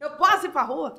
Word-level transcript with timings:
Eu 0.00 0.10
posso 0.10 0.46
ir 0.46 0.50
pra 0.50 0.62
rua? 0.62 0.96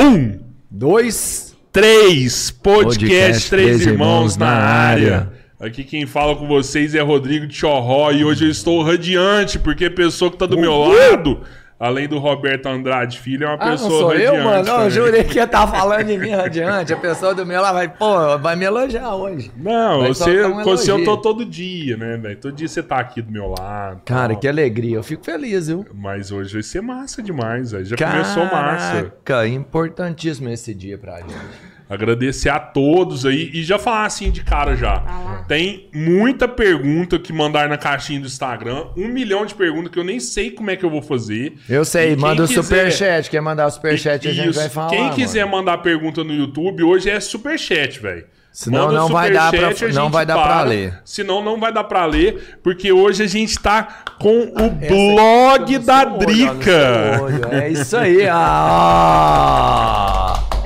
Um, 0.00 0.40
Dois. 0.70 1.54
três, 1.70 2.50
podcast, 2.50 3.10
Podcast 3.12 3.50
Três 3.50 3.80
Irmãos 3.82 3.92
Irmãos 3.92 4.36
na 4.38 4.46
na 4.46 4.52
área. 4.56 5.16
área. 5.16 5.32
Aqui 5.60 5.84
quem 5.84 6.06
fala 6.06 6.34
com 6.34 6.48
vocês 6.48 6.94
é 6.94 7.00
Rodrigo 7.02 7.46
Tchorró 7.48 8.10
e 8.12 8.24
hoje 8.24 8.46
eu 8.46 8.50
estou 8.50 8.82
radiante 8.82 9.58
porque 9.58 9.84
a 9.84 9.90
pessoa 9.90 10.30
que 10.30 10.38
tá 10.38 10.46
do 10.46 10.58
meu 10.58 10.74
lado, 10.74 11.42
além 11.78 12.08
do 12.08 12.18
Roberto 12.18 12.66
Andrade 12.66 13.18
Filho, 13.18 13.44
é 13.44 13.48
uma 13.48 13.54
Ah, 13.54 13.64
não 13.66 13.72
pessoa 13.72 13.90
sou 13.90 14.08
radiante. 14.08 14.36
eu, 14.38 14.44
mano? 14.44 14.64
Não, 14.64 14.82
eu 14.84 14.90
jurei 14.90 15.24
que 15.24 15.36
ia 15.36 15.44
estar 15.44 15.66
falando 15.66 16.04
de 16.06 16.16
mim 16.18 16.30
radiante. 16.30 16.92
A 16.92 16.96
pessoa 16.96 17.34
do 17.34 17.44
meu 17.44 17.60
lá 17.60 17.72
vai, 17.72 17.88
pô, 17.88 18.38
vai 18.38 18.56
me 18.56 18.64
elogiar 18.64 19.14
hoje. 19.14 19.50
Não, 19.56 20.00
Vai 20.00 20.08
você, 20.08 20.44
um 20.46 20.62
você 20.62 20.90
eu 20.92 21.04
tô 21.04 21.16
todo 21.16 21.44
dia, 21.44 21.96
né, 21.96 22.16
velho? 22.16 22.36
Todo 22.36 22.54
dia 22.54 22.68
você 22.68 22.82
tá 22.82 22.98
aqui 22.98 23.20
do 23.20 23.30
meu 23.32 23.48
lado. 23.58 24.00
Cara, 24.04 24.32
tal. 24.32 24.40
que 24.40 24.48
alegria. 24.48 24.96
Eu 24.96 25.02
fico 25.02 25.24
feliz, 25.24 25.68
viu? 25.68 25.84
Mas 25.94 26.30
hoje 26.30 26.52
vai 26.54 26.62
ser 26.62 26.80
massa 26.80 27.22
demais, 27.22 27.72
velho. 27.72 27.84
Já 27.84 27.96
começou 27.96 28.44
massa. 28.46 29.12
Caraca, 29.24 29.46
importantíssimo 29.48 30.48
esse 30.48 30.74
dia 30.74 30.96
pra 30.98 31.16
gente. 31.20 31.73
Agradecer 31.88 32.48
a 32.48 32.58
todos 32.58 33.26
aí 33.26 33.50
e 33.52 33.62
já 33.62 33.78
falar 33.78 34.06
assim 34.06 34.30
de 34.30 34.42
cara 34.42 34.74
já. 34.74 35.02
Tem 35.46 35.88
muita 35.94 36.48
pergunta 36.48 37.18
que 37.18 37.30
mandaram 37.32 37.68
na 37.68 37.76
caixinha 37.76 38.18
do 38.20 38.26
Instagram. 38.26 38.86
Um 38.96 39.06
milhão 39.08 39.44
de 39.44 39.54
perguntas 39.54 39.90
que 39.92 39.98
eu 39.98 40.04
nem 40.04 40.18
sei 40.18 40.50
como 40.50 40.70
é 40.70 40.76
que 40.76 40.84
eu 40.84 40.88
vou 40.90 41.02
fazer. 41.02 41.54
Eu 41.68 41.84
sei, 41.84 42.12
E 42.12 42.16
manda 42.16 42.44
o 42.44 42.48
quiser- 42.48 42.62
superchat. 42.62 43.28
Quer 43.30 43.42
mandar 43.42 43.66
o 43.66 43.70
superchat, 43.70 44.26
a 44.26 44.32
gente 44.32 44.48
Isso. 44.50 44.58
vai 44.60 44.68
falar. 44.70 44.88
Quem 44.90 45.00
mano. 45.02 45.14
quiser 45.14 45.44
mandar 45.46 45.78
pergunta 45.78 46.24
no 46.24 46.32
YouTube, 46.32 46.82
hoje 46.82 47.10
é 47.10 47.20
superchat, 47.20 48.00
velho. 48.00 48.24
Senão 48.50 48.86
Manda 48.86 48.98
não 49.00 49.08
vai 49.08 49.30
dar 49.32 49.50
pra- 49.50 49.60
superchat, 49.72 49.90
a 49.90 50.00
não 50.00 50.10
vai 50.10 50.24
dar 50.24 50.40
pra 50.42 50.62
ler. 50.62 50.94
Senão 51.04 51.42
não 51.42 51.58
vai 51.58 51.72
dar 51.72 51.82
pra 51.84 52.06
ler, 52.06 52.56
porque 52.62 52.92
hoje 52.92 53.22
a 53.24 53.26
gente 53.26 53.58
tá 53.58 54.04
com 54.20 54.38
o 54.44 54.78
Essa 54.80 54.94
blog 54.94 55.72
no 55.78 55.84
da 55.84 56.04
Drica. 56.04 57.20
olho. 57.20 57.48
É 57.52 57.68
isso 57.68 57.96
aí. 57.96 58.26
Ah. 58.28 60.20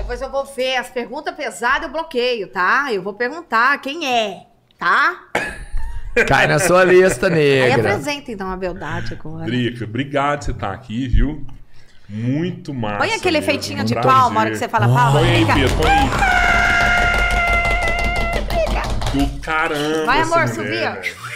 Depois 0.09 0.23
eu 0.23 0.31
vou 0.31 0.47
ver 0.47 0.77
as 0.77 0.89
perguntas 0.89 1.35
pesadas, 1.35 1.83
eu 1.83 1.91
bloqueio, 1.91 2.49
tá? 2.49 2.91
Eu 2.91 3.03
vou 3.03 3.13
perguntar 3.13 3.77
quem 3.83 4.11
é, 4.11 4.47
tá? 4.79 5.25
Cai 6.27 6.47
na 6.47 6.59
sua 6.59 6.83
lista, 6.83 7.27
Aí 7.27 7.35
negra. 7.35 7.75
apresenta 7.93 8.33
então 8.33 8.51
a 8.51 8.57
beldade 8.57 9.13
agora. 9.13 9.45
Drica, 9.45 9.85
obrigado 9.85 10.39
por 10.39 10.45
você 10.47 10.51
estar 10.53 10.73
aqui, 10.73 11.07
viu? 11.09 11.47
Muito 12.09 12.73
massa. 12.73 12.97
Põe 12.97 13.13
aquele 13.13 13.39
mesmo, 13.39 13.51
efeitinho 13.53 13.85
de 13.85 13.93
prazer. 13.93 14.11
palma 14.11 14.35
na 14.35 14.41
hora 14.41 14.51
que 14.51 14.57
você 14.57 14.67
fala 14.67 14.89
palma. 14.89 15.21
Põe 15.21 15.29
aí, 15.29 15.45
Pedro, 15.45 15.77
põe 15.77 15.91
aí. 15.91 16.09
Do 19.13 19.41
caramba. 19.41 20.07
Vai, 20.07 20.21
amor, 20.23 20.49
subir, 20.49 20.71
velho. 20.71 21.28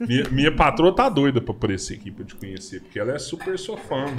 Minha, 0.00 0.24
minha 0.30 0.52
patroa 0.56 0.94
tá 0.94 1.08
doida 1.08 1.40
pra 1.40 1.52
aparecer 1.52 1.94
aqui 1.98 2.10
pra 2.10 2.24
te 2.24 2.34
conhecer, 2.34 2.80
porque 2.80 2.98
ela 2.98 3.12
é 3.14 3.18
super 3.18 3.58
sua 3.58 3.76
fã, 3.76 3.96
mano. 4.06 4.16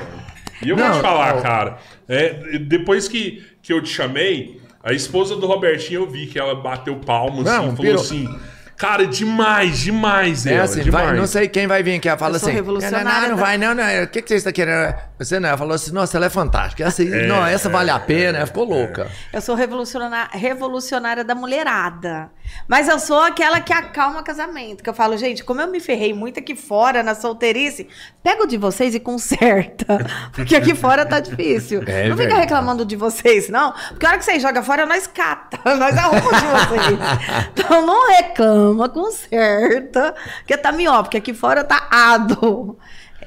E 0.61 0.69
eu 0.69 0.77
vou 0.77 0.85
Não, 0.85 0.93
te 0.93 1.01
falar, 1.01 1.35
ó. 1.37 1.41
cara, 1.41 1.77
é, 2.07 2.59
depois 2.59 3.07
que, 3.07 3.43
que 3.63 3.73
eu 3.73 3.81
te 3.81 3.89
chamei, 3.89 4.61
a 4.83 4.93
esposa 4.93 5.35
do 5.35 5.47
Robertinho, 5.47 6.01
eu 6.01 6.09
vi 6.09 6.27
que 6.27 6.37
ela 6.39 6.53
bateu 6.55 6.95
palmas 6.97 7.45
Não, 7.45 7.51
assim, 7.67 7.75
falou 7.75 7.75
pirou. 7.77 8.01
assim, 8.01 8.39
cara, 8.77 9.05
demais, 9.07 9.79
demais, 9.79 10.45
É 10.45 10.53
ela, 10.53 10.63
assim, 10.65 10.81
demais. 10.81 11.07
vai, 11.09 11.17
não 11.17 11.25
sei 11.27 11.47
quem 11.47 11.65
vai 11.67 11.81
vir 11.83 11.95
aqui. 11.95 12.07
Ela 12.09 12.17
fala 12.17 12.33
Eu 12.33 12.37
assim: 12.37 12.51
revolucionária 12.51 13.03
Não, 13.03 13.21
não, 13.21 13.29
não 13.29 13.37
vai, 13.37 13.57
não, 13.57 13.73
não. 13.75 14.03
O 14.03 14.07
que, 14.07 14.21
que 14.21 14.29
você 14.29 14.35
está 14.35 14.51
querendo? 14.51 14.93
Você 15.19 15.39
não. 15.39 15.49
Ela 15.49 15.57
falou 15.57 15.73
assim: 15.73 15.91
Nossa, 15.91 16.15
ela 16.17 16.25
é 16.27 16.29
fantástica. 16.29 16.83
Essa, 16.83 17.01
aí, 17.03 17.27
não, 17.27 17.45
essa 17.45 17.69
vale 17.69 17.89
a 17.91 17.99
pena. 17.99 18.37
Ela 18.39 18.47
ficou 18.47 18.65
louca. 18.65 19.07
Eu 19.33 19.41
sou 19.41 19.55
revolucionária, 19.55 20.29
revolucionária 20.37 21.23
da 21.23 21.33
mulherada. 21.35 22.29
Mas 22.67 22.87
eu 22.87 22.99
sou 22.99 23.21
aquela 23.21 23.59
que 23.59 23.73
acalma 23.73 24.23
casamento. 24.23 24.83
Que 24.83 24.89
eu 24.89 24.93
falo, 24.93 25.17
gente, 25.17 25.43
como 25.43 25.61
eu 25.61 25.67
me 25.67 25.79
ferrei 25.79 26.13
muito 26.13 26.39
aqui 26.39 26.55
fora, 26.55 27.03
na 27.03 27.15
solteirice, 27.15 27.87
pega 28.23 28.43
o 28.43 28.47
de 28.47 28.57
vocês 28.57 28.95
e 28.95 28.99
conserta. 28.99 29.99
Porque 30.33 30.55
aqui 30.55 30.73
fora 30.75 31.05
tá 31.05 31.19
difícil. 31.19 31.83
É 31.85 32.07
não 32.07 32.17
fica 32.17 32.35
reclamando 32.35 32.85
de 32.85 32.95
vocês, 32.95 33.49
não. 33.49 33.73
Porque 33.89 34.05
a 34.05 34.09
hora 34.09 34.17
que 34.17 34.25
vocês 34.25 34.41
jogam 34.41 34.63
fora, 34.63 34.85
nós 34.85 35.07
cata. 35.07 35.59
Nós 35.75 35.97
arrumamos 35.97 36.41
de 36.41 36.47
vocês. 36.47 36.99
Então 37.53 37.85
não 37.85 38.09
reclama, 38.09 38.89
conserta. 38.89 40.13
Porque 40.39 40.57
tá 40.57 40.71
mió, 40.71 41.01
porque 41.01 41.17
aqui 41.17 41.33
fora 41.33 41.63
tá 41.63 41.87
ado. 41.89 42.77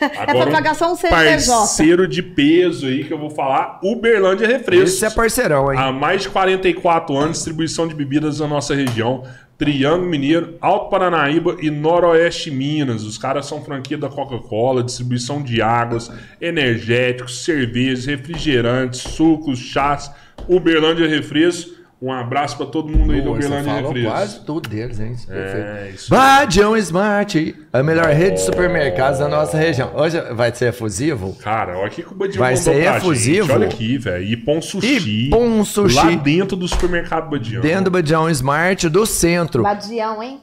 É 0.00 0.46
pagar 0.50 0.74
só 0.74 0.92
um 0.92 0.96
CNPJ. 0.96 1.58
Parceiro 1.58 2.06
de 2.06 2.22
peso 2.22 2.86
aí 2.86 3.04
que 3.04 3.12
eu 3.12 3.18
vou 3.18 3.30
falar, 3.30 3.80
Uberlândia 3.82 4.46
Refrescos. 4.46 4.94
Esse 4.94 5.06
é 5.06 5.10
parceirão, 5.10 5.72
hein? 5.72 5.78
Há 5.78 5.92
mais 5.92 6.22
de 6.22 6.28
44 6.28 7.16
anos, 7.16 7.36
distribuição 7.36 7.86
de 7.86 7.94
bebidas 7.94 8.40
na 8.40 8.46
nossa 8.46 8.74
região. 8.74 9.24
Triângulo 9.58 10.08
Mineiro, 10.08 10.54
Alto 10.60 10.88
Paranaíba 10.88 11.56
e 11.60 11.68
Noroeste 11.68 12.48
Minas. 12.48 13.02
Os 13.02 13.18
caras 13.18 13.46
são 13.46 13.64
franquia 13.64 13.98
da 13.98 14.08
Coca-Cola, 14.08 14.84
distribuição 14.84 15.42
de 15.42 15.60
águas, 15.60 16.12
energéticos, 16.40 17.44
cervejas, 17.44 18.06
refrigerantes, 18.06 19.00
sucos, 19.00 19.58
chás. 19.58 20.12
Uberlândia 20.48 21.08
Refrescos. 21.08 21.77
Um 22.00 22.12
abraço 22.12 22.56
pra 22.56 22.64
todo 22.66 22.88
mundo 22.96 23.12
aí 23.12 23.20
do 23.20 23.30
Pô, 23.30 23.34
você 23.36 23.46
Uberlândia 23.48 23.74
falou 23.74 23.92
Refrescos. 23.92 24.12
quase 24.12 24.40
tudo 24.46 24.68
deles, 24.68 25.00
hein? 25.00 25.16
É 25.28 25.86
É, 25.88 25.90
isso. 25.92 26.08
Badião 26.08 26.76
Smart, 26.76 27.56
a 27.72 27.82
melhor 27.82 28.06
rede 28.06 28.36
de 28.36 28.42
supermercados 28.42 29.18
da 29.18 29.26
nossa 29.26 29.56
região. 29.58 29.90
Hoje 29.96 30.20
vai 30.32 30.54
ser 30.54 30.66
efusivo? 30.66 31.34
Cara, 31.42 31.76
olha 31.76 31.88
aqui 31.88 32.04
que 32.04 32.12
o 32.12 32.14
Badião 32.14 32.38
Vai 32.38 32.56
ser 32.56 32.76
efusivo? 32.84 33.48
gente. 33.48 33.52
Olha 33.56 33.66
aqui, 33.66 33.98
velho. 33.98 34.24
Ipom 34.24 34.62
Sushi. 34.62 35.26
Ipom 35.26 35.64
Sushi. 35.64 35.96
Lá 35.96 36.10
dentro 36.12 36.56
do 36.56 36.68
supermercado 36.68 37.28
Badião. 37.28 37.60
Dentro 37.62 37.84
do 37.86 37.90
Badião 37.90 38.30
Smart 38.30 38.88
do 38.88 39.04
centro. 39.04 39.64
Badião, 39.64 40.22
hein? 40.22 40.40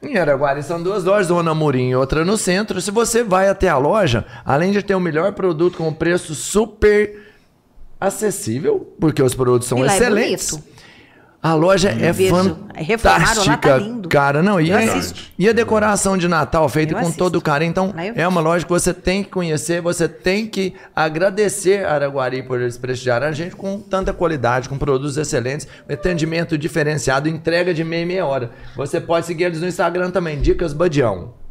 Em 0.00 0.16
Araguari 0.18 0.62
são 0.62 0.80
duas 0.80 1.02
lojas, 1.02 1.30
uma 1.30 1.42
na 1.42 1.52
Murim 1.54 1.88
e 1.90 1.96
outra 1.96 2.24
no 2.24 2.36
centro. 2.36 2.80
Se 2.80 2.92
você 2.92 3.24
vai 3.24 3.48
até 3.48 3.68
a 3.68 3.76
loja, 3.76 4.24
além 4.44 4.70
de 4.70 4.80
ter 4.82 4.94
o 4.94 5.00
melhor 5.00 5.32
produto 5.32 5.78
com 5.78 5.88
um 5.88 5.92
preço 5.92 6.32
super 6.34 7.22
acessível, 8.00 8.94
porque 9.00 9.22
os 9.22 9.34
produtos 9.34 9.66
são 9.68 9.78
E 9.78 9.82
é 9.82 9.86
excelentes. 9.86 10.50
bonito. 10.52 10.71
A 11.42 11.54
loja 11.54 11.88
é 11.88 12.12
reformaram 12.12 12.56
lá, 12.72 12.76
tá 12.76 12.98
fantástica, 12.98 13.76
lindo. 13.76 14.08
cara. 14.08 14.42
Não, 14.44 14.60
e, 14.60 14.72
assisto. 14.72 15.20
e 15.36 15.48
a 15.48 15.52
decoração 15.52 16.16
de 16.16 16.28
Natal 16.28 16.68
feita 16.68 16.92
Eu 16.92 16.98
com 16.98 17.02
assisto. 17.02 17.18
todo 17.18 17.40
carinho. 17.40 17.70
Então, 17.70 17.92
é 18.14 18.28
uma 18.28 18.40
loja 18.40 18.64
que 18.64 18.70
você 18.70 18.94
tem 18.94 19.24
que 19.24 19.30
conhecer, 19.30 19.80
você 19.80 20.08
tem 20.08 20.46
que 20.46 20.72
agradecer 20.94 21.84
a 21.84 21.94
Araguari 21.94 22.44
por 22.44 22.60
eles 22.60 22.78
prestigiarem 22.78 23.28
a 23.28 23.32
gente 23.32 23.56
com 23.56 23.80
tanta 23.80 24.12
qualidade, 24.12 24.68
com 24.68 24.78
produtos 24.78 25.16
excelentes, 25.16 25.66
atendimento 25.90 26.56
diferenciado, 26.56 27.28
entrega 27.28 27.74
de 27.74 27.82
meia 27.82 28.02
e 28.02 28.06
meia 28.06 28.24
hora. 28.24 28.52
Você 28.76 29.00
pode 29.00 29.26
seguir 29.26 29.44
eles 29.44 29.60
no 29.60 29.66
Instagram 29.66 30.12
também, 30.12 30.40
Dicas 30.40 30.72
Badião. 30.72 31.41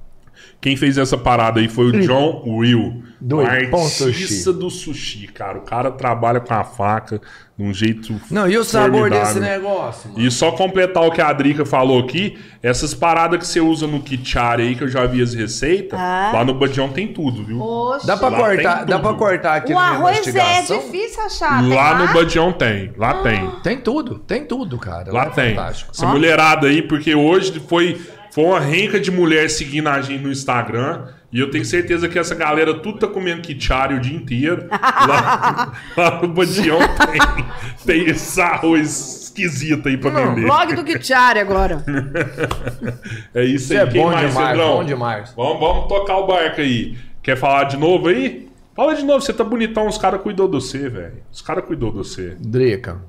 Quem 0.61 0.75
fez 0.77 0.95
essa 0.97 1.17
parada 1.17 1.59
aí 1.59 1.67
foi 1.67 1.85
o 1.87 2.01
John 2.05 2.43
Will, 2.45 3.01
Do 3.19 3.39
artista 3.41 4.53
do 4.53 4.69
sushi, 4.69 5.25
cara. 5.27 5.57
O 5.57 5.61
cara 5.61 5.89
trabalha 5.89 6.39
com 6.39 6.53
a 6.53 6.63
faca 6.63 7.19
de 7.57 7.63
um 7.63 7.73
jeito 7.73 8.13
Não, 8.29 8.47
e 8.47 8.55
o 8.57 8.63
sabor 8.63 8.99
formidável. 9.09 9.25
desse 9.25 9.39
negócio? 9.39 10.09
mano? 10.11 10.21
E 10.23 10.29
só 10.29 10.51
completar 10.51 11.03
o 11.03 11.11
que 11.11 11.19
a 11.19 11.33
Drica 11.33 11.65
falou 11.65 11.99
aqui, 11.99 12.37
essas 12.61 12.93
paradas 12.93 13.39
que 13.39 13.47
você 13.47 13.59
usa 13.59 13.87
no 13.87 14.01
Kichari 14.01 14.61
aí, 14.61 14.75
que 14.75 14.83
eu 14.83 14.87
já 14.87 15.03
vi 15.07 15.19
as 15.21 15.33
receitas, 15.33 15.99
Ah. 15.99 16.29
lá 16.33 16.45
no 16.45 16.53
Badião 16.53 16.89
tem 16.89 17.07
tudo, 17.07 17.43
viu? 17.43 17.57
Poxa. 17.57 18.05
Dá 18.05 18.15
pra 18.17 18.29
Lá 18.29 18.37
cortar, 18.37 18.85
dá 18.85 18.99
pra 18.99 19.13
cortar 19.15 19.55
aqui 19.55 19.71
O 19.73 19.75
na 19.75 19.81
arroz 19.81 20.27
é 20.27 20.61
difícil 20.61 21.23
achar. 21.23 21.59
tem 21.63 21.73
Lá 21.73 21.95
no 21.97 22.05
lá? 22.05 22.13
Badião 22.13 22.51
tem, 22.53 22.91
lá 22.97 23.15
tem. 23.23 23.49
Tem 23.63 23.77
tudo, 23.79 24.19
tem 24.19 24.45
tudo, 24.45 24.77
cara. 24.77 25.11
Lá 25.11 25.25
é 25.25 25.29
tem. 25.29 25.55
fantástico. 25.55 25.91
Essa 25.91 26.05
mulherada 26.05 26.67
aí, 26.67 26.83
porque 26.83 27.15
hoje 27.15 27.59
foi, 27.67 27.99
foi 28.31 28.43
uma 28.45 28.59
renca 28.59 28.99
de 28.99 29.11
mulher 29.11 29.49
seguindo 29.49 29.87
a 29.89 30.01
gente 30.01 30.23
no 30.23 30.31
Instagram. 30.31 31.07
E 31.33 31.39
eu 31.39 31.49
tenho 31.49 31.63
certeza 31.63 32.09
que 32.09 32.19
essa 32.19 32.35
galera 32.35 32.73
tudo 32.79 32.99
tá 32.99 33.07
comendo 33.07 33.41
quichari 33.41 33.93
o 33.95 33.99
dia 34.01 34.17
inteiro. 34.17 34.65
Lá, 34.71 35.71
lá 35.95 36.21
no 36.21 36.27
Badião 36.27 36.77
tem, 36.79 37.45
tem 37.85 38.09
esse 38.09 38.41
arroz 38.41 39.21
esquisito 39.23 39.87
aí 39.87 39.95
pra 39.97 40.09
vender. 40.11 40.41
Vlog 40.41 40.75
do 40.75 40.83
Kitiari 40.83 41.39
agora. 41.39 41.83
É 43.33 43.43
isso 43.45 43.71
Isso 43.71 43.73
aí. 43.73 43.79
é 43.79 43.87
Quem 43.87 44.01
bom 44.01 44.11
mais, 44.11 44.29
demais, 44.29 44.47
Sandrão? 44.49 44.73
bom 44.77 44.83
demais. 44.83 45.33
Vamos, 45.35 45.59
vamos 45.59 45.87
tocar 45.87 46.17
o 46.17 46.27
barco 46.27 46.59
aí. 46.61 46.97
Quer 47.23 47.37
falar 47.37 47.63
de 47.65 47.77
novo 47.77 48.09
aí? 48.09 48.49
Fala 48.75 48.93
de 48.95 49.03
novo, 49.03 49.21
você 49.21 49.31
tá 49.33 49.43
bonitão, 49.43 49.87
os 49.87 49.97
caras 49.97 50.21
cuidou 50.21 50.47
de 50.47 50.53
você, 50.55 50.89
velho. 50.89 51.13
Os 51.31 51.41
caras 51.41 51.63
cuidou 51.65 51.91
de 51.91 51.97
você. 51.97 52.35
Drica, 52.39 53.01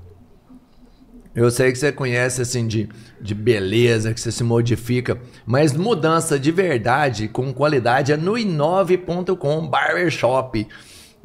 eu 1.35 1.51
sei 1.51 1.73
que 1.73 1.79
você 1.79 1.91
conhece 1.91 2.43
assim 2.43 2.67
de, 2.67 2.89
de 3.21 3.35
beleza, 3.35 4.13
que 4.13 4.21
você 4.21 4.31
se 4.31 4.45
modifica, 4.45 5.19
mas 5.47 5.73
mudança 5.73 6.39
de 6.39 6.51
verdade 6.51 7.29
com 7.29 7.53
qualidade 7.53 8.13
é 8.13 8.17
no 8.17 8.37
inove.com 8.37 9.67
Barbershop. 9.67 10.69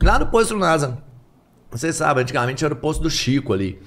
Lá 0.01 0.17
no 0.17 0.27
Posto 0.27 0.55
Nasa. 0.55 0.97
Vocês 1.69 1.95
sabem, 1.97 2.23
antigamente 2.23 2.63
era 2.63 2.73
o 2.73 2.77
posto 2.77 3.03
do 3.03 3.09
Chico 3.09 3.51
ali. 3.51 3.81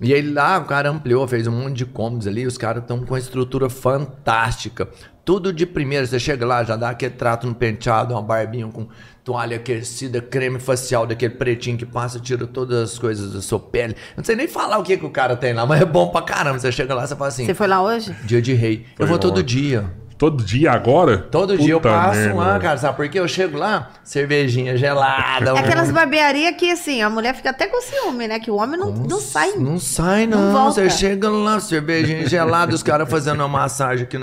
E 0.00 0.12
aí 0.14 0.22
lá 0.22 0.58
o 0.58 0.64
cara 0.64 0.90
ampliou, 0.90 1.26
fez 1.28 1.46
um 1.46 1.52
monte 1.52 1.76
de 1.76 1.86
cômodos 1.86 2.26
ali, 2.26 2.46
os 2.46 2.56
caras 2.56 2.82
estão 2.82 2.98
com 3.00 3.12
uma 3.12 3.18
estrutura 3.18 3.68
fantástica. 3.68 4.88
Tudo 5.26 5.52
de 5.52 5.66
primeira, 5.66 6.06
você 6.06 6.20
chega 6.20 6.46
lá, 6.46 6.62
já 6.62 6.76
dá 6.76 6.90
aquele 6.90 7.12
trato 7.14 7.48
no 7.48 7.54
penteado, 7.54 8.14
uma 8.14 8.22
barbinha 8.22 8.68
com 8.68 8.86
toalha 9.24 9.56
aquecida, 9.56 10.20
creme 10.22 10.60
facial 10.60 11.04
daquele 11.04 11.34
pretinho 11.34 11.76
que 11.76 11.84
passa, 11.84 12.20
tira 12.20 12.46
todas 12.46 12.92
as 12.92 12.96
coisas 12.98 13.32
da 13.32 13.42
sua 13.42 13.58
pele. 13.58 13.94
Eu 13.94 14.18
não 14.18 14.24
sei 14.24 14.36
nem 14.36 14.46
falar 14.46 14.78
o 14.78 14.84
que, 14.84 14.96
que 14.96 15.04
o 15.04 15.10
cara 15.10 15.34
tem 15.36 15.52
lá, 15.52 15.66
mas 15.66 15.82
é 15.82 15.84
bom 15.84 16.10
pra 16.10 16.22
caramba. 16.22 16.60
Você 16.60 16.70
chega 16.70 16.94
lá, 16.94 17.04
você 17.04 17.16
fala 17.16 17.26
assim, 17.26 17.44
Você 17.44 17.54
foi 17.54 17.66
lá 17.66 17.82
hoje? 17.82 18.14
dia 18.22 18.40
de 18.40 18.54
rei. 18.54 18.86
eu 18.92 18.98
Foi 18.98 19.06
vou 19.08 19.18
todo 19.18 19.42
dia. 19.42 19.84
Todo 20.16 20.44
dia 20.44 20.70
agora? 20.70 21.18
Todo 21.18 21.58
dia 21.58 21.72
eu 21.74 21.80
Puta 21.80 21.92
passo 21.92 22.20
merda, 22.20 22.34
lá, 22.36 22.58
cara, 22.60 22.78
sabe 22.78 22.96
por 22.96 23.08
quê? 23.08 23.18
Eu 23.18 23.26
chego 23.28 23.58
lá, 23.58 23.90
cervejinha 24.04 24.76
gelada. 24.76 25.50
É 25.50 25.52
um- 25.52 25.56
aquelas 25.56 25.90
barbearias 25.90 26.54
que, 26.56 26.70
assim, 26.70 27.02
a 27.02 27.10
mulher 27.10 27.34
fica 27.34 27.50
até 27.50 27.66
com 27.66 27.80
ciúme, 27.82 28.26
né? 28.28 28.38
Que 28.38 28.50
o 28.50 28.54
homem 28.54 28.78
não, 28.78 28.92
não 28.92 29.20
sai. 29.20 29.54
Não 29.58 29.78
sai, 29.80 30.24
não. 30.26 30.38
Não 30.40 30.52
volta. 30.52 30.70
Você 30.88 30.88
chega 30.88 31.28
lá, 31.28 31.58
cervejinha 31.60 32.26
gelada, 32.28 32.72
os 32.74 32.82
caras 32.82 33.10
fazendo 33.10 33.40
uma 33.40 33.48
massagem 33.48 34.04
aqui 34.04 34.16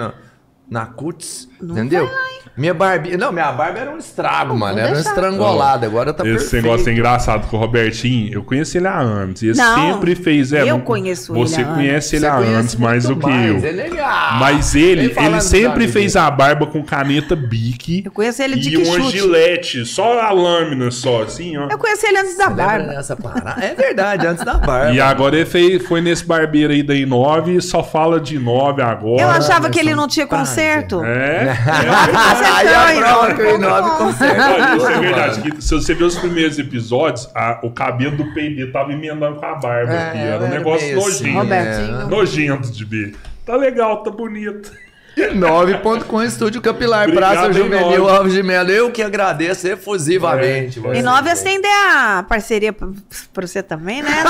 na, 0.74 0.86
na 0.86 1.48
cutis, 1.67 1.77
entendeu? 1.84 2.10
Minha 2.55 2.72
barba. 2.72 3.10
Não, 3.17 3.32
minha 3.32 3.51
barba 3.51 3.79
era 3.79 3.89
um 3.89 3.98
estrago, 3.98 4.55
mano. 4.55 4.77
Era 4.77 4.89
uma 4.89 4.93
deixar. 4.93 5.10
estrangolada. 5.10 5.88
Agora 5.88 6.13
tá 6.13 6.24
Esse 6.24 6.38
perfeito. 6.38 6.63
negócio 6.63 6.88
é 6.88 6.93
engraçado 6.93 7.48
com 7.48 7.58
o 7.58 7.60
Robertinho. 7.60 8.32
Eu 8.32 8.43
conheci 8.43 8.77
ele 8.77 8.86
há 8.88 9.00
anos. 9.00 9.41
E 9.41 9.48
ele 9.48 9.58
Não, 9.58 9.75
sempre 9.93 10.13
fez. 10.13 10.53
É, 10.53 10.62
eu 10.62 10.67
não- 10.67 10.82
conheço 10.82 11.34
ele 11.36 11.39
Você 11.39 11.62
há 11.62 11.65
conhece 11.65 12.15
ele 12.15 12.20
Você 12.20 12.27
há 12.27 12.36
conhece 12.36 12.53
anos 12.53 12.75
mais 12.75 13.05
do 13.05 13.15
que 13.15 13.25
mais, 13.25 13.63
eu. 13.63 13.70
É 13.70 13.72
legal. 13.72 14.34
Mas 14.39 14.75
ele, 14.75 15.05
ele 15.17 15.29
dos 15.32 15.43
sempre 15.46 15.88
fez 15.88 16.15
a 16.15 16.29
barba 16.29 16.67
com 16.67 16.84
caneta 16.84 17.36
Bic. 17.36 18.03
Eu 18.05 18.12
conheço 18.12 18.43
ele 18.43 18.58
de 18.58 18.70
E 18.70 18.77
uma 18.77 18.98
quichute. 18.98 19.17
gilete, 19.17 19.86
só 19.88 20.20
a 20.22 20.29
lâmina, 20.32 20.91
só, 20.91 21.24
assim, 21.24 21.58
ó. 21.58 21.67
Eu 21.72 21.77
conheci 21.79 22.05
ele 22.05 22.20
antes 22.20 22.38
da 22.38 22.50
Lembra 22.50 22.65
barba. 22.65 22.88
dessa 22.93 23.15
parada? 23.15 23.65
É 23.65 23.74
verdade, 23.74 24.27
antes 24.27 24.46
da 24.46 24.53
barba. 24.60 24.91
E 24.93 25.01
agora 25.01 25.36
ele 25.38 25.46
fez, 25.48 25.84
foi 25.88 26.01
nesse 26.01 26.24
barbeiro 26.24 26.72
aí 26.72 26.84
da 26.84 26.93
I9 26.93 27.48
e 27.58 27.62
só 27.63 27.84
fala 27.84 28.20
de 28.20 28.38
9 28.38 28.79
agora. 28.84 29.24
Eu 29.24 29.29
achava 29.29 29.72
que 29.72 29.79
ele 29.79 29.96
não 29.96 30.08
tinha 30.08 30.27
conserto. 30.27 31.03
É? 31.03 31.53
Aí 31.54 32.98
a 32.98 33.02
prova 33.02 33.34
que 33.34 33.42
o 33.42 33.56
Inove 33.56 33.90
Olha, 33.90 33.98
conserta. 33.98 34.76
isso 34.76 34.88
é 34.88 35.00
verdade. 35.00 35.42
que 35.52 35.62
se 35.64 35.74
você 35.74 35.94
ver 35.94 36.04
os 36.06 36.18
primeiros 36.18 36.60
episódios, 36.60 37.30
a- 37.36 37.60
o 37.64 37.72
cabelo 37.72 38.18
do 38.18 38.34
PD 38.34 38.68
tava 38.72 38.92
emendando 38.94 39.38
com 39.40 39.46
a 39.46 39.56
barba. 39.56 39.94
É, 39.94 40.10
aqui. 40.10 40.18
Era 40.20 40.44
um 40.44 40.50
negócio 40.50 40.98
assim, 40.98 41.32
nojento. 41.34 41.38
Robertinho. 41.40 42.08
Nojento 42.08 42.72
de 42.72 42.86
ver. 42.86 43.16
Tá 43.46 43.56
legal, 43.56 44.04
tá 44.04 44.12
bonito. 44.12 44.72
9.com 45.15 46.24
Estúdio 46.24 46.60
Capilar, 46.62 47.03
Obrigado, 47.08 47.34
Praça 47.34 47.53
Juvenil. 47.53 48.10
Alves 48.10 48.34
de 48.34 48.41
Melo. 48.41 48.72
Eu 48.72 48.91
que 48.91 49.01
agradeço 49.03 49.67
efusivamente. 49.67 50.82
É. 50.88 50.96
E 50.98 51.01
nove 51.03 51.29
acender 51.29 51.70
a 51.88 52.24
parceria 52.27 52.74
pra, 52.74 52.88
você 53.36 53.62
também, 53.62 54.01
né? 54.01 54.10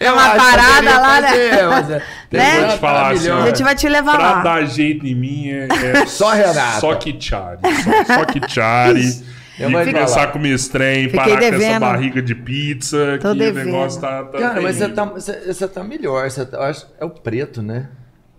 Eu 0.00 0.14
uma 0.14 0.30
parada 0.34 0.98
lá, 0.98 1.20
né? 1.20 1.28
fazer, 1.28 1.66
mas 1.68 1.90
é- 1.90 2.02
tem 2.30 2.40
Né? 2.40 2.50
coisa 2.52 2.66
Vou 2.66 2.74
te 2.76 2.80
falar 2.80 3.10
assim. 3.12 3.30
A 3.30 3.46
gente 3.46 3.62
vai 3.62 3.74
te 3.74 3.88
levar 3.88 4.16
Pra 4.16 4.30
lá. 4.32 4.42
dar 4.42 4.64
jeito 4.64 5.06
em 5.06 5.14
mim 5.14 5.48
é, 5.50 5.68
é 6.02 6.06
Só 6.06 6.30
Renata. 6.32 6.80
Só 6.80 6.94
Kichari. 6.94 7.58
Só, 7.62 8.14
só 8.14 8.24
Kichari. 8.24 9.36
Eu 9.58 9.70
E 9.70 9.72
vou 9.72 9.84
começar 9.86 10.26
comer 10.32 10.50
esse 10.54 10.70
trem, 10.70 11.04
Fiquei 11.04 11.18
parar 11.18 11.30
com 11.38 11.44
essa 11.44 11.50
devendo. 11.50 11.80
barriga 11.80 12.20
de 12.22 12.34
pizza, 12.34 13.18
Tô 13.22 13.32
que 13.32 13.38
devendo. 13.38 13.68
o 13.68 13.72
negócio 13.72 14.00
tá... 14.00 14.22
tá 14.24 14.38
Cara, 14.38 14.60
mas 14.60 14.76
você 14.76 14.80
terrível. 14.84 14.94
tá, 15.06 15.12
você, 15.12 15.52
você 15.54 15.68
tá 15.68 15.82
melhor. 15.84 16.30
Você 16.30 16.44
tá, 16.44 16.60
acho, 16.68 16.86
é 17.00 17.04
o 17.06 17.10
preto, 17.10 17.62
né? 17.62 17.88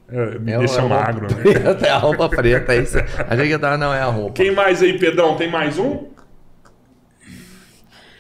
É, 0.10 0.40
me 0.40 0.52
É 0.54 0.58
deixa 0.60 0.80
é 0.82 0.88
magro, 0.88 1.28
né? 1.28 1.42
preta, 1.42 1.86
é 1.86 1.90
a 1.90 1.98
roupa 1.98 2.30
preta. 2.30 2.74
É 2.74 2.82
isso. 2.82 2.98
Achei 3.30 3.50
que 3.50 3.58
tava, 3.60 3.78
não, 3.78 3.94
é 3.94 4.02
a 4.02 4.06
roupa. 4.06 4.34
Quem 4.34 4.52
mais 4.52 4.82
aí, 4.82 4.98
Pedrão? 4.98 5.36
Tem 5.36 5.50
mais 5.50 5.78
um? 5.78 6.08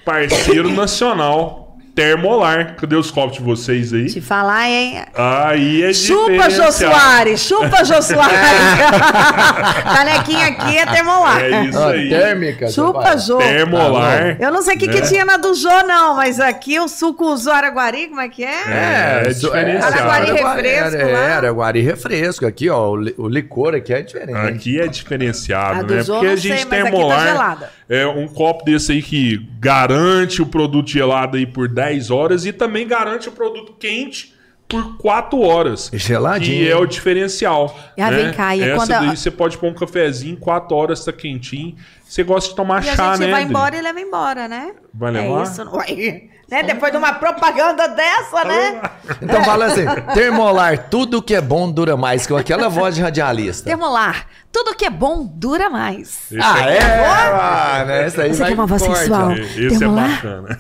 Parceiro 0.04 0.70
nacional. 0.70 1.67
Termolar. 2.02 2.76
Cadê 2.76 2.96
os 2.96 3.10
copos 3.10 3.38
de 3.38 3.44
vocês 3.44 3.92
aí? 3.92 4.06
Te 4.06 4.22
falar, 4.22 4.70
hein? 4.70 5.02
Aí 5.16 5.82
é 5.82 5.92
Chupa, 5.92 6.48
Jô. 6.48 6.72
Soares! 6.72 7.40
Chupa, 7.40 7.84
Jô 7.84 8.00
Soares! 8.04 8.38
Canequinha 9.84 10.46
aqui 10.48 10.78
é 10.78 10.86
termolar. 10.86 11.42
É 11.42 11.66
isso 11.66 11.80
Ó, 11.80 11.90
aí. 11.90 12.10
térmica. 12.10 12.68
Chupa. 12.70 13.18
Jô. 13.18 13.38
Termolar. 13.40 14.38
Eu 14.40 14.52
não 14.52 14.62
sei 14.62 14.76
o 14.76 14.80
que, 14.80 14.88
que 14.88 15.02
né? 15.02 15.08
tinha 15.08 15.26
na 15.26 15.38
do 15.38 15.56
Jô, 15.56 15.70
não, 15.88 16.16
mas 16.16 16.40
aqui 16.40 16.80
o 16.80 16.88
suco 16.88 17.26
usou 17.26 17.52
Araguari, 17.52 18.08
como 18.10 18.22
é 18.22 18.30
que 18.30 18.44
é? 18.44 18.48
É, 18.68 19.24
é 19.26 19.32
isso- 19.32 19.48
diferenciado. 19.48 19.94
Araguari 19.96 20.30
Araguari- 20.32 20.68
refresco 20.70 21.02
é, 21.02 21.14
lá. 21.14 21.20
É, 21.20 21.34
Araguari 21.34 21.82
refresco. 21.82 22.46
Aqui, 22.46 22.70
ó, 22.70 22.90
o, 22.92 22.96
li- 22.96 23.16
o 23.18 23.28
licor 23.28 23.74
aqui 23.74 23.92
é 23.92 24.04
diferente. 24.04 24.38
Aqui 24.38 24.80
é 24.80 24.84
A 24.84 24.88
diferenciado, 24.88 25.84
do 25.88 25.96
né? 25.96 26.04
Jô 26.04 26.14
Porque 26.14 26.28
não 26.28 26.34
a 26.34 26.36
gente 26.36 26.58
sei, 26.60 26.66
mas 26.66 26.80
aqui 26.80 26.84
tá 26.84 26.92
termolar 26.92 27.28
gelada. 27.28 27.72
É 27.90 28.06
um 28.06 28.28
copo 28.28 28.66
desse 28.66 28.92
aí 28.92 29.02
que 29.02 29.38
garante 29.60 30.42
o 30.42 30.46
produto 30.46 30.90
gelado 30.90 31.38
aí 31.38 31.46
por 31.46 31.68
10 31.68 32.12
horas 32.12 32.46
e 32.46 32.52
também 32.52 32.88
garante 32.88 33.30
o 33.30 33.32
produto 33.32 33.74
quente 33.80 34.37
por 34.68 34.98
4 34.98 35.40
horas. 35.42 35.90
Geladinho. 35.94 36.66
Que 36.66 36.72
é 36.72 36.76
o 36.76 36.86
diferencial. 36.86 37.76
Ah, 37.98 38.12
né? 38.12 38.18
vem 38.18 38.34
cá, 38.34 38.56
e 38.56 38.62
Essa 38.64 38.76
quando 38.76 38.90
daí 38.90 39.10
a- 39.10 39.16
você 39.16 39.32
pode 39.32 39.58
pôr 39.58 39.70
um 39.70 39.74
cafezinho, 39.74 40.38
4 40.38 40.76
horas 40.76 41.04
tá 41.06 41.12
quentinho. 41.14 41.76
Você 42.08 42.24
gosta 42.24 42.50
de 42.50 42.56
tomar 42.56 42.84
E 42.86 42.90
a 42.90 42.96
chá, 42.96 43.12
gente 43.16 43.20
né? 43.26 43.32
vai 43.32 43.42
Adri? 43.42 43.50
embora 43.54 43.78
e 43.78 43.82
leva 43.82 44.00
embora, 44.00 44.48
né? 44.48 44.72
Vai 44.94 45.12
levar? 45.12 45.40
É 45.40 45.44
isso, 45.44 45.64
não 45.66 45.72
vai. 45.74 46.30
Né? 46.50 46.64
Depois 46.64 46.94
de 46.94 46.98
uma 46.98 47.12
propaganda 47.12 47.90
dessa, 47.90 48.46
né? 48.46 48.82
Então 49.22 49.44
fala 49.44 49.66
assim, 49.66 49.84
termolar, 50.14 50.88
tudo 50.90 51.22
que 51.22 51.36
é 51.36 51.42
bom 51.42 51.70
dura 51.70 51.98
mais, 51.98 52.26
que 52.26 52.34
aquela 52.34 52.70
voz 52.70 52.96
de 52.96 53.02
radialista. 53.02 53.66
Termolar. 53.66 54.28
Tudo 54.50 54.74
que 54.74 54.86
é 54.86 54.90
bom 54.90 55.26
dura 55.26 55.70
mais. 55.70 56.32
Esse 56.32 56.40
Ah, 56.42 56.70
é, 56.70 56.78
é? 56.78 57.34
Mano, 57.80 57.92
essa 57.92 58.22
aí 58.22 58.34
Você 58.34 58.40
vai 58.40 58.48
quer 58.48 58.54
uma 58.54 58.66
voz 58.66 58.82
corte, 58.82 59.00
sensual? 59.00 59.34
Esse 59.34 59.66
é 59.66 59.78
Termolar? 59.78 60.10
bacana. 60.10 60.60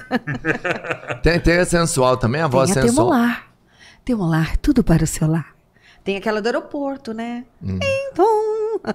Tem, 1.23 1.39
tem 1.39 1.57
a 1.59 1.65
sensual 1.65 2.17
também, 2.17 2.41
a 2.41 2.47
voz 2.47 2.69
Tem 2.73 2.83
a 2.83 2.85
sensual. 2.85 3.07
termolar. 3.11 3.46
Termolar, 4.07 4.55
tudo 4.61 4.85
para 4.85 5.03
o 5.03 5.07
seu 5.07 5.27
lar. 5.27 5.47
Tem 6.01 6.15
aquela 6.15 6.41
do 6.41 6.45
aeroporto, 6.45 7.13
né? 7.13 7.43
Hum. 7.61 7.77
Então... 8.09 8.25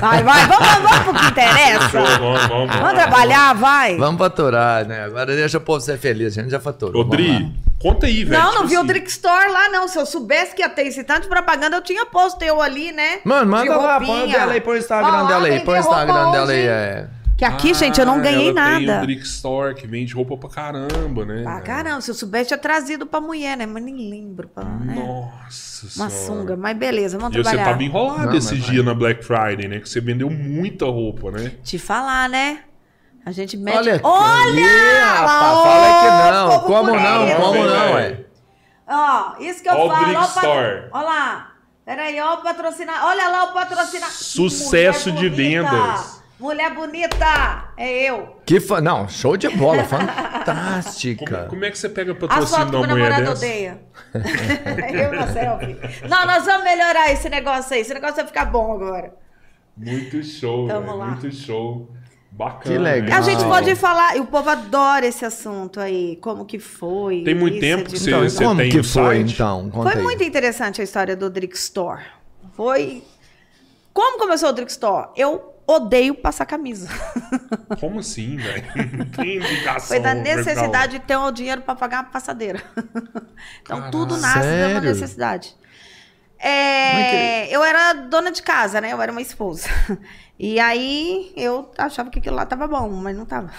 Vai, 0.00 0.22
vai, 0.22 0.46
vamos, 0.46 0.68
vamos 0.68 0.98
pro 1.04 1.14
que 1.14 1.26
interessa. 1.26 2.00
Vamos, 2.00 2.18
vamos, 2.18 2.48
vamos. 2.48 2.76
Vamos 2.76 2.92
trabalhar, 2.92 3.54
vai. 3.54 3.96
Vamos 3.96 4.18
faturar, 4.18 4.84
né? 4.84 5.04
Agora 5.04 5.34
deixa 5.34 5.56
o 5.56 5.60
povo 5.60 5.80
ser 5.80 5.96
feliz, 5.96 6.36
a 6.36 6.42
gente 6.42 6.50
já 6.50 6.58
faturou. 6.58 7.02
Ô, 7.02 7.04
vamos 7.06 7.26
lá. 7.26 7.38
Dri, 7.38 7.54
conta 7.80 8.06
aí, 8.06 8.24
velho. 8.24 8.42
Não, 8.42 8.50
tipo 8.50 8.62
não 8.62 8.68
vi 8.68 8.74
o 8.74 8.78
assim, 8.80 8.88
Drink 8.88 9.08
Store 9.08 9.50
lá, 9.50 9.68
não. 9.68 9.86
Se 9.86 9.96
eu 9.96 10.04
soubesse 10.04 10.54
que 10.56 10.60
ia 10.60 10.68
ter 10.68 10.88
esse 10.88 11.04
tanto 11.04 11.22
de 11.22 11.28
propaganda, 11.28 11.76
eu 11.76 11.82
tinha 11.82 12.04
posto 12.04 12.42
eu 12.42 12.60
ali, 12.60 12.90
né? 12.90 13.20
Mano, 13.24 13.50
manda 13.50 13.62
De 13.62 13.68
lá, 13.70 14.00
põe 14.00 14.24
o 14.24 14.32
dela 14.32 14.52
aí, 14.52 14.60
põe 14.60 14.74
o 14.74 14.78
Instagram 14.78 15.22
Ó, 15.24 15.26
dela 15.28 15.46
aí, 15.46 15.60
põe 15.60 15.78
o 15.78 15.80
Instagram 15.80 16.30
dela 16.32 16.50
aí. 16.50 16.66
É. 16.66 17.08
Que 17.38 17.44
aqui, 17.44 17.72
gente, 17.72 18.00
eu 18.00 18.04
não 18.04 18.20
ganhei 18.20 18.48
Ah, 18.48 18.50
ela 18.50 18.76
Tem 18.78 18.84
o 18.84 18.86
nada. 18.88 19.00
Drick 19.06 19.22
Store, 19.22 19.72
que 19.72 19.86
vende 19.86 20.12
roupa 20.12 20.36
pra 20.36 20.50
caramba, 20.50 21.24
né? 21.24 21.44
Ah, 21.46 21.60
caramba, 21.60 22.00
se 22.00 22.10
eu 22.10 22.14
soubesse, 22.16 22.48
tinha 22.48 22.58
trazido 22.58 23.06
pra 23.06 23.20
mulher, 23.20 23.56
né? 23.56 23.64
Mas 23.64 23.80
nem 23.80 24.10
lembro. 24.10 24.48
Pra, 24.48 24.64
né? 24.64 24.96
Nossa 24.96 25.86
Uma 26.00 26.10
senhora. 26.10 26.40
sunga. 26.40 26.56
Mas 26.56 26.76
beleza, 26.76 27.16
vamos 27.16 27.36
E 27.36 27.38
você 27.38 27.42
trabalhar. 27.44 27.70
tava 27.70 27.82
enrolado 27.84 28.26
Não, 28.26 28.36
esse 28.36 28.56
mas 28.56 28.64
dia 28.64 28.82
na 28.82 28.92
Black 28.92 29.24
Friday, 29.24 29.68
né? 29.68 29.78
Que 29.78 29.88
você 29.88 30.00
vendeu 30.00 30.28
muita 30.28 30.84
roupa, 30.86 31.30
né? 31.30 31.52
Te 31.62 31.78
falar, 31.78 32.28
né? 32.28 32.62
A 33.24 33.30
gente 33.30 33.56
mete... 33.56 33.76
Olha, 33.78 34.00
Olha! 34.02 34.60
Ih, 34.60 34.98
rapaz, 34.98 35.58
fala 35.62 36.00
que 36.00 36.32
não. 36.32 36.60
Como 36.62 36.90
não? 36.96 37.36
Como 37.36 37.64
não, 37.64 37.92
ué? 37.94 38.20
Ó, 38.88 39.34
isso 39.38 39.62
que 39.62 39.68
eu 39.68 39.74
Ó 39.74 39.86
o 39.86 39.90
falo. 39.90 40.04
Brick 40.06 40.16
ó, 40.18 40.24
Store. 40.24 40.88
Olha 40.90 41.06
lá. 41.06 41.52
Peraí, 41.84 42.20
ó 42.20 42.34
o 42.34 42.36
patrocinar. 42.38 43.06
Olha 43.06 43.28
lá 43.28 43.44
o 43.44 43.52
patrocinar. 43.52 44.10
Sucesso 44.10 45.12
de 45.12 45.28
vendas. 45.28 46.17
Mulher 46.38 46.72
bonita. 46.72 47.72
É 47.76 48.10
eu. 48.10 48.36
Que 48.46 48.60
fa... 48.60 48.80
Não, 48.80 49.08
show 49.08 49.36
de 49.36 49.48
bola, 49.48 49.82
Como, 49.84 49.88
fantástica. 50.06 51.46
como 51.48 51.64
é 51.64 51.70
que 51.70 51.78
você 51.78 51.88
pega 51.88 52.12
A 52.12 52.14
patrocínio 52.14 52.48
foto 52.48 52.64
de 52.66 52.70
que 52.70 52.76
o 52.76 52.78
uma 52.80 52.86
mulher 52.88 53.10
namorado 53.10 53.30
dessa? 53.30 53.46
odeia. 53.46 53.80
eu 55.02 55.12
na 55.12 55.26
selfie. 55.32 55.76
Não, 56.08 56.26
nós 56.26 56.44
vamos 56.44 56.62
melhorar 56.64 57.10
esse 57.12 57.28
negócio 57.28 57.74
aí. 57.74 57.80
Esse 57.80 57.92
negócio 57.92 58.16
vai 58.16 58.26
ficar 58.26 58.44
bom 58.44 58.72
agora. 58.72 59.12
Muito 59.76 60.22
show, 60.22 60.68
Tamo 60.68 60.94
lá. 60.96 61.06
Muito 61.08 61.32
show. 61.34 61.88
Bacana. 62.30 62.62
Que 62.62 62.78
legal. 62.78 63.08
né? 63.10 63.16
A 63.16 63.20
gente 63.20 63.42
pode 63.42 63.74
falar, 63.74 64.16
e 64.16 64.20
o 64.20 64.26
povo 64.26 64.48
adora 64.48 65.04
esse 65.06 65.24
assunto 65.24 65.80
aí, 65.80 66.16
como 66.20 66.44
que 66.44 66.60
foi. 66.60 67.24
Tem 67.24 67.34
muito 67.34 67.54
isso, 67.54 67.60
tempo 67.60 67.84
de 67.88 67.94
que 67.94 67.98
você- 67.98 68.10
Então, 68.10 68.22
você 68.28 68.44
como 68.44 68.60
tem 68.60 68.70
que 68.70 68.82
foi, 68.84 69.16
site? 69.16 69.34
então? 69.34 69.70
Conta 69.70 69.90
Foi 69.90 69.98
aí. 69.98 70.04
muito 70.04 70.22
interessante 70.22 70.80
a 70.80 70.84
história 70.84 71.16
do 71.16 71.28
Drick 71.28 71.56
Store. 71.56 72.02
Foi. 72.54 73.02
Como 73.92 74.18
começou 74.20 74.50
o 74.50 74.52
Drick 74.52 74.70
Store? 74.70 75.08
Eu 75.16 75.52
odeio 75.68 76.14
passar 76.14 76.46
camisa. 76.46 76.88
Como 77.78 78.00
assim, 78.00 78.36
velho? 78.36 78.64
Não 78.96 79.04
tem 79.04 79.36
indicação. 79.36 79.88
Foi 79.88 80.00
da 80.00 80.14
legal. 80.14 80.36
necessidade 80.36 80.92
de 80.92 81.00
ter 81.00 81.16
o 81.16 81.30
dinheiro 81.30 81.60
para 81.60 81.74
pagar 81.74 81.98
uma 81.98 82.10
passadeira. 82.10 82.62
então 83.60 83.76
Caralho. 83.76 83.92
tudo 83.92 84.16
nasce 84.16 84.38
de 84.40 84.46
uma 84.46 84.68
Sério? 84.68 84.80
necessidade. 84.80 85.54
É, 86.38 87.54
eu 87.54 87.62
era 87.62 87.92
dona 87.92 88.30
de 88.30 88.42
casa, 88.42 88.80
né? 88.80 88.92
Eu 88.92 89.02
era 89.02 89.12
uma 89.12 89.20
esposa. 89.20 89.68
E 90.38 90.60
aí 90.60 91.32
eu 91.36 91.68
achava 91.76 92.10
que 92.10 92.20
aquilo 92.20 92.36
lá 92.36 92.46
tava 92.46 92.66
bom, 92.68 92.88
mas 92.90 93.16
não 93.16 93.26
tava. 93.26 93.50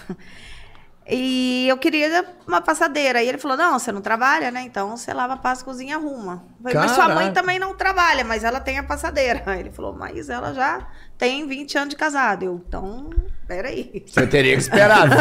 E 1.10 1.68
eu 1.68 1.78
queria 1.78 2.24
uma 2.48 2.62
passadeira. 2.62 3.22
E 3.22 3.28
ele 3.28 3.38
falou: 3.38 3.58
Não, 3.58 3.80
você 3.80 3.92
não 3.92 4.02
trabalha, 4.02 4.52
né? 4.52 4.62
Então 4.62 4.96
você 4.96 5.12
lava, 5.14 5.36
passa, 5.36 5.66
cozinha, 5.66 5.96
arruma. 5.96 6.44
Falei, 6.62 6.78
mas 6.78 6.92
sua 6.92 7.10
mãe 7.10 7.34
também 7.34 7.58
não 7.58 7.74
trabalha, 7.74 8.24
mas 8.24 8.44
ela 8.44 8.60
tem 8.60 8.78
a 8.78 8.84
passadeira. 8.84 9.42
Aí 9.46 9.60
ele 9.62 9.72
falou: 9.72 9.94
Mas 9.94 10.30
ela 10.30 10.54
já 10.54 10.88
tem 11.18 11.48
20 11.48 11.78
anos 11.78 11.90
de 11.90 11.96
casado. 11.96 12.44
Eu, 12.44 12.64
então, 12.68 13.10
peraí. 13.48 14.04
Você 14.06 14.28
teria 14.28 14.54
que 14.54 14.62
esperar 14.62 15.10
20, 15.10 15.20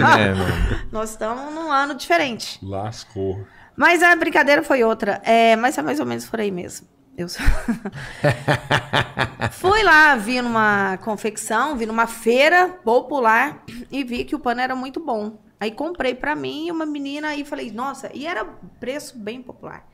né, 0.00 0.34
mano? 0.34 0.88
Nós 0.90 1.10
estamos 1.10 1.54
num 1.54 1.70
ano 1.70 1.94
diferente. 1.94 2.58
Lascou. 2.62 3.46
Mas 3.76 4.02
a 4.02 4.16
brincadeira 4.16 4.62
foi 4.64 4.82
outra. 4.82 5.20
É, 5.24 5.54
mas 5.54 5.78
é 5.78 5.82
mais 5.82 6.00
ou 6.00 6.06
menos 6.06 6.26
por 6.26 6.40
aí 6.40 6.50
mesmo. 6.50 6.88
Eu 7.18 7.26
Fui 9.50 9.82
lá, 9.82 10.14
vi 10.14 10.40
numa 10.40 10.96
confecção, 10.98 11.76
vi 11.76 11.84
numa 11.84 12.06
feira 12.06 12.68
popular 12.68 13.64
e 13.90 14.04
vi 14.04 14.24
que 14.24 14.36
o 14.36 14.38
pano 14.38 14.60
era 14.60 14.76
muito 14.76 15.04
bom. 15.04 15.36
Aí 15.58 15.72
comprei 15.72 16.14
pra 16.14 16.36
mim 16.36 16.68
e 16.68 16.70
uma 16.70 16.86
menina 16.86 17.34
e 17.34 17.44
falei, 17.44 17.72
nossa, 17.72 18.08
e 18.14 18.24
era 18.24 18.44
preço 18.78 19.18
bem 19.18 19.42
popular. 19.42 19.84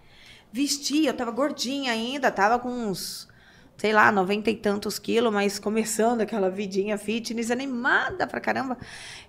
Vesti, 0.53 1.07
eu 1.07 1.15
tava 1.15 1.31
gordinha 1.31 1.93
ainda, 1.93 2.31
tava 2.31 2.59
com 2.59 2.69
uns, 2.69 3.27
sei 3.79 3.95
lá, 3.95 4.13
noventa 4.13 4.51
e 4.51 4.57
tantos 4.57 4.99
quilos, 4.99 5.33
mas 5.33 5.59
começando 5.59 6.21
aquela 6.21 6.51
vidinha 6.51 6.99
fitness, 6.99 7.51
animada 7.51 8.27
pra 8.27 8.39
caramba. 8.39 8.77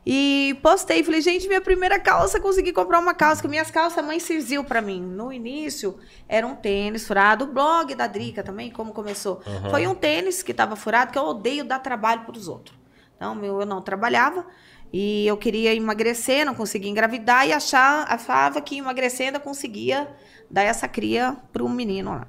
E 0.05 0.59
postei, 0.61 1.03
falei, 1.03 1.19
gente, 1.19 1.47
minha 1.47 1.61
primeira 1.61 1.99
calça, 1.99 2.39
consegui 2.39 2.71
comprar 2.71 2.99
uma 2.99 3.15
calça, 3.15 3.41
que 3.41 3.47
minhas 3.47 3.71
calças 3.71 3.97
a 3.97 4.03
mãe 4.03 4.19
serviu 4.19 4.63
pra 4.63 4.79
mim. 4.79 5.01
No 5.01 5.33
início, 5.33 5.97
era 6.29 6.45
um 6.45 6.55
tênis 6.55 7.07
furado, 7.07 7.45
o 7.45 7.47
blog 7.47 7.95
da 7.95 8.05
Drica 8.05 8.43
também, 8.43 8.69
como 8.69 8.93
começou. 8.93 9.41
Aham. 9.47 9.69
Foi 9.71 9.87
um 9.87 9.95
tênis 9.95 10.43
que 10.43 10.53
tava 10.53 10.75
furado, 10.75 11.11
que 11.11 11.17
eu 11.17 11.23
odeio 11.23 11.65
dar 11.65 11.79
trabalho 11.79 12.23
pros 12.23 12.47
outros. 12.47 12.77
Então, 13.15 13.33
meu, 13.33 13.59
eu 13.61 13.65
não 13.65 13.81
trabalhava 13.81 14.45
e 14.93 15.25
eu 15.25 15.37
queria 15.37 15.73
emagrecer, 15.73 16.45
não 16.45 16.53
conseguia 16.53 16.91
engravidar 16.91 17.47
e 17.47 17.53
achar, 17.53 18.05
achava 18.07 18.61
que 18.61 18.77
emagrecendo 18.77 19.37
eu 19.37 19.41
conseguia 19.41 20.07
dar 20.51 20.61
essa 20.61 20.87
cria 20.87 21.35
para 21.51 21.63
um 21.63 21.69
menino 21.69 22.11
lá. 22.11 22.27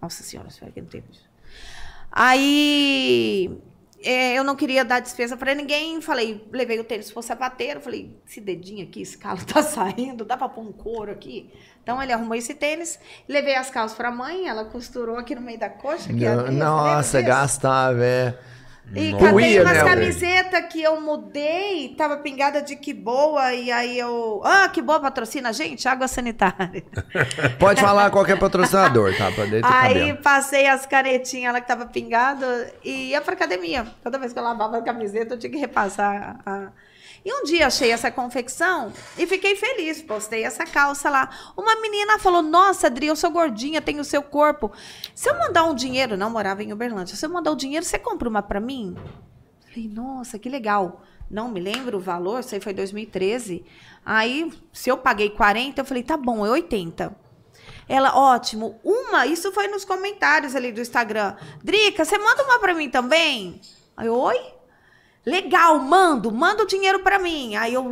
Nossa 0.00 0.22
senhora, 0.22 0.48
espera 0.48 0.70
que 0.70 0.80
não 0.82 0.88
tem 0.88 1.02
isso. 1.10 1.24
Aí 2.12 3.58
é, 4.04 4.34
eu 4.38 4.44
não 4.44 4.54
queria 4.54 4.84
dar 4.84 5.00
despesa 5.00 5.36
para 5.36 5.54
ninguém, 5.54 6.00
falei, 6.00 6.46
levei 6.52 6.78
o 6.78 6.84
tênis 6.84 7.10
pro 7.10 7.22
sapateiro, 7.22 7.80
falei, 7.80 8.16
esse 8.28 8.40
dedinho 8.40 8.84
aqui, 8.86 9.02
esse 9.02 9.16
calo 9.18 9.44
tá 9.44 9.62
saindo, 9.64 10.24
dá 10.24 10.36
para 10.36 10.48
pôr 10.48 10.62
um 10.62 10.72
couro 10.72 11.10
aqui. 11.10 11.50
Então 11.82 12.02
ele 12.02 12.12
arrumou 12.12 12.34
esse 12.34 12.54
tênis, 12.54 12.98
levei 13.28 13.54
as 13.54 13.70
calças 13.70 13.96
para 13.96 14.10
mãe, 14.10 14.48
ela 14.48 14.64
costurou 14.64 15.16
aqui 15.18 15.34
no 15.34 15.40
meio 15.40 15.58
da 15.58 15.68
coxa. 15.68 16.10
Aqui, 16.10 16.24
Não- 16.24 16.40
atrás, 16.40 16.54
Nossa, 16.56 17.20
gastava, 17.22 18.04
é. 18.04 18.38
E 18.94 19.12
Nossa. 19.12 19.30
Doía, 19.30 19.62
umas 19.62 19.78
né, 19.78 19.84
camisetas 19.84 20.64
que 20.72 20.82
eu 20.82 21.00
mudei, 21.00 21.94
tava 21.96 22.18
pingada 22.18 22.62
de 22.62 22.76
que 22.76 22.92
boa, 22.92 23.52
e 23.52 23.70
aí 23.70 23.98
eu. 23.98 24.40
Ah, 24.44 24.68
que 24.68 24.80
boa 24.80 25.00
patrocina, 25.00 25.52
gente, 25.52 25.88
água 25.88 26.06
sanitária. 26.06 26.84
Pode 27.58 27.80
falar 27.80 28.10
qualquer 28.10 28.38
patrocinador, 28.38 29.16
tá? 29.16 29.28
Aí 29.62 29.94
cabelo. 29.94 30.18
passei 30.18 30.66
as 30.66 30.86
canetinhas 30.86 31.52
lá 31.52 31.60
que 31.60 31.68
tava 31.68 31.86
pingada 31.86 32.72
e 32.84 33.10
ia 33.10 33.20
pra 33.20 33.34
academia. 33.34 33.86
Toda 34.02 34.18
vez 34.18 34.32
que 34.32 34.38
eu 34.38 34.42
lavava 34.42 34.78
a 34.78 34.82
camiseta, 34.82 35.34
eu 35.34 35.38
tinha 35.38 35.50
que 35.50 35.58
repassar 35.58 36.40
a. 36.44 36.68
E 37.24 37.32
um 37.32 37.44
dia 37.44 37.66
achei 37.66 37.90
essa 37.90 38.10
confecção 38.10 38.92
e 39.16 39.26
fiquei 39.26 39.56
feliz. 39.56 40.02
Postei 40.02 40.44
essa 40.44 40.66
calça 40.66 41.08
lá. 41.08 41.30
Uma 41.56 41.80
menina 41.80 42.18
falou: 42.18 42.42
Nossa, 42.42 42.88
Adri, 42.88 43.06
eu 43.06 43.16
sou 43.16 43.30
gordinha, 43.30 43.80
tenho 43.80 44.00
o 44.00 44.04
seu 44.04 44.22
corpo. 44.22 44.70
Se 45.14 45.30
eu 45.30 45.38
mandar 45.38 45.64
um 45.64 45.74
dinheiro, 45.74 46.16
não 46.16 46.28
morava 46.28 46.62
em 46.62 46.72
Uberlândia, 46.72 47.16
se 47.16 47.24
eu 47.24 47.30
mandar 47.30 47.52
o 47.52 47.56
dinheiro, 47.56 47.84
você 47.84 47.98
compra 47.98 48.28
uma 48.28 48.42
pra 48.42 48.60
mim? 48.60 48.94
Falei, 49.74 49.88
nossa, 49.88 50.38
que 50.38 50.48
legal. 50.48 51.02
Não 51.28 51.48
me 51.48 51.58
lembro 51.58 51.96
o 51.96 52.00
valor, 52.00 52.44
aí 52.52 52.60
foi 52.60 52.72
2013. 52.72 53.64
Aí, 54.04 54.52
se 54.72 54.88
eu 54.88 54.96
paguei 54.96 55.30
40, 55.30 55.80
eu 55.80 55.84
falei, 55.84 56.02
tá 56.02 56.16
bom, 56.16 56.46
é 56.46 56.50
80. 56.50 57.16
Ela, 57.88 58.16
ótimo. 58.16 58.78
Uma, 58.84 59.26
isso 59.26 59.50
foi 59.50 59.66
nos 59.66 59.84
comentários 59.84 60.54
ali 60.54 60.70
do 60.70 60.80
Instagram. 60.80 61.34
Drica, 61.62 62.04
você 62.04 62.16
manda 62.18 62.44
uma 62.44 62.60
pra 62.60 62.74
mim 62.74 62.88
também? 62.88 63.60
Aí, 63.96 64.08
oi? 64.08 64.53
Legal, 65.26 65.78
mando, 65.78 66.30
manda 66.30 66.64
o 66.64 66.66
dinheiro 66.66 66.98
pra 66.98 67.18
mim. 67.18 67.56
Aí 67.56 67.72
eu, 67.72 67.82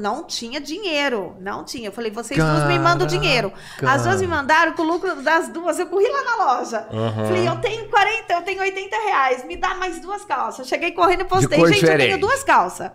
não 0.00 0.24
tinha 0.24 0.58
dinheiro, 0.58 1.36
não 1.38 1.62
tinha. 1.62 1.88
Eu 1.88 1.92
falei, 1.92 2.10
vocês 2.10 2.38
duas 2.38 2.66
me 2.66 2.78
mandam 2.78 3.06
o 3.06 3.10
dinheiro. 3.10 3.52
As 3.86 4.04
duas 4.04 4.20
me 4.20 4.26
mandaram 4.26 4.72
com 4.72 4.82
o 4.82 4.86
lucro 4.86 5.20
das 5.22 5.48
duas. 5.48 5.78
Eu 5.78 5.86
corri 5.86 6.08
lá 6.08 6.22
na 6.22 6.36
loja. 6.44 6.86
Aham. 6.90 7.26
Falei, 7.26 7.46
eu 7.46 7.56
tenho 7.60 7.90
40, 7.90 8.32
eu 8.32 8.42
tenho 8.42 8.60
80 8.62 8.96
reais, 8.96 9.44
me 9.44 9.56
dá 9.56 9.74
mais 9.74 10.00
duas 10.00 10.24
calças. 10.24 10.66
Cheguei 10.66 10.92
correndo 10.92 11.22
e 11.22 11.24
postei, 11.24 11.58
gente, 11.66 11.84
eu 11.84 11.98
tenho 11.98 12.20
duas 12.20 12.42
calças. 12.42 12.90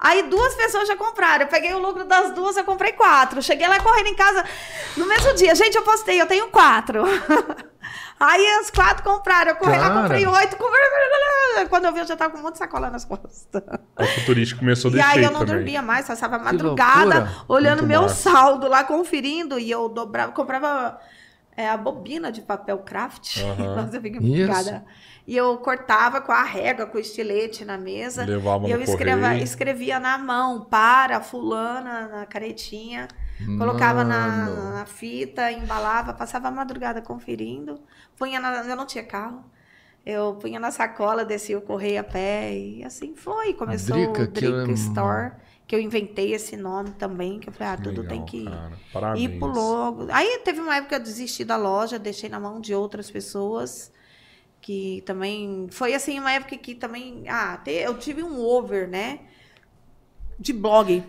Aí 0.00 0.22
duas 0.24 0.54
pessoas 0.54 0.86
já 0.86 0.96
compraram. 0.96 1.44
Eu 1.44 1.48
peguei 1.48 1.74
o 1.74 1.78
lucro 1.78 2.04
das 2.04 2.32
duas, 2.32 2.56
eu 2.56 2.64
comprei 2.64 2.92
quatro. 2.92 3.42
Cheguei 3.42 3.66
lá 3.66 3.80
correndo 3.80 4.06
em 4.06 4.14
casa 4.14 4.44
no 4.96 5.06
mesmo 5.06 5.34
dia. 5.34 5.54
Gente, 5.54 5.74
eu 5.76 5.82
postei, 5.82 6.20
eu 6.20 6.26
tenho 6.26 6.48
quatro. 6.50 7.02
Aí 8.20 8.46
as 8.60 8.70
quatro 8.70 9.02
compraram. 9.04 9.50
Eu 9.52 9.56
corri 9.56 9.76
lá, 9.76 9.88
Cara. 9.88 10.02
comprei 10.02 10.26
oito. 10.26 10.56
Quando 11.68 11.84
eu 11.86 11.92
vi, 11.92 12.00
eu 12.00 12.06
já 12.06 12.16
tava 12.16 12.32
com 12.32 12.38
um 12.38 12.42
monte 12.42 12.52
de 12.54 12.58
sacola 12.58 12.90
nas 12.90 13.04
costas. 13.04 13.62
A 13.96 14.04
futurística 14.06 14.58
começou 14.60 14.90
E 14.92 14.94
desse 14.94 15.06
aí 15.06 15.24
eu 15.24 15.30
não 15.30 15.40
também. 15.40 15.56
dormia 15.56 15.82
mais, 15.82 16.06
passava 16.06 16.36
a 16.36 16.38
madrugada 16.38 17.30
olhando 17.48 17.78
Muito 17.78 17.88
meu 17.88 18.02
massa. 18.02 18.30
saldo 18.30 18.68
lá, 18.68 18.84
conferindo. 18.84 19.58
E 19.58 19.70
eu 19.70 19.88
dobrava, 19.88 20.32
comprava 20.32 20.98
é, 21.56 21.68
a 21.68 21.76
bobina 21.76 22.30
de 22.30 22.40
papel 22.40 22.78
craft. 22.78 23.38
Aham. 23.42 23.76
Nossa, 23.82 23.96
eu 23.96 24.02
fiquei 24.02 24.20
Isso. 24.20 24.82
E 25.28 25.36
eu 25.36 25.58
cortava 25.58 26.22
com 26.22 26.32
a 26.32 26.42
régua, 26.42 26.86
com 26.86 26.96
o 26.96 27.00
estilete 27.00 27.62
na 27.62 27.76
mesa. 27.76 28.24
Levava 28.24 28.66
e 28.66 28.70
eu 28.70 28.80
escreva- 28.80 29.20
correio. 29.28 29.44
escrevia 29.44 30.00
na 30.00 30.16
mão, 30.16 30.64
para 30.64 31.20
fulana, 31.20 32.08
na 32.08 32.24
caretinha. 32.24 33.06
Colocava 33.58 34.02
na, 34.04 34.26
Mano. 34.26 34.70
na 34.72 34.86
fita, 34.86 35.52
embalava, 35.52 36.14
passava 36.14 36.48
a 36.48 36.50
madrugada 36.50 37.02
conferindo. 37.02 37.78
Punha 38.16 38.40
na, 38.40 38.64
eu 38.64 38.74
não 38.74 38.86
tinha 38.86 39.04
carro. 39.04 39.44
Eu 40.06 40.34
punha 40.40 40.58
na 40.58 40.70
sacola, 40.70 41.26
descia 41.26 41.58
o 41.58 41.60
correio 41.60 42.00
a 42.00 42.04
pé 42.04 42.54
e 42.54 42.82
assim 42.82 43.14
foi. 43.14 43.52
Começou 43.52 43.94
Drica, 43.96 44.22
o 44.22 44.26
que 44.28 44.40
Drica 44.40 44.56
eu- 44.56 44.70
Store, 44.72 45.32
que 45.66 45.76
eu 45.76 45.80
inventei 45.80 46.32
esse 46.32 46.56
nome 46.56 46.90
também, 46.92 47.38
que 47.38 47.50
eu 47.50 47.52
falei, 47.52 47.74
ah, 47.74 47.76
tudo 47.76 48.00
Legal, 48.00 48.06
tem 48.16 48.24
que 48.24 48.44
cara. 48.46 48.70
ir 48.72 48.92
Parabéns. 48.94 49.38
pro 49.38 49.48
logo. 49.48 50.06
Aí 50.10 50.40
teve 50.42 50.60
uma 50.60 50.76
época 50.76 50.88
que 50.88 50.94
eu 50.94 51.04
desisti 51.04 51.44
da 51.44 51.58
loja, 51.58 51.98
deixei 51.98 52.30
na 52.30 52.40
mão 52.40 52.58
de 52.60 52.74
outras 52.74 53.10
pessoas, 53.10 53.92
que 54.60 55.02
também... 55.06 55.66
Foi 55.70 55.94
assim, 55.94 56.18
uma 56.18 56.32
época 56.32 56.56
que 56.56 56.74
também... 56.74 57.24
Ah, 57.28 57.60
eu 57.66 57.96
tive 57.98 58.22
um 58.22 58.40
over, 58.40 58.88
né? 58.88 59.20
De 60.38 60.52
blog. 60.52 61.04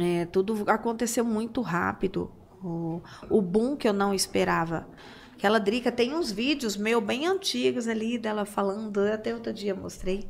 É, 0.00 0.24
tudo 0.26 0.64
aconteceu 0.68 1.24
muito 1.24 1.60
rápido. 1.60 2.32
O, 2.62 3.00
o 3.30 3.40
boom 3.40 3.76
que 3.76 3.88
eu 3.88 3.92
não 3.92 4.12
esperava. 4.12 4.88
Aquela 5.34 5.60
Drica 5.60 5.92
tem 5.92 6.14
uns 6.14 6.32
vídeos 6.32 6.76
meu 6.76 7.00
bem 7.00 7.26
antigos 7.26 7.86
ali 7.86 8.18
dela 8.18 8.46
falando, 8.46 9.00
até 9.00 9.34
outro 9.34 9.52
dia 9.52 9.74
mostrei. 9.74 10.28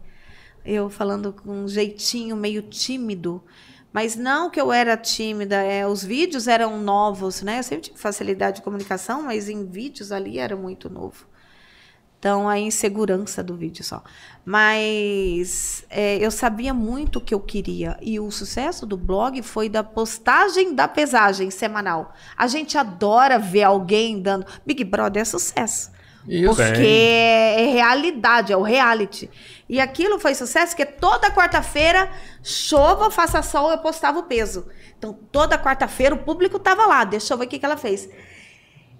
Eu 0.64 0.90
falando 0.90 1.33
com 1.33 1.62
um 1.62 1.68
jeitinho 1.68 2.37
meio 2.37 2.62
tímido. 2.62 3.42
Mas 3.92 4.14
não 4.14 4.50
que 4.50 4.61
eu 4.61 4.70
era 4.70 4.94
tímida, 4.94 5.57
é, 5.57 5.87
os 5.87 6.05
vídeos 6.05 6.46
eram 6.48 6.79
novos, 6.79 7.40
né? 7.40 7.61
Eu 7.61 7.62
sempre 7.62 7.85
tive 7.85 7.98
facilidade 7.98 8.57
de 8.57 8.62
comunicação, 8.62 9.22
mas 9.22 9.48
em 9.48 9.64
vídeos 9.64 10.12
ali 10.12 10.38
era 10.38 10.55
muito 10.55 10.90
novo. 10.90 11.26
Então, 12.27 12.49
a 12.49 12.59
insegurança 12.59 13.41
do 13.41 13.55
vídeo 13.55 13.85
só. 13.85 14.03
Mas 14.45 15.85
é, 15.89 16.17
eu 16.17 16.33
sabia 16.33 16.75
muito 16.75 17.21
o 17.21 17.23
que 17.23 17.33
eu 17.33 17.39
queria. 17.39 17.97
E 18.03 18.19
o 18.19 18.33
sucesso 18.33 18.85
do 18.85 18.97
blog 18.97 19.41
foi 19.43 19.69
da 19.69 19.85
postagem 19.85 20.75
da 20.75 20.89
pesagem 20.89 21.53
semanal. 21.53 22.12
A 22.37 22.49
gente 22.49 22.77
adora 22.77 23.39
ver 23.39 23.62
alguém 23.62 24.21
dando. 24.21 24.45
Big 24.67 24.83
Brother 24.83 25.23
é 25.23 25.25
sucesso. 25.25 25.93
Isso. 26.27 26.53
Porque 26.57 26.83
é 26.83 27.71
realidade, 27.73 28.53
é 28.53 28.57
o 28.57 28.62
reality. 28.62 29.31
E 29.69 29.79
aquilo 29.79 30.19
foi 30.19 30.35
sucesso 30.35 30.75
porque 30.75 30.85
toda 30.85 31.31
quarta-feira, 31.31 32.11
chova, 32.43 33.09
faça 33.09 33.41
sol, 33.41 33.71
eu 33.71 33.79
postava 33.79 34.19
o 34.19 34.25
peso. 34.25 34.67
Então, 34.99 35.12
toda 35.31 35.57
quarta-feira 35.57 36.17
o 36.17 36.19
público 36.19 36.59
tava 36.59 36.87
lá. 36.87 37.05
Deixa 37.05 37.33
eu 37.33 37.39
ver 37.39 37.45
o 37.45 37.49
que, 37.49 37.61
que 37.61 37.65
ela 37.65 37.77
fez. 37.77 38.09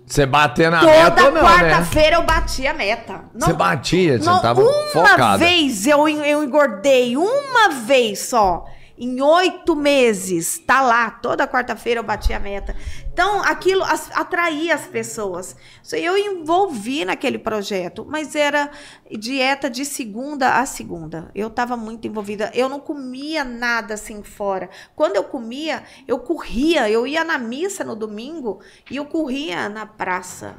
Você 0.07 0.25
bater 0.25 0.71
na 0.71 0.83
meta 0.83 1.11
Toda 1.11 1.25
ou 1.25 1.33
não, 1.33 1.43
né? 1.43 1.49
quarta-feira 1.49 2.17
eu 2.17 2.23
batia 2.23 2.71
a 2.71 2.75
meta. 2.75 3.25
Você 3.35 3.53
batia, 3.53 4.19
você 4.19 4.25
não, 4.25 4.41
tava 4.41 4.63
uma 4.63 4.87
focada. 4.93 5.39
vez 5.39 5.85
eu, 5.85 6.09
eu 6.09 6.45
engordei, 6.45 7.17
uma 7.17 7.71
vez 7.71 8.21
só. 8.21 8.65
Em 8.99 9.21
oito 9.21 9.75
meses, 9.77 10.59
tá 10.59 10.81
lá. 10.81 11.11
Toda 11.11 11.47
quarta-feira 11.47 12.01
eu 12.01 12.05
bati 12.05 12.33
a 12.33 12.39
meta. 12.39 12.75
Então, 13.17 13.41
aquilo 13.43 13.83
as- 13.83 14.11
atraía 14.15 14.75
as 14.75 14.87
pessoas. 14.87 15.57
Eu 15.91 16.19
envolvi 16.19 17.03
naquele 17.03 17.39
projeto, 17.39 18.05
mas 18.07 18.35
era 18.37 18.71
dieta 19.11 19.71
de 19.71 19.87
segunda 19.87 20.59
a 20.61 20.67
segunda. 20.67 21.31
Eu 21.35 21.49
estava 21.49 21.79
muito 21.79 22.07
envolvida. 22.07 22.51
Eu 22.55 22.69
não 22.69 22.79
comia 22.79 23.43
nada 23.43 23.95
assim 23.95 24.23
fora. 24.23 24.69
Quando 24.95 25.17
eu 25.17 25.25
comia, 25.25 25.83
eu 26.07 26.19
corria. 26.19 26.91
Eu 26.91 27.07
ia 27.07 27.25
na 27.25 27.39
missa 27.39 27.83
no 27.83 27.97
domingo 27.97 28.61
e 28.91 28.97
eu 28.97 29.07
corria 29.07 29.67
na 29.71 29.87
praça. 29.87 30.55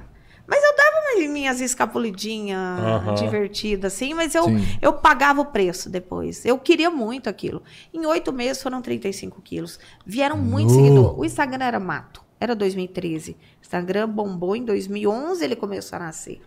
Mas 0.47 0.63
eu 0.63 0.75
dava 0.75 0.97
umas 1.19 1.29
minhas 1.29 1.61
escapulidinhas 1.61 2.57
Aham. 2.79 3.13
divertidas, 3.13 3.93
assim, 3.93 4.15
mas 4.15 4.33
eu, 4.33 4.45
Sim. 4.45 4.65
eu 4.81 4.93
pagava 4.93 5.41
o 5.41 5.45
preço 5.45 5.91
depois. 5.91 6.43
Eu 6.43 6.57
queria 6.57 6.89
muito 6.89 7.29
aquilo. 7.29 7.61
Em 7.93 8.03
oito 8.07 8.33
meses 8.33 8.63
foram 8.63 8.81
35 8.81 9.41
quilos. 9.43 9.79
Vieram 10.03 10.37
muitos 10.37 10.75
Nu. 10.75 10.83
seguidores. 10.83 11.19
O 11.19 11.23
Instagram 11.23 11.63
era 11.65 11.79
mato. 11.79 12.25
Era 12.39 12.55
2013. 12.55 13.31
O 13.31 13.35
Instagram 13.61 14.09
bombou 14.09 14.55
em 14.55 14.63
2011, 14.63 15.43
ele 15.43 15.55
começou 15.55 15.95
a 15.97 15.99
nascer. 15.99 16.41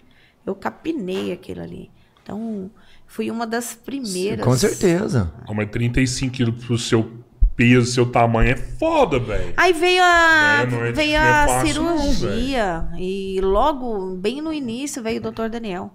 Eu 0.46 0.54
capinei 0.54 1.32
aquilo 1.32 1.62
ali. 1.62 1.90
Então, 2.22 2.70
fui 3.06 3.30
uma 3.30 3.46
das 3.46 3.74
primeiras. 3.74 4.44
Com 4.44 4.56
certeza. 4.56 5.32
Ah, 5.46 5.52
Mas 5.52 5.68
35 5.70 6.32
quilos 6.32 6.64
pro 6.64 6.78
seu 6.78 7.10
peso, 7.56 7.92
seu 7.92 8.06
tamanho 8.10 8.52
é 8.52 8.56
foda, 8.56 9.18
velho. 9.18 9.52
Aí 9.56 9.72
veio 9.72 10.02
a, 10.02 10.60
É, 10.60 10.88
é- 10.88 10.92
veio 10.92 11.12
é 11.14 11.16
a 11.18 11.46
fácil 11.46 11.82
não, 11.82 11.98
cirurgia. 11.98 12.88
e 12.98 13.40
logo, 13.42 14.14
bem 14.16 14.40
no 14.40 14.52
início, 14.52 15.02
veio 15.02 15.18
o 15.18 15.22
doutor 15.22 15.50
Daniel. 15.50 15.90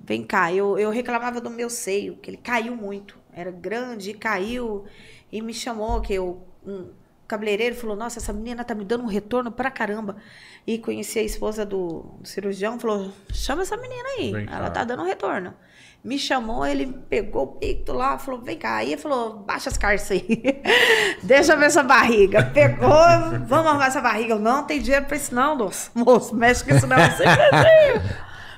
Vem 0.00 0.22
cá, 0.22 0.52
eu, 0.52 0.78
eu 0.78 0.90
reclamava 0.90 1.40
do 1.40 1.50
meu 1.50 1.68
seio, 1.68 2.16
que 2.16 2.30
ele 2.30 2.36
caiu 2.36 2.76
muito. 2.76 3.18
Era 3.32 3.50
grande 3.50 4.12
caiu. 4.14 4.84
E 5.32 5.42
me 5.42 5.52
chamou, 5.52 6.00
que 6.00 6.14
eu, 6.14 6.46
um 6.64 6.86
cabeleireiro 7.26 7.74
falou: 7.76 7.96
Nossa, 7.96 8.18
essa 8.18 8.32
menina 8.32 8.64
tá 8.64 8.74
me 8.74 8.84
dando 8.84 9.04
um 9.04 9.08
retorno 9.08 9.50
pra 9.50 9.70
caramba. 9.70 10.16
E 10.66 10.78
conheci 10.78 11.18
a 11.18 11.22
esposa 11.22 11.64
do, 11.66 12.04
do 12.20 12.26
cirurgião, 12.28 12.78
falou: 12.78 13.12
Chama 13.32 13.62
essa 13.62 13.76
menina 13.76 14.08
aí, 14.18 14.32
Vem 14.32 14.46
ela 14.48 14.64
cá. 14.66 14.70
tá 14.70 14.84
dando 14.84 15.02
um 15.02 15.06
retorno. 15.06 15.52
Me 16.02 16.18
chamou, 16.18 16.66
ele 16.66 16.86
pegou 17.08 17.44
o 17.44 17.46
peito 17.46 17.92
lá, 17.92 18.18
falou: 18.18 18.40
Vem 18.40 18.58
cá. 18.58 18.76
Aí 18.76 18.92
ele 18.92 19.00
falou: 19.00 19.38
Baixa 19.38 19.70
as 19.70 19.78
carças 19.78 20.10
aí. 20.12 20.62
Deixa 21.22 21.56
ver 21.56 21.66
essa 21.66 21.82
barriga. 21.82 22.42
Pegou, 22.44 22.88
vamos 23.46 23.66
arrumar 23.68 23.86
essa 23.86 24.00
barriga. 24.02 24.34
Eu 24.34 24.38
não 24.38 24.64
tenho 24.64 24.82
dinheiro 24.82 25.06
pra 25.06 25.16
isso, 25.16 25.34
não, 25.34 25.56
moço. 25.56 25.90
Moço, 25.94 26.34
mexe 26.34 26.62
com 26.64 26.74
isso 26.74 26.86
não. 26.86 26.96
Você 26.98 27.24
mexe. 27.24 28.14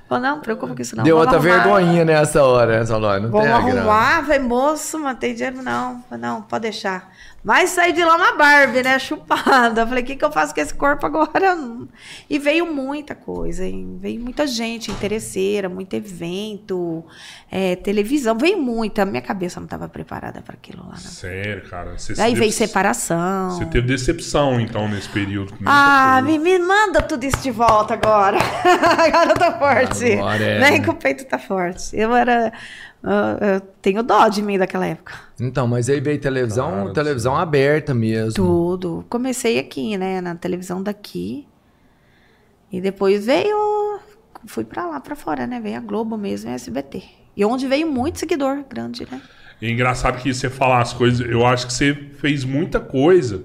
Falou, 0.09 0.23
não, 0.23 0.37
não 0.37 0.41
preocupa 0.41 0.75
com 0.75 0.81
isso 0.83 0.95
não. 0.97 1.03
Deu 1.03 1.17
vamos 1.19 1.33
outra 1.35 1.51
arrumar. 1.51 1.65
vergonhinha 1.65 2.05
nessa 2.05 2.45
hora, 2.45 2.77
essa 2.77 2.97
hora. 2.97 3.19
Não 3.21 3.29
Vamos 3.31 3.47
tem 3.47 3.53
a 3.57 3.61
grana. 3.61 3.81
arrumar, 3.81 4.23
falei, 4.25 4.39
moço, 4.39 4.99
mas 5.01 5.19
tem 5.19 5.35
dinheiro 5.35 5.63
não. 5.63 6.03
Falei, 6.09 6.23
não, 6.23 6.43
pode 6.43 6.63
deixar. 6.63 7.11
Mas 7.47 7.71
saí 7.71 7.93
de 7.93 8.05
lá 8.05 8.17
uma 8.17 8.37
Barbie, 8.37 8.83
né? 8.83 8.99
Chupada. 8.99 9.87
Falei, 9.87 10.03
o 10.03 10.07
que, 10.07 10.17
que 10.17 10.25
eu 10.25 10.33
faço 10.33 10.53
com 10.53 10.61
esse 10.61 10.75
corpo 10.75 11.07
agora? 11.07 11.57
E 12.29 12.41
veio 12.41 12.67
muita 12.67 13.15
coisa, 13.15 13.65
hein? 13.65 13.99
Veio 14.01 14.21
muita 14.21 14.47
gente 14.49 14.91
interesseira, 14.91 15.69
muito 15.69 15.95
evento, 15.95 17.05
é, 17.51 17.77
televisão, 17.77 18.37
veio 18.37 18.61
muita. 18.61 19.05
Minha 19.05 19.23
cabeça 19.23 19.61
não 19.61 19.67
estava 19.67 19.89
preparada 19.89 20.43
para 20.43 20.55
aquilo 20.55 20.83
lá, 20.83 20.91
não. 20.91 20.97
Sério, 20.97 21.63
cara. 21.69 21.97
Você 21.97 22.21
Aí 22.21 22.35
veio 22.35 22.51
separação. 22.51 23.51
Você 23.51 23.67
teve 23.67 23.87
decepção, 23.87 24.61
então, 24.61 24.89
nesse 24.89 25.09
período. 25.09 25.53
com 25.53 25.65
Ah, 25.67 26.21
me, 26.23 26.39
me 26.39 26.59
manda 26.59 27.01
tudo 27.01 27.23
isso 27.23 27.39
de 27.39 27.53
volta 27.53 27.95
agora. 27.95 28.39
agora 28.99 29.31
eu 29.31 29.35
tô 29.35 29.59
forte. 29.59 30.13
Agora 30.15 30.43
é, 30.43 30.61
Nem 30.61 30.73
né? 30.73 30.81
que 30.81 30.91
o 30.91 30.95
peito 30.95 31.25
tá 31.25 31.39
forte. 31.39 31.97
Eu 31.97 32.15
era. 32.15 32.53
Eu- 33.07 33.49
eu 33.55 33.61
tenho 33.81 34.03
dó 34.03 34.29
de 34.29 34.43
mim 34.43 34.59
daquela 34.59 34.87
época. 34.87 35.15
Então, 35.41 35.67
mas 35.67 35.89
aí 35.89 36.01
veio 36.01 36.21
televisão, 36.21 36.71
Claro, 36.71 36.93
televisão 36.93 37.37
aberta 37.37 37.95
mesmo. 37.95 38.35
Tudo. 38.35 39.05
Comecei 39.09 39.59
aqui, 39.59 39.97
né? 39.97 40.21
Na 40.21 40.35
televisão 40.35 40.83
daqui. 40.83 41.47
E 42.73 42.81
depois 42.81 43.27
veio. 43.27 44.01
Fui 44.47 44.65
pra 44.65 44.87
lá, 44.87 45.01
pra 45.01 45.17
fora, 45.17 45.47
né? 45.47 45.61
Veio 45.61 45.77
a 45.77 45.81
Globo 45.81 46.17
mesmo 46.17 46.51
e 46.51 46.53
a 46.53 46.57
SBT. 46.57 47.03
E 47.37 47.45
onde 47.45 47.67
veio 47.67 47.87
muito 47.91 48.19
seguidor 48.19 48.65
grande, 48.69 49.07
né? 49.11 49.21
É 49.61 49.71
engraçado 49.71 50.21
que 50.23 50.33
você 50.33 50.51
falar 50.51 50.81
as 50.83 50.93
coisas, 50.93 51.27
eu 51.29 51.47
acho 51.47 51.67
que 51.67 51.73
você 51.73 51.95
fez 52.19 52.45
muita 52.45 52.79
coisa 52.81 53.43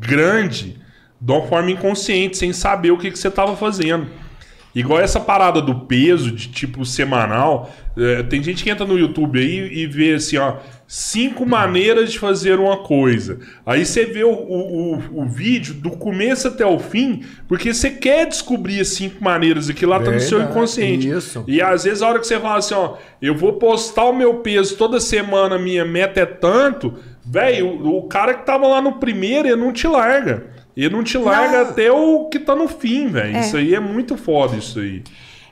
grande 0.00 0.80
de 1.20 1.32
uma 1.32 1.46
forma 1.46 1.70
inconsciente, 1.70 2.36
sem 2.36 2.52
saber 2.52 2.92
o 2.92 2.98
que, 2.98 3.10
que 3.10 3.18
você 3.18 3.28
estava 3.28 3.56
fazendo. 3.56 4.06
Igual 4.78 5.00
essa 5.00 5.18
parada 5.18 5.60
do 5.60 5.74
peso, 5.80 6.30
de 6.30 6.48
tipo 6.48 6.84
semanal. 6.84 7.70
é, 7.96 8.22
tem 8.22 8.42
gente 8.42 8.62
que 8.62 8.70
entra 8.70 8.86
no 8.86 8.96
YouTube 8.98 9.38
aí 9.40 9.72
e 9.72 9.86
vê 9.86 10.14
assim, 10.14 10.36
ó, 10.36 10.56
cinco 10.86 11.44
maneiras 11.44 12.12
de 12.12 12.18
fazer 12.18 12.58
uma 12.60 12.76
coisa. 12.78 13.40
Aí 13.66 13.84
você 13.84 14.04
vê 14.06 14.22
o, 14.22 14.30
o, 14.30 15.22
o- 15.22 15.28
vídeo 15.28 15.74
do 15.74 15.90
começo 15.90 16.46
até 16.48 16.64
o 16.64 16.78
fim, 16.78 17.24
porque 17.48 17.74
você 17.74 17.90
quer 17.90 18.26
descobrir 18.26 18.80
as 18.80 18.88
cinco 18.88 19.22
maneiras, 19.22 19.68
aquilo 19.68 19.90
lá 19.90 19.98
tá 20.00 20.10
no 20.12 20.20
seu 20.20 20.38
inconsciente. 20.50 21.08
isso. 21.10 21.44
E 21.48 21.60
às 21.60 21.84
vezes 21.84 22.00
a 22.02 22.08
hora 22.08 22.18
que 22.20 22.26
você 22.26 22.38
fala 22.38 22.58
assim, 22.58 22.74
ó, 22.74 22.94
eu 23.20 23.34
vou 23.34 23.54
postar 23.54 24.04
o 24.04 24.16
meu 24.16 24.34
peso 24.36 24.76
toda 24.76 25.00
semana, 25.00 25.58
minha 25.58 25.84
meta 25.84 26.20
é 26.20 26.26
tanto, 26.26 26.94
velho, 27.26 27.66
o, 27.66 27.98
o 27.98 28.02
cara 28.04 28.32
que 28.34 28.46
tava 28.46 28.66
lá 28.68 28.80
no 28.80 28.92
primeiro, 29.00 29.48
ele 29.48 29.56
não 29.56 29.72
te 29.72 29.86
larga. 29.88 30.56
Ele 30.84 30.94
não 30.94 31.02
te 31.02 31.18
larga 31.18 31.64
Não. 31.64 31.70
até 31.70 31.90
o 31.90 32.26
que 32.26 32.38
tá 32.38 32.54
no 32.54 32.68
fim, 32.68 33.08
velho. 33.08 33.36
É. 33.36 33.40
Isso 33.40 33.56
aí 33.56 33.74
é 33.74 33.80
muito 33.80 34.16
foda, 34.16 34.56
isso 34.56 34.78
aí. 34.78 35.02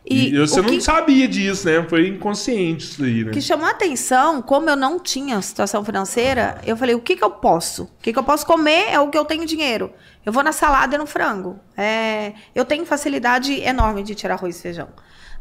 E, 0.09 0.29
E 0.29 0.39
você 0.39 0.63
não 0.63 0.69
que- 0.69 0.81
sabia 0.81 1.27
disso, 1.27 1.67
né? 1.67 1.85
Foi 1.89 2.07
inconsciente 2.07 2.85
isso 2.85 3.03
aí, 3.03 3.25
né? 3.25 3.31
O 3.31 3.35
que 3.35 3.43
chamou 3.43 3.67
a 3.67 3.71
atenção, 3.71 4.41
como 4.41 4.71
eu 4.71 4.77
não 4.77 5.01
tinha 5.01 5.43
situação 5.43 5.85
financeira, 5.85 6.61
eu 6.65 6.77
falei, 6.77 6.95
o 6.95 7.01
que, 7.01 7.17
que 7.17 7.25
eu 7.25 7.31
posso? 7.31 7.83
O 7.85 7.91
que, 8.01 8.13
que 8.13 8.19
eu 8.19 8.23
posso 8.23 8.47
comer 8.47 8.85
é 8.93 9.01
o 9.01 9.09
que 9.11 9.19
eu 9.19 9.25
tenho 9.25 9.45
dinheiro. 9.45 9.91
Eu 10.25 10.33
vou 10.33 10.45
na 10.45 10.53
salada 10.53 10.95
e 10.95 10.99
no 10.99 11.07
frango. 11.07 11.59
É, 11.77 12.35
eu 12.55 12.65
tenho 12.65 12.87
facilidade 12.87 13.53
enorme 13.63 14.05
de 14.05 14.15
tirar 14.15 14.35
arroz 14.35 14.57
e 14.59 14.63
feijão. 14.63 14.89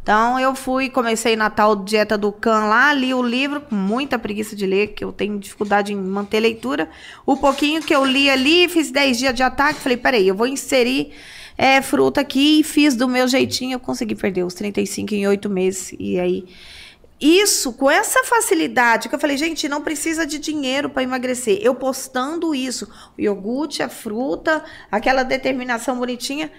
Então 0.05 0.39
eu 0.39 0.53
fui, 0.53 0.87
comecei 0.87 1.35
na 1.35 1.49
tal 1.49 1.75
dieta 1.75 2.15
do 2.15 2.31
Can 2.31 2.65
lá, 2.65 2.93
li 2.93 3.11
o 3.11 3.23
livro, 3.23 3.59
com 3.59 3.73
muita 3.73 4.19
preguiça 4.19 4.55
de 4.55 4.63
ler, 4.63 4.89
que 4.89 5.03
eu 5.03 5.11
tenho 5.11 5.39
dificuldade 5.39 5.93
em 5.93 5.95
manter 5.95 6.39
leitura. 6.39 6.87
O 7.25 7.35
pouquinho 7.35 7.81
que 7.81 7.95
eu 7.95 8.05
li 8.05 8.29
ali, 8.29 8.69
fiz 8.69 8.91
10 8.91 9.17
dias 9.17 9.33
de 9.33 9.41
ataque, 9.41 9.79
falei, 9.79 9.97
peraí, 9.97 10.27
eu 10.27 10.35
vou 10.35 10.45
inserir 10.45 11.11
é, 11.57 11.81
fruta 11.81 12.21
aqui 12.21 12.59
e 12.59 12.63
fiz 12.63 12.95
do 12.95 13.07
meu 13.07 13.27
jeitinho, 13.27 13.73
eu 13.73 13.79
consegui 13.79 14.13
perder 14.13 14.43
os 14.43 14.53
35 14.53 15.15
em 15.15 15.27
8 15.27 15.49
meses. 15.49 15.95
E 15.97 16.19
aí 16.19 16.45
isso, 17.19 17.71
com 17.73 17.89
essa 17.89 18.23
facilidade, 18.25 19.07
que 19.07 19.15
eu 19.15 19.19
falei, 19.19 19.37
gente, 19.37 19.69
não 19.69 19.81
precisa 19.81 20.25
de 20.25 20.37
dinheiro 20.37 20.89
para 20.89 21.01
emagrecer. 21.01 21.57
Eu 21.61 21.73
postando 21.73 22.53
isso, 22.53 22.87
o 23.17 23.21
iogurte, 23.21 23.81
a 23.81 23.87
fruta, 23.87 24.63
aquela 24.91 25.23
determinação 25.23 25.97
bonitinha. 25.97 26.51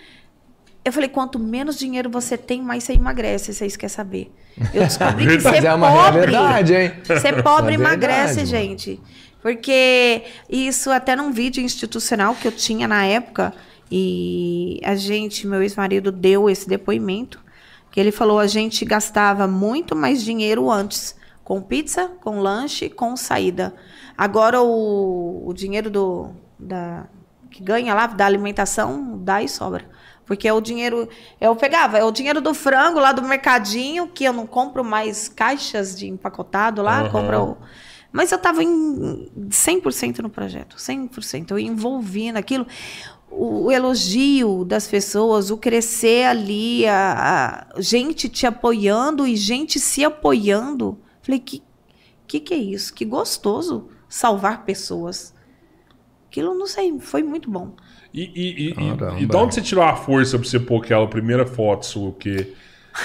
Eu 0.87 0.93
falei, 0.93 1.09
quanto 1.09 1.37
menos 1.37 1.77
dinheiro 1.77 2.09
você 2.09 2.39
tem, 2.39 2.63
mais 2.63 2.85
você 2.85 2.93
emagrece, 2.93 3.53
vocês 3.53 3.77
querem 3.77 3.93
saber. 3.93 4.33
Eu 4.73 4.85
descobri 4.87 5.27
que 5.27 5.41
ser 5.41 5.65
é 5.65 5.75
uma 5.75 5.91
pobre, 5.91 6.31
realidade, 6.31 6.75
hein? 6.77 6.93
ser 7.21 7.43
pobre 7.43 7.73
É 7.73 7.75
emagrece, 7.75 8.37
verdade, 8.37 8.53
mano. 8.53 8.69
gente. 8.69 9.01
Porque 9.43 10.23
isso 10.49 10.93
até 10.93 11.17
num 11.17 11.33
vídeo 11.33 11.61
institucional 11.61 12.37
que 12.37 12.47
eu 12.47 12.53
tinha 12.53 12.87
na 12.87 13.05
época, 13.05 13.53
e 13.91 14.81
a 14.85 14.95
gente, 14.95 15.45
meu 15.45 15.61
ex-marido, 15.61 16.13
deu 16.13 16.49
esse 16.49 16.69
depoimento, 16.69 17.43
que 17.91 17.99
ele 17.99 18.13
falou, 18.13 18.39
a 18.39 18.47
gente 18.47 18.85
gastava 18.85 19.49
muito 19.49 19.97
mais 19.97 20.23
dinheiro 20.23 20.71
antes, 20.71 21.17
com 21.43 21.61
pizza, 21.61 22.13
com 22.21 22.39
lanche, 22.39 22.89
com 22.89 23.17
saída. 23.17 23.75
Agora 24.17 24.63
o, 24.63 25.49
o 25.49 25.53
dinheiro 25.53 25.91
do, 25.91 26.31
da, 26.57 27.07
que 27.51 27.61
ganha 27.61 27.93
lá 27.93 28.07
da 28.07 28.25
alimentação 28.25 29.19
dá 29.19 29.43
e 29.43 29.49
sobra. 29.49 29.85
Porque 30.27 30.49
é 30.49 30.53
o 30.53 30.61
dinheiro. 30.61 31.09
Eu 31.41 31.55
pegava, 31.55 31.97
é 31.97 32.05
o 32.05 32.11
dinheiro 32.11 32.41
do 32.41 32.53
frango 32.53 32.99
lá 32.99 33.13
do 33.13 33.23
mercadinho, 33.23 34.09
que 34.09 34.25
eu 34.25 34.33
não 34.33 34.47
compro 34.47 34.85
mais 34.85 35.29
caixas 35.29 35.97
de 35.97 36.09
empacotado 36.09 36.83
lá, 36.83 37.01
Aham. 37.01 37.11
compro. 37.11 37.57
Mas 38.13 38.33
eu 38.33 38.37
estava 38.37 38.63
em 38.63 39.31
100% 39.49 40.19
no 40.19 40.31
projeto, 40.31 40.77
100%. 40.77 41.53
Eu 41.53 41.59
envolvi 41.59 42.33
naquilo. 42.33 42.67
O, 43.31 43.65
o 43.65 43.73
elogio 43.73 44.65
das 44.65 44.89
pessoas, 44.89 45.51
o 45.51 45.57
crescer 45.57 46.25
ali, 46.25 46.87
a, 46.87 47.69
a 47.75 47.81
gente 47.81 48.29
te 48.29 48.47
apoiando 48.47 49.27
e 49.27 49.37
gente 49.37 49.79
se 49.79 50.05
apoiando. 50.05 50.99
Falei, 51.23 51.39
que, 51.39 51.63
que 52.27 52.41
que 52.41 52.55
é 52.55 52.57
isso? 52.57 52.93
Que 52.95 53.05
gostoso 53.05 53.89
salvar 54.09 54.65
pessoas. 54.65 55.35
Aquilo, 56.27 56.55
não 56.55 56.67
sei, 56.67 56.99
foi 56.99 57.23
muito 57.23 57.51
bom. 57.51 57.75
E, 58.17 58.23
e, 58.23 58.25
e, 58.35 59.21
e, 59.21 59.23
e 59.23 59.27
de 59.27 59.37
onde 59.37 59.55
você 59.55 59.61
tirou 59.61 59.85
a 59.85 59.95
força 59.95 60.39
pra 60.39 60.49
você 60.49 60.59
pôr 60.59 60.83
aquela 60.83 61.07
primeira 61.07 61.47
foto 61.47 61.85
sua? 61.85 62.13
Que 62.13 62.55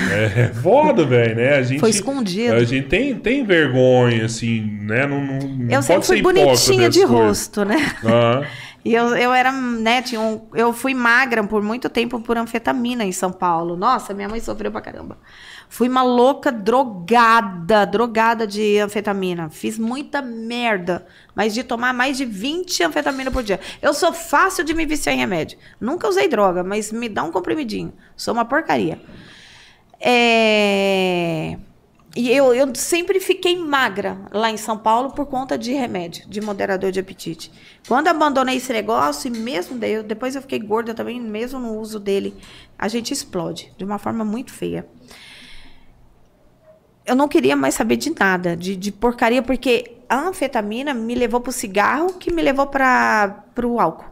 é 0.10 0.54
foda, 0.54 1.06
velho, 1.06 1.36
né? 1.36 1.56
A 1.56 1.63
gente, 1.63 1.82
Foi 1.82 1.89
escondido. 1.89 2.54
A 2.54 2.63
gente 2.63 2.88
tem, 2.88 3.13
tem 3.15 3.43
vergonha, 3.43 4.26
assim, 4.26 4.62
né? 4.62 5.06
Não, 5.06 5.19
não, 5.19 5.39
não 5.39 5.65
Eu 5.65 5.84
pode 5.84 5.86
sempre 5.86 6.04
ser 6.04 6.13
fui 6.13 6.21
bonitinha 6.21 6.89
de 6.89 7.00
coisas. 7.00 7.10
rosto, 7.10 7.65
né? 7.65 7.78
E 8.84 8.95
eu, 8.95 9.15
eu 9.15 9.32
era, 9.32 9.52
né, 9.52 10.02
tinha 10.02 10.19
um, 10.19 10.41
eu 10.56 10.74
fui 10.74 10.95
magra 10.95 11.43
por 11.43 11.62
muito 11.62 11.88
tempo 11.88 12.19
por 12.19 12.36
anfetamina 12.36 13.04
em 13.04 13.12
São 13.12 13.32
Paulo. 13.32 13.78
Nossa, 13.78 14.12
minha 14.12 14.28
mãe 14.28 14.39
sofreu 14.39 14.71
pra 14.71 14.82
caramba. 14.82 15.19
Fui 15.71 15.88
uma 15.88 16.03
louca 16.03 16.51
drogada, 16.51 17.86
drogada 17.86 18.45
de 18.45 18.77
anfetamina. 18.77 19.49
Fiz 19.49 19.77
muita 19.79 20.21
merda, 20.21 21.07
mas 21.34 21.53
de 21.53 21.63
tomar 21.63 21.93
mais 21.93 22.17
de 22.17 22.25
20 22.25 22.84
anfetamina 22.84 23.31
por 23.31 23.41
dia. 23.41 23.57
Eu 23.81 23.93
sou 23.93 24.12
fácil 24.12 24.65
de 24.65 24.73
me 24.73 24.86
viciar 24.86 25.15
em 25.15 25.19
remédio. 25.19 25.57
Nunca 25.79 26.10
usei 26.10 26.27
droga, 26.27 26.62
mas 26.62 26.91
me 26.91 27.07
dá 27.07 27.23
um 27.23 27.31
comprimidinho. 27.31 27.93
Sou 28.17 28.34
uma 28.34 28.43
porcaria. 28.43 29.01
É... 29.97 31.57
E 32.17 32.29
eu, 32.29 32.53
eu 32.53 32.75
sempre 32.75 33.21
fiquei 33.21 33.57
magra 33.57 34.17
lá 34.34 34.51
em 34.51 34.57
São 34.57 34.77
Paulo 34.77 35.12
por 35.12 35.27
conta 35.27 35.57
de 35.57 35.71
remédio, 35.71 36.27
de 36.27 36.41
moderador 36.41 36.91
de 36.91 36.99
apetite. 36.99 37.49
Quando 37.88 38.10
abandonei 38.10 38.57
esse 38.57 38.73
negócio, 38.73 39.34
e 39.34 39.39
mesmo 39.39 39.77
daí, 39.77 40.03
depois 40.03 40.36
eu 40.36 40.41
fiquei 40.41 40.60
gorda 40.60 40.93
também, 40.93 41.17
mesmo 41.17 41.62
no 41.62 41.79
uso 41.79 41.97
dele, 41.97 42.36
a 42.77 42.89
gente 42.89 43.13
explode 43.13 43.71
de 43.77 43.86
uma 43.86 43.97
forma 43.97 44.25
muito 44.25 44.51
feia. 44.51 44.86
Eu 47.06 47.16
não 47.16 47.28
queria 47.28 47.56
mais 47.56 47.74
saber 47.74 47.98
de 47.98 48.14
nada, 48.18 48.56
de, 48.56 48.76
de 48.76 48.92
porcaria, 48.92 49.42
porque 49.42 49.98
a 50.08 50.18
anfetamina 50.18 50.94
me 50.94 51.16
levou 51.16 51.40
pro 51.42 51.52
cigarro, 51.52 52.14
que 52.14 52.32
me 52.32 52.42
levou 52.42 52.68
para 52.68 53.44
o 53.64 53.80
álcool. 53.80 54.06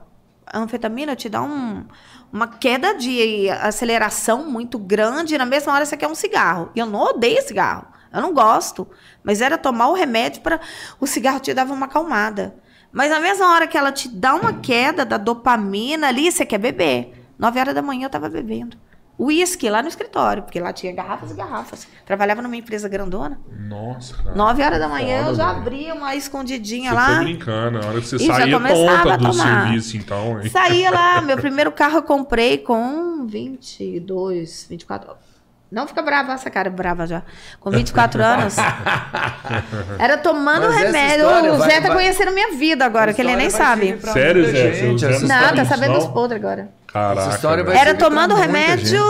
A 0.46 0.58
anfetamina 0.58 1.16
te 1.16 1.30
dá 1.30 1.42
um, 1.42 1.86
uma 2.34 2.48
queda 2.48 2.96
de 2.96 3.50
aceleração 3.50 4.50
muito 4.50 4.80
grande, 4.80 5.36
e 5.36 5.38
na 5.38 5.46
mesma 5.46 5.74
hora 5.74 5.86
você 5.86 5.96
quer 5.96 6.08
um 6.08 6.16
cigarro. 6.16 6.72
E 6.74 6.80
eu 6.80 6.88
não 6.88 7.02
odeio 7.02 7.42
cigarro, 7.44 7.86
eu 8.12 8.22
não 8.22 8.34
gosto. 8.34 8.88
Mas 9.24 9.40
era 9.42 9.58
tomar 9.58 9.90
o 9.90 9.94
remédio 9.94 10.42
para. 10.42 10.60
O 11.00 11.06
cigarro 11.06 11.40
te 11.40 11.54
dava 11.54 11.74
uma 11.74 11.86
acalmada. 11.86 12.56
Mas 12.92 13.12
na 13.12 13.20
mesma 13.20 13.54
hora 13.54 13.68
que 13.68 13.78
ela 13.78 13.92
te 13.92 14.10
dá 14.10 14.34
uma 14.34 14.54
queda 14.54 15.06
da 15.06 15.18
dopamina 15.18 16.08
ali, 16.08 16.32
você 16.32 16.44
quer 16.44 16.58
beber. 16.58 17.14
Nove 17.38 17.60
horas 17.60 17.76
da 17.76 17.84
manhã 17.84 18.06
eu 18.06 18.10
tava 18.10 18.28
bebendo. 18.30 18.76
Uísque 19.20 19.70
lá 19.70 19.82
no 19.82 19.90
escritório, 19.90 20.44
porque 20.44 20.62
lá 20.62 20.72
tinha 20.72 20.94
garrafas 20.94 21.32
e 21.32 21.34
garrafas. 21.34 21.86
Trabalhava 22.06 22.42
numa 22.42 22.56
empresa 22.56 22.88
grandona. 22.88 23.38
Nossa, 23.68 24.16
cara. 24.16 24.34
Nove 24.34 24.64
horas 24.64 24.80
da 24.80 24.88
manhã 24.88 25.20
Foda, 25.20 25.30
eu 25.32 25.36
já 25.36 25.48
velho. 25.48 25.58
abria 25.60 25.94
uma 25.94 26.16
escondidinha 26.16 26.92
Você 26.92 26.96
lá. 26.96 27.06
foi 27.08 27.26
brincando, 27.26 27.78
a 27.80 27.86
hora 27.86 28.00
que 28.00 28.08
você 28.08 28.16
E 28.16 28.26
saía 28.28 28.54
começava 28.54 29.04
tonta 29.04 29.14
a 29.14 29.18
do 29.18 29.34
serviço, 29.34 29.98
então. 29.98 30.42
hein? 30.42 30.50
Saía 30.50 30.90
lá, 30.90 31.20
meu 31.22 31.36
primeiro 31.38 31.70
carro 31.72 31.98
eu 31.98 32.04
comprei 32.04 32.60
com 32.60 33.26
22, 33.28 34.68
24. 34.70 35.12
Não 35.72 35.86
fica 35.86 36.02
brava, 36.02 36.32
essa 36.34 36.50
cara 36.50 36.68
é 36.68 36.72
brava 36.72 37.06
já. 37.06 37.22
Com 37.60 37.70
24 37.70 38.24
anos. 38.24 38.56
Era 40.00 40.18
tomando 40.18 40.68
Mas 40.68 40.78
remédio. 40.78 41.26
história 41.26 41.54
O 41.54 41.58
vai- 41.58 41.70
Zé 41.70 41.82
tá 41.82 41.88
vai- 41.90 41.98
conhecendo 41.98 42.32
minha 42.32 42.52
vida 42.54 42.86
agora, 42.86 43.14
que 43.14 43.22
ele 43.22 43.36
nem 43.36 43.50
sabe. 43.50 44.00
Sério, 44.02 44.46
Zé? 44.46 44.74
Gente, 44.74 45.06
não 45.06 45.54
tá 45.56 45.66
sabendo 45.66 45.92
não? 45.94 46.00
os 46.00 46.08
podres 46.08 46.42
agora. 46.44 46.70
Caraca. 46.92 47.22
Essa 47.28 47.36
história 47.36 47.64
vai. 47.64 47.76
Era 47.78 47.94
tomando 47.96 48.34
remédio, 48.36 49.02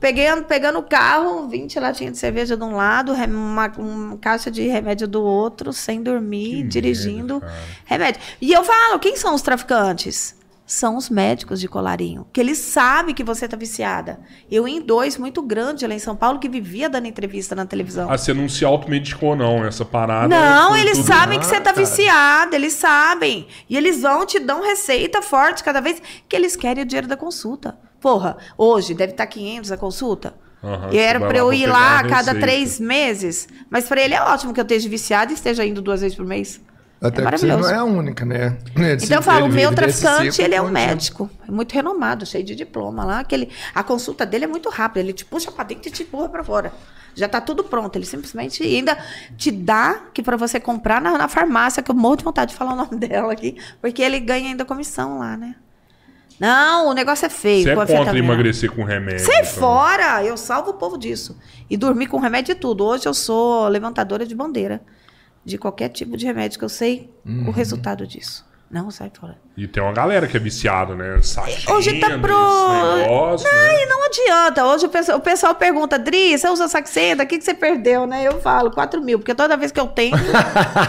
peguei, 0.00 0.26
pegando 0.42 0.78
o 0.78 0.82
carro, 0.82 1.48
20 1.48 1.78
latinhas 1.80 2.12
de 2.14 2.18
cerveja 2.18 2.56
de 2.56 2.62
um 2.62 2.74
lado, 2.76 3.12
uma, 3.12 3.72
uma 3.78 4.16
caixa 4.18 4.50
de 4.50 4.66
remédio 4.68 5.06
do 5.08 5.22
outro, 5.22 5.72
sem 5.72 6.02
dormir, 6.02 6.56
Que 6.56 6.62
dirigindo. 6.64 7.40
cara. 7.40 7.52
remédio. 7.84 8.20
E 8.40 8.52
eu 8.52 8.64
falo, 8.64 8.98
quem 8.98 9.16
são 9.16 9.34
os 9.34 9.42
traficantes? 9.42 10.34
São 10.70 10.98
os 10.98 11.08
médicos 11.08 11.60
de 11.60 11.66
colarinho, 11.66 12.26
que 12.30 12.38
eles 12.38 12.58
sabem 12.58 13.14
que 13.14 13.24
você 13.24 13.48
tá 13.48 13.56
viciada. 13.56 14.20
Eu 14.50 14.68
em 14.68 14.82
dois, 14.82 15.16
muito 15.16 15.40
grande 15.40 15.86
lá 15.86 15.94
em 15.94 15.98
São 15.98 16.14
Paulo, 16.14 16.38
que 16.38 16.46
vivia 16.46 16.90
dando 16.90 17.06
entrevista 17.06 17.54
na 17.54 17.64
televisão. 17.64 18.06
Ah, 18.12 18.18
você 18.18 18.34
não 18.34 18.50
se 18.50 18.66
automedicou, 18.66 19.34
não, 19.34 19.64
essa 19.64 19.82
parada. 19.82 20.28
Não, 20.28 20.68
foi 20.72 20.80
eles 20.80 20.98
tudo- 20.98 21.06
sabem 21.06 21.38
que 21.40 21.46
Ah, 21.46 21.48
você 21.48 21.56
tá 21.60 21.72
cara. 21.72 21.86
viciada, 21.86 22.54
eles 22.54 22.74
sabem. 22.74 23.46
E 23.66 23.78
eles 23.78 24.02
vão 24.02 24.26
te 24.26 24.38
dão 24.38 24.62
receita 24.62 25.22
forte 25.22 25.64
cada 25.64 25.80
vez 25.80 26.02
que 26.28 26.36
eles 26.36 26.54
querem 26.54 26.82
o 26.82 26.86
dinheiro 26.86 27.08
da 27.08 27.16
consulta. 27.16 27.78
Porra, 27.98 28.36
hoje 28.58 28.92
deve 28.92 29.12
estar 29.12 29.26
500 29.26 29.72
a 29.72 29.76
consulta. 29.78 30.34
Aham, 30.62 30.90
e 30.92 30.98
era 30.98 31.18
lá 31.18 31.32
eu 31.32 31.50
ir 31.50 31.66
lá 31.66 32.00
a 32.00 32.06
cada 32.06 32.34
três 32.34 32.78
meses. 32.78 33.48
Mas 33.70 33.86
pra 33.88 34.02
ele 34.02 34.12
é 34.12 34.20
ótimo 34.20 34.52
que 34.52 34.60
eu 34.60 34.64
esteja 34.64 34.86
viciada 34.86 35.32
e 35.32 35.34
esteja 35.34 35.64
indo 35.64 35.80
duas 35.80 36.02
vezes 36.02 36.14
por 36.14 36.26
mês. 36.26 36.60
Até 37.00 37.22
é 37.22 37.30
que 37.30 37.46
não 37.46 37.68
é 37.70 37.74
a 37.74 37.84
única, 37.84 38.24
né? 38.24 38.58
Esse- 38.96 39.04
Então 39.06 39.18
eu 39.18 39.22
falo, 39.22 39.46
o 39.46 39.48
meu 39.48 39.72
traficante, 39.72 40.32
ciclo 40.32 40.44
ele 40.44 40.54
é 40.54 40.60
um 40.60 40.64
contínuo. 40.66 40.86
médico. 40.86 41.30
É 41.46 41.50
muito 41.50 41.72
renomado, 41.72 42.26
cheio 42.26 42.42
de 42.44 42.56
diploma 42.56 43.04
lá. 43.04 43.22
Que 43.22 43.34
ele, 43.36 43.48
a 43.74 43.84
consulta 43.84 44.26
dele 44.26 44.44
é 44.44 44.48
muito 44.48 44.68
rápida. 44.68 45.00
Ele 45.00 45.12
te 45.12 45.24
puxa 45.24 45.52
pra 45.52 45.62
dentro 45.64 45.88
e 45.88 45.92
te 45.92 46.02
empurra 46.02 46.28
pra 46.28 46.42
fora. 46.42 46.72
Já 47.14 47.28
tá 47.28 47.40
tudo 47.40 47.62
pronto. 47.62 47.94
Ele 47.96 48.04
simplesmente 48.04 48.62
ainda 48.64 48.98
te 49.36 49.50
dá 49.52 50.00
que 50.12 50.22
pra 50.22 50.36
você 50.36 50.58
comprar 50.58 51.00
na, 51.00 51.16
na 51.16 51.28
farmácia, 51.28 51.82
que 51.82 51.90
eu 51.90 51.94
morro 51.94 52.16
de 52.16 52.24
vontade 52.24 52.50
de 52.50 52.56
falar 52.56 52.72
o 52.72 52.76
nome 52.76 52.96
dela 52.98 53.32
aqui. 53.32 53.56
Porque 53.80 54.02
ele 54.02 54.18
ganha 54.18 54.48
ainda 54.50 54.64
comissão 54.64 55.18
lá, 55.20 55.36
né? 55.36 55.54
Não, 56.40 56.88
o 56.90 56.92
negócio 56.94 57.26
é 57.26 57.28
feio. 57.28 57.64
Você 57.64 57.92
é 57.92 57.96
contra 57.96 58.16
emagrecer 58.18 58.70
com 58.70 58.84
remédio. 58.84 59.24
Sai 59.24 59.40
então. 59.42 59.52
fora! 59.54 60.22
Eu 60.24 60.36
salvo 60.36 60.70
o 60.70 60.74
povo 60.74 60.96
disso. 60.96 61.36
E 61.68 61.76
dormir 61.76 62.06
com 62.06 62.18
remédio 62.18 62.52
e 62.52 62.54
tudo. 62.54 62.84
Hoje 62.84 63.06
eu 63.06 63.14
sou 63.14 63.66
levantadora 63.68 64.24
de 64.24 64.34
bandeira. 64.34 64.80
De 65.48 65.56
qualquer 65.58 65.88
tipo 65.88 66.14
de 66.16 66.26
remédio 66.26 66.58
que 66.58 66.64
eu 66.64 66.68
sei 66.68 67.10
Uhum. 67.24 67.48
o 67.48 67.50
resultado 67.50 68.06
disso. 68.06 68.46
Não, 68.70 68.90
sai 68.90 69.10
fora. 69.18 69.38
E 69.56 69.66
tem 69.66 69.82
uma 69.82 69.92
galera 69.94 70.26
que 70.26 70.36
é 70.36 70.40
viciada, 70.40 70.94
né? 70.94 71.18
Sachê, 71.22 71.72
Hoje 71.72 71.98
tá 71.98 72.18
pro- 72.18 72.96
negócio, 72.98 73.48
né? 73.50 73.82
E 73.82 73.86
não 73.86 74.04
adianta. 74.04 74.66
Hoje 74.66 74.84
o 74.84 74.88
pessoal, 74.90 75.16
o 75.16 75.20
pessoal 75.22 75.54
pergunta, 75.54 75.98
Dri, 75.98 76.36
você 76.36 76.46
usa 76.50 76.68
Saxenda? 76.68 77.24
O 77.24 77.26
que, 77.26 77.38
que 77.38 77.44
você 77.44 77.54
perdeu, 77.54 78.06
né? 78.06 78.24
Eu 78.24 78.38
falo, 78.42 78.70
4 78.70 79.00
mil. 79.00 79.18
Porque 79.18 79.34
toda 79.34 79.56
vez 79.56 79.72
que 79.72 79.80
eu 79.80 79.86
tenho, 79.86 80.14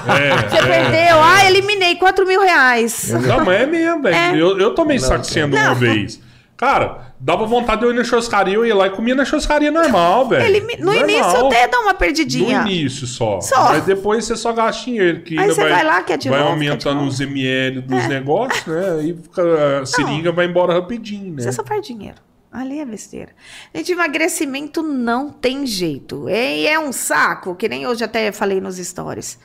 É, 0.10 0.50
você 0.50 0.58
é. 0.58 0.62
perdeu. 0.67 1.24
Ah, 1.24 1.45
eliminei 1.45 1.95
4 1.95 2.28
mil 2.28 2.41
reais. 2.41 3.12
Não, 3.12 3.45
mas 3.45 3.62
é 3.62 3.65
mesmo, 3.65 4.02
velho. 4.02 4.15
É. 4.15 4.32
Eu, 4.36 4.60
eu 4.60 4.76
tomei 4.76 5.00
saxendo 5.00 5.56
uma 5.56 5.67
Não. 5.69 5.76
vez. 5.76 6.19
Cara, 6.58 7.09
dava 7.19 7.45
vontade 7.45 7.82
de 7.82 7.86
eu 7.88 7.91
ir 7.91 7.95
na 7.95 8.03
churrascaria, 8.03 8.53
eu 8.55 8.65
ia 8.65 8.73
lá 8.75 8.88
e 8.88 8.89
comia 8.91 9.13
na 9.13 9.25
churrascaria 9.25 9.69
normal, 9.71 10.27
velho. 10.29 10.45
Elimi- 10.45 10.77
No 10.77 10.86
Normal. 10.86 11.03
início 11.10 11.47
até 11.47 11.67
dá 11.67 11.79
uma 11.79 11.91
No 11.93 11.97
perdidinha. 11.97 12.62
início 12.62 13.05
só. 13.05 13.41
Só. 13.41 13.69
Mas 13.69 13.84
depois 13.86 14.25
você 14.25 14.36
só 14.36 14.53
gasta 14.53 14.86
dinheiro. 14.86 15.21
Que 15.21 15.38
Aí 15.38 15.47
você 15.47 15.67
vai 15.67 15.84
lá, 15.84 16.01
quer 16.01 16.17
de 16.17 16.29
vai 16.29 16.39
novo, 16.39 16.58
de 16.60 16.67
aumentando. 16.67 17.01
É. 17.03 17.08
os 17.08 17.19
ml 17.19 17.82
dos 17.82 18.08
negócios, 18.08 18.65
né? 18.65 18.99
Aí 18.99 19.17
fica, 19.21 19.79
a 19.82 19.86
seringa 19.86 20.32
vai 20.32 20.45
embora 20.45 20.73
rapidinho, 20.73 21.34
né? 21.36 21.41
Você 21.43 21.51
só 21.51 21.63
perde 21.63 21.88
dinheiro. 21.93 22.17
Ali 22.51 22.79
é 22.79 22.86
besteira. 22.86 23.29
Gente, 23.75 23.91
emagrecimento 23.91 24.82
não 24.82 25.29
tem 25.29 25.67
jeito. 25.67 26.27
É, 26.27 26.58
e 26.58 26.67
é 26.67 26.79
um 26.79 26.91
saco, 26.91 27.53
que 27.55 27.69
nem 27.69 27.86
hoje 27.86 28.03
até 28.03 28.32
falei 28.32 28.60
nos 28.60 28.77
stories. 28.77 29.38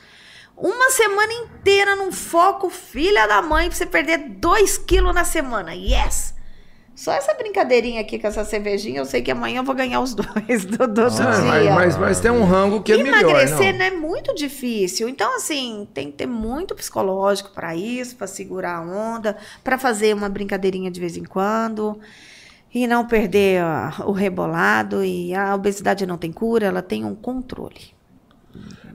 Uma 0.57 0.89
semana 0.89 1.33
inteira 1.33 1.95
num 1.97 2.11
foco, 2.11 2.69
filha 2.69 3.27
da 3.27 3.41
mãe, 3.41 3.67
pra 3.67 3.77
você 3.77 3.85
perder 3.85 4.17
2 4.39 4.77
quilos 4.77 5.13
na 5.13 5.23
semana. 5.25 5.73
Yes! 5.75 6.33
Só 6.95 7.11
essa 7.13 7.33
brincadeirinha 7.33 8.01
aqui 8.01 8.17
com 8.17 8.27
essa 8.27 8.45
cervejinha, 8.45 8.99
eu 8.99 9.05
sei 9.05 9.21
que 9.21 9.29
amanhã 9.31 9.59
eu 9.59 9.63
vou 9.65 9.75
ganhar 9.75 9.99
os 10.01 10.13
dois 10.15 10.65
do, 10.65 10.87
do 10.87 11.01
Ah, 11.01 11.41
mas, 11.41 11.63
dia. 11.63 11.73
mas, 11.73 11.97
mas 11.97 12.19
tem 12.21 12.31
um 12.31 12.45
rango 12.45 12.81
que 12.81 12.93
é 12.93 12.97
melhor, 12.97 13.19
Emagrecer 13.31 13.73
não. 13.73 13.79
né, 13.79 13.87
é 13.87 13.91
muito 13.91 14.33
difícil. 14.33 15.09
Então, 15.09 15.35
assim, 15.35 15.87
tem 15.93 16.09
que 16.11 16.17
ter 16.17 16.25
muito 16.25 16.73
psicológico 16.73 17.51
para 17.51 17.75
isso, 17.75 18.15
para 18.15 18.27
segurar 18.27 18.77
a 18.77 18.81
onda, 18.81 19.37
para 19.63 19.77
fazer 19.77 20.15
uma 20.15 20.29
brincadeirinha 20.29 20.89
de 20.89 20.99
vez 20.99 21.17
em 21.17 21.23
quando. 21.25 21.99
E 22.73 22.87
não 22.87 23.07
perder 23.07 23.63
ó, 23.63 24.09
o 24.09 24.11
rebolado. 24.13 25.03
E 25.03 25.33
a 25.35 25.55
obesidade 25.55 26.05
não 26.05 26.17
tem 26.17 26.31
cura, 26.31 26.67
ela 26.67 26.81
tem 26.81 27.05
um 27.05 27.15
controle. 27.15 27.93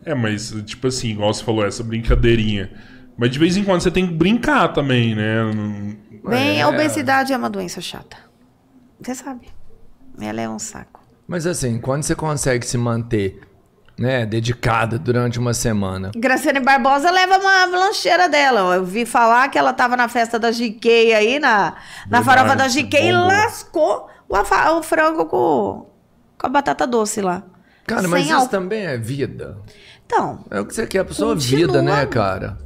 É, 0.04 0.14
mas, 0.14 0.52
tipo 0.64 0.86
assim, 0.86 1.08
igual 1.10 1.32
você 1.32 1.44
falou, 1.44 1.64
essa 1.64 1.82
brincadeirinha. 1.84 2.70
Mas 3.16 3.30
de 3.30 3.38
vez 3.38 3.56
em 3.56 3.64
quando 3.64 3.82
você 3.82 3.90
tem 3.90 4.06
que 4.06 4.14
brincar 4.14 4.68
também, 4.72 5.14
né? 5.14 5.44
Não- 5.52 5.96
Bem, 6.24 6.58
É. 6.58 6.62
a 6.62 6.68
obesidade 6.68 7.32
é 7.32 7.36
uma 7.36 7.50
doença 7.50 7.80
chata. 7.80 8.16
Você 9.00 9.14
sabe. 9.14 9.48
Ela 10.20 10.40
é 10.40 10.48
um 10.48 10.58
saco. 10.58 11.00
Mas 11.26 11.46
assim, 11.46 11.78
quando 11.80 12.02
você 12.02 12.14
consegue 12.14 12.66
se 12.66 12.76
manter, 12.76 13.40
né, 13.98 14.26
dedicada 14.26 14.98
durante 14.98 15.38
uma 15.38 15.54
semana. 15.54 16.10
Graciane 16.16 16.60
Barbosa 16.60 17.10
leva 17.10 17.38
uma 17.38 17.64
lancheira 17.66 18.28
dela. 18.28 18.74
Eu 18.74 18.84
vi 18.84 19.06
falar 19.06 19.48
que 19.48 19.58
ela 19.58 19.72
tava 19.72 19.96
na 19.96 20.08
festa 20.08 20.38
da 20.38 20.50
GK 20.50 21.14
aí, 21.14 21.38
na, 21.38 21.74
na 22.08 22.20
Verdade, 22.20 22.24
farofa 22.24 22.56
da 22.56 22.68
GK, 22.68 22.96
e 23.08 23.12
lascou 23.12 24.08
o, 24.28 24.36
o 24.78 24.82
frango 24.82 25.26
com, 25.26 25.86
com 26.38 26.46
a 26.46 26.50
batata 26.50 26.86
doce 26.86 27.20
lá. 27.20 27.42
Cara, 27.86 28.02
Sem 28.02 28.10
mas 28.10 28.28
isso 28.28 28.48
também 28.48 28.84
é 28.86 28.96
vida. 28.98 29.58
Então, 30.06 30.44
É 30.50 30.60
o 30.60 30.66
que 30.66 30.74
você 30.74 30.86
quer 30.86 31.06
sua 31.12 31.34
Continua. 31.34 31.66
vida, 31.66 31.82
né, 31.82 32.04
cara? 32.06 32.58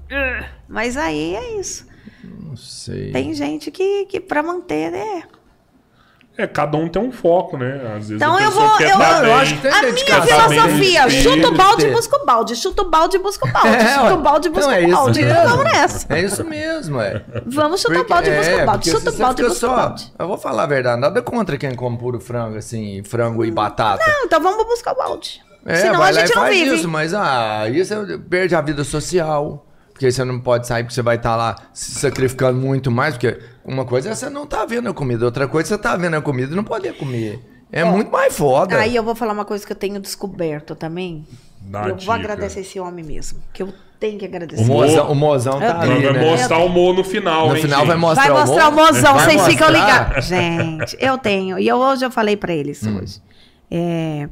mas 0.68 0.96
aí 0.96 1.34
é 1.36 1.58
isso. 1.60 1.86
Não 2.22 2.56
sei. 2.56 3.10
Tem 3.12 3.32
gente 3.34 3.70
que, 3.70 4.06
que 4.06 4.20
pra 4.20 4.42
manter, 4.42 4.90
né? 4.90 5.22
É, 6.36 6.48
cada 6.48 6.76
um 6.76 6.88
tem 6.88 7.00
um 7.00 7.12
foco, 7.12 7.56
né? 7.56 7.74
Às 7.96 8.08
vezes 8.08 8.16
Então 8.16 8.40
eu 8.40 8.50
vou- 8.50 8.76
quer 8.76 8.90
eu- 8.90 8.98
eu 8.98 9.34
acho 9.34 9.54
que 9.54 9.60
tem 9.62 9.70
A 9.70 9.82
minha 9.82 9.94
tá 9.94 10.22
filosofia, 10.48 11.06
bem 11.06 11.22
chuta 11.22 11.48
o 11.48 11.54
balde 11.54 11.86
e 11.86 11.90
busca 11.92 12.16
o 12.16 12.26
balde, 12.26 12.56
chuta 12.56 12.82
o 12.82 12.90
balde 12.90 13.16
e 13.16 13.20
busca 13.20 13.48
o 13.48 13.52
balde, 13.52 13.68
É, 13.68 13.94
chuta 13.94 14.14
o 14.14 14.16
balde 14.20 14.48
e 14.48 14.50
busca 14.50 14.64
Então 14.66 14.72
é 14.74 14.80
o 14.80 14.88
isso 14.88 14.96
balde. 14.96 15.20
Então 15.22 15.48
vamos 15.48 15.64
nessa. 15.64 16.06
É 16.12 16.20
isso 16.20 16.44
mesmo, 16.44 17.00
é. 17.00 17.24
Vamos 17.46 17.80
chutar 17.80 17.94
o 17.94 17.96
Porque- 17.98 18.12
balde 18.14 18.30
e 18.30 18.36
busca 18.36 18.50
é, 18.52 18.62
o 18.62 18.66
balde, 18.66 18.90
chuta 18.90 19.10
o 19.10 19.16
balde 19.16 19.42
e 19.42 19.48
busca 19.48 19.66
o 19.66 19.76
balde. 19.76 20.12
Eu 20.18 20.26
vou 20.26 20.36
falar 20.38 20.64
a 20.64 20.66
verdade, 20.66 21.00
nada 21.00 21.22
contra 21.22 21.56
quem 21.56 21.72
come 21.76 21.96
puro 21.96 22.18
frango, 22.18 22.56
assim, 22.58 23.00
frango 23.04 23.44
e 23.44 23.52
batata. 23.52 24.02
Não, 24.04 24.24
então 24.24 24.40
vamos 24.42 24.64
buscar 24.66 24.90
o 24.92 24.96
balde. 24.96 25.40
É, 25.64 25.76
Senão 25.76 25.98
vai 26.00 26.10
a 26.10 26.14
lá 26.14 26.20
gente 26.20 26.32
e 26.32 26.34
não 26.34 26.42
faz 26.42 26.56
vive. 26.58 26.74
isso, 26.74 26.88
mas 26.88 27.14
ah, 27.14 27.60
aí 27.60 27.84
você 27.84 28.18
perde 28.18 28.56
a 28.56 28.60
vida 28.60 28.82
social. 28.82 29.63
Porque 29.94 30.10
você 30.12 30.24
não 30.24 30.38
pode 30.40 30.66
sair, 30.66 30.82
porque 30.82 30.94
você 30.94 31.02
vai 31.02 31.16
estar 31.16 31.36
lá 31.36 31.54
se 31.72 31.92
sacrificando 31.92 32.58
muito 32.60 32.90
mais. 32.90 33.14
Porque 33.14 33.38
uma 33.64 33.84
coisa 33.86 34.10
é 34.10 34.14
você 34.14 34.28
não 34.28 34.44
tá 34.46 34.66
vendo 34.66 34.88
a 34.90 34.92
comida, 34.92 35.24
outra 35.24 35.48
coisa 35.48 35.68
é 35.68 35.76
você 35.76 35.78
tá 35.82 35.96
vendo 35.96 36.14
a 36.16 36.20
comida 36.20 36.52
e 36.52 36.56
não 36.56 36.64
poder 36.64 36.94
comer. 36.96 37.40
É 37.72 37.82
muito 37.84 38.10
mais 38.10 38.36
foda. 38.36 38.76
Aí 38.76 38.94
eu 38.94 39.02
vou 39.02 39.14
falar 39.14 39.32
uma 39.32 39.44
coisa 39.44 39.64
que 39.64 39.72
eu 39.72 39.76
tenho 39.76 39.98
descoberto 40.00 40.74
também. 40.76 41.24
Dá 41.60 41.88
eu 41.88 41.94
dica. 41.94 42.06
vou 42.06 42.14
agradecer 42.14 42.60
esse 42.60 42.78
homem 42.78 43.04
mesmo. 43.04 43.38
Que 43.52 43.62
eu 43.62 43.72
tenho 43.98 44.18
que 44.18 44.24
agradecer. 44.24 44.62
O 44.62 44.66
mozão, 44.66 45.10
o 45.10 45.14
mozão 45.14 45.58
tá 45.60 45.80
ali, 45.80 46.02
Vai 46.02 46.12
né? 46.12 46.30
mostrar 46.30 46.58
o 46.58 46.68
Mo 46.68 46.92
no 46.92 47.02
final, 47.04 47.48
No 47.48 47.56
hein, 47.56 47.62
final 47.62 47.78
gente? 47.80 47.88
vai 47.88 47.96
mostrar 47.96 48.22
Vai 48.22 48.32
o 48.32 48.46
mostrar 48.46 48.68
o 48.68 48.72
mo- 48.72 48.76
mozão, 48.86 49.14
Vai 49.14 49.24
vocês 49.24 49.46
ficam 49.46 49.68
mostrar? 49.70 49.86
ligados. 50.08 50.24
Gente, 50.26 50.96
eu 51.00 51.16
tenho. 51.18 51.58
E 51.58 51.66
eu, 51.66 51.76
hoje 51.78 52.04
eu 52.04 52.10
falei 52.10 52.36
pra 52.36 52.52
eles 52.52 52.82
Hum. 52.84 52.98
hoje. 52.98 53.20
É, 53.70 54.28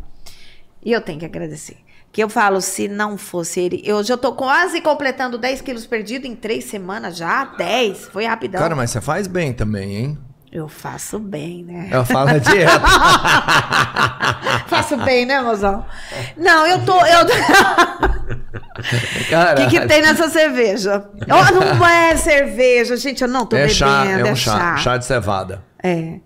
e 0.84 0.92
eu 0.92 1.00
tenho 1.00 1.18
que 1.18 1.24
agradecer. 1.24 1.76
Que 2.12 2.22
eu 2.22 2.28
falo, 2.28 2.60
se 2.60 2.88
não 2.88 3.16
fosse 3.16 3.58
ele. 3.58 3.82
Eu, 3.84 4.02
eu 4.06 4.18
tô 4.18 4.34
quase 4.34 4.82
completando 4.82 5.38
10 5.38 5.62
quilos 5.62 5.86
perdidos 5.86 6.28
em 6.28 6.36
três 6.36 6.64
semanas 6.64 7.16
já. 7.16 7.46
10. 7.46 8.08
Foi 8.12 8.26
rapidão. 8.26 8.60
Cara, 8.60 8.76
mas 8.76 8.90
você 8.90 9.00
faz 9.00 9.26
bem 9.26 9.54
também, 9.54 9.96
hein? 9.96 10.18
Eu 10.52 10.68
faço 10.68 11.18
bem, 11.18 11.64
né? 11.64 11.88
Eu 11.90 12.04
falo 12.04 12.28
a 12.28 12.36
dieta. 12.36 12.82
Faço 14.68 14.98
bem, 14.98 15.24
né, 15.24 15.40
mozão? 15.40 15.86
Não, 16.36 16.66
eu 16.66 16.84
tô. 16.84 16.92
Eu... 17.06 17.22
O 17.22 17.26
que, 19.70 19.70
que 19.70 19.86
tem 19.86 20.02
nessa 20.02 20.28
cerveja? 20.28 21.08
Oh, 21.22 21.76
não 21.78 21.86
é 21.86 22.14
cerveja, 22.18 22.98
gente. 22.98 23.22
Eu 23.22 23.28
não 23.28 23.46
tô 23.46 23.56
é 23.56 23.60
bebendo. 23.60 23.74
chá, 23.74 24.04
é 24.06 24.22
um 24.22 24.26
é 24.26 24.34
chá, 24.34 24.76
chá 24.76 24.98
de 24.98 25.06
cevada. 25.06 25.64
É. 25.82 26.20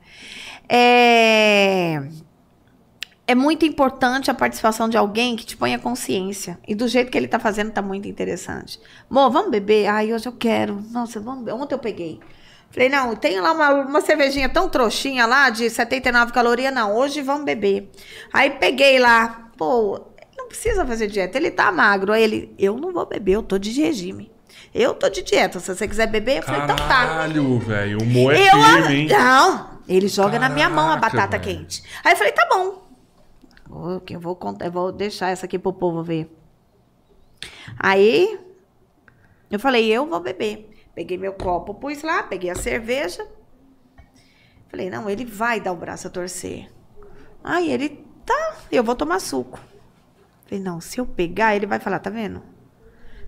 É. 0.69 2.03
É 3.29 3.35
muito 3.35 3.67
importante 3.67 4.31
a 4.31 4.35
participação 4.35 4.89
de 4.89 4.97
alguém 4.97 5.35
que 5.35 5.45
te 5.45 5.57
ponha 5.57 5.79
consciência. 5.79 6.59
E 6.67 6.75
do 6.77 6.87
jeito 6.87 7.11
que 7.11 7.19
ele 7.19 7.27
tá 7.27 7.41
fazendo, 7.41 7.73
tá 7.73 7.83
muito 7.83 8.07
interessante. 8.07 8.79
Mo, 9.11 9.29
vamos 9.31 9.51
beber? 9.51 9.89
Ai, 9.89 10.13
hoje 10.13 10.27
eu 10.29 10.33
quero. 10.33 10.81
Nossa, 10.93 11.19
vamos 11.19 11.41
beber. 11.45 11.55
Ontem 11.61 11.75
eu 11.75 11.79
peguei. 11.81 12.21
Falei, 12.71 12.89
não, 12.89 13.17
tem 13.17 13.41
lá 13.41 13.53
uma, 13.53 13.71
uma 13.71 14.01
cervejinha 14.01 14.49
tão 14.49 14.69
trouxinha 14.69 15.27
lá, 15.27 15.51
de 15.51 15.69
79 15.69 16.33
calorias. 16.33 16.73
Não, 16.73 16.95
hoje 16.95 17.21
vamos 17.21 17.45
beber. 17.45 17.91
Aí 18.33 18.51
peguei 18.51 18.99
lá. 19.01 19.51
Pô, 19.57 20.01
não 20.37 20.47
precisa 20.47 20.87
fazer 20.87 21.09
dieta. 21.09 21.37
Ele 21.37 21.51
tá 21.51 21.73
magro. 21.73 22.13
Aí 22.13 22.23
ele, 22.23 22.55
eu 22.57 22.77
não 22.77 22.93
vou 22.93 23.07
beber, 23.07 23.33
eu 23.33 23.43
tô 23.43 23.59
de 23.59 23.73
regime. 23.81 24.31
Eu 24.73 24.95
tô 24.95 25.09
de 25.09 25.23
dieta. 25.23 25.59
Se 25.59 25.75
você 25.75 25.89
quiser 25.89 26.07
beber, 26.07 26.39
eu 26.39 26.43
falei, 26.45 26.61
então 26.63 26.77
tá. 26.77 26.87
Caralho, 26.87 27.59
velho. 27.59 27.99
O 28.03 28.05
Mo 28.07 28.31
é 28.31 28.41
Eu, 28.41 28.63
firme, 28.63 28.95
hein? 28.95 29.09
não, 29.09 29.71
ele 29.89 30.07
joga 30.07 30.39
na 30.39 30.49
minha 30.49 30.69
mão 30.69 30.91
a 30.93 30.99
Caraca, 31.01 31.17
batata 31.17 31.39
velho. 31.39 31.59
quente. 31.59 31.83
Aí 32.05 32.13
eu 32.13 32.17
falei, 32.17 32.33
tá 32.33 32.47
bom. 32.49 32.86
Que 34.05 34.15
Eu 34.17 34.21
vou, 34.21 34.37
contar, 34.37 34.67
eu 34.67 34.73
vou 34.73 34.93
deixar 34.93 35.31
essa 35.31 35.47
aqui 35.47 35.59
pro 35.59 35.73
povo 35.73 36.03
ver. 36.03 36.31
Aí, 37.79 38.39
eu 39.51 39.59
falei, 39.59 39.91
eu 39.93 40.07
vou 40.07 40.21
beber. 40.21 40.71
Peguei 40.95 41.19
meu 41.19 41.33
copo, 41.33 41.75
pus 41.75 42.03
lá, 42.03 42.23
peguei 42.23 42.51
a 42.51 42.55
cerveja. 42.55 43.27
Falei, 44.69 44.91
não, 44.91 45.09
ele 45.09 45.25
vai 45.25 45.61
dar 45.61 45.73
o 45.73 45.77
braço 45.77 46.07
a 46.07 46.11
torcer. 46.11 46.71
Aí 47.45 47.71
ele, 47.71 48.05
tá, 48.25 48.57
eu 48.73 48.83
vou 48.83 48.95
tomar 48.95 49.21
suco. 49.21 49.61
Falei, 50.47 50.63
não, 50.63 50.81
se 50.81 50.99
eu 50.99 51.07
pegar, 51.07 51.55
ele 51.55 51.67
vai 51.67 51.79
falar, 51.79 51.99
tá 51.99 52.11
vendo? 52.11 52.43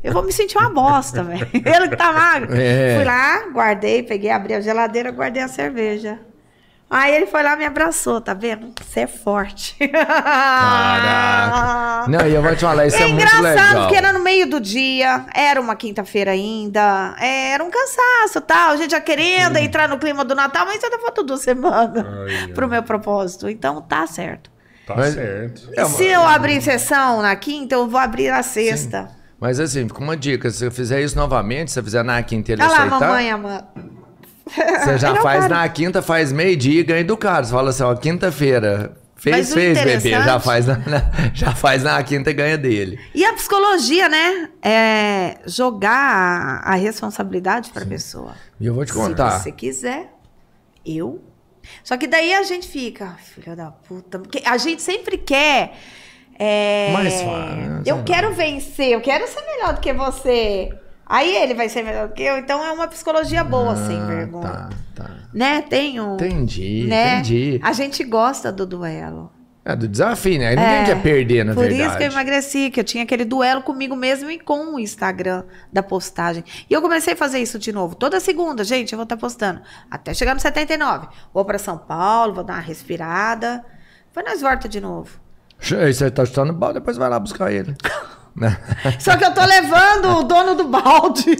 Eu 0.02 0.12
vou 0.12 0.22
me 0.22 0.32
sentir 0.32 0.56
uma 0.58 0.70
bosta, 0.70 1.22
velho. 1.24 1.48
Ele 1.52 1.88
que 1.88 1.96
tá 1.96 2.12
magro. 2.12 2.54
É. 2.54 2.96
Fui 2.96 3.04
lá, 3.04 3.48
guardei, 3.50 4.02
peguei, 4.02 4.30
abri 4.30 4.54
a 4.54 4.60
geladeira, 4.60 5.10
guardei 5.10 5.42
a 5.42 5.48
cerveja. 5.48 6.20
Aí 6.90 7.14
ele 7.14 7.26
foi 7.26 7.42
lá 7.42 7.52
e 7.52 7.56
me 7.58 7.64
abraçou, 7.66 8.18
tá 8.20 8.32
vendo? 8.32 8.72
Você 8.82 9.00
é 9.00 9.06
forte. 9.06 9.76
Caraca. 10.78 12.08
Não, 12.10 12.26
e 12.26 12.34
eu 12.34 12.40
vou 12.42 12.54
te 12.56 12.62
falar, 12.62 12.86
isso 12.86 12.96
é, 12.96 13.02
É 13.02 13.06
muito 13.08 13.16
engraçado, 13.22 13.42
legal. 13.42 13.82
porque 13.82 13.96
era 13.96 14.12
no 14.12 14.20
meio 14.20 14.48
do 14.48 14.58
dia, 14.60 15.26
era 15.34 15.60
uma 15.60 15.76
quinta-feira 15.76 16.30
ainda, 16.30 17.14
é, 17.18 17.50
era 17.52 17.62
um 17.62 17.70
cansaço 17.70 18.40
tal, 18.40 18.70
a 18.70 18.76
gente 18.76 18.90
já 18.92 19.00
querendo 19.00 19.56
entrar 19.58 19.88
no 19.88 19.98
clima 19.98 20.24
do 20.24 20.34
Natal, 20.34 20.64
mas 20.66 20.82
ainda 20.82 20.98
falta 20.98 21.22
duas 21.22 21.40
semanas 21.40 22.04
Ai, 22.42 22.48
pro 22.54 22.66
meu 22.68 22.82
propósito. 22.82 23.48
Então 23.48 23.82
tá 23.82 24.06
certo. 24.06 24.50
Tá 24.86 24.94
Mas- 24.96 25.12
certo. 25.14 25.68
É, 25.76 25.82
E 25.82 25.86
se 25.86 26.04
eu 26.06 26.22
abrir 26.26 26.62
sessão 26.62 27.20
na 27.20 27.36
quinta, 27.36 27.74
eu 27.74 27.86
vou 27.86 28.00
abrir 28.00 28.30
na 28.30 28.42
sexta. 28.42 29.10
Mas 29.38 29.60
assim, 29.60 29.86
fica 29.86 30.00
uma 30.00 30.16
dica, 30.16 30.50
se 30.50 30.64
eu 30.64 30.70
fizer 30.72 31.00
isso 31.02 31.14
novamente, 31.16 31.68
se 31.70 31.74
você 31.74 31.82
fizer 31.82 32.02
na 32.02 32.20
quinta 32.22 32.52
ele 32.52 32.62
Olha 32.62 32.70
lá, 32.70 32.78
aceitar, 32.78 33.00
mamãe, 33.00 33.30
ama. 33.30 33.68
Você 34.48 34.98
já 34.98 35.16
faz 35.22 35.42
cara. 35.42 35.54
na 35.62 35.68
quinta, 35.68 36.02
faz 36.02 36.32
meio-dia 36.32 36.80
e 36.80 36.84
ganha 36.84 37.04
do 37.04 37.16
cara. 37.16 37.44
Você 37.44 37.52
fala 37.52 37.70
assim, 37.70 37.82
ó, 37.82 37.94
quinta-feira, 37.94 38.96
fez, 39.16 39.52
fez, 39.52 39.78
bebê, 39.82 40.10
já 40.10 40.40
faz 40.40 40.66
na, 40.66 40.76
na- 40.78 41.10
já 41.34 41.52
faz 41.54 41.82
na 41.82 42.02
quinta 42.02 42.30
e 42.30 42.34
ganha 42.34 42.56
dele. 42.58 42.98
E 43.14 43.24
a 43.24 43.32
psicologia, 43.34 44.08
né? 44.08 44.48
É 44.62 45.38
jogar 45.46 46.62
a, 46.64 46.72
a 46.72 46.74
responsabilidade 46.74 47.70
pra 47.70 47.84
pessoa. 47.84 48.34
E 48.60 48.66
eu 48.66 48.74
vou 48.74 48.84
te 48.84 48.92
Se 48.92 48.96
contar. 48.98 49.38
você 49.38 49.52
quiser, 49.52 50.12
eu. 50.84 51.22
Só 51.84 51.96
que 51.98 52.06
daí 52.06 52.32
a 52.32 52.42
gente 52.44 52.66
fica, 52.66 53.16
filha 53.34 53.54
da 53.54 53.70
puta. 53.70 54.18
Porque 54.18 54.42
a 54.46 54.56
gente 54.56 54.80
sempre 54.80 55.18
quer. 55.18 55.74
É, 56.40 56.92
Mais 56.92 57.14
fácil, 57.20 57.82
eu 57.84 57.96
lá. 57.96 58.02
quero 58.04 58.32
vencer, 58.32 58.92
eu 58.92 59.00
quero 59.00 59.26
ser 59.26 59.40
melhor 59.44 59.74
do 59.74 59.80
que 59.80 59.92
você. 59.92 60.72
Aí 61.08 61.34
ele 61.36 61.54
vai 61.54 61.68
ser 61.68 61.82
melhor 61.82 62.08
que 62.10 62.22
eu. 62.22 62.36
Então 62.38 62.62
é 62.64 62.70
uma 62.72 62.86
psicologia 62.86 63.42
boa, 63.42 63.74
sem 63.76 63.98
Ah, 64.00 64.04
vergonha. 64.06 64.42
Tá, 64.48 64.68
tá. 64.94 65.10
Né? 65.32 65.62
Tem 65.62 65.98
um. 66.00 66.14
Entendi, 66.14 66.86
né? 66.86 67.14
entendi. 67.20 67.60
A 67.62 67.72
gente 67.72 68.04
gosta 68.04 68.52
do 68.52 68.66
duelo. 68.66 69.32
É 69.64 69.76
do 69.76 69.86
desafio, 69.86 70.38
né? 70.38 70.48
Aí 70.48 70.56
Ninguém 70.56 70.72
É, 70.76 70.84
quer 70.86 71.02
perder, 71.02 71.44
na 71.44 71.52
Por 71.52 71.60
verdade. 71.64 71.82
isso 71.82 71.96
que 71.98 72.02
eu 72.04 72.10
emagreci, 72.10 72.70
que 72.70 72.80
eu 72.80 72.84
tinha 72.84 73.04
aquele 73.04 73.24
duelo 73.24 73.60
comigo 73.60 73.94
mesmo 73.94 74.30
e 74.30 74.38
com 74.38 74.74
o 74.74 74.78
Instagram 74.78 75.44
da 75.70 75.82
postagem. 75.82 76.42
E 76.70 76.72
eu 76.72 76.80
comecei 76.80 77.12
a 77.12 77.16
fazer 77.16 77.38
isso 77.38 77.58
de 77.58 77.70
novo. 77.70 77.94
Toda 77.94 78.18
segunda, 78.18 78.64
gente, 78.64 78.92
eu 78.92 78.96
vou 78.96 79.02
estar 79.02 79.18
postando. 79.18 79.60
Até 79.90 80.14
chegar 80.14 80.32
no 80.34 80.40
79. 80.40 81.08
Vou 81.34 81.44
para 81.44 81.58
São 81.58 81.76
Paulo, 81.76 82.32
vou 82.32 82.44
dar 82.44 82.54
uma 82.54 82.60
respirada. 82.62 83.62
Depois 84.06 84.24
nós 84.26 84.40
volta 84.40 84.68
de 84.70 84.80
novo. 84.80 85.20
Você 85.60 86.10
tá 86.10 86.24
chutando 86.24 86.52
balde, 86.54 86.78
depois 86.78 86.96
vai 86.96 87.10
lá 87.10 87.18
buscar 87.20 87.52
ele. 87.52 87.74
Só 88.98 89.16
que 89.16 89.24
eu 89.24 89.32
tô 89.34 89.44
levando 89.44 90.18
o 90.18 90.22
dono 90.24 90.54
do 90.54 90.64
balde. 90.68 91.36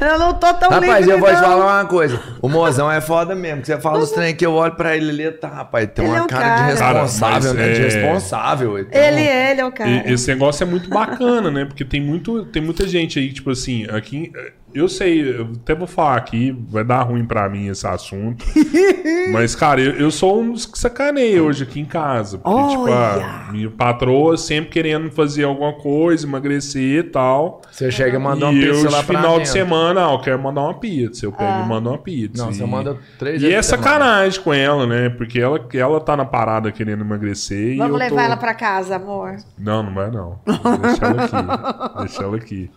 eu 0.00 0.18
não 0.18 0.34
tô 0.34 0.52
tão 0.54 0.70
Rapaz, 0.70 0.96
livre, 1.06 1.10
eu 1.12 1.18
vou 1.18 1.28
te 1.28 1.34
não. 1.34 1.40
falar 1.42 1.80
uma 1.82 1.88
coisa. 1.88 2.20
O 2.42 2.48
mozão 2.48 2.90
é 2.90 3.00
foda 3.00 3.34
mesmo. 3.34 3.60
Que 3.60 3.66
você 3.66 3.78
fala 3.80 3.98
os 3.98 4.10
trem 4.10 4.34
que 4.34 4.44
eu 4.44 4.52
olho 4.54 4.74
pra 4.74 4.96
ele 4.96 5.10
ali, 5.10 5.30
tá, 5.32 5.48
rapaz, 5.48 5.88
tem 5.94 6.04
Ele 6.04 6.12
uma 6.14 6.20
é 6.20 6.22
um 6.22 6.26
cara, 6.26 6.42
cara. 6.44 6.62
de 6.62 6.70
responsável, 6.72 7.54
Cara, 7.54 7.54
né? 7.54 7.66
mas 7.68 7.76
De 7.78 7.82
é- 7.82 7.84
responsável. 8.00 8.78
então- 8.78 9.00
Ele, 9.02 9.20
ele 9.22 9.60
é 9.60 9.64
o 9.66 9.72
cara. 9.72 9.90
E- 9.90 10.12
esse 10.12 10.28
negócio 10.28 10.62
é 10.64 10.66
muito 10.66 10.88
bacana, 10.88 11.50
né? 11.50 11.64
Porque 11.64 11.84
tem, 11.84 12.00
muito, 12.00 12.44
tem 12.46 12.62
muita 12.62 12.86
gente 12.86 13.18
aí, 13.18 13.32
tipo 13.32 13.50
assim, 13.50 13.86
aqui. 13.90 14.30
Eu 14.74 14.88
sei, 14.88 15.38
eu 15.38 15.52
até 15.62 15.74
vou 15.74 15.86
falar 15.86 16.16
aqui, 16.16 16.50
vai 16.68 16.82
dar 16.82 17.02
ruim 17.02 17.24
pra 17.24 17.48
mim 17.48 17.68
esse 17.68 17.86
assunto. 17.86 18.44
mas, 19.32 19.54
cara, 19.54 19.80
eu, 19.80 19.92
eu 19.92 20.10
sou 20.10 20.40
um 20.40 20.52
dos 20.52 20.66
que 20.66 20.76
sacaneia 20.78 21.42
hoje 21.42 21.62
aqui 21.62 21.78
em 21.80 21.84
casa. 21.84 22.38
Porque, 22.38 22.68
tipo, 22.70 22.92
a 22.92 23.48
minha 23.52 23.70
patroa 23.70 24.36
sempre 24.36 24.70
querendo 24.70 25.10
fazer 25.12 25.44
alguma 25.44 25.72
coisa, 25.74 26.26
emagrecer 26.26 26.98
e 26.98 27.02
tal. 27.04 27.62
Você 27.70 27.90
chega 27.90 28.16
e 28.16 28.18
manda 28.20 28.46
uma 28.46 28.52
e 28.52 28.64
eu, 28.64 28.74
pizza 28.74 28.90
lá 28.90 29.02
pra 29.02 29.16
final 29.16 29.38
de 29.38 29.48
semana, 29.48 30.08
ah, 30.08 30.12
eu 30.12 30.20
quero 30.20 30.42
mandar 30.42 30.62
uma 30.62 30.74
pizza. 30.74 31.24
Eu 31.24 31.30
pego 31.32 31.44
Ah. 31.44 31.62
e 31.64 31.68
mando 31.68 31.90
uma 31.90 31.98
pizza. 31.98 32.42
Não, 32.42 32.50
e... 32.50 32.54
você 32.54 32.66
manda 32.66 32.98
três 33.18 33.42
E 33.42 33.52
é 33.52 33.62
sacanagem 33.62 34.40
com 34.40 34.52
ela, 34.52 34.86
né? 34.86 35.08
Porque 35.08 35.38
ela, 35.38 35.64
ela 35.72 36.00
tá 36.00 36.16
na 36.16 36.24
parada 36.24 36.72
querendo 36.72 37.02
emagrecer. 37.02 37.74
e 37.74 37.76
Vamos 37.76 37.92
eu 37.92 37.98
levar 37.98 38.16
tô... 38.16 38.22
ela 38.22 38.36
pra 38.36 38.54
casa, 38.54 38.96
amor. 38.96 39.36
Não, 39.56 39.82
não 39.84 39.94
vai 39.94 40.10
não. 40.10 40.38
Deixa 40.82 41.04
ela 41.06 41.24
aqui. 41.24 41.94
Deixa 42.00 42.22
ela 42.22 42.36
aqui. 42.36 42.70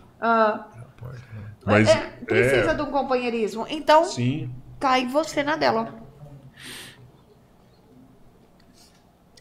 Mas 1.68 1.88
É, 1.88 1.96
precisa 2.24 2.70
é, 2.72 2.74
de 2.74 2.82
um 2.82 2.90
companheirismo. 2.90 3.66
Então, 3.68 4.04
sim. 4.04 4.50
cai 4.80 5.06
você 5.06 5.42
na 5.42 5.56
dela. 5.56 5.94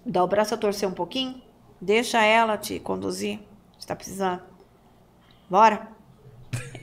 Dá 0.05 0.23
o 0.23 0.27
braço 0.27 0.53
a 0.53 0.57
torcer 0.57 0.87
um 0.87 0.93
pouquinho. 0.93 1.41
Deixa 1.81 2.23
ela 2.23 2.57
te 2.57 2.79
conduzir. 2.79 3.39
Você 3.77 3.87
tá 3.87 3.95
precisando. 3.95 4.41
Bora. 5.49 5.87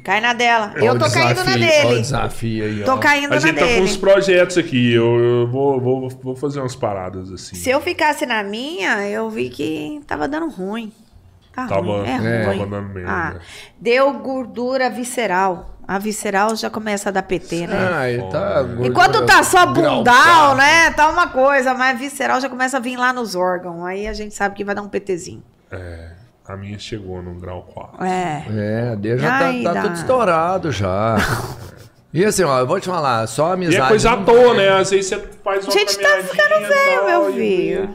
Cai 0.05 0.21
na 0.21 0.35
dela. 0.35 0.75
Ó 0.77 0.79
Eu 0.81 0.99
tô 0.99 1.11
caindo 1.11 1.43
na 1.43 1.57
desafio, 1.57 1.79
Ó 1.83 1.87
o 1.87 1.89
dele. 1.89 2.01
desafio 2.03 2.65
aí, 2.65 2.83
ó. 2.83 2.85
Tô 2.85 2.99
caindo 2.99 3.33
A 3.33 3.37
na 3.37 3.39
gente 3.41 3.55
tá 3.55 3.61
com 3.63 3.67
dele. 3.67 3.81
uns 3.81 3.97
projetos 3.97 4.59
aqui. 4.59 4.93
Eu, 4.93 5.19
eu 5.19 5.47
vou, 5.49 5.81
vou, 5.81 6.09
vou 6.11 6.37
fazer 6.37 6.61
umas 6.61 6.77
paradas 6.77 7.33
assim. 7.33 7.57
Se 7.57 7.71
eu 7.71 7.81
ficasse 7.81 8.27
na 8.27 8.43
minha, 8.43 9.09
eu 9.09 9.31
vi 9.31 9.49
que 9.49 10.03
tava 10.07 10.29
dando 10.29 10.51
ruim. 10.51 10.93
Tá 11.55 11.67
Tava- 11.69 11.81
ruim. 11.83 12.09
É, 12.09 12.13
é, 12.43 12.47
ruim. 12.47 12.59
tava 12.59 12.71
dando 12.71 12.89
merda. 12.95 13.11
Ah, 13.11 13.35
deu 13.81 14.13
gordura 14.15 14.91
visceral. 14.91 15.71
A 15.87 15.99
visceral 15.99 16.57
já 16.57 16.71
começa 16.71 17.11
a 17.11 17.13
dar 17.13 17.23
PT, 17.23 17.67
né? 17.67 17.91
Ah, 17.93 18.09
ele 18.11 18.23
tá 18.31 18.63
gordura 18.63 18.89
Enquanto 18.89 19.27
tá 19.27 19.43
só 19.43 19.67
bundal, 19.67 20.03
grau 20.03 20.55
né? 20.57 20.91
Tá 20.93 21.09
uma 21.11 21.29
coisa, 21.29 21.75
mas 21.75 21.99
visceral 21.99 22.41
já 22.41 22.49
começa 22.49 22.79
a 22.79 22.81
vir 22.81 22.97
lá 22.97 23.13
nos 23.13 23.35
órgãos. 23.35 23.85
Aí 23.85 24.07
a 24.09 24.13
gente 24.15 24.35
sabe 24.35 24.55
que 24.55 24.65
vai 24.65 24.75
dar 24.75 24.81
um 24.83 24.89
PTzinho. 24.89 25.43
É, 25.71 26.13
a 26.49 26.57
minha 26.57 26.79
chegou 26.79 27.23
no 27.23 27.35
grau 27.35 27.63
4. 27.75 28.03
É. 28.05 28.45
É, 28.51 28.93
a 28.93 28.95
dele 28.95 29.19
já 29.19 29.29
tá, 29.39 29.45
Ai, 29.47 29.63
tá 29.63 29.73
dá. 29.75 29.83
tudo 29.83 29.95
estourado 29.95 30.73
já. 30.73 31.17
E 32.17 32.25
assim, 32.25 32.45
ó, 32.45 32.61
eu 32.61 32.67
vou 32.69 32.79
te 32.79 32.87
falar, 32.87 33.27
só 33.27 33.51
E 33.51 33.53
amizade. 33.55 33.81
é 33.81 33.89
coisa 33.89 34.13
à 34.13 34.17
toa, 34.19 34.55
né? 34.55 34.69
Às 34.69 34.91
vezes 34.91 35.07
você 35.07 35.19
faz 35.43 35.65
uma 35.65 35.73
Gente, 35.73 35.99
tá 35.99 36.09
ficando 36.23 36.61
e 36.61 36.65
velho, 36.69 37.05
meu 37.07 37.31
e- 37.31 37.33
filho. 37.33 37.91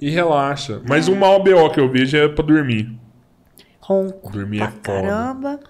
E 0.00 0.08
relaxa. 0.08 0.80
Mas 0.88 1.06
o 1.06 1.14
mal 1.14 1.42
BO 1.44 1.68
que 1.68 1.78
eu 1.78 1.86
vejo 1.90 2.16
é 2.16 2.26
pra 2.28 2.42
dormir. 2.42 2.97
Ronco. 3.88 4.30
Dormir 4.30 4.58
pra 4.58 4.66
é 4.68 4.70
caramba. 4.82 5.60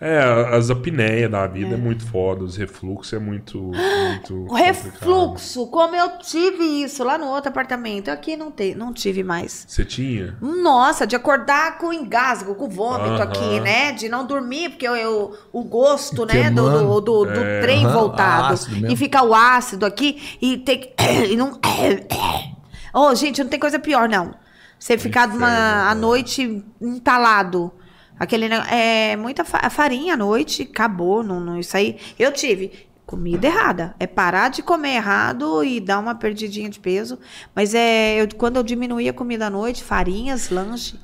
É, 0.00 0.18
as 0.54 0.68
apneias 0.70 1.30
da 1.30 1.46
vida 1.46 1.74
é. 1.76 1.78
muito 1.78 2.04
foda, 2.04 2.44
os 2.44 2.56
refluxos 2.58 3.12
é 3.14 3.18
muito. 3.18 3.56
muito 3.58 4.34
O 4.44 4.46
complicado. 4.48 4.64
refluxo, 4.66 5.66
como 5.68 5.96
eu 5.96 6.18
tive 6.18 6.62
isso 6.82 7.02
lá 7.02 7.16
no 7.16 7.26
outro 7.28 7.48
apartamento. 7.48 8.10
Aqui 8.10 8.36
não, 8.36 8.50
te, 8.50 8.74
não 8.74 8.92
tive 8.92 9.22
mais. 9.22 9.64
Você 9.66 9.82
tinha? 9.82 10.36
Nossa, 10.42 11.06
de 11.06 11.16
acordar 11.16 11.78
com 11.78 11.90
engasgo, 11.90 12.54
com 12.54 12.68
vômito 12.68 13.12
Aham. 13.12 13.22
aqui, 13.22 13.60
né? 13.60 13.92
De 13.92 14.08
não 14.10 14.26
dormir, 14.26 14.70
porque 14.70 14.86
eu, 14.86 14.94
eu- 14.96 15.38
o 15.52 15.64
gosto, 15.64 16.26
né, 16.26 16.50
do, 16.50 16.68
do, 16.68 17.00
do- 17.00 17.24
do 17.24 17.40
É. 17.40 17.60
trem 17.62 17.86
Aham, 17.86 17.94
voltado. 17.94 18.52
ácido 18.54 18.72
mesmo. 18.76 18.90
E 18.90 18.96
fica 18.96 19.22
o 19.22 19.32
ácido 19.34 19.86
aqui 19.86 20.36
e 20.42 20.58
tem 20.58 20.80
que. 20.80 20.92
E 21.30 21.36
não. 21.36 21.58
Oh, 22.96 23.12
gente, 23.14 23.42
não 23.42 23.50
tem 23.50 23.58
coisa 23.58 23.78
pior, 23.78 24.08
não. 24.08 24.34
Você 24.84 24.98
ficar 24.98 25.30
uma, 25.30 25.88
a 25.90 25.94
né? 25.94 26.00
noite 26.02 26.62
entalado. 26.78 27.72
Aquele 28.20 28.44
é 28.70 29.16
muita 29.16 29.42
fa- 29.42 29.70
farinha 29.70 30.12
à 30.12 30.16
noite, 30.16 30.68
acabou, 30.70 31.22
não, 31.22 31.40
não 31.40 31.58
isso 31.58 31.74
aí. 31.74 31.96
Eu 32.18 32.30
tive 32.30 32.70
comida 33.06 33.46
errada. 33.46 33.94
É 33.98 34.06
parar 34.06 34.50
de 34.50 34.62
comer 34.62 34.96
errado 34.96 35.64
e 35.64 35.80
dar 35.80 35.98
uma 36.00 36.14
perdidinha 36.14 36.68
de 36.68 36.78
peso. 36.78 37.18
Mas 37.54 37.74
é 37.74 38.20
eu, 38.20 38.28
quando 38.36 38.56
eu 38.56 38.62
diminuía 38.62 39.08
a 39.10 39.14
comida 39.14 39.46
à 39.46 39.50
noite, 39.50 39.82
farinhas, 39.82 40.50
lanche, 40.50 40.96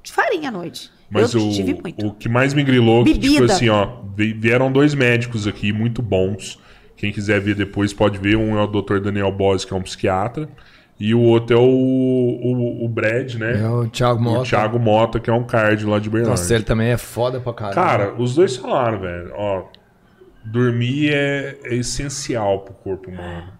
de 0.00 0.12
farinha 0.12 0.50
à 0.50 0.52
noite. 0.52 0.92
Mas 1.10 1.34
eu 1.34 1.44
o, 1.44 1.50
tive 1.50 1.74
muito. 1.74 2.06
o 2.06 2.14
que 2.14 2.28
mais 2.28 2.54
me 2.54 2.62
grilou, 2.62 3.02
que, 3.02 3.18
tipo 3.18 3.42
assim, 3.42 3.68
ó, 3.68 3.96
vi- 4.16 4.32
vieram 4.32 4.70
dois 4.70 4.94
médicos 4.94 5.44
aqui 5.48 5.72
muito 5.72 6.00
bons. 6.00 6.56
Quem 6.96 7.12
quiser 7.12 7.40
ver 7.40 7.56
depois 7.56 7.92
pode 7.92 8.16
ver. 8.16 8.36
Um 8.36 8.56
é 8.56 8.62
o 8.62 8.66
Dr. 8.68 9.00
Daniel 9.00 9.32
Bose, 9.32 9.66
que 9.66 9.74
é 9.74 9.76
um 9.76 9.82
psiquiatra. 9.82 10.48
E 10.98 11.12
o 11.14 11.20
outro 11.20 11.56
é 11.56 11.58
o, 11.58 11.64
o, 11.64 12.84
o 12.84 12.88
Brad, 12.88 13.34
né? 13.34 13.60
É 13.60 13.68
o 13.68 13.86
Thiago 13.88 14.20
o 14.20 14.22
Mota. 14.22 14.48
Thiago 14.48 14.78
Mota, 14.78 15.18
que 15.18 15.28
é 15.28 15.32
um 15.32 15.42
cardio 15.42 15.90
lá 15.90 15.98
de 15.98 16.08
Berlândia. 16.08 16.30
Nossa, 16.30 16.54
ele 16.54 16.64
também 16.64 16.90
é 16.90 16.96
foda 16.96 17.40
pra 17.40 17.52
caralho. 17.52 17.74
Cara, 17.74 18.14
os 18.16 18.36
dois 18.36 18.56
falaram, 18.56 19.00
velho, 19.00 19.32
ó, 19.34 19.64
dormir 20.44 21.12
é, 21.12 21.58
é 21.64 21.74
essencial 21.74 22.60
pro 22.60 22.74
corpo 22.74 23.10
humano. 23.10 23.52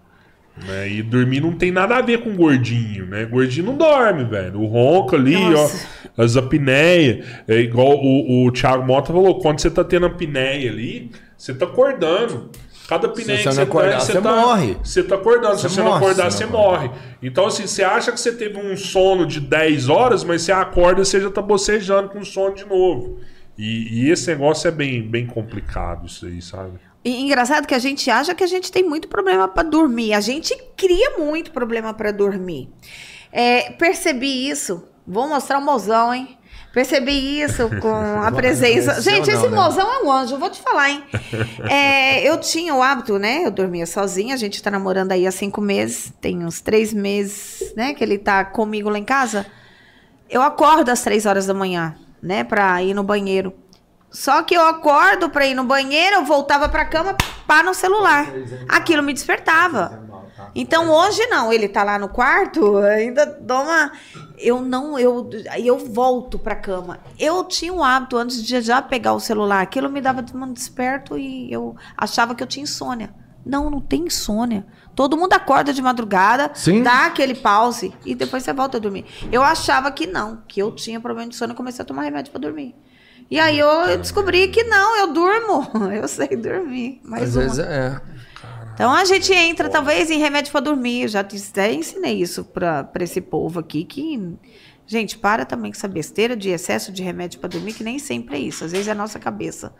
Né? 0.65 0.89
E 0.89 1.03
dormir 1.03 1.41
não 1.41 1.51
tem 1.51 1.69
nada 1.69 1.97
a 1.97 2.01
ver 2.01 2.19
com 2.19 2.33
gordinho, 2.33 3.05
né? 3.07 3.25
Gordinho 3.25 3.65
não 3.65 3.75
dorme, 3.75 4.23
velho. 4.23 4.61
O 4.61 4.65
ronco 4.67 5.15
ali, 5.15 5.37
Nossa. 5.37 5.85
ó, 6.17 6.23
as 6.23 6.37
apneias. 6.37 7.25
É 7.45 7.59
igual 7.59 7.97
o, 7.97 8.45
o 8.47 8.51
Thiago 8.51 8.85
Mota 8.85 9.11
falou, 9.11 9.39
quando 9.39 9.59
você 9.59 9.69
tá 9.69 9.83
tendo 9.83 10.05
apneia 10.05 10.71
ali, 10.71 11.11
você 11.37 11.53
tá 11.53 11.65
acordando. 11.65 12.49
Cada 12.87 13.07
você 13.07 13.37
que 13.37 13.43
você 13.43 13.61
acordar, 13.61 13.93
tá, 13.93 13.99
você 13.99 14.21
tá, 14.21 14.35
morre. 14.35 14.77
Você 14.83 15.03
tá 15.03 15.15
acordando. 15.15 15.57
Você 15.57 15.69
Se 15.69 15.75
você 15.75 15.81
não 15.81 15.87
morre, 15.87 16.03
acordar, 16.03 16.31
você 16.31 16.45
morre. 16.45 16.91
Então, 17.21 17.47
assim, 17.47 17.65
você 17.65 17.83
acha 17.83 18.11
que 18.11 18.19
você 18.19 18.31
teve 18.31 18.59
um 18.59 18.77
sono 18.77 19.25
de 19.25 19.39
10 19.39 19.89
horas, 19.89 20.23
mas 20.23 20.43
você 20.43 20.51
acorda 20.51 21.01
e 21.01 21.05
você 21.05 21.19
já 21.19 21.31
tá 21.31 21.41
bocejando 21.41 22.09
com 22.09 22.23
sono 22.23 22.53
de 22.53 22.65
novo. 22.65 23.19
E, 23.57 24.05
e 24.05 24.11
esse 24.11 24.27
negócio 24.27 24.67
é 24.67 24.71
bem, 24.71 25.01
bem 25.01 25.25
complicado, 25.25 26.05
isso 26.05 26.25
aí, 26.25 26.41
sabe? 26.41 26.79
E 27.03 27.21
engraçado 27.21 27.67
que 27.67 27.73
a 27.73 27.79
gente 27.79 28.09
acha 28.09 28.35
que 28.35 28.43
a 28.43 28.47
gente 28.47 28.71
tem 28.71 28.83
muito 28.83 29.07
problema 29.07 29.47
para 29.47 29.63
dormir. 29.63 30.13
A 30.13 30.19
gente 30.19 30.55
cria 30.75 31.17
muito 31.17 31.51
problema 31.51 31.93
para 31.93 32.11
dormir. 32.11 32.69
É, 33.31 33.71
percebi 33.71 34.49
isso. 34.49 34.83
Vou 35.07 35.27
mostrar 35.27 35.59
o 35.59 35.61
mozão, 35.61 36.13
hein? 36.13 36.37
Percebi 36.75 37.39
isso 37.41 37.69
com 37.79 38.21
a 38.21 38.29
presença. 38.33 38.91
Apareceu 38.91 39.13
Gente, 39.13 39.31
não, 39.31 39.39
esse 39.39 39.49
né? 39.49 39.55
mozão 39.55 39.89
é 39.89 40.03
um 40.03 40.11
anjo, 40.11 40.37
vou 40.37 40.49
te 40.49 40.61
falar, 40.61 40.89
hein? 40.89 41.03
É, 41.69 42.29
eu 42.29 42.37
tinha 42.37 42.75
o 42.75 42.83
hábito, 42.83 43.17
né? 43.17 43.45
Eu 43.45 43.51
dormia 43.51 43.85
sozinha. 43.85 44.35
A 44.35 44.37
gente 44.37 44.61
tá 44.61 44.69
namorando 44.69 45.13
aí 45.13 45.25
há 45.25 45.31
cinco 45.31 45.61
meses. 45.61 46.11
Tem 46.19 46.45
uns 46.45 46.59
três 46.59 46.93
meses, 46.93 47.73
né? 47.75 47.93
Que 47.93 48.03
ele 48.03 48.17
tá 48.17 48.43
comigo 48.43 48.89
lá 48.89 48.99
em 48.99 49.05
casa. 49.05 49.45
Eu 50.29 50.41
acordo 50.41 50.89
às 50.89 51.01
três 51.01 51.25
horas 51.25 51.45
da 51.45 51.53
manhã, 51.53 51.95
né? 52.21 52.43
Pra 52.43 52.83
ir 52.83 52.93
no 52.93 53.03
banheiro. 53.03 53.53
Só 54.11 54.43
que 54.43 54.53
eu 54.55 54.65
acordo 54.65 55.29
pra 55.29 55.45
ir 55.45 55.55
no 55.55 55.63
banheiro, 55.63 56.17
eu 56.17 56.25
voltava 56.25 56.67
pra 56.69 56.85
cama, 56.85 57.15
pá 57.47 57.63
no 57.63 57.73
celular. 57.73 58.27
Aquilo 58.67 59.01
me 59.01 59.13
despertava. 59.13 60.05
Então 60.53 60.89
hoje 60.89 61.25
não, 61.27 61.51
ele 61.51 61.67
tá 61.67 61.83
lá 61.83 61.97
no 61.97 62.09
quarto, 62.09 62.77
ainda 62.77 63.25
dou 63.25 63.61
uma. 63.61 63.91
Eu 64.37 64.61
não, 64.61 64.99
eu, 64.99 65.29
eu 65.57 65.77
volto 65.77 66.37
pra 66.37 66.55
cama. 66.55 66.99
Eu 67.17 67.43
tinha 67.45 67.73
um 67.73 67.83
hábito 67.83 68.17
antes 68.17 68.43
de 68.43 68.61
já 68.61 68.81
pegar 68.81 69.13
o 69.13 69.19
celular, 69.19 69.61
aquilo 69.61 69.89
me 69.89 70.01
dava 70.01 70.23
um 70.33 70.53
desperto 70.53 71.17
e 71.17 71.51
eu 71.51 71.75
achava 71.97 72.35
que 72.35 72.43
eu 72.43 72.47
tinha 72.47 72.63
insônia. 72.63 73.13
Não, 73.45 73.69
não 73.69 73.79
tem 73.79 74.05
insônia. 74.05 74.65
Todo 74.95 75.15
mundo 75.15 75.33
acorda 75.33 75.71
de 75.71 75.81
madrugada, 75.81 76.49
Sim. 76.53 76.81
dá 76.81 77.05
aquele 77.05 77.35
pause 77.35 77.93
e 78.05 78.15
depois 78.15 78.43
você 78.43 78.51
volta 78.51 78.77
a 78.77 78.79
dormir. 78.79 79.05
Eu 79.31 79.43
achava 79.43 79.91
que 79.91 80.07
não, 80.07 80.41
que 80.47 80.61
eu 80.61 80.71
tinha 80.71 80.99
problema 80.99 81.29
de 81.29 81.35
sono 81.35 81.53
e 81.53 81.55
comecei 81.55 81.83
a 81.83 81.85
tomar 81.85 82.03
remédio 82.03 82.31
pra 82.31 82.41
dormir. 82.41 82.75
E 83.29 83.39
aí 83.39 83.57
eu 83.57 83.97
descobri 83.97 84.47
que 84.49 84.63
não, 84.63 84.97
eu 84.97 85.11
durmo. 85.11 85.67
Eu 85.91 86.07
sei 86.07 86.27
dormir. 86.35 87.01
Mais 87.03 87.29
Às 87.29 87.35
uma. 87.35 87.43
vezes 87.43 87.59
é. 87.59 88.01
Então 88.75 88.91
a 88.93 89.03
gente 89.05 89.33
entra, 89.33 89.67
talvez, 89.69 90.11
em 90.11 90.19
remédio 90.19 90.51
pra 90.51 90.61
dormir. 90.61 91.01
Eu 91.03 91.07
já 91.07 91.23
te- 91.23 91.37
até 91.49 91.73
ensinei 91.73 92.21
isso 92.21 92.43
pra, 92.43 92.83
pra 92.83 93.03
esse 93.03 93.19
povo 93.21 93.59
aqui, 93.59 93.83
que. 93.83 94.35
Gente, 94.87 95.17
para 95.17 95.45
também 95.45 95.71
com 95.71 95.77
essa 95.77 95.87
besteira 95.87 96.35
de 96.35 96.49
excesso 96.51 96.91
de 96.91 97.01
remédio 97.01 97.39
pra 97.39 97.49
dormir, 97.49 97.73
que 97.73 97.83
nem 97.83 97.97
sempre 97.97 98.35
é 98.35 98.39
isso. 98.39 98.63
Às 98.63 98.71
vezes 98.71 98.87
é 98.87 98.91
a 98.91 98.95
nossa 98.95 99.17
cabeça. 99.17 99.73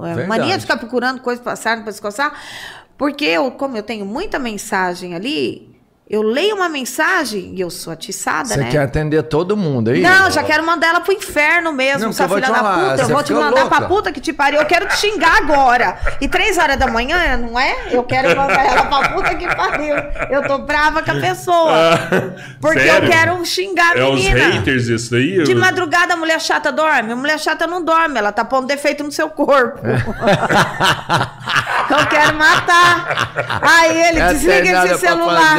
É. 0.00 0.24
Mania 0.28 0.54
de 0.56 0.60
ficar 0.60 0.76
procurando 0.76 1.20
coisa 1.20 1.42
passar 1.42 1.82
pra 1.82 1.90
descoçar. 1.90 2.32
Porque 2.96 3.24
eu, 3.24 3.50
como 3.50 3.76
eu 3.76 3.82
tenho 3.82 4.06
muita 4.06 4.38
mensagem 4.38 5.16
ali, 5.16 5.71
eu 6.12 6.20
leio 6.20 6.54
uma 6.56 6.68
mensagem 6.68 7.52
e 7.56 7.60
eu 7.62 7.70
sou 7.70 7.90
atiçada, 7.90 8.44
Você 8.50 8.58
né? 8.58 8.68
quer 8.70 8.82
atender 8.82 9.22
todo 9.22 9.56
mundo 9.56 9.88
aí? 9.90 10.02
Não, 10.02 10.30
já 10.30 10.42
quero 10.42 10.62
mandar 10.62 10.88
ela 10.88 11.00
pro 11.00 11.10
inferno 11.12 11.72
mesmo, 11.72 12.04
Não, 12.04 12.12
sua 12.12 12.26
que 12.26 12.34
eu 12.34 12.36
vou 12.36 12.36
filha 12.36 12.48
te 12.48 12.52
da 12.52 12.58
falar, 12.58 12.90
puta. 12.90 13.02
Eu 13.02 13.08
vou 13.08 13.22
te 13.22 13.32
mandar 13.32 13.66
pra 13.66 13.78
louca. 13.78 13.94
puta 13.94 14.12
que 14.12 14.20
te 14.20 14.30
pariu. 14.30 14.60
Eu 14.60 14.66
quero 14.66 14.86
te 14.88 14.96
xingar 14.98 15.38
agora. 15.38 15.98
E 16.20 16.28
três 16.28 16.58
horas 16.58 16.76
da 16.76 16.86
manhã, 16.86 17.38
não 17.38 17.58
é? 17.58 17.74
Eu 17.90 18.04
quero 18.04 18.28
mandar 18.36 18.62
ela 18.62 18.84
pra 18.84 19.08
puta 19.08 19.34
que 19.34 19.46
pariu. 19.56 19.94
Eu 20.28 20.46
tô 20.46 20.58
brava 20.58 21.02
com 21.02 21.12
a 21.12 21.14
pessoa. 21.14 21.72
Porque 22.60 22.80
Ah, 22.80 22.82
Sério? 22.82 23.06
eu 23.06 23.10
quero 23.10 23.44
xingar 23.46 23.96
a 23.96 24.00
É 24.00 24.04
os 24.04 24.14
menina. 24.22 24.50
haters 24.50 24.88
isso 24.88 25.10
daí? 25.12 25.42
De 25.44 25.54
Os- 25.54 25.58
madrugada 25.58 26.12
a 26.12 26.16
mulher 26.18 26.38
chata 26.42 26.70
dorme. 26.70 27.12
A 27.12 27.16
mulher 27.16 27.38
chata 27.40 27.66
não 27.66 27.82
dorme, 27.82 28.18
ela 28.18 28.32
tá 28.32 28.44
pondo 28.44 28.66
defeito 28.66 29.02
no 29.02 29.10
seu 29.10 29.30
corpo. 29.30 29.78
eu 31.90 32.06
quero 32.08 32.36
matar. 32.36 33.32
Aí 33.62 34.08
ele, 34.08 34.18
Essa 34.20 34.34
desliga 34.34 34.68
é 34.68 34.72
esse 34.72 34.88
pra 34.88 34.98
celular. 34.98 35.56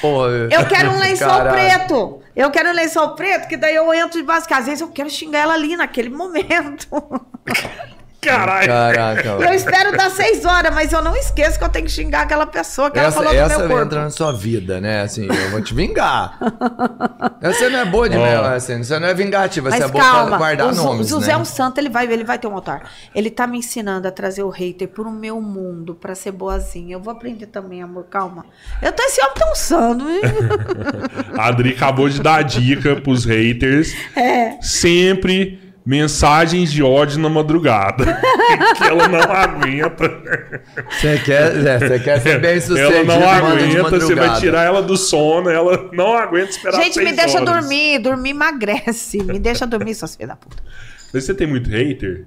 Porra. 0.00 0.48
Eu 0.50 0.66
quero 0.66 0.90
um 0.90 0.98
lençol 0.98 1.28
Caralho. 1.28 1.52
preto. 1.52 2.20
Eu 2.34 2.50
quero 2.50 2.70
um 2.70 2.72
lençol 2.72 3.14
preto, 3.14 3.46
que 3.46 3.56
daí 3.56 3.74
eu 3.74 3.92
entro 3.94 4.20
de 4.20 4.26
que 4.46 4.54
às 4.54 4.66
vezes 4.66 4.80
eu 4.80 4.88
quero 4.88 5.08
xingar 5.08 5.40
ela 5.40 5.54
ali 5.54 5.76
naquele 5.76 6.10
momento. 6.10 6.88
Caralho. 8.24 8.66
Caraca, 8.66 9.28
eu 9.28 9.52
espero 9.54 9.96
dar 9.96 10.10
seis 10.10 10.44
horas, 10.44 10.74
mas 10.74 10.92
eu 10.92 11.02
não 11.02 11.16
esqueço 11.16 11.58
que 11.58 11.64
eu 11.64 11.68
tenho 11.68 11.86
que 11.86 11.92
xingar 11.92 12.22
aquela 12.22 12.46
pessoa 12.46 12.90
que 12.90 12.98
ela 12.98 13.08
Essa, 13.08 13.16
falou 13.16 13.32
no 13.32 13.38
essa 13.38 13.48
meu 13.48 13.58
vai 13.58 13.68
corpo. 13.68 13.84
entrar 13.84 14.04
na 14.04 14.10
sua 14.10 14.32
vida, 14.32 14.80
né? 14.80 15.02
Assim, 15.02 15.26
eu 15.26 15.50
vou 15.50 15.60
te 15.62 15.74
vingar. 15.74 16.38
Essa 17.40 17.68
não 17.70 17.78
é 17.80 17.84
boa 17.84 18.08
de 18.08 18.16
Ó. 18.16 18.22
mesmo, 18.22 18.44
assim, 18.46 18.82
você 18.82 18.98
não 18.98 19.08
é 19.08 19.14
vingativa, 19.14 19.70
você 19.70 19.76
é 19.76 19.88
boa 19.88 19.92
pra 19.92 20.02
calma, 20.02 20.38
guardar 20.38 20.72
o, 20.72 20.74
nomes, 20.74 21.06
o 21.06 21.10
José 21.10 21.32
é 21.32 21.34
né? 21.34 21.40
um 21.40 21.44
santo, 21.44 21.78
ele 21.78 21.88
vai, 21.88 22.10
ele 22.10 22.24
vai 22.24 22.38
ter 22.38 22.46
um 22.46 22.54
altar. 22.54 22.90
Ele 23.14 23.30
tá 23.30 23.46
me 23.46 23.58
ensinando 23.58 24.08
a 24.08 24.10
trazer 24.10 24.42
o 24.42 24.48
hater 24.48 24.88
pro 24.88 25.10
meu 25.10 25.40
mundo, 25.40 25.94
pra 25.94 26.14
ser 26.14 26.32
boazinha. 26.32 26.94
Eu 26.94 27.00
vou 27.00 27.12
aprender 27.12 27.46
também, 27.46 27.82
amor, 27.82 28.04
calma. 28.04 28.46
Eu 28.80 28.92
tô 28.92 29.02
esse 29.02 29.20
homem 29.20 29.34
tão 29.34 29.54
santo. 29.54 30.04
A 31.36 31.48
Adri 31.48 31.70
acabou 31.70 32.08
de 32.08 32.20
dar 32.20 32.36
a 32.36 32.42
dica 32.42 32.96
pros 32.96 33.24
haters. 33.24 33.94
É. 34.16 34.60
Sempre 34.62 35.63
mensagens 35.84 36.72
de 36.72 36.82
ódio 36.82 37.18
na 37.18 37.28
madrugada. 37.28 38.04
que 38.76 38.84
ela 38.84 39.06
não 39.08 39.20
aguenta. 39.20 40.08
Você 40.90 41.18
quer, 41.18 41.66
é, 41.66 41.78
você 41.78 41.98
quer 41.98 42.20
ser 42.20 42.40
bem 42.40 42.52
ela 42.52 42.60
sucedido, 42.60 43.04
não 43.04 43.20
manda 43.20 43.56
de 43.56 43.76
aguenta, 43.76 44.00
você 44.00 44.14
vai 44.14 44.40
tirar 44.40 44.62
ela 44.62 44.82
do 44.82 44.96
sono, 44.96 45.50
ela 45.50 45.90
não 45.92 46.16
aguenta 46.16 46.50
esperar 46.50 46.82
Gente, 46.82 46.98
me 47.00 47.12
deixa 47.12 47.40
horas. 47.40 47.54
dormir. 47.54 47.98
Dormir 47.98 48.30
emagrece. 48.30 49.22
Me 49.22 49.38
deixa 49.38 49.66
dormir, 49.66 49.94
suas 49.94 50.16
filhas 50.16 50.30
da 50.30 50.36
puta. 50.36 50.62
Mas 51.12 51.24
você 51.24 51.34
tem 51.34 51.46
muito 51.46 51.68
hater? 51.68 52.26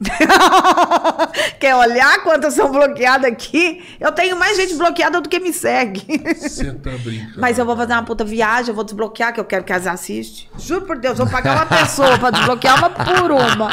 Quer 1.58 1.74
olhar 1.76 2.22
quantas 2.22 2.54
são 2.54 2.70
bloqueadas 2.70 3.30
aqui? 3.30 3.84
Eu 4.00 4.12
tenho 4.12 4.36
mais 4.36 4.56
gente 4.56 4.74
bloqueada 4.74 5.20
do 5.20 5.28
que 5.28 5.38
me 5.38 5.52
segue. 5.52 6.02
Você 6.34 6.72
tá 6.72 6.90
brincando. 7.02 7.40
Mas 7.40 7.58
eu 7.58 7.64
vou 7.64 7.76
fazer 7.76 7.92
uma 7.92 8.04
puta 8.04 8.24
viagem, 8.24 8.68
eu 8.70 8.74
vou 8.74 8.84
desbloquear, 8.84 9.32
que 9.32 9.40
eu 9.40 9.44
quero 9.44 9.64
que 9.64 9.72
elas 9.72 9.86
assistam. 9.86 10.48
Juro 10.58 10.82
por 10.82 10.98
Deus, 10.98 11.18
eu 11.18 11.24
vou 11.24 11.32
pagar 11.32 11.56
uma 11.56 11.66
pessoa 11.66 12.18
pra 12.18 12.30
desbloquear 12.30 12.78
uma 12.78 12.90
por 12.90 13.30
uma. 13.30 13.70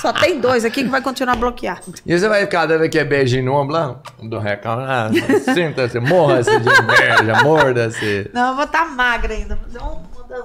Só 0.00 0.12
tem 0.12 0.40
dois 0.40 0.64
aqui 0.64 0.84
que 0.84 0.88
vai 0.90 1.00
continuar 1.00 1.34
bloqueado. 1.34 1.92
E 2.06 2.16
você 2.16 2.28
vai 2.28 2.42
ficar 2.42 2.66
dando 2.66 2.84
aqui 2.84 3.02
beijinho 3.02 3.44
no 3.46 3.54
ombro 3.54 3.74
lá? 3.74 3.96
Do 4.22 4.38
recalque. 4.38 4.84
Ah, 4.86 5.10
Sinta-se, 5.54 5.98
morra-se 5.98 6.50
de 6.60 6.68
inveja, 6.68 7.42
morda-se. 7.42 8.30
Não, 8.32 8.50
eu 8.50 8.54
vou 8.54 8.64
estar 8.64 8.84
magra 8.90 9.34
ainda. 9.34 9.56
Vou 9.56 10.04
fazer 10.22 10.42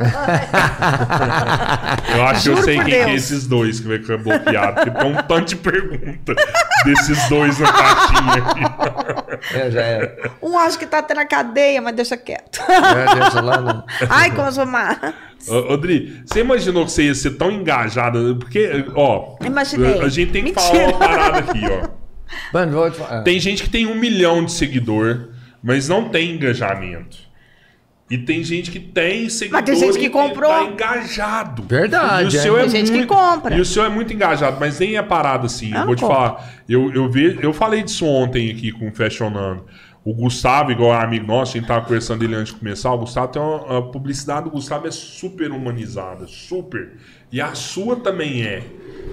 Eu 2.14 2.22
acho 2.26 2.42
que 2.42 2.48
eu 2.50 2.62
sei 2.62 2.76
quem 2.76 2.84
que 2.86 2.94
é 2.94 3.04
Deus. 3.06 3.22
esses 3.22 3.46
dois 3.46 3.80
que 3.80 3.88
vai 3.88 3.98
ficar 3.98 4.18
bloqueado. 4.18 4.74
Porque 4.74 4.90
tem 4.90 5.12
um 5.12 5.16
tanto 5.22 5.44
de 5.48 5.56
pergunta 5.56 6.34
desses 6.84 7.28
dois 7.28 7.58
na 7.58 7.72
caixinha 7.72 8.44
aqui. 8.44 9.58
É, 9.58 9.70
já 9.70 9.80
era. 9.82 10.30
Um 10.42 10.58
acho 10.58 10.78
que 10.78 10.86
tá 10.86 10.98
até 10.98 11.14
na 11.14 11.24
cadeia, 11.26 11.80
mas 11.80 11.94
deixa 11.94 12.16
quieto. 12.16 12.60
É, 12.68 13.14
deixa 13.20 13.40
lá 13.40 13.60
no... 13.60 13.84
Ai, 14.08 14.30
como 14.30 14.48
eu 14.48 14.52
sou 14.52 14.66
má. 14.66 14.96
Ô, 15.48 15.72
Odri, 15.74 16.22
você 16.26 16.40
imaginou 16.40 16.84
que 16.84 16.92
você 16.92 17.04
ia 17.04 17.14
ser 17.14 17.30
tão 17.32 17.50
engajada? 17.50 18.18
Porque, 18.34 18.84
ó. 18.94 19.36
Imaginei. 19.44 20.00
A 20.00 20.08
gente 20.08 20.32
tem 20.32 20.44
que 20.44 20.54
Mentira. 20.54 20.72
falar 20.72 20.88
uma 20.88 20.98
parada 20.98 21.38
aqui, 21.38 21.60
ó. 21.64 21.88
Mano, 22.52 22.72
vou 22.72 22.90
te 22.90 22.98
falar. 22.98 23.22
Tem 23.22 23.40
gente 23.40 23.62
que 23.62 23.70
tem 23.70 23.86
um 23.86 23.94
milhão 23.94 24.44
de 24.44 24.52
seguidor, 24.52 25.28
mas 25.62 25.88
não 25.88 26.08
tem 26.08 26.30
engajamento. 26.32 27.29
E 28.10 28.18
tem 28.18 28.42
gente 28.42 28.72
que 28.72 28.80
tem 28.80 29.28
seguidor 29.28 29.62
tem 29.62 29.76
gente 29.76 29.96
que 29.96 30.10
comprou. 30.10 30.50
tá 30.50 30.64
engajado. 30.64 31.62
Verdade, 31.62 32.34
E 32.34 32.36
o 32.36 32.40
é. 32.40 32.42
seu 32.42 32.58
é, 32.58 32.62
Tem 32.62 32.70
gente 32.70 32.90
que 32.90 32.96
muito, 32.98 33.14
compra. 33.14 33.56
E 33.56 33.60
o 33.60 33.64
seu 33.64 33.84
é 33.84 33.88
muito 33.88 34.12
engajado, 34.12 34.56
mas 34.58 34.80
nem 34.80 34.96
é 34.96 35.02
parado 35.02 35.46
assim. 35.46 35.72
Eu 35.72 35.86
vou 35.86 35.94
te 35.94 36.00
compro. 36.00 36.16
falar. 36.16 36.54
Eu, 36.68 36.92
eu, 36.92 37.08
ve, 37.08 37.38
eu 37.40 37.52
falei 37.52 37.84
disso 37.84 38.04
ontem 38.04 38.50
aqui 38.50 38.72
com 38.72 38.88
o 38.88 38.92
Fashionando. 38.92 39.64
O 40.04 40.12
Gustavo, 40.12 40.72
igual 40.72 40.98
é 40.98 41.04
amigo 41.04 41.26
nosso, 41.26 41.56
a 41.56 41.60
gente 41.60 41.68
tava 41.68 41.82
conversando 41.82 42.20
dele 42.20 42.34
antes 42.34 42.52
de 42.52 42.58
começar. 42.58 42.90
O 42.92 42.98
Gustavo 42.98 43.28
tem 43.28 43.40
uma. 43.40 43.78
A 43.78 43.82
publicidade 43.82 44.44
do 44.44 44.50
Gustavo 44.50 44.88
é 44.88 44.90
super 44.90 45.52
humanizada. 45.52 46.26
Super. 46.26 46.94
E 47.30 47.40
a 47.40 47.54
sua 47.54 47.94
também 47.96 48.42
é. 48.42 48.62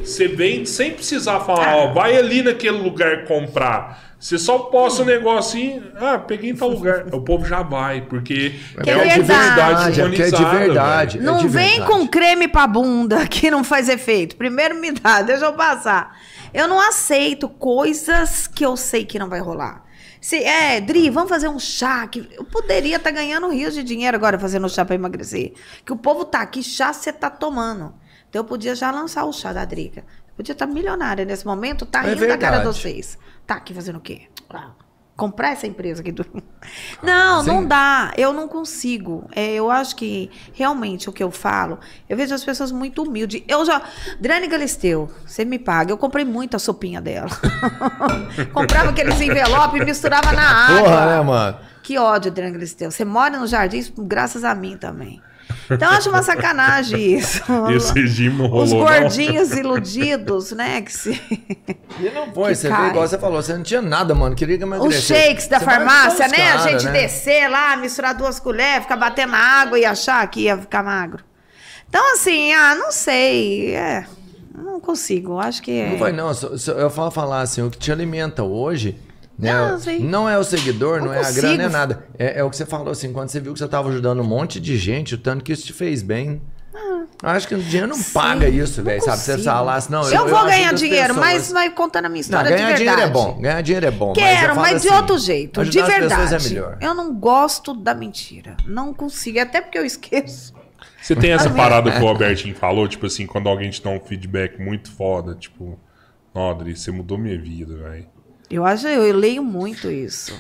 Você 0.04 0.28
vem 0.28 0.66
sem 0.66 0.92
precisar 0.92 1.42
falar, 1.42 1.76
ó, 1.76 1.94
vai 1.94 2.18
ali 2.18 2.42
naquele 2.42 2.78
lugar 2.78 3.26
comprar. 3.26 4.07
Você 4.20 4.38
só 4.40 4.58
posta 4.58 5.04
um 5.04 5.06
negocinho, 5.06 5.92
ah, 5.96 6.18
peguei 6.18 6.50
em 6.50 6.56
tal 6.56 6.70
lugar. 6.70 7.06
O 7.14 7.22
povo 7.22 7.46
já 7.46 7.62
vai, 7.62 8.02
porque 8.02 8.56
Que 8.84 8.90
é 8.90 8.96
uma 8.96 9.04
verdade. 9.04 9.22
publicidade 9.22 10.02
É 10.02 10.04
porque 10.08 10.22
é 10.24 10.32
de 10.32 10.46
verdade. 10.46 11.18
velho. 11.20 11.30
É 11.30 11.32
Não 11.32 11.38
de 11.40 11.48
vem 11.48 11.70
verdade. 11.78 11.92
com 11.92 12.08
creme 12.08 12.48
pra 12.48 12.66
bunda 12.66 13.26
que 13.30 13.52
não 13.52 13.64
faz 13.64 13.88
efeito. 13.90 14.36
Primeiro 14.36 14.76
me 14.76 14.92
dá, 14.92 15.22
deixa 15.24 15.46
eu 15.46 15.54
passar. 15.54 16.18
Eu 16.52 16.68
não 16.68 16.80
aceito 16.82 17.48
coisas 17.48 18.48
que 18.48 18.66
eu 18.66 18.76
sei 18.76 19.06
que 19.06 19.20
não 19.20 19.30
vai 19.30 19.40
rolar. 19.40 19.86
Se 20.20 20.38
é, 20.44 20.82
Dri, 20.82 21.12
vamos 21.12 21.30
fazer 21.30 21.48
um 21.48 21.60
chá 21.60 22.08
que 22.08 22.28
eu 22.36 22.44
poderia 22.44 22.96
estar 22.98 23.12
ganhando 23.12 23.48
rios 23.50 23.76
de 23.76 23.84
dinheiro 23.84 24.18
agora 24.18 24.40
fazendo 24.40 24.68
chá 24.68 24.84
pra 24.84 24.96
emagrecer. 24.96 25.54
Que 25.86 25.94
o 25.94 25.96
povo 25.96 26.26
tá 26.26 26.42
aqui, 26.42 26.64
chá 26.64 26.92
você 26.92 27.14
tá 27.14 27.30
tomando. 27.30 27.94
Então 28.28 28.40
eu 28.42 28.46
podia 28.46 28.74
já 28.74 28.90
lançar 28.90 29.26
o 29.26 29.32
chá 29.32 29.54
da 29.54 29.64
Drica. 29.64 30.04
Podia 30.38 30.54
estar 30.54 30.66
milionária 30.68 31.26
nesse 31.26 31.46
momento, 31.46 31.86
tá 31.86 32.06
É 32.06 32.14
rindo 32.14 32.22
da 32.28 32.38
cara 32.38 32.58
de 32.60 32.64
verdade. 32.64 32.66
vocês. 32.80 33.18
Tá 33.46 33.56
aqui 33.56 33.74
fazendo 33.74 33.98
o 33.98 34.02
quê? 34.02 34.22
Ah, 34.50 34.70
Comprar 35.16 35.50
essa 35.54 35.66
empresa 35.66 36.02
aqui 36.02 36.12
do. 36.12 36.24
Não, 37.02 37.42
Sim. 37.44 37.48
não 37.48 37.66
dá. 37.66 38.14
Eu 38.16 38.32
não 38.34 38.48
consigo. 38.48 39.28
É, 39.36 39.54
eu 39.54 39.72
acho 39.72 39.96
que 39.96 40.30
realmente 40.54 41.10
o 41.10 41.12
que 41.12 41.24
eu 41.24 41.32
falo, 41.32 41.80
eu 42.08 42.16
vejo 42.16 42.36
as 42.36 42.44
pessoas 42.44 42.72
muito 42.72 43.02
humildes. 43.02 43.42
Eu 43.48 43.66
já. 43.66 43.82
Drane 44.20 44.46
Galisteu, 44.48 45.10
você 45.26 45.44
me 45.44 45.58
paga. 45.58 45.92
Eu 45.92 45.98
comprei 45.98 46.24
muito 46.24 46.56
a 46.56 46.60
sopinha 46.60 47.02
dela. 47.02 47.30
Comprava 48.54 48.92
aqueles 48.92 49.20
envelopes 49.20 49.82
e 49.82 49.86
misturava 49.86 50.32
na 50.34 50.68
água. 50.68 50.84
Porra, 50.84 51.06
né, 51.08 51.22
mano? 51.22 51.58
Que 51.82 51.98
ódio, 51.98 52.30
Adriana 52.30 52.54
Galisteu. 52.54 52.92
Você 52.92 53.04
mora 53.04 53.40
no 53.40 53.48
jardim 53.48 53.84
graças 53.98 54.44
a 54.44 54.54
mim 54.54 54.78
também. 54.78 55.20
Então, 55.70 55.92
eu 55.92 55.98
acho 55.98 56.10
uma 56.10 56.24
sacanagem 56.24 57.16
isso. 57.16 57.42
Esse 57.76 57.94
regime 57.94 58.38
não 58.38 58.48
rolou, 58.48 58.64
Os 58.64 58.72
não. 58.72 58.80
gordinhos 58.80 59.52
iludidos, 59.52 60.52
né? 60.52 60.82
Que 60.82 60.92
se... 60.94 61.12
E 62.00 62.10
não 62.12 62.32
foi, 62.34 62.50
Que 62.50 62.56
você 62.56 62.70
cai. 62.70 62.82
viu, 62.82 62.90
igual 62.92 63.08
você 63.08 63.18
falou, 63.18 63.42
você 63.42 63.54
não 63.54 63.64
tinha 63.64 63.82
nada, 63.82 64.14
mano, 64.14 64.36
queria 64.36 64.56
Os 64.56 64.62
emagrecer. 64.62 65.18
shakes 65.18 65.48
da 65.48 65.60
Você 65.60 65.66
farmácia, 65.66 66.26
os 66.26 66.32
né? 66.32 66.48
a 66.52 66.58
cara, 66.58 66.70
gente 66.70 66.86
né? 66.86 66.92
descer 66.92 67.50
lá, 67.50 67.76
misturar 67.76 68.14
duas 68.14 68.40
colheres, 68.40 68.84
ficar 68.84 68.98
batendo 68.98 69.32
na 69.32 69.40
água 69.40 69.80
e 69.80 69.86
achar 69.86 70.26
que 70.30 70.42
ia 70.42 70.58
ficar 70.58 70.84
magro. 70.84 71.24
Então, 71.90 72.14
assim, 72.14 72.54
ah, 72.54 72.76
não 72.76 72.92
sei. 72.92 73.74
É, 73.76 74.06
não 74.56 74.80
consigo. 74.80 75.40
Acho 75.40 75.62
que. 75.62 75.72
É... 75.72 75.90
Não 75.90 75.98
vai 75.98 76.12
não, 76.12 76.32
eu 76.78 76.90
falo 76.90 77.12
falar 77.12 77.42
assim, 77.42 77.62
o 77.62 77.70
que 77.72 77.78
te 77.78 77.92
alimenta 77.92 78.44
hoje, 78.44 78.98
né? 79.38 79.54
Não, 79.54 79.80
sim. 79.80 80.00
Não 80.00 80.30
é 80.30 80.38
o 80.38 80.44
seguidor, 80.44 81.00
não, 81.00 81.08
Não 81.08 81.14
é 81.14 81.24
a 81.24 81.32
grana, 81.32 81.58
não 81.58 81.66
é 81.66 81.70
nada. 81.70 82.06
É, 82.18 82.40
é 82.40 82.44
o 82.44 82.50
que 82.50 82.56
você 82.58 82.66
falou 82.66 82.90
assim, 82.92 83.14
quando 83.14 83.30
você 83.30 83.40
viu 83.40 83.54
que 83.54 83.60
você 83.60 83.68
tava 83.68 83.90
ajudando 83.90 84.20
um 84.22 84.26
monte 84.26 84.60
de 84.60 84.78
gente, 84.78 85.16
o 85.16 85.18
tanto 85.18 85.44
que 85.44 85.52
isso 85.54 85.66
te 85.66 85.74
fez 85.74 86.02
bem. 86.02 86.42
Acho 87.24 87.48
que 87.48 87.56
o 87.56 87.58
dinheiro 87.58 87.88
não 87.88 87.96
Ah. 87.96 88.00
Sim, 88.00 88.14
paga 88.14 88.48
isso, 88.48 88.78
não 88.78 88.86
velho, 88.86 89.02
sabe? 89.02 89.18
Você 89.18 89.38
falar 89.40 89.76
assim, 89.76 89.92
não, 89.92 90.04
eu, 90.08 90.28
vou 90.28 90.38
ajudo 90.38 90.46
ganhar 90.52 90.74
dinheiro, 90.74 91.16
pessoas. 91.16 91.26
mas 91.26 91.52
vai 91.52 91.70
contando 91.72 92.06
a 92.06 92.10
minha 92.10 92.18
Não, 92.18 92.22
história 92.22 92.52
ganhar 92.52 92.74
de 92.74 92.84
verdade. 92.84 92.96
dinheiro 92.96 93.02
é 93.02 93.14
bom, 93.34 93.42
ganhar 93.42 93.62
dinheiro 93.62 93.86
é 93.88 93.92
bom. 93.92 94.14
Quero, 94.14 94.30
eu 94.52 94.56
falo 94.56 94.62
mas, 94.62 94.82
de 94.84 94.88
assim, 94.88 94.98
outro 94.98 95.18
jeito, 95.18 95.66
de 95.66 95.72
pessoas 95.82 96.00
verdade. 96.00 96.36
é 96.36 96.50
melhor. 96.50 96.78
Eu 96.80 96.94
não 96.94 97.16
gosto 97.16 97.74
da 97.74 97.96
mentira. 97.96 98.56
Não 98.68 98.94
consigo, 98.94 99.40
até 99.40 99.62
porque 99.62 99.80
eu 99.80 99.86
esqueço. 99.86 100.54
Você 101.02 101.16
tem 101.16 101.32
essa 101.32 101.50
parada 101.56 101.90
que 101.92 102.00
o 102.04 102.08
Albertinho 102.08 102.54
falou, 102.56 102.88
tipo 102.88 103.08
assim, 103.08 103.26
quando 103.26 103.50
alguém 103.50 103.72
te 103.72 103.82
dá 103.82 103.90
um 103.90 104.00
feedback 104.00 104.62
muito 104.62 104.92
foda, 104.92 105.34
tipo, 105.34 105.80
"Ó, 106.36 106.52
Adri, 106.52 106.76
você 106.78 106.92
mudou 106.92 107.18
minha 107.18 107.40
vida, 107.42 107.76
velho. 107.78 108.06
Eu 108.50 108.66
acho, 108.66 108.88
eu 108.88 109.14
leio 109.16 109.44
muito 109.44 109.90
isso. 109.92 110.34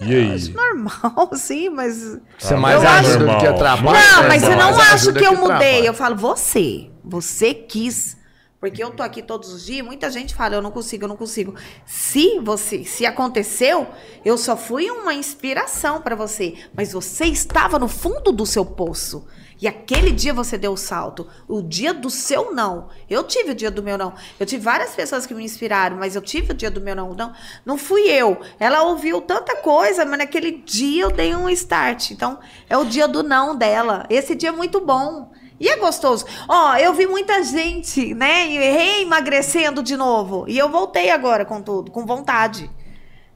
E 0.00 0.14
aí? 0.14 0.48
Normal, 0.50 1.30
sim, 1.34 1.68
mas. 1.70 2.18
Você 2.38 2.54
Ah, 2.54 2.56
mais 2.56 2.82
eu 2.82 2.88
ajuda 2.88 3.08
acho- 3.08 3.18
do 3.18 3.38
que 3.40 3.46
atrapalha. 3.46 3.98
Não, 4.12 4.22
né, 4.22 4.28
mas 4.28 4.42
eu 4.44 4.50
irmão? 4.50 4.70
não 4.72 4.80
acho 4.80 5.12
que 5.12 5.24
eu 5.24 5.32
atrapalha. 5.32 5.54
mudei. 5.54 5.88
Eu 5.88 5.94
falo, 5.94 6.14
você. 6.16 6.88
Você 7.04 7.52
quis. 7.52 8.16
Porque 8.60 8.82
eu 8.82 8.90
tô 8.90 9.04
aqui 9.04 9.22
todos 9.22 9.52
os 9.52 9.64
dias, 9.64 9.86
muita 9.86 10.10
gente 10.10 10.34
fala, 10.34 10.56
eu 10.56 10.62
não 10.62 10.72
consigo, 10.72 11.04
eu 11.04 11.08
não 11.08 11.16
consigo. 11.16 11.54
Se 11.86 12.40
você, 12.40 12.82
se 12.84 13.06
aconteceu, 13.06 13.86
eu 14.24 14.36
só 14.36 14.56
fui 14.56 14.90
uma 14.90 15.14
inspiração 15.14 16.00
para 16.02 16.16
você, 16.16 16.54
mas 16.74 16.92
você 16.92 17.26
estava 17.26 17.78
no 17.78 17.86
fundo 17.86 18.32
do 18.32 18.44
seu 18.44 18.64
poço. 18.66 19.24
E 19.60 19.66
aquele 19.66 20.12
dia 20.12 20.32
você 20.32 20.56
deu 20.56 20.72
o 20.72 20.76
salto. 20.76 21.26
O 21.48 21.60
dia 21.60 21.92
do 21.92 22.08
seu 22.08 22.54
não. 22.54 22.88
Eu 23.10 23.24
tive 23.24 23.50
o 23.50 23.54
dia 23.54 23.70
do 23.70 23.82
meu 23.82 23.98
não. 23.98 24.14
Eu 24.38 24.46
tive 24.46 24.62
várias 24.62 24.94
pessoas 24.94 25.26
que 25.26 25.34
me 25.34 25.44
inspiraram, 25.44 25.96
mas 25.96 26.14
eu 26.14 26.22
tive 26.22 26.52
o 26.52 26.54
dia 26.54 26.70
do 26.70 26.80
meu 26.80 26.94
não. 26.94 27.12
Não, 27.14 27.32
não 27.64 27.78
fui 27.78 28.02
eu. 28.08 28.40
Ela 28.60 28.82
ouviu 28.82 29.20
tanta 29.20 29.56
coisa, 29.56 30.04
mas 30.04 30.18
naquele 30.18 30.52
dia 30.52 31.04
eu 31.04 31.10
dei 31.10 31.34
um 31.34 31.48
start. 31.50 32.12
Então, 32.12 32.38
é 32.68 32.76
o 32.76 32.84
dia 32.84 33.08
do 33.08 33.22
não 33.22 33.56
dela. 33.56 34.06
Esse 34.08 34.34
dia 34.34 34.50
é 34.50 34.52
muito 34.52 34.80
bom. 34.80 35.32
E 35.60 35.68
é 35.68 35.76
gostoso. 35.76 36.24
Ó, 36.48 36.76
eu 36.76 36.94
vi 36.94 37.06
muita 37.06 37.42
gente, 37.42 38.14
né, 38.14 38.44
reemagrecendo 38.44 39.82
de 39.82 39.96
novo. 39.96 40.44
E 40.46 40.56
eu 40.56 40.68
voltei 40.68 41.10
agora 41.10 41.44
com 41.44 41.60
tudo, 41.60 41.90
com 41.90 42.06
vontade. 42.06 42.70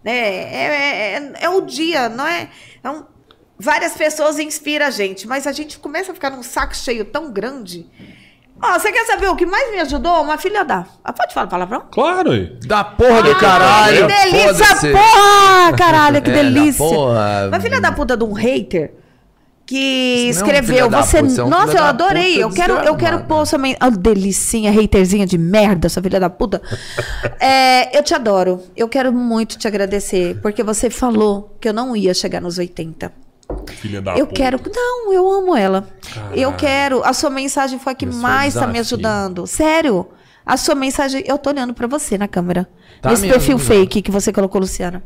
Né? 0.04 0.12
É, 0.12 0.54
é, 0.54 1.16
é, 1.16 1.44
é 1.44 1.48
o 1.50 1.62
dia, 1.62 2.08
não 2.08 2.26
é? 2.26 2.48
Então, 2.78 3.06
várias 3.62 3.92
pessoas 3.94 4.38
inspiram 4.38 4.86
a 4.86 4.90
gente, 4.90 5.26
mas 5.26 5.46
a 5.46 5.52
gente 5.52 5.78
começa 5.78 6.10
a 6.10 6.14
ficar 6.14 6.30
num 6.30 6.42
saco 6.42 6.74
cheio 6.76 7.04
tão 7.04 7.30
grande. 7.30 7.86
Ó, 8.60 8.78
você 8.78 8.92
quer 8.92 9.04
saber 9.06 9.28
o 9.28 9.34
que 9.36 9.44
mais 9.46 9.72
me 9.72 9.80
ajudou? 9.80 10.22
Uma 10.22 10.38
filha 10.38 10.64
da. 10.64 10.84
Ah, 11.02 11.12
pode 11.12 11.34
falar 11.34 11.46
palavrão? 11.48 11.82
Claro. 11.90 12.30
Da 12.64 12.84
porra 12.84 13.22
do 13.22 13.30
Ah, 13.32 13.34
caralho. 13.34 14.06
que 14.06 14.30
delícia, 14.30 14.92
porra! 14.92 15.72
Caralho, 15.76 16.22
que 16.22 16.30
É, 16.30 16.34
delícia. 16.34 16.78
porra. 16.86 17.48
Uma 17.48 17.60
filha 17.60 17.80
da 17.80 17.90
puta 17.92 18.16
de 18.16 18.22
um 18.24 18.32
hater 18.32 18.92
que 19.66 19.76
Isso 20.28 20.40
é 20.40 20.44
um 20.44 20.46
escreveu. 20.46 20.90
você. 20.90 21.22
puta, 21.22 21.40
é 21.40 21.44
um 21.44 21.48
Nossa, 21.48 21.76
eu 21.78 21.84
adorei. 21.84 22.42
Eu 22.42 22.50
quero, 22.50 22.74
eu 22.74 22.96
quero 22.96 23.20
pôr 23.24 23.44
sua 23.46 23.58
men... 23.58 23.76
oh, 23.82 23.90
delicinha, 23.90 24.70
haterzinha 24.70 25.24
de 25.26 25.38
merda, 25.38 25.86
essa 25.86 26.00
filha 26.02 26.20
da 26.20 26.28
puta. 26.30 26.60
É, 27.40 27.96
eu 27.98 28.02
te 28.04 28.14
adoro. 28.14 28.62
Eu 28.76 28.88
quero 28.88 29.12
muito 29.12 29.58
te 29.58 29.66
agradecer, 29.66 30.38
porque 30.40 30.62
você 30.62 30.88
falou 30.88 31.56
que 31.60 31.68
eu 31.68 31.72
não 31.72 31.96
ia 31.96 32.14
chegar 32.14 32.40
nos 32.40 32.58
80. 32.58 33.12
Filha 33.68 34.00
da 34.02 34.12
Eu 34.16 34.26
puta. 34.26 34.40
quero. 34.40 34.60
Não, 34.74 35.12
eu 35.12 35.30
amo 35.30 35.56
ela. 35.56 35.88
Eu 36.34 36.52
quero. 36.54 37.02
A 37.04 37.12
sua 37.12 37.30
mensagem 37.30 37.78
foi 37.78 37.92
a 37.92 37.96
que 37.96 38.04
Esse 38.04 38.16
mais 38.18 38.54
tá 38.54 38.66
me 38.66 38.78
ajudando. 38.78 39.46
Sério. 39.46 40.08
A 40.44 40.56
sua 40.56 40.74
mensagem. 40.74 41.22
Eu 41.26 41.38
tô 41.38 41.50
olhando 41.50 41.72
pra 41.74 41.86
você 41.86 42.18
na 42.18 42.28
câmera. 42.28 42.68
Tá 43.00 43.10
Nesse 43.10 43.28
perfil 43.28 43.58
né? 43.58 43.64
fake 43.64 44.02
que 44.02 44.10
você 44.10 44.32
colocou, 44.32 44.60
Luciana. 44.60 45.02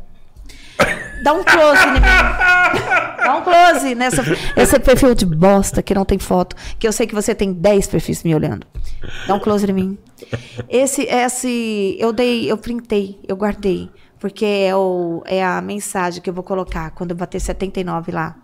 Dá 1.23 1.33
um 1.33 1.43
close 1.43 1.83
em 1.87 1.91
mim. 1.93 1.99
Dá 1.99 3.35
um 3.37 3.41
close 3.43 3.95
nessa. 3.95 4.23
Esse 4.55 4.79
perfil 4.79 5.15
de 5.15 5.25
bosta 5.25 5.81
que 5.81 5.93
não 5.93 6.05
tem 6.05 6.19
foto. 6.19 6.55
Que 6.77 6.87
eu 6.87 6.91
sei 6.91 7.07
que 7.07 7.15
você 7.15 7.33
tem 7.33 7.51
10 7.53 7.87
perfis 7.87 8.23
me 8.23 8.33
olhando. 8.35 8.65
Dá 9.27 9.33
um 9.33 9.39
close 9.39 9.69
em 9.69 9.73
mim. 9.73 9.97
Esse, 10.69 11.03
esse. 11.03 11.97
Eu 11.99 12.13
dei. 12.13 12.49
Eu 12.51 12.57
printei. 12.57 13.19
Eu 13.27 13.35
guardei. 13.35 13.89
Porque 14.19 14.45
é, 14.45 14.75
o, 14.75 15.21
é 15.25 15.43
a 15.45 15.61
mensagem 15.61 16.21
que 16.21 16.29
eu 16.29 16.33
vou 16.33 16.43
colocar 16.43 16.89
quando 16.91 17.11
eu 17.11 17.17
bater 17.17 17.39
79 17.39 18.11
lá. 18.11 18.35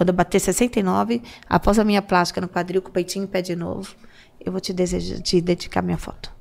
Quando 0.00 0.08
eu 0.08 0.14
bater 0.14 0.40
69, 0.40 1.20
após 1.46 1.78
a 1.78 1.84
minha 1.84 2.00
plástica 2.00 2.40
no 2.40 2.48
quadril, 2.48 2.80
com 2.80 2.88
o 2.88 2.90
peitinho 2.90 3.24
em 3.24 3.26
pé 3.26 3.42
de 3.42 3.54
novo, 3.54 3.94
eu 4.42 4.50
vou 4.50 4.58
te, 4.58 4.72
desejar, 4.72 5.20
te 5.20 5.42
dedicar 5.42 5.82
minha 5.82 5.98
foto. 5.98 6.32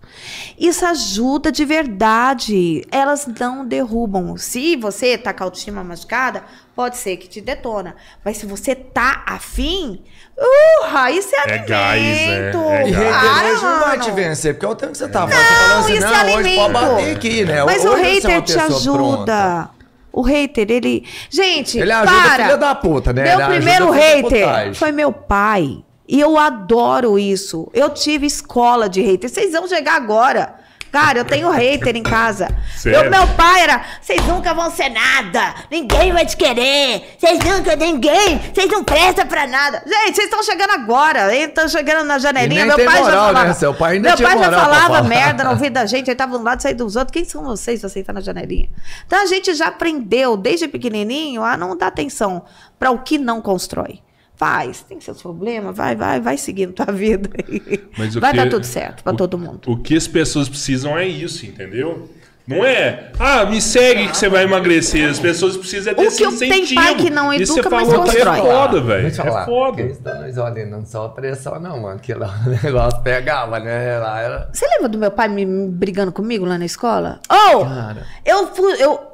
Isso 0.57 0.85
ajuda 0.85 1.51
de 1.51 1.65
verdade. 1.65 2.85
Elas 2.89 3.27
não 3.37 3.67
derrubam. 3.67 4.37
Se 4.37 4.77
você 4.77 5.17
tá 5.17 5.33
com 5.33 5.43
a 5.43 5.47
autoestima 5.47 5.83
machucada, 5.83 6.45
pode 6.73 6.95
ser 6.95 7.17
que 7.17 7.27
te 7.27 7.41
detona. 7.41 7.97
Mas 8.23 8.37
se 8.37 8.45
você 8.45 8.73
tá 8.73 9.25
afim, 9.27 10.05
uh, 10.37 11.09
isso 11.11 11.35
é, 11.35 11.39
É 11.39 11.41
alimento. 11.41 11.67
gás, 11.67 12.01
é, 12.01 12.83
é 12.83 12.87
E 12.87 12.91
gás. 12.93 13.61
não 13.61 13.79
vai 13.81 13.99
te 13.99 14.11
vencer, 14.11 14.53
porque 14.53 14.65
é 14.67 14.69
o 14.69 14.75
tempo 14.75 14.93
que 14.93 14.97
você 14.99 15.09
tá 15.09 15.27
falando. 15.27 15.35
Você 15.37 15.53
falando 15.53 15.79
assim, 15.83 15.93
isso 15.95 16.01
não, 16.07 16.13
é 16.15 16.23
hoje 16.23 16.33
alimento. 16.33 16.71
pode 16.71 16.73
bater 16.85 17.15
aqui, 17.17 17.43
né? 17.43 17.63
Mas 17.65 17.83
hoje 17.83 17.87
o 17.87 18.05
hater 18.05 18.41
te 18.41 18.57
ajuda. 18.57 18.93
pronta. 18.97 19.78
O 20.11 20.21
hater, 20.21 20.69
ele. 20.69 21.05
Gente, 21.29 21.77
Ele 21.77 21.91
ajuda 21.91 22.11
para. 22.11 22.43
filha 22.45 22.57
da 22.57 22.75
puta, 22.75 23.13
né? 23.13 23.23
Meu 23.23 23.39
Ele 23.47 23.55
primeiro 23.55 23.91
hater 23.91 24.73
foi 24.73 24.91
meu 24.91 25.11
pai. 25.11 25.83
E 26.07 26.19
eu 26.19 26.39
adoro 26.39 27.19
isso. 27.19 27.69
Eu 27.71 27.91
tive 27.91 28.25
escola 28.25 28.89
de 28.89 28.99
hater. 29.01 29.29
Vocês 29.29 29.51
vão 29.51 29.67
chegar 29.67 29.95
agora. 29.95 30.55
Cara, 30.91 31.19
eu 31.19 31.25
tenho 31.25 31.49
hater 31.51 31.95
em 31.95 32.03
casa. 32.03 32.47
Sério? 32.75 33.03
Eu- 33.05 33.11
meu 33.11 33.27
pai 33.35 33.61
era, 33.61 33.81
vocês 34.01 34.25
nunca 34.25 34.53
vão 34.53 34.71
ser 34.71 34.89
nada. 34.89 35.53
Ninguém 35.69 36.11
vai 36.11 36.25
te 36.25 36.35
querer. 36.35 37.15
Vocês 37.17 37.39
nunca, 37.43 37.75
ninguém. 37.75 38.39
Vocês 38.53 38.69
não 38.69 38.83
prestam 38.83 39.27
pra 39.27 39.45
nada. 39.45 39.83
Gente, 39.85 40.15
vocês 40.15 40.25
estão 40.27 40.41
chegando 40.43 40.71
agora. 40.71 41.35
Estão 41.35 41.67
chegando 41.67 42.05
na 42.05 42.17
janelinha. 42.17 42.63
E 42.63 42.65
meu 42.65 42.75
pai 42.75 42.85
moral, 42.85 43.05
já 43.05 43.11
né? 43.11 43.33
falava. 43.33 43.53
Seu 43.53 43.73
pai 43.73 43.99
meu 43.99 44.17
pai 44.17 44.37
já 44.39 44.51
falava 44.51 45.03
merda 45.03 45.43
no 45.43 45.51
ouvido 45.51 45.73
da 45.73 45.85
gente. 45.85 46.07
Ele 46.09 46.15
tava 46.15 46.31
de 46.35 46.37
um 46.41 46.43
lado, 46.43 46.61
sair 46.61 46.73
dos 46.73 46.95
outros. 46.95 47.13
Quem 47.13 47.25
são 47.25 47.43
vocês 47.43 47.79
pra 47.81 47.89
sentar 47.89 48.15
na 48.15 48.21
janelinha? 48.21 48.69
Então 49.05 49.21
a 49.21 49.25
gente 49.25 49.53
já 49.53 49.67
aprendeu, 49.67 50.35
desde 50.35 50.67
pequenininho, 50.67 51.43
a 51.43 51.55
não 51.55 51.77
dar 51.77 51.87
atenção 51.87 52.43
pra 52.79 52.89
o 52.91 52.99
que 52.99 53.17
não 53.17 53.41
constrói. 53.41 53.99
Faz, 54.39 54.81
tem 54.87 55.01
seus 55.01 55.21
problemas, 55.21 55.75
vai, 55.75 55.95
vai, 55.97 56.21
vai 56.21 56.37
seguindo 56.37 56.71
tua 56.71 56.85
vida. 56.93 57.29
aí. 57.45 57.83
Mas 57.97 58.15
vai 58.15 58.31
que- 58.31 58.37
dar 58.37 58.49
tudo 58.49 58.65
certo 58.65 59.03
pra 59.03 59.13
o- 59.13 59.17
todo 59.17 59.37
mundo. 59.37 59.59
O 59.67 59.75
que 59.77 59.95
as 59.97 60.07
pessoas 60.07 60.47
precisam 60.47 60.97
é 60.97 61.05
isso, 61.05 61.45
entendeu? 61.45 62.09
Não 62.47 62.65
é, 62.65 63.11
ah, 63.19 63.45
me 63.45 63.61
segue 63.61 64.07
que 64.07 64.17
você 64.17 64.27
vai 64.27 64.43
emagrecer. 64.45 65.07
As 65.07 65.19
pessoas 65.19 65.55
precisam 65.55 65.93
é 65.93 65.95
O 65.95 65.99
desse 65.99 66.17
que 66.25 66.35
tem 66.37 66.63
incentivo. 66.63 66.81
pai 66.81 66.95
que 66.95 67.09
não 67.11 67.27
você 67.27 67.43
educa, 67.43 67.69
mas 67.69 67.87
falou 67.87 68.03
que 68.05 68.09
é 68.17 68.25
constrói. 68.25 68.39
foda, 68.41 68.81
velho. 68.81 69.07
É 69.07 69.45
foda. 69.45 69.97
Nós 70.21 70.37
olha, 70.39 70.65
não 70.65 70.83
só 70.83 71.09
pressão, 71.09 71.59
não, 71.59 71.79
mano. 71.81 71.99
Que 71.99 72.11
lá 72.15 72.33
o 72.47 72.49
negócio 72.65 73.01
pegava, 73.03 73.59
né? 73.59 73.99
Lá 73.99 74.19
era. 74.19 74.49
Você 74.51 74.65
lembra 74.65 74.89
do 74.89 74.97
meu 74.97 75.11
pai 75.11 75.27
me, 75.27 75.45
me 75.45 75.67
brigando 75.69 76.11
comigo 76.11 76.43
lá 76.43 76.57
na 76.57 76.65
escola? 76.65 77.19
Oh! 77.29 77.65
Cara. 77.65 78.03
Eu 78.25 78.47
fui. 78.47 78.73
Eu... 78.81 78.99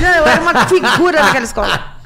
não, 0.00 0.14
eu 0.16 0.26
era 0.26 0.40
uma 0.40 0.66
figura 0.66 1.22
naquela 1.22 1.44
escola. 1.44 1.97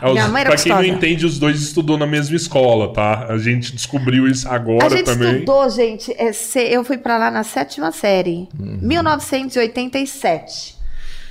É, 0.00 0.06
os- 0.06 0.12
Minha 0.12 0.28
mãe 0.28 0.40
era 0.42 0.50
pra 0.50 0.58
quem 0.62 0.72
não 0.72 0.78
gostosa. 0.78 0.96
entende, 0.96 1.26
os 1.26 1.38
dois 1.38 1.60
estudou 1.62 1.96
na 1.96 2.06
mesma 2.06 2.36
escola, 2.36 2.92
tá? 2.92 3.26
A 3.28 3.38
gente 3.38 3.72
descobriu 3.74 4.26
isso 4.26 4.48
agora 4.48 4.86
A 4.86 4.88
gente 4.88 5.04
também. 5.04 5.32
estudou, 5.34 5.68
gente. 5.70 6.12
é, 6.18 6.32
se- 6.32 6.60
eu 6.68 6.82
fui 6.84 6.98
pra 6.98 7.16
lá 7.18 7.30
na 7.30 7.44
sétima 7.44 7.92
série, 7.92 8.48
Uhum. 8.58 8.78
1987. 8.82 10.76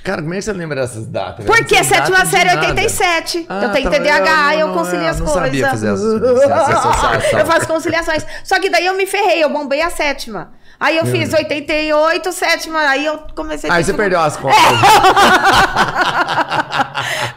Cara, 0.04 0.22
como 0.22 0.32
é 0.32 0.38
que 0.38 0.42
você 0.42 0.52
lembra 0.52 0.80
dessas 0.80 1.06
datas? 1.06 1.44
Porque 1.44 1.76
a 1.76 1.84
sétima 1.84 2.24
série 2.24 2.48
é 2.50 2.54
nada. 2.54 2.68
87. 2.68 3.44
Ah, 3.48 3.64
eu 3.64 3.72
tenho 3.72 3.90
tá, 3.90 3.96
TDAH, 3.98 4.54
eu 4.54 4.60
eu, 4.60 4.66
não- 4.68 4.74
concilio 4.74 5.02
eu 5.02 5.08
as 5.08 5.18
coisas. 5.20 5.34
sabia 5.34 5.68
fazer 5.68 5.92
essa- 5.92 6.16
essa 6.16 6.54
associação. 6.78 7.38
eu 7.40 7.46
faço 7.46 7.66
conciliações. 7.68 8.26
Só 8.44 8.58
que 8.58 8.70
daí 8.70 8.86
eu 8.86 8.96
me 8.96 9.06
ferrei, 9.06 9.42
eu 9.44 9.50
bombei 9.50 9.82
a 9.82 9.90
sétima. 9.90 10.52
Aí 10.80 10.96
eu 10.96 11.06
fiz 11.06 11.32
88, 11.32 12.32
sétima, 12.32 12.78
aí 12.78 13.04
eu 13.04 13.18
comecei 13.34 13.68
a. 13.68 13.74
Aí 13.74 13.82
você 13.84 13.92
perdeu 13.94 14.20
as 14.20 14.36
contas. 14.38 14.56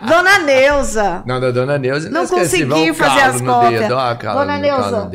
Dona 0.08 0.40
Neuza. 0.40 1.24
Não, 1.26 1.40
da 1.40 1.52
dona 1.52 1.78
Neuza. 1.78 2.10
Não 2.10 2.22
inesquecível. 2.22 2.76
consegui 2.76 2.94
fazer 2.94 3.22
as 3.22 3.42
calo 4.16 4.40
Dona 4.40 4.56
no- 4.56 4.62
Neuza, 4.62 4.92
no 5.06 5.10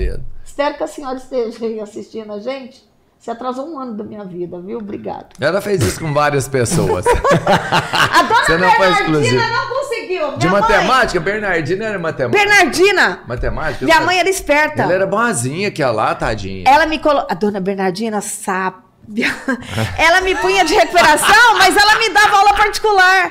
espero 0.44 0.74
que 0.76 0.82
a 0.82 0.86
senhora 0.86 1.16
esteja 1.16 1.66
aí 1.66 1.80
assistindo 1.80 2.32
a 2.32 2.40
gente. 2.40 2.84
Você 3.18 3.30
atrasou 3.30 3.66
um 3.68 3.78
ano 3.78 3.94
da 3.94 4.04
minha 4.04 4.24
vida, 4.24 4.58
viu? 4.60 4.78
Obrigado. 4.78 5.26
Ela 5.40 5.60
fez 5.60 5.82
isso 5.82 5.98
com 6.00 6.14
várias 6.14 6.46
pessoas. 6.48 7.04
A 7.08 8.22
dona 8.22 8.44
Você 8.44 8.56
não. 8.56 8.68
Bernardina 8.78 9.48
não 9.48 9.68
conseguiu. 9.68 9.95
De 10.06 10.46
Minha 10.46 10.60
matemática, 10.60 11.20
Bernardina 11.20 11.84
era 11.84 11.98
Mãe, 11.98 12.02
matemática. 12.12 12.44
Bernardina. 12.44 13.20
Matemática? 13.26 13.84
Minha 13.84 14.00
mãe 14.00 14.18
era 14.18 14.28
esperta. 14.28 14.82
Ela 14.82 14.92
era 14.92 15.06
boazinha 15.06 15.68
aqui, 15.68 15.82
ó 15.82 15.90
lá, 15.90 16.14
tadinha. 16.14 16.64
Ela 16.66 16.86
me 16.86 16.98
colocou. 16.98 17.26
A 17.30 17.34
dona 17.34 17.60
Bernardina 17.60 18.20
sábia. 18.20 18.82
ela 19.98 20.20
me 20.20 20.34
punha 20.36 20.64
de 20.64 20.74
recuperação, 20.74 21.58
mas 21.58 21.76
ela 21.76 21.98
me 21.98 22.08
dava 22.10 22.36
aula 22.36 22.54
particular. 22.54 23.30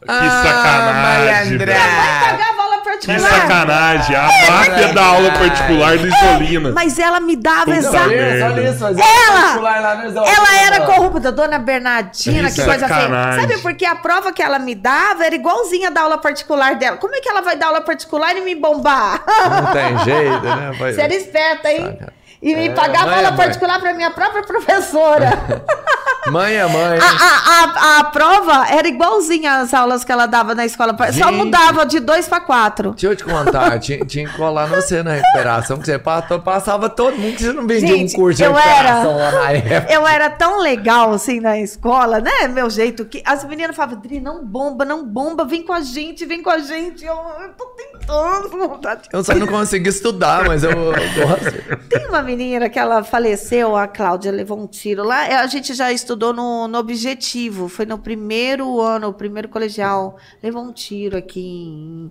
Que 0.00 0.06
sacanagem, 0.06 1.58
malandra. 1.58 1.66
velho. 1.66 1.78
Minha 1.78 2.02
mãe 2.02 2.30
pagava 2.30 2.59
aula 3.08 3.18
Que 3.18 3.22
particular. 3.22 3.40
sacanagem. 3.40 4.16
A 4.16 4.22
máfia 4.50 4.92
da 4.92 5.02
aula 5.04 5.30
particular 5.32 5.98
do 5.98 6.06
Isolina. 6.08 6.72
Mas 6.72 6.98
ela 6.98 7.20
me 7.20 7.36
dava 7.36 7.76
isso, 7.76 7.90
fazia 7.90 9.04
Ela- 9.04 9.40
particular. 9.40 10.26
Ela 10.26 10.56
era 10.66 10.80
corrupta, 10.86 11.32
dona 11.32 11.58
Bernardina, 11.58 12.50
que 12.50 12.60
é 12.60 12.64
coisa 12.64 12.88
feia. 12.88 13.08
Sabe 13.40 13.58
por 13.58 13.74
que 13.74 13.84
a 13.86 13.94
prova 13.96 14.32
que 14.32 14.42
ela 14.42 14.58
me 14.58 14.74
dava 14.74 15.24
era 15.24 15.34
igualzinha 15.34 15.90
da 15.90 16.02
aula 16.02 16.18
particular 16.18 16.74
dela? 16.76 16.96
Como 16.96 17.14
é 17.14 17.20
que 17.20 17.28
ela 17.28 17.40
vai 17.40 17.56
dar 17.56 17.66
aula 17.68 17.80
particular 17.80 18.36
e 18.36 18.40
me 18.42 18.54
bombar? 18.54 19.22
Não 19.26 19.72
tem 19.72 19.98
jeito, 20.04 20.42
né? 20.44 20.72
Vai- 20.78 20.92
Você 20.92 21.00
era 21.00 21.14
esperta, 21.14 21.70
hein? 21.72 21.96
Saca. 21.98 22.19
E 22.42 22.54
me 22.54 22.68
É, 22.68 22.70
pagava 22.70 23.12
é 23.12 23.16
aula 23.16 23.30
mãe. 23.32 23.36
particular 23.36 23.78
pra 23.80 23.92
minha 23.92 24.10
própria 24.10 24.42
professora. 24.42 25.28
Mãe 26.30 26.54
é 26.54 26.66
mãe. 26.66 26.98
A, 27.00 27.04
a, 27.04 27.96
a, 27.96 28.00
a 28.00 28.04
prova 28.04 28.66
era 28.68 28.86
igualzinha 28.86 29.56
às 29.60 29.72
aulas 29.72 30.04
que 30.04 30.12
ela 30.12 30.26
dava 30.26 30.54
na 30.54 30.66
escola. 30.66 30.94
Só 30.98 31.10
Gente. 31.12 31.32
mudava 31.32 31.86
de 31.86 31.98
dois 31.98 32.28
pra 32.28 32.40
quatro. 32.40 32.90
Deixa 32.90 33.06
eu 33.06 33.16
te 33.16 33.24
contar, 33.24 33.78
tinha, 33.80 34.04
tinha 34.04 34.28
que 34.28 34.36
colar 34.36 34.68
no 34.68 34.76
você 34.76 35.02
na 35.02 35.12
recuperação, 35.14 35.78
que 35.78 35.86
você 35.86 35.98
passava, 35.98 36.90
todo 36.90 37.16
mundo 37.16 37.36
que 37.36 37.42
você 37.42 37.52
não 37.54 37.66
vendia 37.66 37.88
Gente, 37.96 38.14
um 38.14 38.18
curso 38.18 38.36
de 38.36 38.44
eu 38.44 38.52
recuperação 38.52 39.16
lá 39.16 39.32
na 39.32 39.52
época. 39.52 39.92
Eu 39.92 40.06
era 40.06 40.28
tão 40.28 40.60
legal 40.60 41.14
assim 41.14 41.40
na 41.40 41.58
escola, 41.58 42.20
né? 42.20 42.46
Meu 42.48 42.68
jeito 42.68 43.06
que 43.06 43.22
as 43.24 43.42
meninas 43.44 43.74
falavam, 43.74 43.98
Dri, 44.00 44.20
não 44.20 44.44
bomba, 44.44 44.84
não 44.84 45.04
bomba, 45.06 45.46
vem 45.46 45.62
com 45.62 45.72
a 45.72 45.80
gente, 45.80 46.26
vem 46.26 46.42
com 46.42 46.50
a 46.50 46.58
gente. 46.58 47.02
Eu, 47.04 47.14
eu 47.14 47.48
tô 47.56 47.64
tentando, 47.68 48.50
vontade. 48.50 49.08
Eu 49.10 49.24
só 49.24 49.34
não 49.34 49.46
consegui 49.46 49.88
estudar, 49.88 50.44
mas 50.44 50.62
eu, 50.62 50.70
eu 50.70 50.92
gosto. 51.26 51.88
Tem 51.88 52.06
uma 52.08 52.20
menina 52.36 52.68
que 52.68 52.78
ela 52.78 53.02
faleceu, 53.02 53.76
a 53.76 53.86
Cláudia 53.86 54.30
levou 54.30 54.58
um 54.58 54.66
tiro 54.66 55.02
lá. 55.02 55.40
A 55.40 55.46
gente 55.46 55.74
já 55.74 55.92
estudou 55.92 56.32
no, 56.32 56.68
no 56.68 56.78
Objetivo, 56.78 57.68
foi 57.68 57.86
no 57.86 57.98
primeiro 57.98 58.80
ano, 58.80 59.08
o 59.08 59.12
primeiro 59.12 59.48
colegial. 59.48 60.16
Levou 60.42 60.62
um 60.62 60.72
tiro 60.72 61.16
aqui 61.16 61.40
em, 61.40 62.10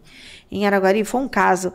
em 0.51 0.65
Araguari, 0.65 1.03
foi 1.03 1.21
um 1.21 1.27
caso. 1.27 1.73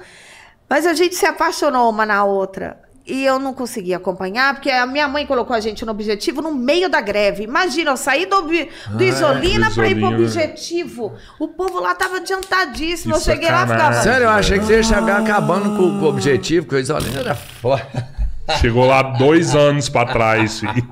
Mas 0.69 0.87
a 0.87 0.95
gente 0.95 1.15
se 1.15 1.27
apaixonou 1.27 1.89
uma 1.91 2.07
na 2.07 2.25
outra. 2.25 2.85
E 3.07 3.23
eu 3.23 3.39
não 3.39 3.53
consegui 3.53 3.93
acompanhar, 3.93 4.55
porque 4.55 4.71
a 4.71 4.87
minha 4.87 5.07
mãe 5.07 5.27
colocou 5.27 5.55
a 5.55 5.61
gente 5.61 5.85
no 5.85 5.91
objetivo 5.91 6.41
no 6.41 6.55
meio 6.55 6.89
da 6.89 7.03
greve. 7.03 7.45
Imagina, 7.45 7.91
eu 7.91 7.99
saí 7.99 8.25
do, 8.25 8.41
do 8.41 8.51
Ah, 8.51 8.97
é, 8.99 9.05
Isolina 9.05 9.71
pra 9.71 9.89
ir 9.89 9.97
pro 9.97 10.09
objetivo. 10.09 11.13
O 11.39 11.49
povo 11.49 11.81
lá 11.81 11.95
tava 11.95 12.17
adiantadíssimo. 12.17 13.13
Que 13.13 13.19
eu 13.19 13.23
cheguei 13.23 13.51
lá 13.51 13.65
e 13.65 13.67
ficava. 13.67 13.79
sacanagem. 13.79 14.03
Sério, 14.05 14.25
eu 14.25 14.31
achei 14.31 14.59
que 14.59 14.65
você 14.65 14.77
ia 14.77 14.83
chegar 14.83 15.21
acabando 15.21 15.77
com, 15.77 15.99
com 15.99 16.07
o 16.07 16.09
objetivo, 16.09 16.67
que 16.67 16.75
o 16.75 16.79
Isolina 16.79 17.21
era 17.21 17.35
foda. 17.35 18.14
Chegou 18.61 18.87
lá 18.87 19.03
dois 19.03 19.55
anos 19.55 19.89
pra 19.89 20.05
trás, 20.05 20.61
filho. 20.61 20.89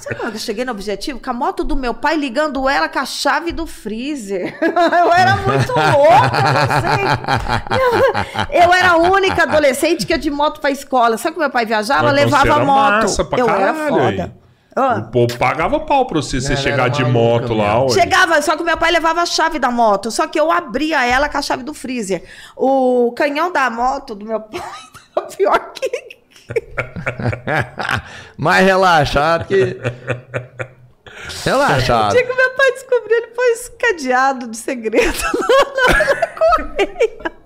Sabe 0.00 0.14
quando 0.14 0.34
eu 0.34 0.38
cheguei 0.38 0.64
no 0.64 0.70
objetivo? 0.70 1.18
Com 1.18 1.30
a 1.30 1.32
moto 1.32 1.64
do 1.64 1.74
meu 1.74 1.92
pai 1.92 2.16
ligando 2.16 2.68
ela 2.68 2.88
com 2.88 3.00
a 3.00 3.04
chave 3.04 3.50
do 3.50 3.66
freezer. 3.66 4.56
Eu 4.62 5.12
era 5.12 5.36
muito 5.36 5.72
louca, 5.72 6.30
não 6.52 7.76
sei. 8.48 8.62
Eu 8.62 8.72
era 8.72 8.90
a 8.90 8.96
única 8.96 9.42
adolescente 9.42 10.06
que 10.06 10.12
ia 10.12 10.18
de 10.18 10.30
moto 10.30 10.60
pra 10.60 10.70
escola. 10.70 11.18
Sabe 11.18 11.34
que 11.34 11.40
meu 11.40 11.50
pai 11.50 11.66
viajava? 11.66 12.04
Mas 12.04 12.12
então 12.12 12.24
levava 12.24 12.42
você 12.44 12.52
era 12.52 12.62
a 12.62 12.64
moto. 12.64 13.02
massa 13.02 13.24
pra 13.24 13.38
eu 13.38 13.48
era 13.48 13.74
foda. 13.74 14.34
aí. 14.76 15.00
O 15.00 15.10
povo 15.10 15.36
pagava 15.36 15.80
pau 15.80 16.06
pra 16.06 16.22
você, 16.22 16.40
você 16.40 16.56
chegar 16.56 16.88
de 16.88 17.04
moto 17.04 17.52
lá, 17.52 17.82
ué. 17.82 17.88
Chegava, 17.88 18.40
só 18.40 18.56
que 18.56 18.62
meu 18.62 18.76
pai 18.76 18.92
levava 18.92 19.22
a 19.22 19.26
chave 19.26 19.58
da 19.58 19.72
moto. 19.72 20.10
Só 20.12 20.28
que 20.28 20.38
eu 20.38 20.52
abria 20.52 21.04
ela 21.04 21.28
com 21.28 21.38
a 21.38 21.42
chave 21.42 21.64
do 21.64 21.74
freezer. 21.74 22.22
O 22.56 23.12
canhão 23.16 23.50
da 23.50 23.68
moto 23.68 24.14
do 24.14 24.24
meu 24.24 24.40
pai 24.40 24.62
pior 25.36 25.72
que. 25.72 26.17
Mais 28.36 28.64
relaxado 28.64 29.46
que. 29.46 29.76
Relaxado. 31.44 32.12
Dia 32.12 32.24
que 32.24 32.34
meu 32.34 32.50
pai 32.50 32.72
descobriu, 32.72 33.16
ele 33.16 33.26
pôs 33.28 33.72
cadeado 33.78 34.48
de 34.48 34.56
segredo 34.56 35.18
lá 35.88 35.98
na 35.98 36.26
correia. 36.28 37.38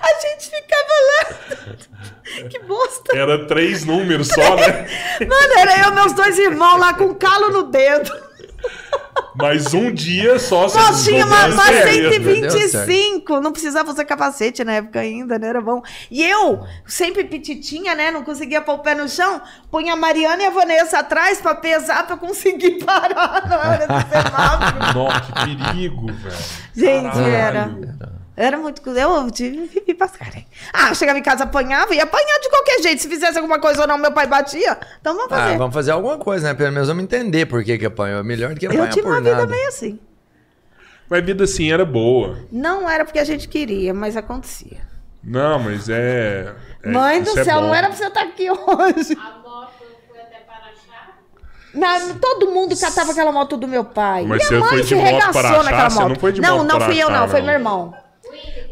A 0.00 0.20
gente 0.20 0.50
ficava 0.50 0.94
lá. 1.08 2.48
Que 2.48 2.58
bosta. 2.60 3.16
Era 3.16 3.46
três 3.46 3.84
números 3.84 4.28
só, 4.28 4.56
né? 4.56 4.86
Mano, 5.20 5.58
era 5.58 5.84
eu 5.84 5.92
e 5.92 5.94
meus 5.94 6.12
dois 6.12 6.38
irmãos 6.38 6.78
lá 6.78 6.94
com 6.94 7.14
calo 7.14 7.50
no 7.50 7.64
dedo. 7.64 8.10
Mas 9.36 9.74
um 9.74 9.92
dia 9.92 10.38
só 10.38 10.68
você 10.68 10.78
Nós 10.78 11.04
tinha 11.04 11.26
uma, 11.26 11.46
uma 11.46 11.62
o 11.62 11.66
segredo. 11.66 12.40
Deu 12.40 12.50
125. 12.50 13.40
Não 13.40 13.52
precisava 13.52 13.90
usar 13.90 14.04
capacete 14.04 14.62
na 14.62 14.74
época 14.74 15.00
ainda, 15.00 15.38
né? 15.38 15.48
Era 15.48 15.60
bom. 15.60 15.82
E 16.10 16.22
eu, 16.22 16.64
sempre 16.86 17.24
petitinha, 17.24 17.94
né? 17.94 18.12
Não 18.12 18.22
conseguia 18.22 18.60
pôr 18.60 18.74
o 18.74 18.78
pé 18.78 18.94
no 18.94 19.08
chão. 19.08 19.42
Punha 19.70 19.94
a 19.94 19.96
Mariana 19.96 20.42
e 20.42 20.46
a 20.46 20.50
Vanessa 20.50 20.98
atrás 20.98 21.40
pra 21.40 21.54
pesar, 21.54 22.06
pra 22.06 22.14
eu 22.14 22.18
conseguir 22.18 22.78
parar 22.86 23.46
na 23.48 23.58
hora 23.58 23.86
do 23.86 23.94
semáforo. 24.08 24.94
Nossa, 24.94 25.20
que 25.20 25.32
perigo, 25.32 26.06
velho. 26.12 26.36
Gente, 26.74 27.12
Caralho. 27.12 27.88
era. 27.90 28.23
Era 28.36 28.56
muito. 28.58 28.82
Eu 28.88 29.30
tive 29.30 29.66
vivi 29.66 29.94
pras 29.94 30.10
caras. 30.12 30.42
Ah, 30.72 30.88
eu 30.88 30.94
chegava 30.94 31.18
em 31.18 31.22
casa, 31.22 31.44
apanhava, 31.44 31.94
ia 31.94 32.02
apanhar 32.02 32.40
de 32.40 32.48
qualquer 32.50 32.82
jeito. 32.82 33.00
Se 33.00 33.08
fizesse 33.08 33.38
alguma 33.38 33.60
coisa 33.60 33.82
ou 33.82 33.86
não, 33.86 33.96
meu 33.96 34.10
pai 34.12 34.26
batia. 34.26 34.76
Então 35.00 35.14
vamos 35.14 35.30
fazer. 35.30 35.54
Ah, 35.54 35.58
vamos 35.58 35.74
fazer 35.74 35.90
alguma 35.92 36.18
coisa, 36.18 36.48
né? 36.48 36.54
Pelo 36.54 36.72
menos 36.72 36.88
vamos 36.88 37.04
entender 37.04 37.46
por 37.46 37.62
que 37.62 37.78
que 37.78 37.86
apanhou. 37.86 38.18
É 38.20 38.22
melhor 38.24 38.52
do 38.54 38.58
que 38.60 38.66
apanhar 38.66 38.86
eu 38.86 38.90
tive 38.90 39.06
uma 39.06 39.20
vida 39.20 39.46
meio 39.46 39.68
assim. 39.68 39.98
Mas 41.08 41.18
a 41.22 41.24
vida 41.24 41.44
assim 41.44 41.70
era 41.72 41.84
boa. 41.84 42.38
Não 42.50 42.88
era 42.90 43.04
porque 43.04 43.18
a 43.20 43.24
gente 43.24 43.46
queria, 43.46 43.94
mas 43.94 44.16
acontecia. 44.16 44.78
Não, 45.22 45.58
mas 45.58 45.88
é. 45.88 46.52
é- 46.82 46.88
Mãe 46.90 47.22
do 47.22 47.38
é 47.38 47.44
céu, 47.44 47.60
bom. 47.60 47.68
não 47.68 47.74
era 47.74 47.86
pra 47.88 47.96
você 47.96 48.06
estar 48.06 48.22
aqui 48.22 48.50
hoje. 48.50 49.16
A 49.16 49.38
moto 49.48 49.70
foi 50.08 50.18
até 50.20 50.38
Paraxá. 50.40 51.14
Na- 51.72 52.14
todo 52.20 52.50
mundo 52.50 52.76
catava 52.78 53.12
aquela 53.12 53.30
moto 53.32 53.56
do 53.56 53.68
meu 53.68 53.84
pai. 53.84 54.24
Mas 54.26 54.38
Minha 54.38 54.48
você 54.48 54.58
mãe 54.58 54.68
foi 54.70 54.80
de 54.82 54.88
se 54.88 54.94
regaçou 54.96 55.62
naquela 55.62 55.90
Você 55.90 55.98
moto. 56.00 56.08
não 56.08 56.16
foi 56.16 56.32
de 56.32 56.40
não, 56.40 56.56
moto 56.58 56.66
não 56.68 56.76
para 56.78 56.86
fui 56.86 56.98
eu, 57.02 57.08
achar, 57.08 57.20
não. 57.20 57.28
Foi 57.28 57.40
meu 57.42 57.52
irmão. 57.52 57.94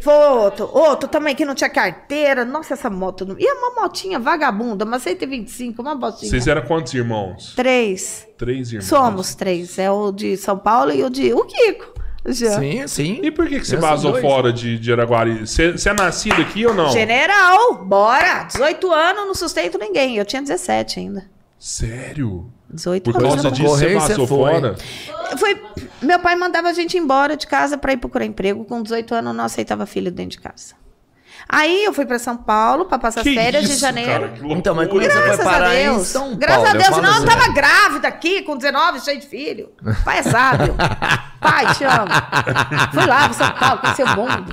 Foi 0.01 0.13
outro. 0.15 0.69
Outro 0.73 1.09
também 1.09 1.35
que 1.35 1.45
não 1.45 1.55
tinha 1.55 1.71
carteira. 1.71 2.45
Nossa, 2.45 2.75
essa 2.75 2.91
moto. 2.91 3.25
não- 3.25 3.39
E 3.39 3.47
é 3.47 3.53
uma 3.55 3.83
motinha 3.83 4.19
vagabunda, 4.19 4.85
uma 4.85 4.99
125, 4.99 5.81
uma 5.83 5.95
botinha. 5.95 6.31
Vocês 6.31 6.47
eram 6.47 6.63
quantos 6.63 6.93
irmãos? 6.95 7.55
Três. 7.55 8.27
Três 8.37 8.73
irmãos. 8.73 8.87
Somos 8.87 9.35
três. 9.35 9.79
É 9.79 9.91
o 9.91 10.11
de 10.13 10.37
São 10.37 10.59
Paulo 10.59 10.93
e 10.93 11.03
o 11.05 11.11
de. 11.11 11.33
O 11.33 11.45
Kiko. 11.45 11.93
Já. 12.25 12.61
Sim, 12.61 12.87
sim. 12.87 13.21
E 13.23 13.33
por 13.33 13.49
que, 13.49 13.59
que 13.59 13.67
você 13.67 13.77
vazou 13.77 14.15
fora 14.21 14.53
de, 14.53 14.79
de 14.79 14.93
Araguari? 14.93 15.41
Você 15.45 15.73
você 15.73 15.89
é 15.89 15.93
nascido 15.93 16.41
aqui 16.41 16.65
ou 16.65 16.73
não? 16.73 16.89
General, 16.93 17.75
bora! 17.85 18.45
18 18.45 18.93
anos, 18.93 19.27
não 19.27 19.35
sustento 19.35 19.77
ninguém. 19.77 20.17
Eu 20.19 20.25
tinha 20.25 20.41
17 20.41 21.01
ainda. 21.01 21.25
Sério? 21.59 22.47
18 22.73 23.05
Por 23.13 23.17
anos. 23.21 23.35
causa 23.35 23.51
disso 23.51 23.69
você 23.69 23.95
vazou 23.95 24.27
foi. 24.27 24.39
fora? 24.53 24.77
Foi, 25.39 25.63
meu 26.01 26.19
pai 26.19 26.37
mandava 26.37 26.69
a 26.69 26.73
gente 26.73 26.97
embora 26.99 27.37
de 27.37 27.47
casa 27.47 27.77
para 27.79 27.93
ir 27.93 27.97
procurar 27.97 28.25
emprego. 28.25 28.65
Com 28.65 28.83
18 28.83 29.15
anos, 29.15 29.31
eu 29.31 29.35
não 29.37 29.45
aceitava 29.45 29.87
filho 29.87 30.11
dentro 30.11 30.33
de 30.33 30.41
casa. 30.41 30.75
Aí 31.49 31.85
eu 31.85 31.93
fui 31.93 32.07
para 32.07 32.19
São 32.19 32.37
Paulo 32.37 32.85
para 32.85 32.99
passar 32.99 33.21
as 33.21 33.25
Que 33.27 33.35
férias 33.35 33.65
isso, 33.65 33.75
de 33.75 33.81
janeiro. 33.81 34.29
cara. 34.29 34.33
Então, 34.45 34.75
mas 34.75 34.89
como 34.89 35.03
é 35.03 35.07
que 35.07 35.13
você 35.13 35.19
foi 35.19 35.27
Graças 35.29 35.47
a 35.47 35.51
parar 35.51 35.75
em 35.75 35.85
Deus. 35.85 36.07
São 36.07 36.37
Graças 36.37 36.63
Paulo? 36.63 36.69
a 36.69 36.83
Deus. 36.83 36.97
Não, 37.03 37.05
eu 37.05 37.11
assim. 37.17 37.27
tava 37.27 37.53
grávida 37.53 38.09
aqui, 38.09 38.43
com 38.43 38.57
19, 38.57 39.01
cheio 39.01 39.21
de 39.21 39.27
filho. 39.27 39.71
Pai 40.05 40.19
é 40.19 40.23
sábio. 40.23 40.75
Pai, 41.41 41.75
te 41.75 41.85
amo. 41.85 42.07
Fui 42.95 43.07
lá 43.07 43.25
para 43.29 43.33
São 43.33 43.51
Paulo, 43.53 43.81
conheci 43.81 44.03
o 44.03 44.09
mundo. 44.17 44.53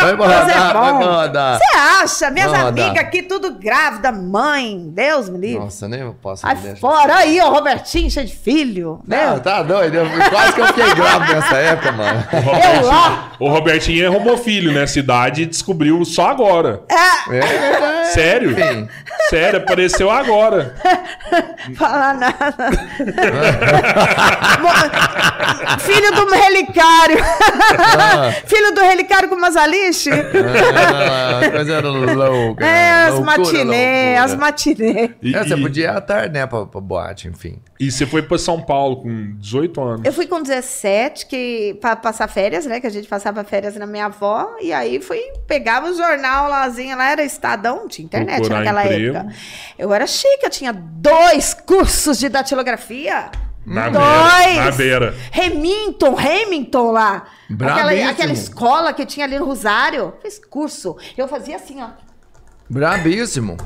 Vai 0.00 0.14
Mas 0.16 0.30
é 0.30 0.38
rodar, 0.54 0.72
vai 0.74 0.92
bom. 0.92 0.98
rodar. 1.04 1.58
Você 1.58 1.76
acha? 1.76 2.30
Minhas 2.30 2.52
amigas 2.52 2.96
aqui, 2.98 3.22
tudo 3.22 3.52
grávida, 3.54 4.12
mãe. 4.12 4.88
Deus 4.92 5.28
me 5.28 5.38
livre. 5.38 5.58
Nossa, 5.58 5.88
nem 5.88 6.00
eu 6.00 6.14
posso 6.22 6.46
Aí 6.46 6.54
me 6.56 6.62
deixar. 6.62 6.80
fora 6.80 7.16
aí, 7.16 7.40
ó, 7.40 7.50
Robertinho, 7.50 8.10
cheio 8.10 8.26
de 8.26 8.36
filho. 8.36 9.00
Não, 9.06 9.30
Meu, 9.32 9.40
tá 9.40 9.62
doido. 9.62 9.94
Eu, 9.96 10.06
quase 10.30 10.52
que 10.52 10.60
eu 10.60 10.66
fiquei 10.68 10.94
grávido 10.94 11.32
nessa 11.34 11.56
época, 11.56 11.92
mano. 11.92 12.24
O 12.32 12.36
eu 12.36 12.42
Robertinho, 12.42 12.86
lá. 12.86 13.32
o 13.40 13.48
Robertinho 13.48 14.06
é 14.06 14.10
homofilho, 14.10 14.72
né? 14.72 14.86
Cidade 14.86 15.44
descobriu 15.46 16.04
só 16.04 16.28
agora. 16.28 16.82
É, 16.88 17.36
É. 17.38 18.04
Sério? 18.06 18.52
Enfim. 18.52 18.88
Sério, 19.28 19.58
apareceu 19.60 20.10
agora. 20.10 20.74
falar 21.76 22.14
nada. 22.14 22.70
Filho 25.80 26.12
do 26.14 26.26
relicário. 26.32 27.18
Filho 28.46 28.74
do 28.74 28.80
relicário 28.80 29.28
com 29.28 29.36
Mazaliche. 29.88 30.10
Ah, 30.10 31.50
coisa 31.50 31.80
louca. 31.80 32.64
É, 32.66 32.90
as 33.04 33.14
loucura, 33.14 33.36
matinê, 33.38 33.58
loucura. 33.64 34.22
as 34.24 34.34
matinê. 34.34 35.10
E, 35.22 35.34
É, 35.34 35.44
você 35.44 35.54
e- 35.54 35.60
podia 35.62 35.84
ir 35.84 35.88
à 35.88 36.00
tarde, 36.00 36.34
né, 36.34 36.46
pra, 36.46 36.66
pra 36.66 36.80
boate, 36.80 37.28
enfim. 37.28 37.58
e 37.80 37.90
você 37.90 38.06
foi 38.06 38.22
pra 38.22 38.38
São 38.38 38.60
Paulo 38.60 38.96
com 39.02 39.36
18 39.38 39.80
anos. 39.80 40.00
Eu 40.04 40.12
fui 40.12 40.26
com 40.26 40.42
17, 40.42 41.26
que 41.26 41.76
para 41.80 41.96
passar 41.96 42.28
férias, 42.28 42.66
né? 42.66 42.80
Que 42.80 42.86
a 42.86 42.90
gente 42.90 43.08
passava 43.08 43.42
férias 43.44 43.76
na 43.76 43.86
minha 43.86 44.06
avó. 44.06 44.56
E 44.60 44.72
aí 44.72 45.00
fui, 45.00 45.20
pegava 45.46 45.88
o 45.90 45.94
jornal 45.94 46.48
lázinho, 46.48 46.96
lá 46.96 47.10
era 47.12 47.22
Estadão, 47.24 47.86
tinha 47.88 48.04
internet 48.06 48.36
Procurar 48.40 48.58
naquela 48.60 48.84
emprego. 48.84 49.16
época. 49.16 49.34
Eu 49.78 49.92
era 49.92 50.06
chique, 50.06 50.44
eu 50.44 50.50
tinha 50.50 50.72
dois 50.72 51.54
cursos 51.54 52.18
de 52.18 52.28
datilografia. 52.28 53.30
Na 53.68 53.88
dois! 53.90 54.46
beira. 54.46 54.64
Na 54.64 54.70
beira. 54.70 55.14
Remington, 55.30 56.14
Remington 56.14 56.90
lá. 56.90 57.26
Aquela, 57.52 57.82
Brabíssimo. 57.82 58.10
aquela 58.10 58.32
escola 58.32 58.92
que 58.92 59.04
tinha 59.06 59.26
ali 59.26 59.38
no 59.38 59.44
Rosário. 59.44 60.14
Fiz 60.22 60.38
curso. 60.38 60.96
Eu 61.16 61.28
fazia 61.28 61.56
assim, 61.56 61.82
ó. 61.82 61.90
Brabíssimo. 62.68 63.56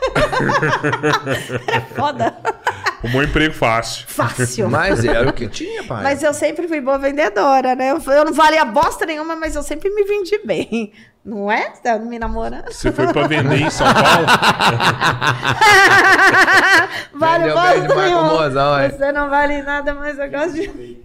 Foda. 1.94 2.36
Um 3.02 3.22
emprego 3.22 3.54
fácil. 3.54 4.04
Fácil. 4.06 4.68
Mas 4.70 5.04
era 5.04 5.28
o 5.28 5.32
que 5.32 5.48
tinha, 5.48 5.82
pai. 5.84 6.02
Mas 6.02 6.22
eu 6.22 6.34
sempre 6.34 6.68
fui 6.68 6.80
boa 6.80 6.98
vendedora, 6.98 7.74
né? 7.74 7.92
Eu, 7.92 8.02
eu 8.12 8.24
não 8.24 8.32
valia 8.32 8.64
bosta 8.64 9.06
nenhuma, 9.06 9.34
mas 9.34 9.56
eu 9.56 9.62
sempre 9.62 9.90
me 9.90 10.04
vendi 10.04 10.38
bem. 10.44 10.92
Não 11.24 11.50
é? 11.52 11.70
Tá 11.82 11.98
me 11.98 12.18
namorando? 12.18 12.72
Você 12.72 12.90
foi 12.90 13.12
pra 13.12 13.26
vender 13.26 13.60
em 13.60 13.70
São 13.70 13.86
Paulo? 13.92 14.26
vale 17.12 17.52
bosta 17.52 17.94
nenhuma. 17.94 18.88
Você 18.88 19.12
não 19.12 19.28
vale 19.28 19.62
nada, 19.62 19.94
mas 19.94 20.18
eu 20.18 20.30
gosto 20.30 20.54
de... 20.54 20.68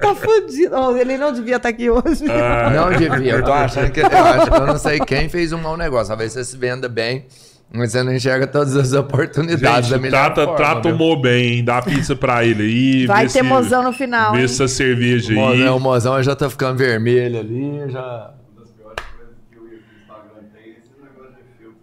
tá 0.00 0.14
fudido. 0.14 0.76
Oh, 0.76 0.96
ele 0.96 1.16
não 1.16 1.32
devia 1.32 1.56
estar 1.56 1.70
aqui 1.70 1.88
hoje. 1.88 2.26
Ah, 2.30 2.70
Não 2.70 2.92
devia. 2.92 3.32
Eu 3.32 3.44
tô 3.44 3.52
achando 3.52 3.90
que. 3.90 4.00
Eu, 4.00 4.06
acho, 4.06 4.54
eu 4.54 4.66
não 4.66 4.78
sei 4.78 5.00
quem 5.00 5.28
fez 5.28 5.52
um 5.52 5.58
mau 5.58 5.76
negócio. 5.76 6.08
Talvez 6.08 6.32
você 6.32 6.44
se 6.44 6.56
venda 6.56 6.88
bem, 6.88 7.26
você 7.72 8.02
não 8.04 8.14
enxerga 8.14 8.46
todas 8.46 8.76
as 8.76 8.92
oportunidades 8.92 9.90
da 9.90 9.96
gente, 9.96 10.02
melhor 10.04 10.32
trata, 10.32 10.42
forma, 10.44 10.56
trata 10.56 10.88
o? 10.90 10.96
Mo 10.96 11.16
bem, 11.20 11.54
hein? 11.58 11.64
Dá 11.64 11.82
pizza 11.82 12.14
pra 12.14 12.44
ele 12.44 12.62
aí. 12.62 13.06
Vai 13.08 13.24
ter 13.24 13.30
se- 13.30 13.42
mozão 13.42 13.82
no 13.82 13.92
final, 13.92 14.32
Vê 14.32 14.38
hein? 14.38 14.44
essa 14.44 14.68
cerveja 14.68 15.32
O 15.34 15.38
aí. 15.48 15.58
mozão, 15.58 15.76
o 15.76 15.80
mozão 15.80 16.22
já 16.22 16.36
tá 16.36 16.48
ficando 16.48 16.78
vermelho 16.78 17.40
ali, 17.40 17.90
já. 17.90 18.00
Uma 18.00 18.60
das 18.60 18.70
piores 18.70 19.04
coisas 19.16 19.34
que 19.50 19.58
o 19.58 19.64
Instagram 19.64 20.44
tem 20.52 20.62
é 20.62 20.76
esse 20.78 20.92
negócio 21.02 21.34
de 21.34 21.42
filtro. 21.58 21.80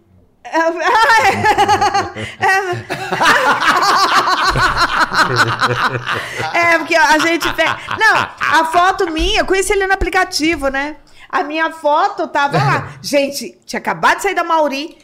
É, 6.54 6.78
porque 6.78 6.94
a 6.96 7.18
gente 7.18 7.52
pega. 7.54 7.76
Não, 7.98 8.16
a 8.60 8.64
foto 8.66 9.10
minha, 9.10 9.40
eu 9.40 9.46
conheci 9.46 9.72
ele 9.72 9.86
no 9.86 9.92
aplicativo, 9.94 10.68
né? 10.68 10.96
A 11.28 11.42
minha 11.42 11.70
foto 11.70 12.28
tava 12.28 12.58
lá. 12.58 12.88
Gente, 13.00 13.58
tinha 13.64 13.80
acabado 13.80 14.16
de 14.18 14.22
sair 14.24 14.34
da 14.34 14.44
Mauri. 14.44 14.96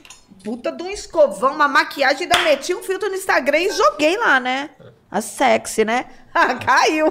Puta 0.44 0.70
de 0.72 0.82
um 0.82 0.90
escovão, 0.90 1.54
uma 1.54 1.68
maquiagem, 1.68 2.22
ainda 2.22 2.38
meti 2.40 2.74
um 2.74 2.82
filtro 2.82 3.08
no 3.08 3.14
Instagram 3.16 3.58
e 3.58 3.70
joguei 3.70 4.16
lá, 4.16 4.38
né? 4.40 4.70
A 5.10 5.20
sexy, 5.20 5.84
né? 5.84 6.04
Ah, 6.40 6.54
caiu. 6.54 7.06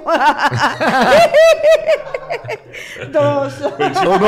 Doce. 3.10 3.58
Foi 3.60 3.90
tipo, 3.90 4.18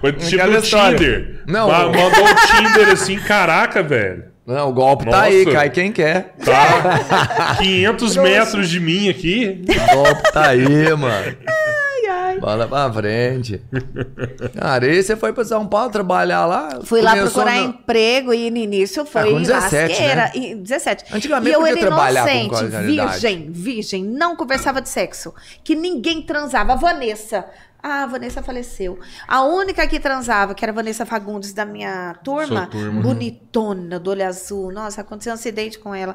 foi 0.00 0.12
tipo 0.12 0.34
Aquela 0.42 0.56
o 0.58 0.62
história. 0.62 0.98
Tinder. 0.98 1.42
Não. 1.46 1.68
Ma- 1.68 1.84
Mandou 1.86 2.24
o 2.24 2.34
Tinder 2.46 2.88
assim, 2.90 3.18
caraca, 3.18 3.82
velho. 3.82 4.24
Não, 4.46 4.70
o 4.70 4.72
golpe 4.72 5.04
Nossa. 5.04 5.18
tá 5.18 5.24
aí, 5.24 5.44
cai 5.46 5.68
quem 5.70 5.92
quer. 5.92 6.34
Tá 6.44 7.56
500 7.58 8.16
metros 8.16 8.68
de 8.70 8.80
mim 8.80 9.08
aqui. 9.10 9.62
O 9.68 9.94
golpe 9.94 10.32
tá 10.32 10.48
aí, 10.48 10.94
mano. 10.96 11.36
Bola 12.38 12.68
pra 12.68 12.92
frente. 12.92 13.60
Cara, 14.58 14.86
e 14.86 15.02
você 15.02 15.16
foi 15.16 15.32
pra 15.32 15.44
São 15.44 15.66
Paulo 15.66 15.90
trabalhar 15.90 16.46
lá? 16.46 16.80
Fui 16.84 17.00
lá 17.00 17.16
procurar 17.16 17.56
no- 17.56 17.64
emprego 17.70 18.32
e 18.34 18.50
no 18.50 18.58
início 18.58 19.04
foi 19.04 19.22
Ah, 19.22 19.24
com 19.32 19.42
17, 19.42 19.88
lasqueira. 19.90 20.14
né? 20.16 20.32
E 20.34 20.54
17. 20.54 21.04
Antigamente 21.14 21.50
e 21.50 21.54
eu 21.54 21.60
podia 21.60 21.72
era 21.86 21.90
com 21.96 22.08
inocente, 22.10 22.48
qualidade. 22.50 22.86
virgem, 22.86 23.50
virgem, 23.50 24.04
não 24.04 24.36
conversava 24.36 24.80
de 24.80 24.88
sexo. 24.88 25.34
Que 25.64 25.74
ninguém 25.74 26.22
transava. 26.22 26.72
A 26.74 26.76
Vanessa. 26.76 27.44
Ah, 27.82 28.02
a 28.02 28.06
Vanessa 28.06 28.42
faleceu. 28.42 28.98
A 29.26 29.42
única 29.42 29.86
que 29.86 29.98
transava, 29.98 30.54
que 30.54 30.62
era 30.62 30.70
a 30.70 30.74
Vanessa 30.74 31.06
Fagundes 31.06 31.54
da 31.54 31.64
minha 31.64 32.14
turma, 32.22 32.66
turma. 32.66 33.00
bonitona, 33.00 33.98
do 33.98 34.10
olho 34.10 34.26
azul. 34.26 34.70
Nossa, 34.70 35.00
aconteceu 35.00 35.32
um 35.32 35.34
acidente 35.34 35.78
com 35.78 35.94
ela. 35.94 36.14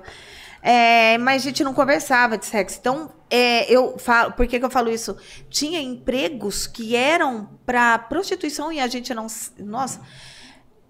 É, 0.67 1.15
mas 1.19 1.43
a 1.43 1.45
gente 1.45 1.63
não 1.63 1.75
conversava 1.75 2.39
de 2.39 2.45
sexo. 2.47 2.79
Então, 2.81 3.11
é, 3.29 3.71
eu 3.71 3.99
falo, 3.99 4.31
por 4.31 4.47
que, 4.47 4.57
que 4.57 4.65
eu 4.65 4.69
falo 4.71 4.89
isso? 4.89 5.15
Tinha 5.47 5.79
empregos 5.79 6.65
que 6.65 6.95
eram 6.95 7.47
para 7.63 7.99
prostituição 7.99 8.71
e 8.71 8.79
a 8.79 8.87
gente 8.87 9.13
não. 9.13 9.27
Nossa. 9.59 10.01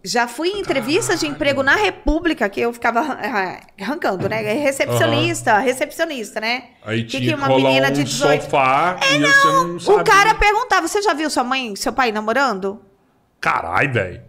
Já 0.02 0.28
fui 0.28 0.50
em 0.50 0.60
entrevistas 0.60 1.20
de 1.20 1.28
emprego 1.28 1.62
na 1.62 1.76
República, 1.76 2.48
que 2.48 2.62
eu 2.62 2.72
ficava 2.72 3.02
ah, 3.02 3.60
arrancando, 3.82 4.30
né? 4.30 4.40
Recepcionista, 4.54 5.58
recepcionista, 5.58 6.40
né? 6.40 6.70
Aí 6.86 7.04
tinha 7.04 7.22
que 7.22 7.28
que 7.28 7.34
uma 7.34 7.48
menina 7.50 7.90
um 7.90 7.92
de 7.92 8.04
18 8.06 8.44
sofá 8.44 8.98
e 9.02 9.20
você 9.20 9.48
não 9.48 9.80
sabia. 9.80 10.02
O 10.02 10.06
cara 10.06 10.36
perguntava: 10.36 10.88
você 10.88 11.02
já 11.02 11.14
viu 11.14 11.30
sua 11.30 11.44
mãe, 11.44 11.76
seu 11.76 11.92
pai 11.92 12.14
namorando? 12.14 12.82
Caralho, 13.42 13.92
velho. 13.92 14.22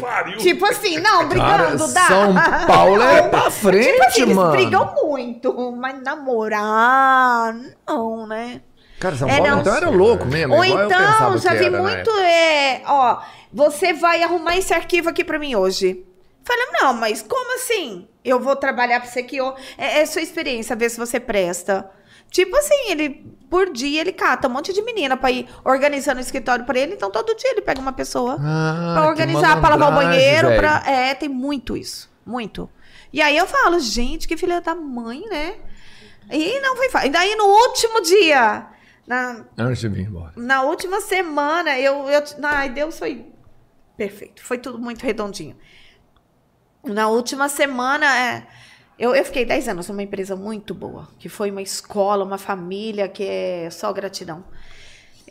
Pariu. 0.00 0.38
Tipo 0.38 0.64
assim, 0.66 0.98
não, 0.98 1.28
Cara, 1.28 1.64
brigando, 1.70 1.92
dá. 1.92 2.06
São 2.06 2.34
Paulo 2.66 3.02
é 3.02 3.22
pra 3.28 3.50
frente, 3.50 3.92
Tipo 3.92 4.04
assim, 4.04 4.22
eles 4.22 4.36
mano. 4.36 4.50
brigam 4.52 4.94
muito, 5.02 5.72
mas 5.72 6.02
namorar, 6.02 7.54
não, 7.86 8.26
né? 8.26 8.60
Cara, 8.98 9.16
São 9.16 9.28
É, 9.28 9.36
Paulo 9.36 9.50
não. 9.50 9.60
então 9.60 9.74
era 9.76 9.90
louco 9.90 10.24
mesmo. 10.26 10.54
Ou 10.54 10.64
então, 10.64 11.36
já 11.38 11.50
vi 11.54 11.66
era, 11.66 11.70
né? 11.70 11.94
muito, 11.96 12.10
é, 12.20 12.82
ó, 12.86 13.20
você 13.52 13.92
vai 13.92 14.22
arrumar 14.22 14.56
esse 14.56 14.72
arquivo 14.72 15.08
aqui 15.08 15.24
pra 15.24 15.38
mim 15.38 15.54
hoje. 15.56 16.04
Falei, 16.44 16.66
não, 16.80 16.94
mas 16.94 17.22
como 17.22 17.54
assim? 17.56 18.08
Eu 18.24 18.40
vou 18.40 18.56
trabalhar 18.56 19.00
pra 19.00 19.08
você 19.10 19.20
aqui, 19.20 19.40
ó. 19.40 19.54
É, 19.76 20.00
é 20.00 20.06
sua 20.06 20.22
experiência, 20.22 20.74
ver 20.76 20.88
se 20.90 20.98
você 20.98 21.18
presta. 21.20 21.88
Tipo 22.32 22.56
assim, 22.56 22.90
ele 22.90 23.32
por 23.50 23.70
dia 23.70 24.00
ele 24.00 24.12
cata 24.12 24.48
um 24.48 24.50
monte 24.50 24.72
de 24.72 24.80
menina 24.82 25.14
pra 25.16 25.30
ir 25.30 25.46
organizando 25.62 26.16
o 26.18 26.22
escritório 26.22 26.64
pra 26.64 26.78
ele, 26.78 26.94
então 26.94 27.10
todo 27.10 27.36
dia 27.36 27.50
ele 27.50 27.60
pega 27.60 27.78
uma 27.80 27.92
pessoa 27.92 28.38
Ah, 28.40 28.94
pra 28.96 29.06
organizar, 29.08 29.60
pra 29.60 29.68
lavar 29.70 29.92
o 29.92 29.94
banheiro, 29.94 30.48
velho. 30.48 30.58
pra... 30.60 30.82
É, 30.90 31.14
tem 31.14 31.28
muito 31.28 31.76
isso, 31.76 32.10
muito. 32.24 32.68
E 33.12 33.20
aí 33.20 33.36
eu 33.36 33.46
falo, 33.46 33.78
gente, 33.78 34.26
que 34.26 34.38
filha 34.38 34.60
da 34.62 34.74
mãe, 34.74 35.22
né? 35.28 35.56
E 36.30 36.58
não 36.60 36.74
foi 36.76 36.88
fácil. 36.88 37.08
E 37.08 37.10
daí 37.12 37.36
no 37.36 37.44
último 37.44 38.00
dia, 38.00 38.66
na, 39.06 39.44
Antes 39.58 39.80
de 39.80 39.88
vir 39.88 40.06
embora. 40.06 40.32
na 40.34 40.62
última 40.62 41.02
semana, 41.02 41.78
eu, 41.78 42.08
eu. 42.08 42.22
Ai, 42.44 42.70
Deus 42.70 42.98
foi 42.98 43.26
perfeito. 43.98 44.42
Foi 44.42 44.56
tudo 44.56 44.78
muito 44.78 45.02
redondinho. 45.04 45.54
Na 46.84 47.08
última 47.08 47.48
semana, 47.50 48.06
é, 48.18 48.46
eu, 48.98 49.14
eu 49.14 49.24
fiquei 49.24 49.44
10 49.44 49.68
anos 49.68 49.88
numa 49.88 50.02
empresa 50.02 50.36
muito 50.36 50.74
boa, 50.74 51.08
que 51.18 51.28
foi 51.28 51.50
uma 51.50 51.62
escola, 51.62 52.24
uma 52.24 52.38
família, 52.38 53.08
que 53.08 53.22
é 53.24 53.68
só 53.70 53.92
gratidão. 53.92 54.44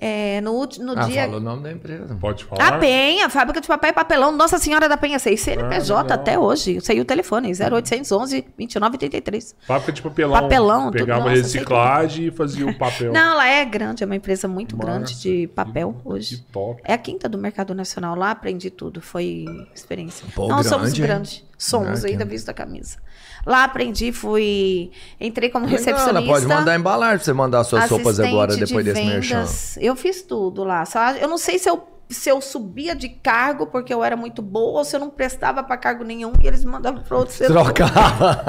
É, 0.03 0.41
no, 0.41 0.65
no 0.79 0.93
Ah, 0.99 1.03
dia. 1.03 1.25
fala 1.25 1.37
o 1.37 1.39
nome 1.39 1.61
da 1.61 1.71
empresa. 1.71 2.17
Pode 2.19 2.43
falar? 2.45 2.67
A 2.69 2.77
Penha, 2.79 3.29
fábrica 3.29 3.61
de 3.61 3.67
papel 3.67 3.91
e 3.91 3.93
papelão, 3.93 4.31
Nossa 4.31 4.57
Senhora 4.57 4.89
da 4.89 4.97
Penha 4.97 5.19
6, 5.19 5.39
CNPJ 5.39 6.11
Ah, 6.11 6.15
até 6.15 6.39
hoje. 6.39 6.77
Eu 6.77 6.81
sei 6.81 6.99
o 6.99 7.05
telefone, 7.05 7.51
0811 7.53 8.41
2983. 8.57 9.55
Fábrica 9.61 9.91
de 9.91 10.01
papelão. 10.01 10.41
Papelão, 10.41 10.85
tudo, 10.85 10.93
Pegava 10.93 11.19
nossa, 11.29 11.35
reciclagem 11.35 12.25
e 12.27 12.31
fazia 12.31 12.65
o 12.65 12.75
papel. 12.79 13.13
Não, 13.13 13.37
lá 13.37 13.47
é 13.47 13.63
grande, 13.63 14.01
é 14.01 14.05
uma 14.07 14.15
empresa 14.15 14.47
muito 14.47 14.75
Massa. 14.75 14.89
grande 14.91 15.21
de 15.21 15.47
papel 15.49 15.93
Que 16.01 16.09
hoje. 16.09 16.45
top. 16.51 16.81
É 16.83 16.93
a 16.93 16.97
quinta 16.97 17.29
do 17.29 17.37
mercado 17.37 17.75
nacional. 17.75 18.15
Lá 18.15 18.31
aprendi 18.31 18.71
tudo. 18.71 19.01
Foi 19.01 19.45
experiência. 19.75 20.25
Pô, 20.33 20.47
Não, 20.47 20.63
somos 20.63 20.85
grande, 20.93 21.01
hein? 21.01 21.07
grandes. 21.07 21.45
Somos, 21.59 21.99
Ah, 22.03 22.07
que- 22.07 22.13
ainda 22.13 22.25
visto 22.25 22.49
a 22.49 22.53
camisa. 22.55 22.97
Lá 23.45 23.63
aprendi, 23.63 24.11
fui. 24.11 24.91
Entrei 25.19 25.49
como 25.49 25.65
Legal, 25.65 25.79
recepcionista. 25.79 26.17
ela 26.19 26.25
pode 26.27 26.45
mandar 26.45 26.75
embalagem 26.75 27.17
pra 27.17 27.25
você 27.25 27.33
mandar 27.33 27.63
suas 27.63 27.85
sopas 27.85 28.19
agora, 28.19 28.53
de 28.53 28.65
depois 28.65 28.85
desse 28.85 29.03
merchan. 29.03 29.45
Eu 29.79 29.95
fiz 29.95 30.21
tudo 30.21 30.63
lá. 30.63 30.85
Só, 30.85 31.11
eu 31.13 31.27
não 31.27 31.37
sei 31.37 31.57
se 31.57 31.67
eu, 31.69 31.83
se 32.07 32.29
eu 32.29 32.39
subia 32.41 32.93
de 32.95 33.09
cargo 33.09 33.65
porque 33.67 33.91
eu 33.93 34.03
era 34.03 34.15
muito 34.15 34.41
boa 34.41 34.79
ou 34.79 34.85
se 34.85 34.95
eu 34.95 34.99
não 34.99 35.09
prestava 35.09 35.63
pra 35.63 35.75
cargo 35.77 36.03
nenhum 36.03 36.33
e 36.43 36.47
eles 36.47 36.63
me 36.63 36.71
mandavam 36.71 37.01
para 37.01 37.17
outro 37.17 37.33
setor. 37.33 37.63
Trocava. 37.63 38.43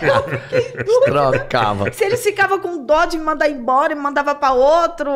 Trocava. 1.06 1.92
Se 1.92 2.04
eles 2.04 2.22
ficavam 2.22 2.58
com 2.58 2.84
dó 2.84 3.04
de 3.06 3.16
me 3.16 3.24
mandar 3.24 3.48
embora 3.48 3.92
e 3.92 3.96
me 3.96 4.02
mandava 4.02 4.34
pra 4.34 4.52
outro. 4.52 5.10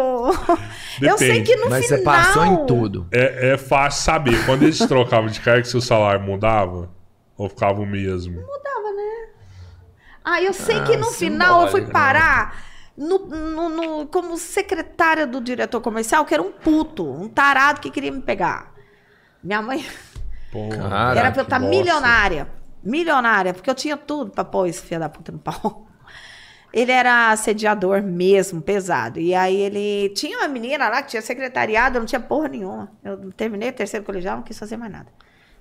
Eu 1.01 1.19
sei 1.19 1.29
Depende. 1.43 1.53
que 1.53 1.57
no 1.57 1.69
Mas 1.69 1.85
final. 1.87 1.99
você 1.99 2.05
passou 2.05 2.45
em 2.47 2.67
tudo. 2.67 3.07
É, 3.13 3.53
é 3.53 3.59
fácil 3.59 4.03
saber. 4.03 4.45
Quando 4.47 4.63
eles 4.63 4.79
trocavam 4.79 5.29
de 5.29 5.41
cargo, 5.41 5.67
seu 5.67 5.81
salário 5.81 6.21
mudava? 6.23 6.89
Ou 7.37 7.49
ficava 7.49 7.81
o 7.81 7.87
mesmo? 7.87 8.41
Ah, 10.25 10.43
eu 10.43 10.53
sei 10.55 10.81
Ah, 10.81 10.85
que 10.85 10.97
no 10.97 11.11
final 11.13 11.63
eu 11.63 11.69
fui 11.69 11.83
né? 11.83 11.89
parar 11.93 12.65
no, 12.97 13.19
no- 13.27 13.69
no- 13.69 14.07
como 14.09 14.37
secretária 14.39 15.27
do 15.27 15.41
diretor 15.41 15.81
comercial, 15.81 16.25
que 16.25 16.35
era 16.35 16.43
um 16.43 16.53
puto, 16.53 17.05
um 17.11 17.29
tarado 17.29 17.81
que 17.81 17.91
queria 17.91 18.13
me 18.13 18.23
pegar. 18.23 18.73
Minha 19.43 19.63
mãe 19.63 19.85
Pô, 20.51 20.69
Caraca, 20.69 21.19
era 21.19 21.33
pra 21.33 21.43
eu 21.43 21.45
estar 21.45 21.59
nossa. 21.59 21.71
milionária. 21.71 22.49
Milionária, 22.83 23.55
porque 23.55 23.71
eu 23.71 23.75
tinha 23.75 23.97
tudo 23.97 24.31
pra 24.31 24.45
pôr 24.45 24.67
esse 24.69 24.83
filho 24.83 25.01
da 25.01 25.09
puta 25.09 25.33
no 25.33 25.39
pau. 25.39 25.87
Ele 26.73 26.93
era 26.93 27.31
assediador 27.31 28.03
mesmo, 28.03 28.61
pesado. 28.61 29.21
E 29.21 29.35
aí 29.35 29.57
ele 29.57 30.09
tinha 30.11 30.39
uma 30.39 30.49
menina 30.49 30.89
lá 30.89 31.03
que 31.03 31.11
tinha 31.11 31.23
secretariado, 31.23 31.97
eu 31.97 32.01
não 32.01 32.07
tinha 32.07 32.21
porra 32.21 32.49
nenhuma. 32.49 32.93
Eu 33.05 33.33
terminei 33.33 33.71
o 33.71 33.73
terceiro 33.73 34.05
colegial, 34.05 34.37
não 34.39 34.43
quis 34.43 34.59
fazer 34.59 34.77
mais 34.77 34.91
nada. 34.93 35.07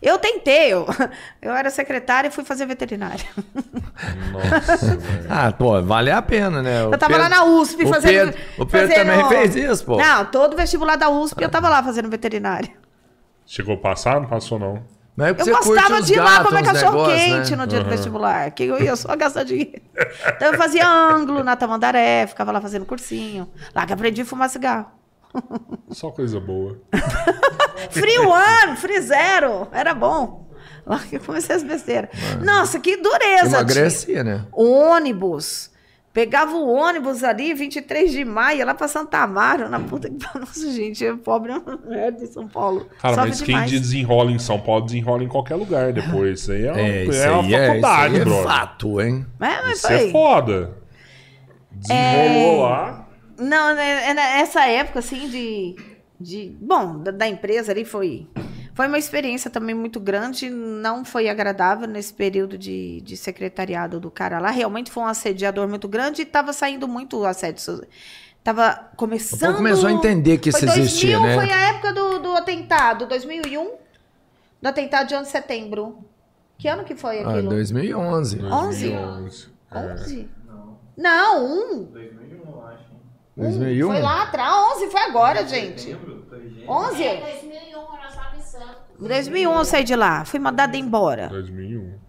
Eu 0.04 0.18
tentei, 0.20 0.74
eu, 0.74 0.86
eu 1.42 1.54
era 1.54 1.70
secretária 1.70 2.28
e 2.28 2.32
fui 2.32 2.44
fazer 2.44 2.66
veterinária. 2.66 3.26
Nossa. 4.32 5.00
Ah, 5.30 5.52
pô, 5.52 5.82
vale 5.82 6.12
a 6.12 6.22
pena, 6.22 6.62
né? 6.62 6.84
O 6.84 6.92
Eu 6.94 6.98
tava 6.98 7.14
Pedro- 7.14 7.22
lá 7.24 7.30
na 7.30 7.44
USP 7.46 7.86
o 7.86 7.88
fazendo. 7.88 8.34
Pedro, 8.34 8.42
o 8.58 8.66
Pedro 8.66 8.88
fazendo- 8.90 9.08
também 9.08 9.30
fez 9.30 9.56
isso, 9.56 9.86
pô. 9.86 9.98
Não, 9.98 10.26
todo 10.26 10.56
vestibular 10.58 10.96
da 10.98 11.10
USP 11.10 11.42
eu 11.42 11.50
tava 11.50 11.70
lá 11.70 11.82
fazendo 11.82 12.10
veterinária. 12.10 12.70
Chegou 13.46 13.76
a 13.76 13.78
passar? 13.78 14.20
Não 14.20 14.28
passou, 14.28 14.60
não. 14.60 14.84
É 15.20 15.32
porque 15.32 15.48
Eu 15.50 15.56
gostava 15.58 16.00
os 16.00 16.08
de 16.08 16.14
ir 16.14 16.18
lá 16.20 16.38
gatos, 16.38 16.48
comer 16.48 16.62
uns 16.64 16.68
cachorro 16.72 16.92
negócios, 17.04 17.22
quente 17.24 17.52
né? 17.52 17.58
no 17.58 17.68
dia 17.68 17.84
do 17.84 17.90
vestibular, 17.90 18.50
que 18.52 18.64
eu 18.64 18.82
ia 18.82 18.96
só 18.96 19.16
gastar 19.16 19.44
dinheiro. 19.44 19.80
Então 20.36 20.48
eu 20.52 20.58
fazia 20.58 20.88
ângulo 20.88 21.44
na 21.44 21.56
Tamandaré, 21.56 22.26
ficava 22.26 22.52
lá 22.52 22.60
fazendo 22.60 22.84
cursinho. 22.84 23.48
Lá 23.76 23.86
que 23.86 23.94
aprendi 23.94 24.22
a 24.24 24.26
fumar 24.26 24.50
cigarro. 24.50 24.88
Só 25.90 26.12
coisa 26.12 26.40
boa. 26.40 26.80
Free 27.90 28.20
one, 28.20 28.78
free 28.78 29.02
zero, 29.02 29.68
era 29.72 29.94
bom. 29.94 30.50
Lá 30.86 31.00
que 31.00 31.16
eu 31.16 31.20
comecei 31.22 31.56
as 31.56 31.64
besteiras. 31.64 32.10
Nossa, 32.44 32.80
que 32.80 32.98
dureza. 32.98 33.48
Emagrecia, 33.58 34.24
né? 34.24 34.46
ônibus. 34.52 35.72
Pegava 36.12 36.52
o 36.56 36.68
ônibus 36.72 37.24
ali, 37.24 37.56
23 37.56 38.12
de 38.12 38.24
maio, 38.24 38.60
ia 38.60 38.66
lá 38.66 38.76
pra 38.76 38.88
Santa 38.88 39.18
Amaro, 39.18 39.68
na 39.68 39.80
puta 39.80 40.08
que 40.08 40.16
pariu. 40.24 40.42
Nossa, 40.46 40.72
gente, 40.72 41.04
é 41.04 41.12
pobre 41.16 41.52
é 41.52 41.58
uma 41.58 41.76
merda 41.78 42.24
em 42.24 42.28
São 42.28 42.48
Paulo. 42.48 42.88
Cara, 43.02 43.16
Sofre 43.16 43.30
mas 43.30 43.40
quem 43.42 43.56
demais. 43.56 43.72
desenrola 43.72 44.32
em 44.32 44.38
São 44.38 44.60
Paulo, 44.60 44.86
desenrola 44.86 45.24
em 45.24 45.28
qualquer 45.28 45.56
lugar 45.56 45.92
depois. 45.92 46.42
Isso 46.42 46.52
aí 46.52 46.68
é, 46.68 46.72
uma, 46.72 46.80
É, 46.80 47.04
isso 47.06 47.24
é 47.24 47.32
uma 47.32 47.42
aí 47.42 47.54
é, 47.56 47.58
isso 47.58 47.68
faculdade, 47.68 48.16
aí 48.16 48.22
é 48.22 48.26
brother. 48.26 48.44
fato, 48.44 49.02
hein? 49.02 49.26
É, 49.40 49.62
mas 49.64 49.78
Isso 49.80 49.88
foi. 49.88 49.96
é 50.08 50.12
foda. 50.12 50.78
Desenrolou 51.72 52.62
lá. 52.62 53.03
Não, 53.44 53.76
né, 53.76 54.10
é 54.10 54.14
nessa 54.14 54.66
época, 54.66 55.00
assim, 55.00 55.28
de. 55.30 55.76
de 56.20 56.56
bom, 56.60 57.00
da, 57.00 57.12
da 57.12 57.28
empresa 57.28 57.72
ali 57.72 57.86
foi. 57.86 58.28
Foi 58.76 58.88
uma 58.88 58.98
experiência 58.98 59.52
também 59.52 59.76
muito 59.76 60.00
grande, 60.00 60.50
não 60.50 61.06
foi 61.06 61.30
agradável 61.30 61.88
nesse 61.88 62.12
período 62.12 62.58
de, 62.58 63.02
de 63.02 63.16
secretariado 63.16 64.00
do 64.00 64.10
cara 64.10 64.40
lá. 64.40 64.50
Realmente 64.50 64.90
foi 64.90 65.04
um 65.04 65.06
assediador 65.06 65.68
muito 65.68 65.88
grande 65.88 66.22
e 66.22 66.26
estava 66.26 66.52
saindo 66.54 66.88
muito 66.88 67.24
assédio. 67.24 67.62
so- 67.62 67.84
Tava 68.44 68.90
começando. 68.98 69.54
O 69.54 69.58
começou 69.58 69.88
a 69.88 69.92
entender 69.92 70.38
que 70.40 70.52
foi 70.52 70.62
isso 70.68 70.80
existia, 70.80 71.20
2000, 71.20 71.22
né? 71.30 71.36
Foi 71.46 71.52
a 71.56 71.70
época 71.70 71.94
do, 71.94 72.20
do 72.20 72.32
atentado, 72.34 73.06
2001. 73.06 73.72
Do 74.62 74.68
atentado 74.68 75.08
de 75.08 75.14
11 75.16 75.24
de 75.26 75.30
setembro. 75.30 76.00
Que 76.58 76.68
ano 76.68 76.84
que 76.84 76.96
foi 76.96 77.20
Ah, 77.20 77.30
aquilo? 77.30 77.50
2011. 77.50 78.42
11? 78.44 78.90
2011. 78.90 79.48
É. 79.72 79.94
11? 79.94 80.30
Não, 80.98 81.46
1. 81.46 81.84
2001, 81.86 81.92
eu 81.94 82.02
acho. 82.02 82.34
hein? 82.34 82.43
2001? 83.36 83.88
Foi 83.88 84.02
lá 84.02 84.24
atrás, 84.24 84.78
11 84.78 84.92
foi 84.92 85.02
agora, 85.02 85.48
gente. 85.48 85.90
Lembro? 85.90 86.26
Foi 86.30 86.50
gente. 86.50 86.70
11? 86.70 87.04
Em 87.04 87.20
2001, 87.20 87.72
nós 87.74 88.10
estávamos 88.10 88.40
em 88.40 88.48
Santos. 88.48 88.84
Em 89.00 89.08
2001 89.08 89.58
eu 89.58 89.66
saí 89.66 89.84
de 89.84 89.96
lá, 89.96 90.26
fui 90.26 90.40
mandada 90.40 90.78
embora. 90.78 91.28
2001. 91.30 92.00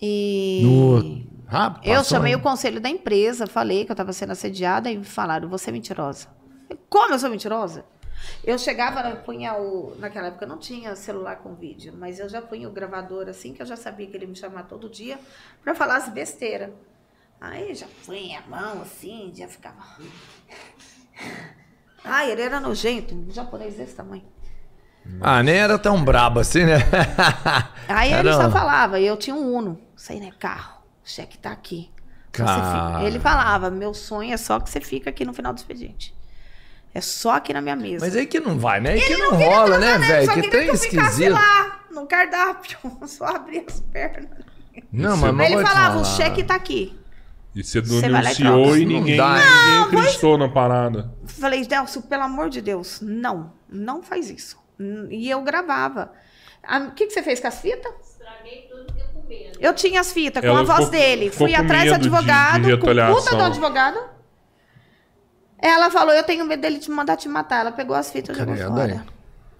E 0.00 0.62
No... 0.64 1.32
Rápido, 1.46 1.86
eu 1.86 2.02
chamei 2.02 2.34
o 2.34 2.40
conselho 2.40 2.80
da 2.80 2.88
empresa, 2.88 3.46
falei 3.46 3.84
que 3.84 3.90
eu 3.90 3.94
estava 3.94 4.10
sendo 4.14 4.32
assediada 4.32 4.90
e 4.90 4.96
me 4.96 5.04
falaram, 5.04 5.50
você 5.50 5.68
é 5.68 5.72
mentirosa. 5.72 6.28
Eu, 6.70 6.78
Como 6.88 7.12
eu 7.12 7.18
sou 7.18 7.28
mentirosa? 7.28 7.84
Eu 8.42 8.58
chegava, 8.58 9.06
eu 9.10 9.16
punha 9.16 9.54
o. 9.54 9.94
Naquela 9.98 10.28
época 10.28 10.46
não 10.46 10.56
tinha 10.56 10.96
celular 10.96 11.36
com 11.36 11.54
vídeo, 11.54 11.92
mas 11.96 12.18
eu 12.18 12.28
já 12.28 12.40
punha 12.40 12.68
o 12.68 12.72
gravador 12.72 13.28
assim, 13.28 13.52
que 13.52 13.60
eu 13.60 13.66
já 13.66 13.76
sabia 13.76 14.06
que 14.06 14.16
ele 14.16 14.26
me 14.26 14.36
chamar 14.36 14.62
todo 14.62 14.88
dia 14.88 15.18
para 15.62 15.74
falar 15.74 15.96
as 15.96 16.08
besteiras. 16.08 16.70
Aí 17.44 17.74
já 17.74 17.86
punha 18.06 18.38
a 18.38 18.48
mão 18.48 18.82
assim, 18.82 19.32
já 19.34 19.48
ficava. 19.48 19.76
Ai, 22.04 22.30
ele 22.30 22.42
era 22.42 22.60
nojento, 22.60 23.14
um 23.14 23.30
japonês 23.32 23.74
desse 23.74 23.94
tamanho. 23.96 24.24
Ah, 25.20 25.42
nem 25.42 25.56
era 25.56 25.76
tão 25.78 26.04
brabo 26.04 26.38
assim, 26.38 26.64
né? 26.64 26.76
Aí 27.88 28.12
ele 28.12 28.32
só 28.32 28.48
falava, 28.48 29.00
eu 29.00 29.16
tinha 29.16 29.34
um 29.34 29.56
Uno, 29.56 29.80
isso 29.96 30.12
aí 30.12 30.20
não 30.20 30.28
é 30.28 30.32
carro, 30.32 30.80
o 31.04 31.08
cheque 31.08 31.36
tá 31.36 31.50
aqui. 31.50 31.90
Fica- 32.32 33.00
Ele 33.04 33.18
falava, 33.18 33.68
meu 33.70 33.92
sonho 33.92 34.32
é 34.32 34.36
só 34.36 34.60
que 34.60 34.70
você 34.70 34.80
fica 34.80 35.10
aqui 35.10 35.24
no 35.24 35.34
final 35.34 35.52
do 35.52 35.58
expediente. 35.58 36.14
É 36.94 37.00
só 37.00 37.32
aqui 37.36 37.52
na 37.52 37.60
minha 37.60 37.74
mesa. 37.74 38.04
Mas 38.06 38.14
aí 38.16 38.26
que 38.26 38.38
não 38.38 38.56
vai, 38.58 38.80
né? 38.80 38.92
Aí 38.92 39.00
que 39.00 39.16
não, 39.16 39.30
queria 39.32 39.46
rola, 39.50 39.78
né, 39.78 39.98
velho? 39.98 40.26
só 40.26 40.34
Que 40.34 40.48
tem 40.48 40.68
que 40.68 40.74
esquisito. 40.76 41.32
lá, 41.32 41.80
no 41.90 42.06
cardápio, 42.06 42.78
só 43.06 43.24
abrir 43.26 43.64
as 43.68 43.80
pernas. 43.80 44.30
Não, 44.92 45.16
mas, 45.16 45.34
mas 45.34 45.46
Aí 45.48 45.52
ele 45.54 45.66
falava, 45.66 45.98
o 45.98 46.04
falar. 46.04 46.16
cheque 46.16 46.44
tá 46.44 46.54
aqui. 46.54 46.98
E 47.54 47.62
você 47.62 47.78
e 47.78 47.82
denunciou 47.82 48.76
e 48.76 48.84
Não 48.86 48.92
ninguém, 49.00 49.16
dá, 49.16 49.36
hein? 49.36 49.42
ninguém 49.84 50.00
acreditou 50.00 50.38
na 50.38 50.48
parada. 50.48 51.12
Falei, 51.26 51.64
Delcio, 51.66 52.00
pelo 52.02 52.22
amor 52.22 52.48
de 52.48 52.60
Deus, 52.62 53.00
não, 53.02 53.52
não 53.68 54.02
faz 54.02 54.30
isso. 54.30 54.56
E 55.10 55.28
eu 55.30 55.42
gravava. 55.42 56.12
O 56.88 56.92
que, 56.92 57.06
que 57.06 57.12
você 57.12 57.22
fez 57.22 57.40
com 57.40 57.48
as 57.48 57.60
fitas? 57.60 57.92
Estraguei 58.12 58.68
tudo 58.70 58.92
que 58.94 59.00
eu 59.00 59.06
comia. 59.22 59.52
Eu 59.60 59.74
tinha 59.74 60.00
as 60.00 60.12
fitas 60.12 60.40
com 60.40 60.48
Ela 60.48 60.60
a 60.60 60.64
voz 60.64 60.78
ficou- 60.86 60.90
dele. 60.92 61.30
ficou 61.30 61.46
Fui 61.46 61.56
com 61.56 61.62
atrás 61.62 61.84
do 61.84 61.90
medo 61.90 62.02
de- 62.02 62.08
de 62.08 62.16
advogado, 62.16 62.62
com 62.78 63.14
puta 63.14 63.36
do 63.36 63.42
advogado. 63.42 63.98
Ela 65.58 65.90
falou, 65.90 66.12
eu 66.14 66.24
tenho 66.24 66.44
medo 66.44 66.60
dele 66.60 66.78
te 66.78 66.90
mandar 66.90 67.16
te 67.16 67.28
matar. 67.28 67.60
Ela 67.60 67.72
pegou 67.72 67.94
as 67.94 68.10
fitas 68.10 68.34
e 68.36 68.38
jogou 68.40 68.56
fora. 68.56 68.92
hein? 68.92 69.02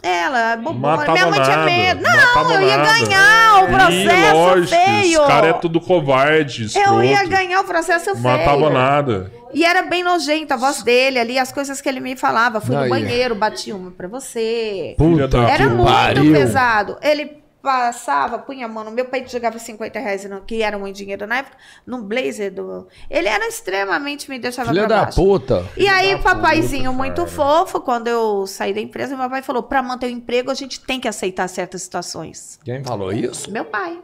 Ela, 0.03 0.57
bobona. 0.57 0.97
Matava 0.97 1.13
Minha 1.13 1.27
mãe 1.27 1.41
tinha 1.43 1.57
nada, 1.57 1.65
medo. 1.71 2.03
matava 2.03 2.43
Não, 2.49 2.55
eu 2.55 2.69
ia 2.69 2.77
nada. 2.77 2.93
ganhar 2.99 3.63
o 3.63 3.67
processo 3.69 3.93
Ih, 4.27 4.33
lógico, 4.33 4.69
feio. 4.83 5.21
Os 5.21 5.27
caras 5.29 5.51
é 5.51 5.53
tudo 5.55 5.81
covarde, 5.81 6.67
Eu 6.75 7.03
ia 7.05 7.13
escroto. 7.13 7.31
ganhar 7.31 7.61
o 7.61 7.65
processo 7.65 8.05
feio. 8.11 8.19
Matava 8.23 8.69
nada. 8.71 9.33
E 9.55 9.65
era 9.65 9.83
bem 9.83 10.03
nojento 10.03 10.55
a 10.55 10.57
voz 10.57 10.83
dele 10.83 11.19
ali, 11.19 11.39
as 11.39 11.53
coisas 11.53 11.81
que 11.81 11.89
ele 11.89 12.01
me 12.01 12.17
falava. 12.17 12.61
Fui 12.61 12.75
Aí. 12.75 12.85
no 12.85 12.89
banheiro, 12.89 13.35
bati 13.35 13.71
uma 13.73 13.91
pra 13.91 14.09
você. 14.09 14.95
Puta 14.99 15.39
Era 15.39 15.65
que 15.69 15.71
muito 15.71 15.93
pariu. 15.93 16.33
pesado. 16.33 16.97
Ele 17.03 17.42
passava, 17.63 18.39
punha 18.41 18.67
a 18.67 18.69
mão 18.69 18.83
no 18.85 18.91
meu 18.91 19.05
peito, 19.05 19.31
jogava 19.31 19.59
50 19.59 19.99
reais, 20.01 20.29
no- 20.29 20.41
que 20.43 20.61
era 20.63 20.77
muito 20.77 20.97
dinheiro 20.97 21.27
na 21.27 21.39
época, 21.39 21.57
num 21.87 22.03
blazer 22.03 22.53
do. 22.53 22.89
Ele 23.09 23.29
era 23.29 23.47
extremamente, 23.47 24.29
me 24.29 24.39
deixava 24.39 24.71
Filha 24.71 24.87
pra 24.87 24.97
da 24.97 25.03
baixo. 25.05 25.23
puta. 25.23 25.65
E 25.77 25.87
aí, 25.89 26.19
papaizinho 26.21 26.91
puta, 26.91 26.99
muito 27.03 27.25
cara. 27.25 27.29
fofo, 27.31 27.81
quando 27.81 28.09
eu 28.09 28.47
saí 28.47 28.75
da 28.75 28.81
empresa, 28.81 29.17
meu 29.17 29.31
pai 29.31 29.43
falou: 29.43 29.63
pra 29.63 29.81
manter 29.83 30.07
o 30.07 30.11
emprego, 30.11 30.51
a 30.51 30.55
gente 30.55 30.81
tem 30.81 30.99
que 31.01 31.07
aceitar 31.07 31.47
certas 31.49 31.83
situações. 31.83 32.59
Quem 32.65 32.83
falou 32.83 33.13
isso? 33.13 33.51
Meu 33.51 33.65
pai. 33.65 33.99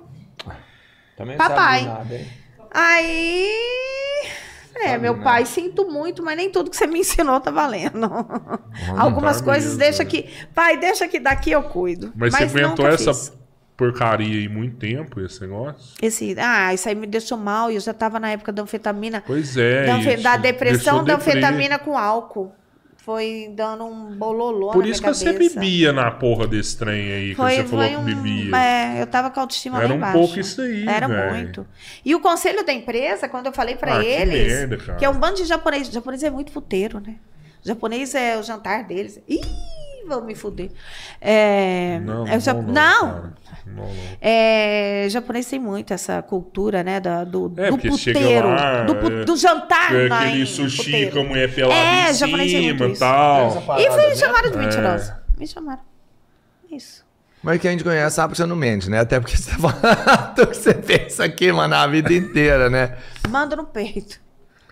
Também 1.17 1.37
Papai. 1.37 1.81
sabe 1.83 1.99
nada, 1.99 2.15
hein? 2.15 2.27
Aí. 2.71 3.51
É, 4.81 4.97
meu 4.97 5.13
nada. 5.15 5.25
pai, 5.25 5.45
sinto 5.45 5.91
muito, 5.91 6.23
mas 6.23 6.37
nem 6.37 6.49
tudo 6.53 6.71
que 6.71 6.77
você 6.77 6.87
me 6.87 7.01
ensinou 7.01 7.41
tá 7.41 7.51
valendo. 7.51 8.09
Algumas 8.97 9.39
tá 9.39 9.45
coisas 9.45 9.71
mesmo, 9.77 9.79
deixa 9.81 10.03
é. 10.03 10.07
que. 10.07 10.31
Pai, 10.55 10.77
deixa 10.77 11.09
que 11.09 11.19
daqui 11.19 11.51
eu 11.51 11.65
cuido. 11.65 12.13
Mas, 12.15 12.33
você 12.35 12.45
aguentou 12.45 12.85
nunca 12.85 12.89
essa 12.95 13.13
fiz. 13.13 13.33
Porcaria 13.79 14.27
aí 14.41 14.49
muito 14.49 14.77
tempo, 14.77 15.21
esse 15.21 15.41
negócio? 15.41 15.95
Esse, 16.03 16.35
ah, 16.39 16.75
isso 16.75 16.87
aí 16.89 16.95
me 16.95 17.07
deixou 17.07 17.39
mal. 17.39 17.71
E 17.71 17.77
eu 17.77 17.81
já 17.81 17.95
tava 17.95 18.19
na 18.21 18.31
época 18.33 18.53
da 18.53 18.63
anfetamina. 18.63 19.23
Pois 19.27 19.57
é. 19.57 19.87
da, 19.87 19.95
anfe- 19.95 20.17
da 20.19 20.37
depressão 20.37 21.03
da 21.05 21.15
anfetamina 21.15 21.79
com 21.79 21.97
álcool. 21.97 22.53
Foi 22.97 23.51
dando 23.57 23.85
um 23.87 24.19
bololô 24.19 24.71
Por 24.73 24.85
isso 24.87 25.01
que 25.01 25.07
minha 25.07 25.15
você 25.15 25.33
cabeça. 25.33 25.55
bebia 25.59 25.95
na 25.95 26.11
porra 26.11 26.47
desse 26.47 26.77
trem 26.77 27.11
aí, 27.11 27.29
que 27.31 27.37
Foi, 27.37 27.55
você 27.57 27.65
falou 27.65 27.85
foi 27.87 27.95
que 27.95 27.97
um, 27.97 28.05
bebia. 28.05 28.57
É, 28.59 29.01
eu 29.01 29.07
tava 29.07 29.31
com 29.31 29.41
a 29.41 29.45
autoestima 29.45 29.83
Era 29.83 29.95
lá 29.95 30.09
um 30.11 30.13
pouco 30.13 30.39
isso 30.39 30.61
aí, 30.61 30.87
Era 30.87 31.09
velho. 31.09 31.33
muito. 31.35 31.67
E 32.05 32.15
o 32.15 32.21
conselho 32.21 32.67
da 32.67 32.73
empresa, 32.75 33.27
quando 33.27 33.47
eu 33.47 33.53
falei 33.53 33.77
pra 33.77 33.97
Ah, 33.97 34.01
que 34.03 34.07
eles, 34.07 34.53
merda, 34.53 34.77
cara. 34.77 34.99
que 34.99 35.05
é 35.07 35.09
um 35.09 35.19
bando 35.19 35.37
de 35.37 35.45
japonês. 35.47 35.89
japonês 35.89 36.23
é 36.23 36.29
muito 36.29 36.53
puteiro, 36.53 37.01
né? 37.01 37.15
japonês 37.65 38.15
é 38.15 38.37
o 38.37 38.43
jantar 38.43 38.85
deles. 38.85 39.19
Ih, 39.27 39.41
vão 40.09 40.25
me 40.25 40.35
fuder. 40.35 40.71
É, 41.21 42.01
Não, 42.05 42.27
é 42.27 42.37
o 42.37 42.41
ja- 42.41 42.55
não, 42.55 42.63
não, 42.63 42.73
não. 42.73 43.39
Não, 43.67 43.87
é, 44.21 45.07
japonês 45.11 45.47
tem 45.47 45.59
muito 45.59 45.93
essa 45.93 46.23
cultura, 46.23 46.83
né, 46.83 46.99
da- 47.01 47.23
do, 47.25 47.53
É, 47.59 47.71
do 47.71 47.77
puteiro, 47.79 48.49
lá, 48.49 48.83
do, 48.85 49.21
é, 49.21 49.25
do 49.25 49.37
jantar 49.37 49.95
É 49.95 50.09
na, 50.09 50.21
aquele 50.21 50.47
sushi 50.47 50.77
puteiro. 50.85 51.13
com 51.13 51.21
a 51.21 51.25
mulher 51.25 51.55
pelada 51.55 51.75
É, 51.79 52.11
em 52.11 52.15
japonês 52.15 52.51
tem 52.53 52.63
muito 52.63 52.77
cima 52.79 52.89
e 52.89 52.93
isso. 52.93 53.01
tal. 53.01 53.79
E 53.79 53.91
foi, 53.91 54.09
me 54.09 54.17
chamaram 54.17 54.51
de 54.51 54.57
É. 54.57 54.61
mentirosa. 54.61 55.23
Me 55.39 55.47
chamaram. 55.47 55.81
Isso. 56.71 57.07
Mas 57.43 57.61
quem 57.61 57.77
te 57.77 57.85
conhece 57.85 58.17
sabe 58.17 58.33
que 58.33 58.39
você 58.39 58.47
não 58.47 58.57
mente, 58.57 58.91
né? 58.91 58.99
Até 59.01 59.21
porque 59.21 59.37
você 59.37 59.51
tá 59.51 59.59
falando 59.59 60.35
que 60.51 60.57
você 60.57 60.75
pensa 60.75 61.25
aqui, 61.25 61.53
mano, 61.53 61.75
a 61.75 61.87
vida 61.87 62.13
inteira, 62.13 62.69
né? 62.71 62.97
Mando 63.29 63.55
no 63.55 63.65
peito. 63.65 64.19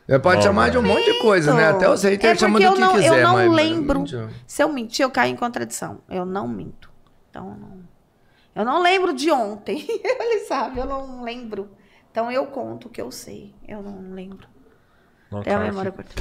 Você 0.07 0.19
pode 0.21 0.37
Não, 0.37 0.43
chamar 0.43 0.71
de 0.71 0.79
um 0.79 0.83
monte 0.83 1.05
de 1.05 1.19
coisa, 1.21 1.53
né? 1.53 1.69
Até 1.69 1.91
os 1.91 2.05
é 2.05 2.11
haters 2.11 2.39
chamam 2.39 2.61
porque 2.61 2.69
do 2.69 2.75
que 2.75 2.81
não, 2.81 2.95
quiser, 2.95 3.19
eu 3.21 3.27
não 3.27 3.33
mas- 3.35 3.47
mas 3.49 3.57
lembro. 3.57 4.05
Se 4.47 4.63
eu 4.63 4.73
mentir, 4.73 5.03
eu 5.05 5.11
caio 5.11 5.33
em 5.33 5.37
contradição. 5.37 5.99
Eu 6.09 6.25
não 6.25 6.47
minto. 6.47 6.91
Então, 7.29 7.49
eu 7.51 7.57
não, 7.57 7.79
eu 8.55 8.65
não 8.65 8.83
lembro 8.83 9.13
de 9.13 9.31
ontem. 9.33 9.85
Ele 9.89 10.45
sabe, 10.47 10.79
eu 10.79 10.87
não 10.87 11.23
lembro. 11.23 11.69
Então, 12.11 12.31
eu 12.31 12.47
conto 12.47 12.87
o 12.87 12.91
que 12.91 13.03
eu 13.03 13.11
sei. 13.11 13.53
Eu 13.67 13.83
não 13.83 14.13
lembro. 14.15 14.47
Não, 15.31 15.43
Tem 15.43 15.53
a 15.53 15.59
memória 15.59 15.91
que 15.91 15.97
curta. 15.97 16.15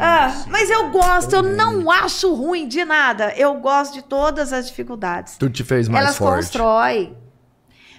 Ah, 0.00 0.44
mas 0.48 0.68
eu 0.68 0.90
gosto, 0.90 1.32
eu 1.36 1.42
não 1.44 1.88
acho 1.92 2.34
ruim 2.34 2.66
de 2.66 2.84
nada. 2.84 3.32
Eu 3.36 3.54
gosto 3.60 3.94
de 3.94 4.02
todas 4.02 4.52
as 4.52 4.66
dificuldades. 4.66 5.36
Tu 5.36 5.48
te 5.48 5.62
fez 5.62 5.86
mais 5.88 6.04
Elas 6.04 6.18
forte. 6.18 6.36
constroem. 6.38 7.16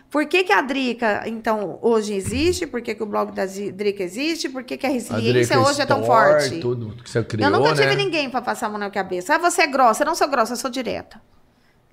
Por 0.10 0.26
que, 0.26 0.44
que 0.44 0.52
a 0.52 0.62
Drica, 0.62 1.28
então, 1.28 1.78
hoje 1.84 2.16
existe? 2.16 2.66
Por 2.66 2.82
que, 2.82 2.96
que 2.96 3.04
o 3.04 3.06
blog 3.06 3.32
da 3.32 3.46
Drica 3.46 4.04
existe? 4.04 4.50
Por 4.50 4.64
que, 4.64 4.76
que 4.76 4.88
a 4.88 4.90
A 4.90 4.94
resiliência 4.94 5.56
Drica 5.56 5.60
hoje 5.60 5.82
é 5.82 5.86
tão 5.86 6.04
forte? 6.04 6.60
Tudo 6.60 6.96
que 7.04 7.10
você 7.10 7.24
criou, 7.24 7.48
eu 7.48 7.60
nunca 7.60 7.76
tive 7.76 7.96
né? 7.96 7.96
ninguém 7.96 8.30
pra 8.30 8.42
passar 8.42 8.68
a 8.68 8.70
mão 8.70 8.80
na 8.80 8.90
cabeça. 8.90 9.36
Ah, 9.36 9.38
você 9.38 9.62
é 9.64 9.68
grossa. 9.68 10.02
Eu 10.02 10.08
não 10.08 10.16
sou 10.16 10.28
grossa, 10.28 10.54
eu 10.54 10.58
sou 10.58 10.70
direta. 10.70 11.22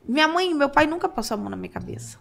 Minha 0.08 0.26
mãe 0.26 0.50
e 0.50 0.54
meu 0.54 0.70
pai 0.70 0.86
nunca 0.86 1.08
passou 1.08 1.34
a 1.34 1.38
mão 1.38 1.50
na 1.50 1.56
minha 1.56 1.70
cabeça. 1.70 2.18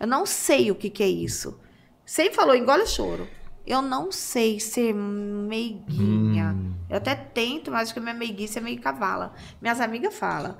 Eu 0.00 0.06
não 0.06 0.24
sei 0.24 0.70
o 0.70 0.74
que, 0.74 0.88
que 0.88 1.02
é 1.02 1.08
isso. 1.08 1.60
Sempre 2.06 2.34
falou, 2.34 2.54
engole 2.54 2.86
choro. 2.86 3.28
Eu 3.66 3.82
não 3.82 4.10
sei 4.10 4.58
ser 4.58 4.94
meiguinha. 4.94 6.56
Hum. 6.56 6.72
Eu 6.88 6.96
até 6.96 7.14
tento, 7.14 7.70
mas 7.70 7.82
acho 7.82 7.94
que 7.94 8.00
minha 8.00 8.14
meiguice 8.14 8.56
é 8.56 8.62
meio 8.62 8.80
cavala. 8.80 9.34
Minhas 9.60 9.78
amigas 9.78 10.14
falam. 10.14 10.56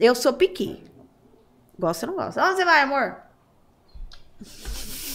Eu 0.00 0.14
sou 0.14 0.32
piqui. 0.32 0.82
Gosta 1.78 2.06
ou 2.06 2.12
não 2.12 2.24
gosta? 2.24 2.42
Onde 2.42 2.56
você 2.56 2.64
vai, 2.64 2.80
amor? 2.80 3.27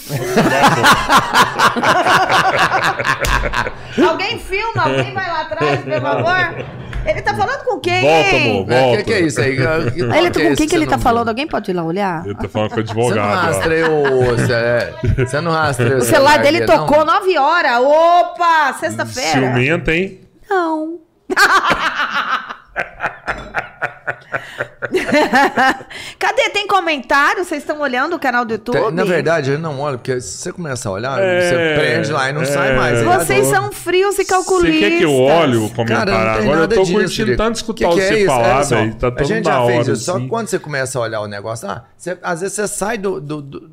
alguém 4.09 4.39
filma, 4.39 4.83
alguém 4.83 5.13
vai 5.13 5.27
lá 5.27 5.41
atrás, 5.41 5.81
por 5.81 6.01
favor. 6.01 6.65
Ele 7.05 7.21
tá 7.21 7.33
falando 7.35 7.63
com 7.65 7.79
quem? 7.81 8.01
Volta, 8.01 8.35
amor, 8.37 8.61
O 8.61 8.65
volta. 8.65 8.97
que, 8.97 9.03
que 9.03 9.13
é 9.13 9.19
isso 9.21 9.41
aí? 9.41 9.55
Que- 9.57 9.63
Ele, 10.01 10.31
que 10.31 10.39
é 10.39 10.43
com 10.45 10.51
isso 10.51 10.55
quem 10.57 10.67
que 10.69 10.75
ele 10.75 10.85
tá 10.85 10.95
não 10.95 11.03
falando? 11.03 11.25
viu? 11.25 11.31
Alguém 11.31 11.47
pode 11.47 11.69
ir 11.71 11.73
lá 11.73 11.83
olhar? 11.83 12.25
Eu 12.25 12.33
tô 12.35 12.47
falando 12.47 12.69
com 12.71 12.79
o 12.79 12.85
Você 12.85 12.93
não 12.93 13.03
advogado. 13.23 13.45
rastreou. 13.45 14.25
Você, 14.25 14.93
você 15.25 15.41
não 15.41 15.51
rastreou. 15.51 15.97
O 15.97 16.01
celular 16.01 16.37
dele 16.39 16.61
dele, 16.61 16.71
não? 16.71 16.85
tocou 16.87 17.03
9 17.05 17.37
horas. 17.37 17.79
Opa, 17.81 18.73
sexta-feira. 18.79 19.31
Ciumenta, 19.31 19.93
hein? 19.93 20.21
Não. 20.49 20.99
Cadê? 26.19 26.49
Tem 26.49 26.67
comentário? 26.67 27.43
Vocês 27.43 27.61
estão 27.63 27.79
olhando 27.79 28.15
o 28.15 28.19
canal 28.19 28.45
do 28.45 28.53
YouTube? 28.53 28.75
Tem- 28.79 28.91
Na 28.91 29.03
verdade, 29.03 29.51
eu 29.51 29.59
não 29.59 29.79
olho, 29.79 29.97
porque 29.97 30.19
se 30.21 30.37
você 30.37 30.51
começa 30.51 30.89
a 30.89 30.91
olhar, 30.91 31.19
É, 31.21 31.41
você 31.41 31.79
prende 31.79 32.11
lá 32.11 32.29
e 32.29 32.33
não 32.33 32.41
é. 32.41 32.45
sai 32.45 32.75
mais. 32.75 32.99
aí 32.99 33.05
Vocês 33.05 33.47
são 33.47 33.71
frios 33.71 34.13
e 34.15 34.23
Você 34.23 34.25
calculistas. 34.25 34.89
quer 34.89 34.97
que 34.97 35.03
eu 35.03 35.13
olhe 35.21 35.57
o 35.57 35.69
comentário? 35.69 36.13
Cara, 36.13 36.33
Agora 36.33 36.59
eu 36.61 36.67
tô 36.67 36.81
disso, 36.81 36.93
curtindo 36.93 37.25
Drico. 37.27 37.37
tanto 37.43 37.51
Que 37.53 37.57
escutar 37.59 37.89
que 37.89 37.99
é 38.01 38.07
você 38.07 38.17
isso? 38.17 38.25
falar, 38.27 38.63
só, 38.63 38.75
velho. 38.75 38.95
Tá 38.95 39.07
a 39.07 39.11
todo 39.11 39.27
gente 39.27 39.45
já 39.45 39.61
hora, 39.61 39.73
fez 39.73 39.87
isso. 39.87 40.03
Só 40.03 40.11
assim. 40.15 40.23
que 40.23 40.29
quando 40.29 40.47
você 40.47 40.59
começa 40.59 40.99
a 40.99 41.01
olhar 41.01 41.21
o 41.21 41.27
negócio, 41.27 41.69
ah, 41.69 41.83
você- 41.97 42.17
às 42.21 42.41
vezes 42.41 42.55
você 42.55 42.67
sai 42.67 42.97
do, 42.97 43.19
do- 43.21 43.41
do- 43.41 43.71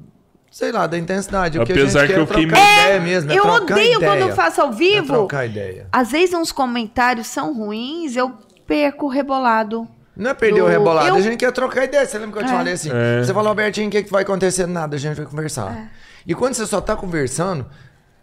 sei 0.51 0.73
lá, 0.73 0.87
da 0.87 0.99
intensidade. 0.99 1.59
O 1.59 1.65
que 1.65 1.73
a 1.73 1.75
Apesar 1.75 2.01
gente 2.01 2.09
que 2.09 2.15
quer 2.15 2.21
eu 2.21 2.25
é 2.25 2.27
fiquei- 2.27 2.45
ideia 2.45 3.01
mesmo. 3.01 3.33
é 3.33 3.39
Eu 3.39 3.47
odeio 3.47 3.97
ideia. 3.97 4.01
quando 4.01 4.29
eu 4.29 4.35
faço 4.35 4.61
ao 4.61 4.69
É 4.69 4.73
vivo. 4.73 5.07
trocar 5.09 5.47
ideia. 5.47 5.87
Às 5.93 6.11
vezes 6.13 6.35
uns 6.35 6.53
comentários 6.53 7.27
são 7.27 7.55
ruins, 7.55 8.17
eu 8.17 8.33
perco 8.67 9.07
o 9.07 9.09
rebolado. 9.09 9.89
Não 10.17 10.31
é 10.31 10.35
perder 10.35 10.61
o 10.63 10.65
Do- 10.67 10.71
rebolado, 10.71 11.09
eu- 11.09 11.15
a 11.15 11.21
gente 11.21 11.37
quer 11.37 11.53
trocar 11.53 11.85
ideia. 11.85 12.05
Você 12.07 12.19
lembra 12.19 12.33
que 12.39 12.45
eu 12.45 12.47
te 12.49 12.53
É. 12.53 12.57
falei 12.57 12.73
assim? 12.75 12.91
É. 12.93 13.23
Você 13.25 13.33
falou, 13.33 13.49
Albertinho, 13.49 13.89
o 13.89 13.91
que, 13.91 14.03
que 14.03 14.11
vai 14.11 14.23
acontecer? 14.23 14.67
Nada, 14.67 14.97
a 14.97 14.99
gente 14.99 15.17
vai 15.17 15.27
conversar. 15.27 15.73
É. 15.77 15.89
E 16.27 16.35
quando 16.35 16.55
você 16.55 16.67
só 16.67 16.81
tá 16.81 16.95
conversando, 16.97 17.67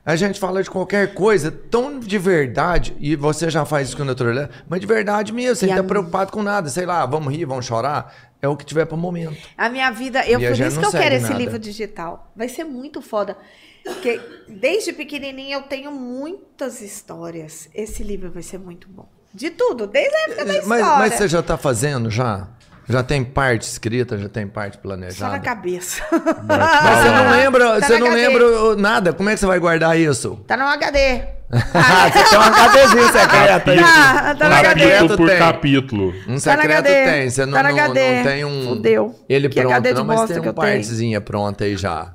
a 0.05 0.15
gente 0.15 0.39
fala 0.39 0.61
de 0.61 0.69
qualquer 0.69 1.13
coisa 1.13 1.49
tão 1.51 1.99
de 1.99 2.17
verdade, 2.17 2.95
e 2.99 3.15
você 3.15 3.49
já 3.49 3.65
faz 3.65 3.87
isso 3.87 3.97
quando 3.97 4.09
eu 4.09 4.15
tô 4.15 4.23
olhando, 4.25 4.49
mas 4.69 4.79
de 4.79 4.85
verdade 4.87 5.33
mesmo, 5.33 5.55
sem 5.55 5.69
E 5.69 5.71
estar 5.71 5.81
a- 5.81 5.85
preocupado 5.87 6.31
com 6.31 6.43
nada. 6.43 6.69
Sei 6.69 6.85
lá, 6.85 7.05
vamos 7.05 7.33
rir, 7.33 7.45
vamos 7.45 7.65
chorar. 7.65 8.13
É 8.41 8.47
o 8.47 8.55
que 8.55 8.63
tiver 8.65 8.85
pro 8.85 8.95
momento. 8.95 9.35
A 9.57 9.67
minha 9.67 9.89
vida, 9.89 10.19
eu, 10.27 10.39
E 10.39 10.45
por 10.47 10.51
isso 10.53 10.79
não 10.79 10.91
que 10.91 10.95
eu 10.97 11.01
quero 11.01 11.03
segue 11.05 11.15
esse 11.15 11.29
nada. 11.29 11.37
livro 11.43 11.57
digital. 11.57 12.31
Vai 12.35 12.47
ser 12.47 12.63
muito 12.65 13.01
foda. 13.01 13.35
Porque 13.83 14.21
desde 14.47 14.93
pequenininha 14.93 15.55
eu 15.57 15.63
tenho 15.63 15.91
muitas 15.91 16.81
histórias. 16.81 17.67
Esse 17.73 18.03
livro 18.03 18.29
vai 18.29 18.43
ser 18.43 18.59
muito 18.59 18.87
bom. 18.89 19.07
De 19.33 19.49
tudo, 19.51 19.85
desde 19.87 20.15
a 20.15 20.19
época 20.23 20.45
da 20.45 20.53
Mas, 20.53 20.61
história. 20.63 20.85
mas 20.97 21.13
você 21.13 21.27
já 21.27 21.41
tá 21.43 21.57
fazendo 21.57 22.09
já? 22.09 22.47
Já 22.89 23.03
tem 23.03 23.21
parte 23.23 23.63
escrita, 23.63 24.17
já 24.17 24.29
tem 24.29 24.47
parte 24.47 24.73
Só 24.75 24.77
na 24.77 24.81
planejada? 24.83 25.39
cabeça. 25.39 26.01
Mas 26.11 26.99
você 26.99 27.09
não 27.11 27.31
lembra, 27.35 27.79
Tá 27.81 27.87
você 27.87 27.99
não 27.99 28.07
cadeia. 28.07 28.29
lembra 28.29 28.75
nada. 28.77 29.11
Como 29.13 29.29
é 29.29 29.33
que 29.33 29.39
você 29.39 29.45
vai 29.45 29.59
guardar 29.59 29.99
isso? 29.99 30.39
tá 30.47 30.55
no 30.57 30.63
HD. 30.65 31.21
Ah, 31.73 32.09
você 32.09 32.93
tem 32.93 33.07
secreta 33.11 33.71
aí. 33.71 33.79
Ah, 33.83 34.35
tá 34.37 34.49
na 34.49 34.55
Um 34.55 34.59
HD. 34.59 34.79
secreto 34.81 34.97
Capítulo 34.99 35.17
por 35.17 35.29
tem. 35.29 35.37
capítulo. 35.39 36.13
Um 36.27 36.33
Tá 36.33 36.39
secreto 36.39 36.71
HD. 36.71 37.03
tem, 37.05 37.29
você 37.29 37.45
não, 37.45 37.53
Tá 37.53 37.63
não, 37.63 37.69
HD. 37.69 38.15
não 38.17 38.23
tem 38.23 38.45
um. 38.45 38.63
Fudeu. 38.69 39.15
Ele 39.29 39.49
Que 39.49 39.61
pronto, 39.61 39.73
HD 39.75 39.89
de 39.89 39.95
não, 39.95 40.05
mas 40.05 40.17
tem 40.27 40.37
uma 40.37 40.37
eu 40.37 40.41
tenho. 40.41 40.53
partezinha 40.53 41.21
pronta 41.21 41.63
aí 41.65 41.75
já. 41.77 42.13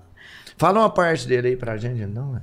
Fala 0.59 0.81
uma 0.81 0.91
parte 0.91 1.27
dele 1.29 1.49
aí 1.49 1.57
pra 1.57 1.77
gente, 1.77 2.05
não, 2.07 2.37
é? 2.37 2.41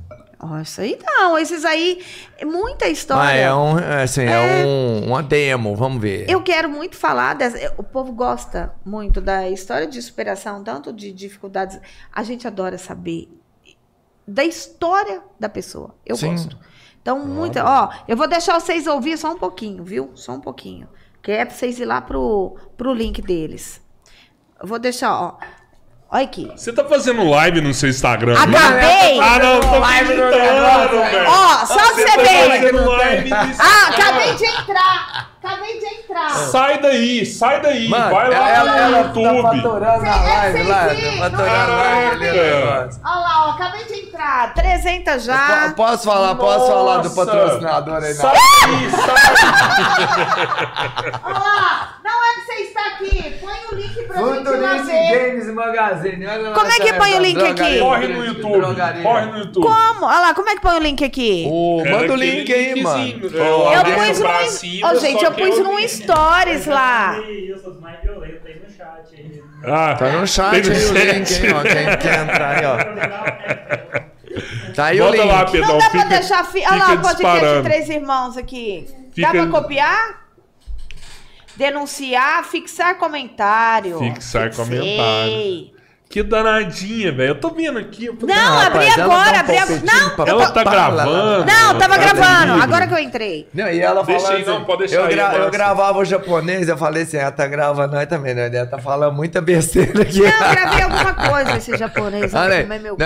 Isso 0.61 0.79
aí 0.79 0.97
não, 1.03 1.37
esses 1.37 1.65
aí, 1.65 2.01
é 2.37 2.45
muita 2.45 2.87
história. 2.87 3.29
Ah, 3.29 3.33
é 3.33 3.53
um, 3.53 3.77
é 3.77 4.03
assim, 4.03 4.23
é, 4.23 4.65
um, 4.65 5.07
uma 5.07 5.21
demo, 5.21 5.75
vamos 5.75 6.01
ver. 6.01 6.29
Eu 6.29 6.41
quero 6.41 6.69
muito 6.69 6.95
falar 6.95 7.35
dessa. 7.35 7.73
O 7.77 7.83
povo 7.83 8.13
gosta 8.13 8.73
muito 8.85 9.19
da 9.19 9.49
história 9.49 9.85
de 9.85 10.01
superação, 10.01 10.63
tanto 10.63 10.93
de 10.93 11.11
dificuldades. 11.11 11.77
A 12.11 12.23
gente 12.23 12.47
adora 12.47 12.77
saber 12.77 13.29
da 14.25 14.45
história 14.45 15.21
da 15.37 15.49
pessoa. 15.49 15.93
Eu 16.05 16.15
Sim. 16.15 16.31
gosto. 16.31 16.57
Então, 17.01 17.19
muita. 17.25 17.65
Ó, 17.65 17.89
eu 18.07 18.15
vou 18.15 18.27
deixar 18.27 18.59
vocês 18.59 18.87
ouvir 18.87 19.17
só 19.17 19.33
um 19.33 19.37
pouquinho, 19.37 19.83
viu? 19.83 20.11
Só 20.15 20.33
um 20.33 20.41
pouquinho. 20.41 20.87
Que 21.21 21.31
é 21.33 21.43
pra 21.43 21.53
vocês 21.53 21.79
ir 21.79 21.85
lá 21.85 21.99
pro, 21.99 22.55
pro 22.77 22.93
link 22.93 23.21
deles. 23.21 23.81
Eu 24.61 24.67
vou 24.67 24.79
deixar, 24.79 25.19
ó. 25.19 25.37
Olha 26.11 26.23
aqui. 26.23 26.51
Você 26.55 26.73
tá 26.73 26.83
fazendo 26.85 27.23
live 27.29 27.61
no 27.61 27.71
seu 27.73 27.87
Instagram? 27.89 28.33
né? 28.33 28.39
Acabei! 28.57 29.19
Ah, 29.21 29.37
não, 29.39 29.59
tô 29.59 29.75
acreditando, 29.75 30.31
velho. 31.11 31.29
Ó, 31.29 31.65
só 31.67 31.75
pra 31.75 31.85
você 31.93 32.05
tá 32.05 32.17
ver. 32.17 32.49
fazendo 32.49 32.85
live 32.89 33.29
no 33.29 33.35
Ah, 33.35 33.45
Instagram. 33.45 33.89
acabei 33.93 34.33
de 34.35 34.45
entrar. 34.45 35.28
Acabei 35.41 35.79
de 35.79 35.85
entrar. 35.85 36.29
Sai 36.31 36.81
daí, 36.81 37.25
sai 37.25 37.61
daí. 37.61 37.87
Mano, 37.87 38.09
vai 38.13 38.29
lá 38.29 38.49
ela, 38.49 38.71
no 38.71 38.77
ela 38.77 38.97
YouTube. 38.99 39.23
tá 39.41 39.51
faturando 39.51 40.01
Cê- 40.01 40.07
é 40.07 40.11
live 40.11 40.63
lá, 40.63 40.75
tá 40.79 41.29
faturando 41.29 42.19
negócio. 42.19 43.01
Olha 43.05 43.19
lá, 43.19 43.45
ó, 43.47 43.51
acabei 43.51 43.85
de 43.85 43.93
entrar. 44.01 44.53
300 44.53 45.23
já. 45.23 45.69
Po- 45.69 45.75
Posso 45.75 46.03
falar, 46.03 46.35
posso 46.35 46.67
falar 46.67 46.97
do 46.97 47.03
Nossa. 47.09 47.25
patrocinador 47.25 48.03
aí 48.03 48.13
Sai 48.13 48.33
daí, 48.33 48.89
sai 48.91 50.19
Olha 51.23 51.39
lá. 51.39 51.95
Não 52.03 52.11
é 52.11 52.33
pra 52.33 52.43
você 52.45 52.61
estar 52.63 52.85
aqui. 52.87 53.37
Põe 53.39 53.53
o 53.71 53.75
link 53.75 54.03
pra 54.07 54.17
gente 54.17 54.27
lá 54.27 54.69
Futurist 54.69 54.85
ver. 54.85 55.29
Games 55.31 55.53
Magazine. 55.53 56.25
Olha 56.27 56.49
lá 56.49 56.55
Como 56.55 56.71
é 56.71 56.75
que 56.75 56.93
põe 56.93 57.13
o 57.15 57.19
link 57.21 57.41
aqui? 57.41 57.79
Corre 57.79 58.07
no 58.07 58.25
YouTube. 58.25 58.61
Corre 59.03 59.25
no 59.27 59.37
YouTube. 59.37 59.63
Como? 59.67 60.05
Olha 60.05 60.19
lá, 60.19 60.33
como 60.33 60.49
é 60.49 60.55
que 60.55 60.61
põe 60.61 60.75
o 60.75 60.79
link 60.79 61.03
aqui? 61.03 61.45
É 61.85 61.91
manda 61.91 62.13
o 62.13 62.15
link 62.15 62.51
aí, 62.53 62.81
mano. 62.83 63.03
linkzinho, 63.05 63.41
Ó, 63.41 63.71
é, 63.71 63.75
Eu 63.77 63.83
num. 64.13 64.19
bracinho, 64.19 64.87
Ô, 64.87 64.95
gente, 64.95 65.25
eu 65.29 65.47
pus 65.47 65.57
o 65.59 65.63
num 65.63 65.77
link. 65.79 65.89
stories 65.89 66.65
lá. 66.65 67.15
Ah, 69.65 69.95
Tá 69.95 70.09
no 70.11 70.27
chat 70.27 70.53
aí 70.55 70.61
o 70.85 70.93
link, 70.93 71.31
hein, 71.33 71.53
ó. 71.53 71.61
Quem 71.61 71.97
quer 71.97 72.19
entrar 72.23 72.57
aí, 72.57 72.65
ó. 72.65 72.77
Tá 74.73 74.85
aí 74.85 75.01
o 75.01 75.05
Bota 75.05 75.17
link. 75.17 75.27
lá, 75.27 75.45
Pedrão. 75.45 75.67
Não 75.69 75.77
dá 75.77 75.89
pra 75.89 76.01
fica- 76.03 76.15
deixar. 76.19 76.45
Fi... 76.45 76.59
Olha 76.65 76.75
lá, 76.75 76.93
o 76.93 77.01
podcast 77.01 77.45
de 77.57 77.63
três 77.63 77.89
irmãos 77.89 78.37
aqui. 78.37 78.87
Fica- 79.13 79.33
Dá 79.33 79.43
pra 79.47 79.47
copiar? 79.61 80.19
Denunciar, 81.55 82.43
fixar 82.45 82.95
comentário. 82.97 83.99
Fixar 83.99 84.43
Fixei. 84.53 84.65
comentário. 84.65 85.78
Que 86.09 86.23
danadinha, 86.23 87.11
velho. 87.11 87.29
Eu 87.29 87.39
tô 87.39 87.51
vendo 87.51 87.77
aqui. 87.77 88.05
eu- 88.07 88.17
Não, 88.19 88.33
Ah, 88.33 88.65
abri 88.65 88.87
rapaz, 88.87 88.99
agora, 88.99 89.37
um 89.37 89.39
abri 89.41 89.57
agora. 89.59 89.81
Não, 89.85 90.09
pra- 90.15 90.25
eu 90.25 90.29
Ela 90.29 90.47
tô- 90.47 90.53
tá 90.53 90.63
Fala, 90.63 90.71
gravando. 91.03 91.45
Não, 91.45 91.77
tava 91.77 91.97
Tá 91.99 92.13
gravando. 92.13 92.45
livre. 92.53 92.63
Agora 92.63 92.87
que 92.87 92.93
eu 92.95 92.97
entrei. 92.99 93.47
Não, 93.53 93.69
e 93.69 93.79
ela 93.79 94.03
Deixa 94.03 94.19
falando 94.25 94.37
aí, 94.39 94.45
não, 94.45 94.55
assim, 94.55 94.65
pode 94.65 94.79
deixar 94.79 94.95
eu, 94.95 95.03
aí, 95.05 95.13
gra- 95.15 95.35
eu 95.35 95.51
gravava 95.51 95.99
o 95.99 96.05
japonês, 96.05 96.67
eu 96.67 96.75
falei 96.79 97.03
assim, 97.03 97.17
ela 97.17 97.31
tá 97.31 97.45
gravando 97.45 97.93
nós 97.95 98.07
também, 98.07 98.33
né? 98.33 98.49
Ela 98.51 98.65
tá 98.65 98.79
falando 98.79 99.13
muita 99.13 99.39
besteira 99.39 100.01
aqui. 100.01 100.19
Não, 100.19 100.25
eu 100.29 100.49
gravei 100.51 100.81
alguma 100.81 101.13
coisa 101.13 101.57
esse 101.57 101.77
japonês. 101.77 102.33
Olha 102.33 102.55
aí, 102.55 102.63
comer 102.63 102.79
meu 102.79 102.97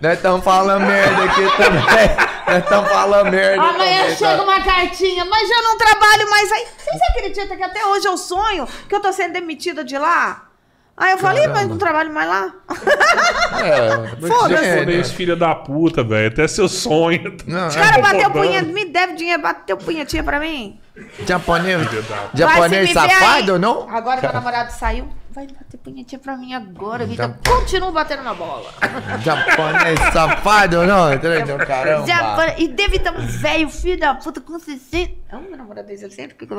nós 0.00 0.14
estamos 0.14 0.42
falando 0.44 0.84
merda 0.86 1.24
aqui 1.24 1.56
também. 1.56 2.30
Nós 2.50 2.64
estamos 2.64 2.90
falando 2.90 3.30
merda 3.30 3.62
Amanhã 3.62 4.00
também, 4.00 4.16
chega 4.16 4.36
tá? 4.38 4.42
uma 4.42 4.60
cartinha, 4.60 5.24
mas 5.24 5.48
eu 5.48 5.62
não 5.62 5.78
trabalho 5.78 6.28
mais 6.28 6.50
aí. 6.50 6.66
Vocês 6.78 7.00
acreditam 7.10 7.56
que 7.56 7.62
até 7.62 7.86
hoje 7.86 8.08
eu 8.08 8.16
sonho 8.16 8.66
que 8.88 8.94
eu 8.96 8.98
tô 8.98 9.12
sendo 9.12 9.34
demitida 9.34 9.84
de 9.84 9.96
lá? 9.96 10.49
Aí 11.00 11.12
eu 11.12 11.18
falei, 11.18 11.46
mas 11.48 11.66
não 11.66 11.78
trabalho 11.78 12.12
mais 12.12 12.28
lá. 12.28 12.54
É, 13.60 14.26
Foda-se. 14.26 14.64
Japonês, 14.64 15.10
filha 15.12 15.36
da 15.36 15.54
puta, 15.54 16.02
velho. 16.02 16.28
Até 16.28 16.48
seu 16.48 16.66
sonho. 16.68 17.36
Não, 17.46 17.68
Os 17.68 17.74
caras 17.76 17.96
Tá 17.96 18.00
bateu 18.02 18.28
rodando. 18.28 18.32
punheta, 18.46 18.66
me 18.72 18.84
deve 18.86 19.14
dinheiro, 19.16 19.42
bateu 19.42 19.76
punhetinha 19.76 20.22
pra 20.24 20.40
mim. 20.40 20.78
Japonês, 21.26 21.88
japonês 22.34 22.92
safado, 22.92 23.52
aí. 23.54 23.58
não? 23.58 23.88
Agora 23.94 24.20
meu 24.20 24.32
namorado 24.32 24.70
saiu, 24.72 25.08
vai 25.30 25.46
bater 25.46 25.76
punhetinha 25.78 26.18
pra 26.18 26.36
mim 26.36 26.54
agora. 26.54 27.04
Vida. 27.06 27.22
Japão. 27.24 27.60
Continua 27.60 27.90
batendo 27.92 28.22
na 28.22 28.34
bola. 28.34 28.70
Japonês 29.22 29.98
safado, 30.12 30.86
não? 30.86 31.12
Entendeu? 31.12 31.58
Caramba. 31.58 32.06
Japão- 32.06 32.54
E 32.58 32.68
deve 32.68 32.96
estar 32.96 33.12
um 33.12 33.26
velho, 33.26 33.68
filho 33.68 33.98
da 34.00 34.14
puta, 34.14 34.40
com 34.40 34.58
60. 34.58 35.12
É 35.30 35.36
um 35.36 35.42
meu 35.42 35.56
namorado 35.56 35.86
desse, 35.86 36.04
ele 36.04 36.12
sempre 36.12 36.36
fica. 36.38 36.54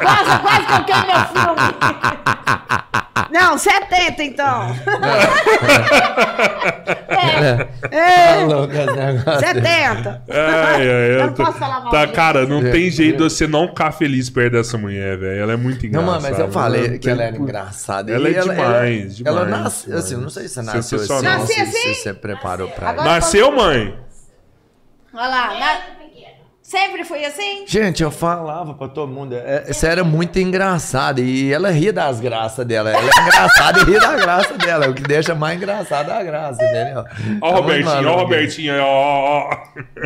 quase, 0.00 0.38
quase 0.42 0.66
que 0.66 0.72
eu 0.72 0.84
quero 0.84 1.06
meu 1.06 1.20
filme. 1.26 1.74
Não, 3.30 3.56
70 3.58 4.22
então. 4.22 4.68
é, 7.90 8.34
Tá 8.38 8.44
louco 8.46 8.72
esse 8.74 8.92
negócio. 8.92 9.40
70. 9.40 10.22
Ai, 10.30 10.83
ai, 10.84 11.10
Eu 11.10 11.12
eu 11.20 11.26
não 11.26 11.34
tô- 11.34 11.44
posso 11.44 11.58
falar 11.58 11.80
mal 11.80 11.90
Tá, 11.90 12.00
dele. 12.04 12.12
cara, 12.16 12.46
não 12.46 12.58
É, 12.66 12.70
tem 12.70 12.90
jeito 12.90 13.24
é. 13.24 13.26
de 13.28 13.32
você 13.34 13.46
não 13.46 13.68
ficar 13.68 13.92
feliz 13.92 14.28
perto 14.30 14.52
dessa 14.52 14.76
mulher, 14.78 15.16
velho. 15.18 15.40
Ela 15.42 15.52
é 15.52 15.56
muito 15.56 15.82
Não, 15.82 15.88
engraçada. 15.88 16.10
mano, 16.12 16.22
mas 16.22 16.38
eu 16.38 16.50
falei 16.52 16.88
Não 16.90 16.98
que 16.98 17.10
ela 17.10 17.22
era 17.22 17.36
engraçada. 17.36 18.12
Ela 18.12 18.28
E 18.30 18.34
é 18.34 18.40
demais, 18.40 19.22
Ela, 19.24 19.44
demais, 19.44 19.48
nasceu, 19.62 19.86
demais. 19.88 20.04
assim, 20.04 20.16
não 20.16 20.30
sei 20.30 20.48
se 20.48 20.62
nasceu 20.62 20.98
assim. 21.00 21.22
Nasci 21.22 21.52
se, 21.54 21.60
assim? 21.60 21.72
se 21.72 21.94
você 21.94 22.14
preparou 22.14 22.68
pra. 22.68 22.92
Nasceu, 22.92 23.52
mãe? 23.52 23.98
Olha 25.12 25.28
lá, 25.28 25.58
na- 25.58 25.93
sempre 26.74 27.04
fui 27.04 27.24
assim? 27.24 27.64
Gente, 27.66 28.02
eu 28.02 28.10
falava 28.10 28.74
pra 28.74 28.88
todo 28.88 29.10
mundo, 29.12 29.34
é, 29.36 29.64
você 29.72 29.86
era 29.86 30.02
muito 30.02 30.38
engraçada 30.38 31.20
e 31.20 31.52
ela 31.52 31.70
ria 31.70 31.92
das 31.92 32.18
graças 32.20 32.66
dela. 32.66 32.90
Ela 32.90 33.00
é 33.02 33.22
engraçada 33.22 33.80
e 33.80 33.84
ria 33.84 34.00
da 34.00 34.14
graça 34.16 34.54
dela. 34.58 34.88
O 34.88 34.94
que 34.94 35.02
deixa 35.02 35.34
mais 35.34 35.56
engraçada 35.56 36.12
é 36.12 36.16
a 36.18 36.22
graça, 36.22 36.64
entendeu? 36.64 37.04
Ó 37.40 37.46
o 37.46 37.50
Então, 37.50 37.50
Robertinho, 37.52 38.08
ó 38.08 38.12
o 38.14 38.18
Robertinho 38.18 38.74
aí, 38.74 38.80
ó. 38.80 39.50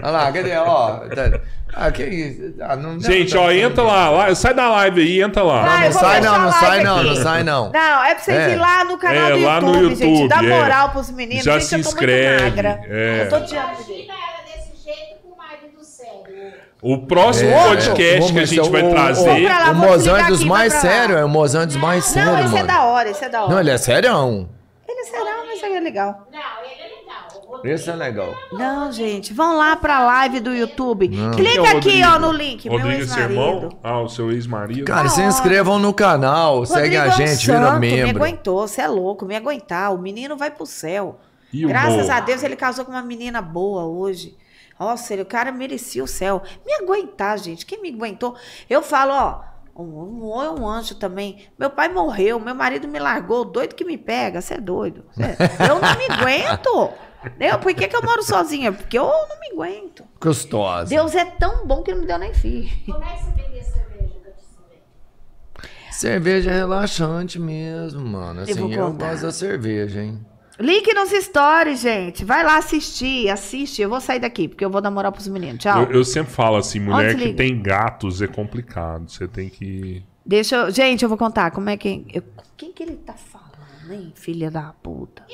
Olha 0.03 0.11
lá, 0.11 0.33
cadê? 0.33 0.57
Ó, 0.57 0.99
tá- 1.09 1.41
ah, 1.75 1.91
que 1.93 2.03
isso? 2.03 2.55
Ah, 2.61 2.77
não, 2.77 2.99
Gente, 3.01 3.35
não, 3.35 3.43
ó, 3.43 3.45
não, 3.47 3.53
entra 3.53 3.83
lá, 3.83 4.11
lá, 4.11 4.35
sai 4.35 4.55
da 4.55 4.69
live 4.71 5.01
aí, 5.01 5.23
entra 5.23 5.43
lá. 5.43 5.63
Vai. 5.65 5.85
Não, 5.87 5.93
vou 5.93 6.01
sai 6.01 6.21
não, 6.21 6.39
não 6.41 6.53
sai 6.53 6.83
não, 6.83 7.03
não 7.03 7.17
sai 7.17 7.43
não. 7.45 7.71
Não, 7.71 8.05
é 8.05 8.15
pra 8.15 8.25
vocês 8.25 8.37
É. 8.39 8.53
ir 8.53 8.57
lá 8.57 8.85
no 8.85 8.99
canal 8.99 9.31
É, 9.31 9.33
do 9.33 9.41
lá 9.45 9.55
YouTube, 9.57 9.77
no 9.83 9.89
gente. 9.91 10.03
YouTube, 10.05 10.29
Dá 10.29 10.39
é. 10.39 10.49
moral 10.49 10.91
pros 10.91 11.11
meninos. 11.11 11.45
Já 11.45 11.53
gente, 11.59 11.65
se 11.67 11.75
eu 11.77 11.83
tô 11.83 11.89
inscreve, 11.89 12.43
muito 12.43 12.57
magra. 12.57 12.81
é. 12.89 13.23
Eu 13.23 13.29
tô. 13.29 13.37
Imagina 13.37 14.15
ela 14.15 14.45
desse 14.47 14.83
jeito 14.85 15.17
com 15.23 15.35
o 15.35 15.37
marido 15.37 15.83
sério. 15.85 16.53
O 16.81 16.99
próximo 17.07 17.51
É, 17.51 17.69
podcast 17.69 18.33
que 18.33 18.39
a 18.39 18.45
gente 18.45 18.61
ver, 18.63 18.71
vai 18.71 18.83
o- 18.85 18.91
trazer. 18.91 19.45
Pra 19.45 19.59
lá, 19.59 19.71
O 19.73 19.75
mozão 19.75 20.17
é 20.17 20.25
dos 20.29 20.45
mais 20.45 20.73
sérios, 20.75 21.19
é 21.19 21.25
o 21.25 21.29
mozão 21.29 21.63
é 21.63 21.67
dos 21.67 21.77
mais 21.77 22.05
Não, 22.07 22.13
sérios, 22.13 22.39
esse 22.47 22.55
é 22.55 22.63
mano. 22.63 22.67
da 22.69 22.85
hora, 22.85 23.11
esse 23.11 23.25
é 23.25 23.29
da 23.29 23.43
hora. 23.43 23.53
Não, 23.53 23.61
ele 23.61 23.71
é 23.71 23.79
sério? 23.79 24.49
Ele 24.89 25.01
é 25.01 25.05
serão, 25.05 25.47
mas 25.47 25.63
é 25.63 25.81
legal. 25.81 26.29
Não, 26.33 26.41
ele 26.65 26.81
é 26.81 26.99
legal. 27.01 27.29
O 27.49 27.51
Rodrigo 27.53 27.75
Esse 27.75 27.91
é 27.91 27.95
legal. 27.97 28.35
Não, 28.53 28.93
gente, 28.93 29.33
vão 29.35 29.57
lá 29.57 29.75
pra 29.75 30.01
live 30.05 30.39
do 30.39 30.55
YouTube. 30.55 31.07
É 31.07 31.35
Clica 31.35 31.63
o 31.63 31.65
aqui, 31.65 31.75
Rodrigo? 32.03 32.09
ó, 32.09 32.19
no 32.21 32.31
link. 32.33 32.69
Rodrigo 32.69 32.89
meu 32.95 33.01
é 33.03 33.07
seu 33.07 33.23
irmão? 33.23 33.69
Ah, 33.83 34.01
o 34.01 34.09
seu 34.09 34.31
ex-marido. 34.31 34.85
Cara, 34.85 35.09
se 35.09 35.17
Da 35.17 35.23
hora. 35.25 35.33
inscrevam 35.33 35.79
no 35.81 35.93
canal, 35.93 36.65
segue 36.65 36.97
a 36.97 37.05
Rodrigo 37.07 37.23
é 37.23 37.25
um 37.25 37.29
gente, 37.37 37.47
vira 37.47 37.59
santo, 37.67 37.81
Me 37.81 37.91
membro. 37.91 38.23
aguentou, 38.23 38.69
você 38.69 38.83
é 38.83 38.87
louco, 38.89 39.25
me 39.25 39.35
aguentar. 39.35 39.93
O 39.93 39.99
menino 39.99 40.37
vai 40.37 40.51
pro 40.51 40.65
céu. 40.67 41.19
E 41.53 41.65
o 41.65 41.69
Graças 41.69 42.09
a 42.11 42.21
Deus 42.21 42.43
ele 42.43 42.55
casou 42.55 42.85
com 42.85 42.93
uma 42.93 43.03
menina 43.03 43.41
boa 43.43 43.85
hoje. 43.85 44.37
Nossa, 44.79 45.13
ele, 45.13 45.23
o 45.23 45.27
cara 45.27 45.51
merecia 45.53 46.03
o 46.05 46.07
céu. 46.09 46.43
Me 46.67 46.73
aguentar, 46.75 47.39
gente. 47.39 47.67
Quem 47.67 47.81
me 47.83 47.93
aguentou? 47.95 48.37
Eu 48.69 48.83
falo, 48.83 49.13
ó. 49.13 49.49
Um, 49.81 50.25
um, 50.35 50.43
é 50.43 50.51
um 50.51 50.67
anjo 50.69 50.97
também. 50.97 51.47
Meu 51.57 51.71
pai 51.71 51.89
morreu, 51.89 52.41
meu 52.41 52.55
marido 52.55 52.89
me 52.89 52.99
largou, 52.99 53.45
doido 53.45 53.77
que 53.77 53.85
me 53.85 53.97
pega, 53.97 54.41
você 54.41 54.55
é 54.55 54.61
doido. 54.61 55.05
Cê- 55.13 55.37
eu 55.71 55.81
não 55.81 55.97
me 55.97 56.05
aguento. 56.13 56.93
Eu, 57.39 57.59
por 57.61 57.73
que, 57.75 57.87
que 57.87 57.95
eu 57.97 58.03
moro 58.03 58.21
sozinha? 58.23 58.73
Porque 58.73 58.99
eu 58.99 59.05
não 59.05 59.39
me 59.41 59.51
aguento. 59.53 60.05
Gostosa. 60.21 60.89
Deus 60.91 61.15
é 61.15 61.25
tão 61.25 61.65
bom 61.65 61.83
que 61.85 61.93
não 61.93 62.01
me 62.01 62.07
deu 62.07 62.19
nem 62.19 62.35
filho. 62.35 62.69
Como 62.87 63.05
é 63.05 63.17
que 63.17 63.23
você 63.25 63.31
vendia 63.31 63.63
cerveja 63.63 64.15
eu? 64.25 65.93
Cerveja 65.93 66.51
é 66.51 66.55
relaxante 66.55 67.39
mesmo, 67.39 68.01
mano. 68.05 68.41
Eu 68.43 68.57
vou 68.57 68.67
Assim, 68.67 68.75
eu, 68.75 68.87
contar. 68.87 69.11
gosto 69.11 69.23
da 69.23 69.33
cerveja, 69.33 70.01
hein? 70.03 70.27
Link 70.59 70.93
nos 70.93 71.11
stories, 71.11 71.81
gente. 71.81 72.25
Vai 72.25 72.43
lá 72.43 72.59
assistir, 72.59 73.29
assiste. 73.31 73.81
Eu 73.81 73.89
vou 73.89 74.01
sair 74.01 74.19
daqui, 74.19 74.49
porque 74.49 74.65
eu 74.65 74.71
vou 74.71 74.81
dar 74.81 74.91
moral 74.91 75.13
pros 75.13 75.29
meninos. 75.29 75.63
Tchau. 75.63 75.85
Eu, 75.85 75.93
eu 75.93 76.05
sempre 76.05 76.33
falo 76.33 76.57
assim, 76.57 76.81
mulher 76.81 77.17
que 77.17 77.33
tem 77.35 77.63
gatos 77.63 78.21
é 78.21 78.27
complicado. 78.27 79.09
Você 79.09 79.29
tem 79.29 79.49
que. 79.49 80.03
Deixa 80.27 80.57
eu... 80.57 80.71
Gente, 80.71 81.03
eu 81.03 81.09
vou 81.09 81.17
contar 81.17 81.51
como 81.53 81.71
é 81.71 81.77
que... 81.77 82.05
eu- 82.13 82.23
Quem 82.57 82.73
que 82.73 82.83
ele 82.83 82.97
tá 82.97 83.15
falando, 83.15 83.93
hein? 83.93 84.13
Filha 84.15 84.51
da 84.51 84.75
puta. 84.83 85.25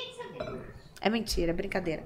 É 1.00 1.08
mentira, 1.10 1.50
é 1.50 1.54
brincadeira. 1.54 2.04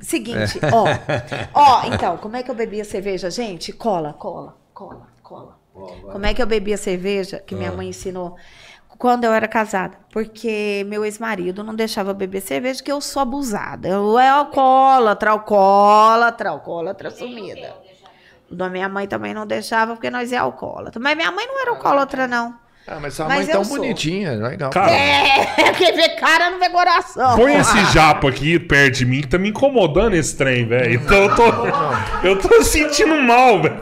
Seguinte, 0.00 0.58
ó. 0.72 0.84
Ó, 1.52 1.92
então, 1.92 2.16
como 2.18 2.36
é 2.36 2.42
que 2.42 2.50
eu 2.50 2.54
bebia 2.54 2.84
cerveja? 2.84 3.30
Gente, 3.30 3.72
cola, 3.72 4.12
cola, 4.12 4.56
cola, 4.72 5.08
cola. 5.22 5.58
Como 5.74 6.24
é 6.24 6.32
que 6.32 6.40
eu 6.40 6.46
bebia 6.46 6.76
cerveja? 6.78 7.38
Que 7.38 7.54
minha 7.54 7.70
mãe 7.72 7.88
ensinou 7.88 8.36
quando 8.98 9.24
eu 9.24 9.32
era 9.32 9.46
casada. 9.48 9.96
Porque 10.12 10.84
meu 10.88 11.04
ex-marido 11.04 11.62
não 11.62 11.74
deixava 11.74 12.14
beber 12.14 12.40
cerveja, 12.40 12.82
que 12.82 12.90
eu 12.90 13.00
sou 13.00 13.22
abusada. 13.22 13.88
Eu 13.88 14.18
é 14.18 14.28
alcoólatra, 14.28 15.30
alcoólatra, 15.30 16.50
alcoólatra 16.50 17.10
sumida. 17.10 17.74
O 18.50 18.54
da 18.54 18.68
minha 18.68 18.88
mãe 18.88 19.06
também 19.08 19.34
não 19.34 19.46
deixava, 19.46 19.94
porque 19.94 20.10
nós 20.10 20.32
é 20.32 20.36
alcoólatra. 20.36 21.00
Mas 21.00 21.16
minha 21.16 21.32
mãe 21.32 21.46
não 21.46 21.60
era 21.60 21.70
alcoólatra, 21.70 22.26
não. 22.28 22.54
Ah, 22.88 22.98
mas 23.00 23.14
sua 23.14 23.26
Mas 23.26 23.38
mãe 23.38 23.46
eu 23.48 23.52
tão 23.52 23.64
sou. 23.64 23.78
bonitinha, 23.78 24.30
legal. 24.34 24.70
Cara, 24.70 24.92
É, 24.92 25.72
quem 25.76 25.92
vê 25.96 26.10
cara 26.10 26.50
não 26.50 26.60
vê 26.60 26.70
coração. 26.70 27.34
põe 27.36 27.56
esse 27.56 27.84
japo 27.86 28.28
aqui 28.28 28.60
perto 28.60 28.98
de 28.98 29.04
mim 29.04 29.22
que 29.22 29.26
tá 29.26 29.38
me 29.38 29.48
incomodando 29.48 30.14
esse 30.14 30.36
trem, 30.36 30.64
velho. 30.68 30.94
Então 30.94 31.24
eu 31.24 31.34
tô. 31.34 31.42
Eu 32.22 32.38
tô 32.38 32.62
sentindo 32.62 33.20
mal, 33.22 33.60
velho. 33.60 33.80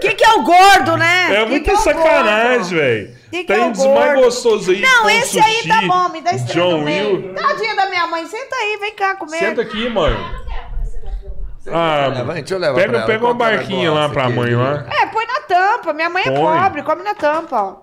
Quem 0.00 0.16
que 0.16 0.24
é 0.24 0.32
o 0.34 0.42
gordo, 0.42 0.96
né? 0.96 1.34
É 1.42 1.46
muita 1.46 1.64
que 1.64 1.70
é 1.70 1.74
o 1.74 1.76
sacanagem, 1.76 2.76
velho. 2.78 3.16
Que 3.30 3.44
Tem 3.44 3.62
é 3.62 3.66
o 3.66 3.70
dos 3.72 3.86
mais 3.86 4.14
gostosos 4.20 4.68
aí. 4.68 4.80
Não, 4.80 5.08
esse 5.10 5.38
aí 5.38 5.54
sushi, 5.56 5.68
tá 5.68 5.82
bom, 5.82 6.08
me 6.10 6.20
dá 6.20 6.32
esse 6.32 6.46
trem 6.46 6.56
John 6.62 6.78
no 6.78 6.84
meio. 6.84 7.16
Will. 7.16 7.34
Tadinha 7.34 7.76
da 7.76 7.86
minha 7.86 8.06
mãe, 8.06 8.26
senta 8.26 8.54
aí, 8.56 8.76
vem 8.80 8.94
cá 8.94 9.14
comer. 9.16 9.38
Senta 9.38 9.62
aqui, 9.62 9.88
mãe. 9.88 10.12
Ah, 11.72 12.10
deixa 12.34 12.54
eu 12.54 12.58
levar 12.58 12.74
pega 12.74 12.88
pra 12.90 12.98
ela. 12.98 13.06
pega 13.06 13.24
uma 13.24 13.32
que 13.32 13.38
barquinha 13.38 13.92
lá 13.92 14.08
pra 14.08 14.24
aqui? 14.24 14.32
mãe 14.34 14.54
lá. 14.54 14.84
É, 15.00 15.06
põe 15.06 15.24
na 15.26 15.40
tampa. 15.40 15.92
Minha 15.94 16.10
mãe 16.10 16.22
é 16.26 16.30
Põe. 16.30 16.60
pobre, 16.60 16.82
come 16.82 17.02
na 17.02 17.14
tampa. 17.14 17.56
ó. 17.62 17.76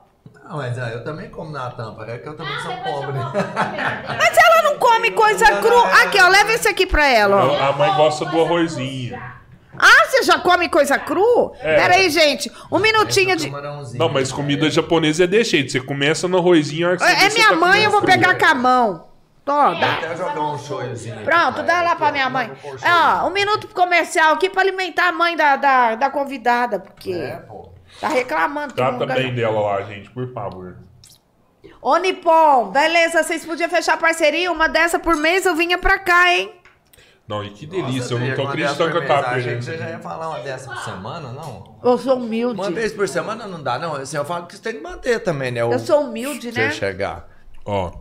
Não, 0.48 0.58
mas 0.58 0.78
ah, 0.78 0.90
eu 0.90 1.04
também 1.04 1.30
como 1.30 1.52
na 1.52 1.70
tampa, 1.72 2.06
é 2.08 2.18
que 2.18 2.28
eu 2.28 2.36
também 2.36 2.54
sou 2.60 2.72
Depois 2.72 2.86
eu 2.96 3.02
pobre. 3.02 3.20
comer. 3.20 3.34
Mas 4.20 4.38
ela 4.38 4.62
não 4.64 4.78
come 4.78 5.12
coisa 5.12 5.46
crua. 5.62 5.88
Aqui, 6.04 6.20
ó, 6.22 6.28
leva 6.28 6.52
esse 6.52 6.68
aqui 6.68 6.86
pra 6.86 7.08
ela, 7.08 7.46
ó. 7.46 7.70
A 7.70 7.72
mãe 7.72 7.94
gosta 7.96 8.26
do 8.26 8.42
arrozinho. 8.42 9.18
Você 10.22 10.28
já 10.28 10.40
come 10.40 10.70
coisa 10.70 11.00
cru? 11.00 11.52
É. 11.60 11.76
Pera 11.76 11.96
aí, 11.96 12.10
gente. 12.10 12.52
Um 12.72 12.78
minutinho 12.78 13.36
de... 13.36 13.50
Não, 13.98 14.08
mas 14.08 14.32
comida 14.32 14.70
japonesa 14.70 15.26
é 15.26 15.44
jeito. 15.44 15.72
Você 15.72 15.80
começa 15.82 16.28
no 16.28 16.38
arrozinho. 16.38 16.90
É 16.90 16.98
você 16.98 17.30
minha 17.34 17.50
tá 17.50 17.56
mãe, 17.56 17.84
eu 17.84 17.90
vou 17.90 18.02
pegar 18.02 18.38
com 18.38 18.46
a 18.46 18.54
mão. 18.54 19.08
Tó, 19.44 19.74
dá. 19.74 19.94
Até 19.94 20.16
jogar 20.16 20.40
um 20.40 20.58
Pronto, 21.24 21.64
dá 21.64 21.82
lá 21.82 21.96
pra 21.96 22.12
minha 22.12 22.30
mãe. 22.30 22.52
Ó, 22.64 23.28
um 23.28 23.32
minuto 23.32 23.68
comercial 23.70 24.34
aqui 24.34 24.50
pra 24.50 24.62
alimentar 24.62 25.08
a 25.08 25.12
mãe 25.12 25.36
da, 25.36 25.56
da, 25.56 25.96
da 25.96 26.10
convidada, 26.12 26.80
porque... 26.80 27.12
É, 27.12 27.38
pô. 27.38 27.72
Tá 28.00 28.08
reclamando. 28.08 28.74
Trata 28.74 29.06
bem 29.08 29.34
dela 29.34 29.60
lá, 29.60 29.82
gente, 29.82 30.10
por 30.12 30.32
favor. 30.32 30.78
Ô, 31.82 31.98
Nipom, 31.98 32.68
beleza, 32.68 33.24
vocês 33.24 33.44
podiam 33.44 33.70
fechar 33.70 33.98
parceria? 33.98 34.52
Uma 34.52 34.70
dessa 34.70 35.00
por 35.00 35.16
mês 35.16 35.46
eu 35.46 35.56
vinha 35.56 35.78
pra 35.78 35.98
cá, 35.98 36.32
hein? 36.32 36.61
Não, 37.32 37.42
e 37.46 37.50
que 37.52 37.66
delícia, 37.66 38.14
eu 38.16 38.20
não 38.20 38.36
tô 38.36 38.46
acreditando 38.46 38.92
que 38.92 38.98
eu 38.98 39.08
tava 39.08 39.30
perdendo. 39.30 39.62
Você 39.64 39.78
já 39.78 39.90
ia 39.90 40.00
falar 40.00 40.28
uma 40.28 40.40
dessa 40.40 40.70
por 40.70 40.84
semana, 40.84 41.32
não? 41.32 41.78
Eu 41.82 41.98
sou 41.98 42.18
humilde. 42.18 42.60
Uma 42.60 42.70
vez 42.72 42.92
por 42.92 43.08
semana 43.08 43.48
não 43.48 43.64
dá, 43.64 43.80
não. 43.80 43.96
Assim, 43.96 44.18
eu 44.18 44.26
falo 44.26 44.48
que 44.48 44.56
você 44.58 44.62
tem 44.62 44.74
que 44.74 44.82
manter 44.82 45.20
também, 45.20 45.50
né? 45.50 45.64
o- 45.64 45.72
Eu 45.72 45.80
sou 45.80 46.02
humilde, 46.02 46.52
Você 46.52 46.60
né? 46.60 46.72
chegar. 46.72 47.30
Ó, 47.66 47.94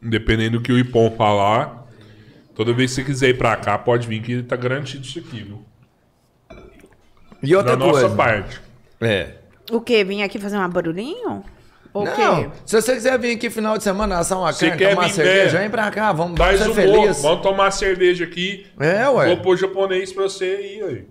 dependendo 0.00 0.58
do 0.58 0.62
que 0.62 0.72
o 0.72 0.78
Ipom 0.78 1.10
falar, 1.10 1.84
toda 2.54 2.72
vez 2.72 2.92
que 2.92 2.96
você 2.96 3.04
quiser 3.04 3.28
ir 3.28 3.36
pra 3.36 3.56
cá, 3.56 3.76
pode 3.76 4.06
vir 4.08 4.22
que 4.22 4.42
tá 4.42 4.56
garantido 4.56 5.04
isso 5.04 5.18
aqui, 5.18 5.42
viu? 5.42 5.62
E 7.42 7.54
outra 7.54 7.72
da 7.76 7.84
nossa 7.84 8.00
coisa. 8.00 8.16
parte. 8.16 8.60
É. 9.02 9.34
O 9.70 9.82
quê? 9.82 10.02
Vim 10.02 10.22
aqui 10.22 10.38
fazer 10.38 10.56
um 10.56 10.66
barulhinho? 10.68 11.44
O 11.94 12.04
não, 12.04 12.50
se 12.66 12.82
você 12.82 12.94
quiser 12.94 13.16
vir 13.20 13.36
aqui 13.36 13.48
final 13.48 13.78
de 13.78 13.84
semana 13.84 14.18
assar 14.18 14.36
uma 14.36 14.52
Você 14.52 14.66
carne, 14.66 14.78
quer 14.84 14.90
tomar 14.96 15.06
uma 15.06 15.12
cerveja, 15.12 15.58
é. 15.58 15.60
vem 15.60 15.70
pra 15.70 15.88
cá, 15.92 16.12
vamos 16.12 16.34
Traz 16.34 16.60
ser 16.60 16.68
o 16.70 16.74
feliz. 16.74 16.92
bolo, 16.96 17.14
vamos 17.14 17.42
tomar 17.42 17.70
cerveja 17.70 18.24
aqui. 18.24 18.66
É, 18.80 19.08
ué. 19.08 19.26
Vou 19.28 19.36
pôr 19.36 19.56
japonês 19.56 20.12
pra 20.12 20.24
você 20.24 20.44
aí, 20.44 20.82
aí. 20.82 21.06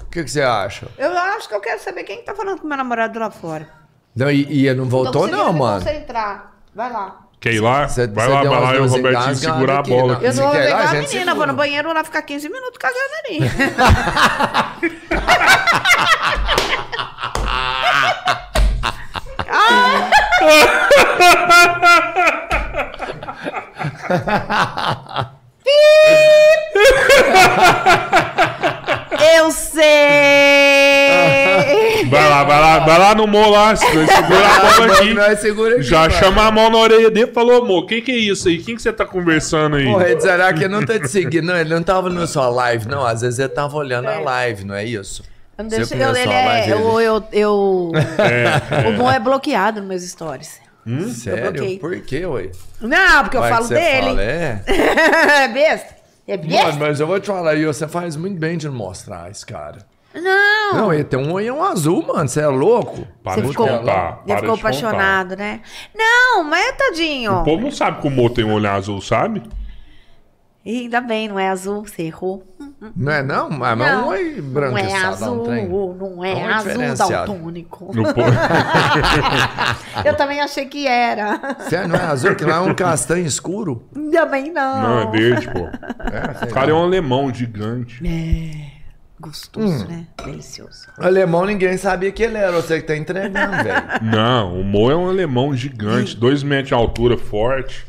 O 0.00 0.06
que, 0.06 0.24
que 0.24 0.30
você 0.30 0.40
acha? 0.40 0.86
Eu 0.96 1.12
acho 1.12 1.46
que 1.48 1.54
eu 1.54 1.60
quero 1.60 1.78
saber 1.82 2.04
quem 2.04 2.22
tá 2.24 2.34
falando 2.34 2.60
com 2.62 2.66
meu 2.66 2.78
namorado 2.78 3.18
lá 3.18 3.30
fora. 3.30 3.68
Não, 4.16 4.30
e, 4.30 4.46
e 4.50 4.66
ele 4.66 4.78
não 4.78 4.84
Tô 4.88 4.90
voltou, 4.90 5.26
não, 5.26 5.52
me 5.52 5.58
mano. 5.58 5.84
concentrar. 5.84 6.54
Vai 6.74 6.90
lá. 6.90 7.20
Quer 7.38 7.52
ir 7.52 7.60
lá? 7.60 7.86
Cê- 7.86 8.06
vai 8.06 8.24
cê 8.26 8.32
lá, 8.32 8.42
vai 8.42 8.60
lá 8.60 8.74
e 8.74 8.78
o 8.78 8.86
Robertinho 8.86 9.10
engasgadas 9.10 9.38
segura 9.38 9.78
a 9.78 9.82
bola 9.82 10.06
não. 10.06 10.14
aqui. 10.14 10.24
Eu 10.24 10.32
não 10.34 10.42
vou 10.44 10.52
lá, 10.54 10.58
pegar 10.60 10.78
a 10.78 10.86
gente, 10.86 11.12
menina, 11.12 11.34
vou 11.34 11.46
no 11.46 11.52
banheiro 11.52 11.92
lá 11.92 12.02
ficar 12.02 12.22
15 12.22 12.48
minutos 12.48 12.78
cagando 12.78 13.14
ali. 13.28 13.40
Eu 29.36 29.50
sei! 29.50 29.84
Vai 32.08 32.28
lá, 32.28 32.44
vai 32.44 32.60
lá, 32.60 32.78
vai 32.80 32.98
lá 32.98 33.14
no 33.14 33.26
Mo 33.26 33.50
lá, 33.50 33.74
segura 33.74 34.12
a 34.12 34.22
bola 34.22 34.92
aqui. 34.92 35.14
Nós 35.14 35.40
segura 35.40 35.74
aqui, 35.74 35.82
Já 35.82 36.10
chama 36.10 36.46
a 36.46 36.50
mão 36.50 36.70
na 36.70 36.78
orelha 36.78 37.10
dele 37.10 37.30
e 37.30 37.34
falou, 37.34 37.62
amor, 37.62 37.84
o 37.84 37.86
que 37.86 38.00
que 38.00 38.12
é 38.12 38.16
isso 38.16 38.48
aí? 38.48 38.58
Quem 38.58 38.76
que 38.76 38.82
você 38.82 38.92
tá 38.92 39.04
conversando 39.04 39.76
aí? 39.76 39.84
Porra, 39.84 40.08
ele 40.08 40.20
será 40.20 40.52
que 40.52 40.68
não 40.68 40.84
tá 40.84 40.98
te 40.98 41.08
seguindo? 41.08 41.46
Não, 41.46 41.56
ele 41.56 41.74
não 41.74 41.82
tava 41.82 42.10
no 42.10 42.26
sua 42.26 42.48
live, 42.48 42.86
não. 42.88 43.04
Às 43.04 43.22
vezes 43.22 43.38
ele 43.38 43.48
tava 43.48 43.76
olhando 43.76 44.08
a 44.08 44.18
live, 44.20 44.64
não 44.64 44.74
é 44.74 44.84
isso? 44.84 45.22
Eu 45.56 45.64
não 45.64 45.70
Você 45.70 45.76
deixo, 45.76 45.94
eu, 45.94 45.98
começou 46.08 46.22
ele 46.22 46.32
é, 46.32 46.72
eu, 46.72 47.00
eu, 47.00 47.24
eu, 47.32 47.92
É, 48.18 48.88
o 48.88 48.96
bom 48.96 49.10
é 49.10 49.18
bloqueado 49.20 49.80
nos 49.80 49.88
meus 49.88 50.02
stories. 50.02 50.60
Sério? 51.14 51.52
bloqueei. 51.52 51.78
Por 51.78 52.00
quê, 52.02 52.26
ué? 52.26 52.50
Não, 52.80 53.22
porque 53.22 53.36
eu 53.36 53.40
Vai 53.40 53.50
que 53.50 53.56
falo 53.56 53.68
você 53.68 53.74
dele. 53.74 54.06
fala, 54.08 54.22
é? 54.22 54.62
é 55.44 55.48
besta? 55.48 55.96
É 56.26 56.36
besta? 56.36 56.66
Mano, 56.66 56.78
mas 56.80 57.00
eu 57.00 57.06
vou 57.06 57.20
te 57.20 57.26
falar 57.26 57.52
aí, 57.52 57.64
você 57.64 57.86
faz 57.88 58.16
muito 58.16 58.38
bem 58.38 58.58
de 58.58 58.66
não 58.68 58.74
mostrar 58.74 59.30
esse 59.30 59.46
cara. 59.46 59.78
Não. 60.14 60.74
Não, 60.74 60.92
ele 60.92 61.04
tem 61.04 61.18
um 61.18 61.32
olhão 61.32 61.62
azul, 61.64 62.04
mano. 62.06 62.28
Você 62.28 62.40
é 62.40 62.46
louco? 62.46 63.06
Para 63.22 63.34
Você 63.34 63.42
de 63.42 63.48
ficou, 63.48 63.66
contar. 63.66 64.22
para 64.24 64.36
ficou 64.36 64.36
de 64.36 64.46
contar. 64.46 64.68
apaixonado, 64.68 65.36
né? 65.36 65.60
Não, 65.94 66.44
mas 66.44 66.76
tadinho. 66.76 67.40
O 67.40 67.44
povo 67.44 67.62
não 67.62 67.70
sabe 67.70 68.00
que 68.00 68.06
o 68.06 68.10
Mo 68.10 68.30
tem 68.30 68.44
um 68.44 68.52
olho 68.54 68.70
azul, 68.70 69.00
sabe? 69.00 69.42
Ih, 70.64 70.82
Ainda 70.82 71.00
bem, 71.00 71.28
não 71.28 71.38
é 71.38 71.48
azul, 71.48 71.84
você 71.86 72.02
errou. 72.04 72.44
Não 72.96 73.12
é 73.12 73.22
não? 73.22 73.48
Mas 73.50 73.78
mas 73.78 73.92
Não, 73.92 74.04
um 74.04 74.08
oi 74.08 74.40
branco 74.40 74.72
não 74.72 74.78
é 74.78 74.94
azul, 74.94 75.44
não 75.94 76.24
é 76.24 76.32
É 76.32 76.44
azul 76.52 76.94
daltônico. 77.08 77.90
Eu 80.04 80.14
também 80.16 80.40
achei 80.40 80.66
que 80.66 80.86
era. 80.86 81.56
Sério, 81.68 81.88
não 81.88 81.96
é 81.96 82.04
azul? 82.04 82.34
Que 82.34 82.44
lá 82.44 82.56
é 82.56 82.60
um 82.60 82.74
castanho 82.74 83.26
escuro? 83.26 83.88
Também 84.12 84.52
não. 84.52 84.82
Não, 84.82 84.98
é 85.00 85.10
verde, 85.10 85.48
pô. 85.50 85.60
É, 85.60 86.44
O 86.44 86.48
cara 86.52 86.70
é 86.70 86.74
um 86.74 86.82
alemão 86.82 87.32
gigante. 87.32 88.02
Gostoso, 89.18 89.84
Hum. 89.84 89.88
né? 89.88 90.06
Delicioso. 90.24 90.88
Alemão 90.98 91.46
ninguém 91.46 91.76
sabia 91.78 92.12
que 92.12 92.22
ele 92.22 92.36
era, 92.36 92.52
você 92.52 92.80
que 92.80 92.86
tá 92.86 92.96
entregando, 92.96 93.56
velho. 93.64 93.82
Não, 94.02 94.60
o 94.60 94.64
Mo 94.64 94.90
é 94.90 94.96
um 94.96 95.08
alemão 95.08 95.54
gigante, 95.56 96.14
dois 96.16 96.42
metros 96.42 96.68
de 96.68 96.74
altura, 96.74 97.16
forte. 97.16 97.86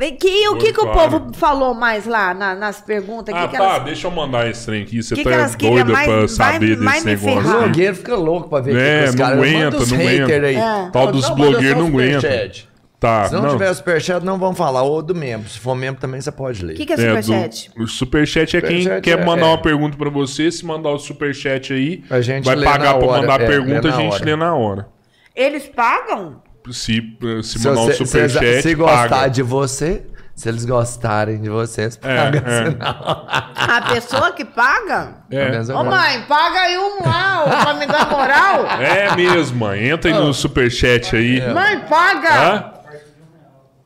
Vem 0.00 0.14
aqui, 0.14 0.48
o 0.48 0.56
que, 0.56 0.72
que 0.72 0.80
o 0.80 0.84
Claro. 0.90 1.10
povo 1.20 1.34
falou 1.34 1.74
mais 1.74 2.06
lá 2.06 2.32
na- 2.32 2.54
nas 2.54 2.80
perguntas? 2.80 3.34
Ah, 3.34 3.42
que 3.42 3.48
que 3.48 3.58
tá, 3.58 3.64
elas- 3.64 3.84
deixa 3.84 4.06
eu 4.06 4.10
mandar 4.10 4.48
esse 4.48 4.64
trem 4.64 4.82
aqui. 4.82 5.02
Você 5.02 5.14
Que 5.14 5.22
tá 5.22 5.48
que 5.50 5.68
doida 5.68 5.92
mais- 5.92 6.06
pra 6.08 6.26
saber 6.26 6.76
vai 6.76 7.02
desse 7.02 7.26
me 7.26 7.32
negócio. 7.34 7.50
O 7.50 7.58
blogueiro 7.60 7.94
fica 7.96 8.16
louco 8.16 8.48
pra 8.48 8.60
ver 8.62 8.76
É, 8.76 9.02
que 9.02 9.08
os 9.10 9.14
não 9.14 9.24
caras 9.26 9.38
aguenta, 9.38 9.76
não 9.76 9.84
aguenta. 10.00 10.46
aí. 10.46 10.56
É. 10.56 10.90
Tal 10.90 11.12
dos 11.12 11.28
blogueiros 11.28 11.78
não 11.78 11.88
aguenta. 11.88 12.20
superchat. 12.22 12.68
Tá, 12.98 13.24
Se 13.28 13.34
não, 13.34 13.42
não. 13.42 13.50
tiver 13.50 13.74
superchat, 13.74 14.24
não 14.24 14.38
vamos 14.38 14.56
falar. 14.56 14.82
Ou 14.84 15.02
do 15.02 15.14
membro. 15.14 15.48
Se 15.50 15.58
for 15.58 15.74
membro 15.74 16.00
também, 16.00 16.18
você 16.18 16.32
pode 16.32 16.64
ler. 16.64 16.72
O 16.72 16.76
que, 16.76 16.86
que 16.86 16.92
é 16.92 16.96
É, 16.96 17.14
do- 17.16 17.22
superchat? 17.22 17.70
o 17.78 17.86
superchat 17.86 18.56
é 18.56 18.60
quem 18.62 18.82
Superchat 18.82 19.02
quer 19.02 19.18
é- 19.18 19.24
mandar 19.24 19.46
é. 19.46 19.48
uma 19.50 19.58
pergunta 19.58 19.98
pra 19.98 20.08
você. 20.08 20.50
Se 20.50 20.64
mandar 20.64 20.90
o 20.90 20.98
superchat 20.98 21.74
aí, 21.74 22.02
A 22.08 22.22
gente 22.22 22.44
vai 22.46 22.56
pagar 22.62 22.96
hora, 22.96 23.20
mandar 23.20 23.40
é, 23.42 23.46
pergunta, 23.46 23.88
a 23.88 23.90
gente 23.92 24.24
lê 24.24 24.34
na 24.34 24.54
hora. 24.54 24.88
Eles 25.36 25.66
pagam? 25.68 26.42
Se, 26.70 27.16
se 27.42 27.58
Se, 27.58 27.66
mandar 27.68 27.80
um 27.80 27.84
você- 27.86 27.92
se, 27.94 28.06
superchat, 28.06 28.62
se 28.62 28.74
gostar 28.74 29.08
paga. 29.08 29.30
de 29.30 29.42
você, 29.42 30.06
se 30.34 30.48
eles 30.48 30.64
gostarem 30.64 31.40
de 31.40 31.48
vocês, 31.48 31.98
É, 32.02 32.16
paga. 32.24 32.38
é. 32.38 32.64
senão- 32.64 33.26
A 33.56 33.82
pessoa 33.92 34.32
que 34.32 34.44
paga? 34.44 35.14
É. 35.30 35.60
Ô 35.72 35.84
mãe, 35.84 36.22
paga 36.28 36.60
aí 36.60 36.78
um 36.78 36.98
lá 37.06 37.62
pra 37.64 37.74
me 37.74 37.86
dar 37.86 38.08
moral. 38.10 38.66
É 38.80 39.16
mesmo, 39.16 39.58
mãe. 39.58 39.88
Entra 39.88 40.10
aí 40.12 40.16
no 40.18 40.32
superchat 40.34 41.16
aí. 41.16 41.40
Mãe, 41.52 41.80
paga. 41.88 42.34
Hã? 42.34 42.72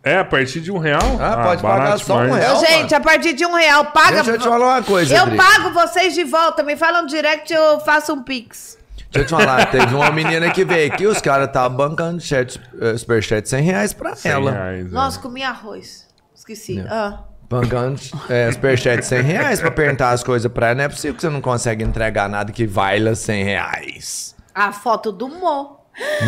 É, 0.07 0.19
a 0.19 0.25
partir 0.25 0.61
de 0.61 0.71
um 0.71 0.77
real? 0.77 1.01
Ah, 1.19 1.45
pode 1.45 1.63
pagar 1.63 1.79
barato 1.79 2.05
só 2.05 2.19
um 2.19 2.25
demais. 2.25 2.45
real. 2.45 2.61
Gente, 2.61 2.95
a 2.95 3.01
partir 3.01 3.33
de 3.33 3.47
um 3.47 3.55
real, 3.55 3.87
paga. 3.87 4.17
Deixa 4.17 4.33
eu 4.33 4.39
te 4.39 4.45
falar 4.45 4.67
uma 4.67 4.83
coisa, 4.83 5.17
Eu 5.17 5.23
Adri. 5.23 5.37
pago 5.39 5.71
vocês 5.71 6.13
de 6.13 6.25
volta. 6.25 6.63
Me 6.63 6.77
fala 6.77 7.01
no 7.01 7.09
direct, 7.09 7.51
eu 7.51 7.81
faço 7.81 8.13
um 8.13 8.23
pix. 8.23 8.77
Deixa 9.15 9.21
eu 9.21 9.25
te 9.27 9.31
falar, 9.31 9.71
teve 9.71 9.95
uma 9.95 10.11
menina 10.11 10.51
que 10.51 10.65
veio 10.65 10.93
aqui, 10.93 11.07
os 11.07 11.21
caras 11.21 11.47
estavam 11.47 11.77
bancando 11.77 12.21
chat, 12.21 12.61
eh, 12.81 12.97
superchat 12.97 13.49
100 13.49 13.63
reais 13.63 13.93
pra 13.93 14.17
100 14.17 14.33
ela. 14.33 14.51
reais, 14.51 14.87
é. 14.87 14.91
Nossa, 14.91 15.21
comi 15.21 15.43
arroz. 15.45 16.09
Esqueci. 16.35 16.85
Ah. 16.89 17.21
Bancando 17.49 18.01
é, 18.29 18.51
superchat 18.51 19.05
100 19.07 19.23
reais 19.23 19.61
pra 19.61 19.71
perguntar 19.71 20.11
as 20.11 20.25
coisas 20.25 20.51
pra 20.51 20.69
ela. 20.69 20.75
Não 20.75 20.85
é 20.85 20.89
possível 20.89 21.15
que 21.15 21.21
você 21.21 21.29
não 21.31 21.41
consegue 21.41 21.85
entregar 21.85 22.29
nada 22.29 22.51
que 22.51 22.67
valha 22.67 23.15
100 23.15 23.45
reais. 23.45 24.35
A 24.53 24.73
foto 24.73 25.13
do 25.13 25.29
Mo. 25.29 25.79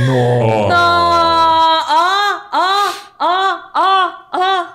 Ó, 0.09 0.69
Ó, 0.71 1.81
ó, 1.91 2.93
ó, 3.19 3.61
ó, 3.75 4.13
ó. 4.33 4.67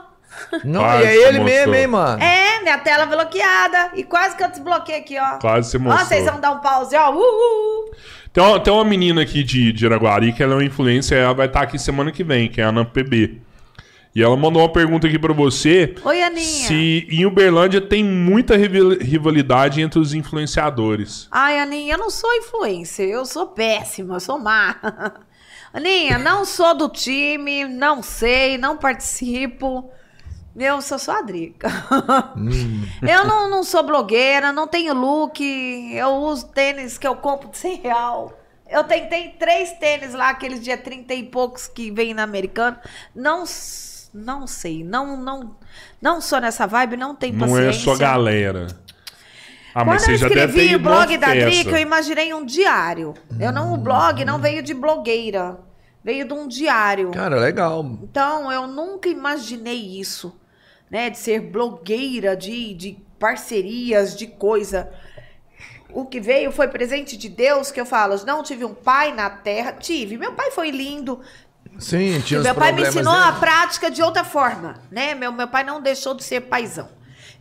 Não, 0.63 0.81
Quase 0.81 1.03
e 1.03 1.07
é 1.07 1.13
ele 1.15 1.39
mostrou. 1.39 1.43
mesmo, 1.45 1.75
hein, 1.75 1.87
mano? 1.87 2.21
É, 2.21 2.61
minha 2.61 2.77
tela 2.77 3.05
bloqueada. 3.05 3.91
E 3.95 4.03
quase 4.03 4.35
que 4.35 4.43
eu 4.43 4.49
desbloqueei 4.49 4.97
aqui, 4.99 5.17
ó. 5.19 5.37
Quase 5.39 5.69
você 5.71 5.77
Ó, 5.77 5.81
mostrou. 5.81 6.05
vocês 6.07 6.25
vão 6.25 6.39
dar 6.39 6.51
um 6.51 6.59
pause, 6.59 6.95
ó. 6.95 7.11
Uh, 7.11 7.19
uh. 7.19 7.91
Tem 8.33 8.43
uma, 8.43 8.59
tem 8.59 8.73
uma 8.73 8.85
menina 8.85 9.21
aqui 9.21 9.43
de, 9.43 9.71
de 9.73 9.85
Araguari 9.85 10.31
que 10.33 10.41
ela 10.41 10.53
é 10.53 10.55
uma 10.57 10.63
influência, 10.63 11.15
ela 11.15 11.33
vai 11.33 11.47
estar 11.47 11.61
aqui 11.61 11.77
semana 11.79 12.11
que 12.11 12.23
vem, 12.23 12.47
que 12.49 12.61
é 12.61 12.63
a 12.63 12.69
Ana 12.69 12.85
PB. 12.85 13.41
E 14.13 14.21
ela 14.21 14.35
mandou 14.35 14.61
uma 14.61 14.71
pergunta 14.71 15.07
aqui 15.07 15.17
pra 15.17 15.33
você. 15.33 15.95
Oi, 16.03 16.21
Aninha. 16.21 16.41
Se 16.67 17.07
em 17.09 17.25
Uberlândia 17.25 17.79
tem 17.79 18.03
muita 18.03 18.57
rival- 18.57 18.97
rivalidade 18.99 19.81
entre 19.81 19.99
os 19.99 20.13
influenciadores. 20.13 21.27
Ai, 21.31 21.59
Aninha, 21.59 21.93
eu 21.93 21.97
não 21.97 22.09
sou 22.09 22.29
influencer, 22.35 23.07
eu 23.07 23.25
sou 23.25 23.47
péssima, 23.47 24.15
eu 24.15 24.19
sou 24.19 24.37
má. 24.37 24.75
Aninha, 25.73 26.17
não 26.17 26.43
sou 26.43 26.75
do 26.75 26.89
time, 26.89 27.63
não 27.65 28.03
sei, 28.03 28.57
não 28.57 28.75
participo. 28.75 29.89
Eu 30.55 30.81
sou 30.81 30.99
só 30.99 31.19
a 31.19 31.21
Drica. 31.21 31.69
Eu 33.01 33.25
não, 33.25 33.49
não 33.49 33.63
sou 33.63 33.83
blogueira, 33.83 34.51
não 34.51 34.67
tenho 34.67 34.93
look, 34.93 35.41
eu 35.93 36.09
uso 36.09 36.47
tênis 36.49 36.97
que 36.97 37.07
eu 37.07 37.15
compro 37.15 37.49
de 37.49 37.57
100 37.57 37.81
real. 37.81 38.37
Eu 38.69 38.83
tentei 38.83 39.29
três 39.29 39.71
tênis 39.73 40.13
lá, 40.13 40.29
aqueles 40.29 40.61
dia 40.61 40.77
30 40.77 41.13
e 41.13 41.23
poucos 41.23 41.67
que 41.67 41.91
vem 41.91 42.13
na 42.13 42.23
americana. 42.23 42.79
Não, 43.13 43.43
não 44.13 44.47
sei, 44.47 44.83
não, 44.83 45.17
não, 45.17 45.55
não 46.01 46.21
sou 46.21 46.39
nessa 46.39 46.65
vibe, 46.67 46.95
não 46.97 47.15
tenho 47.15 47.33
Não 47.35 47.47
paciência. 47.47 47.69
é 47.69 47.73
só 47.73 47.95
galera. 47.97 48.67
Ah, 49.73 49.85
Quando 49.85 50.01
eu 50.09 50.17
já 50.17 50.27
deve 50.27 50.33
ter 50.33 50.47
escrevi 50.47 50.75
o 50.75 50.79
blog 50.79 51.17
da. 51.17 51.27
Drica, 51.33 51.71
eu 51.71 51.77
imaginei 51.77 52.33
um 52.33 52.45
diário. 52.45 53.13
Eu 53.39 53.53
não, 53.53 53.73
o 53.73 53.77
blog 53.77 54.23
não 54.25 54.37
veio 54.37 54.61
de 54.61 54.73
blogueira. 54.73 55.59
Veio 56.03 56.27
de 56.27 56.33
um 56.33 56.47
diário. 56.47 57.11
Cara, 57.11 57.35
legal. 57.37 57.85
Então, 58.01 58.51
eu 58.51 58.67
nunca 58.67 59.07
imaginei 59.07 59.99
isso, 59.99 60.35
né? 60.91 61.09
De 61.09 61.18
ser 61.18 61.39
blogueira, 61.39 62.35
de, 62.35 62.73
de 62.73 62.97
parcerias, 63.18 64.15
de 64.15 64.27
coisa. 64.27 64.91
O 65.93 66.05
que 66.05 66.19
veio 66.19 66.51
foi 66.51 66.68
presente 66.68 67.18
de 67.18 67.30
Deus, 67.30 67.72
que 67.72 67.80
eu 67.80 67.85
falo, 67.85 68.15
não 68.26 68.43
tive 68.43 68.65
um 68.65 68.73
pai 68.73 69.13
na 69.13 69.30
terra. 69.30 69.72
Tive. 69.73 70.18
Meu 70.18 70.34
pai 70.34 70.51
foi 70.51 70.69
lindo. 70.69 71.22
Sim, 71.80 72.19
tinha 72.22 72.41
meu 72.41 72.53
pai 72.53 72.73
me 72.73 72.84
ensinou 72.84 73.13
a 73.13 73.27
dele. 73.27 73.39
prática 73.39 73.89
de 73.89 74.03
outra 74.03 74.26
forma, 74.26 74.81
né? 74.91 75.15
Meu, 75.15 75.31
meu 75.31 75.47
pai 75.47 75.63
não 75.63 75.81
deixou 75.81 76.13
de 76.13 76.23
ser 76.23 76.41
paizão. 76.41 76.89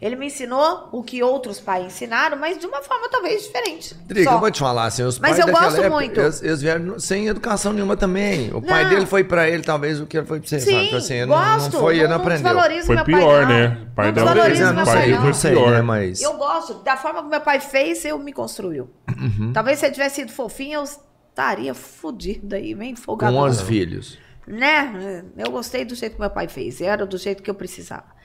Ele 0.01 0.16
me 0.16 0.27
ensinou 0.28 0.89
o 0.93 1.02
que 1.02 1.22
outros 1.22 1.60
pais 1.60 1.85
ensinaram, 1.85 2.35
mas 2.39 2.59
de 2.59 2.66
uma 2.66 2.81
forma 2.81 3.06
talvez 3.10 3.43
diferente. 3.43 3.94
Drica, 4.06 4.31
eu 4.31 4.40
vou 4.40 4.51
te 4.51 4.59
falar 4.59 4.86
assim, 4.86 5.02
os 5.02 5.18
Mas 5.18 5.32
pais 5.32 5.40
eu 5.40 5.47
daquela 5.47 5.64
gosto 5.66 5.78
época, 5.82 5.90
muito. 5.94 6.20
Eles, 6.20 6.43
eles 6.43 6.62
vieram 6.62 6.98
sem 6.98 7.27
educação 7.27 7.70
nenhuma 7.74 7.98
também. 7.98 8.51
O 8.55 8.62
pai 8.62 8.85
Não. 8.85 8.90
dele 8.90 9.05
foi 9.05 9.22
pra 9.24 9.47
ele, 9.47 9.62
talvez, 9.62 10.01
o 10.01 10.06
que 10.06 10.16
ele 10.16 10.27
foi 10.27 10.40
pra 10.40 10.48
você, 10.48 10.59
Sim, 10.59 10.70
sabe? 10.72 10.85
Tipo 10.85 10.97
Assim, 10.97 11.14
ele 11.16 11.27
não- 11.27 11.36
gosto. 11.36 11.72
não 11.74 11.81
foi, 11.81 11.94
ele 11.98 12.02
não 12.05 12.16
não 12.16 12.16
aprendeu. 12.22 12.85
Foi 12.86 12.94
meu 12.97 13.05
pior, 13.05 13.18
pai, 13.20 13.40
não. 13.43 13.48
né? 13.48 13.66
O 13.90 13.94
pai 13.94 14.06
não 14.06 14.12
dela 14.14 14.44
fez- 14.47 14.60
não 14.60 14.74
pai 14.74 14.85
pai, 14.86 14.94
sei, 14.94 15.02
dele 15.02 15.14
não. 15.18 15.24
não 15.27 15.35
sei, 15.35 15.51
pior. 15.51 15.70
né? 15.70 15.82
Mas. 15.82 16.22
Eu 16.22 16.32
gosto. 16.39 16.74
Da 16.82 16.97
forma 16.97 17.22
que 17.22 17.28
meu 17.28 17.40
pai 17.43 17.60
fez, 17.60 18.02
eu 18.06 18.18
me 18.18 18.32
construiu. 18.32 18.89
Uhum. 19.18 19.52
Talvez 19.52 19.78
se 19.81 19.86
eu 19.86 19.93
tivesse 19.93 20.14
sido 20.16 20.32
fofinha, 20.32 20.77
eu 20.78 20.85
estaria 20.85 21.74
fodida 21.74 22.56
aí, 22.56 22.74
bem 22.74 22.97
folgada. 22.97 23.32
Com 23.35 23.39
11 23.40 23.62
filhos. 23.64 24.18
Né? 24.47 25.22
Eu 25.36 25.51
gostei 25.51 25.85
do 25.85 25.94
jeito 25.94 26.14
que 26.14 26.20
meu 26.20 26.31
pai 26.31 26.48
fez. 26.48 26.81
Era 26.81 27.05
do 27.05 27.18
jeito 27.18 27.43
que 27.43 27.51
eu 27.51 27.55
precisava. 27.55 28.18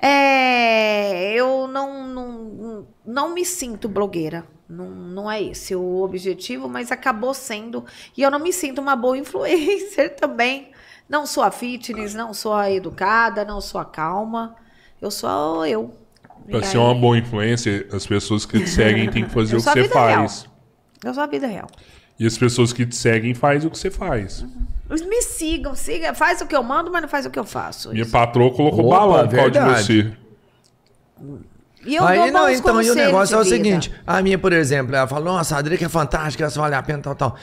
É, 0.00 1.32
eu 1.32 1.66
não, 1.68 2.06
não, 2.06 2.86
não 3.04 3.34
me 3.34 3.44
sinto 3.44 3.88
blogueira. 3.88 4.46
Não, 4.68 4.90
não 4.90 5.30
é 5.30 5.42
esse 5.42 5.74
o 5.74 6.02
objetivo, 6.02 6.68
mas 6.68 6.90
acabou 6.90 7.34
sendo. 7.34 7.84
E 8.16 8.22
eu 8.22 8.30
não 8.30 8.38
me 8.38 8.52
sinto 8.52 8.80
uma 8.80 8.96
boa 8.96 9.16
influencer 9.18 10.16
também. 10.16 10.72
Não 11.08 11.26
sou 11.26 11.42
a 11.42 11.50
fitness, 11.50 12.14
não 12.14 12.32
sou 12.32 12.54
a 12.54 12.70
educada, 12.70 13.44
não 13.44 13.60
sou 13.60 13.80
a 13.80 13.84
calma. 13.84 14.56
Eu 15.00 15.10
sou 15.10 15.66
eu. 15.66 15.94
Pra 16.50 16.60
E 16.60 16.64
ser 16.64 16.78
uma 16.78 16.94
boa 16.94 17.16
influência, 17.18 17.86
as 17.92 18.06
pessoas 18.06 18.44
que 18.46 18.58
te 18.60 18.68
seguem 18.68 19.10
têm 19.10 19.24
que 19.24 19.30
fazer 19.30 19.56
o 19.56 19.58
que 19.58 19.64
você 19.64 19.88
faz. 19.88 20.46
Eu 21.04 21.12
sou 21.14 21.22
a 21.22 21.26
vida 21.26 21.46
real. 21.46 21.68
E 22.18 22.26
as 22.26 22.38
pessoas 22.38 22.72
que 22.72 22.86
te 22.86 22.94
seguem 22.94 23.34
fazem 23.34 23.66
o 23.66 23.70
que 23.70 23.78
você 23.78 23.90
faz. 23.90 24.44
Me 24.88 25.22
sigam, 25.22 25.74
siga, 25.74 26.14
faz 26.14 26.40
o 26.40 26.46
que 26.46 26.54
eu 26.54 26.62
mando, 26.62 26.90
mas 26.90 27.02
não 27.02 27.08
faz 27.08 27.26
o 27.26 27.30
que 27.30 27.38
eu 27.38 27.44
faço. 27.44 27.90
Minha 27.90 28.06
patroa 28.06 28.52
colocou 28.52 28.86
Opa, 28.86 28.98
balão 28.98 29.28
por 29.28 29.36
causa 29.36 29.50
de 29.50 29.58
você. 29.58 30.12
E 31.84 31.96
eu 31.96 32.04
Aí 32.04 32.30
não, 32.30 32.48
então, 32.48 32.80
e 32.80 32.90
o 32.90 32.94
negócio 32.94 33.34
é 33.34 33.38
o 33.38 33.44
seguinte: 33.44 33.92
a 34.06 34.22
minha, 34.22 34.38
por 34.38 34.52
exemplo, 34.52 34.94
ela 34.94 35.06
fala, 35.06 35.24
nossa, 35.24 35.56
a 35.56 35.62
Drica 35.62 35.84
é 35.84 35.88
fantástica, 35.88 36.44
ela 36.44 36.50
só 36.50 36.62
vale 36.62 36.74
a 36.74 36.82
pena, 36.82 37.02
tal, 37.02 37.14
tal. 37.14 37.36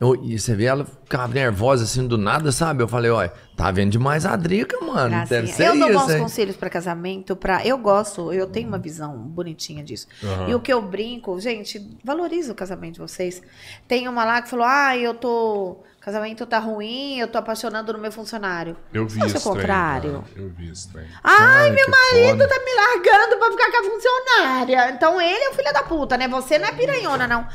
Eu- 0.00 0.16
e 0.24 0.38
você 0.38 0.54
vê 0.56 0.64
ela 0.64 0.84
ficava 0.84 1.32
nervosa 1.32 1.84
assim 1.84 2.06
do 2.06 2.18
nada, 2.18 2.50
sabe? 2.50 2.82
Eu 2.82 2.88
falei, 2.88 3.10
olha, 3.12 3.32
tá 3.56 3.70
vendo 3.70 3.92
demais 3.92 4.26
a 4.26 4.34
Drica, 4.34 4.78
mano. 4.80 5.10
Gracinha. 5.10 5.26
Deve 5.40 5.52
ser 5.52 5.68
eu 5.68 5.78
dou 5.78 5.88
isso, 5.88 5.98
bons 6.00 6.10
hein? 6.10 6.18
conselhos 6.20 6.56
para 6.56 6.68
casamento, 6.68 7.36
para 7.36 7.64
eu 7.64 7.78
gosto, 7.78 8.32
eu 8.32 8.46
tenho 8.48 8.66
uma 8.68 8.78
visão 8.78 9.16
bonitinha 9.16 9.84
disso. 9.84 10.08
Aham. 10.22 10.48
E 10.50 10.54
o 10.54 10.60
que 10.60 10.72
eu 10.72 10.82
brinco, 10.82 11.38
gente, 11.40 11.96
valoriza 12.04 12.50
o 12.52 12.54
casamento 12.56 12.94
de 12.94 13.00
vocês. 13.00 13.40
Tem 13.86 14.08
uma 14.08 14.24
lá 14.24 14.42
que 14.42 14.50
falou: 14.50 14.66
"Ah, 14.68 14.96
eu 14.96 15.14
tô 15.14 15.78
casamento 16.00 16.44
tá 16.44 16.58
ruim, 16.58 17.18
eu 17.18 17.28
tô 17.28 17.38
apaixonando 17.38 17.92
no 17.92 17.98
meu 18.00 18.10
funcionário". 18.12 18.76
Eu 18.92 19.06
vi 19.06 19.24
esse 19.24 19.36
o 19.38 19.40
contrário. 19.40 20.12
cara. 20.24 20.24
Eu 20.36 20.50
vi 20.50 20.70
esse 20.70 20.88
trem. 20.92 21.06
Ai, 21.22 21.70
meu 21.70 21.84
que 21.84 21.90
marido 21.90 22.30
foda. 22.40 22.48
tá 22.48 22.58
me 22.58 22.74
largando 22.74 23.38
pra 23.38 23.50
ficar 23.52 23.70
com 23.70 23.78
a 23.78 23.90
funcionária. 23.90 24.90
Então 24.90 25.20
ele 25.20 25.44
é 25.44 25.50
o 25.50 25.54
filho 25.54 25.72
da 25.72 25.82
puta, 25.84 26.16
né? 26.18 26.26
Você 26.28 26.58
não 26.58 26.66
é 26.66 26.72
piranhona, 26.72 27.28
não. 27.28 27.46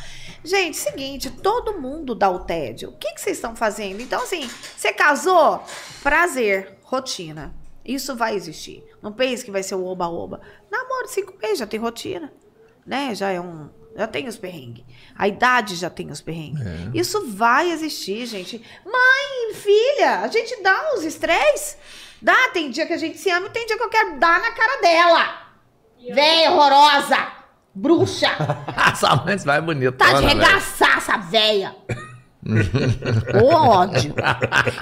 Gente, 0.44 0.78
seguinte, 0.78 1.30
todo 1.30 1.80
mundo 1.80 2.16
dá 2.16 2.30
o 2.30 2.40
tédio. 2.40 2.90
O 2.90 2.98
que, 2.98 3.14
que 3.14 3.22
vocês 3.22 3.38
estão 3.38 3.56
fazendo? 3.56 4.02
Então, 4.02 4.22
assim, 4.22 4.50
você 4.76 4.94
casou? 4.94 5.64
Prazer, 6.02 6.78
rotina. 6.84 7.54
Isso 7.84 8.16
vai 8.16 8.36
existir. 8.36 8.84
Não 9.02 9.12
pense 9.12 9.44
que 9.44 9.52
vai 9.52 9.64
ser 9.64 9.76
o 9.76 9.86
oba-oba. 9.86 10.42
Namoro 10.72 11.08
cinco 11.08 11.34
meses, 11.42 11.60
já 11.60 11.68
tem 11.68 11.80
rotina. 11.80 12.32
Né? 12.86 13.14
Já 13.16 13.32
é 13.32 13.42
um. 13.42 13.70
Já 13.96 14.08
tem 14.08 14.28
os 14.28 14.38
perrengues. 14.38 14.86
A 15.16 15.28
idade 15.28 15.76
já 15.76 15.90
tem 15.90 16.10
os 16.12 16.22
perrengues. 16.22 16.62
Isso 16.94 17.28
vai 17.28 17.72
existir, 17.72 18.26
gente. 18.26 18.64
Mãe, 18.86 19.54
filha, 19.56 20.20
a 20.20 20.28
gente 20.28 20.62
dá 20.62 20.94
os 20.94 21.04
estresse. 21.04 21.78
Dá, 22.22 22.50
tem 22.50 22.70
dia 22.70 22.86
que 22.86 22.94
a 22.94 22.98
gente 22.98 23.18
se 23.18 23.30
ama 23.30 23.48
e 23.48 23.50
tem 23.50 23.66
dia 23.66 23.78
que 23.78 23.84
eu 23.84 23.90
quero 23.90 24.20
dar 24.20 24.40
na 24.40 24.52
cara 24.52 24.82
dela. 24.82 25.52
Véia 26.14 26.52
horrorosa! 26.52 27.39
Bruxa! 27.74 28.28
Essa 28.92 29.16
mãe 29.18 29.38
vai 29.38 29.62
bonita. 29.62 29.92
Tá 29.94 30.14
de 30.14 30.26
regaçar 30.26 30.98
essa 30.98 31.18
véia! 31.18 31.76
Ô 33.42 33.54
ódio! 33.56 34.14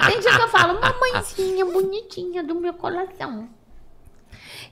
Tem 0.07 0.19
dia 0.19 0.35
que 0.35 0.41
eu 0.41 0.47
falo, 0.49 0.80
mamãezinha 0.80 1.65
bonitinha 1.65 2.43
do 2.43 2.55
meu 2.55 2.73
coração. 2.73 3.49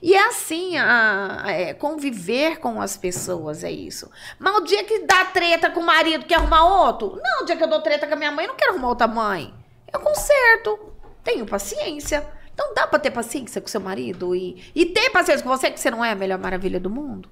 E 0.02 0.14
é 0.14 0.26
assim, 0.26 0.76
a- 0.76 1.44
é, 1.46 1.74
conviver 1.74 2.58
com 2.58 2.80
as 2.80 2.96
pessoas 2.96 3.64
é 3.64 3.70
isso. 3.70 4.10
Mas 4.38 4.54
o 4.56 4.60
dia 4.60 4.84
que 4.84 5.00
dá 5.00 5.24
treta 5.26 5.70
com 5.70 5.80
o 5.80 5.86
marido, 5.86 6.26
quer 6.26 6.36
arrumar 6.36 6.64
outro? 6.64 7.18
Não, 7.22 7.42
o 7.42 7.46
dia 7.46 7.56
que 7.56 7.64
eu 7.64 7.68
dou 7.68 7.80
treta 7.80 8.06
com 8.06 8.12
a 8.14 8.16
minha 8.16 8.30
mãe, 8.30 8.44
eu 8.44 8.48
não 8.50 8.56
quero 8.56 8.72
arrumar 8.72 8.88
outra 8.88 9.06
mãe. 9.06 9.52
Eu 9.92 10.00
conserto. 10.00 10.92
Tenho 11.24 11.46
paciência. 11.46 12.26
Então 12.52 12.72
dá 12.74 12.86
pra 12.86 12.98
ter 12.98 13.10
paciência 13.10 13.60
com 13.60 13.66
seu 13.68 13.80
marido 13.80 14.34
e, 14.34 14.62
e 14.74 14.86
ter 14.86 15.10
paciência 15.10 15.42
com 15.42 15.48
você, 15.50 15.70
que 15.70 15.80
você 15.80 15.90
não 15.90 16.04
é 16.04 16.12
a 16.12 16.14
melhor 16.14 16.38
maravilha 16.38 16.78
do 16.78 16.88
mundo? 16.90 17.28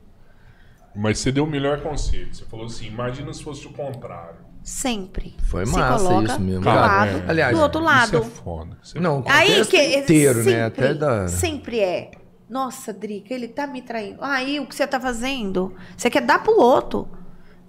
Mas 0.95 1.19
você 1.19 1.33
deu 1.33 1.45
o 1.45 1.47
melhor 1.47 1.81
conselho. 1.83 2.33
Você 2.33 2.45
falou 2.45 2.67
assim: 2.67 2.87
imagina 2.87 3.33
se 3.33 3.43
fosse 3.43 3.67
o 3.67 3.73
contrário. 3.73 4.45
Sempre. 4.63 5.37
Foi 5.43 5.67
Se 5.67 5.73
massa 5.73 6.05
coloca 6.05 6.33
isso 6.33 6.41
mesmo. 6.41 6.61
Do 6.61 6.65
Cara, 6.65 6.81
lado, 6.81 7.11
é. 7.11 7.25
Aliás, 7.31 7.57
do 7.57 7.63
outro 7.63 7.81
lado. 7.83 8.17
Isso 8.17 8.17
é 8.17 8.31
foda. 8.31 8.79
Isso 8.83 8.97
é 8.97 9.01
Não, 9.01 9.21
o 9.21 9.25
Aí 9.29 9.65
que 9.67 9.97
inteiro, 9.99 10.39
sempre, 10.39 10.53
né? 10.55 10.65
Até 10.65 10.95
da... 10.95 11.29
sempre 11.29 11.81
é. 11.81 12.11
Nossa, 12.49 12.93
Drica, 12.93 13.35
ele 13.35 13.49
tá 13.49 13.67
me 13.67 13.83
traindo. 13.83 14.19
Aí 14.23 14.61
o 14.61 14.67
que 14.67 14.75
você 14.75 14.87
tá 14.87 15.01
fazendo? 15.01 15.75
Você 15.97 16.09
quer 16.09 16.23
dar 16.23 16.43
pro 16.43 16.59
outro. 16.59 17.09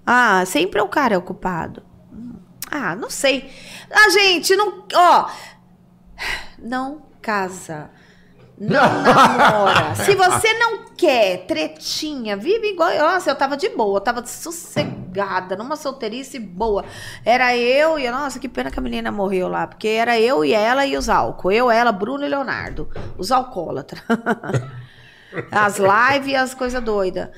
Ah, 0.06 0.46
sempre 0.46 0.80
é 0.80 0.84
o 0.84 0.88
cara 0.88 1.16
é 1.16 1.18
o 1.18 1.22
culpado. 1.22 1.84
Hum, 2.14 2.36
Ah, 2.72 2.96
não 2.96 3.10
sei. 3.10 3.50
A 3.92 4.10
gente 4.10 4.56
não, 4.56 4.86
ó, 4.94 5.30
não 6.60 7.08
casa. 7.22 7.90
Não 8.58 9.04
namora. 9.04 9.96
Se 9.96 10.16
você 10.16 10.54
não 10.54 10.86
quer 10.96 11.46
tretinha, 11.46 12.38
vive 12.38 12.68
igual. 12.72 12.98
Nossa, 12.98 13.30
eu 13.30 13.36
tava 13.36 13.58
de 13.58 13.70
boa, 13.70 13.98
eu 13.98 14.02
tava 14.02 14.26
sossegada, 14.26 15.56
numa 15.58 15.76
solteirice 15.76 16.40
boa. 16.40 16.86
Era 17.26 17.56
eu 17.58 18.00
e. 18.00 18.10
Nossa, 18.10 18.40
que 18.40 18.48
pena 18.48 18.72
que 18.72 18.80
a 18.80 18.82
menina 18.82 19.12
morreu 19.12 19.50
lá, 19.50 19.68
porque 19.68 19.90
era 19.90 20.18
eu 20.20 20.46
e 20.46 20.54
ela 20.54 20.86
e 20.86 20.96
os 20.96 21.10
álcool. 21.10 21.52
Eu, 21.52 21.70
ela, 21.70 21.92
Bruno 21.92 22.26
e 22.26 22.30
Leonardo. 22.30 22.90
Os 23.18 23.32
alcoólatras. 23.32 24.02
as 25.52 25.78
lives 25.78 26.32
e 26.32 26.36
as 26.36 26.54
coisas 26.54 26.82
doidas. 26.82 27.30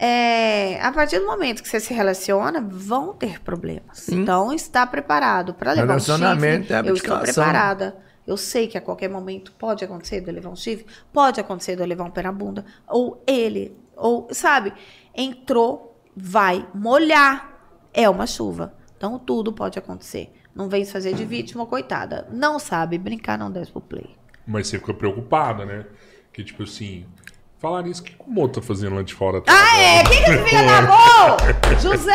É, 0.00 0.80
a 0.80 0.92
partir 0.92 1.18
do 1.18 1.26
momento 1.26 1.60
que 1.60 1.68
você 1.68 1.80
se 1.80 1.92
relaciona, 1.92 2.60
vão 2.60 3.14
ter 3.14 3.40
problemas. 3.40 4.08
Então, 4.08 4.52
está 4.52 4.86
preparado 4.86 5.54
para 5.54 5.72
levar 5.72 5.96
um 5.96 5.98
chifre. 5.98 6.12
Relacionamento 6.12 6.72
é 6.72 6.80
Eu 6.80 6.94
estou 6.94 7.18
preparada. 7.18 8.07
Eu 8.28 8.36
sei 8.36 8.68
que 8.68 8.76
a 8.76 8.80
qualquer 8.82 9.08
momento 9.08 9.52
pode 9.52 9.82
acontecer 9.82 10.20
de 10.20 10.28
eu 10.28 10.34
levar 10.34 10.50
um 10.50 10.54
chifre, 10.54 10.84
pode 11.10 11.40
acontecer 11.40 11.74
de 11.74 11.82
eu 11.82 11.86
levar 11.86 12.04
um 12.04 12.10
pé 12.10 12.20
na 12.20 12.30
bunda, 12.30 12.62
ou 12.86 13.24
ele, 13.26 13.74
ou, 13.96 14.28
sabe, 14.32 14.74
entrou, 15.16 15.98
vai 16.14 16.68
molhar. 16.74 17.58
É 17.90 18.06
uma 18.06 18.26
chuva. 18.26 18.74
Então 18.98 19.18
tudo 19.18 19.50
pode 19.50 19.78
acontecer. 19.78 20.30
Não 20.54 20.68
vem 20.68 20.84
se 20.84 20.92
fazer 20.92 21.14
de 21.14 21.24
vítima, 21.24 21.64
coitada. 21.64 22.28
Não 22.30 22.58
sabe 22.58 22.98
brincar, 22.98 23.38
não 23.38 23.50
desce 23.50 23.72
pro 23.72 23.80
play. 23.80 24.14
Mas 24.46 24.68
você 24.68 24.78
fica 24.78 24.92
preocupada, 24.92 25.64
né? 25.64 25.86
Que 26.30 26.44
tipo 26.44 26.64
assim. 26.64 27.06
Falar 27.60 27.86
isso, 27.88 28.02
o 28.02 28.04
que 28.04 28.14
o 28.24 28.30
Mo 28.30 28.48
tá 28.48 28.62
fazendo 28.62 28.94
lá 28.94 29.02
de 29.02 29.12
fora? 29.14 29.42
Ah, 29.48 29.78
é? 29.80 30.04
Quem 30.04 30.22
que 30.22 30.30
esse 30.30 30.44
filho 30.44 30.64
da 30.66 30.82
mão? 30.86 31.36
José! 31.80 32.12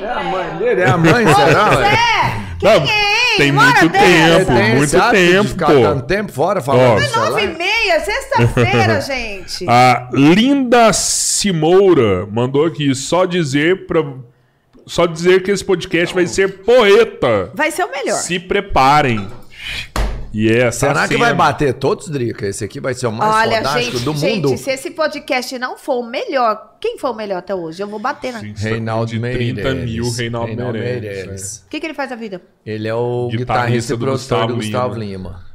É 0.00 0.08
a 0.08 0.22
mãe 0.22 0.56
dele, 0.58 0.80
é 0.82 0.88
a 0.88 0.96
mãe, 0.96 1.26
será? 1.26 1.68
ué? 1.70 1.74
José! 1.74 2.48
Quem 2.60 2.68
Não, 2.68 2.84
é? 2.88 3.36
tem 3.36 3.52
muito 3.52 3.88
dessa? 3.88 4.04
tempo, 4.04 4.52
Tem 4.52 4.76
muito 4.76 5.10
tempo, 5.10 5.48
ficar 5.48 5.66
pô. 5.66 5.72
tanto 5.80 6.06
tempo 6.06 6.32
fora 6.32 6.60
falando 6.60 7.00
É 7.00 7.08
nove 7.16 7.42
e 7.44 7.48
meia, 7.48 8.00
sexta-feira, 8.00 9.00
gente. 9.02 9.64
A 9.68 10.08
Linda 10.12 10.92
Simoura 10.92 12.26
mandou 12.26 12.66
aqui 12.66 12.94
só 12.94 13.24
dizer 13.24 13.86
pra. 13.86 14.04
Só 14.86 15.06
dizer 15.06 15.42
que 15.42 15.50
esse 15.50 15.64
podcast 15.64 16.14
vai 16.14 16.26
ser 16.26 16.62
poeta. 16.62 17.50
Vai 17.54 17.70
ser 17.70 17.84
o 17.84 17.90
melhor. 17.90 18.16
Se 18.16 18.38
preparem. 18.40 19.28
E 20.40 20.52
é, 20.52 20.66
tá 20.66 20.70
Será 20.72 21.08
que 21.08 21.16
vai 21.16 21.34
bater 21.34 21.74
todos, 21.74 22.08
Drica? 22.08 22.46
Esse 22.46 22.64
aqui 22.64 22.78
vai 22.78 22.94
ser 22.94 23.08
o 23.08 23.12
mais 23.12 23.34
Olha, 23.34 23.56
fantástico 23.56 23.96
gente, 23.98 24.04
do 24.04 24.14
gente, 24.14 24.36
mundo? 24.46 24.56
se 24.56 24.70
esse 24.70 24.92
podcast 24.92 25.58
não 25.58 25.76
for 25.76 25.96
o 25.98 26.02
melhor, 26.08 26.76
quem 26.80 26.96
foi 26.96 27.10
o 27.10 27.14
melhor 27.14 27.38
até 27.38 27.52
hoje? 27.52 27.82
Eu 27.82 27.88
vou 27.88 27.98
bater 27.98 28.32
na. 28.32 28.38
O 28.38 28.42
Reinaldo 28.54 29.06
de 29.10 29.18
30 29.18 29.62
Meirelles. 29.62 29.84
mil, 29.90 30.12
Reinaldo, 30.12 30.46
Reinaldo 30.46 30.78
Meirelles. 30.78 31.02
Meirelles. 31.02 31.66
que, 31.68 31.80
que 31.80 31.86
ele 31.86 31.94
faz 31.94 32.10
da 32.10 32.14
vida? 32.16 32.40
Ele 32.64 32.86
é 32.86 32.94
o 32.94 33.26
Guitarrista 33.32 33.36
guitarrista 33.38 33.92
e 33.92 33.96
do 33.96 33.98
produtor 34.04 34.16
Gustavo 34.38 34.46
do 34.46 34.54
Gustavo 34.54 34.94
Lima. 34.94 35.28
Lima. 35.30 35.48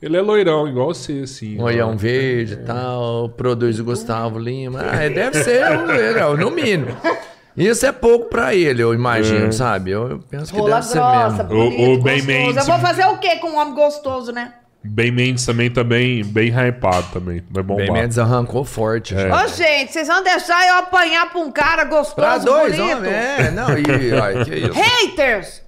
Ele 0.00 0.16
é 0.16 0.20
loirão, 0.22 0.66
igual 0.66 0.94
você, 0.94 1.20
assim. 1.24 1.60
Olhão 1.60 1.92
ó. 1.92 1.96
verde 1.96 2.54
e 2.54 2.56
tal, 2.56 3.28
produz 3.30 3.78
o 3.78 3.84
Gustavo 3.84 4.38
Lima. 4.38 4.80
Ah, 4.92 5.04
é, 5.04 5.10
deve 5.10 5.44
ser, 5.44 5.62
o- 5.62 5.90
é 5.90 6.26
o- 6.26 6.36
no 6.38 6.50
mínimo. 6.50 6.96
Isso 7.56 7.86
é 7.86 7.92
pouco 7.92 8.26
pra 8.26 8.54
ele, 8.54 8.82
eu 8.82 8.92
imagino, 8.92 9.52
sabe? 9.52 9.90
Eu, 9.90 10.10
eu 10.10 10.18
penso 10.18 10.52
que 10.52 10.58
Rola 10.60 10.74
deve 10.76 10.86
ser 10.86 10.98
grossa, 10.98 11.28
mesmo. 11.30 11.44
bonito, 11.44 11.80
O- 11.80 11.94
o 11.94 12.02
Ben 12.02 12.14
gostoso. 12.18 12.26
Mendes- 12.26 12.56
Eu 12.56 12.64
vou 12.74 12.78
fazer 12.78 13.06
o 13.06 13.18
quê 13.18 13.36
com 13.36 13.48
um 13.48 13.58
homem 13.58 13.74
gostoso, 13.74 14.30
né? 14.32 14.52
Ben 14.84 15.10
Mendes 15.10 15.44
também 15.44 15.68
tá 15.68 15.82
bem, 15.82 16.22
bem 16.24 16.48
hypado 16.50 17.06
também. 17.12 17.42
Vai 17.50 17.62
bombar. 17.62 17.86
Bem 17.86 17.92
Mendes 17.92 18.18
arrancou 18.18 18.64
forte. 18.64 19.16
É. 19.16 19.34
Ô, 19.34 19.48
gente, 19.48 19.92
vocês 19.92 20.06
vão 20.06 20.22
deixar 20.22 20.64
eu 20.68 20.74
apanhar 20.76 21.28
pra 21.30 21.40
um 21.40 21.50
cara 21.50 21.82
gostoso, 21.84 22.14
Pra 22.14 22.38
dois 22.38 22.76
bonito? 22.76 22.96
homens, 22.98 23.12
é. 23.12 23.50
Não, 23.50 23.68
e, 23.76 24.20
ai, 24.20 24.44
que 24.44 24.54
isso. 24.54 24.72
Haters! 24.72 25.62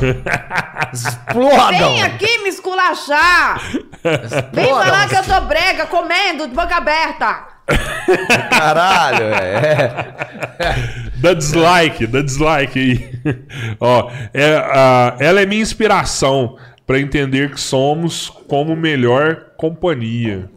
Explodam! 0.92 1.68
Vem 1.78 2.02
aqui 2.02 2.38
me 2.42 2.48
esculachar! 2.48 3.60
Vem 4.02 4.64
Explodam. 4.64 4.84
falar 4.84 5.08
que 5.08 5.16
eu 5.16 5.22
tô 5.24 5.40
brega, 5.42 5.86
comendo, 5.86 6.48
de 6.48 6.54
boca 6.54 6.76
aberta! 6.76 7.59
Caralho, 8.50 9.24
é. 9.24 10.14
Dá 11.16 11.34
dislike, 11.34 12.06
dá 12.06 12.22
dislike 12.22 12.78
aí. 12.78 13.10
Ó, 13.78 14.10
é, 14.32 14.56
ah, 14.56 15.16
ela 15.20 15.40
é 15.40 15.46
minha 15.46 15.60
inspiração 15.60 16.56
pra 16.86 16.98
entender 16.98 17.50
que 17.50 17.60
somos 17.60 18.30
como 18.48 18.74
melhor 18.74 19.46
companhia. 19.56 20.48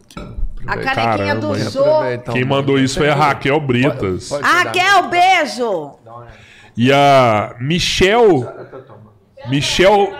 A 0.66 0.76
canequinha 0.78 1.34
do 1.34 1.54
Jô. 1.58 1.84
Aproveitar 1.84 2.32
Quem 2.32 2.44
mandou 2.44 2.78
isso 2.78 2.98
foi 2.98 3.10
a 3.10 3.14
Raquel 3.14 3.60
Bretas. 3.60 4.30
Pode- 4.30 4.42
A 4.44 4.62
Raquel, 4.62 5.08
beijo! 5.08 5.92
E 6.76 6.90
a 6.90 7.54
Michel. 7.60 8.50
Michel. 9.48 10.12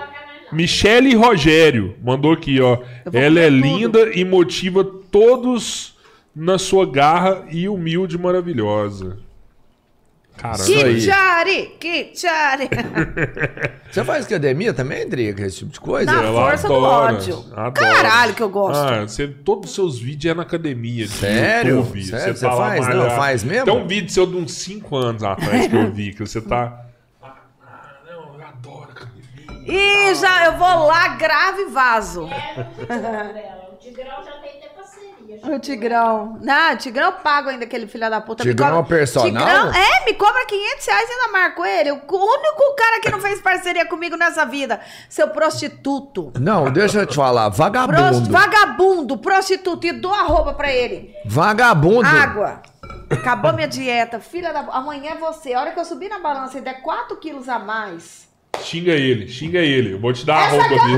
Michele 0.53 1.15
Rogério 1.17 1.97
mandou 2.05 2.33
aqui, 2.33 2.61
ó. 2.61 2.79
Ela 3.13 3.41
é 3.41 3.49
tudo. 3.49 3.61
linda 3.61 4.11
e 4.15 4.25
motiva 4.25 4.85
todos 5.11 5.94
na 6.35 6.59
sua 6.59 6.85
garra 6.91 7.45
e 7.51 7.69
humilde 7.69 8.17
e 8.17 8.19
maravilhosa. 8.19 9.19
Caramba. 10.37 10.65
Que-. 10.65 10.95
Kichari, 10.95 11.67
Kichari. 11.79 12.69
Você 13.89 14.03
faz 14.05 14.27
academia 14.27 14.75
também, 14.75 15.09
Drica? 15.09 15.47
Esse 15.47 15.59
tipo 15.59 15.71
de 15.71 15.79
coisa? 15.81 16.11
Na 16.11 16.25
Ela 16.25 16.49
força 16.49 16.67
do 16.67 16.75
adora, 16.75 17.15
ódio. 17.15 17.45
adora. 17.53 17.73
Caralho 17.73 18.35
que 18.35 18.43
eu 18.43 18.49
gosto. 18.49 18.81
Ah, 18.83 19.03
você, 19.07 19.29
todos 19.29 19.71
os 19.71 19.75
seus 19.77 19.97
vídeos 20.01 20.33
é 20.33 20.35
na 20.35 20.43
academia. 20.43 21.07
De 21.07 21.13
Sério? 21.13 21.77
YouTube. 21.77 22.05
Sério? 22.05 22.37
Você 22.37 22.45
tá 22.47 22.53
lá 22.55 22.67
faz? 22.69 22.89
Não, 22.89 23.11
faz 23.11 23.45
mesmo? 23.45 23.65
Tem 23.67 23.75
um 23.75 23.87
vídeo 23.87 24.11
seu 24.11 24.27
de 24.27 24.37
uns 24.37 24.53
5 24.55 24.97
anos 24.97 25.23
atrás 25.23 25.69
que 25.69 25.77
eu 25.77 25.93
vi, 25.93 26.13
que 26.13 26.19
você 26.27 26.41
tá. 26.41 26.85
Ah, 27.23 27.37
não, 28.05 28.35
eu 28.37 28.45
adoro 28.45 28.89
academia. 28.91 30.11
Ih, 30.11 30.15
já 30.17 30.47
eu 30.47 30.59
vou 30.59 30.87
lá, 30.87 31.09
grave 31.17 31.63
e 31.63 31.67
vaso. 31.71 32.29
É 32.29 32.65
dela. 32.89 33.71
O 33.73 33.77
Tigrão 33.77 34.25
já 34.25 34.33
tem 34.41 34.51
até 34.59 34.69
parceria. 34.75 35.11
já 35.11 35.23
O 35.43 35.59
Tigrão. 35.59 36.39
Não, 36.41 36.77
Tigrão 36.77 37.07
eu 37.07 37.13
pago 37.13 37.49
ainda 37.49 37.65
aquele 37.65 37.87
filho 37.87 38.09
da 38.09 38.21
puta. 38.21 38.43
Tigrão 38.43 38.83
cobra- 38.83 38.95
é 38.97 38.99
personal? 38.99 39.47
Tigrão, 39.47 39.73
é, 39.75 40.05
me 40.07 40.15
cobra 40.15 40.45
500 40.47 40.87
reais 40.87 41.09
e 41.09 41.13
ainda 41.13 41.33
marco 41.33 41.65
ele. 41.65 41.91
O 41.93 41.97
único 41.97 42.75
cara 42.77 43.01
que 43.01 43.11
não 43.11 43.21
fez 43.21 43.41
parceria 43.41 43.87
comigo 43.87 44.17
nessa 44.17 44.45
vida. 44.45 44.81
Seu 45.09 45.29
prostituto. 45.29 46.33
Não, 46.39 46.71
deixa 46.71 47.01
eu 47.01 47.07
te 47.07 47.15
falar. 47.17 47.51
Prost- 47.51 47.59
Vagabundo. 47.59 48.31
vagabundo, 48.31 49.19
prostituto. 49.19 49.87
E 49.87 49.93
dou 49.93 50.13
arroba 50.13 50.55
pra 50.55 50.71
ele. 50.73 51.15
Vagabundo. 51.25 52.07
Água. 52.07 52.63
Acabou 53.11 53.53
minha 53.53 53.69
dieta. 53.69 54.19
Filha 54.21 54.53
da... 54.53 54.61
Amanhã 54.61 55.13
é 55.13 55.15
você. 55.17 55.53
A 55.55 55.61
hora 55.61 55.73
que 55.73 55.79
eu 55.81 55.85
subir 55.85 56.09
na 56.09 56.19
balança 56.19 56.59
e 56.59 56.61
der 56.61 56.81
4 56.83 57.17
quilos 57.17 57.49
a 57.49 57.59
mais... 57.59 58.25
Xinga 58.63 58.93
ele, 58.93 59.29
xinga 59.29 59.59
ele. 59.59 59.93
Eu 59.95 59.99
vou 60.01 60.13
te 60.13 60.25
dar 60.27 60.37
a 60.37 60.49
roupa 60.49 60.69
dele. 60.69 60.97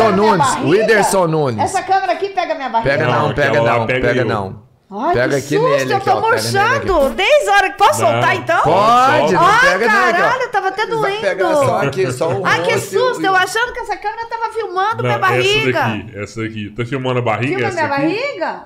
O 0.00 0.10
Nunes, 0.12 1.14
o 1.14 1.26
Nunes. 1.26 1.64
Essa 1.64 1.82
câmera 1.82 2.12
aqui 2.12 2.28
pega 2.30 2.54
minha 2.54 2.68
barriga. 2.68 2.90
Pega 2.90 3.06
Não, 3.06 3.28
não, 3.28 3.34
pega 3.34 3.62
não, 3.62 3.86
pega 3.86 4.08
pega 4.08 4.20
eu. 4.20 4.26
não. 4.26 4.68
Ai, 4.90 5.12
Pega 5.12 5.28
que 5.28 5.34
aqui 5.36 5.56
susto, 5.58 5.68
nele, 5.68 5.92
eu 5.92 5.96
aqui, 5.98 6.06
tô 6.06 6.14
pega 6.22 6.30
nele 6.30 6.42
murchando. 6.42 7.10
Desde 7.10 7.50
a 7.50 7.54
hora 7.56 7.70
que 7.72 7.76
posso 7.76 8.00
Não, 8.00 8.10
soltar, 8.10 8.36
então? 8.36 8.62
Pode, 8.62 9.32
não 9.34 9.46
Ai, 9.46 9.60
pega 9.60 9.86
não. 9.86 9.98
aqui, 9.98 10.08
ó. 10.08 10.12
caralho, 10.22 10.48
tava 10.50 10.68
até 10.68 10.86
doendo. 10.86 11.20
pegar 11.20 11.54
só 11.54 11.76
aqui, 11.82 12.12
só 12.12 12.28
o 12.30 12.40
Ai, 12.46 12.62
que 12.62 12.78
susto, 12.78 13.22
eu 13.22 13.36
achando 13.36 13.72
que 13.74 13.80
essa 13.80 13.96
câmera 13.98 14.26
tava 14.26 14.50
filmando 14.54 14.96
Não, 15.02 15.02
minha 15.02 15.18
barriga. 15.18 15.78
Essa 15.78 15.88
daqui, 15.90 16.18
essa 16.18 16.40
daqui. 16.40 16.70
Tá 16.70 16.86
filmando 16.86 17.18
a 17.18 17.22
barriga? 17.22 17.54
Filma 17.56 17.68
essa 17.68 17.82
minha 17.82 17.94
aqui? 17.96 18.16
barriga? 18.16 18.64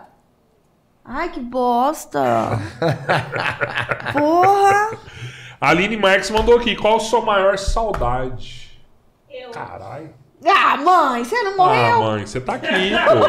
Ai, 1.05 1.29
que 1.31 1.41
bosta. 1.41 2.61
Porra. 4.13 4.91
A 5.63 5.69
Aline 5.71 5.97
Marques 5.97 6.29
mandou 6.29 6.57
aqui. 6.57 6.75
Qual 6.75 6.97
a 6.97 7.01
sua 7.01 7.21
maior 7.21 7.57
saudade? 7.57 8.77
Eu. 9.31 9.51
Caralho. 9.51 10.11
Ah, 10.45 10.77
mãe, 10.77 11.23
você 11.25 11.41
não 11.45 11.53
Ah, 11.53 11.57
morreu? 11.57 12.03
mãe, 12.03 12.27
você 12.27 12.41
tá 12.41 12.55
aqui, 12.55 12.91
pô. 13.07 13.23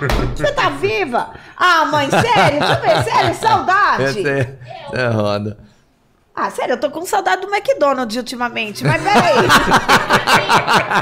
Você 0.34 0.50
tá 0.52 0.70
viva? 0.70 1.30
Ah, 1.56 1.84
mãe, 1.84 2.08
sério? 2.10 2.58
Deixa 2.58 2.74
eu 2.74 2.80
ver, 2.80 3.02
sério, 3.04 3.34
saudade. 3.34 4.26
É, 4.28 4.58
é 4.94 5.06
roda. 5.08 5.58
Ah, 6.42 6.50
sério, 6.50 6.72
eu 6.72 6.80
tô 6.80 6.90
com 6.90 7.04
saudade 7.04 7.42
do 7.42 7.54
McDonald's 7.54 8.16
ultimamente, 8.16 8.82
mas 8.82 9.02
peraí. 9.02 9.44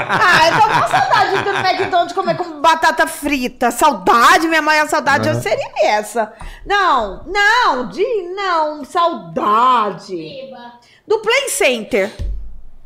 ah, 0.09 0.49
eu 0.49 0.59
tô 0.59 0.67
com 0.67 0.87
saudade 0.89 1.43
do 1.43 1.49
McDonald's 1.65 2.13
comer 2.13 2.35
com 2.35 2.59
batata 2.59 3.07
frita. 3.07 3.71
Saudade, 3.71 4.49
minha 4.49 4.61
maior 4.61 4.89
saudade 4.89 5.33
seria 5.41 5.71
essa. 5.81 6.33
Não, 6.65 7.23
não, 7.25 7.87
de 7.87 8.03
não, 8.35 8.83
saudade. 8.83 10.13
Viva. 10.13 10.73
Do 11.07 11.19
Play 11.19 11.47
Center. 11.47 12.11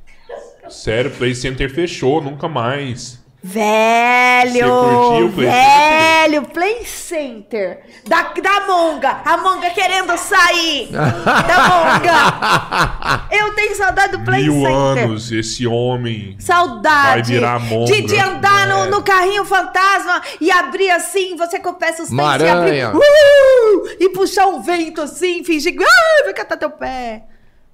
Sério, 0.69 1.09
o 1.09 1.15
Play 1.15 1.34
Center 1.34 1.73
fechou, 1.73 2.21
nunca 2.21 2.47
mais. 2.47 3.22
Velho, 3.45 4.53
Você 4.53 5.23
o 5.23 5.29
Play 5.33 5.47
velho, 5.49 6.41
Play 6.43 6.85
Center. 6.85 7.81
Da, 8.07 8.31
da 8.41 8.61
Monga, 8.67 9.21
a 9.25 9.35
Monga 9.35 9.69
querendo 9.71 10.17
sair 10.17 10.87
da 10.91 11.67
Monga. 11.67 13.27
Eu 13.35 13.53
tenho 13.53 13.75
saudade 13.75 14.13
do 14.17 14.23
Play 14.23 14.43
Mil 14.43 14.53
Center. 14.61 15.03
anos, 15.03 15.29
esse 15.31 15.67
homem. 15.67 16.37
Saudade 16.39 17.09
Vai 17.09 17.23
virar 17.23 17.59
monga. 17.59 17.91
de, 17.91 18.01
de 18.03 18.17
andar 18.17 18.65
no, 18.67 18.85
É. 18.85 18.89
no 18.89 19.03
carrinho 19.03 19.43
fantasma 19.43 20.21
e 20.39 20.49
abrir 20.49 20.89
assim, 20.91 21.35
você 21.35 21.59
confessa 21.59 22.03
os 22.03 22.09
pés 22.09 22.11
e 22.11 22.15
Maranha. 22.15 22.87
abrir. 22.87 22.95
Uh, 22.95 23.87
e 23.99 24.09
puxar 24.09 24.47
um 24.47 24.61
vento 24.61 25.01
assim, 25.01 25.43
fingir 25.43 25.75
ah, 25.81 26.23
vai 26.23 26.33
catar 26.33 26.55
teu 26.55 26.69
pé. 26.69 27.23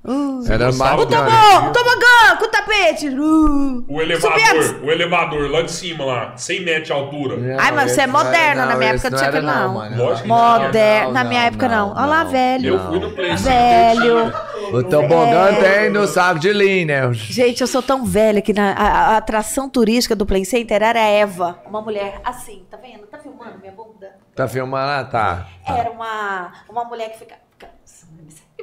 Uh. 0.04 0.42
Era 0.50 0.68
gostava 0.68 0.96
mais 0.96 1.02
O 1.02 1.06
do 1.06 1.12
tobogã, 1.12 1.72
tobogã, 1.74 2.38
com 2.38 2.46
o 2.46 2.48
tapete. 2.48 3.10
Uh. 3.10 3.86
O 3.88 4.02
elevador, 4.02 4.80
o 4.84 4.92
elevador 4.92 5.52
lá 5.52 5.62
de 5.62 5.72
cima, 5.72 6.06
lá, 6.06 6.38
100 6.38 6.62
metros 6.64 6.88
de 6.88 6.94
altura. 6.94 7.36
Ai, 7.60 7.72
mas 7.72 7.92
você 7.92 8.02
é 8.02 8.04
esse 8.06 8.14
não 8.14 8.24
moderna, 8.24 8.66
na 8.66 8.76
minha 8.78 8.92
época 8.92 9.10
não 9.10 9.18
tinha 9.18 9.30
aquilo, 9.30 9.46
não. 9.46 9.74
Não, 9.90 11.12
na 11.12 11.24
minha 11.26 11.42
não, 11.42 11.48
época 11.48 11.68
não. 11.68 11.90
não, 11.90 11.98
Olha 11.98 12.06
lá, 12.06 12.24
não. 12.24 12.32
velho. 12.32 12.74
Eu 12.76 12.88
fui 12.88 13.00
no 13.00 13.12
Play 13.12 13.38
Center. 13.38 13.52
Velho. 13.52 14.34
O 14.72 14.84
tobogã 14.84 15.56
tem 15.60 15.90
no 15.90 16.08
saco 16.08 16.40
de 16.40 16.54
linha, 16.54 17.08
né? 17.08 17.14
Gente, 17.14 17.60
eu 17.62 17.68
sou 17.68 17.82
tão 17.82 18.06
velha 18.06 18.42
que 18.42 18.54
na, 18.54 18.72
a, 18.72 18.88
a 19.14 19.18
atração 19.18 19.70
turística 19.70 20.16
do 20.16 20.26
Play 20.26 20.46
Center 20.46 20.82
era 20.82 21.00
a 21.00 21.08
Eva, 21.08 21.60
uma 21.66 21.82
mulher 21.82 22.22
assim, 22.24 22.64
tá 22.70 22.78
vendo? 22.78 23.06
Tá 23.08 23.18
filmando 23.18 23.60
minha 23.60 23.72
bunda? 23.72 24.16
Tá 24.34 24.48
filmando? 24.48 24.90
Ah, 24.90 25.04
tá. 25.04 25.48
Era 25.68 25.92
uma, 25.92 26.54
uma 26.70 26.86
mulher 26.86 27.12
que 27.12 27.20
fica. 27.20 27.36
fica 27.52 27.70
você 27.84 28.06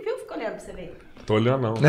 viu? 0.03 0.19
Fica 0.19 0.35
olhando 0.35 0.53
pra 0.53 0.61
você 0.61 0.73
ver. 0.73 1.06
Tô 1.27 1.35
olhando, 1.35 1.63
não. 1.63 1.75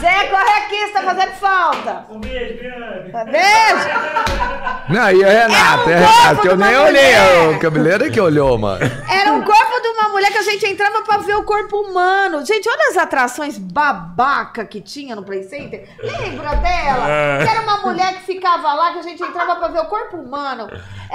Zé, 0.00 0.26
corre 0.28 0.52
aqui, 0.58 0.86
você 0.86 0.92
tá 0.92 1.02
fazendo 1.02 1.32
falta. 1.34 2.06
Um 2.10 2.18
beijo, 2.18 2.58
Biane. 2.58 3.12
Beijo! 3.30 3.88
Não, 4.88 5.10
e 5.10 5.24
a 5.24 5.28
Renata? 5.28 5.90
É 5.90 5.96
um 5.96 6.00
É 6.00 6.04
a 6.04 6.08
Renata, 6.08 6.26
corpo 6.26 6.42
que 6.42 6.48
eu 6.48 6.56
nem 6.56 6.76
olhei. 6.76 7.54
O 7.54 7.58
cabeleiro 7.60 8.10
que 8.10 8.20
olhou, 8.20 8.58
mano. 8.58 8.80
Era 9.08 9.32
um 9.32 9.42
corpo 9.42 9.80
de 9.80 9.88
uma 9.88 10.08
mulher 10.08 10.30
que 10.32 10.38
a 10.38 10.42
gente 10.42 10.66
entrava 10.66 11.02
pra 11.02 11.18
ver 11.18 11.36
o 11.36 11.44
corpo 11.44 11.76
humano. 11.76 12.44
Gente, 12.44 12.68
olha 12.68 12.90
as 12.90 12.96
atrações 12.96 13.56
babaca 13.58 14.64
que 14.64 14.80
tinha 14.80 15.14
no 15.14 15.22
Play 15.22 15.44
Center. 15.44 15.88
Lembra 16.02 16.56
dela? 16.56 17.08
É. 17.08 17.44
Que 17.44 17.50
era 17.50 17.62
uma 17.62 17.76
mulher 17.78 18.14
que 18.14 18.24
ficava 18.24 18.74
lá, 18.74 18.92
que 18.92 18.98
a 18.98 19.02
gente 19.02 19.22
entrava 19.22 19.54
pra 19.56 19.68
ver 19.68 19.80
o 19.80 19.86
corpo 19.86 20.16
humano. 20.16 20.68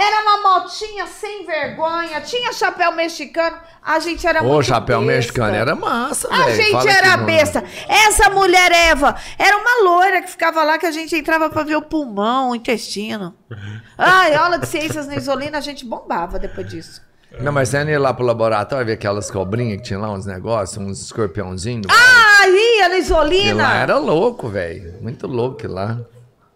Era 0.03 0.21
uma 0.23 0.59
motinha 0.59 1.05
sem 1.05 1.45
vergonha, 1.45 2.19
tinha 2.21 2.51
chapéu 2.51 2.91
mexicano. 2.91 3.55
A 3.83 3.99
gente 3.99 4.25
era 4.25 4.41
Ô, 4.41 4.53
muito 4.53 4.65
chapéu 4.65 4.99
besta. 4.99 5.13
mexicano 5.15 5.55
era 5.55 5.75
massa, 5.75 6.27
velho. 6.27 6.43
A 6.43 6.55
gente 6.55 6.71
Fala 6.71 6.91
era 6.91 7.17
besta. 7.17 7.63
Essa 7.87 8.29
mulher 8.31 8.71
Eva 8.71 9.15
era 9.37 9.55
uma 9.57 9.83
loira 9.83 10.21
que 10.23 10.29
ficava 10.31 10.63
lá 10.63 10.79
que 10.79 10.87
a 10.87 10.91
gente 10.91 11.15
entrava 11.15 11.51
pra 11.51 11.61
ver 11.63 11.75
o 11.75 11.83
pulmão, 11.83 12.49
o 12.49 12.55
intestino. 12.55 13.35
Ai, 13.95 14.33
aula 14.33 14.57
de 14.57 14.67
ciências 14.67 15.05
na 15.07 15.15
Isolina, 15.15 15.59
a 15.59 15.61
gente 15.61 15.85
bombava 15.85 16.39
depois 16.39 16.67
disso. 16.67 17.01
Não, 17.39 17.51
mas 17.51 17.69
você 17.69 17.83
não 17.83 17.91
ia 17.91 17.99
lá 17.99 18.13
pro 18.13 18.25
laboratório 18.25 18.85
ver 18.87 18.93
aquelas 18.93 19.29
cobrinhas 19.29 19.77
que 19.77 19.83
tinha 19.83 19.99
lá, 19.99 20.11
uns 20.11 20.25
negócios, 20.25 20.77
uns 20.83 20.99
escorpiãozinhos. 21.01 21.85
Ah, 21.89 22.47
ia 22.47 22.89
na 22.89 22.95
E 22.95 22.99
Isolina. 22.99 23.63
lá 23.63 23.75
era 23.75 23.97
louco, 23.99 24.49
velho. 24.49 24.95
Muito 25.01 25.27
louco 25.27 25.65
lá. 25.67 25.99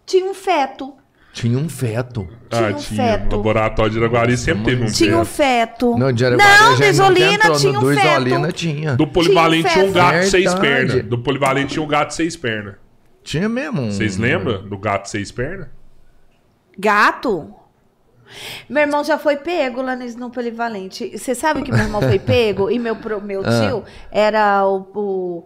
Tinha 0.06 0.26
um 0.26 0.34
feto. 0.34 0.94
Tinha 1.36 1.58
um 1.58 1.68
feto. 1.68 2.26
Tinha 2.50 2.68
ah, 2.68 2.72
um 2.72 2.76
tinha. 2.76 3.04
feto. 3.18 3.34
O 3.34 3.38
laboratório 3.38 3.92
de 3.92 3.98
Iraguari 3.98 4.38
sempre 4.38 4.64
teve 4.64 4.84
um 4.84 4.88
Tinha 4.88 5.18
um 5.18 5.26
feto. 5.26 5.92
feto. 5.92 5.98
No 5.98 6.14
de 6.14 6.26
Araguari, 6.26 6.80
não, 6.80 6.88
Isolina 6.88 7.38
tinha 7.58 7.72
um 7.72 7.82
do 7.82 7.94
feto. 7.94 8.08
Isolina 8.08 8.52
tinha. 8.54 8.96
Do 8.96 9.06
polivalente 9.08 9.70
tinha 9.70 9.84
um 9.86 9.92
feto. 9.92 10.02
gato 10.12 10.24
seis 10.24 10.54
Verdade. 10.54 10.62
pernas. 10.62 11.06
Do 11.06 11.18
polivalente 11.20 11.74
tinha 11.74 11.84
um 11.84 11.88
gato 11.88 12.14
seis 12.14 12.38
pernas. 12.38 12.76
Tinha 13.22 13.50
mesmo. 13.50 13.82
um- 13.82 13.92
Vocês 13.92 14.16
lembram 14.18 14.64
do 14.66 14.78
gato 14.78 15.10
seis 15.10 15.30
pernas? 15.30 15.68
Gato? 16.78 17.54
Meu 18.70 18.84
irmão 18.84 19.04
já 19.04 19.18
foi 19.18 19.36
pego 19.36 19.82
lá 19.82 19.94
no, 19.96 20.30
Polivalente. 20.32 21.18
Você 21.18 21.36
sabe 21.36 21.62
que 21.64 21.72
meu 21.72 21.82
irmão 21.84 22.02
foi 22.02 22.18
pego? 22.20 22.72
E 22.72 22.80
meu, 22.80 22.96
pro- 22.96 23.22
meu 23.22 23.42
Ah. 23.46 23.68
tio 23.68 23.84
era 24.10 24.66
o, 24.66 24.78
o 24.96 25.44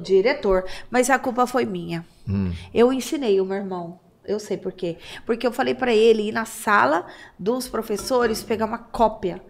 diretor. 0.00 0.64
Mas 0.90 1.10
a 1.10 1.18
culpa 1.18 1.44
foi 1.46 1.64
minha. 1.64 2.04
Hum. 2.28 2.52
Eu 2.72 2.92
ensinei 2.92 3.40
o 3.40 3.44
meu 3.44 3.56
irmão. 3.56 3.98
Eu 4.24 4.38
sei 4.38 4.56
por 4.56 4.72
quê. 4.72 4.96
Porque 5.26 5.46
eu 5.46 5.52
falei 5.52 5.74
pra 5.74 5.92
ele 5.92 6.28
ir 6.28 6.32
na 6.32 6.44
sala 6.44 7.06
dos 7.38 7.68
professores 7.68 8.42
pegar 8.42 8.66
uma 8.66 8.78
cópia. 8.78 9.42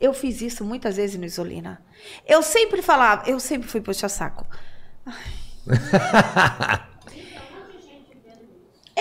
Eu 0.00 0.14
fiz 0.14 0.40
isso 0.40 0.64
muitas 0.64 0.96
vezes 0.96 1.18
no 1.18 1.24
Isolina. 1.26 1.82
Eu 2.26 2.42
sempre 2.42 2.80
falava, 2.80 3.28
eu 3.28 3.38
sempre 3.38 3.68
fui 3.68 3.80
puxar 3.80 4.08
saco. 4.08 4.46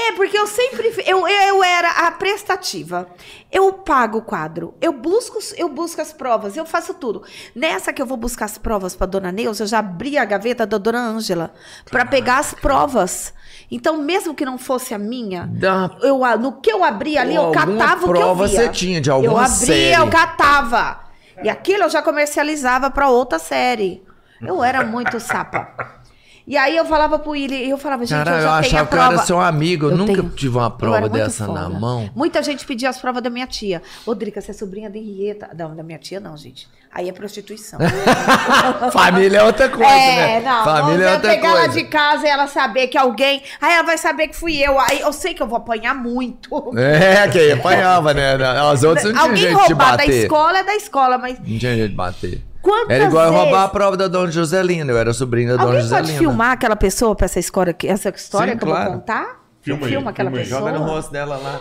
É, 0.01 0.13
porque 0.13 0.37
eu 0.37 0.47
sempre. 0.47 0.93
Eu, 1.05 1.27
eu 1.27 1.61
era 1.61 2.07
a 2.07 2.11
prestativa. 2.11 3.09
Eu 3.51 3.73
pago 3.73 4.19
o 4.19 4.21
quadro. 4.21 4.73
Eu 4.79 4.93
busco, 4.93 5.39
eu 5.57 5.67
busco 5.67 5.99
as 5.99 6.13
provas. 6.13 6.55
Eu 6.55 6.65
faço 6.65 6.93
tudo. 6.93 7.23
Nessa 7.53 7.91
que 7.91 8.01
eu 8.01 8.05
vou 8.05 8.15
buscar 8.15 8.45
as 8.45 8.57
provas 8.57 8.95
pra 8.95 9.05
dona 9.05 9.29
Neuza, 9.29 9.63
eu 9.63 9.67
já 9.67 9.79
abri 9.79 10.17
a 10.17 10.23
gaveta 10.23 10.65
da 10.65 10.77
dona 10.77 10.99
Ângela 10.99 11.53
pra 11.91 12.05
pegar 12.05 12.39
as 12.39 12.53
provas. 12.53 13.33
Então, 13.71 13.97
mesmo 13.97 14.33
que 14.33 14.43
não 14.43 14.57
fosse 14.57 14.93
a 14.93 14.97
minha, 14.97 15.47
Dá- 15.51 15.91
eu, 16.01 16.19
no 16.39 16.53
que 16.53 16.71
eu 16.71 16.83
abri 16.83 17.17
ali, 17.17 17.35
eu 17.35 17.51
catava 17.51 17.97
o 17.97 17.99
que 18.13 18.19
eu 18.19 18.23
prova 18.23 18.47
via. 18.47 18.57
você 18.63 18.69
tinha 18.69 18.99
de 18.99 19.09
Eu 19.09 19.15
alguma 19.15 19.41
abria, 19.45 19.57
série. 19.57 19.93
eu 19.93 20.07
catava. 20.09 20.99
E 21.43 21.49
aquilo 21.49 21.83
eu 21.83 21.89
já 21.89 22.01
comercializava 22.01 22.89
pra 22.89 23.09
outra 23.09 23.37
série. 23.39 24.03
Eu 24.41 24.63
era 24.63 24.83
muito 24.85 25.19
sapa. 25.19 25.98
E 26.49 26.57
aí 26.57 26.75
eu 26.75 26.83
falava 26.83 27.19
pro 27.19 27.33
Willi, 27.33 27.69
eu 27.69 27.77
falava, 27.77 28.03
gente, 28.03 28.17
Cara, 28.17 28.31
eu 28.31 28.35
eu, 28.37 28.41
já 28.41 28.47
tenho 28.47 28.55
a 28.55 28.59
achava 28.59 28.87
que 28.87 28.93
eu 28.95 28.97
prova. 28.97 29.13
era 29.13 29.21
seu 29.23 29.39
amigo. 29.39 29.85
Eu, 29.85 29.91
Eu 29.91 29.97
nunca 29.97 30.13
tenho. 30.15 30.29
tive 30.31 30.57
uma 30.57 30.65
Eu 30.65 30.71
prova 30.71 31.07
dessa 31.07 31.45
foda. 31.45 31.61
na 31.61 31.69
mão. 31.69 32.09
Muita 32.15 32.41
gente 32.41 32.65
pedia 32.65 32.89
as 32.89 32.99
provas 32.99 33.21
da 33.21 33.29
minha 33.29 33.45
tia. 33.45 33.83
Drica, 34.17 34.41
você 34.41 34.49
é 34.49 34.53
sobrinha 34.55 34.89
da 34.89 34.97
Henrietta. 34.97 35.47
Não, 35.55 35.75
da 35.75 35.83
minha 35.83 35.99
tia 35.99 36.19
não, 36.19 36.35
gente. 36.35 36.67
Aí 36.91 37.07
é 37.07 37.13
prostituição. 37.13 37.79
Família 38.91 39.37
é 39.37 39.43
outra 39.43 39.69
coisa, 39.69 39.85
é, 39.91 40.39
né? 40.39 40.49
não. 40.49 40.63
Família 40.63 41.03
é 41.05 41.07
eu 41.09 41.13
outra 41.13 41.29
pegar 41.29 41.49
ela 41.49 41.59
coisa. 41.59 41.73
de 41.75 41.83
casa 41.83 42.25
e 42.25 42.29
ela 42.31 42.47
saber 42.47 42.87
que 42.87 42.97
alguém... 42.97 43.43
Aí 43.61 43.73
ela 43.75 43.83
vai 43.83 43.97
saber 43.99 44.27
que 44.29 44.35
fui 44.35 44.57
eu. 44.57 44.79
Aí 44.79 45.01
eu 45.01 45.13
sei 45.13 45.35
que 45.35 45.43
eu 45.43 45.47
vou 45.47 45.57
apanhar 45.57 45.93
muito. 45.93 46.73
É, 46.75 47.27
que 47.27 47.37
aí 47.37 47.51
apanhava, 47.51 48.11
né? 48.11 48.33
As 48.71 48.83
outras 48.83 49.05
não 49.05 49.11
tinha 49.11 49.21
alguém 49.21 49.37
jeito 49.37 49.55
de 49.55 49.67
roubar 49.67 49.91
da 49.91 49.97
bater. 49.97 50.23
escola 50.23 50.57
é 50.57 50.63
da 50.63 50.75
escola, 50.75 51.17
mas... 51.19 51.37
Não 51.37 51.59
tinha 51.59 51.75
jeito 51.75 51.89
de 51.91 51.95
bater. 51.95 52.48
Quantas 52.61 52.89
Era 52.95 53.05
igual 53.05 53.25
eu 53.25 53.31
vezes... 53.31 53.45
roubar 53.45 53.63
a 53.63 53.67
prova 53.69 53.97
da 53.97 54.07
Dona 54.07 54.31
Joselina. 54.31 54.91
Eu 54.91 54.97
era 54.97 55.13
sobrinho 55.13 55.49
da 55.49 55.55
Dona 55.55 55.67
Alguém 55.69 55.81
Joselina. 55.81 56.07
pode 56.07 56.17
filmar 56.19 56.51
aquela 56.51 56.75
pessoa 56.75 57.15
pra 57.15 57.25
essa 57.25 57.39
história, 57.39 57.73
que- 57.73 57.87
essa 57.87 58.09
história 58.09 58.53
Sim, 58.53 58.59
que 58.59 58.63
eu 58.65 58.69
claro. 58.69 58.89
vou 58.91 58.99
contar? 58.99 59.39
Filma 59.61 59.85
aí, 59.85 59.91
Filma 59.93 60.11
aquela 60.11 60.29
filma 60.29 60.43
pessoa. 60.43 60.59
Joga 60.61 60.71
no 60.79 60.85
rosto 60.85 61.11
dela 61.11 61.37
lá. 61.37 61.53
Não, 61.53 61.59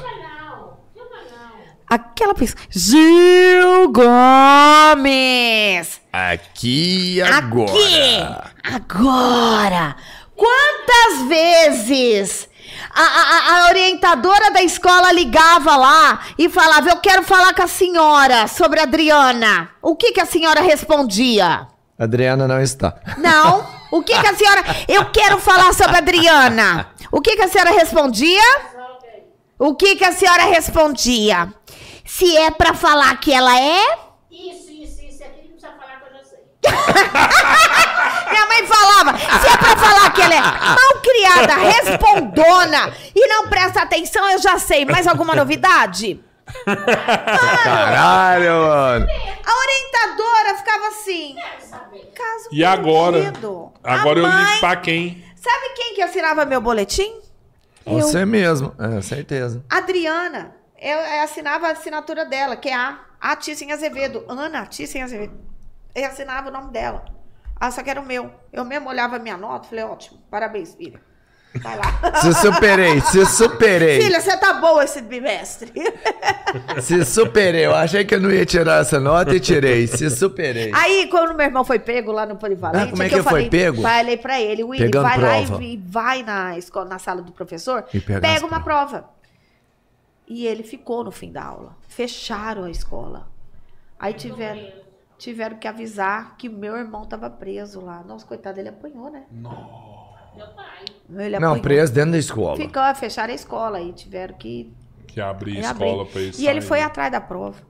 filma 0.94 1.16
não. 1.30 1.48
Aquela 1.88 2.34
pessoa. 2.34 2.58
Gil 2.70 3.92
Gomes! 3.92 6.00
Aqui 6.12 7.20
agora. 7.22 7.72
Aqui! 7.72 8.74
Agora! 8.74 9.96
Quantas 10.36 11.28
vezes 11.28 12.47
a, 12.94 13.02
a- 13.02 13.60
a 13.64 13.68
orientadora 13.68 14.50
da 14.50 14.62
escola 14.62 15.12
ligava 15.12 15.76
lá 15.76 16.20
e 16.38 16.48
falava: 16.48 16.88
Eu 16.90 16.96
quero 16.98 17.22
falar 17.22 17.54
com 17.54 17.62
a 17.62 17.66
senhora 17.68 18.46
sobre 18.48 18.80
a 18.80 18.84
Adriana? 18.84 19.70
O 19.82 19.94
que, 19.96 20.12
que 20.12 20.20
a 20.20 20.26
senhora 20.26 20.60
respondia? 20.60 21.66
Adriana 21.98 22.46
não 22.46 22.60
está. 22.60 22.94
Não. 23.18 23.66
O 23.90 24.02
que, 24.02 24.18
que 24.20 24.26
a 24.26 24.34
senhora. 24.34 24.62
Eu 24.86 25.06
quero 25.10 25.38
falar 25.38 25.72
sobre 25.74 25.96
a 25.96 25.98
Adriana. 25.98 26.88
O 27.10 27.20
que, 27.20 27.34
que 27.36 27.42
a 27.42 27.48
senhora 27.48 27.70
respondia? 27.70 28.42
O 29.58 29.74
que, 29.74 29.96
que 29.96 30.04
a 30.04 30.12
senhora 30.12 30.44
respondia? 30.44 31.52
Se 32.04 32.36
é 32.36 32.50
pra 32.50 32.74
falar 32.74 33.18
que 33.18 33.32
ela 33.32 33.58
é. 33.58 33.98
Isso, 34.30 34.70
isso, 34.70 35.00
isso. 35.02 35.24
Aqui 35.24 35.42
não 35.42 35.50
precisa 35.50 35.72
falar 35.72 36.00
que 36.00 36.06
eu 36.06 36.12
já 36.12 36.22
sei. 36.24 37.87
Minha 38.30 38.46
mãe 38.46 38.66
falava, 38.66 39.18
se 39.18 39.46
é 39.48 39.56
pra 39.56 39.76
falar 39.76 40.10
que 40.12 40.22
ela 40.22 40.34
é 40.34 40.40
mal 40.40 41.02
criada, 41.02 41.54
respondona 41.56 42.92
e 43.14 43.26
não 43.28 43.48
presta 43.48 43.82
atenção, 43.82 44.28
eu 44.30 44.38
já 44.40 44.58
sei. 44.58 44.84
Mais 44.84 45.06
alguma 45.06 45.34
novidade? 45.34 46.22
Caralho, 46.64 48.52
mano. 48.52 49.06
A 49.44 49.52
orientadora 49.60 50.56
ficava 50.58 50.88
assim. 50.88 51.36
Caso 52.14 52.48
E 52.50 52.64
agora? 52.64 53.20
perdido. 53.20 53.72
Agora 53.84 54.20
A 54.20 54.22
eu 54.22 54.28
mãe- 54.28 54.44
ligo 54.46 54.60
pra 54.60 54.76
quem? 54.76 55.24
Sabe 55.36 55.68
quem 55.76 55.94
que 55.94 56.02
assinava 56.02 56.44
meu 56.44 56.60
boletim? 56.60 57.20
Você 57.86 58.24
mesmo. 58.24 58.74
É, 58.78 59.00
certeza. 59.00 59.64
Adriana. 59.70 60.54
Eu, 60.80 60.98
eu 60.98 61.22
assinava 61.22 61.68
a 61.68 61.72
assinatura 61.72 62.24
dela, 62.24 62.54
que 62.56 62.68
é 62.68 62.74
a, 62.74 62.98
a 63.20 63.32
Azevedo. 63.72 64.24
Ana 64.28 64.66
Tícia 64.66 65.02
Azevedo. 65.04 65.38
Eu 65.94 66.06
assinava 66.06 66.48
o 66.48 66.52
nome 66.52 66.70
dela. 66.70 67.04
Ah, 67.60 67.70
só 67.70 67.82
que 67.82 67.90
era 67.90 68.00
o 68.00 68.06
meu. 68.06 68.30
Eu 68.52 68.64
mesmo 68.64 68.88
olhava 68.88 69.16
a 69.16 69.18
minha 69.18 69.36
nota 69.36 69.66
e 69.66 69.70
falei, 69.70 69.84
ótimo, 69.84 70.18
parabéns, 70.30 70.74
filha. 70.74 71.00
Vai 71.62 71.76
lá. 71.78 71.84
Se 72.20 72.32
superei, 72.34 73.00
se 73.00 73.24
superei. 73.26 74.02
Filha, 74.02 74.20
você 74.20 74.36
tá 74.36 74.52
boa 74.54 74.84
esse 74.84 75.00
bimestre. 75.00 75.72
Se 76.80 77.04
superei. 77.06 77.64
Eu 77.66 77.74
achei 77.74 78.04
que 78.04 78.14
eu 78.14 78.20
não 78.20 78.30
ia 78.30 78.44
tirar 78.44 78.82
essa 78.82 79.00
nota 79.00 79.34
e 79.34 79.40
tirei. 79.40 79.86
Se 79.86 80.10
superei. 80.10 80.70
Aí, 80.74 81.08
quando 81.10 81.34
meu 81.34 81.46
irmão 81.46 81.64
foi 81.64 81.78
pego 81.78 82.12
lá 82.12 82.26
no 82.26 82.36
Polivalente, 82.36 82.84
Ah, 82.84 82.90
como 82.90 83.02
é 83.02 83.08
que 83.08 83.14
que 83.14 83.20
eu 83.20 83.24
foi 83.24 83.32
falei, 83.32 83.50
pego? 83.50 83.82
Falei 83.82 84.16
pra 84.18 84.40
ele, 84.40 84.62
Willy, 84.62 84.84
Pegando 84.84 85.08
vai 85.08 85.18
lá 85.18 85.46
prova. 85.46 85.62
e, 85.64 85.74
e 85.74 85.76
vai 85.78 86.22
na, 86.22 86.56
escola, 86.58 86.84
na 86.86 86.98
sala 86.98 87.22
do 87.22 87.32
professor, 87.32 87.84
E 87.92 87.98
pega 88.00 88.46
uma 88.46 88.60
prova. 88.62 89.08
E 90.28 90.46
ele 90.46 90.62
ficou 90.62 91.02
no 91.02 91.10
fim 91.10 91.32
da 91.32 91.44
aula. 91.44 91.74
Fecharam 91.88 92.64
a 92.64 92.70
escola. 92.70 93.26
Aí 93.98 94.12
tiveram, 94.12 94.60
tiveram 95.18 95.56
que 95.58 95.66
avisar 95.68 96.36
que 96.36 96.48
meu 96.48 96.76
irmão 96.76 97.04
tava 97.04 97.28
preso 97.28 97.80
lá. 97.80 98.02
Nossa, 98.04 98.24
coitado, 98.24 98.58
ele 98.60 98.68
apanhou, 98.68 99.10
né? 99.10 99.24
Meu 99.30 100.46
pai. 100.54 100.84
Ele 101.10 101.38
Não, 101.38 101.48
apanhou. 101.48 101.62
preso 101.62 101.92
dentro 101.92 102.12
da 102.12 102.18
escola. 102.18 102.56
Ficou, 102.56 102.94
fecharam 102.94 103.32
a 103.32 103.34
escola 103.34 103.80
e 103.80 103.92
tiveram 103.92 104.34
que 104.36 104.72
Que 105.06 105.20
abrir 105.20 105.56
ele 105.56 105.60
escola 105.66 106.06
pra 106.06 106.20
ele 106.20 106.32
E 106.38 106.46
ele 106.48 106.60
sair. 106.60 106.68
foi 106.68 106.80
atrás 106.80 107.10
da 107.10 107.20
prova. 107.20 107.60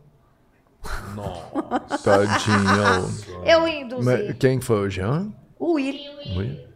Nossa. 1.14 1.98
Tadinho. 2.04 3.44
Eu 3.44 3.66
induzi. 3.66 4.04
Mas 4.04 4.36
quem 4.38 4.58
que 4.58 4.64
foi 4.64 4.86
o 4.86 4.90
Jean? 4.90 5.32
O 5.58 5.72
Willy. 5.74 6.00
Oi? 6.36 6.66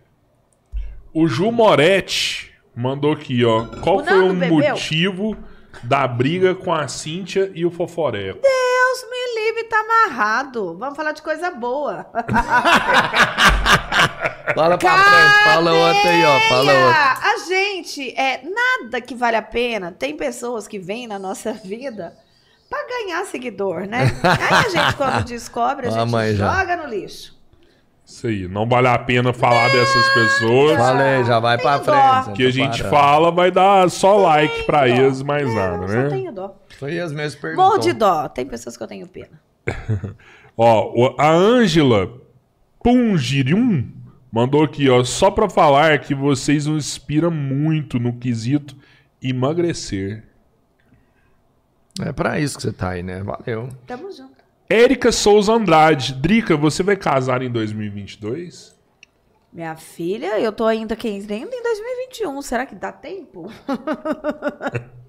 O 1.14 1.28
Ju 1.28 1.52
Moretti 1.52 2.52
mandou 2.74 3.12
aqui, 3.12 3.44
ó. 3.44 3.66
Qual 3.82 3.98
O 3.98 4.04
foi 4.04 4.30
o 4.30 4.34
bebeu? 4.34 4.70
motivo 4.70 5.36
da 5.84 6.06
briga 6.08 6.54
com 6.54 6.72
a 6.72 6.88
Cíntia 6.88 7.50
e 7.54 7.64
o 7.66 7.70
Foforeco? 7.70 8.40
Deus 8.40 8.61
livre, 9.46 9.64
tá 9.64 9.76
amarrado. 9.80 10.76
Vamos 10.78 10.96
falar 10.96 11.12
de 11.12 11.22
coisa 11.22 11.50
boa. 11.50 12.06
Fala 14.54 14.76
pra 14.76 14.90
frente, 14.98 15.44
fala 15.44 15.72
outra 15.72 16.10
aí, 16.10 16.24
ó. 16.24 16.40
Fala 16.48 16.72
outra. 16.72 17.12
A 17.22 17.36
gente, 17.48 18.10
é 18.18 18.42
nada 18.42 19.00
que 19.00 19.14
vale 19.14 19.36
a 19.36 19.42
pena. 19.42 19.92
Tem 19.92 20.16
pessoas 20.16 20.66
que 20.68 20.78
vêm 20.78 21.06
na 21.06 21.18
nossa 21.18 21.52
vida 21.52 22.12
pra 22.68 22.78
ganhar 22.86 23.24
seguidor, 23.24 23.86
né? 23.86 24.02
Aí 24.22 24.64
a 24.66 24.68
gente, 24.68 24.96
quando 24.96 25.24
descobre, 25.24 25.86
a 25.86 25.90
gente 25.90 26.36
já. 26.36 26.52
joga 26.58 26.76
no 26.76 26.86
lixo. 26.88 27.40
Isso 28.04 28.26
aí. 28.26 28.48
Não 28.48 28.68
vale 28.68 28.88
a 28.88 28.98
pena 28.98 29.32
falar 29.32 29.68
dessas 29.70 30.08
pessoas. 30.10 30.76
Falei, 30.76 31.24
já 31.24 31.38
vai 31.38 31.56
pra 31.56 31.78
dó. 31.78 31.84
frente. 31.84 32.26
já 32.26 32.32
Que 32.34 32.42
a 32.42 32.46
tô 32.46 32.50
gente 32.50 32.82
parando. 32.82 32.90
fala, 32.96 33.30
vai 33.30 33.50
dar 33.50 33.88
só 33.90 34.16
like 34.16 34.64
pra 34.64 34.80
dó. 34.80 34.86
eles, 34.86 35.22
mais 35.22 35.48
É, 35.48 35.54
nada, 35.54 35.76
não, 35.78 35.86
só 35.88 35.94
né? 35.94 36.08
tenho 36.10 36.32
dó. 36.32 36.54
Foi 36.82 36.98
as 36.98 37.12
mesmas 37.12 37.36
perguntas. 37.36 37.64
Morro 37.64 37.78
de 37.78 37.92
dó. 37.92 38.28
Tem 38.28 38.44
pessoas 38.44 38.76
que 38.76 38.82
eu 38.82 38.88
tenho 38.88 39.06
pena. 39.06 39.40
Ó, 40.58 41.14
a 41.16 41.30
Ângela 41.30 42.20
Pungirium 42.82 43.88
mandou 44.32 44.64
aqui, 44.64 44.90
ó. 44.90 45.04
Só 45.04 45.30
pra 45.30 45.48
falar 45.48 46.00
que 46.00 46.12
vocês 46.12 46.66
nos 46.66 46.84
inspiram 46.84 47.30
muito 47.30 48.00
no 48.00 48.18
quesito 48.18 48.76
emagrecer. 49.22 50.24
É 52.00 52.12
pra 52.12 52.40
isso 52.40 52.56
que 52.56 52.62
você 52.62 52.72
tá 52.72 52.90
aí, 52.90 53.02
né? 53.04 53.22
Valeu. 53.22 53.68
Tamo 53.86 54.10
junto. 54.10 54.42
Érica 54.68 55.12
Souza 55.12 55.52
Andrade. 55.52 56.14
Drica, 56.14 56.56
você 56.56 56.82
vai 56.82 56.96
casar 56.96 57.42
em 57.42 57.50
2022? 57.50 58.76
Minha 59.52 59.76
filha, 59.76 60.40
eu 60.40 60.50
tô 60.50 60.66
ainda 60.66 60.96
quem 60.96 61.18
ainda 61.18 61.34
em 61.34 61.62
2021. 61.62 62.42
Será 62.42 62.66
que 62.66 62.74
dá 62.74 62.90
tempo? 62.90 63.48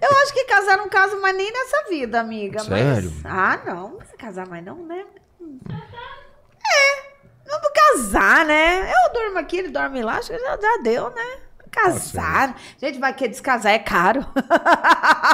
eu 0.00 0.16
acho 0.22 0.32
que 0.32 0.44
casar 0.44 0.76
não 0.76 0.88
caso 0.88 1.20
mais 1.20 1.36
nem 1.36 1.52
nessa 1.52 1.88
vida, 1.88 2.20
amiga. 2.20 2.60
Sério? 2.60 3.12
Mas... 3.22 3.32
Ah, 3.32 3.60
não. 3.64 3.90
Não 3.90 3.98
vai 3.98 4.16
casar 4.18 4.46
mais 4.46 4.64
não, 4.64 4.76
né? 4.84 5.04
É. 5.40 7.06
Não 7.46 7.60
casar, 7.96 8.44
né? 8.44 8.92
Eu 8.92 9.12
durmo 9.12 9.38
aqui, 9.38 9.58
ele 9.58 9.68
dorme 9.68 10.02
lá. 10.02 10.16
Acho 10.16 10.32
que 10.32 10.38
já, 10.38 10.58
já 10.60 10.78
deu, 10.82 11.10
né? 11.10 11.38
Casar. 11.70 12.56
Gente, 12.80 12.98
vai 12.98 13.12
que 13.12 13.28
descasar 13.28 13.72
é 13.72 13.78
caro. 13.78 14.24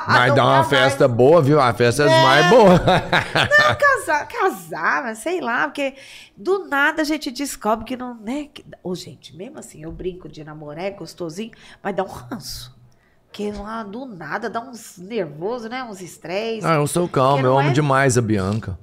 Mas 0.09 0.29
Não 0.29 0.35
dá 0.35 0.45
uma 0.45 0.57
mais. 0.57 0.69
festa 0.69 1.07
boa, 1.07 1.41
viu? 1.41 1.61
A 1.61 1.73
festa 1.73 2.03
é 2.03 2.23
mais 2.23 2.51
boa. 2.51 2.79
Não, 2.79 3.77
casar, 3.79 4.27
casar, 4.27 5.03
mas 5.05 5.19
sei 5.19 5.41
lá, 5.41 5.69
porque 5.69 5.95
do 6.37 6.67
nada 6.67 7.03
a 7.03 7.05
gente 7.05 7.31
descobre 7.31 7.85
que 7.85 7.97
não, 7.97 8.15
né? 8.17 8.49
Que, 8.53 8.65
ô, 8.83 8.93
gente, 8.95 9.37
mesmo 9.37 9.61
assim, 9.61 9.85
eu 9.85 9.93
brinco 9.93 10.29
de 10.29 10.43
namorar, 10.43 10.85
é 10.85 10.91
gostosinho, 10.91 11.53
mas 11.81 11.95
dá 11.95 12.03
um 12.03 12.09
ranço. 12.09 12.77
Porque 13.33 13.51
lá 13.51 13.83
do 13.83 14.05
nada 14.05 14.51
dá 14.51 14.61
uns 14.61 14.99
nervoso, 14.99 15.67
né? 15.67 15.83
Uns 15.83 16.03
estresse. 16.03 16.67
Ah, 16.67 16.75
eu 16.75 16.87
sou 16.87 17.09
calmo, 17.09 17.47
eu 17.47 17.59
amo 17.59 17.71
é? 17.71 17.73
demais 17.73 18.19
a 18.19 18.21
Bianca. 18.21 18.79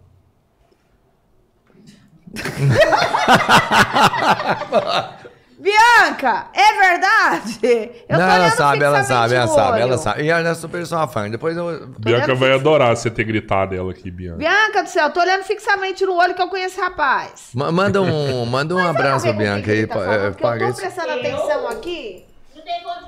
Bianca, 5.59 6.47
é 6.53 6.89
verdade? 6.89 7.91
Eu 8.07 8.17
não, 8.17 8.25
tô 8.27 8.33
ela 8.33 8.49
sabe, 8.51 8.83
ela 8.83 9.03
sabe, 9.03 9.35
ela 9.35 9.47
sabe, 9.47 9.81
ela 9.81 9.97
sabe. 9.97 10.23
E 10.23 10.29
ela 10.29 10.49
é 10.49 10.53
super 10.55 10.85
sua 10.87 11.05
fã. 11.07 11.29
Depois 11.29 11.55
eu. 11.55 11.85
Bianca 11.99 12.33
vai 12.33 12.51
fix- 12.53 12.61
adorar 12.61 12.95
você 12.95 13.11
ter 13.11 13.25
gritado 13.25 13.75
ela 13.75 13.91
aqui, 13.91 14.09
Bianca. 14.09 14.37
Bianca 14.37 14.83
do 14.83 14.89
céu, 14.89 15.07
eu 15.07 15.13
tô 15.13 15.19
olhando 15.19 15.43
fixamente 15.43 16.05
no 16.05 16.15
olho 16.15 16.33
que 16.33 16.41
eu 16.41 16.47
conheço 16.47 16.79
rapaz. 16.81 17.49
Ma- 17.53 17.71
Manda 17.71 18.01
um, 18.01 18.45
manda 18.45 18.73
um 18.73 18.87
abraço 18.87 19.25
pra 19.25 19.33
Bianca 19.33 19.71
aí. 19.71 19.85
tá 19.85 19.93
falando? 19.95 20.13
é, 20.13 20.27
eu 20.27 20.33
tô 20.73 20.81
prestando 20.81 21.11
atenção 21.11 21.67
aqui. 21.67 22.25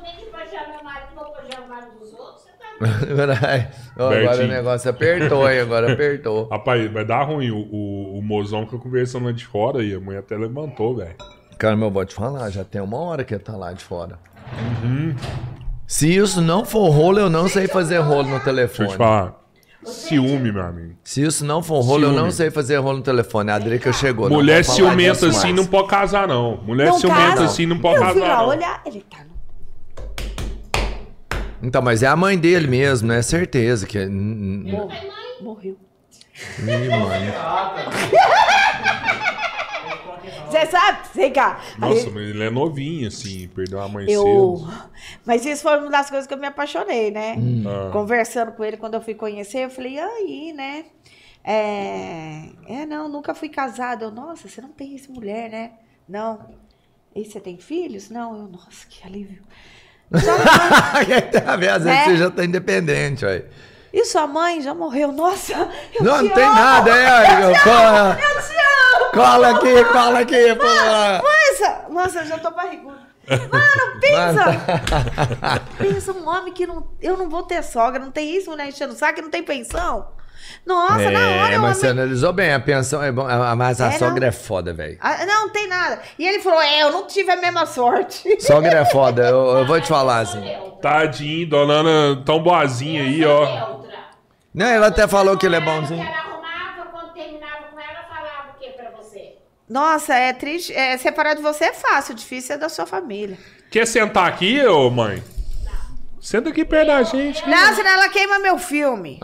Nem 0.04 0.26
de 0.26 0.32
baixar 0.32 0.68
meu 0.70 0.84
marido, 0.84 1.08
vou 1.16 1.32
baixar 1.34 1.62
o 1.62 1.70
marido 1.70 2.00
dos 2.00 2.14
outros, 2.14 2.44
você 2.44 2.52
tá 2.52 2.62
Agora 3.96 4.44
o 4.44 4.48
negócio 4.48 4.90
apertou, 4.90 5.50
hein? 5.50 5.60
Agora 5.60 5.94
apertou. 5.94 6.48
Rapaz, 6.52 6.92
vai 6.92 7.06
dar 7.06 7.24
ruim. 7.24 7.52
O, 7.52 7.58
o, 7.72 8.18
o 8.18 8.22
mozão 8.24 8.66
fica 8.66 8.78
conversando 8.80 9.26
lá 9.26 9.32
de 9.32 9.46
fora 9.46 9.84
e 9.84 9.94
a 9.94 10.00
mulher 10.00 10.20
até 10.20 10.36
levantou, 10.36 10.96
velho. 10.96 11.16
Cara, 11.58 11.76
meu, 11.76 11.92
vou 11.92 12.04
te 12.06 12.16
falar, 12.16 12.50
já 12.50 12.64
tem 12.64 12.82
uma 12.82 12.98
hora 12.98 13.24
que 13.24 13.34
ele 13.36 13.44
tá 13.44 13.56
lá 13.56 13.72
de 13.72 13.84
fora. 13.84 14.18
Uhum. 14.84 15.16
Se 15.86 16.16
isso 16.16 16.42
não 16.42 16.66
for 16.66 16.90
rolo, 16.90 17.20
eu 17.20 17.30
não 17.30 17.48
sei 17.48 17.68
fazer 17.68 18.00
rolo 18.00 18.24
no 18.24 18.30
Deixa 18.30 18.40
eu 18.50 18.56
telefone. 18.56 18.90
te 18.90 18.96
falar. 18.98 19.42
Ciúme, 19.84 20.52
meu 20.52 20.64
amigo. 20.64 20.96
Se 21.04 21.24
isso 21.24 21.44
não 21.46 21.62
for 21.62 21.82
rolo, 21.82 22.04
eu 22.06 22.10
Ciúme. 22.10 22.24
não 22.24 22.32
sei 22.32 22.50
fazer 22.52 22.78
rolo 22.78 22.98
no 22.98 23.04
telefone. 23.04 23.52
A 23.52 23.60
Drica 23.60 23.92
chegou. 23.94 24.30
Mulher 24.30 24.64
vou 24.64 24.76
ciumenta 24.76 25.28
assim 25.28 25.48
mais. 25.48 25.56
não 25.56 25.66
pode 25.66 25.88
casar, 25.88 26.28
não. 26.28 26.58
Mulher 26.58 26.88
Não 26.88 27.00
ciumenta 27.00 27.28
casa. 27.30 27.46
assim 27.46 27.66
não 27.66 27.78
pode 27.80 27.96
eu 27.98 28.02
casar. 28.04 28.20
lá 28.20 28.38
não. 28.38 28.48
olhar, 28.48 28.82
ele 28.86 29.02
tá 29.10 29.18
no... 29.24 29.31
Então, 31.64 31.82
mas 31.82 32.02
é 32.04 32.08
a 32.08 32.16
mãe 32.16 32.38
dele 32.38 32.68
mesmo, 32.68 33.08
né? 33.08 33.22
Certeza 33.22 33.86
que. 33.86 33.98
é- 33.98 34.06
Ih, 34.06 34.10
Morreu. 35.42 35.78
mano. 36.90 37.32
Você 40.50 40.66
sabe? 40.66 41.08
Sei 41.14 41.32
cá. 41.32 41.62
Nossa, 41.78 42.08
Aí- 42.08 42.14
mas 42.14 42.24
ele 42.24 42.44
é 42.44 42.50
novinho, 42.50 43.08
assim. 43.08 43.48
Perdeu 43.50 43.80
a 43.80 43.88
mãe 43.88 44.06
Eu. 44.10 44.58
cedo. 44.58 44.92
Mas 45.26 45.46
isso 45.46 45.62
foi 45.64 45.80
uma 45.80 45.90
das 45.90 46.10
coisas 46.10 46.28
que 46.28 46.34
eu 46.34 46.38
me 46.38 46.48
apaixonei, 46.48 47.10
né? 47.10 47.36
Ah. 47.66 47.90
Conversando 47.92 48.52
com 48.52 48.64
ele 48.64 48.78
quando 48.78 48.96
eu 48.96 49.02
fui 49.02 49.14
conhecer, 49.14 49.66
eu 49.66 49.70
falei, 49.70 49.98
aí, 49.98 50.52
né? 50.54 50.86
É... 51.44 52.50
é, 52.68 52.86
não, 52.86 53.08
nunca 53.10 53.34
fui 53.34 53.50
casada. 53.50 54.06
Eu, 54.06 54.12
nossa, 54.12 54.48
você 54.48 54.62
não 54.62 54.70
tem 54.70 54.94
essa 54.96 55.12
mulher, 55.12 55.50
né? 55.50 55.72
Não. 56.08 56.40
E 57.16 57.24
você 57.26 57.40
tem 57.40 57.58
filhos? 57.58 58.10
Não. 58.10 58.36
Eu, 58.38 58.48
nossa, 58.48 58.86
que 58.90 59.06
alívio. 59.08 59.42
Mãe- 60.12 61.72
Às 61.74 61.84
vezes 61.84 61.88
É. 61.88 62.04
você 62.06 62.18
já 62.18 62.30
tá 62.30 62.44
independente, 62.44 63.26
aí. 63.26 63.46
E 63.94 64.06
sua 64.06 64.26
mãe 64.28 64.62
já 64.62 64.74
morreu? 64.74 65.12
Nossa, 65.12 65.54
eu 65.94 66.04
Não, 66.04 66.18
te 66.20 66.24
não 66.26 66.30
tem 66.36 66.44
amo. 66.46 66.54
nada, 66.56 66.92
é. 66.92 67.60
Cola, 67.64 68.18
Eu 68.22 68.42
te 68.42 68.54
amo. 68.54 69.12
cola 69.14 69.50
aqui, 69.50 69.84
cola 69.92 70.20
aqui, 70.20 70.56
pô. 70.56 70.64
Nossa, 70.64 71.86
nossa, 71.90 72.20
eu 72.20 72.26
já 72.26 72.38
tô 72.38 72.52
barriguda. 72.52 73.12
Mano, 73.30 74.00
pensa. 74.02 75.62
pensa 75.78 76.12
um 76.14 76.28
homem 76.28 76.54
que 76.54 76.66
não. 76.68 76.88
Eu 77.02 77.18
não 77.18 77.30
vou 77.30 77.44
ter 77.44 77.62
sogra, 77.64 78.00
não 78.04 78.12
tem 78.12 78.36
isso, 78.36 78.50
mulher 78.50 78.68
enchendo 78.68 78.94
o 78.94 78.98
saco, 78.98 79.22
não 79.22 79.30
tem 79.30 79.44
pensão. 79.44 80.08
Nossa, 80.66 81.10
na 81.12 81.20
hora 81.20 81.54
É, 81.54 81.58
mas 81.58 81.78
você 81.78 81.88
analisou 81.88 82.32
bem, 82.34 82.54
a 82.54 82.60
pensão 82.60 83.02
é 83.04 83.12
bom, 83.12 83.26
a- 83.28 83.56
mas 83.56 83.80
a 83.82 83.88
É, 83.88 83.92
sogra 83.98 84.20
não. 84.22 84.28
é 84.28 84.32
foda, 84.32 84.74
velho. 84.74 84.98
Ah, 85.02 85.26
não, 85.26 85.42
não 85.48 85.50
tem 85.50 85.68
nada. 85.68 86.02
E 86.18 86.28
ele 86.28 86.40
falou: 86.40 86.62
é, 86.62 86.84
eu 86.84 86.92
não 86.92 87.08
tive 87.08 87.32
a 87.32 87.36
mesma 87.38 87.66
sorte. 87.66 88.36
Sogra 88.42 88.80
é 88.80 88.86
foda, 88.86 89.24
eu, 89.28 89.58
eu 89.58 89.66
vou 89.66 89.80
te 89.82 89.88
falar 89.88 90.20
assim. 90.20 90.44
Tadinho, 90.82 91.48
dona 91.50 91.74
Ana, 91.74 92.22
tão 92.26 92.42
boazinha 92.42 93.02
aí, 93.04 93.24
ó. 93.26 93.46
Neutra. 93.46 93.82
Não, 94.54 94.66
ela 94.66 94.88
até 94.88 95.08
falou 95.08 95.38
que 95.38 95.46
ele 95.46 95.56
é 95.56 95.62
bonzinho. 95.62 96.02
arrumava, 96.02 96.90
quando 96.92 97.14
terminava 97.14 97.64
com 97.72 97.80
ela, 97.80 98.04
falava 98.10 98.50
o 98.56 98.60
que 98.60 98.70
pra 98.72 98.90
você? 98.92 99.36
Nossa, 99.70 100.14
é 100.16 100.34
triste. 100.34 100.74
É, 100.74 100.98
separar 100.98 101.36
de 101.36 101.42
você 101.42 101.66
é 101.66 101.74
fácil, 101.74 102.14
difícil 102.16 102.56
é 102.56 102.58
da 102.58 102.68
sua 102.68 102.86
família. 102.86 103.38
Quer 103.70 103.86
sentar 103.88 104.28
aqui, 104.28 104.62
ô 104.66 104.90
mãe? 104.90 105.24
Senta 106.22 106.50
aqui 106.50 106.64
perto 106.64 106.88
da 106.88 107.02
gente. 107.02 107.48
Não, 107.50 107.74
senão 107.76 107.90
ela 107.90 108.08
queima 108.10 108.38
meu 108.38 108.60
filme. 108.60 109.20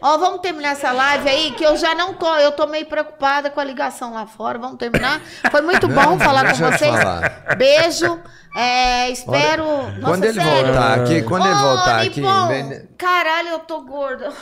Ó, 0.00 0.16
vamos 0.16 0.40
terminar 0.40 0.70
essa 0.70 0.92
live 0.92 1.28
aí, 1.28 1.50
que 1.52 1.64
eu 1.64 1.76
já 1.76 1.94
não 1.94 2.14
tô. 2.14 2.34
Eu 2.36 2.52
tô 2.52 2.66
meio 2.66 2.86
preocupada 2.86 3.50
com 3.50 3.60
a 3.60 3.64
ligação 3.64 4.14
lá 4.14 4.26
fora. 4.26 4.58
Vamos 4.58 4.78
terminar. 4.78 5.20
Foi 5.50 5.60
muito 5.60 5.88
bom 5.88 6.18
falar 6.18 6.48
com 6.50 6.54
vocês. 6.56 6.96
falar. 6.96 7.56
Beijo. 7.56 8.18
É, 8.56 9.10
espero. 9.10 9.64
Nossa, 9.66 10.00
Quando 10.00 10.24
ele 10.24 10.40
sério. 10.40 10.66
voltar 10.66 10.94
aqui, 10.94 11.22
quando 11.22 11.46
ele 11.46 11.54
voltar 11.54 12.00
aqui, 12.00 12.20
Nipon, 12.20 12.48
vez 12.48 12.82
Caralho, 12.96 13.48
eu 13.48 13.58
tô 13.58 13.82
gorda. 13.82 14.32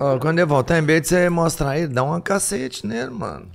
ó, 0.00 0.18
quando 0.18 0.38
ele 0.38 0.46
voltar, 0.46 0.78
em 0.78 0.82
vez 0.86 1.02
de 1.02 1.08
você 1.08 1.28
mostrar 1.28 1.76
ele, 1.76 1.88
dá 1.88 2.02
uma 2.02 2.20
cacete 2.20 2.86
nele, 2.86 3.10
mano. 3.10 3.50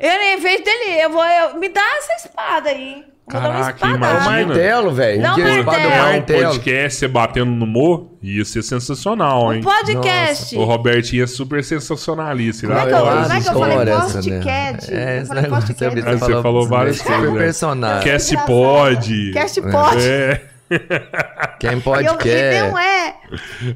Eu, 0.00 0.10
em 0.10 0.40
vez 0.40 0.62
dele, 0.62 1.00
eu 1.02 1.10
vou. 1.10 1.24
eu- 1.24 1.58
me 1.58 1.68
dá 1.68 1.82
essa 1.98 2.26
espada 2.26 2.70
aí. 2.70 3.04
Vou 3.30 3.40
dar 3.42 3.50
uma 3.50 3.58
Caraca, 3.58 3.86
espadada. 3.86 4.06
É 4.06 4.20
o 4.20 4.24
martelo, 4.46 4.90
velho. 4.92 5.20
Não, 5.22 5.36
espada 5.38 5.64
martelo. 5.64 5.92
É 5.92 6.16
um 6.16 6.22
podcast 6.44 6.98
você 6.98 7.08
batendo 7.08 7.50
no 7.50 7.66
morro, 7.66 8.18
ia 8.22 8.42
ser 8.42 8.62
sensacional, 8.62 9.52
hein? 9.52 9.60
Um 9.60 9.64
podcast. 9.64 10.56
O 10.56 10.64
Robertinho 10.64 11.24
é 11.24 11.26
super 11.26 11.62
sensacionalista. 11.62 12.66
Como 12.66 12.78
é 12.78 12.82
que 12.86 12.88
ele 12.88 12.96
eu, 12.96 13.00
como 13.00 13.32
é 13.32 13.40
que 13.40 13.48
eu 13.48 13.52
falei 13.52 13.76
essa, 13.76 14.22
né? 14.22 14.22
podcast? 14.22 14.94
É, 14.94 15.20
eu 15.20 15.26
falei 15.26 15.42
negócio 15.42 15.74
podcast. 15.74 16.00
você 16.18 16.42
falou 16.42 16.66
várias 16.66 16.96
super 16.96 17.12
coisas. 17.16 17.32
né? 17.34 17.38
personagem. 17.40 18.10
Cast 18.10 18.36
pode. 18.46 19.30
Cast 19.32 19.60
pode. 19.60 20.08
É. 20.08 20.42
Quem 21.60 21.80
pode 21.80 22.06
Eu- 22.06 22.16
quer. 22.18 22.54
e 22.54 22.60
não 22.70 22.78
é. 22.78 23.16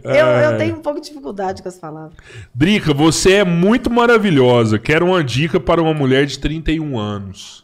Eu, 0.04 0.26
eu 0.26 0.58
tenho 0.58 0.76
um 0.76 0.82
pouco 0.82 1.00
de 1.00 1.08
dificuldade 1.08 1.62
com 1.62 1.68
as 1.68 1.78
palavras. 1.78 2.14
Drica, 2.54 2.92
você 2.94 3.34
é 3.36 3.44
muito 3.44 3.90
maravilhosa. 3.90 4.78
Quero 4.78 5.06
uma 5.06 5.22
dica 5.24 5.58
para 5.58 5.80
uma 5.82 5.94
mulher 5.94 6.26
de 6.26 6.38
31 6.38 6.98
anos. 6.98 7.62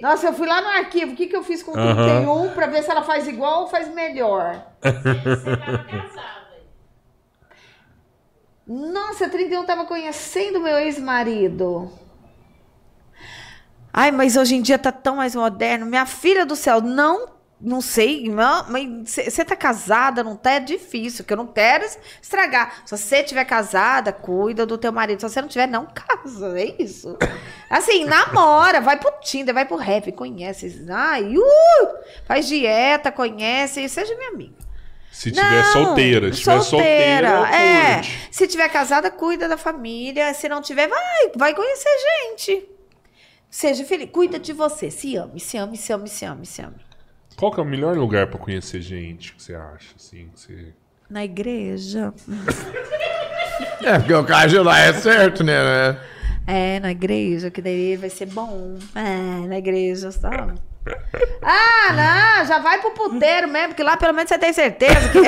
Nossa, 0.00 0.26
eu 0.26 0.34
fui 0.34 0.46
lá 0.46 0.60
no 0.60 0.68
arquivo. 0.68 1.12
O 1.12 1.16
que, 1.16 1.26
que 1.26 1.36
eu 1.36 1.42
fiz 1.42 1.62
com 1.62 1.70
o 1.72 1.78
Aham. 1.78 1.94
31 2.24 2.50
pra 2.54 2.66
ver 2.66 2.82
se 2.82 2.90
ela 2.90 3.02
faz 3.02 3.26
igual 3.26 3.62
ou 3.62 3.68
faz 3.68 3.92
melhor? 3.94 4.62
Você 4.82 5.56
tava 5.56 5.78
casada. 5.84 6.34
Nossa, 8.66 9.28
31 9.28 9.64
tava 9.64 9.84
conhecendo 9.84 10.60
meu 10.60 10.76
ex-marido. 10.78 11.90
Ai, 13.96 14.10
mas 14.10 14.36
hoje 14.36 14.56
em 14.56 14.60
dia 14.60 14.76
tá 14.76 14.90
tão 14.90 15.14
mais 15.14 15.36
moderno. 15.36 15.86
Minha 15.86 16.04
filha 16.04 16.44
do 16.44 16.56
céu, 16.56 16.80
não, 16.80 17.28
não 17.60 17.80
sei, 17.80 18.28
não, 18.28 18.66
mas 18.68 18.88
você 19.08 19.44
tá 19.44 19.54
casada, 19.54 20.24
não 20.24 20.34
tá? 20.34 20.54
É 20.54 20.60
difícil, 20.60 21.24
que 21.24 21.32
eu 21.32 21.36
não 21.36 21.46
quero 21.46 21.84
estragar. 22.20 22.82
Se 22.84 22.98
você 22.98 23.22
tiver 23.22 23.44
casada, 23.44 24.12
cuida 24.12 24.66
do 24.66 24.76
teu 24.76 24.90
marido. 24.90 25.20
Se 25.20 25.28
você 25.28 25.40
não 25.40 25.46
tiver, 25.46 25.68
não 25.68 25.86
casa, 25.86 26.58
é 26.58 26.74
isso. 26.76 27.16
Assim, 27.70 28.04
namora, 28.04 28.80
vai 28.80 28.98
pro 28.98 29.12
Tinder, 29.22 29.54
vai 29.54 29.64
pro 29.64 29.76
rap, 29.76 30.10
conhece. 30.10 30.84
Ai, 30.90 31.36
uh, 31.36 31.88
faz 32.26 32.48
dieta, 32.48 33.12
conhece, 33.12 33.88
seja 33.88 34.16
minha 34.16 34.30
amiga. 34.30 34.56
Se 35.12 35.30
tiver 35.30 35.64
solteira. 35.66 36.32
Se 36.32 36.40
tiver 36.40 36.60
solteira, 36.62 37.28
é. 37.54 37.94
curte. 37.94 38.28
Se 38.32 38.48
tiver 38.48 38.68
casada, 38.70 39.08
cuida 39.08 39.46
da 39.46 39.56
família. 39.56 40.34
Se 40.34 40.48
não 40.48 40.60
tiver, 40.60 40.88
vai, 40.88 41.30
vai 41.36 41.54
conhecer 41.54 41.88
gente. 42.28 42.73
Seja 43.54 43.84
feliz, 43.84 44.10
cuida 44.10 44.36
de 44.36 44.52
você. 44.52 44.90
Se 44.90 45.14
ame, 45.14 45.38
se 45.38 45.56
ame, 45.56 45.76
se 45.76 45.92
ame, 45.92 46.08
se 46.08 46.24
ame, 46.24 46.44
se 46.44 46.60
ame. 46.60 46.74
Qual 47.36 47.52
que 47.52 47.60
é 47.60 47.62
o 47.62 47.66
melhor 47.66 47.96
lugar 47.96 48.26
pra 48.26 48.36
conhecer 48.36 48.80
gente 48.82 49.32
que 49.32 49.40
você 49.40 49.54
acha? 49.54 49.94
Assim, 49.96 50.28
que 50.34 50.40
você... 50.40 50.74
Na 51.08 51.24
igreja. 51.24 52.12
É, 53.80 53.98
porque 53.98 54.12
o 54.12 54.24
caju 54.24 54.64
lá 54.64 54.80
é 54.80 54.92
certo, 54.94 55.44
né? 55.44 55.54
É, 56.44 56.80
na 56.80 56.90
igreja, 56.90 57.50
que 57.50 57.62
daí 57.62 57.96
vai 57.96 58.10
ser 58.10 58.26
bom. 58.26 58.76
É, 58.96 59.46
na 59.46 59.58
igreja, 59.58 60.10
sabe? 60.10 60.54
Ah, 61.40 61.92
não, 62.40 62.46
já 62.46 62.58
vai 62.58 62.80
pro 62.80 62.90
puteiro 62.90 63.46
mesmo, 63.46 63.68
porque 63.68 63.84
lá 63.84 63.96
pelo 63.96 64.12
menos 64.12 64.28
você 64.28 64.38
tem 64.38 64.52
certeza 64.52 65.08
que. 65.10 65.18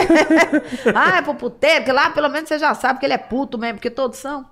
ah, 0.93 1.19
é 1.19 1.23
pro 1.23 1.37
puteiro, 1.37 1.85
que 1.85 1.93
lá 1.93 2.11
pelo 2.11 2.29
menos 2.29 2.49
você 2.49 2.59
já 2.59 2.75
sabe 2.75 2.99
que 2.99 3.07
ele 3.07 3.15
é 3.15 3.19
puto 3.19 3.57
mesmo, 3.57 3.75
porque 3.75 3.91
todos 3.91 4.19
são. 4.19 4.45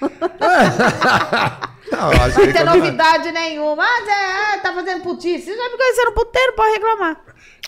Não, 1.90 2.10
acho 2.10 2.40
que 2.40 2.52
tem 2.52 2.64
quando- 2.64 2.76
novidade 2.76 3.32
nenhuma. 3.32 3.76
Mas 3.76 4.08
é, 4.08 4.58
tá 4.58 4.72
fazendo 4.72 5.02
putice. 5.02 5.44
Você 5.46 5.56
já 5.56 5.70
me 5.70 5.76
conheceu 5.76 6.04
no 6.06 6.12
puteiro, 6.12 6.52
pode 6.54 6.72
reclamar. 6.72 7.16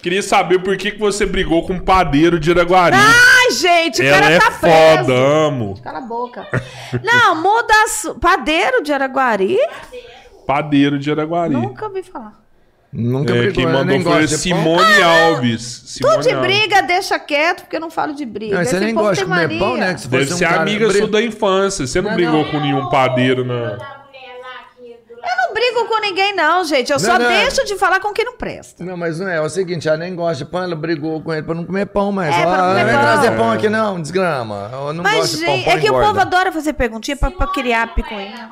Queria 0.02 0.22
saber 0.22 0.60
por 0.60 0.76
que, 0.76 0.92
que 0.92 0.98
você 0.98 1.26
brigou 1.26 1.66
com 1.66 1.74
o 1.74 1.82
padeiro 1.82 2.40
de 2.40 2.50
Araguari. 2.50 2.96
Ai, 2.96 3.50
gente, 3.52 4.00
o 4.00 4.04
Ela 4.04 4.18
cara 4.20 4.32
é 4.34 4.38
tá 4.38 4.50
foda, 4.50 5.04
preso. 5.04 5.12
amo. 5.12 5.80
Cala 5.82 5.98
a 5.98 6.02
boca. 6.02 6.46
Não, 7.04 7.34
muda. 7.42 7.74
su- 7.88 8.14
Padeiro 8.14 8.82
de 8.82 8.92
Araguari? 8.92 9.58
Padeiro 10.46 10.98
de 10.98 11.10
Araguari. 11.10 11.52
Nunca 11.52 11.86
ouvi 11.86 12.02
falar. 12.02 12.40
Nunca 12.92 13.32
É, 13.32 13.36
brigou, 13.36 13.54
quem 13.54 13.64
eu 13.64 13.70
mandou 13.70 14.00
foi 14.00 14.26
Simone 14.26 15.02
Alves. 15.02 15.62
Simone 15.86 16.16
Tu 16.16 16.22
de 16.22 16.30
Alves. 16.34 16.46
briga, 16.50 16.82
deixa 16.82 17.18
quieto, 17.20 17.60
porque 17.62 17.76
eu 17.76 17.80
não 17.80 17.90
falo 17.90 18.14
de 18.14 18.24
briga. 18.26 18.56
Não, 18.58 18.64
você 18.64 18.80
nem 18.80 18.92
gosta 18.94 19.22
de 19.24 19.30
comer 19.30 19.58
pão, 19.60 19.76
né? 19.76 19.94
Que 19.94 20.00
se 20.00 20.08
Deve 20.08 20.32
um 20.32 20.36
ser 20.36 20.48
cara 20.48 20.62
amiga 20.62 20.90
sua 20.90 21.06
da 21.06 21.22
infância. 21.22 21.86
Você 21.86 22.00
não, 22.00 22.10
Não, 22.10 22.16
brigou 22.16 22.42
não. 22.44 22.50
com 22.50 22.58
nenhum 22.58 22.88
padeiro 22.88 23.44
na. 23.44 23.54
Da 23.54 23.76
mulher 23.76 24.40
lá 24.42 24.60
aqui 24.72 24.96
do 25.06 25.09
lado. 25.09 25.09
Eu 25.22 25.36
não 25.36 25.40
não 25.50 25.54
brigo 25.54 25.84
com 25.88 26.00
ninguém, 26.00 26.34
não, 26.34 26.62
gente. 26.64 26.92
Eu 26.92 26.98
só 27.00 27.18
Não, 27.18 27.24
não. 27.24 27.28
deixo 27.28 27.64
de 27.64 27.76
falar 27.76 27.98
com 27.98 28.12
quem 28.12 28.24
não 28.24 28.36
presta. 28.36 28.84
Não, 28.84 28.96
mas 28.96 29.18
não 29.18 29.28
é. 29.28 29.36
É 29.36 29.40
o 29.40 29.48
seguinte, 29.48 29.88
ela 29.88 29.96
nem 29.96 30.14
gosta 30.14 30.44
de 30.44 30.50
pão, 30.50 30.62
ela 30.62 30.76
brigou 30.76 31.20
com 31.20 31.32
ele 31.32 31.42
pra 31.42 31.54
não 31.54 31.64
comer 31.64 31.86
pão 31.86 32.12
mais. 32.12 32.32
É, 32.34 32.42
Ela, 32.42 32.54
pra 32.56 32.62
não 32.62 32.68
comer 32.68 32.80
"Ah, 32.80 32.84
vem 32.84 32.94
pão." 32.94 33.02
trazer 33.02 33.36
pão 33.36 33.50
aqui 33.50 33.68
não, 33.68 34.00
desgrama. 34.00 34.70
Eu 34.72 34.92
não 34.92 35.02
Mas, 35.02 35.16
gosto 35.16 35.38
de 35.38 35.44
pão, 35.44 35.54
gente, 35.56 35.64
pão 35.64 35.72
é 35.74 35.78
que 35.80 35.86
o 35.86 35.88
engorda. 35.88 36.06
povo 36.08 36.20
adora 36.20 36.52
fazer 36.52 36.72
perguntinha 36.74 37.16
pra, 37.16 37.30
pra 37.32 37.46
criar 37.48 37.92
picuinha. 37.94 38.50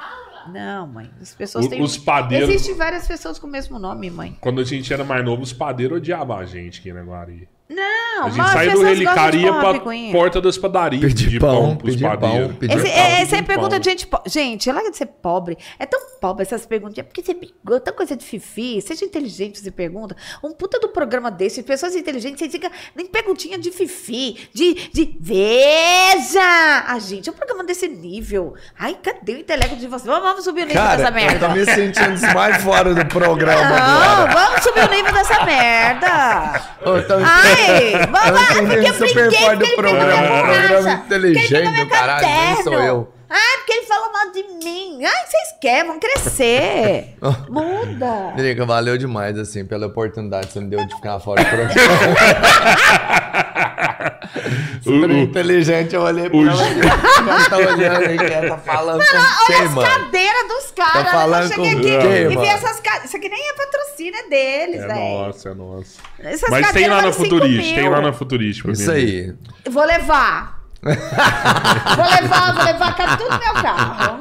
Não, 0.53 0.86
mãe. 0.89 1.09
As 1.23 1.35
pessoas 1.35 1.66
O- 1.66 1.69
têm. 1.70 1.81
os 1.82 1.97
padeiros- 1.97 2.49
Existem 2.49 2.74
várias 2.74 3.07
pessoas 3.07 3.39
com 3.39 3.47
o 3.47 3.51
mesmo 3.51 3.78
nome, 3.78 4.11
mãe. 4.11 4.36
Quando 4.40 4.61
a 4.61 4.65
gente 4.65 4.93
era 4.93 5.05
mais 5.05 5.24
novo, 5.24 5.43
os 5.43 5.53
padeiros 5.53 5.99
odiavam 5.99 6.36
a 6.39 6.45
gente 6.45 6.81
aqui 6.81 6.93
na 6.93 7.03
Guari. 7.03 7.49
Não, 7.69 8.24
A 8.24 8.28
gente 8.31 8.39
mas 8.39 8.47
as 8.47 8.53
saía 8.55 8.73
do 8.73 8.82
relicaria 8.82 9.53
pra 9.53 9.73
picuinha. 9.74 10.11
porta 10.12 10.40
das 10.40 10.57
padarias. 10.57 11.03
Pedir 11.03 11.39
pão, 11.39 11.77
pros 11.77 11.95
pedir 11.95 12.19
pão, 12.19 12.55
pedir 12.55 12.74
Esse, 12.77 12.82
pão, 12.86 12.93
é, 12.93 13.05
pedir 13.11 13.23
essa 13.23 13.36
é 13.36 13.43
pergunta 13.43 13.70
pão. 13.70 13.78
de 13.78 13.90
gente 13.90 14.07
pobre. 14.07 14.31
Gente, 14.31 14.73
larga 14.73 14.90
de 14.90 14.97
ser 14.97 15.07
pobre. 15.07 15.59
É 15.78 15.85
tão 15.85 16.01
pobre 16.20 16.43
essas 16.45 16.65
perguntinhas. 16.65 17.07
Porque 17.07 17.23
você 17.23 17.35
brigou, 17.35 17.55
tanta 17.78 17.93
coisa 17.93 18.16
de 18.16 18.24
fifi. 18.24 18.81
Seja 18.81 19.05
inteligente, 19.05 19.59
você 19.61 19.70
pergunta. 19.70 20.16
Um 20.43 20.51
puta 20.53 20.81
do 20.81 20.89
programa 20.89 21.31
desse, 21.31 21.62
pessoas 21.62 21.95
inteligentes, 21.95 22.39
você 22.40 22.49
fica 22.49 22.70
nem 22.97 23.07
perguntinha 23.07 23.59
de 23.59 23.70
fifi, 23.70 24.49
de, 24.55 24.74
de 24.90 25.16
veja! 25.20 26.85
A 26.86 26.99
gente, 26.99 27.28
é 27.28 27.32
um 27.32 27.35
programa 27.36 27.65
desse 27.65 27.86
nível. 27.86 28.55
Ai, 28.78 28.97
cadê 29.03 29.35
o 29.35 29.39
intelecto 29.40 29.77
de 29.77 29.86
vocês? 29.86 30.07
Vamos, 30.07 30.23
vamos 30.23 30.45
subir 30.45 30.62
o 30.62 30.66
nível 30.66 30.82
Cara, 30.82 30.97
dessa 30.97 31.09
eu 31.11 31.15
merda. 31.15 31.49
tô 31.49 31.55
me 31.55 31.65
sentindo 31.66 32.35
mais 32.35 32.62
fora 32.62 32.95
do 32.95 33.05
programa 33.07 33.69
Não, 33.69 33.77
agora. 34.23 34.32
vamos 34.32 34.62
subir 34.62 34.85
o 34.85 34.90
nível 34.90 35.12
dessa 35.12 35.45
merda. 35.45 36.62
Eu 36.81 37.07
tô- 37.07 37.15
Ai, 37.59 38.06
vamos 38.06 38.30
lá, 38.30 38.47
porque 38.47 38.59
eu 38.59 38.64
entendendo 38.64 39.09
super 39.09 39.32
fora 39.32 39.56
do 39.56 39.66
programa. 39.74 40.43
programa 40.43 40.93
inteligente 40.93 41.86
caralho, 41.86 42.26
nem 42.26 42.62
sou 42.62 42.74
eu. 42.74 43.18
Ai, 43.31 43.57
porque 43.59 43.73
ele 43.73 43.87
falou 43.87 44.11
mal 44.13 44.31
de 44.33 44.43
mim. 44.65 45.05
Ai, 45.05 45.27
vocês 45.27 45.55
querem, 45.61 45.87
vão 45.87 46.01
crescer. 46.01 47.15
Muda. 47.51 48.33
Drica, 48.37 48.65
valeu 48.65 48.97
demais, 48.97 49.39
assim, 49.39 49.67
pela 49.67 49.87
oportunidade 49.87 50.47
que 50.47 50.53
você 50.55 50.61
me 50.61 50.69
deu 50.69 50.87
de 50.87 50.95
ficar 50.95 51.21
fora 51.21 51.45
do 51.45 51.49
programa. 51.51 51.75
Super 54.83 55.11
O- 55.11 55.17
inteligente, 55.19 55.95
eu 55.95 56.03
olhei 56.03 56.29
pra 56.29 56.39
o- 56.39 56.49
ela. 56.49 56.63
Ela 56.63 57.51
tá 57.51 57.57
olhando 57.59 58.07
aí, 58.09 58.19
que 58.19 58.25
ela 58.25 58.49
tá 58.51 58.59
falando 58.59 59.01
com 59.05 59.17
Olha 59.17 59.27
quem, 59.47 59.57
as 59.63 59.71
mano? 59.73 59.89
cadeiras 59.89 60.49
dos 60.49 60.71
caras. 60.71 61.05
Tá 61.05 61.11
falando 61.11 61.43
eu 61.43 61.49
cheguei 61.49 61.73
com 61.73 61.79
aqui 61.79 61.99
quem, 62.09 62.13
e 62.23 62.29
vi 62.29 62.35
mano? 62.37 62.49
essas 62.49 62.81
cadeiras. 62.81 63.05
Isso 63.09 63.17
aqui 63.17 63.29
nem 63.29 63.49
é 63.49 63.53
patrocínio, 63.55 64.15
é 64.17 64.29
deles, 64.29 64.83
É 64.83 64.87
velho. 64.87 65.19
nossa, 65.19 65.49
é 65.51 65.55
nossa. 65.55 66.01
Essas 66.21 66.51
Mas 66.51 66.61
tem 66.61 66.67
cadeiras 66.67 66.91
lá 66.91 66.97
na 66.97 67.01
valem 67.11 67.13
cinco 67.13 67.29
Futurista, 67.35 67.75
tem 67.75 67.89
lá 67.89 68.01
na 68.01 68.13
Futurista. 68.13 68.71
Isso 68.71 68.91
aí. 68.91 69.35
Vou 69.69 69.85
levar. 69.85 70.57
vou 70.83 72.07
levar, 72.23 72.55
vou 72.55 72.65
levar 72.65 73.17
tudo 73.17 73.31
meu 73.31 73.63
carro. 73.63 74.19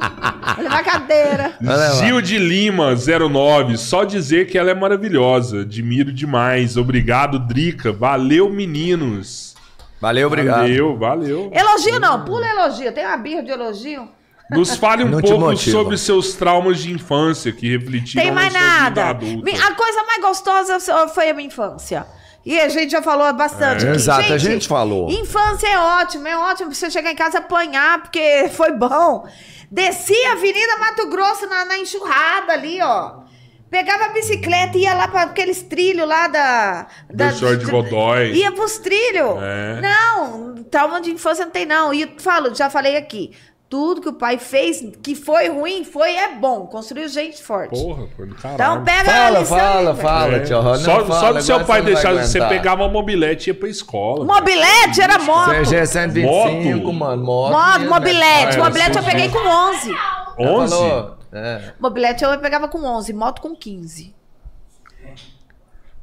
Vou 0.55 0.63
levar 0.63 0.79
a 0.79 0.83
cadeira. 0.83 1.53
Gil 1.99 2.21
de 2.21 2.37
Lima, 2.37 2.95
09. 2.95 3.77
Só 3.77 4.03
dizer 4.03 4.47
que 4.47 4.57
ela 4.57 4.71
é 4.71 4.73
maravilhosa. 4.73 5.61
Admiro 5.61 6.11
demais. 6.11 6.75
Obrigado, 6.77 7.39
Drica. 7.39 7.91
Valeu, 7.91 8.49
meninos. 8.49 9.55
Valeu, 10.01 10.27
obrigado. 10.27 10.59
Valeu, 10.61 10.97
valeu. 10.97 11.51
Elogio 11.53 11.99
não, 11.99 12.23
pula 12.25 12.45
elogio. 12.47 12.91
Tem 12.91 13.05
uma 13.05 13.17
birra 13.17 13.43
de 13.43 13.51
elogio? 13.51 14.09
Nos 14.49 14.77
fale 14.77 15.03
um 15.03 15.19
pouco 15.19 15.57
sobre 15.57 15.97
seus 15.97 16.33
traumas 16.33 16.79
de 16.79 16.91
infância 16.91 17.51
que 17.51 17.69
refletiram 17.69 18.23
Tem 18.23 18.31
mais 18.31 18.53
na 18.53 18.59
sua 18.59 18.69
vida 18.69 18.79
nada. 18.79 19.09
adulta. 19.09 19.43
Mi- 19.43 19.59
A 19.59 19.75
coisa 19.75 20.03
mais 20.05 20.21
gostosa 20.21 20.79
foi 21.13 21.29
a 21.29 21.33
minha 21.33 21.47
infância. 21.47 22.05
E 22.45 22.59
a 22.59 22.69
gente 22.69 22.91
já 22.91 23.01
falou 23.01 23.31
bastante. 23.33 23.85
É, 23.85 23.91
exato, 23.91 24.31
a 24.33 24.37
gente 24.37 24.67
falou. 24.67 25.09
Infância 25.09 25.67
é 25.67 25.77
ótimo, 25.77 26.27
é 26.27 26.37
ótimo 26.37 26.73
você 26.73 26.89
chegar 26.89 27.11
em 27.11 27.15
casa 27.15 27.37
e 27.37 27.39
apanhar, 27.39 28.01
porque 28.01 28.49
foi 28.55 28.71
bom. 28.71 29.27
Desci 29.69 30.15
a 30.25 30.31
Avenida 30.33 30.77
Mato 30.77 31.09
Grosso 31.09 31.45
na, 31.47 31.65
na 31.65 31.77
enxurrada 31.77 32.53
ali, 32.53 32.81
ó. 32.81 33.27
Pegava 33.69 34.05
a 34.05 34.09
bicicleta 34.09 34.77
e 34.77 34.83
ia 34.83 34.93
lá 34.93 35.09
para 35.09 35.23
aqueles 35.23 35.61
trilhos 35.61 36.07
lá 36.07 36.27
da. 36.29 36.87
da 37.13 37.31
Do 37.31 37.35
Senhor 37.37 37.57
de 37.57 37.65
Godói. 37.65 38.31
Ia 38.31 38.51
pros 38.53 38.77
trilhos. 38.77 39.41
É. 39.41 39.81
Não, 39.81 40.63
trauma 40.71 41.01
de 41.01 41.11
infância 41.11 41.43
não 41.43 41.51
tem, 41.51 41.65
não. 41.65 41.93
E 41.93 42.03
eu 42.03 42.09
falo, 42.17 42.55
já 42.55 42.69
falei 42.69 42.95
aqui. 42.95 43.33
Tudo 43.69 43.99
que 43.99 44.07
o 44.07 44.13
pai 44.13 44.37
fez 44.37 44.81
que 45.03 45.13
foi 45.13 45.49
ruim, 45.49 45.83
foi 45.83 46.15
é 46.15 46.35
bom. 46.35 46.67
Construiu 46.67 47.09
gente 47.09 47.43
forte. 47.43 47.71
Porra, 47.71 48.07
foi 48.15 48.25
do 48.25 48.35
caralho. 48.35 48.55
Então 48.55 48.83
pega 48.85 49.01
a 49.11 49.13
Fala, 49.13 49.39
lição 49.39 49.57
fala, 49.57 49.91
aí, 49.91 49.97
fala, 49.97 50.35
É. 50.35 50.39
tio. 50.39 50.61
Não 50.63 50.75
só, 50.77 51.05
fala, 51.05 51.19
só 51.19 51.33
do 51.33 51.41
seu 51.41 51.65
pai 51.65 51.81
deixar, 51.81 52.13
você 52.13 52.39
pegava 52.39 52.83
uma 52.83 52.89
mobilete 52.89 53.49
e 53.49 53.53
ia 53.53 53.59
pra 53.59 53.67
escola. 53.67 54.23
Mobilete 54.23 55.01
era 55.01 55.19
moto. 55.19 55.49
CG 55.51 55.85
125, 55.85 56.77
Moto. 56.79 56.93
mano. 56.93 57.23
Moto. 57.25 57.51
Moto, 57.51 57.79
mesmo, 57.79 57.93
mobilete. 57.93 58.55
Ah, 58.55 58.59
é, 58.59 58.63
mobilete 58.63 58.97
eu 58.97 59.03
sim, 59.03 59.09
peguei 59.09 59.29
com 59.29 59.39
11. 59.39 59.91
11? 60.39 60.73
Falou. 60.75 61.17
É. 61.33 61.73
Mobilete 61.77 62.23
eu 62.23 62.39
pegava 62.39 62.69
com 62.69 62.81
11, 62.81 63.11
moto 63.11 63.41
com 63.41 63.53
15. 63.53 64.15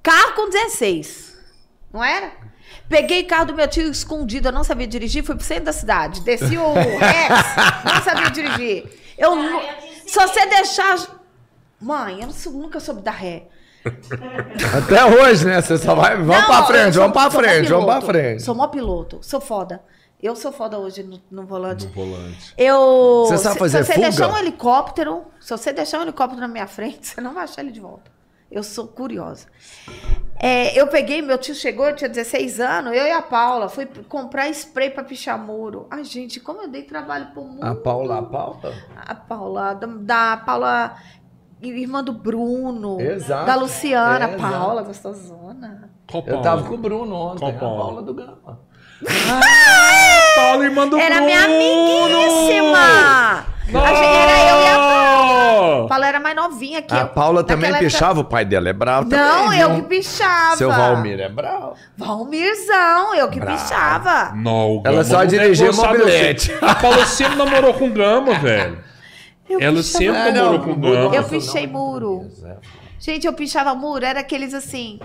Carro 0.03 0.35
com 0.35 0.51
16. 0.51 1.35
Não 1.91 2.05
era? 2.05 2.31
Peguei 2.89 3.23
o 3.23 3.27
carro 3.27 3.47
do 3.47 3.55
meu 3.55 3.67
tio 3.69 3.91
escondido, 3.91 4.49
eu 4.49 4.53
não 4.53 4.65
sabia 4.65 4.87
dirigir, 4.87 5.25
fui 5.25 5.35
pro 5.35 5.45
centro 5.45 5.65
da 5.65 5.73
cidade. 5.73 6.21
Desci 6.23 6.57
o 6.59 6.73
Rex, 6.75 7.85
não 7.85 8.03
sabia 8.03 8.31
dirigir. 8.31 9.01
Eu 9.19 9.35
nu- 9.37 9.61
se 10.07 10.15
você 10.15 10.47
deixar. 10.47 10.97
Mãe, 11.81 12.21
eu 12.21 12.27
não 12.27 12.33
sou- 12.35 12.53
nunca 12.53 12.81
soube 12.81 13.03
dar 13.03 13.13
ré. 13.13 13.45
Até 14.77 15.05
hoje, 15.05 15.45
né? 15.47 15.61
Você 15.61 15.77
só 15.79 15.95
vai. 15.95 16.17
Vamos 16.17 16.29
Não, 16.37 16.47
pra 16.47 16.59
eu 16.59 16.67
frente, 16.67 16.95
sou- 16.95 17.03
vamos 17.03 17.13
pra 17.13 17.31
frente, 17.31 17.69
vamos 17.69 17.85
pra 17.87 18.01
frente. 18.01 18.43
Sou 18.43 18.55
mó 18.55 18.67
piloto, 18.69 19.19
sou 19.23 19.41
foda. 19.41 19.83
Eu 20.23 20.35
sou 20.35 20.51
foda 20.53 20.79
hoje 20.79 21.03
no, 21.03 21.21
no 21.31 21.47
volante. 21.47 21.87
No 21.87 21.93
volante. 21.93 22.55
Eu. 22.57 23.25
Você 23.27 23.37
sabe 23.39 23.55
se- 23.55 23.59
fazer 23.59 23.79
se 23.85 23.85
você 23.85 23.95
fuga? 23.95 24.09
deixar 24.09 24.29
um 24.33 24.39
helicóptero, 24.39 25.25
se 25.39 25.51
você 25.51 25.73
deixar 25.73 25.99
um 25.99 26.03
helicóptero 26.03 26.41
na 26.41 26.49
minha 26.49 26.67
frente, 26.67 27.07
você 27.09 27.21
não 27.21 27.35
vai 27.35 27.45
achar 27.45 27.61
ele 27.63 27.73
de 27.73 27.81
volta. 27.81 28.11
Eu 28.51 28.63
sou 28.63 28.87
curiosa. 28.87 29.47
É, 30.37 30.79
eu 30.79 30.87
peguei, 30.87 31.21
meu 31.23 31.39
tio 31.39 31.55
chegou, 31.55 31.87
eu 31.87 31.97
tinha 31.97 32.09
16 32.09 32.61
anos, 32.61 32.95
eu 32.95 33.05
e 33.05 33.11
a 33.11 33.23
Paula, 33.23 33.69
fui 33.69 33.87
comprar 34.09 34.49
spray 34.51 34.91
pra 34.91 35.03
pichar 35.03 35.39
muro. 35.39 35.87
Ai, 35.91 36.05
gente, 36.05 36.39
como 36.39 36.63
eu 36.63 36.69
dei 36.69 36.83
trabalho 36.83 37.29
pro 37.33 37.43
muro. 37.43 37.67
A 37.67 37.75
Paula, 37.75 38.19
a 38.19 38.23
Paula? 38.23 38.75
A 38.97 39.15
Paula, 39.15 39.75
da, 39.75 39.87
da 39.87 40.37
Paula, 40.37 40.95
irmã 41.63 42.05
do 42.05 42.13
Bruno. 42.13 43.01
Exato. 43.01 43.47
Da 43.47 43.55
Luciana, 43.57 44.27
É, 44.27 44.37
Paula, 44.37 44.83
gostosona. 44.83 45.91
Qual 46.11 46.23
Eu 46.27 46.43
tava 46.43 46.63
com 46.69 46.75
o 46.75 46.79
Bruno 46.79 47.15
ontem, 47.15 47.41
Qual 47.41 47.51
a 47.51 47.55
Paula? 47.55 47.85
Paula 47.85 48.03
do 48.03 48.15
Gama. 48.15 48.61
Paula, 50.37 50.65
irmã 50.65 50.87
do 50.87 50.99
Era 50.99 51.17
Bruno! 51.17 51.27
minha 51.27 51.45
amiguíssima! 51.45 53.47
A 53.67 53.95
gente- 53.95 54.05
Era 54.05 54.39
eu 54.51 54.61
e 54.61 54.67
a 54.69 54.77
Paula. 54.79 55.85
A 55.85 55.89
Paula 55.89 56.07
era 56.07 56.21
mais 56.21 56.37
novinha 56.37 56.83
que 56.83 56.95
A 56.95 57.01
eu. 57.01 57.09
Paula 57.09 57.43
também 57.43 57.71
Naquela 57.71 57.77
época- 57.87 57.91
pichava, 57.99 58.21
o 58.21 58.25
pai 58.25 58.45
dela 58.45 58.69
é 58.69 58.73
bravo 58.73 59.09
Não, 59.09 59.45
também, 59.45 59.61
eu 59.61 59.71
viu? 59.75 59.83
que 59.83 59.89
pichava. 59.89 60.57
Seu 60.57 60.71
Valmir 60.71 61.21
é 61.21 61.29
bravo. 61.29 61.75
Valmirzão, 61.97 63.15
eu 63.15 63.29
que 63.31 63.41
Bravo. 63.41 63.57
pichava. 63.63 64.33
Não, 64.37 64.77
o 64.79 64.83
Ela 64.85 65.03
só 65.05 65.19
não 65.21 65.27
dirigia 65.27 65.71
de 65.71 65.77
mobilete. 65.77 66.53
A 66.61 66.75
Paula 66.75 67.07
sempre 67.07 67.37
namorou 67.37 67.73
com 67.75 67.87
o 67.87 67.91
Gama, 67.91 68.35
velho. 68.41 68.79
Eu 69.49 69.61
Ela 69.61 69.77
pichava- 69.77 69.99
sempre 69.99 70.33
namorou 70.33 70.59
não, 70.59 70.65
com 70.65 70.71
o 70.73 70.77
Gama. 70.77 71.15
Eu 71.15 71.25
pichei 71.25 71.67
muro. 71.67 72.31
Gente, 72.99 73.27
eu 73.27 73.33
pichava 73.33 73.75
muro, 73.75 74.05
era 74.05 74.21
aqueles 74.21 74.53
assim. 74.55 74.99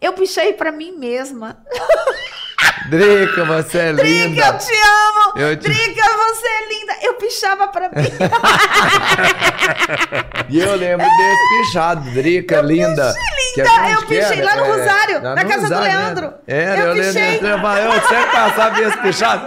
Eu 0.00 0.12
pichei 0.14 0.52
pra 0.52 0.72
mim 0.72 0.92
mesma. 0.92 1.58
Drica, 2.88 3.44
você 3.44 3.78
é 3.78 3.92
Drica, 3.92 4.18
eu 4.20 4.28
linda. 4.28 4.52
te 4.58 4.72
amo! 4.74 5.32
Eu 5.38 5.56
te- 5.56 5.68
Drica, 5.68 6.02
você 6.02 6.46
é 6.46 6.68
linda! 6.68 6.92
Eu 7.02 7.14
pichava 7.14 7.68
pra 7.68 7.88
mim. 7.88 8.10
E 10.48 10.58
eu 10.60 10.74
lembro 10.74 11.06
desse 11.06 11.48
pichado, 11.66 12.10
Drica, 12.10 12.60
linda. 12.60 13.14
Que 13.54 13.60
a 13.60 13.64
linda, 13.64 13.90
eu 13.90 14.06
pichei 14.06 14.36
quer, 14.36 14.44
lá 14.44 14.56
no 14.56 14.64
é, 14.64 14.68
Rosário, 14.70 15.20
na 15.22 15.30
no 15.36 15.48
casa 15.48 15.56
do 15.68 15.74
Rosário, 15.74 15.84
Leandro. 15.98 16.26
né? 16.26 16.32
Era, 16.46 16.80
Eu 16.80 16.86
eu, 16.88 16.92
lembro. 16.94 17.12
pichei. 17.12 17.36
Eu, 17.36 17.58
falava, 17.60 17.80
eu 17.80 17.92
sempre 18.08 18.30
passava 18.32 18.82
esse 18.82 18.96
pichado. 18.98 19.46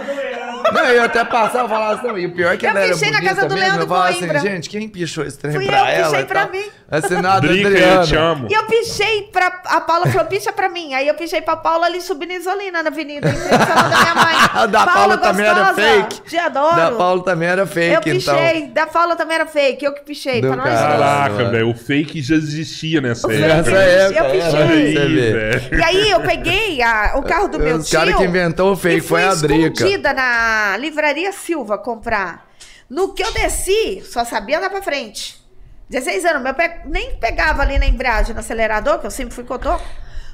Não, 0.72 0.84
eu 0.86 1.02
até 1.04 1.24
passava 1.24 1.66
e 1.66 1.68
falava 1.68 1.94
assim, 1.94 2.06
não, 2.06 2.18
e 2.18 2.26
o 2.26 2.32
pior 2.34 2.54
é 2.54 2.56
que 2.56 2.66
Eu 2.66 2.70
ela 2.70 2.80
era 2.80 2.92
pichei 2.92 3.10
na 3.10 3.18
bonita 3.18 3.34
casa 3.34 3.48
do 3.48 3.54
mesmo, 3.54 3.66
Leandro 3.66 3.82
eu 3.84 3.88
falava 3.88 4.08
assim, 4.10 4.18
Coimbra. 4.20 4.38
gente, 4.40 4.68
quem 4.70 4.88
pichou 4.88 5.24
esse 5.24 5.38
trem 5.38 5.54
Fui 5.54 5.66
pra 5.66 5.78
eu, 5.78 5.84
ela? 5.86 6.04
pichei 6.08 6.20
e 6.20 6.24
pra 6.26 6.40
tal? 6.42 6.50
mim. 6.52 6.64
Assinado 6.90 7.48
Drica, 7.48 7.68
eu 7.68 7.74
Adriano. 7.76 8.06
te 8.06 8.16
amo. 8.16 8.48
E 8.50 8.54
eu 8.54 8.62
pichei 8.66 9.22
pra. 9.32 9.46
A 9.64 9.80
Paula 9.80 10.06
falou, 10.06 10.26
picha 10.28 10.52
pra 10.52 10.68
mim. 10.68 10.94
Aí 10.94 11.08
eu 11.08 11.14
pichei 11.14 11.40
pra 11.40 11.56
Paula 11.56 11.86
ali 11.86 12.00
subindo 12.00 12.32
Isolina 12.32 12.82
na 12.82 12.90
avenida, 12.90 13.28
em 13.28 13.32
frente 13.32 13.52
ao 13.62 13.66
salão 13.66 13.90
da 13.90 14.00
minha 14.00 14.14
mãe. 14.14 14.34
A 14.54 14.66
da 14.66 14.86
Paula 14.86 15.16
também 15.18 15.46
era 15.46 15.64
gostosa, 15.72 15.82
fake. 15.82 16.22
Te 16.22 16.36
adoro. 16.38 16.76
Da 16.76 16.90
Paula 16.92 17.24
também 17.24 17.48
era 17.48 17.66
fake, 17.66 17.94
eu 17.94 18.00
pichei. 18.02 18.58
então. 18.58 18.72
Da 18.74 18.86
Paula 18.86 19.16
também 19.16 19.34
era 19.34 19.46
fake. 19.46 19.84
Eu 19.84 19.92
que 19.94 20.02
pichei. 20.02 20.40
Do 20.40 20.48
pra 20.48 20.56
nós 20.56 20.66
caralho. 20.66 20.88
dois. 20.96 21.00
Caraca, 21.10 21.50
velho. 21.50 21.70
O 21.70 21.74
fake 21.74 22.22
já 22.22 22.34
existia 22.36 23.00
nessa 23.00 23.26
O 23.26 23.32
época. 23.32 23.48
Nessa 23.48 23.70
existe, 23.86 24.18
eu 24.18 24.24
época, 24.24 24.44
pichei. 24.44 24.98
Aí. 24.98 25.78
E 25.78 25.82
aí 25.82 26.10
eu 26.10 26.20
peguei 26.20 26.82
a- 26.82 27.12
o 27.16 27.22
carro 27.22 27.48
do 27.48 27.58
meu 27.58 27.76
Os 27.78 27.88
tio. 27.88 27.98
caras 27.98 28.14
que 28.14 28.22
inventou 28.24 28.72
o 28.72 28.76
fake 28.76 29.00
foi 29.00 29.24
a 29.24 29.34
Drica. 29.34 29.72
escondida 29.72 30.12
na 30.12 30.53
livraria 30.78 31.32
Silva 31.32 31.78
comprar. 31.78 32.50
No 32.88 33.14
que 33.14 33.22
eu 33.22 33.32
desci, 33.32 34.02
só 34.04 34.24
sabia 34.24 34.58
andar 34.58 34.70
pra 34.70 34.82
frente. 34.82 35.42
16 35.88 36.24
anos, 36.24 36.42
meu 36.42 36.54
pé 36.54 36.82
nem 36.86 37.16
pegava 37.16 37.62
ali 37.62 37.78
na 37.78 37.86
embreagem, 37.86 38.34
no 38.34 38.40
acelerador, 38.40 38.98
que 38.98 39.06
eu 39.06 39.10
sempre 39.10 39.34
fui 39.34 39.44
cotoco. 39.44 39.84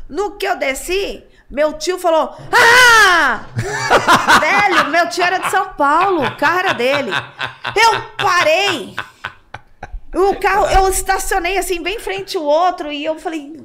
No 0.08 0.36
que 0.36 0.46
eu 0.46 0.56
desci, 0.56 1.24
meu 1.50 1.74
tio 1.74 1.98
falou: 1.98 2.36
Ah! 2.52 3.46
Velho, 4.40 4.90
meu 4.90 5.08
tio 5.08 5.24
era 5.24 5.38
de 5.38 5.50
São 5.50 5.74
Paulo, 5.74 6.24
o 6.24 6.36
carro 6.36 6.58
era 6.60 6.72
dele. 6.72 7.10
Eu 7.76 8.00
parei. 8.16 8.94
O 10.14 10.34
carro, 10.40 10.66
eu 10.66 10.88
estacionei 10.88 11.56
assim, 11.56 11.82
bem 11.82 12.00
frente 12.00 12.36
o 12.36 12.42
outro, 12.42 12.90
e 12.90 13.04
eu 13.04 13.18
falei, 13.18 13.60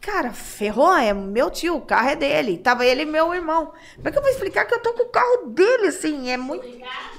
cara, 0.00 0.30
ferrou, 0.32 0.94
é 0.96 1.12
meu 1.12 1.50
tio, 1.50 1.76
o 1.76 1.80
carro 1.80 2.08
é 2.10 2.16
dele. 2.16 2.58
Tava 2.58 2.84
ele 2.86 3.02
e 3.02 3.06
meu 3.06 3.34
irmão. 3.34 3.72
Como 3.96 4.08
é 4.08 4.10
que 4.12 4.18
eu 4.18 4.22
vou 4.22 4.30
explicar 4.30 4.64
que 4.64 4.74
eu 4.74 4.80
tô 4.82 4.92
com 4.94 5.02
o 5.04 5.08
carro 5.08 5.46
dele, 5.48 5.88
assim? 5.88 6.30
É 6.30 6.36
muito. 6.36 6.66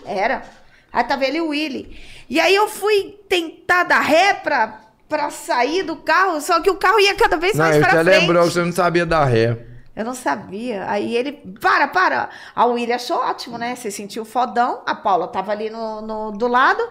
Era. 0.05 0.43
Aí 0.91 1.03
tava 1.03 1.25
ele 1.25 1.37
e 1.37 1.41
o 1.41 1.49
Willy. 1.49 1.99
E 2.29 2.39
aí 2.39 2.55
eu 2.55 2.67
fui 2.67 3.19
tentar 3.27 3.83
dar 3.83 3.99
ré 4.01 4.33
pra, 4.33 4.79
pra 5.07 5.29
sair 5.29 5.83
do 5.83 5.95
carro, 5.97 6.39
só 6.41 6.59
que 6.61 6.69
o 6.69 6.75
carro 6.77 6.99
ia 6.99 7.15
cada 7.15 7.37
vez 7.37 7.53
Não, 7.55 7.65
mais 7.65 7.77
pra 7.77 7.89
frente. 7.89 8.05
lembrou 8.05 8.43
que 8.47 8.53
você 8.53 8.63
não 8.63 8.71
sabia 8.71 9.05
dar 9.05 9.25
ré. 9.25 9.65
Eu 9.95 10.05
não 10.05 10.13
sabia. 10.15 10.89
Aí 10.89 11.13
ele, 11.15 11.33
para, 11.59 11.87
para. 11.87 12.29
A 12.55 12.65
William 12.65 12.95
achou 12.95 13.17
ótimo, 13.17 13.57
né? 13.57 13.75
Você 13.75 13.91
sentiu 13.91 14.23
fodão. 14.23 14.81
A 14.85 14.95
Paula 14.95 15.27
tava 15.27 15.51
ali 15.51 15.69
no, 15.69 16.01
no- 16.01 16.31
do 16.31 16.47
lado. 16.47 16.81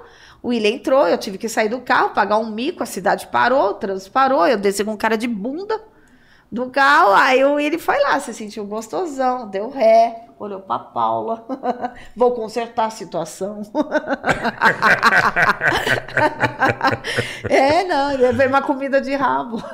O 0.43 0.49
William 0.49 0.71
entrou, 0.71 1.07
eu 1.09 1.19
tive 1.19 1.39
que 1.39 1.49
sair 1.49 1.69
do 1.69 1.81
carro, 1.81 2.11
pagar 2.11 2.39
um 2.39 2.51
mico, 2.51 2.83
a 2.83 2.87
cidade 2.87 3.27
parou, 3.27 3.71
o 3.71 3.75
trânsito 3.75 4.13
parou. 4.13 4.47
Eu 4.47 4.59
desci 4.59 4.85
com 4.85 4.97
cara 4.97 5.17
de 5.17 5.27
bunda 5.27 5.81
do 6.51 6.71
carro. 6.71 7.13
Aí 7.13 7.45
o 7.45 7.55
William 7.55 7.79
foi 7.79 7.99
lá, 8.01 8.19
se 8.21 8.33
sentiu 8.33 8.65
gostosão, 8.65 9.49
deu 9.49 9.69
ré, 9.69 10.29
olhou 10.39 10.61
pra 10.61 10.79
Paula. 10.79 11.45
Vou 12.17 12.33
consertar 12.33 12.87
a 12.87 12.91
situação. 12.91 13.63
é, 17.49 17.85
não, 17.85 18.13
ele 18.13 18.33
veio 18.33 18.49
uma 18.49 18.63
comida 18.63 19.01
de 19.01 19.15
rabo. 19.15 19.59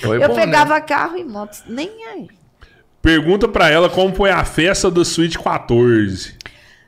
Foi 0.00 0.22
eu 0.22 0.28
bom, 0.28 0.34
pegava 0.34 0.74
né? 0.74 0.80
carro 0.80 1.16
e 1.16 1.24
moto, 1.24 1.62
nem 1.66 1.90
aí. 2.06 2.28
Pergunta 3.00 3.48
pra 3.48 3.68
ela 3.68 3.90
como 3.90 4.14
foi 4.14 4.30
a 4.30 4.44
festa 4.44 4.88
do 4.88 5.04
Suite 5.04 5.36
14. 5.36 6.38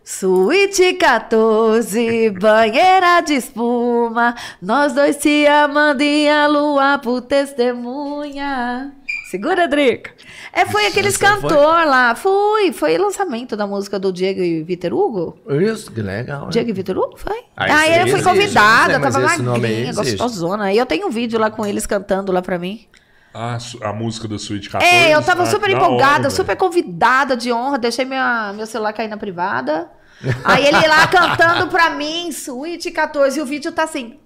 Suíte 0.04 0.92
14, 0.94 2.28
banheira 2.38 3.22
de 3.22 3.36
espuma, 3.36 4.34
nós 4.60 4.92
dois 4.92 5.16
se 5.16 5.46
amando 5.46 6.02
e 6.02 6.28
a 6.28 6.46
lua 6.46 6.98
por 6.98 7.22
testemunha. 7.22 8.92
Segura, 9.30 9.66
Drica. 9.66 10.10
É, 10.52 10.66
foi 10.66 10.86
aqueles 10.86 11.14
essa 11.14 11.26
foi? 11.40 11.48
cantor 11.48 11.86
lá. 11.86 12.14
Fui, 12.14 12.70
foi 12.72 12.98
lançamento 12.98 13.56
da 13.56 13.66
música 13.66 13.98
do 13.98 14.12
Diego 14.12 14.42
e 14.42 14.62
Vitor 14.62 14.92
Hugo. 14.92 15.38
Isso, 15.48 15.90
que 15.90 16.02
legal. 16.02 16.42
né? 16.42 16.48
Diego 16.50 16.68
e 16.68 16.72
Vitor 16.74 16.98
Hugo, 16.98 17.16
foi? 17.16 17.38
Ah, 17.56 17.64
Ah, 17.64 17.78
foi 17.86 18.02
existe, 18.02 18.22
convidada, 18.22 18.92
eu 18.92 18.98
não 19.00 19.10
sei, 19.10 19.22
tava 19.22 19.32
aí 19.32 19.42
magrinha, 19.42 19.92
gostosona. 19.94 20.72
E 20.72 20.76
eu 20.76 20.84
tenho 20.84 21.06
um 21.06 21.10
vídeo 21.10 21.40
lá 21.40 21.50
com 21.50 21.64
eles 21.64 21.86
cantando 21.86 22.30
lá 22.30 22.42
pra 22.42 22.58
mim. 22.58 22.86
Ah, 23.36 23.58
a 23.82 23.92
música 23.92 24.28
do 24.28 24.38
Suite 24.38 24.70
14. 24.70 24.94
É, 24.94 25.12
eu 25.12 25.20
tava 25.22 25.42
Ah, 25.42 25.46
super 25.46 25.68
da 25.68 25.76
hora, 25.76 25.84
empolgada, 25.86 26.18
velho. 26.22 26.30
super 26.30 26.56
convidada 26.56 27.36
de 27.36 27.52
honra. 27.52 27.78
Deixei 27.78 28.04
minha, 28.04 28.52
meu 28.54 28.64
celular 28.66 28.92
cair 28.92 29.08
na 29.08 29.16
privada. 29.16 29.90
Aí 30.44 30.64
ele 30.64 30.86
lá 30.86 31.04
cantando 31.08 31.66
pra 31.68 31.90
mim, 31.90 32.30
Suíte 32.30 32.92
14, 32.92 33.38
e 33.38 33.42
o 33.42 33.46
vídeo 33.46 33.72
tá 33.72 33.82
assim. 33.82 34.20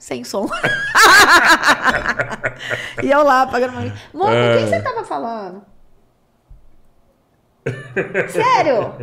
Sem 0.00 0.24
som. 0.24 0.48
e 3.02 3.10
eu 3.10 3.22
lá 3.22 3.42
apagando 3.42 3.92
uma. 4.12 4.26
Com 4.26 4.32
É. 4.32 4.56
quem 4.56 4.66
você 4.66 4.80
tava 4.82 5.04
falando? 5.04 5.62
Sério? 8.30 8.94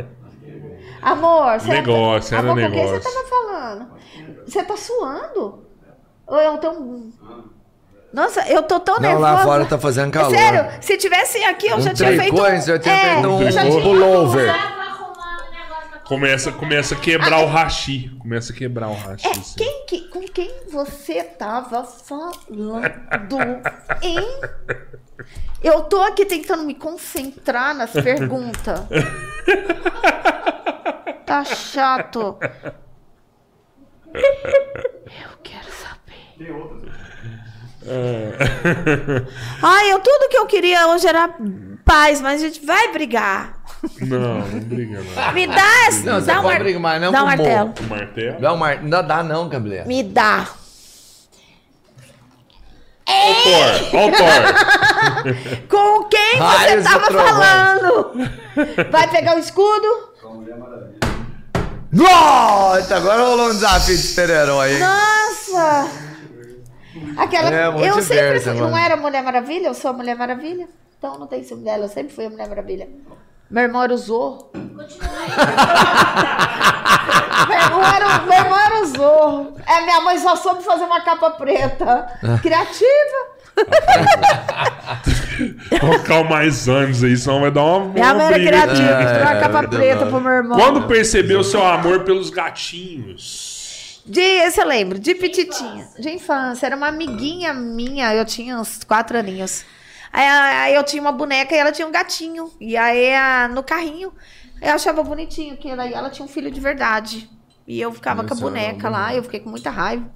Amor, 1.00 1.60
será 1.60 1.82
que- 1.82 1.88
Negócio, 1.88 2.34
era 2.36 2.50
Amor, 2.50 2.62
com 2.62 2.70
quem 2.70 2.80
negócio. 2.84 3.02
você 3.02 3.14
tava 3.14 3.26
falando? 3.28 3.88
Você 4.46 4.62
tá 4.64 4.76
suando? 4.76 5.64
Ou 6.26 6.40
eu 6.40 6.58
tô. 6.58 6.70
um- 6.72 7.12
Nossa, 8.12 8.40
eu 8.48 8.62
tô 8.62 8.80
tão 8.80 8.94
Não, 8.96 9.02
nervosa. 9.02 9.32
lá 9.32 9.38
fora 9.42 9.64
tá 9.66 9.78
fazendo 9.78 10.10
calor. 10.10 10.30
Sério, 10.36 10.66
se 10.80 10.96
tivesse 10.96 11.42
aqui, 11.44 11.66
eu 11.68 11.76
Um 11.76 11.80
já 11.82 11.92
tinha 11.94 12.16
feito. 12.16 12.34
você 12.36 12.60
já 12.72 12.78
tinha 12.78 12.94
é, 12.94 13.12
feito 13.14 13.28
um 13.28 13.42
eu 13.42 13.50
já 13.50 13.60
tinha- 13.62 13.82
pullover. 13.82 14.54
Começa, 16.06 16.50
começa 16.50 16.94
a 16.94 16.98
quebrar 16.98 17.40
o 17.40 17.46
rachi. 17.46 18.08
Começa 18.18 18.54
a 18.54 18.56
quebrar 18.56 18.88
o 18.88 18.94
rachi. 18.94 19.26
É, 19.26 19.30
assim. 19.30 19.56
quem 19.58 19.84
que, 19.86 20.08
com 20.08 20.22
quem 20.22 20.50
você 20.72 21.22
tava 21.22 21.84
falando, 21.84 23.60
hein? 24.00 24.40
Eu 25.62 25.82
tô 25.82 26.00
aqui 26.00 26.24
tentando 26.24 26.62
me 26.64 26.74
concentrar 26.74 27.74
nas 27.74 27.90
perguntas. 27.90 28.80
Tá 31.26 31.44
chato. 31.44 32.38
Eu 34.14 35.36
quero 35.42 35.66
saber. 35.70 36.48
Ai, 39.62 39.92
eu, 39.92 39.98
tudo 40.00 40.28
que 40.28 40.36
eu 40.38 40.46
queria 40.46 40.88
hoje 40.88 41.06
era 41.06 41.30
paz, 41.84 42.20
mas 42.20 42.42
a 42.42 42.46
gente 42.46 42.64
vai 42.64 42.92
brigar. 42.92 43.58
Não, 44.00 44.38
não 44.40 44.60
briga, 44.60 45.00
não. 45.00 45.32
Me 45.32 45.46
dá 45.46 45.86
essa. 45.86 46.04
Não, 46.10 46.20
dá 46.20 46.32
um 46.40 46.42
pode 46.42 46.54
mar- 46.54 46.58
brigar, 46.58 46.80
mas 46.80 47.00
não 47.00 47.12
Dá 47.12 47.18
um 47.18 47.20
com 47.22 47.26
martelo. 47.26 47.74
O 47.80 47.82
martelo. 47.84 48.40
Não, 48.40 48.56
Mar... 48.56 48.82
não 48.82 49.06
dá 49.06 49.22
não, 49.22 49.48
cabeleiro. 49.48 49.86
Me 49.88 50.02
dá. 50.02 50.46
O 53.10 53.34
Thor, 53.42 53.90
ó 53.94 54.06
o 54.06 54.12
Thor. 54.12 55.58
Com 55.68 56.04
quem 56.08 56.32
você 56.36 56.42
Raios 56.42 56.84
tava 56.84 57.06
falando? 57.06 58.12
Vai 58.90 59.08
pegar 59.08 59.36
o 59.36 59.38
escudo? 59.38 60.08
Nossa, 61.90 62.96
agora 62.96 63.22
rolou 63.22 63.46
um 63.48 63.52
desafio 63.52 63.96
de 63.96 64.02
super-herói, 64.02 64.74
hein? 64.74 64.80
Nossa! 64.80 66.07
Aquela. 67.16 67.50
É, 67.54 67.66
eu 67.88 68.02
sempre 68.02 68.40
fui. 68.40 68.52
Não 68.54 68.70
mano. 68.70 68.76
era 68.76 68.96
Mulher 68.96 69.22
Maravilha? 69.22 69.66
Eu 69.68 69.74
sou 69.74 69.90
a 69.90 69.94
Mulher 69.94 70.16
Maravilha? 70.16 70.68
Então 70.98 71.18
não 71.18 71.26
tem 71.26 71.42
ciúme 71.42 71.64
dela. 71.64 71.84
Eu 71.84 71.88
sempre 71.88 72.12
fui 72.14 72.26
a 72.26 72.30
Mulher 72.30 72.48
Maravilha. 72.48 72.88
Meu 73.50 73.62
irmão 73.64 73.82
era 73.82 73.94
o 73.94 73.96
Zorro. 73.96 74.50
meu, 74.52 74.62
irmão 77.58 77.82
era, 77.84 78.06
o- 78.06 78.26
meu 78.26 78.32
irmão 78.38 78.58
era 78.58 78.82
o 78.82 78.86
Zorro. 78.86 79.54
É, 79.66 79.80
minha 79.82 80.00
mãe 80.02 80.18
só 80.18 80.36
soube 80.36 80.62
fazer 80.62 80.84
uma 80.84 81.00
capa 81.00 81.30
preta. 81.30 82.06
Criativa. 82.42 83.38
Colocar 85.80 86.24
mais 86.24 86.68
anos 86.68 87.02
aí, 87.02 87.16
senão 87.16 87.40
vai 87.40 87.50
dar 87.50 87.62
uma, 87.64 87.86
Minha 87.92 88.14
mãe 88.14 88.26
era 88.26 88.38
criativa. 88.38 88.82
É, 88.90 89.22
uma 89.22 89.36
capa 89.40 89.58
é 89.64 89.66
preta 89.66 90.06
pro 90.06 90.20
meu 90.20 90.32
irmão. 90.32 90.58
Quando 90.58 90.86
percebeu 90.86 91.42
seu 91.42 91.64
amor 91.64 92.00
pelos 92.00 92.30
gatinhos? 92.30 93.57
De, 94.08 94.20
esse 94.20 94.58
eu 94.58 94.66
lembro, 94.66 94.98
de 94.98 95.14
petitinha. 95.14 95.86
De 95.98 96.10
infância. 96.10 96.64
Era 96.66 96.74
uma 96.76 96.88
amiguinha 96.88 97.52
minha, 97.52 98.14
eu 98.14 98.24
tinha 98.24 98.58
uns 98.58 98.82
quatro 98.82 99.18
aninhos. 99.18 99.66
Aí, 100.10 100.24
aí 100.26 100.74
eu 100.74 100.82
tinha 100.82 101.02
uma 101.02 101.12
boneca 101.12 101.54
e 101.54 101.58
ela 101.58 101.70
tinha 101.70 101.86
um 101.86 101.92
gatinho. 101.92 102.50
E 102.58 102.76
aí 102.76 103.12
no 103.48 103.62
carrinho 103.62 104.12
eu 104.62 104.72
achava 104.72 105.02
bonitinho, 105.02 105.56
que 105.56 105.68
ela, 105.68 105.86
ela 105.86 106.08
tinha 106.08 106.24
um 106.24 106.28
filho 106.28 106.50
de 106.50 106.58
verdade. 106.58 107.30
E 107.66 107.78
eu 107.78 107.92
ficava 107.92 108.24
com 108.24 108.32
a 108.32 108.36
boneca 108.36 108.88
lá, 108.88 109.14
eu 109.14 109.22
fiquei 109.22 109.40
com 109.40 109.50
muita 109.50 109.68
raiva. 109.68 110.10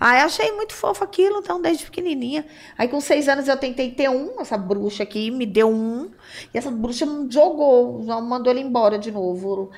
Aí 0.00 0.22
achei 0.22 0.50
muito 0.52 0.72
fofo 0.72 1.04
aquilo, 1.04 1.38
então, 1.38 1.60
desde 1.60 1.84
pequenininha. 1.84 2.46
Aí 2.78 2.88
com 2.88 3.00
seis 3.00 3.28
anos 3.28 3.46
eu 3.46 3.56
tentei 3.58 3.90
ter 3.90 4.08
um, 4.08 4.40
essa 4.40 4.56
bruxa 4.56 5.02
aqui 5.02 5.30
me 5.30 5.44
deu 5.44 5.70
um. 5.70 6.10
E 6.52 6.56
essa 6.58 6.70
bruxa 6.70 7.04
me 7.04 7.30
jogou, 7.30 8.02
mandou 8.22 8.50
ele 8.50 8.60
embora 8.60 8.98
de 8.98 9.12
novo. 9.12 9.70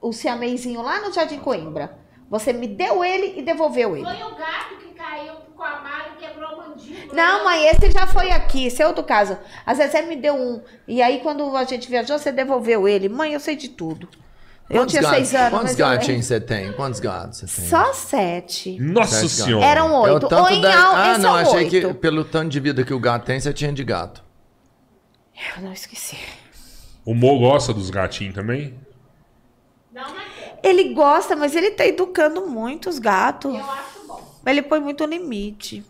O 0.00 0.12
siamezinho 0.12 0.82
lá 0.82 1.00
no 1.00 1.12
Jardim 1.12 1.38
Coimbra. 1.38 2.07
Você 2.30 2.52
me 2.52 2.66
deu 2.66 3.02
ele 3.04 3.38
e 3.38 3.42
devolveu 3.42 3.96
ele. 3.96 4.04
Foi 4.04 4.22
o 4.22 4.36
gato 4.36 4.76
que 4.78 4.92
caiu 4.94 5.34
com 5.56 5.62
a 5.62 5.80
mala 5.80 6.08
e 6.16 6.20
quebrou 6.20 6.48
a 6.50 6.56
mandíbula. 6.68 7.14
Não, 7.14 7.44
mãe, 7.44 7.66
esse 7.68 7.90
já 7.90 8.06
foi 8.06 8.30
aqui, 8.30 8.66
esse 8.66 8.82
é 8.82 8.86
outro 8.86 9.02
caso. 9.02 9.38
Às 9.64 9.78
vezes 9.78 9.92
você 9.92 10.02
me 10.02 10.14
deu 10.16 10.34
um. 10.34 10.62
E 10.86 11.00
aí, 11.00 11.20
quando 11.20 11.56
a 11.56 11.64
gente 11.64 11.88
viajou, 11.88 12.18
você 12.18 12.30
devolveu 12.30 12.86
ele. 12.86 13.08
Mãe, 13.08 13.32
eu 13.32 13.40
sei 13.40 13.56
de 13.56 13.68
tudo. 13.70 14.08
Eu 14.68 14.80
Quantos 14.82 14.92
tinha 14.92 15.02
gatos- 15.02 15.16
seis 15.16 15.34
anos. 15.34 15.50
Quantos 15.50 15.70
mas 15.70 15.78
eu 15.80 15.86
gatinhos 15.86 16.26
você 16.26 16.38
tem? 16.40 16.72
Quantos 16.74 17.00
gatos 17.00 17.38
você 17.38 17.46
tem? 17.46 17.70
Só 17.70 17.92
sete. 17.94 18.78
Nossa 18.78 19.20
Sete 19.20 19.28
senhora. 19.30 19.64
Eram 19.64 19.86
É 20.06 20.10
o 20.10 20.14
oito. 20.14 20.34
Ou 20.34 20.48
em 20.50 20.60
da- 20.60 20.90
Ah, 21.04 21.12
esse 21.12 21.20
não, 21.22 21.34
achei 21.34 21.58
oito. 21.64 21.70
que 21.88 21.94
pelo 21.94 22.22
tanto 22.22 22.50
de 22.50 22.60
vida 22.60 22.84
que 22.84 22.92
o 22.92 23.00
gato 23.00 23.24
tem, 23.24 23.40
você 23.40 23.50
tinha 23.54 23.72
de 23.72 23.82
gato. 23.82 24.22
Eu 25.56 25.62
não 25.62 25.72
esqueci. 25.72 26.18
O 27.06 27.14
Mo 27.14 27.38
gosta 27.38 27.72
dos 27.72 27.88
gatinhos 27.88 28.34
também? 28.34 28.74
Não, 29.90 30.04
quer. 30.04 30.37
Ele 30.62 30.92
gosta, 30.94 31.36
mas 31.36 31.54
ele 31.54 31.70
tá 31.70 31.86
educando 31.86 32.46
muito 32.46 32.88
os 32.88 32.98
gatos. 32.98 33.54
Eu 33.54 33.60
acho 33.60 34.06
bom. 34.06 34.22
Ele 34.46 34.62
põe 34.62 34.80
muito 34.80 35.04
limite. 35.04 35.84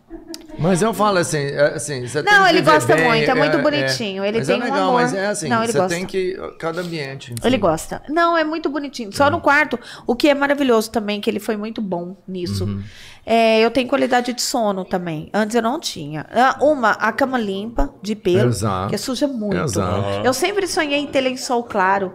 Mas 0.59 0.83
eu 0.83 0.93
falo 0.93 1.19
assim, 1.19 1.39
é, 1.39 1.75
assim, 1.77 2.05
você 2.05 2.21
tem 2.21 2.33
Não, 2.33 2.43
que 2.45 2.51
ele 2.51 2.63
gosta 2.63 2.97
bem, 2.97 3.05
muito, 3.07 3.31
é 3.31 3.35
muito 3.35 3.59
bonitinho, 3.59 4.25
ele 4.25 4.39
mas 4.39 4.47
tem 4.49 4.57
é 4.57 4.59
um 4.59 4.65
legal, 4.65 4.89
amor. 4.89 5.03
mas 5.03 5.15
é 5.15 5.27
assim, 5.27 5.49
Não, 5.49 5.63
ele 5.63 5.71
você 5.71 5.79
gosta. 5.79 5.95
tem 5.95 6.05
que 6.05 6.37
cada 6.59 6.81
ambiente. 6.81 7.33
enfim. 7.33 7.47
Ele 7.47 7.57
gosta. 7.59 8.03
Não, 8.09 8.37
é 8.37 8.43
muito 8.43 8.69
bonitinho. 8.69 9.13
Só 9.15 9.31
no 9.31 9.41
quarto. 9.41 9.79
O 10.05 10.17
que 10.17 10.29
é 10.29 10.35
maravilhoso 10.35 10.91
também, 10.91 11.21
que 11.21 11.31
ele 11.31 11.39
foi 11.39 11.57
muito 11.57 11.81
bom 11.81 12.17
nisso. 12.27 12.65
Uhum. 12.65 12.83
É, 13.25 13.61
eu 13.61 13.71
tenho 13.71 13.87
qualidade 13.87 14.33
de 14.33 14.43
sono 14.43 14.85
também. 14.85 15.31
Antes 15.33 15.55
eu 15.55 15.63
não 15.63 15.79
tinha. 15.79 16.27
Ah, 16.33 16.57
Uma, 16.61 16.93
a 16.93 17.13
cama 17.13 17.39
limpa, 17.39 17.95
de 18.03 18.17
pelo, 18.17 18.49
Exato. 18.49 18.91
que 18.91 18.99
suja 18.99 19.29
muito. 19.29 19.57
Exato. 19.63 20.27
Eu 20.27 20.33
sempre 20.35 20.67
sonhei 20.67 20.99
em 20.99 21.07
ter 21.07 21.21
lençol 21.21 21.63
claro. 21.63 22.15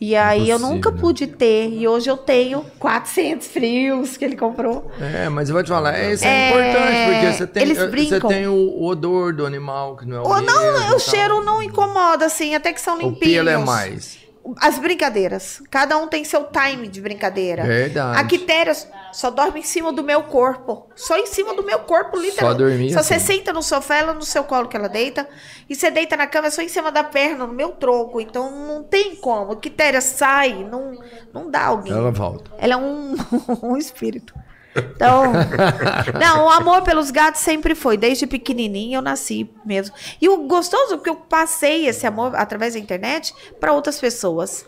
E 0.00 0.16
aí 0.16 0.48
eu 0.48 0.56
Impossível, 0.56 0.74
nunca 0.76 0.90
né? 0.90 0.98
pude 0.98 1.26
ter. 1.26 1.68
E 1.74 1.86
hoje 1.86 2.08
eu 2.08 2.16
tenho 2.16 2.64
400 2.78 3.46
frios 3.48 4.16
que 4.16 4.24
ele 4.24 4.34
comprou. 4.34 4.90
É, 4.98 5.28
mas 5.28 5.50
eu 5.50 5.54
vou 5.54 5.62
te 5.62 5.68
falar, 5.68 5.94
é, 5.98 6.12
isso 6.14 6.24
é, 6.24 6.28
É, 6.28 6.48
importante, 6.48 7.12
porque 7.12 7.32
você 7.36 7.46
tem, 7.46 7.62
eles 7.64 7.76
você 7.78 7.86
brincam. 7.88 8.30
tem 8.30 8.46
o, 8.46 8.54
o 8.54 8.86
odor 8.86 9.34
do 9.34 9.44
animal, 9.44 9.96
que 9.96 10.06
não 10.06 10.16
é 10.16 10.20
o 10.20 10.22
Ou 10.26 10.40
não, 10.40 10.96
o 10.96 10.98
cheiro 10.98 11.44
não 11.44 11.62
incomoda, 11.62 12.24
assim, 12.24 12.54
até 12.54 12.72
que 12.72 12.80
são 12.80 12.96
O 12.96 13.00
limpinhos. 13.02 13.34
pelo 13.34 13.50
é 13.50 13.58
mais. 13.58 14.19
As 14.58 14.78
brincadeiras. 14.78 15.62
Cada 15.70 15.96
um 15.96 16.08
tem 16.08 16.24
seu 16.24 16.44
time 16.44 16.88
de 16.88 17.00
brincadeira. 17.00 17.64
Verdade. 17.64 18.18
A 18.18 18.24
Quitéria 18.24 18.72
só 19.12 19.30
dorme 19.30 19.60
em 19.60 19.62
cima 19.62 19.92
do 19.92 20.02
meu 20.02 20.22
corpo. 20.24 20.88
Só 20.96 21.16
em 21.16 21.26
cima 21.26 21.54
do 21.54 21.62
meu 21.62 21.80
corpo, 21.80 22.16
literalmente. 22.16 22.58
dormir 22.58 22.92
Só 22.92 23.02
você 23.02 23.14
assim. 23.14 23.38
senta 23.38 23.52
no 23.52 23.62
sofá, 23.62 23.96
ela 23.96 24.14
no 24.14 24.22
seu 24.22 24.44
colo 24.44 24.68
que 24.68 24.76
ela 24.76 24.88
deita. 24.88 25.28
E 25.68 25.74
você 25.74 25.90
deita 25.90 26.16
na 26.16 26.26
cama 26.26 26.50
só 26.50 26.62
em 26.62 26.68
cima 26.68 26.90
da 26.90 27.04
perna, 27.04 27.46
no 27.46 27.52
meu 27.52 27.70
tronco. 27.70 28.20
Então 28.20 28.50
não 28.50 28.82
tem 28.82 29.16
como. 29.16 29.56
Quitéria 29.56 30.00
sai, 30.00 30.64
não, 30.64 30.98
não 31.32 31.50
dá 31.50 31.66
alguém. 31.66 31.92
Ela 31.92 32.10
volta. 32.10 32.50
Ela 32.58 32.74
é 32.74 32.76
um, 32.76 33.14
um 33.62 33.76
espírito. 33.76 34.34
Então, 34.76 35.32
não, 36.20 36.46
o 36.46 36.50
amor 36.50 36.82
pelos 36.82 37.10
gatos 37.10 37.40
sempre 37.40 37.74
foi. 37.74 37.96
Desde 37.96 38.26
pequenininha 38.26 38.98
eu 38.98 39.02
nasci 39.02 39.50
mesmo. 39.64 39.94
E 40.20 40.28
o 40.28 40.46
gostoso 40.46 40.94
é 40.94 40.98
que 40.98 41.08
eu 41.10 41.16
passei 41.16 41.86
esse 41.88 42.06
amor 42.06 42.34
através 42.36 42.74
da 42.74 42.80
internet 42.80 43.34
para 43.58 43.72
outras 43.72 43.98
pessoas. 43.98 44.64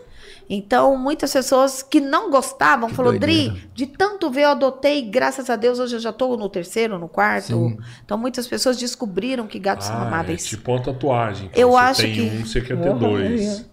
Então, 0.51 0.97
muitas 0.99 1.33
pessoas 1.33 1.83
que 1.83 2.01
não 2.01 2.29
gostavam 2.31 2.89
falou, 2.89 3.13
doideira. 3.13 3.53
Dri, 3.53 3.71
de 3.75 3.87
tanto 3.87 4.29
ver 4.29 4.43
eu 4.43 4.49
adotei, 4.51 5.01
graças 5.03 5.49
a 5.49 5.57
Deus 5.57 5.79
hoje 5.79 5.97
eu 5.97 6.01
já 6.01 6.11
estou 6.11 6.37
no 6.37 6.49
terceiro, 6.49 6.99
no 6.99 7.09
quarto. 7.09 7.47
Sim. 7.47 7.79
Então, 8.05 8.19
muitas 8.19 8.47
pessoas 8.47 8.77
descobriram 8.77 9.47
que 9.47 9.59
gatos 9.59 9.87
são 9.87 9.97
Ah, 9.97 10.05
é 10.05 10.07
amáveis. 10.09 10.45
tipo 10.45 10.73
uma 10.73 10.83
tatuagem. 10.83 11.49
Eu 11.55 11.71
você 11.71 11.77
acho 11.79 12.01
tem 12.03 12.13
que- 12.15 12.21
um, 12.23 12.45
você 12.45 12.61
quer 12.61 12.77
ter 12.81 12.93
dois. 12.95 13.65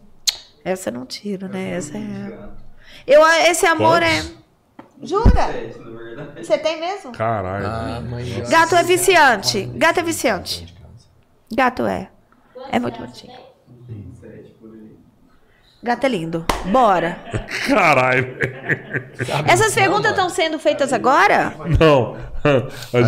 Essa 0.63 0.89
eu 0.89 0.93
não 0.93 1.05
tiro, 1.05 1.47
né? 1.49 1.71
Essa 1.71 1.97
é. 1.97 2.49
Eu, 3.07 3.25
esse 3.27 3.65
amor 3.65 3.99
Quantos? 4.01 4.29
é. 4.29 4.39
Jura? 5.01 5.47
Verdade. 5.47 6.45
Você 6.45 6.57
tem 6.57 6.79
mesmo? 6.79 7.11
Caralho. 7.11 7.65
Ah. 7.65 8.01
Gato 8.49 8.75
é 8.75 8.83
viciante. 8.83 9.65
Gato 9.75 9.99
é 9.99 10.03
viciante. 10.03 10.75
Gato 11.55 11.85
é. 11.85 12.09
É 12.71 12.79
muito 12.79 12.99
bonitinho. 12.99 13.33
Sete 14.19 14.53
por 14.59 14.71
aí. 14.73 14.91
Gato 15.81 16.05
é 16.05 16.09
lindo. 16.09 16.45
Bora. 16.65 17.17
Caralho. 17.67 18.35
Essas 19.47 19.73
perguntas 19.73 20.11
estão 20.11 20.29
sendo 20.29 20.59
feitas 20.59 20.91
agora? 20.91 21.53
Não. 21.79 22.17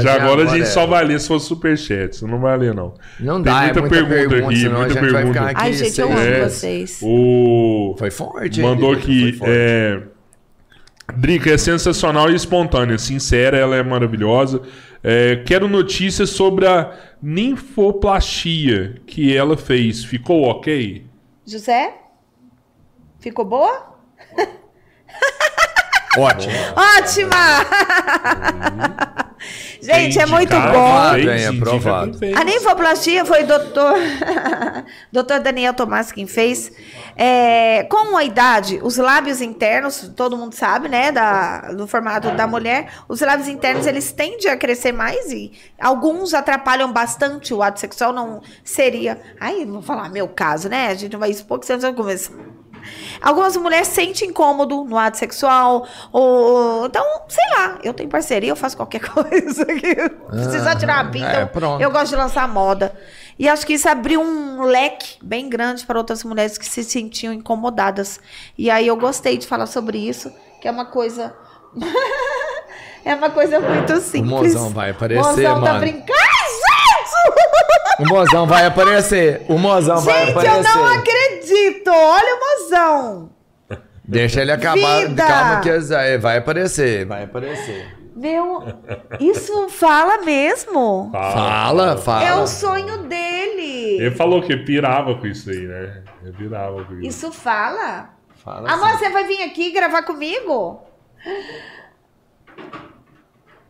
Já 0.01 0.15
agora 0.15 0.43
a 0.43 0.45
gente 0.45 0.61
agora 0.61 0.65
só 0.65 0.83
é. 0.83 0.87
vai 0.87 1.03
ler 1.05 1.19
se 1.19 1.27
for 1.27 1.39
superchat. 1.39 2.15
Isso 2.15 2.27
não 2.27 2.39
vai 2.39 2.57
ler, 2.57 2.73
não. 2.73 2.93
Não 3.19 3.35
Tem 3.35 3.53
dá, 3.53 3.61
muita 3.61 3.79
é 3.79 3.81
muita 3.81 3.95
pergunta 3.95 4.29
pergunta, 4.29 4.53
aqui, 4.53 4.69
muita 4.69 4.99
pergunta. 4.99 5.51
Ai, 5.55 5.73
gente, 5.73 6.01
eu 6.01 6.07
amo 6.11 6.19
É. 6.19 6.49
vocês. 6.49 6.99
O. 7.01 7.95
Foi 7.97 8.11
forte, 8.11 8.61
Mandou 8.61 8.93
aqui. 8.93 9.33
Foi 9.33 9.39
forte. 9.39 9.53
É... 9.53 10.01
Drica 11.17 11.51
é 11.51 11.57
sensacional 11.57 12.29
e 12.29 12.35
espontânea. 12.35 12.97
Sincera, 12.97 13.57
ela 13.57 13.75
é 13.75 13.83
maravilhosa. 13.83 14.61
É, 15.03 15.43
quero 15.45 15.67
notícias 15.67 16.29
sobre 16.29 16.67
a 16.67 16.93
ninfoplastia 17.21 19.01
que 19.05 19.35
ela 19.35 19.57
fez. 19.57 20.03
Ficou 20.03 20.43
ok? 20.43 21.05
José? 21.45 21.95
Ficou 23.19 23.45
boa? 23.45 23.95
Ótimo. 26.17 26.53
Ótima! 26.99 27.31
Gente, 29.81 30.19
é 30.19 30.25
muito 30.25 30.53
bom. 30.53 31.11
fez, 31.13 31.25
Bem 31.25 31.45
indica 31.45 31.63
aprovado. 31.63 32.19
A 32.35 32.43
ninfoplastia 32.43 33.25
foi 33.25 33.43
o 33.43 33.47
doutor, 33.47 33.95
doutor 35.11 35.39
Daniel 35.39 35.73
Tomás 35.73 36.11
quem 36.11 36.27
fez. 36.27 36.71
É, 37.15 37.83
com 37.83 38.15
a 38.15 38.23
idade, 38.23 38.79
os 38.83 38.97
lábios 38.97 39.41
internos, 39.41 40.11
todo 40.15 40.37
mundo 40.37 40.53
sabe, 40.53 40.87
né, 40.87 41.11
da, 41.11 41.73
do 41.73 41.87
formato 41.87 42.31
da 42.31 42.47
mulher, 42.47 42.91
os 43.07 43.21
lábios 43.21 43.47
internos 43.47 43.85
eles 43.85 44.11
tendem 44.11 44.49
a 44.49 44.57
crescer 44.57 44.91
mais 44.91 45.31
e 45.31 45.51
alguns 45.79 46.33
atrapalham 46.33 46.91
bastante 46.91 47.53
o 47.53 47.61
ato 47.61 47.79
sexual, 47.79 48.13
não 48.13 48.41
seria. 48.63 49.19
Ai, 49.39 49.65
não 49.65 49.73
vou 49.73 49.81
falar 49.81 50.09
meu 50.09 50.27
caso, 50.27 50.69
né? 50.69 50.87
A 50.87 50.93
gente 50.93 51.11
não 51.13 51.19
vai 51.19 51.29
expor 51.29 51.59
que 51.59 51.65
senão 51.65 51.79
vai 51.79 51.93
começar. 51.93 52.60
Algumas 53.21 53.55
mulheres 53.57 53.87
sentem 53.89 54.29
incômodo 54.29 54.83
no 54.83 54.97
ato 54.97 55.17
sexual, 55.17 55.85
ou 56.11 56.85
então, 56.87 57.05
sei 57.27 57.43
lá, 57.57 57.77
eu 57.83 57.93
tenho 57.93 58.09
parceria, 58.09 58.49
eu 58.49 58.55
faço 58.55 58.75
qualquer 58.75 59.01
coisa. 59.07 59.65
Precisar 59.65 60.75
tirar 60.77 60.99
a 60.99 61.05
pinta, 61.05 61.31
é, 61.31 61.41
eu- 61.43 61.47
pronto. 61.47 61.81
eu 61.81 61.91
gosto 61.91 62.09
de 62.09 62.15
lançar 62.15 62.47
moda. 62.47 62.93
E 63.39 63.49
acho 63.49 63.65
que 63.65 63.73
isso 63.73 63.89
abriu 63.89 64.21
um 64.21 64.61
leque 64.63 65.17
bem 65.21 65.49
grande 65.49 65.85
para 65.85 65.97
outras 65.97 66.23
mulheres 66.23 66.57
que 66.57 66.65
se 66.65 66.83
sentiam 66.83 67.33
incomodadas. 67.33 68.19
E 68.57 68.69
aí 68.69 68.85
eu 68.87 68.95
gostei 68.95 69.37
de 69.37 69.47
falar 69.47 69.65
sobre 69.65 69.97
isso, 69.97 70.31
que 70.61 70.67
é 70.67 70.71
uma 70.71 70.85
coisa. 70.85 71.33
é 73.03 73.15
uma 73.15 73.29
coisa 73.29 73.59
muito 73.59 73.99
simples. 74.01 74.53
mozão 74.53 74.69
vai 74.69 74.91
aparecer, 74.91 75.23
Mozão 75.23 75.55
tá 75.55 75.59
mano. 75.59 75.79
brincando. 75.79 76.19
Gente! 77.97 78.01
O 78.01 78.05
mozão 78.07 78.47
vai 78.47 78.65
aparecer. 78.65 79.45
O 79.47 79.57
mozão 79.57 79.97
vai 80.01 80.25
Gente, 80.25 80.31
aparecer. 80.31 80.57
eu 80.57 80.63
não 80.63 80.87
acredito! 80.87 81.91
Olha 81.91 82.35
o 82.35 82.39
mozão! 82.39 83.29
Deixa 84.03 84.41
ele 84.41 84.51
acabar. 84.51 85.01
Vida! 85.07 85.25
Calma 85.25 85.61
que 85.61 85.69
é, 85.69 86.17
vai 86.17 86.37
aparecer. 86.37 87.05
Vai 87.05 87.23
aparecer. 87.23 87.97
Meu, 88.15 88.63
isso 89.19 89.69
fala 89.69 90.23
mesmo. 90.23 91.09
Fala, 91.13 91.97
fala. 91.97 92.23
É 92.23 92.35
o 92.35 92.45
sonho 92.45 92.97
dele. 93.03 94.01
Ele 94.01 94.11
falou 94.11 94.41
que 94.41 94.55
pirava 94.57 95.15
com 95.15 95.27
isso 95.27 95.49
aí, 95.49 95.61
né? 95.61 96.03
Ele 96.21 96.33
pirava 96.33 96.83
com 96.83 96.93
isso. 96.95 97.07
Isso 97.07 97.31
fala. 97.31 98.09
Fala 98.43 98.69
Amor, 98.69 98.89
assim. 98.89 98.97
você 99.05 99.09
vai 99.09 99.23
vir 99.25 99.43
aqui 99.43 99.71
gravar 99.71 100.03
comigo? 100.03 100.81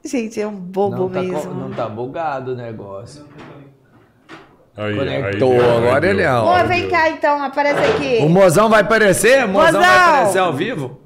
Gente, 0.03 0.41
é 0.41 0.47
um 0.47 0.55
bobo 0.55 0.95
Não 0.97 1.09
tá, 1.09 1.21
mesmo. 1.21 1.53
não 1.53 1.71
tá 1.71 1.87
bugado 1.87 2.53
o 2.53 2.55
negócio. 2.55 3.25
Aí, 4.75 4.95
Conectou, 4.95 5.51
aí 5.51 5.77
agora 5.77 6.07
ele 6.09 6.21
é 6.21 6.27
áudio. 6.27 6.67
vem 6.67 6.89
cá 6.89 7.09
então, 7.09 7.43
aparece 7.43 7.79
aqui. 7.91 8.17
O 8.23 8.29
mozão 8.29 8.69
vai 8.69 8.81
aparecer? 8.81 9.43
O 9.45 9.49
mozão, 9.49 9.79
vai 9.79 9.89
Mozão! 9.89 10.09
aparecer 10.13 10.39
ao 10.39 10.53
vivo? 10.53 11.01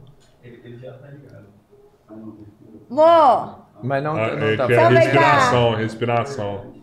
Amor, 2.90 3.66
Mas 3.84 4.04
não, 4.04 4.16
Ah, 4.16 4.36
não 4.36 4.48
é 4.48 4.56
tá 4.56 4.68
que 4.68 4.74
é 4.74 4.78
cá. 4.78 4.88
respiração, 4.90 5.76
respiração. 5.76 6.76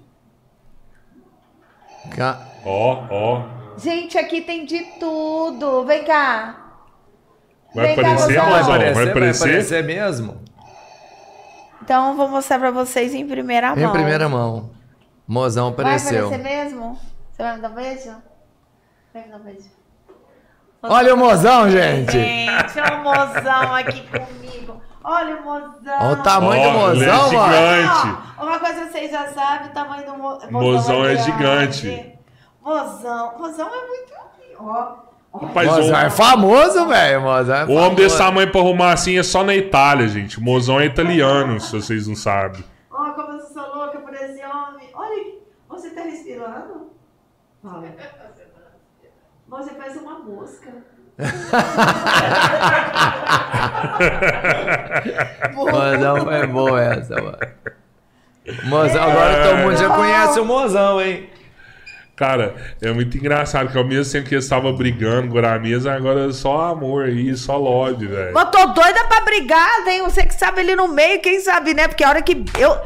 Ó, 2.66 3.06
ó. 3.10 3.42
gente, 3.78 4.18
aqui 4.18 4.42
tem 4.42 4.66
de 4.66 4.80
tudo. 5.00 5.84
Vem 5.84 6.04
cá. 6.04 6.58
Vai 7.74 7.86
Vem 7.86 7.96
cá, 7.96 8.02
aparecer, 8.02 8.36
mozão. 8.38 8.50
Vai 8.50 8.60
aparecer, 8.60 8.94
Vai 8.94 9.04
vai 9.14 9.30
aparecer 9.30 9.84
mesmo? 9.84 10.41
Então 11.82 12.10
eu 12.10 12.14
vou 12.16 12.28
mostrar 12.28 12.58
pra 12.58 12.70
vocês 12.70 13.12
em 13.14 13.26
primeira 13.26 13.74
mão. 13.74 13.84
Em 13.84 13.92
primeira 13.92 14.28
mão. 14.28 14.70
Mozão 15.26 15.72
Vai 15.72 15.72
apareceu. 15.72 16.26
aparecer 16.28 16.42
mesmo? 16.42 16.98
Você 17.30 17.42
vai 17.42 17.56
me 17.56 17.62
dar 17.62 17.70
um 17.70 17.74
beijo? 17.74 18.14
Vai 19.12 19.22
me 19.24 19.28
dar 19.30 19.36
um 19.36 19.40
beijo. 19.40 19.70
Olha 20.82 21.14
o 21.14 21.16
mozão, 21.16 21.70
gente. 21.70 22.12
Gente, 22.12 22.80
olha 22.80 22.96
o 22.96 23.04
mozão 23.04 23.74
aqui 23.74 24.02
comigo. 24.08 24.82
Olha 25.04 25.36
o 25.36 25.44
mozão. 25.44 25.98
Olha 26.00 26.12
o 26.12 26.22
tamanho 26.22 26.62
do 26.62 26.68
é 26.68 26.72
mozão, 26.72 27.32
mano. 27.32 27.52
gigante. 27.52 28.18
Ó, 28.38 28.42
uma 28.44 28.58
coisa 28.58 28.86
vocês 28.86 29.10
já 29.10 29.28
sabem, 29.28 29.68
o 29.68 29.72
tamanho 29.72 30.06
do 30.06 30.18
mo 30.18 30.38
Mozão 30.50 31.04
é 31.04 31.14
grande. 31.14 31.22
gigante. 31.24 32.18
Mozão, 32.60 33.38
mozão 33.38 33.68
é 33.68 33.86
muito 33.88 34.12
ó. 34.60 35.11
Rapaz, 35.34 35.66
Mozão 35.66 35.98
é 35.98 36.06
o, 36.06 36.10
famoso, 36.10 36.86
velho. 36.88 37.20
Mozão 37.22 37.56
é 37.56 37.64
o 37.64 37.72
homem 37.72 37.94
desse 37.94 38.18
tamanho 38.18 38.50
pra 38.50 38.60
arrumar 38.60 38.92
assim 38.92 39.18
é 39.18 39.22
só 39.22 39.42
na 39.42 39.54
Itália, 39.54 40.06
gente. 40.06 40.38
O 40.38 40.42
mozão 40.42 40.78
é 40.78 40.84
italiano, 40.84 41.58
se 41.58 41.72
vocês 41.72 42.06
não 42.06 42.14
sabem. 42.14 42.62
Ó, 42.90 43.10
como 43.12 43.32
eu 43.32 43.40
sou 43.40 43.74
louca 43.74 43.98
por 43.98 44.12
esse 44.14 44.44
homem. 44.44 44.90
Olha, 44.92 45.24
você 45.68 45.90
tá 45.90 46.02
respirando? 46.02 46.90
Fala. 47.62 47.84
Você 49.48 49.70
faz 49.74 49.96
uma 49.96 50.18
mosca. 50.18 50.70
Mozão 55.54 56.30
é 56.30 56.46
boa 56.46 56.82
essa, 56.82 57.14
mano. 57.14 57.38
Mozão, 58.64 59.02
agora 59.02 59.42
todo 59.48 59.58
mundo 59.58 59.76
já 59.76 59.88
conhece 59.88 60.40
o 60.40 60.44
mozão, 60.44 61.00
hein? 61.00 61.30
Cara, 62.22 62.54
é 62.80 62.92
muito 62.92 63.16
engraçado 63.16 63.72
que 63.72 63.76
ao 63.76 63.82
mesmo 63.82 64.12
tempo 64.12 64.28
que 64.28 64.36
eles 64.36 64.44
estavam 64.44 64.72
brigando 64.72 65.32
por 65.32 65.44
a 65.44 65.58
mesa, 65.58 65.92
agora 65.92 66.28
é 66.28 66.32
só 66.32 66.70
amor 66.70 67.06
aí, 67.06 67.36
só 67.36 67.56
love, 67.56 68.06
velho. 68.06 68.38
Eu 68.38 68.46
tô 68.46 68.64
doida 68.64 69.04
pra 69.08 69.22
brigar, 69.22 69.88
hein? 69.88 70.02
Você 70.04 70.24
que 70.24 70.32
sabe 70.32 70.60
ali 70.60 70.76
no 70.76 70.86
meio, 70.86 71.20
quem 71.20 71.40
sabe, 71.40 71.74
né? 71.74 71.88
Porque 71.88 72.04
a 72.04 72.10
hora 72.10 72.22
que 72.22 72.44
eu. 72.56 72.78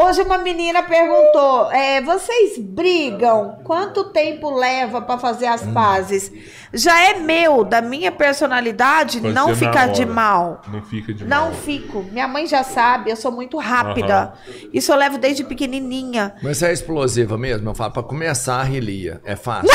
Hoje 0.00 0.22
uma 0.22 0.38
menina 0.38 0.80
perguntou: 0.84 1.72
é, 1.72 2.00
vocês 2.00 2.56
brigam? 2.56 3.58
Quanto 3.64 4.04
tempo 4.04 4.48
leva 4.48 5.00
pra 5.00 5.18
fazer 5.18 5.46
Hum. 5.46 5.54
as 5.54 5.62
pazes? 5.66 6.30
Já 6.72 7.02
é 7.10 7.14
meu, 7.14 7.64
da 7.64 7.80
minha 7.80 8.12
personalidade, 8.12 9.20
Pode 9.20 9.34
não 9.34 9.56
ficar 9.56 9.88
de 9.88 10.06
mal. 10.06 10.62
Não 10.68 10.82
fica 10.82 11.12
de 11.12 11.24
Não 11.24 11.46
mal. 11.46 11.52
fico. 11.52 12.04
Minha 12.12 12.28
mãe 12.28 12.46
já 12.46 12.62
sabe, 12.62 13.10
eu 13.10 13.16
sou 13.16 13.32
muito 13.32 13.56
rápida. 13.58 14.34
Isso 14.72 14.92
eu 14.92 14.96
levo 14.96 15.18
desde 15.18 15.42
pequenininha. 15.42 16.34
Mas 16.42 16.58
você 16.58 16.66
é 16.66 16.72
explosiva 16.72 17.36
mesmo? 17.36 17.68
Eu 17.70 17.74
falo, 17.74 17.90
pra 17.92 18.02
começar 18.02 18.60
a 18.60 18.62
rilia. 18.62 19.20
É 19.24 19.34
fácil. 19.34 19.68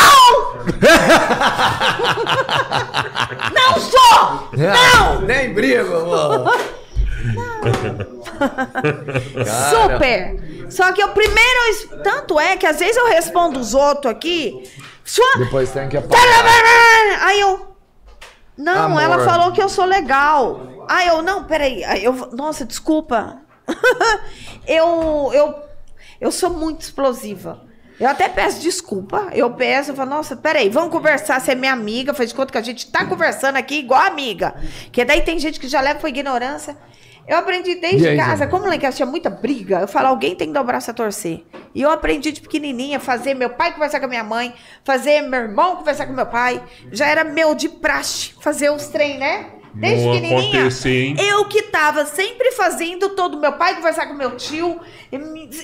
Não 3.54 3.80
sou! 3.82 4.50
Não! 4.54 5.22
Nem 5.22 5.54
brigo, 5.54 5.96
amor. 5.98 6.54
Super! 9.70 10.70
Só 10.70 10.92
que 10.92 11.04
o 11.04 11.10
primeiro. 11.10 11.60
eu 11.66 11.72
es- 11.72 11.90
Tanto 12.04 12.40
é 12.40 12.58
que 12.58 12.66
às 12.66 12.80
vezes 12.80 12.98
eu 12.98 13.08
respondo 13.10 13.60
os 13.60 13.74
outros 13.74 14.12
aqui. 14.12 14.64
Sua... 15.04 15.38
Depois 15.38 15.70
tem 15.72 15.90
que 15.90 15.98
apagar. 15.98 16.20
Aí 17.22 17.40
eu. 17.40 17.74
Não, 18.58 18.86
Amor. 18.86 19.02
ela 19.02 19.26
falou 19.26 19.52
que 19.52 19.62
eu 19.62 19.68
sou 19.70 19.86
legal. 19.86 20.86
Ah, 20.88 21.06
eu 21.06 21.22
não, 21.22 21.44
peraí. 21.46 21.84
Aí 21.84 22.04
Eu, 22.04 22.14
nossa, 22.34 22.66
desculpa. 22.66 23.40
eu, 24.68 25.32
eu, 25.34 25.56
eu 26.22 26.32
sou 26.32 26.50
muito 26.52 26.82
explosiva. 26.82 27.62
Eu 28.00 28.08
até 28.10 28.28
peço 28.28 28.60
desculpa. 28.60 29.30
Eu 29.34 29.52
peço, 29.52 29.92
eu 29.92 29.96
falo, 29.96 30.10
nossa, 30.10 30.36
peraí, 30.36 30.68
vamos 30.70 30.92
conversar, 30.92 31.40
você 31.40 31.52
é 31.52 31.56
minha 31.56 31.72
amiga, 31.72 32.14
faz 32.14 32.30
de 32.30 32.36
conta 32.36 32.52
que 32.52 32.58
a 32.58 32.62
gente 32.62 32.92
tá 32.92 33.06
conversando 33.06 33.56
aqui 33.56 33.76
igual 33.80 34.02
amiga. 34.02 34.56
Que 34.92 35.06
daí 35.06 35.22
tem 35.22 35.40
gente 35.40 35.60
que 35.60 35.68
já 35.68 35.80
leva 35.80 36.00
por 36.00 36.10
ignorância. 36.10 36.76
Eu 37.28 37.38
aprendi 37.38 37.76
desde 37.76 38.08
aí, 38.08 38.18
casa, 38.18 38.48
como 38.48 38.66
lá 38.66 38.76
em 38.76 38.80
casa 38.80 38.98
tinha 38.98 39.06
muita 39.06 39.30
briga, 39.30 39.80
eu 39.80 39.88
falo, 39.88 40.08
alguém 40.08 40.36
tem 40.36 40.48
que 40.48 40.54
dar 40.54 40.62
o 40.62 40.66
braço 40.66 40.92
a 40.92 40.94
torcer. 40.94 41.44
E 41.74 41.82
eu 41.82 41.90
aprendi 41.90 42.32
de 42.32 42.42
pequenininha, 42.42 43.00
fazer 43.00 43.34
meu 43.34 43.50
pai 43.50 43.72
conversar 43.72 44.00
com 44.00 44.06
a 44.06 44.10
minha 44.10 44.24
mãe, 44.24 44.54
fazer 44.84 45.22
meu 45.22 45.40
irmão 45.40 45.78
conversar 45.78 46.06
com 46.06 46.14
meu 46.14 46.26
pai. 46.26 46.62
Já 46.92 47.08
era 47.08 47.24
meu 47.24 47.56
de 47.56 47.70
praxe 47.70 48.34
fazer 48.42 48.70
os 48.72 48.88
trem, 48.88 49.18
né? 49.18 49.63
Desde 49.74 50.06
Não 50.06 50.14
pequenininha. 50.14 50.60
acontecer, 50.60 51.02
hein? 51.06 51.16
Eu 51.20 51.46
que 51.46 51.64
tava 51.64 52.06
sempre 52.06 52.52
fazendo 52.52 53.10
todo 53.10 53.40
meu 53.40 53.54
pai 53.54 53.76
conversar 53.76 54.06
com 54.08 54.14
meu 54.14 54.36
tio. 54.38 54.80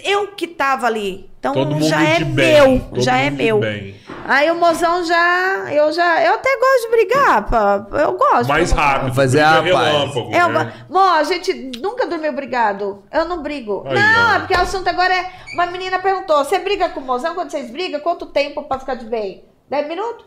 Eu 0.04 0.28
que 0.28 0.48
tava 0.48 0.88
ali. 0.88 1.30
Então 1.40 1.54
Todo 1.54 1.72
mundo 1.74 1.86
já 1.88 2.04
é 2.04 2.18
de 2.18 2.26
bem, 2.26 2.54
meu, 2.68 2.80
todo 2.90 3.02
já 3.02 3.18
é 3.18 3.30
meu. 3.30 3.60
bem. 3.60 3.96
Aí 4.26 4.52
o 4.52 4.56
mozão 4.56 5.06
já, 5.06 5.68
eu 5.72 5.92
já, 5.94 6.22
eu 6.24 6.34
até 6.34 6.50
gosto 6.58 6.82
de 6.82 6.90
brigar, 6.92 7.50
pá. 7.50 7.88
eu 7.92 8.12
gosto. 8.14 8.48
Mais 8.50 8.72
rápido. 8.72 9.16
Fazer 9.16 9.40
a 9.42 9.54
paz. 9.54 9.64
relâmpago, 9.66 10.34
É 10.36 10.48
né? 10.48 10.74
a 11.18 11.24
gente 11.24 11.54
nunca 11.80 12.06
dormiu 12.08 12.34
brigado. 12.34 13.04
Eu 13.12 13.26
não 13.26 13.42
brigo. 13.42 13.84
Aí, 13.88 13.96
não, 13.96 14.36
é 14.36 14.40
porque 14.40 14.54
o 14.54 14.60
assunto 14.60 14.88
agora 14.88 15.14
é. 15.14 15.32
Uma 15.54 15.68
menina 15.68 15.98
perguntou: 16.00 16.44
você 16.44 16.60
briga 16.60 16.90
com 16.90 17.00
o 17.00 17.04
mozão? 17.06 17.34
Quando 17.36 17.52
vocês 17.52 17.72
brigam, 17.72 18.00
quanto 18.02 18.26
tempo 18.26 18.64
pra 18.64 18.80
ficar 18.80 18.96
de 18.96 19.06
bem? 19.06 19.46
10 19.70 19.88
minutos? 19.88 20.26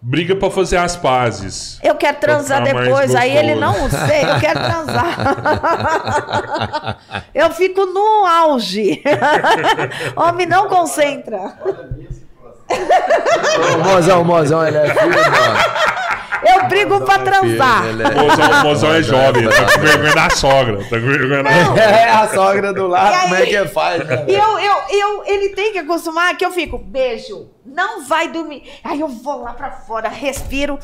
Briga 0.00 0.36
pra 0.36 0.50
fazer 0.50 0.76
as 0.76 0.94
pazes. 0.94 1.80
Eu 1.82 1.94
quero 1.96 2.18
transar 2.18 2.62
depois. 2.62 3.14
Aí 3.14 3.36
ele 3.36 3.54
não 3.54 3.74
sei, 3.90 4.24
eu 4.24 4.38
quero 4.40 4.60
transar. 4.60 5.16
eu 7.34 7.50
fico 7.50 7.86
no 7.86 8.24
auge. 8.26 9.02
Homem 10.14 10.46
não 10.46 10.68
concentra. 10.68 11.54
O 12.68 13.84
mozão, 13.84 14.22
o 14.22 14.24
mozão, 14.24 14.66
ele 14.66 14.76
é 14.76 14.94
filho 14.94 15.12
do... 15.12 16.15
Eu 16.54 16.68
brigo 16.68 17.00
pra 17.04 17.18
transar. 17.18 17.86
Ele 17.86 18.02
é- 18.02 18.06
O 18.06 18.14
mozão, 18.28 18.62
mozão 18.62 18.94
é 18.94 19.02
jovem, 19.02 19.48
tá 19.48 19.72
com 19.74 19.80
vergonha 19.80 20.14
da 20.14 20.30
sogra. 20.30 20.76
Tá 20.78 21.00
com 21.00 21.06
vergonha 21.06 21.42
da 21.42 21.64
sogra. 21.64 21.82
É 21.82 22.10
a 22.10 22.28
sogra 22.28 22.72
do 22.72 22.86
lado, 22.86 23.14
aí? 23.14 23.20
como 23.22 23.34
é 23.34 23.46
que 23.46 23.68
faz? 23.68 24.06
né? 24.06 24.24
E 24.28 24.34
eu, 24.34 24.58
eu, 24.58 24.76
eu, 24.90 25.24
ele 25.26 25.48
tem 25.50 25.72
que 25.72 25.78
acostumar 25.78 26.36
que 26.36 26.44
eu 26.44 26.50
fico, 26.52 26.78
beijo, 26.78 27.48
não 27.64 28.04
vai 28.06 28.28
dormir. 28.28 28.62
Aí 28.84 29.00
eu 29.00 29.08
vou 29.08 29.42
lá 29.42 29.52
pra 29.52 29.70
fora, 29.70 30.08
respiro. 30.08 30.78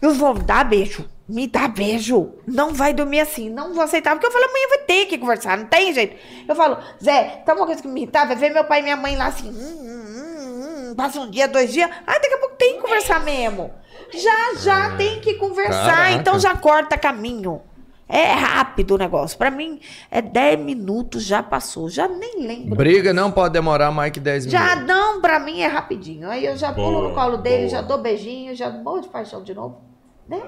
Eu 0.00 0.12
vou 0.14 0.34
dar 0.34 0.64
beijo. 0.64 1.04
Me 1.28 1.46
dá 1.46 1.66
beijo. 1.68 2.32
Não 2.46 2.72
vai 2.72 2.94
dormir 2.94 3.20
assim. 3.20 3.50
Não 3.50 3.74
vou 3.74 3.82
aceitar. 3.82 4.12
Porque 4.12 4.26
eu 4.26 4.30
falo, 4.30 4.44
amanhã 4.44 4.68
vai 4.68 4.78
ter 4.78 5.06
que 5.06 5.18
conversar. 5.18 5.58
Não 5.58 5.66
tem 5.66 5.92
jeito. 5.92 6.16
Eu 6.48 6.54
falo, 6.54 6.78
Zé, 7.02 7.42
tá 7.44 7.52
uma 7.52 7.66
coisa 7.66 7.82
que 7.82 7.88
me 7.88 8.02
irritava? 8.02 8.32
É 8.32 8.36
ver 8.36 8.50
meu 8.50 8.64
pai 8.64 8.78
e 8.78 8.82
minha 8.84 8.96
mãe 8.96 9.16
lá 9.16 9.26
assim. 9.26 9.50
Hum, 9.50 9.52
hum, 9.80 10.04
hum, 10.08 10.90
hum, 10.90 10.94
passa 10.94 11.20
um 11.20 11.28
dia, 11.28 11.48
dois 11.48 11.72
dias. 11.72 11.90
Ai, 12.06 12.20
daqui 12.20 12.32
a 12.34 12.38
pouco 12.38 12.54
tem 12.56 12.76
que 12.76 12.80
conversar 12.80 13.20
mesmo. 13.24 13.70
Já, 14.14 14.54
já 14.60 14.96
tem 14.96 15.20
que 15.20 15.34
conversar. 15.34 15.84
Caraca. 15.96 16.12
Então 16.12 16.38
já 16.38 16.54
corta 16.56 16.96
caminho. 16.96 17.60
É 18.08 18.32
rápido 18.32 18.94
o 18.94 18.98
negócio. 18.98 19.36
Pra 19.36 19.50
mim, 19.50 19.80
é 20.10 20.22
10 20.22 20.58
minutos, 20.60 21.22
já 21.24 21.42
passou. 21.42 21.90
Já 21.90 22.08
nem 22.08 22.46
lembro. 22.46 22.74
Briga 22.74 23.12
não 23.12 23.30
pode 23.30 23.52
demorar 23.52 23.90
mais 23.90 24.10
que 24.12 24.18
10 24.18 24.44
Já 24.44 24.60
minutos. 24.76 24.86
não, 24.86 25.20
pra 25.20 25.38
mim 25.38 25.60
é 25.60 25.66
rapidinho. 25.66 26.28
Aí 26.30 26.46
eu 26.46 26.56
já 26.56 26.72
pulo 26.72 26.90
Boa, 26.92 27.08
no 27.10 27.14
colo 27.14 27.36
dele, 27.36 27.58
boa. 27.66 27.68
já 27.68 27.82
dou 27.82 27.98
beijinho, 27.98 28.54
já 28.54 28.70
morro 28.70 29.00
de 29.02 29.08
paixão 29.08 29.42
de 29.42 29.52
novo. 29.52 29.82
Né? 30.26 30.40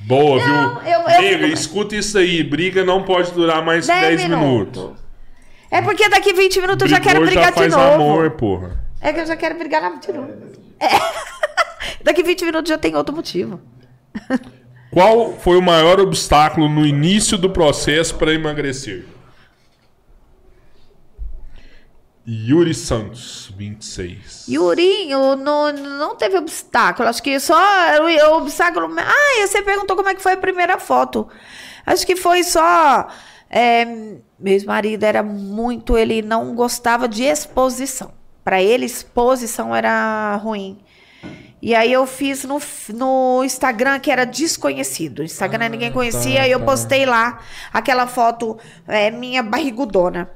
Boa, 0.00 0.38
Não, 0.44 0.74
viu? 0.80 0.90
eu- 0.92 1.00
eu 1.08 1.10
fico- 1.38 1.44
escuta 1.46 1.94
isso 1.94 2.16
aí. 2.18 2.42
Briga 2.42 2.84
não 2.84 3.04
pode 3.04 3.30
durar 3.32 3.62
mais 3.64 3.86
que 3.86 3.92
10 3.92 4.22
minutos. 4.28 4.92
É 5.70 5.80
porque 5.82 6.08
daqui 6.08 6.32
20 6.32 6.60
minutos 6.60 6.82
eu 6.82 6.88
já 6.88 7.00
quero 7.00 7.20
Brigou, 7.20 7.26
brigar 7.34 7.52
já 7.52 7.52
faz 7.52 7.70
de 7.72 7.78
novo. 7.78 7.94
amor, 7.94 8.30
porra. 8.32 8.82
É 9.00 9.12
que 9.12 9.20
eu 9.20 9.26
já 9.26 9.36
quero 9.36 9.58
brigar 9.58 9.98
de 10.00 10.12
novo. 10.12 10.32
É. 10.80 10.86
daqui 12.02 12.22
20 12.22 12.44
minutos 12.44 12.68
já 12.68 12.78
tem 12.78 12.94
outro 12.96 13.14
motivo. 13.14 13.60
Qual 14.90 15.32
foi 15.38 15.56
o 15.56 15.62
maior 15.62 15.98
obstáculo 16.00 16.68
no 16.68 16.84
início 16.84 17.38
do 17.38 17.48
processo 17.48 18.16
para 18.16 18.34
emagrecer? 18.34 19.06
Yuri 22.26 22.72
Santos, 22.72 23.52
26. 23.56 24.46
Yurinho 24.48 25.34
não, 25.34 25.72
não 25.72 26.14
teve 26.14 26.36
obstáculo. 26.36 27.08
Acho 27.08 27.22
que 27.22 27.40
só 27.40 27.58
o, 28.00 28.32
o 28.32 28.36
obstáculo. 28.36 28.94
Ah, 28.98 29.46
você 29.46 29.60
perguntou 29.62 29.96
como 29.96 30.08
é 30.08 30.14
que 30.14 30.22
foi 30.22 30.32
a 30.32 30.36
primeira 30.36 30.78
foto. 30.78 31.28
Acho 31.84 32.06
que 32.06 32.14
foi 32.14 32.44
só. 32.44 33.08
é, 33.50 33.84
meu 34.38 34.52
ex-marido 34.52 35.02
era 35.02 35.22
muito. 35.22 35.96
Ele 35.98 36.22
não 36.22 36.54
gostava 36.54 37.08
de 37.08 37.24
exposição. 37.24 38.12
Para 38.44 38.62
ele, 38.62 38.86
exposição 38.86 39.74
era 39.74 40.36
ruim. 40.36 40.78
E 41.64 41.76
aí 41.76 41.92
eu 41.92 42.04
fiz 42.08 42.42
no, 42.42 42.60
no 42.92 43.44
Instagram 43.44 44.00
que 44.00 44.10
era 44.10 44.24
desconhecido. 44.24 45.22
Instagram 45.22 45.68
ninguém 45.68 45.92
conhecia, 45.92 46.46
e 46.46 46.50
eu 46.50 46.58
postei 46.60 47.06
lá 47.06 47.38
aquela 47.72 48.08
foto 48.08 48.58
é, 48.88 49.12
minha 49.12 49.44
barrigudona. 49.44 50.28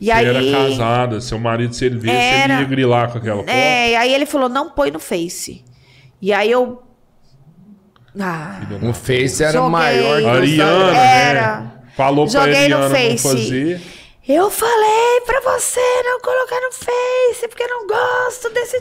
E 0.00 0.06
Você 0.06 0.12
aí, 0.12 0.26
era 0.26 0.40
casada, 0.70 1.20
seu 1.20 1.38
marido, 1.40 1.74
se 1.74 1.84
ele 1.84 1.98
visse, 1.98 2.14
Era. 2.14 2.54
ele 2.54 2.62
ia 2.62 2.68
grilar 2.68 3.10
com 3.10 3.18
aquela 3.18 3.38
foto. 3.38 3.50
É, 3.50 3.90
e 3.90 3.96
aí 3.96 4.14
ele 4.14 4.24
falou, 4.24 4.48
não 4.48 4.70
põe 4.70 4.92
no 4.92 5.00
Face. 5.00 5.64
E 6.22 6.32
aí 6.32 6.50
eu. 6.50 6.82
Ah, 8.18 8.60
O 8.82 8.92
Face 8.92 9.42
era 9.42 9.52
Joguei. 9.52 9.70
maior 9.70 10.20
que 10.20 10.26
Ariana, 10.28 10.96
Era. 10.96 11.60
né? 11.60 11.72
Falou 11.96 12.26
pra 12.30 12.40
Joguei 12.40 12.68
no 12.68 12.76
Ariana 12.76 12.88
não 12.88 12.94
Face. 12.96 13.18
fazer. 13.28 13.80
eu 14.28 14.50
falei 14.50 15.20
pra 15.26 15.40
você 15.40 15.80
não 16.04 16.20
colocar 16.20 16.60
no 16.60 16.72
Face, 16.72 17.48
porque 17.48 17.62
eu 17.64 17.68
não 17.68 17.86
gosto 17.86 18.48
desse 18.50 18.80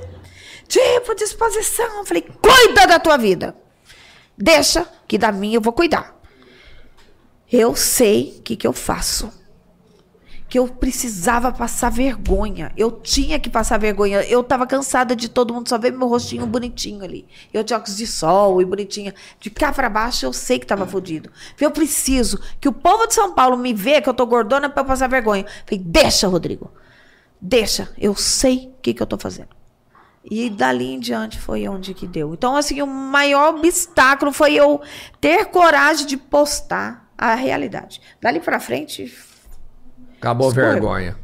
tipo 0.69 1.15
de 1.15 1.23
exposição. 1.23 1.97
Eu 1.97 2.05
falei, 2.05 2.21
cuida 2.21 2.87
da 2.87 2.99
tua 2.99 3.17
vida. 3.17 3.55
Deixa 4.37 4.87
que 5.07 5.17
da 5.17 5.31
minha 5.31 5.57
eu 5.57 5.61
vou 5.61 5.73
cuidar. 5.73 6.17
Eu 7.51 7.75
sei 7.75 8.35
o 8.37 8.41
que, 8.43 8.55
que 8.55 8.67
eu 8.67 8.71
faço. 8.71 9.33
Que 10.47 10.57
eu 10.57 10.67
precisava 10.67 11.51
passar 11.51 11.91
vergonha. 11.91 12.71
Eu 12.77 12.91
tinha 12.91 13.39
que 13.39 13.49
passar 13.49 13.77
vergonha. 13.77 14.21
Eu 14.23 14.43
tava 14.43 14.65
cansada 14.65 15.15
de 15.15 15.27
todo 15.27 15.53
mundo 15.53 15.67
só 15.67 15.77
ver 15.77 15.91
meu 15.91 16.07
rostinho 16.07 16.45
bonitinho 16.45 17.03
ali. 17.03 17.27
Eu 17.53 17.63
de 17.63 17.73
óculos 17.73 17.97
de 17.97 18.07
sol 18.07 18.61
e 18.61 18.65
bonitinha. 18.65 19.13
De 19.39 19.49
cá 19.49 19.73
pra 19.73 19.89
baixo 19.89 20.25
eu 20.25 20.33
sei 20.33 20.57
que 20.57 20.65
tava 20.65 20.87
fodido. 20.87 21.31
Eu 21.59 21.71
preciso 21.71 22.39
que 22.59 22.69
o 22.69 22.73
povo 22.73 23.07
de 23.07 23.13
São 23.13 23.33
Paulo 23.33 23.57
me 23.57 23.73
vê 23.73 24.01
que 24.01 24.09
eu 24.09 24.13
tô 24.13 24.25
gordona 24.25 24.69
pra 24.69 24.81
eu 24.81 24.85
passar 24.85 25.07
vergonha. 25.07 25.45
Falei, 25.65 25.83
deixa, 25.83 26.27
Rodrigo. 26.27 26.71
Deixa. 27.41 27.91
Eu 27.97 28.15
sei 28.15 28.67
o 28.67 28.81
que, 28.81 28.93
que 28.93 29.03
eu 29.03 29.07
tô 29.07 29.17
fazendo. 29.17 29.58
E 30.23 30.49
dali 30.49 30.93
em 30.93 30.99
diante 30.99 31.39
foi 31.39 31.67
onde 31.67 31.93
que 31.93 32.05
deu. 32.05 32.33
Então, 32.33 32.55
assim, 32.55 32.81
o 32.81 32.87
maior 32.87 33.55
obstáculo 33.55 34.31
foi 34.31 34.53
eu 34.53 34.81
ter 35.19 35.45
coragem 35.45 36.05
de 36.05 36.17
postar 36.17 37.09
a 37.17 37.35
realidade. 37.35 38.01
Dali 38.21 38.39
pra 38.39 38.59
frente, 38.59 39.11
Acabou 40.19 40.49
a 40.49 40.53
vergonha. 40.53 41.17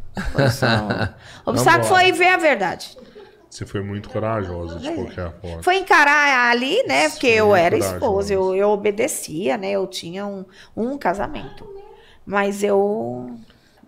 o 1.46 1.50
obstáculo 1.52 1.84
foi 1.86 2.12
ver 2.14 2.30
a 2.30 2.38
verdade. 2.38 2.98
Você 3.50 3.66
foi 3.66 3.82
muito 3.82 4.10
corajosa 4.10 4.80
de 4.80 4.92
qualquer 4.92 5.34
forma. 5.40 5.64
Foi 5.64 5.78
encarar 5.78 6.50
ali, 6.50 6.84
né? 6.84 7.10
Porque 7.10 7.28
eu 7.28 7.56
era 7.56 7.76
corajosa. 7.76 7.96
esposa, 7.96 8.34
eu, 8.34 8.56
eu 8.56 8.70
obedecia, 8.70 9.58
né? 9.58 9.72
Eu 9.72 9.88
tinha 9.88 10.26
um, 10.26 10.46
um 10.76 10.98
casamento. 10.98 11.66
Mas 12.26 12.64
eu 12.64 13.38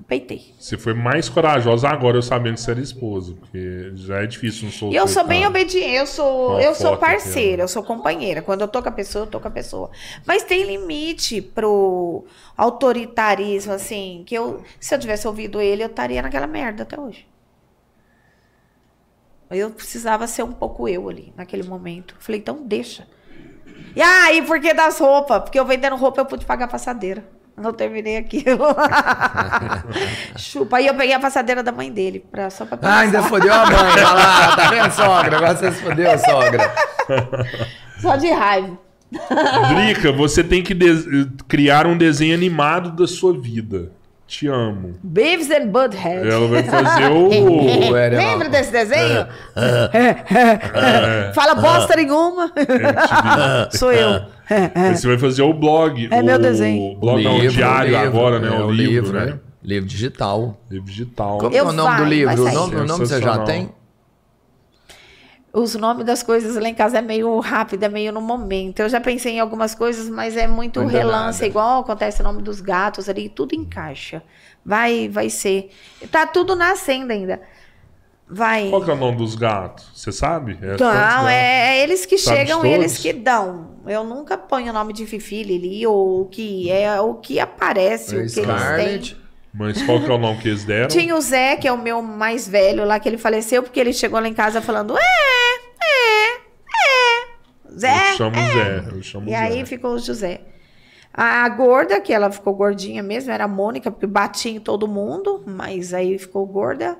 peitei. 0.05 0.53
Você 0.59 0.77
foi 0.77 0.93
mais 0.93 1.27
corajosa 1.29 1.89
agora, 1.89 2.17
eu 2.17 2.21
sabendo 2.21 2.55
que 2.55 2.61
você 2.61 2.71
era 2.71 2.79
esposa. 2.79 3.33
Porque 3.33 3.91
já 3.95 4.21
é 4.23 4.25
difícil 4.27 4.67
um 4.67 4.69
E 4.69 4.73
solteiro. 4.73 5.03
eu 5.03 5.07
sou 5.07 5.25
bem 5.25 5.45
obediente, 5.45 5.93
eu 5.95 6.05
sou, 6.07 6.59
eu 6.59 6.75
sou 6.75 6.97
parceira, 6.97 7.63
ó. 7.63 7.65
eu 7.65 7.67
sou 7.67 7.83
companheira. 7.83 8.41
Quando 8.41 8.61
eu 8.61 8.67
tô 8.67 8.81
com 8.81 8.89
a 8.89 8.91
pessoa, 8.91 9.23
eu 9.25 9.29
tô 9.29 9.39
com 9.39 9.47
a 9.47 9.51
pessoa. 9.51 9.89
Mas 10.25 10.43
tem 10.43 10.63
limite 10.63 11.41
pro 11.41 12.25
autoritarismo, 12.55 13.73
assim, 13.73 14.23
que 14.25 14.35
eu, 14.35 14.63
se 14.79 14.93
eu 14.95 14.99
tivesse 14.99 15.27
ouvido 15.27 15.61
ele, 15.61 15.83
eu 15.83 15.87
estaria 15.87 16.21
naquela 16.21 16.47
merda 16.47 16.83
até 16.83 16.99
hoje. 16.99 17.27
Eu 19.49 19.69
precisava 19.71 20.27
ser 20.27 20.43
um 20.43 20.51
pouco 20.51 20.87
eu 20.89 21.07
ali, 21.07 21.33
naquele 21.37 21.63
momento. 21.63 22.15
Falei, 22.19 22.41
então 22.41 22.61
deixa. 22.65 23.07
E 23.95 24.01
aí, 24.01 24.41
por 24.41 24.59
que 24.59 24.73
das 24.73 24.99
roupas? 24.99 25.41
Porque 25.41 25.59
eu 25.59 25.65
vendendo 25.65 25.95
roupa, 25.95 26.19
eu 26.21 26.25
pude 26.25 26.45
pagar 26.45 26.65
a 26.65 26.67
passadeira. 26.67 27.23
Não 27.57 27.73
terminei 27.73 28.17
aquilo. 28.17 28.65
Chupa. 30.37 30.77
Aí 30.77 30.87
eu 30.87 30.93
peguei 30.95 31.13
a 31.15 31.19
passadeira 31.19 31.63
da 31.63 31.71
mãe 31.71 31.91
dele, 31.91 32.23
pra, 32.31 32.49
só 32.49 32.65
pra 32.65 32.77
Ah, 32.81 32.99
ainda 32.99 33.17
pensar. 33.17 33.29
fodeu 33.29 33.53
a 33.53 33.65
mãe. 33.65 33.75
Olha 33.81 34.03
lá, 34.13 34.55
tá 34.55 34.69
vendo, 34.69 34.91
sogra? 34.91 35.37
Agora 35.37 35.55
você 35.55 35.71
se 35.71 35.81
fodeu, 35.81 36.19
sogra. 36.19 36.73
Só 37.99 38.15
de 38.15 38.29
raiva. 38.31 38.77
Drica, 39.69 40.11
você 40.11 40.43
tem 40.43 40.61
que 40.61 40.75
criar 41.47 41.87
um 41.87 41.97
desenho 41.97 42.35
animado 42.35 42.91
da 42.91 43.07
sua 43.07 43.33
vida. 43.39 43.91
Te 44.27 44.45
amo. 44.47 44.99
Beavis 45.01 45.49
and 45.49 45.67
Butthead. 45.67 46.29
Ela 46.29 46.47
vai 46.47 46.61
fazer 46.61 47.09
o. 47.11 47.89
Lembra 47.91 48.49
desse 48.49 48.71
desenho? 48.71 49.25
É, 49.55 51.31
Fala 51.33 51.55
bosta 51.55 51.95
nenhuma. 51.95 52.51
MTV. 52.55 53.77
Sou 53.77 53.91
eu. 53.91 54.21
Você 54.93 55.07
vai 55.07 55.17
fazer 55.17 55.41
o 55.41 55.53
blog. 55.53 56.07
É 56.11 56.21
o, 56.21 56.25
meu 56.25 56.39
desenho. 56.39 56.93
O 56.93 56.95
blog 56.95 57.23
não, 57.23 57.37
o 57.37 57.47
diário 57.47 57.91
livro, 57.91 58.07
agora, 58.07 58.39
né? 58.39 58.47
é, 58.47 58.59
o 58.59 58.71
livro, 58.71 59.13
né? 59.13 59.39
Livro 59.63 59.87
digital. 59.87 60.61
Livro 60.69 60.87
digital. 60.89 61.37
Como 61.39 61.55
é 61.55 61.61
o 61.61 61.71
nome 61.71 61.95
do 61.95 62.01
vai, 62.01 62.09
livro? 62.09 62.43
vai 62.43 62.51
O 62.51 62.55
nome, 62.55 62.75
o 62.75 62.85
nome 62.85 63.05
você 63.05 63.21
já 63.21 63.39
tem? 63.39 63.69
Os 65.51 65.75
nomes 65.75 66.05
das 66.05 66.21
coisas 66.21 66.55
lá 66.55 66.69
em 66.69 66.73
casa 66.73 66.99
é 66.99 67.01
meio 67.01 67.39
rápido, 67.39 67.83
é 67.83 67.89
meio 67.89 68.11
no 68.11 68.21
momento. 68.21 68.79
Eu 68.79 68.89
já 68.89 69.01
pensei 69.01 69.33
em 69.33 69.39
algumas 69.39 69.73
coisas, 69.73 70.07
mas 70.07 70.37
é 70.37 70.45
muito 70.45 70.79
Ainda 70.79 70.91
relance, 70.91 71.39
nada. 71.39 71.47
igual 71.47 71.81
acontece 71.81 72.21
o 72.21 72.23
nome 72.23 72.41
dos 72.43 72.61
gatos 72.61 73.09
ali, 73.09 73.27
tudo 73.27 73.55
encaixa. 73.55 74.21
Vai, 74.63 75.09
vai 75.09 75.29
ser. 75.29 75.71
Tá 76.11 76.27
tudo 76.27 76.55
nascendo 76.55 77.11
ainda. 77.11 77.41
Vai. 78.29 78.69
Qual 78.69 78.83
que 78.83 78.89
é 78.89 78.93
o 78.93 78.97
nome 78.97 79.17
dos 79.17 79.35
gatos? 79.35 79.89
Você 79.95 80.11
sabe? 80.11 80.57
É 80.61 80.71
Não, 80.71 80.77
gatos? 80.77 81.29
é, 81.29 81.77
é 81.77 81.83
eles 81.83 82.05
que 82.05 82.17
Sabe 82.17 82.37
chegam, 82.37 82.65
eles 82.65 82.97
que 82.97 83.13
dão. 83.13 83.77
Eu 83.87 84.03
nunca 84.03 84.37
ponho 84.37 84.69
o 84.69 84.73
nome 84.73 84.91
de 84.91 85.05
Fifi, 85.05 85.43
Lili, 85.43 85.87
ou 85.87 86.23
o 86.23 86.25
que 86.25 86.69
é 86.69 86.99
o 86.99 87.15
que 87.15 87.39
aparece, 87.39 88.15
o 88.15 88.27
que 88.27 88.39
eles 88.41 89.05
têm. 89.05 89.17
Mas 89.53 89.81
qual 89.81 89.99
que 90.01 90.11
é 90.11 90.13
o 90.13 90.17
nome 90.17 90.39
que 90.41 90.49
eles 90.49 90.65
deram? 90.65 90.89
Tinha 90.89 91.15
o 91.15 91.21
Zé, 91.21 91.55
que 91.55 91.67
é 91.67 91.71
o 91.71 91.77
meu 91.77 92.01
mais 92.01 92.47
velho 92.47 92.83
lá, 92.83 92.99
que 92.99 93.07
ele 93.07 93.17
faleceu, 93.17 93.63
porque 93.63 93.79
ele 93.79 93.93
chegou 93.93 94.19
lá 94.19 94.27
em 94.27 94.33
casa 94.33 94.61
falando: 94.61 94.95
É, 94.97 95.01
é, 95.01 96.35
é. 96.35 97.79
Zé. 97.79 98.11
Eu 98.11 98.17
chamo 98.17 98.35
é. 98.35 98.51
Zé. 98.51 98.83
Eu 98.91 99.01
chamo 99.03 99.27
E 99.27 99.31
Zé. 99.31 99.37
aí 99.37 99.65
ficou 99.65 99.91
o 99.91 99.99
José. 99.99 100.41
A 101.13 101.47
gorda, 101.49 101.99
que 102.01 102.13
ela 102.13 102.29
ficou 102.29 102.53
gordinha 102.53 103.01
mesmo, 103.01 103.31
era 103.31 103.45
a 103.45 103.47
Mônica, 103.47 103.89
porque 103.89 104.05
batia 104.05 104.51
em 104.51 104.59
todo 104.59 104.87
mundo, 104.87 105.43
mas 105.47 105.93
aí 105.93 106.19
ficou 106.19 106.45
gorda. 106.45 106.97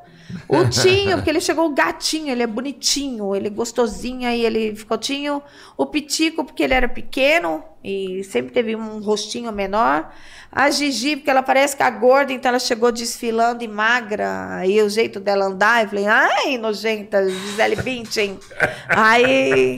O 0.48 0.66
Tinho, 0.70 1.18
porque 1.18 1.30
ele 1.30 1.42
chegou 1.42 1.70
gatinho, 1.70 2.32
ele 2.32 2.44
é 2.44 2.48
bonitinho, 2.48 3.36
ele 3.36 3.48
é 3.48 3.50
gostosinho, 3.52 4.28
aí 4.28 4.46
ele 4.46 4.76
ficou 4.76 4.98
Tinho. 4.98 5.42
O 5.78 5.86
Pitico, 5.86 6.44
porque 6.44 6.64
ele 6.64 6.74
era 6.74 6.88
pequeno 6.90 7.64
e 7.84 8.24
sempre 8.24 8.52
teve 8.52 8.76
um 8.76 9.00
rostinho 9.02 9.52
menor. 9.52 10.12
A 10.52 10.70
Gigi, 10.72 11.18
porque 11.18 11.30
ela 11.30 11.44
parece 11.44 11.76
que 11.76 11.84
a 11.84 11.90
gorda, 11.90 12.32
então 12.32 12.50
ela 12.50 12.58
chegou 12.60 12.90
desfilando 12.92 13.64
e 13.64 13.68
magra, 13.68 14.56
aí 14.56 14.82
o 14.82 14.90
jeito 14.90 15.20
dela 15.20 15.46
andar, 15.46 15.84
eu 15.84 15.90
falei, 15.90 16.06
ai, 16.08 16.58
nojenta, 16.58 17.30
Gisele 17.30 17.76
Bündchen. 17.76 18.40
Aí, 18.88 19.76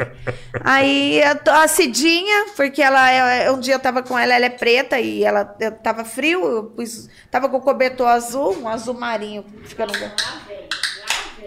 aí 0.64 1.22
a, 1.24 1.64
a 1.64 1.68
Cidinha, 1.68 2.46
porque 2.56 2.82
ela, 2.84 3.12
é- 3.12 3.52
um 3.52 3.60
dia 3.60 3.74
eu 3.74 3.80
tava 3.80 4.04
com 4.04 4.18
ela, 4.18 4.34
ela 4.34 4.46
é 4.46 4.50
preta 4.50 5.00
e 5.00 5.24
ela 5.24 5.44
tava 5.44 6.06
frio, 6.06 6.46
eu 6.46 6.64
pus, 6.66 7.10
tava 7.32 7.50
com 7.50 7.58
o 7.58 7.62
cobertor 7.62 8.08
azul, 8.08 8.56
um 8.62 8.68
azul 8.68 8.94
marinho, 8.94 9.44
ficando... 9.66 9.92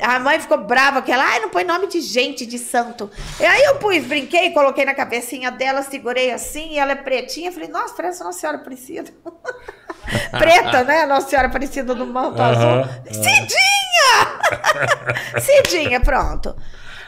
A 0.01 0.19
mãe 0.19 0.41
ficou 0.41 0.59
brava, 0.59 1.01
que 1.01 1.13
ela, 1.13 1.25
ai, 1.25 1.41
não 1.41 1.49
põe 1.49 1.63
nome 1.63 1.87
de 1.87 2.01
gente, 2.01 2.45
de 2.45 2.59
santo. 2.59 3.09
E 3.39 3.45
aí 3.45 3.63
eu 3.65 3.77
pus, 3.77 4.05
brinquei, 4.05 4.51
coloquei 4.51 4.85
na 4.85 4.95
cabecinha 4.95 5.51
dela, 5.51 5.83
segurei 5.83 6.33
assim, 6.33 6.73
e 6.73 6.79
ela 6.79 6.93
é 6.93 6.97
pretinha. 6.97 7.53
Falei, 7.53 7.69
nossa, 7.69 7.95
parece 7.95 8.23
Nossa 8.23 8.41
Senhora 8.41 8.59
Aparecida. 8.59 9.11
Preta, 10.37 10.83
né? 10.83 11.07
Nossa 11.07 11.29
Senhora 11.29 11.47
Aparecida 11.49 11.95
do 11.95 12.05
manto 12.05 12.43
azul. 12.43 12.85
Cidinha! 13.07 13.61
Cidinha, 15.41 16.01
pronto. 16.01 16.57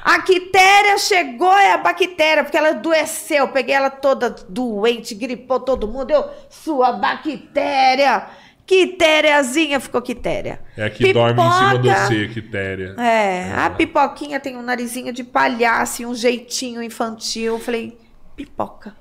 A 0.05 0.21
quitéria 0.21 0.99
chegou, 0.99 1.57
é 1.57 1.73
a 1.73 1.79
bactéria, 1.79 2.45
porque 2.45 2.59
ela 2.59 2.69
adoeceu. 2.69 3.49
Peguei 3.49 3.75
ela 3.75 3.89
toda 3.89 4.31
doente, 4.49 5.15
gripou 5.15 5.59
todo 5.59 5.89
mundo. 5.89 6.11
Eu, 6.11 6.31
sua 6.51 6.93
bactéria. 6.93 8.29
Quitériazinha 8.67 9.79
ficou 9.81 10.01
quitéria. 10.01 10.61
É 10.77 10.85
a 10.87 10.91
que 10.91 11.13
dorme 11.13 11.41
em 11.43 11.53
cima 11.53 11.79
do 11.79 11.83
Pipoca. 11.89 12.07
C, 12.07 12.29
Quitéria. 12.29 12.95
É, 12.99 13.53
a 13.55 13.71
pipoquinha 13.71 14.41
tem 14.41 14.57
um 14.57 14.63
narizinho 14.63 15.13
de 15.13 15.23
palhaço 15.23 16.03
e 16.03 16.07
um 16.07 16.15
jeitinho 16.15 16.83
infantil. 16.83 17.55
Eu 17.55 17.59
falei, 17.61 17.99
pipoca. 18.35 18.97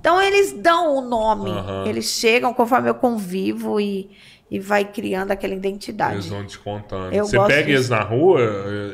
Então 0.00 0.22
eles 0.22 0.52
dão 0.52 0.94
o 0.96 1.00
nome, 1.00 1.50
Aham. 1.50 1.84
eles 1.86 2.04
chegam 2.06 2.54
conforme 2.54 2.88
eu 2.88 2.94
convivo 2.94 3.80
e, 3.80 4.08
e 4.48 4.60
vai 4.60 4.84
criando 4.84 5.32
aquela 5.32 5.52
Eles 5.54 5.64
identidade. 5.66 6.28
vão 6.28 6.46
te 6.46 6.56
contando. 6.56 7.12
Eu 7.12 7.24
Você 7.26 7.36
pega 7.46 7.70
eles 7.70 7.88
na 7.88 8.00
rua, 8.02 8.40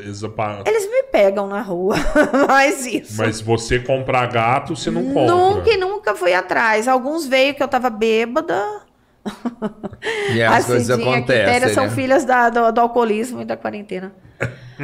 eles 0.03 0.23
apa- 0.23 0.63
Eles 0.65 0.89
me 0.89 1.03
pegam 1.03 1.45
na 1.45 1.61
rua, 1.61 1.95
mas 2.49 2.87
isso. 2.87 3.17
mas 3.21 3.39
você 3.39 3.77
comprar 3.77 4.25
gato, 4.31 4.75
você 4.75 4.89
não 4.89 5.05
compra. 5.13 5.27
Nunca 5.35 5.69
e 5.71 5.77
nunca 5.77 6.15
fui 6.15 6.33
atrás. 6.33 6.87
Alguns 6.87 7.27
veio 7.27 7.53
que 7.53 7.61
eu 7.61 7.67
tava 7.67 7.91
bêbada. 7.91 8.81
E 10.33 10.41
as 10.43 10.63
A 10.63 10.67
coisas 10.67 10.95
Cidinha, 10.97 11.17
a 11.17 11.21
Quitéria 11.21 11.49
acontecem, 11.51 11.73
são 11.73 11.85
né? 11.85 11.89
filhas 11.91 12.25
da- 12.25 12.49
do, 12.49 12.71
do 12.71 12.81
alcoolismo 12.81 13.41
e 13.41 13.45
da 13.45 13.57
quarentena. 13.57 14.13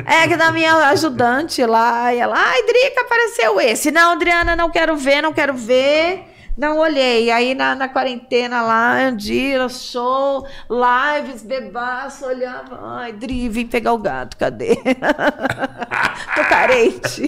É 0.05 0.27
que 0.27 0.35
da 0.37 0.51
minha 0.51 0.73
ajudante 0.89 1.63
lá, 1.65 2.13
e 2.13 2.19
ela, 2.19 2.35
ai, 2.37 2.63
Drica, 2.63 3.01
apareceu 3.01 3.59
esse. 3.59 3.91
Não, 3.91 4.13
Adriana, 4.13 4.55
não 4.55 4.69
quero 4.69 4.95
ver, 4.95 5.21
não 5.21 5.33
quero 5.33 5.53
ver. 5.53 6.23
Não 6.57 6.79
olhei. 6.79 7.29
Aí 7.31 7.53
na, 7.55 7.75
na 7.75 7.87
quarentena 7.87 8.61
lá, 8.61 8.93
Andira, 8.99 9.67
show, 9.69 10.45
lives, 10.69 11.43
bebaço, 11.43 12.25
olhava. 12.25 12.79
Ai, 12.99 13.13
Dri, 13.13 13.47
vim 13.49 13.65
pegar 13.67 13.93
o 13.93 13.97
gato, 13.97 14.35
cadê? 14.37 14.75
Tô 16.35 16.43
carente. 16.49 17.27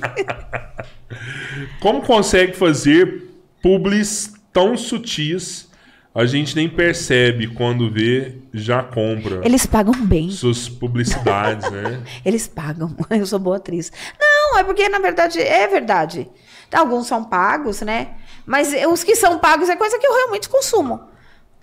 Como 1.81 2.01
consegue 2.01 2.53
fazer 2.53 3.29
publis 3.61 4.33
tão 4.51 4.75
sutis, 4.77 5.69
a 6.15 6.25
gente 6.25 6.55
nem 6.55 6.69
percebe 6.69 7.47
quando 7.47 7.89
vê, 7.89 8.35
já 8.53 8.83
compra. 8.83 9.41
Eles 9.43 9.65
pagam 9.65 9.93
bem. 10.05 10.29
Suas 10.29 10.69
publicidades, 10.69 11.71
né? 11.71 12.03
Eles 12.23 12.47
pagam. 12.47 12.95
Eu 13.09 13.25
sou 13.25 13.39
boa 13.39 13.57
atriz. 13.57 13.91
Não, 14.19 14.59
é 14.59 14.63
porque, 14.63 14.87
na 14.89 14.99
verdade, 14.99 15.39
é 15.41 15.67
verdade. 15.67 16.29
Alguns 16.71 17.07
são 17.07 17.23
pagos, 17.23 17.81
né? 17.81 18.15
Mas 18.45 18.73
os 18.91 19.03
que 19.03 19.15
são 19.15 19.39
pagos 19.39 19.69
é 19.69 19.75
coisa 19.75 19.97
que 19.97 20.05
eu 20.05 20.13
realmente 20.13 20.49
consumo. 20.49 21.01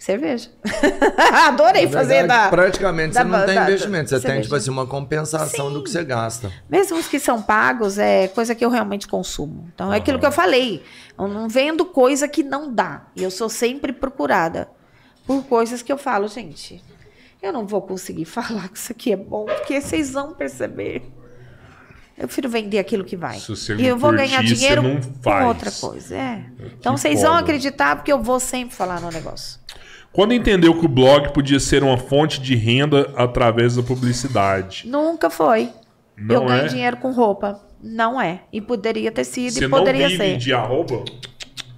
Cerveja. 0.01 0.49
Adorei 1.47 1.85
Na 1.85 1.93
fazer 1.93 2.15
verdade, 2.21 2.45
da. 2.45 2.49
praticamente 2.57 3.13
da- 3.15 3.21
você 3.23 3.29
não 3.29 3.45
tem 3.45 3.55
da- 3.55 3.63
investimento, 3.65 4.09
você 4.09 4.15
tem 4.17 4.21
cerveja. 4.23 4.43
tipo 4.45 4.55
assim 4.55 4.71
uma 4.71 4.87
compensação 4.87 5.71
do 5.71 5.85
que 5.85 5.91
você 5.91 6.03
gasta. 6.03 6.51
Mesmo 6.71 6.97
os 6.97 7.07
que 7.07 7.21
são 7.21 7.43
pagos, 7.43 7.99
é 7.99 8.27
coisa 8.29 8.55
que 8.55 8.65
eu 8.65 8.71
realmente 8.71 9.07
consumo. 9.07 9.69
Então, 9.75 9.93
é 9.93 9.99
aquilo 9.99 10.19
que 10.19 10.25
eu 10.25 10.33
falei. 10.33 10.83
Eu 11.19 11.29
não 11.29 11.51
vendo 11.51 11.85
coisa 11.85 12.27
que 12.27 12.43
não 12.43 12.73
dá. 12.75 13.03
E 13.15 13.23
eu 13.23 13.31
sou 13.31 13.51
sempre 13.51 13.93
procurada 13.93 14.69
por 15.27 15.45
coisas 15.45 15.83
que 15.83 15.93
eu 15.93 15.99
falo, 15.99 16.27
gente. 16.29 16.83
Eu 17.43 17.53
não 17.53 17.67
vou 17.67 17.83
conseguir 17.83 18.25
falar 18.27 18.71
que 18.71 18.79
isso 18.79 18.93
aqui 18.93 19.13
é 19.13 19.17
bom, 19.17 19.45
porque 19.45 19.79
vocês 19.83 20.11
vão 20.13 20.33
perceber. 20.33 21.03
Eu 22.17 22.27
prefiro 22.27 22.49
vender 22.49 22.79
aquilo 22.79 23.03
que 23.05 23.17
vai. 23.17 23.39
Se 23.39 23.49
você 23.49 23.75
e 23.77 23.87
eu 23.87 23.97
vou 23.99 24.11
curtir, 24.11 24.27
ganhar 24.29 24.43
dinheiro 24.45 24.83
com 25.23 25.45
outra 25.47 25.71
coisa. 25.71 26.15
É. 26.17 26.45
Então 26.79 26.95
Que 26.95 27.01
vocês 27.01 27.21
vão 27.23 27.35
acreditar 27.35 27.97
porque 27.97 28.13
eu 28.13 28.23
vou 28.23 28.41
sempre 28.41 28.75
falar 28.75 28.99
no 29.01 29.11
negócio. 29.11 29.59
Quando 30.13 30.35
entendeu 30.35 30.79
que 30.79 30.85
o 30.85 30.89
blog 30.89 31.33
podia 31.33 31.61
ser 31.61 31.83
uma 31.85 31.97
fonte 31.97 32.41
de 32.41 32.57
renda 32.57 33.13
através 33.17 33.77
da 33.77 33.83
publicidade? 33.83 34.89
Nunca 34.89 35.31
foi. 35.31 35.73
Não 36.17 36.35
eu 36.35 36.45
ganho 36.47 36.65
é? 36.65 36.69
dinheiro 36.69 36.97
com 36.97 37.13
roupa. 37.13 37.61
Não 37.81 38.21
é. 38.21 38.43
E 38.53 38.61
poderia 38.61 39.13
ter 39.13 39.25
sido 39.25 39.55
Você 39.55 39.65
e 39.65 39.69
não 39.69 39.79
poderia 39.79 40.09
vive 40.09 40.19
ser. 40.19 40.37
de 40.37 40.53
arroba? 40.53 41.05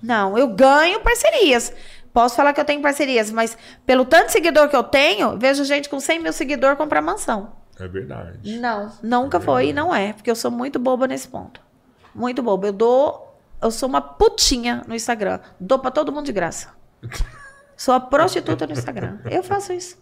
Não, 0.02 0.36
eu 0.36 0.48
ganho 0.48 1.00
parcerias. 1.00 1.72
Posso 2.12 2.34
falar 2.34 2.52
que 2.52 2.60
eu 2.60 2.64
tenho 2.64 2.82
parcerias, 2.82 3.30
mas 3.30 3.56
pelo 3.86 4.04
tanto 4.04 4.26
de 4.26 4.32
seguidor 4.32 4.68
que 4.68 4.76
eu 4.76 4.82
tenho, 4.82 5.38
vejo 5.38 5.64
gente 5.64 5.88
com 5.88 6.00
100 6.00 6.22
mil 6.22 6.32
seguidores 6.32 6.76
comprar 6.76 7.00
mansão. 7.00 7.52
É 7.78 7.86
verdade. 7.86 8.58
Não, 8.58 8.92
nunca 9.02 9.40
foi 9.40 9.68
e 9.68 9.72
não 9.72 9.94
é, 9.94 10.12
porque 10.12 10.30
eu 10.30 10.36
sou 10.36 10.50
muito 10.50 10.78
boba 10.78 11.06
nesse 11.06 11.28
ponto. 11.28 11.60
Muito 12.14 12.42
boba. 12.42 12.66
Eu 12.66 12.72
dou. 12.72 13.38
Eu 13.60 13.70
sou 13.70 13.88
uma 13.88 14.00
putinha 14.00 14.82
no 14.86 14.94
Instagram. 14.94 15.38
Dou 15.58 15.78
pra 15.78 15.90
todo 15.90 16.12
mundo 16.12 16.26
de 16.26 16.32
graça. 16.32 16.70
Sou 17.82 17.92
a 17.92 17.98
prostituta 17.98 18.64
no 18.64 18.74
Instagram. 18.74 19.18
Eu 19.28 19.42
faço 19.42 19.72
isso. 19.72 19.98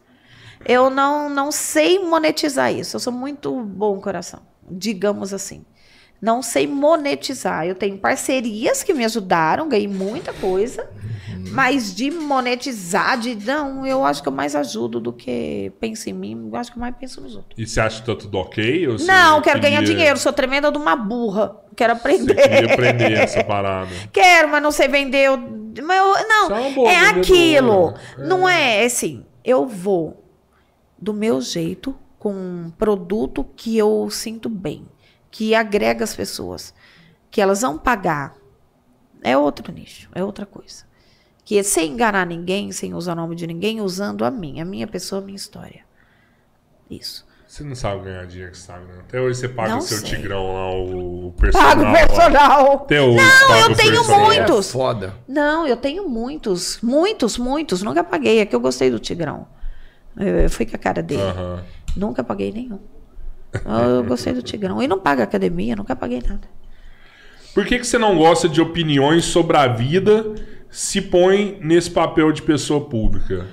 Eu 0.69 0.91
não, 0.91 1.31
não 1.31 1.51
sei 1.51 1.99
monetizar 1.99 2.71
isso. 2.71 2.97
Eu 2.97 3.01
sou 3.01 3.11
muito 3.11 3.59
bom 3.63 3.99
coração, 4.03 4.43
digamos 4.71 5.33
assim. 5.33 5.65
Não 6.21 6.43
sei 6.43 6.67
monetizar. 6.67 7.67
Eu 7.67 7.75
tenho 7.75 7.97
parcerias 7.99 8.83
que 8.83 8.93
me 8.93 9.05
ajudaram, 9.05 9.69
ganhei 9.69 9.89
muita 9.89 10.33
coisa. 10.35 10.89
Mas 11.53 11.95
de 11.95 12.11
monetizar, 12.11 13.19
de. 13.19 13.35
Não, 13.35 13.85
eu 13.87 14.05
acho 14.05 14.23
que 14.23 14.29
eu 14.29 14.33
mais 14.33 14.55
ajudo 14.55 15.01
do 15.01 15.13
que 15.13 15.73
penso 15.81 16.09
em 16.09 16.13
mim. 16.13 16.49
Eu 16.53 16.57
acho 16.57 16.71
que 16.71 16.79
eu 16.79 16.81
mais 16.81 16.95
penso 16.95 17.21
nos 17.21 17.35
outros. 17.35 17.59
E 17.59 17.67
você 17.67 17.81
acha 17.81 18.01
que 18.01 18.07
tá 18.07 18.15
tudo 18.15 18.39
ok? 18.39 18.87
Ou 18.89 18.99
você 18.99 19.07
Não, 19.07 19.41
quero 19.41 19.59
queria- 19.61 19.79
ganhar 19.81 19.83
dinheiro. 19.85 20.19
Sou 20.19 20.33
tremenda 20.33 20.71
de 20.71 20.79
uma 20.79 20.95
burra. 20.95 21.57
Quero 21.75 21.95
Você 21.95 22.01
aprender. 22.01 22.35
queria 22.37 22.73
aprender 22.73 23.13
essa 23.19 23.43
parada. 23.43 23.89
Quero, 24.13 24.49
mas 24.49 24.63
não 24.63 24.71
sei 24.71 24.87
vender. 24.89 25.27
Eu, 25.27 25.39
mas 25.83 25.97
eu- 25.99 26.29
não, 26.29 26.49
Você 26.49 26.55
é 26.55 26.71
boa 26.73 26.91
é 26.93 26.97
aquilo. 27.09 27.95
É. 28.19 28.23
Não 28.27 28.49
é 28.49 28.85
assim. 28.85 29.25
Eu 29.45 29.67
vou 29.67 30.23
do 30.99 31.15
meu 31.15 31.41
jeito 31.41 31.97
com 32.19 32.33
um 32.33 32.71
produto 32.79 33.45
que 33.57 33.77
eu 33.79 34.09
sinto 34.11 34.49
bem, 34.51 34.85
que 35.31 35.55
agrega 35.55 36.05
as 36.05 36.15
pessoas, 36.15 36.75
que 37.31 37.41
elas 37.41 37.61
vão 37.63 37.79
pagar. 37.79 38.35
É 39.23 39.37
outro 39.37 39.73
nicho, 39.73 40.09
é 40.15 40.25
outra 40.25 40.47
coisa. 40.47 40.85
Que 41.45 41.63
sem 41.63 41.93
enganar 41.93 42.27
ninguém, 42.27 42.73
sem 42.73 42.95
usar 42.95 43.13
o 43.13 43.17
nome 43.17 43.35
de 43.37 43.47
ninguém, 43.47 43.81
usando 43.81 44.25
a 44.25 44.31
minha, 44.31 44.63
a 44.63 44.67
minha 44.67 44.87
pessoa, 44.87 45.21
a 45.21 45.25
minha 45.25 45.37
história. 45.37 45.85
Isso. 46.89 47.29
Você 47.47 47.65
não 47.65 47.75
sabe 47.75 48.05
ganhar 48.05 48.25
dinheiro 48.27 48.53
com 48.53 48.57
Instagram. 48.59 49.01
Até 49.01 49.21
hoje 49.21 49.41
você 49.41 49.49
paga 49.49 49.71
Não 49.71 49.79
o 49.79 49.83
seu 49.83 49.99
sei. 49.99 50.11
tigrão 50.11 50.53
lá, 50.55 50.71
o 50.73 51.35
personal. 51.37 51.69
Pago 51.69 51.83
lá. 51.83 51.93
personal. 51.93 52.73
Até 52.75 53.03
hoje 53.03 53.17
Não, 53.17 53.49
paga 53.49 53.61
eu 53.61 53.73
o 53.73 53.77
tenho 53.77 53.91
personal. 53.93 54.25
muitos. 54.25 54.69
É 54.69 54.73
foda. 54.73 55.15
Não, 55.27 55.67
eu 55.67 55.77
tenho 55.77 56.09
muitos, 56.09 56.81
muitos, 56.81 57.37
muitos. 57.37 57.83
Nunca 57.83 58.05
paguei. 58.05 58.39
É 58.39 58.47
que 58.47 58.55
eu 58.55 58.61
gostei 58.61 58.89
do 58.89 59.01
Tigrão. 59.01 59.49
Eu, 60.17 60.27
eu 60.43 60.51
fui 60.51 60.65
com 60.65 60.77
a 60.77 60.79
cara 60.79 61.03
dele. 61.03 61.23
Aham. 61.23 61.65
Nunca 61.97 62.23
paguei 62.23 62.53
nenhum. 62.53 62.79
Eu, 63.65 63.91
eu 63.97 64.05
gostei 64.05 64.33
do 64.33 64.43
Tigrão. 64.43 64.83
E 64.83 64.89
não 64.89 64.99
paga 64.99 65.23
academia, 65.25 65.75
nunca 65.77 65.95
paguei 65.97 66.23
nada. 66.27 66.49
Por 67.55 67.65
que, 67.67 67.79
que 67.79 67.87
você 67.87 67.99
não 67.99 68.17
gosta 68.17 68.49
de 68.49 68.61
opiniões 68.61 69.25
sobre 69.25 69.57
a 69.57 69.67
vida 69.67 70.35
se 70.71 71.01
põe 71.03 71.59
nesse 71.61 71.91
papel 71.91 72.31
de 72.33 72.43
pessoa 72.43 72.89
pública? 72.89 73.47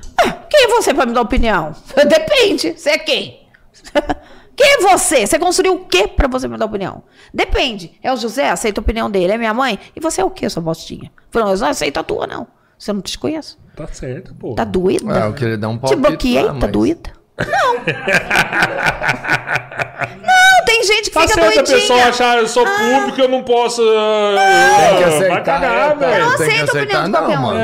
Quem 0.50 0.66
é 0.66 0.68
você 0.68 0.94
para 0.94 1.06
me 1.06 1.14
dar 1.14 1.22
opinião? 1.22 1.74
Depende. 2.08 2.74
Você 2.78 2.92
é 2.92 2.98
quem? 3.00 3.48
Quem 4.56 4.66
é 4.74 4.78
você? 4.82 5.28
Você 5.28 5.38
construiu 5.38 5.76
o 5.76 5.86
quê 5.86 6.08
para 6.08 6.28
você 6.28 6.48
me 6.48 6.58
dar 6.58 6.66
opinião? 6.66 7.04
Depende. 7.32 7.92
É 8.02 8.12
o 8.12 8.18
José? 8.18 8.50
Aceita 8.50 8.82
a 8.82 8.84
opinião 8.84 9.08
dele. 9.10 9.34
É 9.34 9.38
minha 9.38 9.54
mãe? 9.54 9.78
E 9.96 10.00
você 10.00 10.20
é 10.20 10.26
o 10.26 10.32
quê, 10.32 10.50
sua 10.50 10.64
bostinha? 10.64 11.12
Falou, 11.30 11.52
eu 11.54 11.58
não 11.60 11.68
aceito 11.68 12.00
a 12.00 12.04
tua, 12.04 12.26
não. 12.26 12.48
Você 12.76 12.92
não 12.92 13.00
te 13.02 13.20
conheço. 13.20 13.60
Tá 13.76 13.86
certo, 13.86 14.34
pô. 14.34 14.56
Tá 14.56 14.64
doida? 14.64 15.20
É, 15.20 15.28
eu 15.28 15.34
queria 15.36 15.58
dar 15.60 15.70
um 15.70 15.78
Te 15.78 15.82
palpite 15.82 16.02
bloqueei? 16.02 16.42
lá, 16.42 16.54
Tá 16.54 16.60
mas- 16.62 16.72
doida? 16.72 17.12
Não. 17.46 17.74
não, 20.24 20.66
tem 20.66 20.84
gente 20.84 21.04
que 21.10 21.12
Tá 21.12 21.22
fica 21.22 21.34
certo 21.36 21.52
a 21.52 21.56
doidinha. 21.56 21.78
pessoa 21.80 22.04
achar 22.06 22.38
eu 22.38 22.48
sou 22.48 22.66
público, 22.66 23.22
eu 23.22 23.28
não 23.30 23.44
posso. 23.44 23.82
ah, 23.82 24.88
Tem 24.90 24.98
que 24.98 25.04
aceitar, 25.04 25.30
Vai 25.30 25.44
cagar, 25.44 25.74
é, 25.74 25.90
tá. 25.90 25.94
velho. 25.96 26.14
Eu 26.14 26.20
não 26.26 26.34
aceito 26.34 26.78
a 26.78 26.82
opinião 26.82 27.04
de 27.06 27.12
qualquer 27.12 27.36
não, 27.36 27.42
um. 27.42 27.46
mano. 27.46 27.60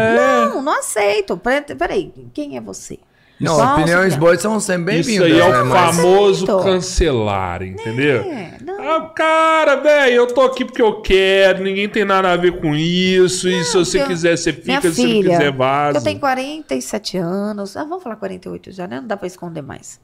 Não, 0.56 0.62
não 0.62 0.80
aceito. 0.80 1.38
Pera- 1.38 1.76
Peraí, 1.78 2.14
quem 2.34 2.58
é 2.58 2.62
você? 2.62 3.00
Não, 3.44 3.56
Qual 3.56 3.74
opiniões 3.78 4.16
boas 4.16 4.42
são 4.42 4.60
sempre 4.60 5.00
Isso 5.00 5.10
bem-vindas. 5.10 5.42
aí 5.42 5.48
é 5.48 5.52
né, 5.54 5.62
o 5.62 5.66
mas- 5.68 5.96
famoso 5.96 6.46
cancelar, 6.64 7.62
entendeu? 7.64 8.22
É, 8.24 8.58
não. 8.64 8.74
Ah, 8.82 9.10
cara, 9.16 9.76
velho, 9.78 10.14
eu 10.16 10.28
tô 10.28 10.42
aqui 10.42 10.66
porque 10.66 10.82
eu 10.82 11.02
quero, 11.02 11.64
ninguém 11.64 11.88
tem 11.90 12.04
nada 12.06 12.32
a 12.32 12.36
ver 12.38 12.60
com 12.60 12.76
isso. 12.76 13.48
e 13.50 13.64
se 13.64 13.74
você 13.78 14.02
eu- 14.02 14.08
quiser, 14.08 14.38
você 14.38 14.52
Minha 14.52 14.82
fica, 14.82 14.94
se 14.94 14.96
você 14.96 15.02
não 15.04 15.10
filha, 15.10 15.30
quiser, 15.38 15.52
vaza. 15.52 15.98
eu 16.00 16.04
tenho 16.04 16.20
47 16.20 17.18
anos. 17.18 17.76
Ah, 17.78 17.84
vamos 17.84 18.04
falar 18.04 18.16
48 18.16 18.72
já, 18.72 18.88
né? 18.88 19.00
Não 19.00 19.08
dá 19.08 19.16
pra 19.18 19.28
esconder 19.28 19.62
mais. 19.62 20.00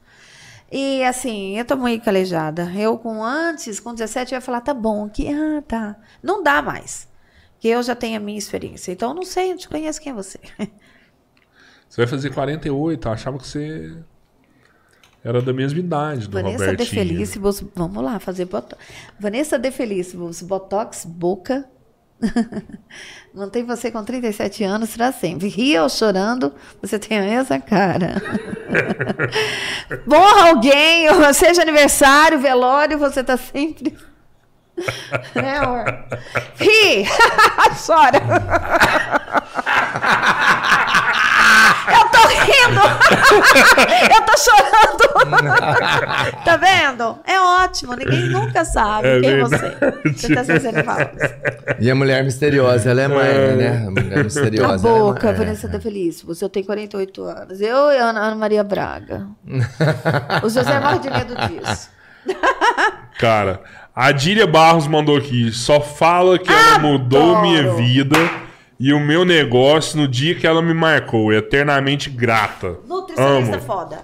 E 0.72 1.02
assim, 1.02 1.58
eu 1.58 1.64
tô 1.64 1.76
muito 1.76 2.04
calejada. 2.04 2.70
Eu 2.76 2.96
com 2.96 3.24
antes, 3.24 3.80
com 3.80 3.92
17, 3.92 4.32
eu 4.32 4.36
ia 4.36 4.40
falar, 4.40 4.60
tá 4.60 4.72
bom, 4.72 5.08
que 5.08 5.26
ah, 5.28 5.62
tá. 5.66 5.96
Não 6.22 6.42
dá 6.42 6.62
mais. 6.62 7.08
Que 7.58 7.68
eu 7.68 7.82
já 7.82 7.94
tenho 7.94 8.16
a 8.16 8.20
minha 8.20 8.38
experiência. 8.38 8.92
Então, 8.92 9.10
eu 9.10 9.14
não 9.16 9.24
sei, 9.24 9.46
eu 9.46 9.50
não 9.50 9.56
te 9.58 9.68
conheço 9.68 10.00
quem 10.00 10.12
é 10.12 10.14
você. 10.14 10.38
Você 11.90 12.02
vai 12.02 12.06
fazer 12.06 12.30
48, 12.30 13.08
eu 13.08 13.12
achava 13.12 13.36
que 13.36 13.48
você 13.48 13.96
era 15.24 15.42
da 15.42 15.52
mesma 15.52 15.80
idade 15.80 16.28
do 16.28 16.32
Vanessa 16.32 16.64
de 16.64 16.70
Robertinho. 16.70 17.02
Felicibus, 17.02 17.64
vamos 17.74 18.04
lá 18.04 18.20
fazer 18.20 18.44
botox. 18.44 18.80
Vanessa 19.18 19.58
de 19.58 19.72
Felicibus, 19.72 20.40
botox, 20.40 21.04
boca. 21.04 21.64
Mantém 23.34 23.64
você 23.64 23.90
com 23.90 24.04
37 24.04 24.62
anos 24.62 24.90
será 24.90 25.10
sempre. 25.10 25.48
Ria 25.48 25.82
ou 25.82 25.88
chorando, 25.88 26.54
você 26.80 26.96
tem 26.96 27.18
a 27.18 27.22
mesma 27.22 27.58
cara. 27.58 28.22
Morra 30.06 30.50
alguém, 30.50 31.10
ou 31.10 31.34
seja 31.34 31.62
aniversário, 31.62 32.38
velório, 32.38 32.96
você 32.98 33.24
tá 33.24 33.36
sempre. 33.36 33.98
né, 35.34 35.58
amor? 35.58 35.84
Ri! 36.54 37.04
Chora! 37.84 38.20
Eu 41.88 42.08
tô 42.10 42.28
rindo! 42.28 42.80
Eu 44.14 44.22
tô 44.22 44.36
chorando! 44.36 45.00
tá 46.44 46.56
vendo? 46.56 47.18
É 47.26 47.40
ótimo, 47.40 47.94
ninguém 47.94 48.28
nunca 48.28 48.64
sabe 48.64 49.08
É 49.08 49.20
quem 49.20 49.30
é 49.30 49.36
verdade. 49.36 49.76
você. 50.04 50.12
Você 50.28 50.34
tá 50.34 50.44
sendo 50.44 50.84
falso. 50.84 51.10
E 51.78 51.90
a 51.90 51.94
mulher 51.94 52.22
misteriosa, 52.24 52.90
ela 52.90 53.02
é 53.02 53.08
mãe, 53.08 53.56
né? 53.56 53.84
A 53.86 53.90
mulher 53.90 54.18
A 54.20 54.24
misteriosa. 54.24 54.88
ela 54.88 54.96
é 54.96 55.00
boca, 55.00 55.26
mãe. 55.28 55.36
Vanessa 55.36 55.68
da 55.68 55.80
Feliz. 55.80 56.22
Você 56.22 56.48
tem 56.48 56.62
48 56.64 57.22
anos. 57.24 57.60
Eu 57.60 57.90
e 57.92 57.98
a 57.98 58.04
Ana, 58.10 58.20
Ana 58.20 58.36
Maria 58.36 58.62
Braga. 58.64 59.26
o 60.42 60.48
José 60.48 60.80
morre 60.80 60.98
de 60.98 61.10
medo 61.10 61.34
disso. 61.36 61.90
Cara, 63.18 63.60
a 63.94 64.12
Dília 64.12 64.46
Barros 64.46 64.86
mandou 64.86 65.16
aqui. 65.16 65.50
Só 65.52 65.80
fala 65.80 66.38
que 66.38 66.50
ela 66.50 66.78
mudou 66.78 67.36
Adoro. 67.36 67.42
minha 67.42 67.72
vida 67.74 68.16
e 68.80 68.94
o 68.94 68.98
meu 68.98 69.26
negócio 69.26 69.98
no 69.98 70.08
dia 70.08 70.34
que 70.34 70.46
ela 70.46 70.62
me 70.62 70.72
marcou. 70.72 71.30
Eternamente 71.30 72.08
grata. 72.08 72.78
Nutricionista 72.86 73.56
Amo. 73.56 73.66
foda. 73.66 74.02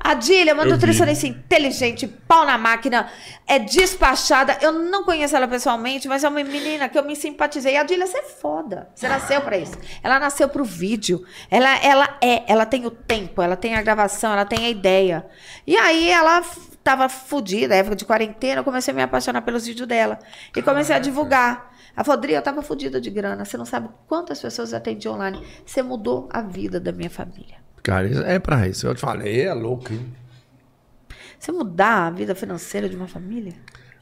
A 0.00 0.14
Dília 0.14 0.52
é 0.52 0.54
uma 0.54 0.62
Eu 0.62 0.68
vi. 0.68 0.72
nutricionista 0.72 1.26
inteligente, 1.26 2.06
pau 2.06 2.46
na 2.46 2.56
máquina, 2.56 3.10
é 3.46 3.58
despachada. 3.58 4.56
Eu 4.62 4.72
não 4.72 5.04
conheço 5.04 5.36
ela 5.36 5.46
pessoalmente, 5.48 6.08
mas 6.08 6.24
é 6.24 6.28
uma 6.28 6.42
menina 6.44 6.88
que 6.88 6.96
eu 6.96 7.04
me 7.04 7.14
simpatizei. 7.14 7.76
A 7.76 7.82
Dília, 7.82 8.06
você 8.06 8.18
é 8.18 8.22
foda. 8.22 8.88
Você 8.94 9.06
nasceu 9.06 9.40
pra 9.42 9.58
isso. 9.58 9.76
Ela 10.02 10.18
nasceu 10.18 10.48
pro 10.48 10.64
vídeo. 10.64 11.22
Ela, 11.50 11.76
ela 11.84 12.16
é, 12.22 12.44
ela 12.46 12.64
tem 12.64 12.86
o 12.86 12.90
tempo, 12.90 13.42
ela 13.42 13.56
tem 13.56 13.74
a 13.74 13.82
gravação, 13.82 14.32
ela 14.32 14.46
tem 14.46 14.64
a 14.64 14.70
ideia. 14.70 15.26
E 15.66 15.76
aí 15.76 16.08
ela 16.08 16.40
tava 16.82 17.08
fodida, 17.08 17.74
época 17.74 17.96
de 17.96 18.04
quarentena, 18.04 18.60
eu 18.60 18.64
comecei 18.64 18.92
a 18.92 18.94
me 18.94 19.02
apaixonar 19.02 19.42
pelos 19.42 19.66
vídeos 19.66 19.88
dela. 19.88 20.20
E 20.56 20.62
comecei 20.62 20.94
a 20.94 21.00
divulgar. 21.00 21.75
Ela 21.96 22.04
falou, 22.04 22.20
Dri, 22.20 22.34
eu 22.34 22.42
tava 22.42 22.60
fodida 22.62 23.00
de 23.00 23.08
grana. 23.10 23.44
Você 23.44 23.56
não 23.56 23.64
sabe 23.64 23.88
quantas 24.06 24.40
pessoas 24.40 24.72
eu 24.72 24.76
atendi 24.78 25.08
online. 25.08 25.42
Você 25.64 25.82
mudou 25.82 26.28
a 26.30 26.42
vida 26.42 26.78
da 26.78 26.92
minha 26.92 27.08
família. 27.08 27.56
Cara, 27.82 28.06
é 28.30 28.38
pra 28.38 28.68
isso. 28.68 28.86
Eu 28.86 28.94
te 28.94 29.00
falei, 29.00 29.40
é 29.42 29.54
louco, 29.54 29.92
hein? 29.92 30.14
Você 31.38 31.52
mudar 31.52 32.06
a 32.06 32.10
vida 32.10 32.34
financeira 32.34 32.88
de 32.88 32.96
uma 32.96 33.08
família? 33.08 33.54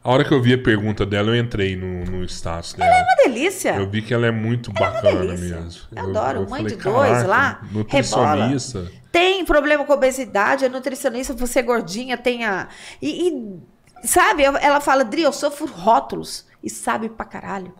A 0.02 0.10
hora 0.10 0.24
que 0.24 0.32
eu 0.34 0.42
vi 0.42 0.52
a 0.52 0.62
pergunta 0.62 1.06
dela, 1.06 1.30
eu 1.30 1.36
entrei 1.36 1.76
no, 1.76 2.04
no 2.04 2.24
status 2.24 2.74
dela. 2.74 2.90
Uma 2.94 3.14
delícia. 3.24 3.76
Eu 3.76 3.88
vi 3.88 4.02
que 4.02 4.12
ela 4.12 4.26
é 4.26 4.30
muito 4.30 4.70
Ela 4.76 4.86
é 4.88 4.92
bacana 4.92 5.20
delícia. 5.20 5.60
mesmo. 5.60 5.82
Eu 5.96 6.02
adoro. 6.04 6.40
Mãe 6.50 6.62
falei, 6.62 6.76
de 6.76 6.82
dois 6.82 7.08
"Caraca, 7.10 7.26
lá, 7.28 7.60
Nutricionista. 7.72 8.90
Tem 9.10 9.44
problema 9.44 9.84
com 9.84 9.92
obesidade, 9.92 10.64
é 10.64 10.68
nutricionista, 10.68 11.32
você 11.34 11.60
é 11.60 11.62
gordinha, 11.62 12.18
tem 12.18 12.44
a. 12.44 12.68
E, 13.00 13.28
e, 13.28 14.06
sabe, 14.06 14.42
eu- 14.42 14.56
ela 14.56 14.80
fala, 14.80 15.04
Dri, 15.04 15.22
eu 15.22 15.32
sofro 15.32 15.66
rótulos. 15.66 16.46
E 16.62 16.68
sabe 16.68 17.08
pra 17.08 17.24
caralho. 17.24 17.74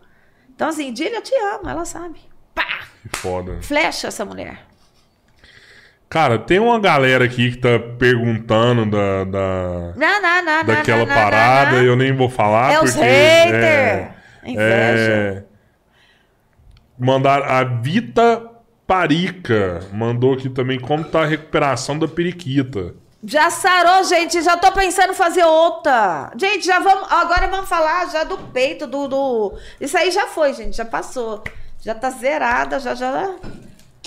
Então, 0.55 0.69
assim, 0.69 0.93
Dília, 0.93 1.17
eu 1.17 1.21
te 1.21 1.35
amo, 1.35 1.69
ela 1.69 1.83
sabe. 1.83 2.19
Pá! 2.53 2.87
Que 3.01 3.17
foda. 3.17 3.57
Flecha 3.61 4.07
essa 4.07 4.23
mulher. 4.23 4.59
Cara, 6.07 6.39
tem 6.39 6.59
uma 6.59 6.79
galera 6.79 7.25
aqui 7.25 7.51
que 7.51 7.57
tá 7.57 7.77
perguntando 7.99 8.85
da, 8.85 9.23
da, 9.25 9.93
Não, 9.97 10.21
não, 10.21 10.45
não, 10.45 10.65
daquela 10.65 11.05
parada, 11.05 11.83
eu 11.83 11.95
nem 11.95 12.15
vou 12.15 12.29
falar. 12.29 12.71
É 12.71 12.81
os 12.81 12.93
porque, 12.93 13.05
haters. 13.05 13.57
é, 13.57 14.13
é, 14.57 15.43
mandar 16.97 17.41
a 17.41 17.63
Vita 17.63 18.49
Parica 18.87 19.81
mandou 19.91 20.35
aqui 20.35 20.47
também 20.47 20.79
como 20.79 21.03
tá 21.03 21.23
a 21.23 21.25
recuperação 21.25 21.97
da 21.97 22.07
periquita. 22.07 22.93
Já 23.27 23.49
sarou, 23.49 24.03
gente. 24.03 24.41
Já 24.41 24.55
tô 24.57 24.71
pensando 24.71 25.11
em 25.11 25.15
fazer 25.15 25.43
outra. 25.43 26.31
Gente, 26.37 26.65
já 26.65 26.79
vamos. 26.79 27.11
Agora 27.11 27.47
vamos 27.47 27.67
falar 27.67 28.09
já 28.11 28.23
do 28.23 28.37
peito, 28.37 28.85
do. 28.85 29.07
do... 29.07 29.53
Isso 29.81 29.97
aí 29.97 30.11
já 30.11 30.27
foi, 30.27 30.53
gente. 30.53 30.77
Já 30.77 30.85
passou. 30.85 31.43
Já 31.81 31.95
tá 31.95 32.09
zerada, 32.11 32.79
já 32.79 32.93
já. 32.93 33.29
O 33.29 33.37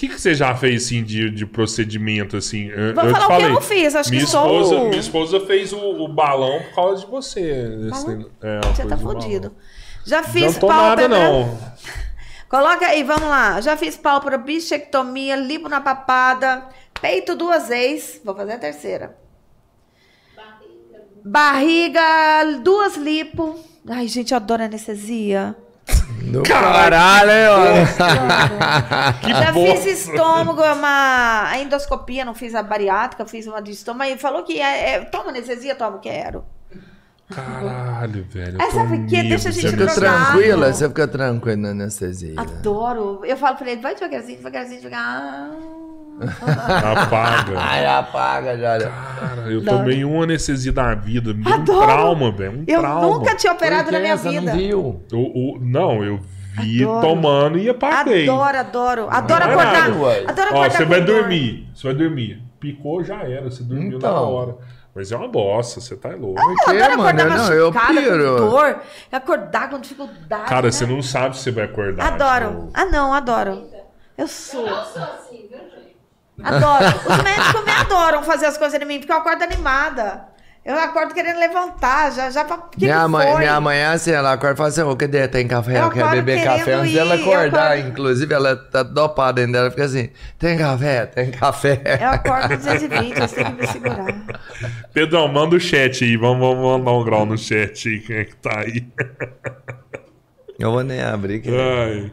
que, 0.00 0.08
que 0.08 0.20
você 0.20 0.32
já 0.34 0.54
fez 0.54 0.84
assim 0.84 1.02
de, 1.02 1.28
de 1.30 1.44
procedimento 1.44 2.36
assim? 2.36 2.68
Eu, 2.68 2.94
Vou 2.94 3.04
eu 3.04 3.10
falar 3.10 3.24
o 3.24 3.26
que 3.28 3.32
eu 3.34 3.40
falei, 3.40 3.52
não 3.54 3.60
fiz, 3.60 3.96
acho 3.96 4.10
que 4.10 4.16
minha 4.16 4.28
só 4.28 4.44
esposa, 4.44 4.76
o- 4.76 4.88
Minha 4.88 5.00
esposa 5.00 5.40
fez 5.40 5.72
o, 5.72 5.78
o 5.78 6.06
balão 6.06 6.60
por 6.62 6.74
causa 6.76 7.04
de 7.04 7.10
você. 7.10 7.40
esse 7.92 8.06
negócio. 8.08 8.30
É, 8.40 8.60
Você 8.68 8.84
tá 8.86 8.94
o 8.94 8.98
balão. 8.98 9.20
fudido. 9.20 9.56
Já 10.06 10.22
fiz 10.22 10.52
Não 10.54 10.60
tô 10.60 10.66
nada, 10.68 11.08
pálpebra. 11.08 11.18
não. 11.18 11.58
Coloca 12.48 12.86
aí, 12.86 13.02
vamos 13.02 13.28
lá. 13.28 13.60
Já 13.60 13.76
fiz 13.76 13.96
pálpebra, 13.96 14.38
bichectomia, 14.38 15.34
lipo 15.34 15.68
na 15.68 15.80
papada, 15.80 16.64
peito 17.00 17.34
duas 17.34 17.68
vezes. 17.68 18.20
Vou 18.24 18.34
fazer 18.34 18.52
a 18.52 18.58
terceira. 18.58 19.16
Barriga, 21.24 22.00
duas 22.62 22.96
lipo. 22.96 23.58
Ai, 23.88 24.08
gente, 24.08 24.32
eu 24.32 24.36
adoro 24.36 24.62
anestesia. 24.62 25.56
Do 26.30 26.42
caralho, 26.42 27.30
hein, 27.30 27.48
ó. 27.48 27.86
Já 29.28 29.52
fiz 29.52 29.86
estômago, 29.86 30.62
uma 30.62 31.48
a 31.48 31.58
endoscopia, 31.58 32.24
não 32.24 32.34
fiz 32.34 32.54
a 32.54 32.62
bariátrica, 32.62 33.24
fiz 33.24 33.46
uma 33.46 33.62
de 33.62 33.72
estômago. 33.72 34.10
Ele 34.10 34.18
falou 34.18 34.42
que 34.42 34.60
é, 34.60 34.94
é, 34.94 35.04
toma 35.04 35.30
anestesia, 35.30 35.74
toma, 35.74 35.98
quero. 35.98 36.44
Caralho, 37.34 38.24
velho. 38.30 38.56
eu 38.56 38.60
É, 38.60 38.66
tô 38.66 38.72
sabe 38.72 38.98
por 38.98 39.06
quê? 39.06 39.16
medo 39.18 39.28
Deixa 39.28 39.48
a 39.48 39.52
gente 39.52 39.62
Você 39.62 39.70
fica 39.70 39.86
tranquila? 39.94 40.72
Você 40.72 40.88
fica 40.88 41.08
tranquila 41.08 41.56
na 41.56 41.68
anestesia. 41.70 42.34
Adoro. 42.36 43.20
Eu 43.24 43.36
falo 43.36 43.56
pra 43.56 43.70
ele, 43.70 43.80
vai 43.82 43.94
devagarzinho, 43.94 44.38
devagarzinho, 44.38 44.80
devagar. 44.80 45.50
Apaga. 46.18 47.52
Ai, 47.58 47.86
apaga, 47.86 48.58
já. 48.58 48.78
Cara, 48.90 49.42
eu 49.52 49.60
Adoro. 49.60 49.78
tomei 49.78 50.04
uma 50.04 50.24
anestesia 50.24 50.72
da 50.72 50.94
vida. 50.94 51.32
Um 51.32 51.52
Adoro. 51.52 51.86
trauma, 51.86 52.32
velho. 52.32 52.58
Um 52.60 52.64
Eu 52.66 52.80
trauma. 52.80 53.18
nunca 53.18 53.36
tinha 53.36 53.52
operado 53.52 53.92
na 53.92 54.00
minha 54.00 54.16
Você 54.16 54.30
vida. 54.30 54.50
não 54.52 54.58
viu? 54.58 55.00
O- 55.12 55.56
o- 55.56 55.58
não, 55.60 56.02
eu 56.02 56.18
vi 56.60 56.82
Adoro. 56.82 57.06
tomando 57.06 57.58
e 57.58 57.72
cadeia. 57.74 58.32
Adoro, 58.32 58.58
adoro. 58.58 59.06
Adoro 59.10 59.44
Não 59.44 59.50
é 59.50 59.54
acordar. 59.54 59.84
Adoro 59.84 60.48
Ó, 60.52 60.56
acordar 60.56 60.70
você 60.72 60.82
com 60.84 60.88
vai 60.90 61.00
dor. 61.02 61.20
dormir. 61.20 61.68
Você 61.74 61.86
vai 61.86 61.94
dormir. 61.94 62.42
Picou, 62.58 63.04
já 63.04 63.22
era. 63.22 63.44
Você 63.48 63.62
dormiu 63.62 63.90
na 63.92 63.96
Então. 63.98 64.32
hora. 64.32 64.56
Mas 64.98 65.12
é 65.12 65.16
uma 65.16 65.28
bosta, 65.28 65.80
você 65.80 65.94
tá 65.96 66.08
louco. 66.08 66.40
Eu 66.40 66.56
Que, 66.56 66.70
adoro 66.70 66.92
acordar 66.94 67.28
mano? 67.28 67.36
Não, 67.44 67.52
eu 67.52 67.72
machucada, 67.72 67.94
com 67.94 68.02
piro. 68.02 68.36
dor. 68.36 68.82
Acordar 69.12 69.70
com 69.70 69.78
dificuldade. 69.78 70.44
Cara, 70.48 70.62
né? 70.66 70.72
você 70.72 70.86
não 70.86 71.00
sabe 71.00 71.36
se 71.36 71.44
você 71.44 71.50
vai 71.52 71.66
acordar. 71.66 72.14
Adoro. 72.14 72.66
tipo, 72.66 72.70
Ah, 72.74 72.84
não, 72.86 73.14
adoro. 73.14 73.70
Eu 74.16 74.26
sou. 74.26 74.66
Eu 74.66 74.84
sou 74.86 75.02
assim, 75.04 75.46
viu, 75.48 75.60
gente? 75.60 75.96
Adoro. 76.42 76.84
Os 76.84 77.22
médicos 77.22 77.64
me 77.64 77.70
adoram 77.70 78.24
fazer 78.24 78.46
as 78.46 78.58
coisas 78.58 78.82
em 78.82 78.84
mim, 78.84 78.98
porque 78.98 79.12
eu 79.12 79.18
acordo 79.18 79.40
animada. 79.44 80.26
Eu 80.64 80.78
acordo 80.78 81.14
querendo 81.14 81.38
levantar, 81.38 82.12
já, 82.12 82.30
já 82.30 82.44
pra. 82.44 82.58
Que 82.58 82.84
minha, 82.84 83.08
mãe, 83.08 83.26
foi? 83.26 83.38
minha 83.38 83.58
mãe 83.60 83.78
é 83.78 83.86
assim, 83.86 84.10
ela 84.10 84.32
acorda 84.34 84.52
e 84.54 84.56
fala 84.58 84.68
assim, 84.68 84.82
ô, 84.82 84.94
cadê? 84.96 85.26
Tem 85.26 85.48
café? 85.48 85.78
Eu 85.78 85.84
Eu 85.84 85.90
quero 85.90 86.04
acordo 86.06 86.22
beber 86.24 86.44
café. 86.44 86.74
Antes 86.74 86.92
dela 86.92 87.14
acordar, 87.14 87.72
acordo- 87.72 87.88
inclusive, 87.88 88.34
ela 88.34 88.54
tá 88.54 88.82
dopada 88.82 89.40
ainda. 89.40 89.58
Ela 89.58 89.70
fica 89.70 89.84
assim, 89.84 90.10
tem 90.38 90.58
café? 90.58 91.06
Tem 91.06 91.30
café. 91.30 91.80
Eu 92.00 92.08
acordo 92.10 92.56
220, 92.56 93.18
eu 93.18 93.28
tenho 93.28 93.46
que 93.46 93.60
me 93.62 93.66
segurar. 93.66 94.14
Pedrão, 94.92 95.28
manda 95.28 95.56
o 95.56 95.60
chat 95.60 96.04
aí. 96.04 96.16
Vamos, 96.18 96.40
vamos 96.40 96.62
mandar 96.84 96.92
um 96.92 97.04
grau 97.04 97.24
no 97.24 97.38
chat 97.38 97.88
aí. 97.88 98.00
Quem 98.00 98.16
é 98.16 98.24
que 98.24 98.36
tá 98.36 98.60
aí? 98.60 98.86
Eu 100.58 100.72
vou 100.72 100.82
nem 100.82 101.00
abrir. 101.00 101.40
Que... 101.40 101.50
Ai. 101.50 102.10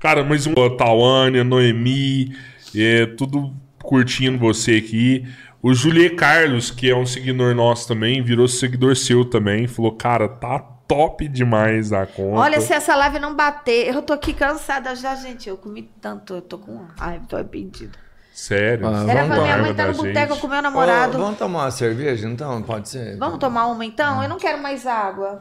Cara, 0.00 0.24
mas 0.24 0.46
um 0.46 0.52
Tauânia, 0.76 1.44
Noemi, 1.44 2.36
é, 2.76 3.06
tudo 3.06 3.54
curtindo 3.80 4.36
você 4.38 4.72
aqui. 4.84 5.24
O 5.64 5.72
Julie 5.72 6.10
Carlos, 6.10 6.70
que 6.70 6.90
é 6.90 6.94
um 6.94 7.06
seguidor 7.06 7.54
nosso 7.54 7.88
também, 7.88 8.22
virou 8.22 8.46
seguidor 8.46 8.94
seu 8.96 9.24
também. 9.24 9.66
Falou, 9.66 9.92
cara, 9.92 10.28
tá 10.28 10.58
top 10.86 11.26
demais 11.26 11.90
a 11.90 12.04
conta. 12.04 12.38
Olha, 12.38 12.60
se 12.60 12.74
essa 12.74 12.94
live 12.94 13.18
não 13.18 13.34
bater, 13.34 13.88
eu 13.94 14.02
tô 14.02 14.12
aqui 14.12 14.34
cansada 14.34 14.94
já, 14.94 15.14
gente. 15.14 15.48
Eu 15.48 15.56
comi 15.56 15.90
tanto, 16.02 16.34
eu 16.34 16.42
tô 16.42 16.58
com 16.58 16.84
raiva, 16.98 17.24
tô 17.26 17.36
arrependido. 17.36 17.96
Sério? 18.34 18.86
Ah, 18.88 19.04
Era 19.08 19.24
pra 19.26 19.36
tá 19.36 19.42
minha 19.42 19.54
com 19.56 19.62
mãe 19.62 19.70
estar 19.70 19.86
no 19.86 19.94
boteco 19.94 20.36
com 20.38 20.48
meu 20.48 20.58
Ô, 20.58 20.62
namorado. 20.62 21.16
vamos 21.18 21.38
tomar 21.38 21.60
uma 21.64 21.70
cerveja, 21.70 22.28
então? 22.28 22.60
Pode 22.62 22.88
ser? 22.90 23.16
Vamos 23.16 23.38
tomar 23.38 23.66
uma 23.66 23.84
então? 23.86 24.22
Eu 24.22 24.28
não 24.28 24.36
quero 24.38 24.60
mais 24.62 24.86
água. 24.86 25.40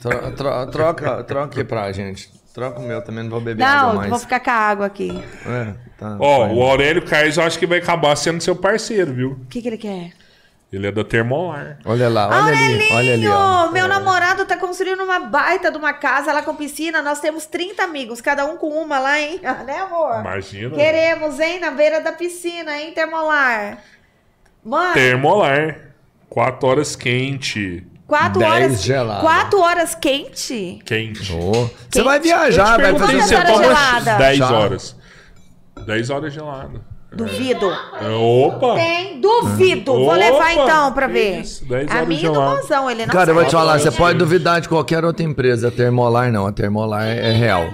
Tro- 0.00 0.32
tro- 0.32 0.66
troca, 0.70 1.24
troca 1.24 1.44
aqui 1.60 1.64
pra 1.64 1.92
gente. 1.92 2.30
Troca 2.54 2.80
o 2.80 2.82
meu 2.84 3.02
também, 3.02 3.24
não 3.24 3.30
vou 3.30 3.40
beber 3.40 3.64
água 3.64 3.88
Não, 3.88 3.96
mais. 3.96 4.08
vou 4.10 4.18
ficar 4.18 4.40
com 4.40 4.50
a 4.50 4.54
água 4.54 4.86
aqui. 4.86 5.10
É, 5.46 5.74
tá, 5.98 6.16
Ó, 6.20 6.46
fine. 6.48 6.58
o 6.58 6.62
Aurélio 6.62 7.02
Carlos 7.04 7.36
eu 7.36 7.42
acho 7.42 7.58
que 7.58 7.66
vai 7.66 7.78
acabar 7.78 8.14
sendo 8.16 8.40
seu 8.40 8.56
parceiro, 8.56 9.12
viu? 9.12 9.30
O 9.32 9.46
que, 9.46 9.60
que 9.60 9.68
ele 9.68 9.76
quer? 9.78 10.12
Ele 10.70 10.86
é 10.86 10.92
da 10.92 11.02
Termolar. 11.02 11.78
Olha 11.84 12.10
lá, 12.10 12.28
olha 12.28 12.52
ali, 12.54 12.88
olha 12.92 13.14
ali. 13.14 13.26
ó. 13.26 13.70
meu 13.70 13.88
namorado 13.88 14.44
tá 14.44 14.54
construindo 14.54 15.02
uma 15.02 15.18
baita 15.18 15.70
de 15.70 15.78
uma 15.78 15.94
casa 15.94 16.30
lá 16.30 16.42
com 16.42 16.54
piscina. 16.54 17.00
Nós 17.00 17.20
temos 17.20 17.46
30 17.46 17.82
amigos, 17.82 18.20
cada 18.20 18.44
um 18.44 18.58
com 18.58 18.68
uma 18.68 18.98
lá, 18.98 19.18
hein? 19.18 19.40
né, 19.64 19.78
amor? 19.78 20.20
Imagina. 20.20 20.74
Queremos, 20.76 21.40
hein? 21.40 21.58
Na 21.58 21.70
beira 21.70 22.02
da 22.02 22.12
piscina, 22.12 22.78
hein, 22.78 22.92
Termolar? 22.92 23.78
Mano, 24.62 24.92
Termolar. 24.92 25.78
Quatro 26.28 26.68
horas 26.68 26.94
quente. 26.94 27.86
quatro 28.06 28.38
dez 28.38 28.52
horas. 28.52 28.82
gelada. 28.82 29.20
Quatro 29.22 29.60
horas 29.60 29.94
quente? 29.94 30.80
Quente. 30.84 31.32
Você 31.90 32.02
vai 32.02 32.20
viajar, 32.20 32.78
vai 32.78 32.94
fazer 32.98 33.22
você 33.22 33.34
horas 33.36 33.50
toma 33.52 33.64
gelada? 33.64 34.18
10 34.18 34.36
Já. 34.36 34.50
horas. 34.52 34.97
10 35.88 36.10
horas 36.10 36.34
gelada. 36.34 36.82
Duvido. 37.10 37.72
É, 37.98 38.10
Opa! 38.10 38.74
Tem, 38.74 39.18
duvido. 39.18 39.94
Vou 39.94 40.08
Opa, 40.08 40.16
levar 40.16 40.52
então 40.52 40.92
pra 40.92 41.06
ver. 41.06 41.40
isso, 41.40 41.64
10 41.66 41.90
A 41.90 41.94
horas 41.94 42.08
minha 42.08 42.20
e 42.20 42.26
do 42.26 42.34
gelado. 42.34 42.90
ele 42.90 43.06
não 43.06 43.14
Cara, 43.14 43.30
eu 43.30 43.34
vou 43.34 43.42
sabe. 43.44 43.50
te 43.50 43.56
falar, 43.56 43.78
você 43.78 43.90
Gente. 43.90 43.96
pode 43.98 44.18
duvidar 44.18 44.60
de 44.60 44.68
qualquer 44.68 45.02
outra 45.02 45.24
empresa. 45.24 45.68
A 45.68 45.70
Termolar 45.70 46.30
não, 46.30 46.46
a 46.46 46.52
Termolar 46.52 47.04
é 47.04 47.32
real. 47.32 47.70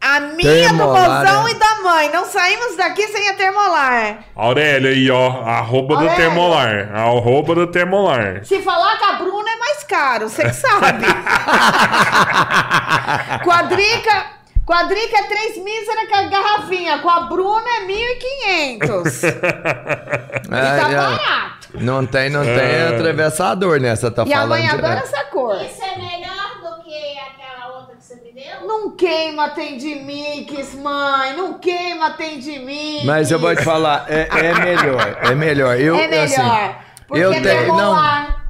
A 0.00 0.20
minha 0.20 0.68
do 0.68 0.76
Termolar, 0.76 1.20
mozão 1.24 1.46
é. 1.46 1.50
e 1.52 1.54
da 1.54 1.74
mãe. 1.82 2.10
Não 2.12 2.24
saímos 2.26 2.76
daqui 2.76 3.06
sem 3.06 3.28
a 3.30 3.34
termolar. 3.34 4.24
Aurélia 4.34 4.90
aí, 4.90 5.08
ó. 5.10 5.40
Arroba 5.42 5.94
do 5.94 6.00
Aurélio. 6.02 6.16
Termolar. 6.16 6.90
Arroba 6.94 7.54
do 7.54 7.66
Termolar. 7.68 8.44
Se 8.44 8.60
falar 8.60 8.98
com 8.98 9.04
a 9.04 9.12
Bruna 9.14 9.48
é 9.50 9.56
mais 9.56 9.84
caro, 9.84 10.28
você 10.28 10.42
que 10.42 10.52
sabe. 10.52 11.06
quadrica, 13.44 14.26
quadrica 14.66 15.18
é 15.18 15.22
3 15.24 15.56
mísera 15.64 16.06
com 16.08 16.14
a 16.14 16.22
garrafinha. 16.24 16.98
Com 16.98 17.10
a 17.10 17.20
Bruna 17.22 17.64
é 17.80 17.86
1.500. 17.86 19.34
E 20.44 20.48
tá 20.48 20.56
É, 20.58 20.92
é. 20.92 20.96
barato. 20.96 21.68
Não 21.74 22.06
tem, 22.06 22.28
não 22.30 22.42
É. 22.42 22.58
tem 22.58 22.94
atravessador 22.96 23.80
nessa, 23.80 24.10
tá 24.10 24.24
E 24.26 24.32
a 24.32 24.36
falando. 24.36 24.48
mãe 24.50 24.62
de- 24.62 24.68
adora 24.74 25.00
essa 25.00 25.24
cor. 25.24 25.56
Isso 25.60 25.82
é 25.82 25.96
melhor 25.96 26.60
do 26.60 26.82
que 26.84 27.18
aquela 27.18 27.76
outra 27.78 27.96
que 27.96 28.04
você 28.04 28.14
me 28.16 28.32
deu? 28.32 28.66
Não 28.68 28.90
queima 28.94 29.48
Tendimix, 29.50 30.74
mãe. 30.74 31.34
Não 31.36 31.54
queima 31.58 32.10
Tendimix. 32.10 33.04
Mas 33.04 33.30
eu 33.30 33.38
vou 33.38 33.54
te 33.56 33.62
falar, 33.64 34.06
é, 34.08 34.28
é 34.30 34.54
melhor, 34.54 35.18
é 35.22 35.34
melhor. 35.34 35.80
Eu, 35.80 35.96
É 35.96 36.06
melhor. 36.08 36.24
assim, 36.24 36.74
porque 37.08 37.24
eu 37.24 37.32
é 37.32 37.40
tenho- 37.40 37.66
não. 37.68 37.76
termolar. 37.76 38.44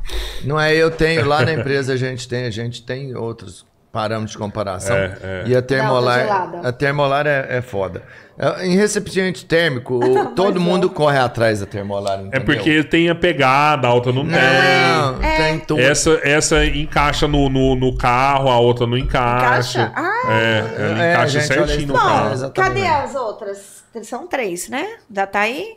não 0.45 0.61
é 0.61 0.74
eu 0.74 0.91
tenho, 0.91 1.24
lá 1.27 1.43
na 1.43 1.53
empresa 1.53 1.95
a 1.95 1.97
gente 1.97 2.28
tem, 2.28 2.45
a 2.45 2.51
gente 2.51 2.82
tem 2.82 3.15
outros 3.16 3.65
parâmetros 3.95 4.33
de 4.33 4.39
comparação. 4.39 4.97
É, 4.97 5.16
é. 5.23 5.43
E 5.47 5.57
a 5.57 5.62
termolar, 5.62 6.19
gelada. 6.21 6.69
a 6.69 6.73
termolar 6.73 7.27
é, 7.29 7.47
é 7.49 7.62
foda. 7.62 8.03
É, 8.37 8.66
Em 8.66 8.75
recipiente 8.77 9.47
térmico, 9.47 10.01
todo 10.35 10.61
mundo 10.61 10.91
corre 10.91 11.16
atrás 11.19 11.61
da 11.61 11.66
termolar, 11.66 12.19
É 12.19 12.23
entendeu? 12.23 12.45
porque 12.45 12.83
tem 12.83 13.09
a 13.09 13.15
pegada, 13.15 13.87
a 13.87 13.95
outra 13.95 14.12
não 14.12 14.23
tem. 14.27 14.33
Não, 14.33 15.23
É. 15.23 15.37
tem 15.37 15.61
tudo. 15.61 15.81
Essa, 15.81 16.21
essa 16.25 16.66
encaixa 16.66 17.29
no, 17.29 17.49
no, 17.49 17.77
no 17.77 17.97
carro, 17.97 18.51
a 18.51 18.59
outra 18.59 18.85
não 18.87 18.99
encaixa. 18.99 19.83
Encaixa? 19.83 19.93
Ah. 19.95 20.33
É, 20.33 20.59
ela 20.91 21.05
É, 21.05 21.12
encaixa 21.12 21.41
certinho 21.43 21.87
no. 21.89 21.95
Bom, 21.95 22.01
carro. 22.01 22.51
cadê 22.53 22.87
as 22.87 23.15
outras? 23.15 23.85
São 24.03 24.27
três, 24.27 24.69
né? 24.69 24.85
Já 25.15 25.25
tá 25.25 25.39
aí? 25.41 25.77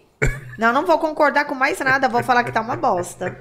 Não, 0.57 0.73
não 0.73 0.85
vou 0.85 0.98
concordar 0.98 1.45
com 1.45 1.53
mais 1.53 1.80
nada. 1.80 2.10
Vou 2.10 2.23
falar 2.23 2.44
que 2.44 2.52
tá 2.52 2.61
uma 2.61 2.76
bosta. 2.76 3.38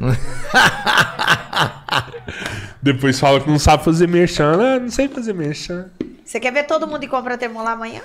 Depois 2.82 3.20
fala 3.20 3.40
que 3.40 3.50
não 3.50 3.58
sabe 3.58 3.84
fazer 3.84 4.08
merchan. 4.08 4.58
Ah, 4.58 4.78
não 4.78 4.90
sei 4.90 5.08
fazer 5.08 5.34
merchan. 5.34 5.90
Você 6.24 6.40
quer 6.40 6.52
ver 6.52 6.64
todo 6.64 6.86
mundo 6.86 7.04
e 7.04 7.08
compra 7.08 7.36
termolar 7.36 7.74
amanhã? 7.74 8.00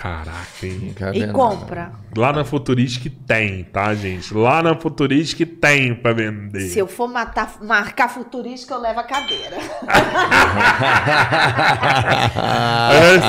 Caraca, 0.00 0.36
hein? 0.62 0.94
E 1.12 1.26
compra. 1.32 1.90
Lá 2.16 2.32
na 2.32 2.44
Futuristic 2.44 3.12
tem, 3.26 3.64
tá, 3.64 3.92
gente? 3.94 4.32
Lá 4.32 4.62
na 4.62 4.76
Futuristic 4.76 5.58
tem 5.60 5.92
pra 5.94 6.12
vender. 6.12 6.60
Se 6.68 6.78
eu 6.78 6.86
for 6.86 7.08
matar, 7.08 7.54
marcar 7.60 8.08
futurística, 8.08 8.74
eu 8.74 8.80
levo 8.80 9.00
a 9.00 9.02
cadeira. 9.02 9.56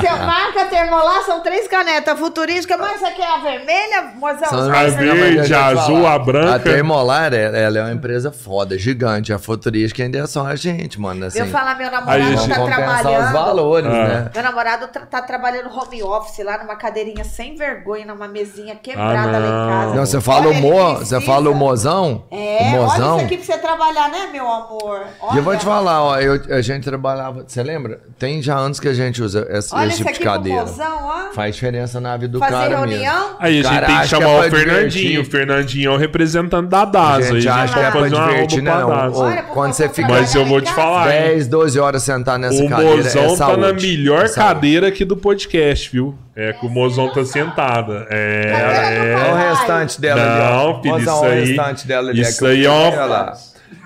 Se 0.00 0.06
eu 0.06 0.16
marca 0.18 0.64
termolar, 0.66 1.22
são 1.24 1.40
três 1.40 1.66
canetas. 1.68 2.18
Futurística, 2.18 2.76
mas 2.76 3.00
você 3.00 3.10
quer 3.12 3.26
a 3.26 3.38
vermelha, 3.38 4.02
mozão? 4.16 4.48
São- 4.48 4.70
A 4.72 4.86
verde, 4.86 5.54
a 5.54 5.66
azul, 5.66 6.06
a 6.06 6.18
branca. 6.18 6.54
A 6.54 6.58
Termolar, 6.58 7.32
é- 7.34 7.64
ela 7.64 7.78
é 7.78 7.82
uma 7.82 7.92
empresa 7.92 8.30
foda, 8.32 8.78
gigante. 8.78 9.32
A 9.32 9.38
Futurística 9.38 10.02
ainda 10.02 10.18
é 10.18 10.26
só 10.26 10.46
a 10.46 10.54
gente, 10.56 11.00
mano. 11.00 11.26
Assim, 11.26 11.40
Eu 11.40 11.46
falar, 11.46 11.76
meu 11.76 11.90
namorado 11.90 12.48
tá 12.48 12.54
compensar 12.54 12.96
os 12.96 13.00
trabalhando. 13.02 13.32
valores, 13.32 13.86
Ah. 13.92 14.06
né? 14.08 14.30
Meu 14.34 14.42
namorado 14.42 14.88
tra- 14.88 15.06
tá 15.06 15.22
trabalhando 15.22 15.68
home 15.70 16.02
office 16.02 16.44
lá 16.44 16.59
numa 16.60 16.76
cadeirinha 16.76 17.24
sem 17.24 17.54
vergonha, 17.56 18.04
numa 18.06 18.28
mesinha 18.28 18.74
quebrada 18.76 19.36
Ah, 19.36 19.40
lá 19.40 19.46
em 19.46 19.68
casa. 19.70 19.94
Não, 19.94 20.06
você 20.06 20.20
fala 20.20 20.40
Olha, 20.40 20.48
o 20.48 20.52
ele 20.52 20.60
mo, 20.60 20.94
você 20.98 21.20
fala 21.20 21.50
o 21.50 21.54
mozão, 21.54 22.24
É, 22.30 22.36
o 22.36 22.66
olha 22.66 22.80
mozão. 22.82 23.16
isso 23.16 23.24
aqui 23.26 23.36
pra 23.36 23.46
você 23.46 23.58
trabalhar, 23.58 24.08
né, 24.10 24.28
meu 24.32 24.46
amor? 24.46 25.06
E 25.32 25.36
eu 25.36 25.42
vou 25.42 25.56
te 25.56 25.66
Olha. 25.66 25.76
falar, 25.76 26.02
ó, 26.02 26.18
eu- 26.18 26.40
a 26.56 26.60
gente 26.60 26.84
trabalhava, 26.84 27.44
você 27.46 27.62
lembra? 27.62 28.00
Tem 28.18 28.42
já 28.42 28.56
anos 28.56 28.78
que 28.80 28.88
a 28.88 28.92
gente 28.94 29.22
usa 29.22 29.46
esse, 29.50 29.74
Olha 29.74 29.88
esse 29.88 29.96
tipo 29.98 30.08
aqui 30.08 30.18
de 30.18 30.24
pro 30.24 30.32
cadeira. 30.32 30.60
mozão, 30.60 30.98
ó. 31.02 31.32
Faz 31.32 31.54
diferença 31.54 32.00
na 32.00 32.16
vida 32.16 32.32
do 32.32 32.38
Fazer 32.38 32.52
cara 32.52 32.76
reunião. 32.78 33.14
mesmo. 33.24 33.36
Aí 33.38 33.52
a 33.52 33.62
gente 33.62 33.72
Cara, 33.72 33.86
tem 33.86 34.00
que 34.00 34.06
chamar 34.08 34.26
é 34.30 34.38
o 34.38 34.42
Fernandinho. 34.50 34.90
divertir. 34.90 35.18
O 35.20 35.24
Fernandinho 35.24 35.90
é 35.90 35.94
o 35.94 35.96
representante 35.96 36.68
da 36.68 36.82
A 36.82 36.84
DASA. 36.84 37.22
gente 37.40 37.48
Aí 37.48 37.60
acha 37.64 37.74
que 37.74 37.80
é 37.80 37.90
pra 37.90 38.00
uma 38.00 38.08
divertir, 38.10 38.62
né? 38.62 38.84
Olha, 38.84 39.42
quando 39.44 39.72
você 39.72 39.88
fica 39.88 40.08
Mas 40.08 40.34
eu 40.34 40.44
vou 40.44 40.60
te 40.60 40.72
falar, 40.72 41.14
hein? 41.14 41.22
10, 41.34 41.46
12 41.48 41.78
horas 41.78 42.02
sentado 42.02 42.38
nessa 42.40 42.62
O 42.64 42.68
cadeira, 42.68 42.96
mozão 42.96 43.34
é 43.34 43.36
tá 43.36 43.56
na 43.56 43.72
melhor 43.72 44.24
É 44.24 44.28
cadeira 44.28 44.88
aqui 44.88 45.04
do 45.04 45.16
podcast, 45.16 45.90
viu? 45.90 46.14
É 46.42 46.54
que 46.54 46.64
o 46.64 46.70
mozão 46.70 47.12
tá 47.12 47.22
sentada. 47.22 48.06
É, 48.08 49.14
do 49.14 49.20
Olha 49.20 49.34
o 49.34 49.38
é. 49.38 49.50
restante 49.50 50.00
dela 50.00 50.22
ali, 50.22 50.40
ó. 50.40 50.72
Não, 50.72 50.82
filho, 50.82 50.98
isso 50.98 51.10
olha 51.10 51.32
aí. 51.32 51.38
o 51.42 51.44
restante 51.44 51.86
dela 51.86 52.10
ali. 52.10 52.20
Isso 52.22 52.46
aqui, 52.46 52.54
aí 52.54 52.64
é 52.64 52.68
olha 52.70 52.96
uma. 52.96 53.04
lá. 53.04 53.32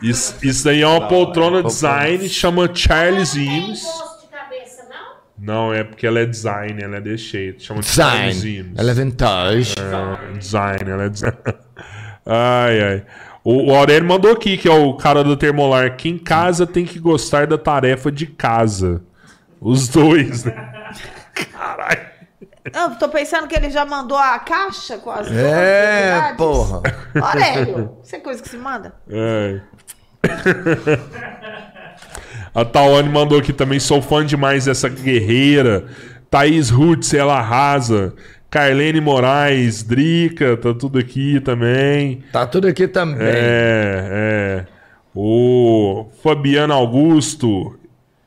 Isso, 0.01 0.37
isso 0.41 0.69
aí 0.69 0.83
é 0.83 0.87
uma 0.87 1.09
poltrona 1.09 1.63
poltrona. 1.63 1.69
design, 1.69 2.29
chama 2.29 2.71
Charles 2.73 3.35
Não 3.35 3.43
tem 3.45 3.61
Eames. 3.61 3.83
gosto 3.83 4.21
de 4.21 4.29
cabeça, 4.29 4.83
não? 4.89 5.45
Não, 5.67 5.75
é 5.75 5.83
porque 5.83 6.07
ela 6.07 6.21
é 6.21 6.27
design, 6.27 6.81
ela 6.81 6.97
é 6.97 7.01
desse 7.01 7.25
jeito. 7.25 7.61
Chama 7.63 7.83
Charles 7.83 8.37
Design. 8.37 8.57
Eames. 8.59 8.73
Ela 8.79 8.91
é 8.91 8.95
vintage. 8.95 9.75
É, 9.77 10.39
design, 10.39 10.91
ela 10.91 11.05
é 11.05 11.09
design. 11.09 11.37
Ai, 12.27 12.81
ai. 12.81 13.03
O, 13.43 13.71
o 13.73 13.75
Aurélio 13.75 14.09
mandou 14.09 14.31
aqui, 14.33 14.57
que 14.57 14.67
é 14.67 14.73
o 14.73 14.95
cara 14.95 15.23
do 15.23 15.37
Termolar, 15.37 15.95
que 15.97 16.09
em 16.09 16.17
casa 16.17 16.67
tem 16.67 16.87
que 16.87 16.99
gostar 16.99 17.47
da 17.47 17.59
tarefa 17.59 18.11
de 18.13 18.27
casa. 18.27 19.03
Os 19.61 19.89
dois, 19.89 20.45
né? 20.45 20.53
Caralho. 21.53 22.14
Eu 22.73 22.91
tô 22.99 23.09
pensando 23.09 23.47
que 23.47 23.55
ele 23.55 23.70
já 23.70 23.85
mandou 23.85 24.16
a 24.16 24.39
caixa 24.39 24.97
com 24.97 25.11
as 25.11 25.31
É, 25.31 26.32
porra. 26.36 26.81
Aurélio, 27.20 27.99
isso 28.03 28.16
é 28.16 28.19
coisa 28.19 28.43
que 28.43 28.49
se 28.49 28.57
manda? 28.57 28.95
Ai. 29.11 29.62
A 32.55 32.65
Tawane 32.65 33.09
mandou 33.09 33.39
aqui 33.39 33.53
também. 33.53 33.78
Sou 33.78 34.01
fã 34.01 34.24
demais 34.24 34.65
dessa 34.65 34.89
guerreira. 34.89 35.85
Thaís 36.31 36.70
Rutz, 36.70 37.12
ela 37.12 37.39
arrasa. 37.39 38.15
Carlene 38.49 39.01
Moraes, 39.01 39.82
Drica, 39.82 40.57
tá 40.57 40.73
tudo 40.73 40.99
aqui 40.99 41.41
também. 41.41 42.23
Tá 42.32 42.47
tudo 42.47 42.69
aqui 42.69 42.86
também. 42.86 43.19
É, 43.20 44.09
é. 44.11 44.65
O 45.15 46.07
Fabiano 46.23 46.73
Augusto. 46.73 47.77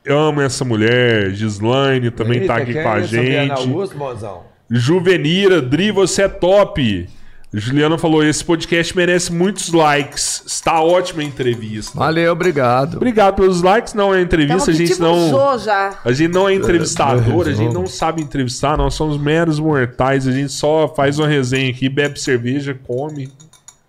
Eu 0.08 0.20
amo 0.20 0.42
essa 0.42 0.64
mulher. 0.64 1.32
Gislaine 1.32 2.10
também 2.12 2.48
tá 2.48 2.60
Eita, 2.60 2.64
aqui 2.64 2.74
quem 2.74 2.84
com 2.84 2.90
a 2.90 2.98
é 3.00 3.02
Biana 3.02 3.56
gente. 3.56 3.70
Augusto, 3.70 3.98
mozão? 3.98 4.44
Juvenira, 4.70 5.62
Dri, 5.62 5.92
você 5.92 6.24
é 6.24 6.28
top. 6.28 7.08
Juliana 7.54 7.98
falou: 7.98 8.24
esse 8.24 8.44
podcast 8.44 8.96
merece 8.96 9.32
muitos 9.32 9.72
likes. 9.72 10.44
Está 10.46 10.82
ótima 10.82 11.22
a 11.22 11.26
entrevista. 11.26 11.98
Valeu, 11.98 12.32
obrigado. 12.32 12.98
Obrigado 12.98 13.36
pelos 13.36 13.62
likes. 13.62 13.94
Não 13.94 14.14
é 14.14 14.22
entrevista, 14.22 14.64
a 14.64 14.66
Tamo 14.66 14.78
que 14.78 14.86
gente 14.86 14.96
te 14.96 15.02
não. 15.02 15.58
já. 15.58 15.98
A 16.04 16.12
gente 16.12 16.34
não 16.34 16.50
é 16.50 16.54
entrevistador, 16.54 17.48
a 17.48 17.54
gente 17.54 17.74
não 17.74 17.88
sabe 17.88 18.22
entrevistar, 18.22 18.78
nós 18.78 18.94
somos 18.94 19.18
meros 19.18 19.60
mortais, 19.60 20.28
a 20.28 20.32
gente 20.32 20.52
só 20.52 20.94
faz 20.94 21.20
uma 21.20 21.28
resenha 21.28 21.70
aqui, 21.70 21.88
bebe 21.88 22.20
cerveja, 22.20 22.78
come 22.86 23.30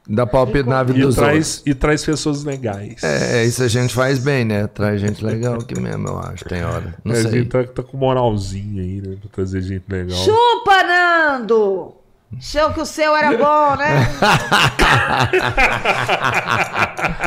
Dá 0.08 0.26
palpite 0.26 0.66
na 0.66 0.82
vida 0.82 0.98
e 0.98 1.02
dos 1.02 1.18
outros. 1.18 1.26
traz, 1.26 1.62
e 1.66 1.74
traz 1.74 2.04
pessoas 2.04 2.42
legais. 2.42 3.02
É, 3.02 3.44
isso 3.44 3.62
a 3.62 3.68
gente 3.68 3.92
faz 3.92 4.18
bem, 4.18 4.42
né? 4.44 4.66
Traz 4.66 5.00
gente 5.00 5.22
legal 5.22 5.56
aqui 5.56 5.78
mesmo, 5.78 6.08
eu 6.08 6.18
acho. 6.18 6.44
Tem 6.46 6.64
hora. 6.64 6.94
Não 7.04 7.12
a 7.12 7.16
sei. 7.16 7.30
gente 7.30 7.48
tá, 7.50 7.62
tá 7.64 7.82
com 7.82 7.98
moralzinha 7.98 8.82
aí, 8.82 9.02
né? 9.02 9.16
Pra 9.20 9.30
trazer 9.30 9.60
gente 9.60 9.84
legal. 9.86 10.16
Chupa, 10.16 10.82
Nando! 10.82 11.97
Show 12.40 12.72
que 12.72 12.80
o 12.80 12.86
seu 12.86 13.16
era 13.16 13.36
bom, 13.36 13.76
né? 13.76 14.06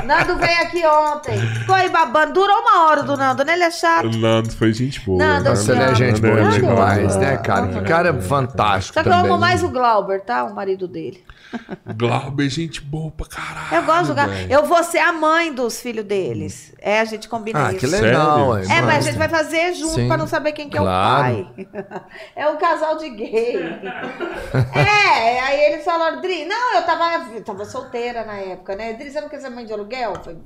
Nando 0.06 0.38
veio 0.38 0.62
aqui 0.62 0.86
ontem. 0.86 1.38
Ficou 1.40 1.74
aí 1.76 1.90
babando. 1.90 2.34
Durou 2.34 2.56
uma 2.62 2.88
hora 2.88 3.04
do 3.04 3.18
Nando, 3.18 3.44
né? 3.44 3.54
Ele 3.54 3.64
é 3.64 3.72
chato. 3.72 4.06
O 4.06 4.18
Nando 4.18 4.52
foi 4.52 4.72
gente 4.74 5.00
boa. 5.02 5.18
Nando, 5.18 5.44
né? 5.46 5.50
Nossa, 5.50 5.72
ele 5.72 5.84
é 5.84 5.96
gente 5.96 6.22
Nando 6.22 6.36
boa 6.38 6.56
é 6.56 6.60
demais, 6.60 7.16
né, 7.18 7.38
cara? 7.38 7.68
Que 7.68 7.82
cara 7.82 8.22
fantástico 8.22 8.94
Só 8.94 9.02
que 9.04 9.10
eu 9.10 9.14
amo 9.14 9.38
mais 9.38 9.64
o 9.64 9.70
Glauber, 9.70 10.22
tá? 10.24 10.44
O 10.44 10.54
marido 10.54 10.88
dele. 10.88 11.24
Glauber, 11.98 12.48
gente 12.50 12.80
boa 12.80 13.12
pra 13.12 13.26
caralho. 13.26 13.76
Eu 13.76 13.84
gosto 13.84 14.08
do 14.08 14.14
Glauber. 14.16 14.48
Eu 14.50 14.66
vou 14.66 14.84
ser 14.84 15.00
a 15.00 15.12
mãe 15.12 15.52
dos 15.54 15.82
filhos 15.82 16.06
deles. 16.06 16.74
É, 16.80 17.00
a 17.02 17.06
gente 17.06 17.28
combina 17.28 17.68
Ah, 17.68 17.72
isso. 17.72 17.80
que 17.80 17.88
legal. 17.88 18.54
Sério? 18.54 18.70
ué, 18.70 18.78
É, 18.78 18.82
mas 18.82 18.98
a 18.98 19.02
gente 19.02 19.18
vai 19.18 19.28
fazer 19.30 19.74
junto 19.74 19.96
Sim. 19.96 20.08
pra 20.08 20.16
não 20.18 20.28
saber 20.28 20.52
quem 20.54 20.70
que 20.70 20.78
é 20.78 20.82
Claro. 20.82 21.40
o 21.40 21.46
pai. 21.46 21.48
É 22.36 22.48
um 22.48 22.58
casal 22.58 22.98
de 22.98 23.10
gay. 23.10 23.58
é, 24.74 24.91
aí 25.44 25.62
eles 25.72 25.84
falaram, 25.84 26.22
Dri, 26.22 26.46
não, 26.46 26.76
eu 26.76 26.84
tava, 26.84 27.36
eu 27.36 27.44
tava 27.44 27.66
solteira 27.66 28.26
na 28.26 28.38
época, 28.38 28.76
né? 28.76 28.94
Dri, 28.94 29.12
você 29.12 29.22
não 29.22 29.30
quer 29.30 29.40
ser 29.40 29.50
mãe 29.50 29.66
de 29.66 29.74
aluguel? 29.74 30.16
Falei, 30.16 30.40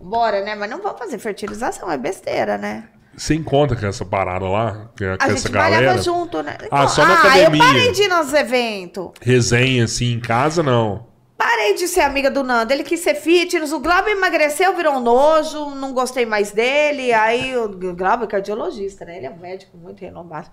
bora, 0.00 0.42
né? 0.42 0.54
Mas 0.54 0.70
não 0.70 0.82
vamos 0.82 0.98
fazer 0.98 1.18
fertilização, 1.18 1.90
é 1.90 1.96
besteira, 1.96 2.58
né? 2.58 2.88
Você 3.16 3.34
encontra 3.34 3.74
com 3.76 3.86
essa 3.86 4.04
parada 4.04 4.46
lá? 4.46 4.90
Com 4.96 5.04
A 5.04 5.14
essa 5.14 5.36
gente 5.36 5.50
galera? 5.50 5.76
trabalhava 5.76 6.02
junto, 6.02 6.42
né? 6.42 6.58
Ah, 6.70 6.86
só 6.86 7.02
na 7.06 7.14
ah, 7.14 7.18
academia. 7.20 7.62
eu 7.62 7.66
parei 7.66 7.92
de 7.92 8.02
ir 8.02 8.08
nos 8.08 8.32
eventos. 8.34 9.10
Resenha 9.22 9.84
assim 9.84 10.12
em 10.12 10.20
casa, 10.20 10.62
não. 10.62 11.06
Parei 11.36 11.74
de 11.74 11.88
ser 11.88 12.00
amiga 12.00 12.30
do 12.30 12.42
Nando. 12.42 12.72
Ele 12.72 12.84
quis 12.84 13.00
ser 13.00 13.14
fitness. 13.14 13.72
O 13.72 13.80
Glauber 13.80 14.10
emagreceu, 14.10 14.76
virou 14.76 14.94
um 14.94 15.00
nojo. 15.00 15.70
Não 15.74 15.94
gostei 15.94 16.26
mais 16.26 16.50
dele. 16.50 17.12
Aí 17.12 17.56
o 17.56 17.68
Glauber 17.68 18.24
é 18.24 18.26
cardiologista, 18.26 19.04
né? 19.06 19.16
Ele 19.16 19.26
é 19.26 19.30
um 19.30 19.38
médico 19.38 19.76
muito 19.78 20.00
renomado. 20.00 20.50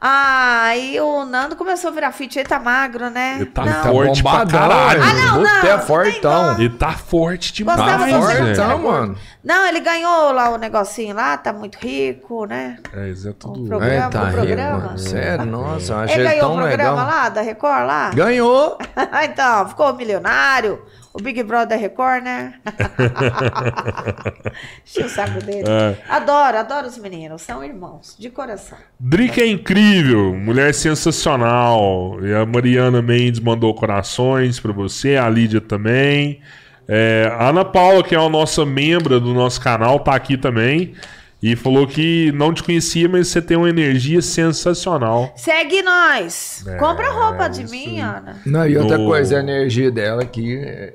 Aí 0.00 0.98
o 0.98 1.26
Nando 1.26 1.54
começou 1.56 1.90
a 1.90 1.92
virar 1.92 2.12
fit. 2.12 2.38
Ele 2.38 2.48
tá 2.48 2.58
magro, 2.58 3.10
né? 3.10 3.36
Ele 3.36 3.46
tá 3.46 3.64
não. 3.66 3.82
forte 3.82 4.22
pra 4.22 4.46
caralho. 4.46 5.02
Ah, 5.02 5.12
não, 5.12 5.40
Você 5.40 5.66
não, 5.66 5.74
é 5.74 5.78
fortão. 5.78 6.58
Ele 6.58 6.70
tá 6.70 6.92
forte 6.92 7.52
demais, 7.52 7.78
Gostava 7.78 8.06
você. 8.06 8.36
Fortão, 8.56 8.78
mano. 8.78 9.16
Não, 9.44 9.66
ele 9.66 9.80
ganhou 9.80 10.32
lá 10.32 10.50
o 10.50 10.56
negocinho 10.56 11.14
lá. 11.14 11.36
Tá 11.36 11.52
muito 11.52 11.76
rico, 11.76 12.46
né? 12.46 12.78
É, 12.94 13.08
isso 13.08 13.28
é 13.28 13.32
tudo. 13.32 13.64
O 13.64 13.66
programa, 13.66 13.94
É, 13.94 14.08
tá 14.08 14.22
o 14.22 14.86
rico. 14.88 14.98
Sério, 14.98 15.44
nossa, 15.44 15.92
eu 15.92 15.98
achei 15.98 16.16
Ele 16.16 16.28
ganhou 16.28 16.40
tão 16.40 16.52
o 16.52 16.56
programa 16.56 16.90
legal. 16.90 17.06
lá, 17.06 17.28
da 17.28 17.40
Record 17.42 17.86
lá? 17.86 18.10
Ganhou. 18.14 18.78
então, 19.22 19.68
ficou 19.68 19.94
milionário. 19.94 20.82
O 21.12 21.20
Big 21.20 21.42
Brother 21.42 21.78
Record, 21.78 22.22
né? 22.22 22.54
Enchi 24.86 25.02
o 25.02 25.08
saco 25.08 25.44
dele. 25.44 25.68
É. 25.68 25.96
Adoro, 26.08 26.56
adoro 26.56 26.86
os 26.86 26.96
meninos. 26.98 27.42
São 27.42 27.64
irmãos, 27.64 28.14
de 28.16 28.30
coração. 28.30 28.78
Drica 28.98 29.40
é 29.40 29.46
incrível, 29.46 30.36
mulher 30.36 30.72
sensacional. 30.72 32.16
E 32.22 32.32
a 32.32 32.46
Mariana 32.46 33.02
Mendes 33.02 33.40
mandou 33.40 33.74
corações 33.74 34.60
pra 34.60 34.72
você, 34.72 35.16
a 35.16 35.28
Lídia 35.28 35.60
também. 35.60 36.40
É, 36.86 37.28
a 37.38 37.48
Ana 37.48 37.64
Paula, 37.64 38.04
que 38.04 38.14
é 38.14 38.18
a 38.18 38.28
nossa 38.28 38.64
membra 38.64 39.18
do 39.18 39.34
nosso 39.34 39.60
canal, 39.60 39.98
tá 40.00 40.14
aqui 40.14 40.36
também. 40.36 40.94
E 41.42 41.56
falou 41.56 41.86
que 41.86 42.30
não 42.32 42.52
te 42.52 42.62
conhecia, 42.62 43.08
mas 43.08 43.28
você 43.28 43.40
tem 43.40 43.56
uma 43.56 43.68
energia 43.70 44.20
sensacional. 44.20 45.32
Segue 45.36 45.82
nós. 45.82 46.62
É, 46.66 46.76
Compra 46.76 47.10
roupa 47.10 47.48
de 47.48 47.62
isso 47.62 47.72
mim, 47.72 47.98
Ana. 48.00 48.36
Não, 48.44 48.66
e 48.68 48.76
outra 48.76 48.98
No- 48.98 49.06
coisa, 49.06 49.38
a 49.38 49.40
energia 49.40 49.90
dela 49.90 50.22
que 50.24 50.58
é, 50.58 50.92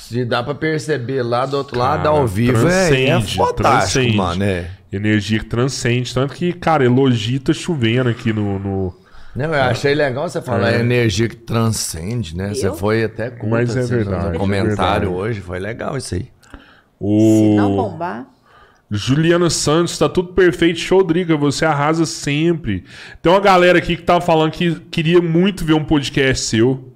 se 0.00 0.24
dá 0.24 0.42
pra 0.42 0.54
perceber 0.54 1.22
lá 1.22 1.44
do 1.44 1.58
outro 1.58 1.78
lado, 1.78 2.04
Cara, 2.04 2.08
ao 2.16 2.26
vivo, 2.26 2.66
é, 2.66 2.86
é 2.86 2.88
transcende, 2.88 3.36
fantástico, 3.36 3.54
transcende. 3.62 4.16
mano. 4.16 4.44
É. 4.44 4.70
Energia 4.90 5.38
que 5.40 5.44
transcende. 5.44 6.14
Tanto 6.14 6.32
que, 6.32 6.54
cara, 6.54 6.82
elogio 6.84 7.40
tá 7.40 7.52
chovendo 7.52 8.08
aqui 8.08 8.32
no. 8.32 8.58
no- 8.58 8.96
Não, 9.34 9.52
eu 9.54 9.62
achei 9.64 9.94
legal 9.94 10.26
você 10.26 10.40
falar 10.40 10.72
É. 10.72 10.80
energia 10.80 11.28
que 11.28 11.36
transcende, 11.36 12.34
né? 12.34 12.54
Você 12.54 12.68
Eu? 12.68 12.74
foi 12.74 13.04
até 13.04 13.28
contra, 13.28 13.48
Mas 13.50 13.76
é 13.76 13.80
assim, 13.80 13.94
verdade, 13.94 14.32
no 14.32 14.38
comentário 14.38 14.72
é 14.72 14.76
verdade. 14.78 15.06
hoje, 15.08 15.40
foi 15.42 15.58
legal 15.58 15.98
isso 15.98 16.14
aí. 16.14 16.28
O... 16.98 17.18
Se 17.50 17.56
não 17.56 17.76
bombar. 17.76 18.26
Juliana 18.90 19.50
Santos, 19.50 19.98
tá 19.98 20.08
tudo 20.08 20.32
perfeito. 20.32 20.78
Show, 20.78 21.02
Driga, 21.02 21.36
você 21.36 21.64
arrasa 21.64 22.06
sempre. 22.06 22.84
Tem 23.20 23.32
uma 23.32 23.40
galera 23.40 23.78
aqui 23.78 23.96
que 23.96 24.02
tava 24.02 24.20
falando 24.20 24.52
que 24.52 24.78
queria 24.90 25.20
muito 25.20 25.64
ver 25.64 25.74
um 25.74 25.84
podcast 25.84 26.44
seu. 26.46 26.92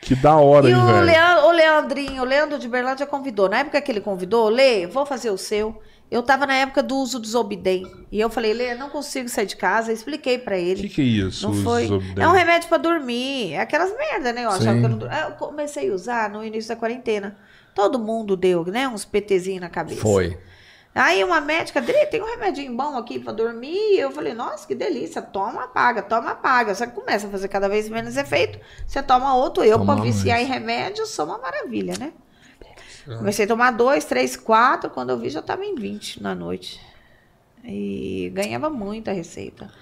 Que 0.00 0.14
da 0.14 0.36
hora, 0.36 0.68
E 0.68 0.72
hein, 0.72 0.76
o, 0.78 0.86
velho? 0.86 1.04
Leandro, 1.06 1.46
o 1.46 1.50
Leandrinho, 1.52 2.22
o 2.22 2.24
Leandro 2.24 2.58
de 2.58 2.68
Berlândia 2.68 3.06
convidou. 3.06 3.48
Na 3.48 3.58
época 3.58 3.80
que 3.80 3.90
ele 3.90 4.00
convidou, 4.00 4.48
Lê, 4.48 4.86
vou 4.86 5.04
fazer 5.06 5.30
o 5.30 5.38
seu. 5.38 5.80
Eu 6.10 6.22
tava 6.22 6.44
na 6.46 6.54
época 6.54 6.82
do 6.82 6.96
uso 6.96 7.18
do 7.18 7.26
Zobidem. 7.26 7.84
E 8.10 8.20
eu 8.20 8.28
falei, 8.28 8.52
Lê, 8.52 8.74
não 8.74 8.88
consigo 8.90 9.28
sair 9.28 9.46
de 9.46 9.56
casa. 9.56 9.92
Expliquei 9.92 10.38
pra 10.38 10.56
O 10.56 10.58
ele. 10.58 10.82
que, 10.82 10.88
que 10.88 11.00
é 11.00 11.04
isso? 11.04 11.46
Não 11.48 11.54
foi. 11.54 11.88
É 12.18 12.28
um 12.28 12.32
remédio 12.32 12.68
pra 12.68 12.78
dormir. 12.78 13.52
É 13.54 13.60
aquelas 13.60 13.96
merda, 13.96 14.32
né? 14.32 14.44
Eu 14.44 14.50
achava 14.50 14.72
Sim. 14.74 14.78
que 14.80 14.84
eu 14.84 14.88
não 14.90 14.98
dur- 14.98 15.08
Eu 15.10 15.30
comecei 15.32 15.90
a 15.90 15.94
usar 15.94 16.30
no 16.30 16.44
início 16.44 16.68
da 16.68 16.76
quarentena. 16.76 17.36
Todo 17.74 17.98
mundo 17.98 18.36
deu, 18.36 18.64
né? 18.66 18.86
Uns 18.88 19.04
PTzinhos 19.04 19.60
na 19.62 19.70
cabeça. 19.70 20.02
Foi. 20.02 20.36
Aí 20.94 21.24
uma 21.24 21.40
médica, 21.40 21.80
Dri, 21.80 22.06
tem 22.06 22.20
um 22.20 22.26
remedinho 22.26 22.76
bom 22.76 22.98
aqui 22.98 23.18
pra 23.18 23.32
dormir. 23.32 23.94
E 23.94 23.98
eu 23.98 24.10
falei, 24.10 24.34
nossa, 24.34 24.66
que 24.66 24.74
delícia. 24.74 25.22
Toma, 25.22 25.64
apaga, 25.64 26.02
toma, 26.02 26.32
apaga. 26.32 26.74
Só 26.74 26.86
que 26.86 26.92
começa 26.92 27.26
a 27.26 27.30
fazer 27.30 27.48
cada 27.48 27.68
vez 27.68 27.88
menos 27.88 28.16
efeito. 28.16 28.58
Você 28.86 29.02
toma 29.02 29.34
outro. 29.34 29.64
Eu, 29.64 29.84
pra 29.84 29.94
viciar 29.94 30.40
em 30.40 30.44
remédio, 30.44 31.06
sou 31.06 31.24
uma 31.24 31.38
maravilha, 31.38 31.94
né? 31.98 32.12
Comecei 33.04 33.46
a 33.46 33.48
tomar 33.48 33.70
dois, 33.72 34.04
três, 34.04 34.36
quatro. 34.36 34.90
Quando 34.90 35.10
eu 35.10 35.18
vi, 35.18 35.30
já 35.30 35.40
tava 35.40 35.64
em 35.64 35.74
20 35.74 36.22
na 36.22 36.34
noite. 36.34 36.78
E 37.64 38.30
ganhava 38.34 38.68
muita 38.68 39.12
receita. 39.12 39.72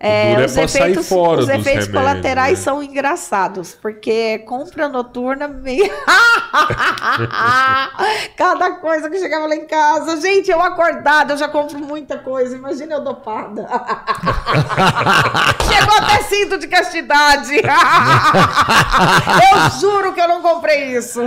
É, 0.00 0.30
duro 0.30 0.42
é 0.42 0.44
os 0.44 0.52
sair 0.52 0.64
efeitos, 0.64 1.08
fora 1.08 1.40
os 1.40 1.46
dos 1.46 1.54
efeitos 1.56 1.86
remédios, 1.86 1.88
colaterais 1.88 2.58
né? 2.58 2.64
são 2.64 2.80
engraçados, 2.80 3.74
porque 3.74 4.38
compra 4.46 4.88
noturna 4.88 5.48
meio. 5.48 5.90
Cada 8.36 8.72
coisa 8.76 9.10
que 9.10 9.18
chegava 9.18 9.48
lá 9.48 9.56
em 9.56 9.66
casa. 9.66 10.20
Gente, 10.20 10.50
eu 10.50 10.62
acordada, 10.62 11.32
eu 11.34 11.36
já 11.36 11.48
compro 11.48 11.80
muita 11.80 12.16
coisa. 12.18 12.54
Imagina 12.56 12.94
eu 12.94 13.00
dopada. 13.02 13.66
Chegou 15.68 15.96
até 15.98 16.22
cinto 16.24 16.58
de 16.58 16.66
castidade. 16.68 17.54
eu 19.52 19.70
juro 19.80 20.12
que 20.12 20.20
eu 20.20 20.28
não 20.28 20.40
comprei 20.42 20.96
isso. 20.96 21.20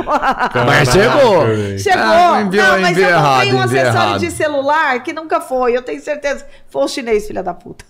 Mas 0.65 0.89
chegou. 0.89 1.45
Chegou. 1.77 2.01
Ah, 2.03 2.41
enviou- 2.41 2.65
não, 2.65 2.81
mas 2.81 2.97
eu 2.97 3.03
enviou 3.03 3.21
comprei 3.21 3.49
errado, 3.49 3.55
um 3.55 3.61
acessório 3.61 4.07
errado. 4.07 4.19
de 4.19 4.31
celular 4.31 5.03
que 5.03 5.13
nunca 5.13 5.41
foi. 5.41 5.75
Eu 5.75 5.81
tenho 5.81 6.01
certeza. 6.01 6.45
Foi 6.69 6.83
o 6.83 6.87
chinês, 6.87 7.27
filha 7.27 7.43
da 7.43 7.53
puta. 7.53 7.83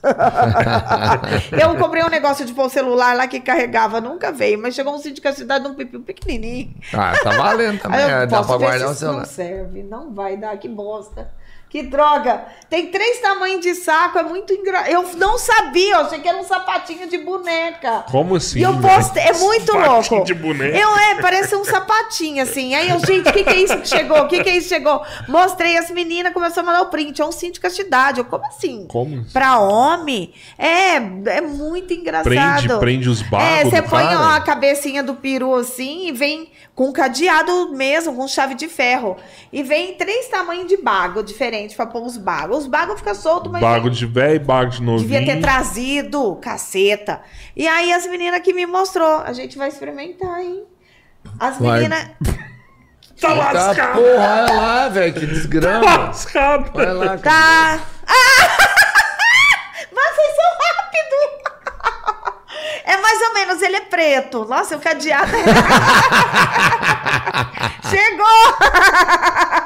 eu 1.59 1.75
comprei 1.77 2.03
um 2.03 2.09
negócio 2.09 2.45
de 2.45 2.53
pôr 2.53 2.65
o 2.65 2.69
celular 2.69 3.15
lá 3.15 3.27
que 3.27 3.39
carregava, 3.39 4.01
nunca 4.01 4.31
veio. 4.31 4.59
Mas 4.59 4.75
chegou 4.75 4.93
um 4.93 4.97
cinto 4.97 5.15
de 5.15 5.21
castidade 5.21 5.63
num 5.63 5.73
pipi 5.73 5.99
pequenininho. 5.99 6.73
Ah, 6.93 7.13
tá 7.21 7.31
valendo 7.31 7.79
também. 7.79 7.99
Aí 7.99 8.11
eu 8.11 8.17
é, 8.17 8.27
dá 8.27 8.43
pra 8.43 8.57
guardar 8.57 8.89
o 8.89 8.93
celular. 8.93 9.19
Não 9.19 9.25
serve, 9.25 9.83
não 9.83 10.13
vai 10.13 10.37
dar, 10.37 10.57
que 10.57 10.67
bosta. 10.67 11.29
Que 11.71 11.81
droga! 11.83 12.43
Tem 12.69 12.87
três 12.87 13.19
tamanhos 13.19 13.61
de 13.61 13.73
saco, 13.75 14.19
é 14.19 14.23
muito 14.23 14.53
engraçado. 14.53 14.91
Eu 14.91 15.03
não 15.17 15.37
sabia, 15.37 15.93
eu 15.93 15.99
achei 16.01 16.19
que 16.19 16.27
era 16.27 16.37
um 16.37 16.43
sapatinho 16.43 17.07
de 17.07 17.17
boneca. 17.17 18.03
Como 18.11 18.35
assim? 18.35 18.59
E 18.59 18.61
eu 18.61 18.73
velho? 18.73 18.93
postei, 18.95 19.23
é 19.23 19.33
muito 19.33 19.71
Sapatinho 19.71 19.89
louco. 20.15 20.25
de 20.25 20.33
boneca. 20.33 20.77
Eu 20.77 20.97
é, 20.97 21.15
parece 21.21 21.55
um 21.55 21.63
sapatinho 21.63 22.43
assim. 22.43 22.75
Aí 22.75 22.89
eu, 22.89 22.99
gente, 22.99 23.29
o 23.29 23.31
que, 23.33 23.43
que 23.45 23.49
é 23.49 23.55
isso 23.61 23.77
que 23.77 23.87
chegou? 23.87 24.17
O 24.19 24.27
que, 24.27 24.43
que 24.43 24.49
é 24.49 24.57
isso 24.57 24.67
que 24.67 24.75
chegou? 24.75 25.01
Mostrei 25.29 25.77
as 25.77 25.89
meninas, 25.91 26.33
começou 26.33 26.61
a 26.61 26.65
mandar 26.65 26.81
o 26.81 26.87
print. 26.87 27.21
É 27.21 27.25
um 27.25 27.31
cinto 27.31 27.53
de 27.53 27.59
castidade. 27.61 28.19
Eu, 28.19 28.25
como 28.25 28.45
assim? 28.45 28.85
Como? 28.89 29.23
Pra 29.31 29.59
homem? 29.59 30.33
É, 30.57 30.95
é 30.95 31.41
muito 31.41 31.93
engraçado. 31.93 32.23
Prende, 32.25 32.79
prende 32.79 33.09
os 33.09 33.21
bagos 33.21 33.47
É, 33.47 33.63
você 33.63 33.81
põe 33.81 34.03
cara? 34.03 34.35
a 34.35 34.41
cabecinha 34.41 35.01
do 35.03 35.15
peru 35.15 35.55
assim 35.55 36.07
e 36.07 36.11
vem 36.11 36.51
com 36.75 36.87
um 36.89 36.93
cadeado 36.93 37.71
mesmo, 37.73 38.13
com 38.15 38.27
chave 38.27 38.55
de 38.55 38.67
ferro. 38.67 39.15
E 39.53 39.61
vem 39.61 39.93
três 39.95 40.27
tamanhos 40.27 40.67
de 40.67 40.77
bago 40.77 41.21
diferentes 41.21 41.60
pra 41.75 41.85
pôr 41.85 42.03
os 42.03 42.17
bagos. 42.17 42.59
Os 42.59 42.67
bagos 42.67 42.97
ficam 42.99 43.15
soltos, 43.15 43.51
mas. 43.51 43.61
Bago 43.61 43.89
de 43.89 44.05
velho, 44.05 44.39
bago 44.39 44.71
de 44.71 44.81
novinho. 44.81 45.07
Devia 45.09 45.25
ter 45.25 45.39
trazido, 45.41 46.35
caceta. 46.41 47.21
E 47.55 47.67
aí 47.67 47.91
as 47.93 48.05
meninas 48.07 48.41
que 48.41 48.53
me 48.53 48.65
mostrou, 48.65 49.21
a 49.21 49.33
gente 49.33 49.57
vai 49.57 49.67
experimentar, 49.69 50.39
hein? 50.41 50.63
As 51.39 51.59
meninas. 51.59 52.07
Tá 53.21 53.27
Tá, 53.27 53.33
lascado. 53.53 54.01
porra, 54.01 54.45
olha 54.47 54.53
lá, 54.53 54.89
velho, 54.89 55.13
que 55.13 55.19
Tá 55.19 55.25
desgrama. 55.27 55.95
lascado. 56.07 56.71
Olha 56.73 56.91
lá. 56.93 57.17
Tá. 57.19 57.79
Ah! 58.07 58.47
Mas 59.93 60.15
vocês 60.15 60.35
são 60.35 60.49
rápidos! 60.65 61.51
É 62.83 62.97
mais 62.97 63.21
ou 63.21 63.33
menos, 63.35 63.61
ele 63.61 63.75
é 63.75 63.81
preto. 63.81 64.43
Nossa, 64.45 64.75
o 64.75 64.79
cadeado. 64.79 65.31
Chegou! 67.89 68.25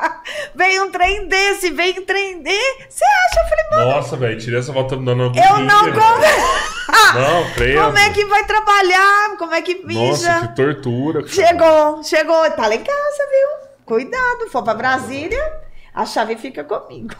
Veio 0.56 0.86
um 0.86 0.92
trem 0.92 1.28
desse, 1.28 1.70
veio 1.72 2.02
um 2.02 2.06
trem 2.06 2.42
desse. 2.42 2.86
Você 2.90 3.06
acha? 3.06 3.40
Eu 3.40 3.50
falei, 3.50 3.66
mano, 3.72 3.92
Nossa, 3.92 4.18
velho, 4.18 4.40
tirei 4.40 4.60
essa 4.60 4.72
me 4.72 4.84
dando 4.84 5.12
uma 5.12 5.32
eu 5.36 5.60
não 5.60 5.80
como. 5.92 6.26
Não, 7.16 7.54
creio. 7.54 7.82
Como 7.84 7.98
é 7.98 8.10
que 8.12 8.26
vai 8.26 8.46
trabalhar? 8.46 9.38
Como 9.38 9.54
é 9.54 9.62
que 9.62 9.86
mija? 9.86 10.34
Nossa, 10.34 10.48
que 10.48 10.56
tortura. 10.56 11.24
cara. 11.24 11.34
Chegou, 11.34 12.04
chegou. 12.04 12.52
Tá 12.52 12.68
lá 12.68 12.76
em 12.76 12.84
casa, 12.84 13.28
viu? 13.30 13.70
Cuidado, 13.86 14.50
for 14.52 14.64
pra 14.64 14.74
Brasília, 14.74 15.54
a 15.94 16.06
chave 16.06 16.36
fica 16.38 16.64
comigo. 16.64 17.14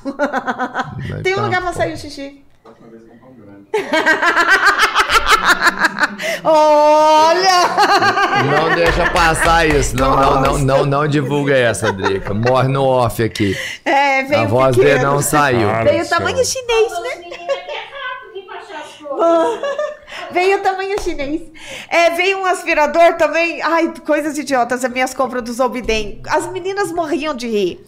Tem 1.24 1.34
um 1.34 1.38
tá 1.38 1.42
lugar 1.44 1.62
pra 1.62 1.74
sair 1.74 1.94
o 1.94 1.98
xixi. 1.98 2.44
Olha! 6.44 7.60
Não 8.46 8.76
deixa 8.76 9.10
passar 9.12 9.68
isso. 9.68 9.96
Não, 9.96 10.16
não, 10.16 10.42
não, 10.42 10.58
não, 10.60 10.86
não 10.86 11.08
divulga 11.08 11.56
essa, 11.58 11.92
Drica. 11.92 12.34
Morre 12.34 12.68
no 12.68 12.84
off 12.86 13.22
aqui. 13.24 13.58
É, 13.84 14.24
veio 14.24 14.42
A 14.42 14.46
voz 14.46 14.76
pequeno. 14.76 14.94
dele 14.94 15.06
não 15.06 15.22
saiu. 15.22 15.68
Cara 15.68 15.90
Veio 15.92 16.04
do 16.04 16.10
tamanho 16.10 16.38
céu. 16.38 16.46
chinês, 16.46 16.92
né? 17.02 17.10
é. 17.32 17.86
Veio 20.32 20.62
tamanho 20.62 21.00
chinês. 21.02 21.42
É, 21.90 22.10
veio 22.12 22.40
um 22.40 22.46
aspirador 22.46 23.14
também. 23.14 23.62
Ai, 23.62 23.94
coisas 24.06 24.38
idiotas, 24.38 24.84
as 24.84 24.92
minhas 24.92 25.14
compras 25.14 25.44
do 25.44 25.54
Zobiden. 25.54 26.22
As 26.28 26.48
meninas 26.52 26.92
morriam 26.92 27.34
de 27.34 27.48
rir. 27.48 27.86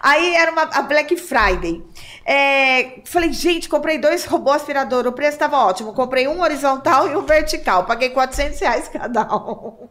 Aí 0.00 0.34
era 0.34 0.50
uma, 0.50 0.62
a 0.62 0.82
Black 0.82 1.14
Friday. 1.16 1.84
É, 2.24 3.00
falei, 3.04 3.32
gente, 3.32 3.68
comprei 3.68 3.98
dois 3.98 4.24
robô 4.24 4.50
aspirador. 4.50 5.06
O 5.06 5.12
preço 5.12 5.32
estava 5.32 5.58
ótimo. 5.58 5.92
Comprei 5.92 6.26
um 6.26 6.40
horizontal 6.40 7.08
e 7.08 7.16
um 7.16 7.22
vertical. 7.22 7.84
Paguei 7.84 8.10
400 8.10 8.58
reais 8.60 8.88
cada 8.88 9.22
um. 9.34 9.88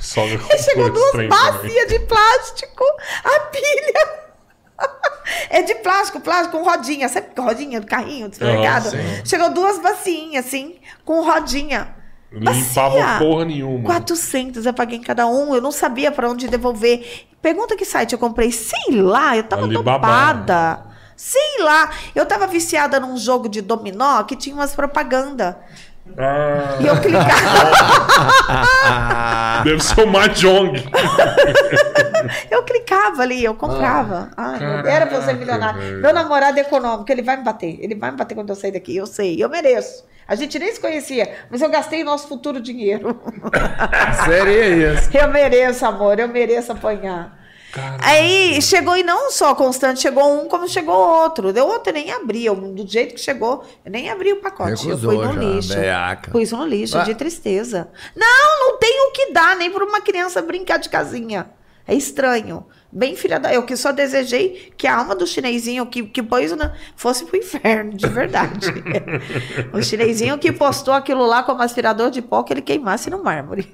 Sogra 0.00 0.40
E 0.50 0.58
chegou 0.58 0.90
duas 0.92 1.28
bacias 1.28 1.88
de 1.88 1.98
plástico. 2.00 2.84
A 3.24 3.40
pilha. 3.40 4.28
É 5.50 5.60
de 5.60 5.74
plástico, 5.76 6.20
plástico 6.20 6.56
com 6.56 6.64
rodinha. 6.64 7.06
Sabe 7.08 7.28
que 7.34 7.40
rodinha 7.40 7.80
do 7.80 7.86
carrinho 7.86 8.28
do 8.30 8.34
supermercado? 8.34 8.90
sim. 8.90 8.96
Chegou 9.26 9.50
duas 9.50 9.78
bacinhas, 9.78 10.46
assim, 10.46 10.76
com 11.04 11.22
rodinha. 11.22 11.94
Limpava 12.32 12.98
Bacia. 12.98 13.18
porra 13.18 13.44
nenhuma. 13.44 13.84
400 13.84 14.64
eu 14.66 14.72
paguei 14.74 14.98
em 14.98 15.02
cada 15.02 15.26
um. 15.26 15.54
Eu 15.54 15.60
não 15.60 15.72
sabia 15.72 16.10
pra 16.10 16.30
onde 16.30 16.48
devolver. 16.48 17.27
Pergunta 17.40 17.76
que 17.76 17.84
site 17.84 18.12
eu 18.12 18.18
comprei. 18.18 18.50
Sei 18.52 19.00
lá, 19.00 19.36
eu 19.36 19.44
tava 19.44 19.64
Alibaba. 19.64 19.98
dopada. 19.98 20.86
Sei 21.16 21.62
lá. 21.62 21.90
Eu 22.14 22.26
tava 22.26 22.46
viciada 22.46 22.98
num 23.00 23.16
jogo 23.16 23.48
de 23.48 23.60
dominó 23.60 24.22
que 24.24 24.36
tinha 24.36 24.54
umas 24.54 24.74
propaganda. 24.74 25.58
Ah, 26.16 26.78
E 26.80 26.86
eu 26.86 26.98
clicava. 27.00 27.70
deve 29.64 29.82
ser 29.82 30.00
o 30.02 30.06
Mahjong. 30.06 30.72
Eu 32.50 32.62
clicava 32.64 33.22
ali, 33.22 33.44
eu 33.44 33.54
comprava. 33.54 34.30
Ai, 34.36 34.58
meu 34.58 34.82
Deus, 34.82 34.86
era 34.94 35.06
pra 35.06 35.16
eu 35.16 35.22
ser 35.22 35.38
Caraca, 35.38 35.38
milionário. 35.72 36.00
Meu 36.00 36.12
namorado 36.12 36.58
é 36.58 36.62
econômico, 36.62 37.10
ele 37.12 37.22
vai 37.22 37.36
me 37.36 37.44
bater. 37.44 37.78
Ele 37.80 37.94
vai 37.94 38.10
me 38.10 38.16
bater 38.16 38.34
quando 38.34 38.48
eu 38.50 38.56
sair 38.56 38.72
daqui. 38.72 38.94
Eu 38.96 39.06
sei, 39.06 39.42
eu 39.42 39.48
mereço. 39.48 40.04
A 40.28 40.34
gente 40.34 40.58
nem 40.58 40.70
se 40.72 40.78
conhecia, 40.78 41.34
mas 41.50 41.62
eu 41.62 41.70
gastei 41.70 42.04
nosso 42.04 42.28
futuro 42.28 42.60
dinheiro. 42.60 43.18
Seria 44.26 44.92
isso. 44.94 45.10
Eu 45.16 45.28
mereço, 45.30 45.86
amor, 45.86 46.18
eu 46.18 46.28
mereço 46.28 46.70
apanhar. 46.72 47.38
Caraca. 47.72 48.06
Aí 48.06 48.60
chegou, 48.62 48.96
e 48.96 49.02
não 49.02 49.30
só 49.30 49.54
constante, 49.54 50.00
chegou 50.00 50.40
um 50.42 50.48
como 50.48 50.66
chegou 50.68 50.94
outro. 50.94 51.52
Deu 51.52 51.66
outro, 51.66 51.90
eu 51.90 51.94
nem 51.94 52.10
abri. 52.10 52.48
Do 52.48 52.86
jeito 52.86 53.14
que 53.14 53.20
chegou, 53.20 53.64
eu 53.84 53.90
nem 53.90 54.10
abri 54.10 54.32
o 54.32 54.36
pacote. 54.40 54.86
Recusou 54.86 55.12
eu 55.12 55.18
fui 55.18 55.26
no 55.28 55.34
já, 55.34 55.40
lixo. 55.40 55.74
beaca. 55.74 56.30
Pus 56.30 56.52
no 56.52 56.66
lixo, 56.66 56.98
Ah. 56.98 57.02
de 57.04 57.14
tristeza. 57.14 57.88
Não, 58.16 58.60
não 58.70 58.78
tem 58.78 59.08
o 59.08 59.12
que 59.12 59.32
dar, 59.32 59.54
nem 59.56 59.70
para 59.70 59.84
uma 59.84 60.00
criança 60.00 60.40
brincar 60.42 60.78
de 60.78 60.88
casinha. 60.88 61.50
É 61.86 61.94
estranho. 61.94 62.66
Bem 62.90 63.14
filha 63.16 63.38
da. 63.38 63.52
Eu 63.52 63.64
que 63.66 63.76
só 63.76 63.92
desejei 63.92 64.72
que 64.76 64.86
a 64.86 64.96
alma 64.96 65.14
do 65.14 65.26
chinesinho 65.26 65.84
que, 65.86 66.04
que 66.04 66.22
pôs 66.22 66.50
na, 66.56 66.72
fosse 66.96 67.24
pro 67.26 67.36
inferno, 67.36 67.92
de 67.94 68.06
verdade. 68.08 68.66
o 69.72 69.82
chinesinho 69.82 70.38
que 70.38 70.50
postou 70.50 70.94
aquilo 70.94 71.26
lá 71.26 71.42
como 71.42 71.60
aspirador 71.62 72.10
de 72.10 72.22
pó 72.22 72.42
que 72.42 72.52
ele 72.52 72.62
queimasse 72.62 73.10
no 73.10 73.22
mármore. 73.22 73.68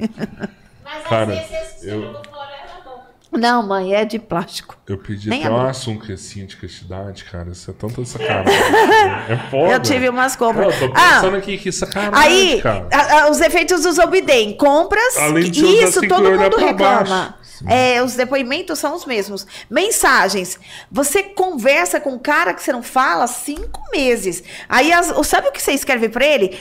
Mas 0.83 1.05
Cara, 1.05 1.33
às 1.33 1.49
vezes 1.49 1.85
eu- 1.85 2.03
jogou 2.03 2.23
fora 2.25 2.51
era 2.61 2.81
bom. 2.85 3.05
Não, 3.39 3.67
mãe, 3.67 3.95
é 3.95 4.05
de 4.05 4.19
plástico. 4.19 4.77
Eu 4.87 4.99
pedi 4.99 5.29
Nem 5.29 5.45
até 5.45 5.51
uma 5.55 5.73
sunquecinha 5.73 6.47
de 6.47 6.57
castidade, 6.57 7.25
cara. 7.25 7.51
Isso 7.51 7.71
é 7.71 7.75
tanta 7.75 8.05
sacanagem. 8.05 8.53
é 9.29 9.37
foda. 9.51 9.73
Eu 9.73 9.81
tive 9.81 10.09
umas 10.09 10.37
compras. 10.37 10.81
Eu 10.81 10.89
tô 10.91 10.95
Ah, 10.97 11.15
pensando 11.17 11.37
aqui 11.37 11.59
que 11.59 11.71
sacanagem, 11.73 12.15
Aí, 12.55 12.61
cara. 12.63 12.89
a- 12.93 13.23
a- 13.25 13.31
os 13.31 13.41
efeitos 13.41 13.83
dos 13.83 13.99
Obidem. 13.99 14.57
Compras, 14.57 15.17
Além 15.19 15.51
de 15.51 15.65
isso 15.65 16.01
todo 16.09 16.31
mundo 16.31 16.57
reclama. 16.57 17.37
É, 17.69 18.03
os 18.03 18.15
depoimentos 18.15 18.79
são 18.79 18.95
os 18.95 19.07
mesmos. 19.07 19.47
Mensagens. 19.71 20.59
Você 20.91 21.23
conversa 21.23 22.01
com 22.01 22.11
um 22.15 22.19
cara 22.19 22.53
que 22.53 22.63
você 22.63 22.73
não 22.73 22.83
fala 22.83 23.25
há 23.25 23.29
cinco 23.29 23.81
meses. 23.93 24.43
Aí, 24.69 24.93
as- 24.93 25.13
sabe 25.27 25.49
o 25.49 25.53
que 25.53 25.63
você 25.63 25.73
escreve 25.73 26.09
pra 26.09 26.25
ele? 26.27 26.59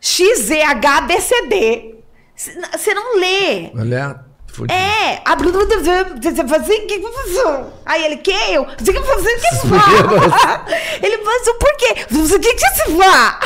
XZHBCD. 0.00 1.94
Você 2.36 2.92
não 2.94 3.18
lê. 3.18 3.70
Olha, 3.74 4.20
fudido. 4.56 4.72
É, 4.78 5.20
a 5.24 5.36
Bruna 5.36 5.58
Aí 7.84 8.04
ele, 8.04 8.16
que 8.16 8.30
eu? 8.30 8.62
O 8.62 8.66
que 8.66 8.84
você 8.92 9.36
que 9.38 9.56
fala? 9.68 10.66
Ele, 11.02 11.16
mas 11.18 11.46
o 11.46 11.54
porquê? 11.54 12.06
O 12.36 12.38
que 12.40 12.54
que 12.54 12.68
se 12.70 12.96
fala? 12.96 13.38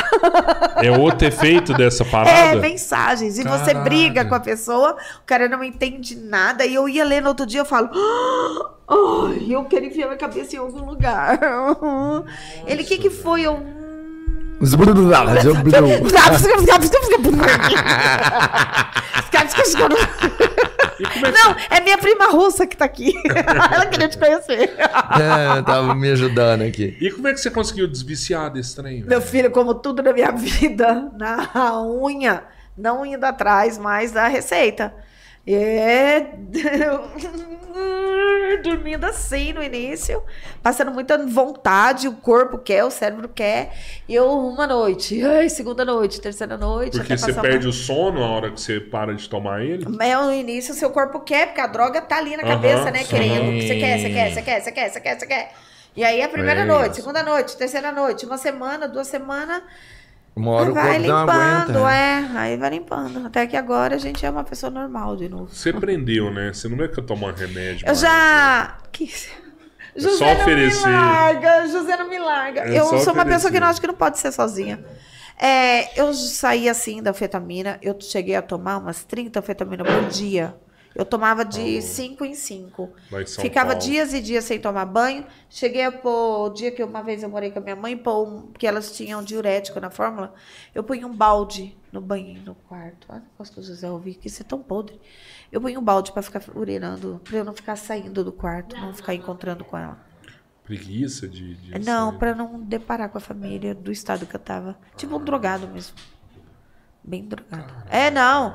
É 0.83 0.91
outro 0.91 1.27
efeito 1.27 1.73
dessa 1.73 2.03
É, 2.05 2.07
parada? 2.09 2.55
mensagens. 2.57 3.37
E 3.37 3.43
você 3.43 3.65
Caralho. 3.65 3.83
briga 3.83 4.25
com 4.25 4.35
a 4.35 4.39
pessoa, 4.39 4.93
o 5.21 5.25
cara 5.25 5.47
não 5.47 5.63
entende 5.63 6.15
nada. 6.15 6.65
E 6.65 6.73
eu 6.75 6.87
ia 6.89 7.03
ler 7.03 7.21
no 7.21 7.29
outro 7.29 7.45
dia, 7.45 7.61
eu 7.61 7.65
falo. 7.65 7.89
Ai, 8.89 9.45
eu 9.49 9.63
quero 9.65 9.85
enfiar 9.85 10.07
minha 10.07 10.17
cabeça 10.17 10.55
em 10.55 10.59
algum 10.59 10.83
lugar. 10.85 11.39
Ele, 12.67 12.83
o 12.83 12.85
que 12.85 12.97
que 12.97 13.09
foi? 13.09 13.41
Eu. 13.43 13.53
"Hum." 13.53 13.77
E 13.77 13.77
como 13.77 13.77
é 13.77 13.77
que 13.77 14.50
Não, 21.33 21.55
é 21.69 21.79
minha 21.81 21.97
prima 21.97 22.27
russa 22.27 22.67
que 22.67 22.77
tá 22.77 22.85
aqui. 22.85 23.13
Ela 23.73 23.85
queria 23.87 24.07
te 24.07 24.17
conhecer. 24.17 24.73
É, 24.77 25.61
tava 25.63 25.95
me 25.95 26.11
ajudando 26.11 26.61
aqui. 26.61 26.95
E 27.01 27.09
como 27.11 27.27
é 27.27 27.33
que 27.33 27.39
você 27.39 27.49
conseguiu 27.49 27.87
desviciar 27.87 28.51
desse 28.51 28.75
trem? 28.75 28.97
velho? 28.97 29.09
Meu 29.09 29.21
filho, 29.21 29.49
como 29.51 29.73
tudo 29.73 30.03
na 30.03 30.13
minha 30.13 30.31
vida, 30.31 31.11
na 31.17 31.81
unha, 31.81 32.43
não 32.77 33.05
indo 33.05 33.23
atrás 33.23 33.77
mais 33.77 34.11
da 34.11 34.27
receita. 34.27 34.93
É. 35.47 36.27
Dormindo 38.63 39.05
assim 39.05 39.53
no 39.53 39.63
início, 39.63 40.21
passando 40.61 40.91
muita 40.91 41.17
vontade, 41.17 42.07
o 42.07 42.13
corpo 42.13 42.57
quer, 42.57 42.83
o 42.83 42.91
cérebro 42.91 43.27
quer. 43.29 43.73
E 44.07 44.13
eu, 44.13 44.29
uma 44.29 44.67
noite, 44.67 45.23
ai, 45.25 45.49
segunda 45.49 45.83
noite, 45.83 46.21
terceira 46.21 46.57
noite. 46.57 46.97
Porque 46.97 47.17
você 47.17 47.33
perde 47.33 47.65
uma- 47.65 47.69
o 47.69 47.73
sono 47.73 48.23
a 48.23 48.27
hora 48.27 48.51
que 48.51 48.59
você 48.61 48.79
para 48.79 49.15
de 49.15 49.27
tomar 49.29 49.63
ele? 49.63 49.85
É, 49.99 50.15
no 50.15 50.33
início, 50.33 50.73
seu 50.73 50.89
corpo 50.91 51.21
quer, 51.21 51.47
porque 51.47 51.61
a 51.61 51.67
droga 51.67 52.01
tá 52.01 52.17
ali 52.17 52.35
na 52.37 52.43
cabeça, 52.43 52.91
né? 52.91 53.03
sim. 53.03 53.09
Querendo. 53.09 53.61
Você 53.61 53.75
quer, 53.75 53.97
você 53.99 54.09
quer, 54.09 54.31
você 54.31 54.41
quer, 54.41 54.61
você 54.61 54.71
quer, 54.71 54.89
você 54.89 54.99
quer, 55.01 55.19
você 55.19 55.25
quer. 55.25 55.51
E 55.95 56.03
aí, 56.03 56.21
a 56.21 56.29
primeira 56.29 56.61
É 56.61 56.65
noite, 56.65 56.95
segunda 56.97 57.23
noite, 57.23 57.57
terceira 57.57 57.91
noite, 57.91 58.25
uma 58.25 58.37
semana, 58.37 58.87
duas 58.87 59.07
semanas. 59.07 59.61
Uma 60.35 60.51
hora 60.51 60.71
o 60.71 60.73
vai 60.73 60.93
corpo 60.93 61.07
não 61.07 61.21
limpando, 61.21 61.77
aguenta. 61.77 61.93
é. 61.93 62.37
Aí 62.37 62.57
vai 62.57 62.69
limpando. 62.69 63.27
Até 63.27 63.45
que 63.47 63.57
agora 63.57 63.95
a 63.95 63.97
gente 63.97 64.25
é 64.25 64.29
uma 64.29 64.43
pessoa 64.43 64.69
normal 64.69 65.15
de 65.17 65.27
novo. 65.27 65.49
Você 65.53 65.73
prendeu, 65.73 66.31
né? 66.31 66.53
Você 66.53 66.69
não 66.69 66.83
é 66.83 66.87
que 66.87 66.97
eu 66.97 67.05
tomar 67.05 67.33
remédio. 67.33 67.83
Eu 67.85 67.87
mais, 67.87 67.99
já. 67.99 68.77
Que... 68.91 69.11
José 69.95 70.17
só 70.17 70.25
não 70.25 70.35
me 70.35 70.41
oferecer. 70.41 70.87
larga, 70.87 71.67
José 71.67 71.97
não 71.97 72.09
me 72.09 72.19
larga. 72.19 72.61
É 72.61 72.79
eu 72.79 72.85
sou 72.85 72.95
uma 72.95 73.01
pessoa 73.01 73.15
oferecer. 73.25 73.51
que 73.51 73.59
não 73.59 73.67
acho 73.67 73.81
que 73.81 73.87
não 73.87 73.93
pode 73.93 74.19
ser 74.19 74.31
sozinha. 74.31 74.83
É, 75.37 75.99
eu 75.99 76.13
saí 76.13 76.69
assim 76.69 77.01
da 77.01 77.09
anfetamina, 77.11 77.77
eu 77.81 77.97
cheguei 77.99 78.35
a 78.35 78.41
tomar 78.41 78.77
umas 78.77 79.03
30 79.03 79.39
anfetaminas 79.39 79.87
por 79.87 80.05
dia. 80.07 80.55
Eu 80.93 81.05
tomava 81.05 81.45
de 81.45 81.81
5 81.81 82.25
em 82.25 82.35
5. 82.35 82.89
Lá 83.11 83.21
em 83.21 83.25
São 83.25 83.41
Ficava 83.41 83.69
Paulo. 83.71 83.81
dias 83.81 84.13
e 84.13 84.21
dias 84.21 84.43
sem 84.43 84.59
tomar 84.59 84.85
banho. 84.85 85.25
Cheguei 85.49 85.83
a 85.85 85.91
pôr, 85.91 86.47
o 86.47 86.49
dia 86.49 86.71
que 86.71 86.83
uma 86.83 87.01
vez 87.01 87.23
eu 87.23 87.29
morei 87.29 87.49
com 87.49 87.59
a 87.59 87.61
minha 87.61 87.75
mãe, 87.75 87.95
pôr 87.97 88.27
um, 88.27 88.41
porque 88.47 88.67
elas 88.67 88.91
tinham 88.95 89.23
diurético 89.23 89.79
na 89.79 89.89
fórmula, 89.89 90.33
eu 90.75 90.83
punha 90.83 91.07
um 91.07 91.15
balde 91.15 91.77
no 91.93 92.01
banheiro, 92.01 92.41
no 92.45 92.55
quarto. 92.55 93.07
Olha 93.09 93.19
o 93.19 93.23
negócio 93.31 93.53
que 93.53 93.59
o 93.61 93.63
José 93.63 93.89
ouviu, 93.89 94.13
que 94.15 94.27
isso 94.27 94.41
é 94.41 94.45
tão 94.45 94.59
podre. 94.61 94.99
Eu 95.51 95.61
punha 95.61 95.79
um 95.79 95.83
balde 95.83 96.11
para 96.11 96.21
ficar 96.21 96.41
urinando, 96.55 97.21
para 97.23 97.37
eu 97.37 97.45
não 97.45 97.53
ficar 97.53 97.75
saindo 97.77 98.23
do 98.23 98.31
quarto, 98.31 98.75
não 98.75 98.93
ficar 98.93 99.13
encontrando 99.13 99.63
com 99.63 99.77
ela. 99.77 99.97
Preguiça 100.63 101.27
de. 101.27 101.55
de 101.55 101.79
Não, 101.79 102.09
sair. 102.09 102.19
para 102.19 102.35
não 102.35 102.59
deparar 102.59 103.09
com 103.09 103.17
a 103.17 103.21
família 103.21 103.73
do 103.73 103.91
estado 103.91 104.25
que 104.25 104.35
eu 104.35 104.39
tava. 104.39 104.77
Tipo 104.95 105.17
um 105.17 105.23
drogado 105.23 105.67
mesmo. 105.67 105.95
Bem 107.03 107.25
drogado. 107.25 107.73
É, 107.89 108.11
não. 108.11 108.53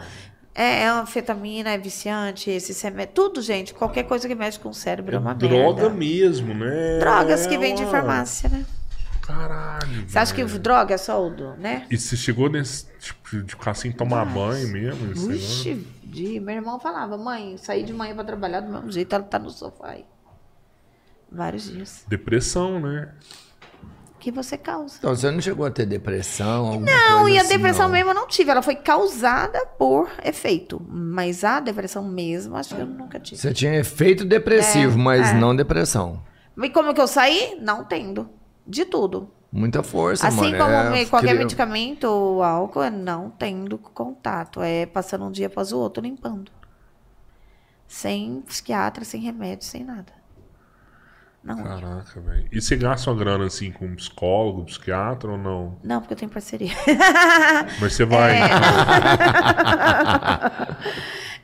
É, 0.58 0.84
é 0.84 0.88
anfetamina, 0.88 1.68
é 1.70 1.76
viciante, 1.78 2.50
esse 2.50 2.82
remédio. 2.82 3.12
Tudo, 3.14 3.42
gente. 3.42 3.74
Qualquer 3.74 4.04
coisa 4.04 4.26
que 4.26 4.34
mexe 4.34 4.58
com 4.58 4.70
o 4.70 4.74
cérebro 4.74 5.12
é, 5.12 5.16
É 5.16 5.18
uma 5.20 5.34
droga 5.34 5.82
merda. 5.82 5.90
mesmo, 5.90 6.54
né? 6.54 6.98
Drogas 6.98 7.46
que 7.46 7.54
É 7.54 7.58
vêm 7.58 7.74
de 7.74 7.82
uma- 7.82 7.90
farmácia, 7.90 8.48
né? 8.48 8.64
Caralho. 9.20 10.08
Você 10.08 10.18
acha 10.18 10.32
que 10.34 10.44
droga 10.44 10.94
é 10.94 10.98
só 10.98 11.26
o 11.26 11.28
do, 11.30 11.56
né? 11.56 11.84
E 11.90 11.98
você 11.98 12.16
chegou 12.16 12.48
nesse 12.48 12.86
tipo 13.00 13.42
de 13.42 13.50
ficar 13.52 13.74
sem 13.74 13.90
tomar 13.92 14.24
banho 14.24 14.68
mesmo? 14.68 15.12
Vixe, 15.28 15.74
de, 16.04 16.38
meu 16.40 16.54
irmão 16.54 16.78
falava, 16.80 17.18
mãe, 17.18 17.56
saí 17.58 17.82
de 17.82 17.92
manhã 17.92 18.14
pra 18.14 18.22
trabalhar 18.24 18.60
do 18.60 18.72
mesmo 18.72 18.90
jeito, 18.90 19.12
ela 19.14 19.24
tá 19.24 19.38
no 19.38 19.50
sofá 19.50 19.88
aí. 19.90 20.04
Vários 21.30 21.64
dias. 21.64 22.04
Depressão, 22.08 22.78
né? 22.80 23.12
Que 24.26 24.32
você 24.32 24.58
causa. 24.58 24.96
Então, 24.98 25.14
você 25.14 25.30
não 25.30 25.40
chegou 25.40 25.64
a 25.64 25.70
ter 25.70 25.86
depressão? 25.86 26.80
Não, 26.80 27.28
e 27.28 27.38
a 27.38 27.42
assim, 27.42 27.50
depressão 27.50 27.84
não? 27.86 27.92
mesmo 27.92 28.10
eu 28.10 28.14
não 28.14 28.26
tive. 28.26 28.50
Ela 28.50 28.60
foi 28.60 28.74
causada 28.74 29.64
por 29.78 30.10
efeito. 30.24 30.84
Mas 30.88 31.44
a 31.44 31.60
depressão 31.60 32.02
mesmo, 32.02 32.56
acho 32.56 32.74
que 32.74 32.80
eu 32.80 32.86
nunca 32.88 33.20
tive. 33.20 33.40
Você 33.40 33.54
tinha 33.54 33.76
efeito 33.78 34.24
depressivo, 34.24 34.98
É, 34.98 35.00
mas 35.00 35.28
é. 35.28 35.34
não 35.34 35.54
depressão. 35.54 36.24
E 36.60 36.68
como 36.70 36.92
que 36.92 37.00
eu 37.00 37.06
saí? 37.06 37.56
Não 37.62 37.84
tendo. 37.84 38.28
De 38.66 38.84
tudo. 38.84 39.30
Muita 39.52 39.80
força, 39.84 40.26
assim 40.26 40.50
mano. 40.50 40.58
como 40.58 40.96
é, 40.96 41.04
qualquer 41.04 41.28
cria- 41.28 41.38
medicamento 41.38 42.04
ou 42.06 42.42
álcool, 42.42 42.82
é 42.82 42.90
não 42.90 43.30
tendo 43.30 43.78
contato. 43.78 44.60
É 44.60 44.86
passando 44.86 45.24
um 45.26 45.30
dia 45.30 45.46
após 45.46 45.70
o 45.70 45.78
outro 45.78 46.02
limpando. 46.02 46.50
Sem 47.86 48.40
psiquiatra, 48.40 49.04
sem 49.04 49.20
remédio, 49.20 49.64
sem 49.68 49.84
nada. 49.84 50.15
Não. 51.46 51.62
Caraca, 51.62 52.20
velho. 52.20 52.48
E 52.50 52.60
você 52.60 52.74
gasta 52.74 53.08
uma 53.08 53.16
grana 53.16 53.46
assim 53.46 53.70
com 53.70 53.86
um 53.86 53.94
psicólogo, 53.94 54.64
psiquiatra 54.64 55.30
ou 55.30 55.38
não? 55.38 55.78
Não, 55.84 56.00
porque 56.00 56.14
eu 56.14 56.18
tenho 56.18 56.30
parceria. 56.30 56.74
Mas 57.80 57.92
você 57.92 58.04
vai. 58.04 58.36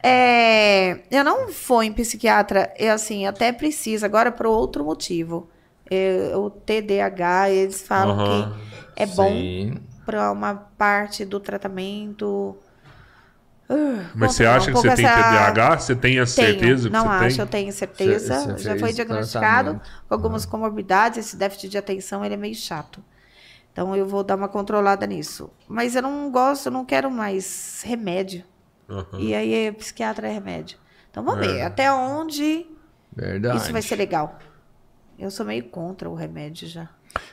É, 0.02 1.02
eu 1.08 1.22
não 1.22 1.52
fui 1.52 1.86
em 1.86 1.92
psiquiatra, 1.92 2.72
é 2.76 2.90
assim, 2.90 3.26
até 3.26 3.52
precisa, 3.52 4.04
agora 4.04 4.32
por 4.32 4.46
outro 4.46 4.84
motivo. 4.84 5.48
É, 5.88 6.32
o 6.34 6.50
TDAH, 6.50 7.50
eles 7.50 7.82
falam 7.82 8.18
Aham. 8.18 8.52
que 8.96 9.02
é 9.02 9.06
bom 9.06 9.30
Sim. 9.30 9.76
para 10.04 10.32
uma 10.32 10.54
parte 10.54 11.24
do 11.24 11.38
tratamento. 11.38 12.56
Mas 14.14 14.34
você 14.34 14.44
Como 14.44 14.56
acha 14.56 14.70
um 14.70 14.74
que 14.74 14.80
você 14.80 14.94
tem 14.94 15.06
essa- 15.06 15.22
TDAH? 15.22 15.78
Você 15.78 15.96
tem 15.96 16.18
a 16.18 16.26
certeza 16.26 16.90
tenho, 16.90 16.92
não 16.92 17.02
que 17.10 17.18
você 17.18 17.24
acho, 17.26 17.36
tem? 17.36 17.40
eu 17.44 17.46
tenho 17.46 17.72
certeza. 17.72 18.34
Você- 18.40 18.52
você 18.52 18.62
já 18.64 18.78
foi 18.78 18.92
diagnosticado 18.92 19.70
tratamento. 19.70 20.04
com 20.08 20.14
algumas 20.14 20.44
comorbidades. 20.44 21.18
Esse 21.26 21.36
déficit 21.36 21.68
de 21.70 21.78
atenção 21.78 22.24
ele 22.24 22.34
é 22.34 22.36
meio 22.36 22.54
chato. 22.54 23.02
Então 23.72 23.96
eu 23.96 24.06
vou 24.06 24.22
dar 24.22 24.36
uma 24.36 24.48
controlada 24.48 25.06
nisso. 25.06 25.50
Mas 25.66 25.96
eu 25.96 26.02
não 26.02 26.30
gosto, 26.30 26.66
eu 26.66 26.72
não 26.72 26.84
quero 26.84 27.10
mais 27.10 27.82
remédio. 27.86 28.44
Aham. 28.90 29.18
E 29.18 29.34
aí 29.34 29.54
é, 29.66 29.72
psiquiatra 29.72 30.28
é 30.28 30.32
remédio. 30.32 30.76
Então 31.10 31.24
vamos 31.24 31.46
É. 31.46 31.48
ver 31.48 31.62
até 31.62 31.90
onde 31.92 32.66
Verdade. 33.14 33.56
isso 33.56 33.72
vai 33.72 33.80
ser 33.80 33.96
legal. 33.96 34.38
Eu 35.18 35.30
sou 35.30 35.46
meio 35.46 35.64
contra 35.64 36.10
o 36.10 36.14
remédio 36.14 36.68
já. 36.68 36.88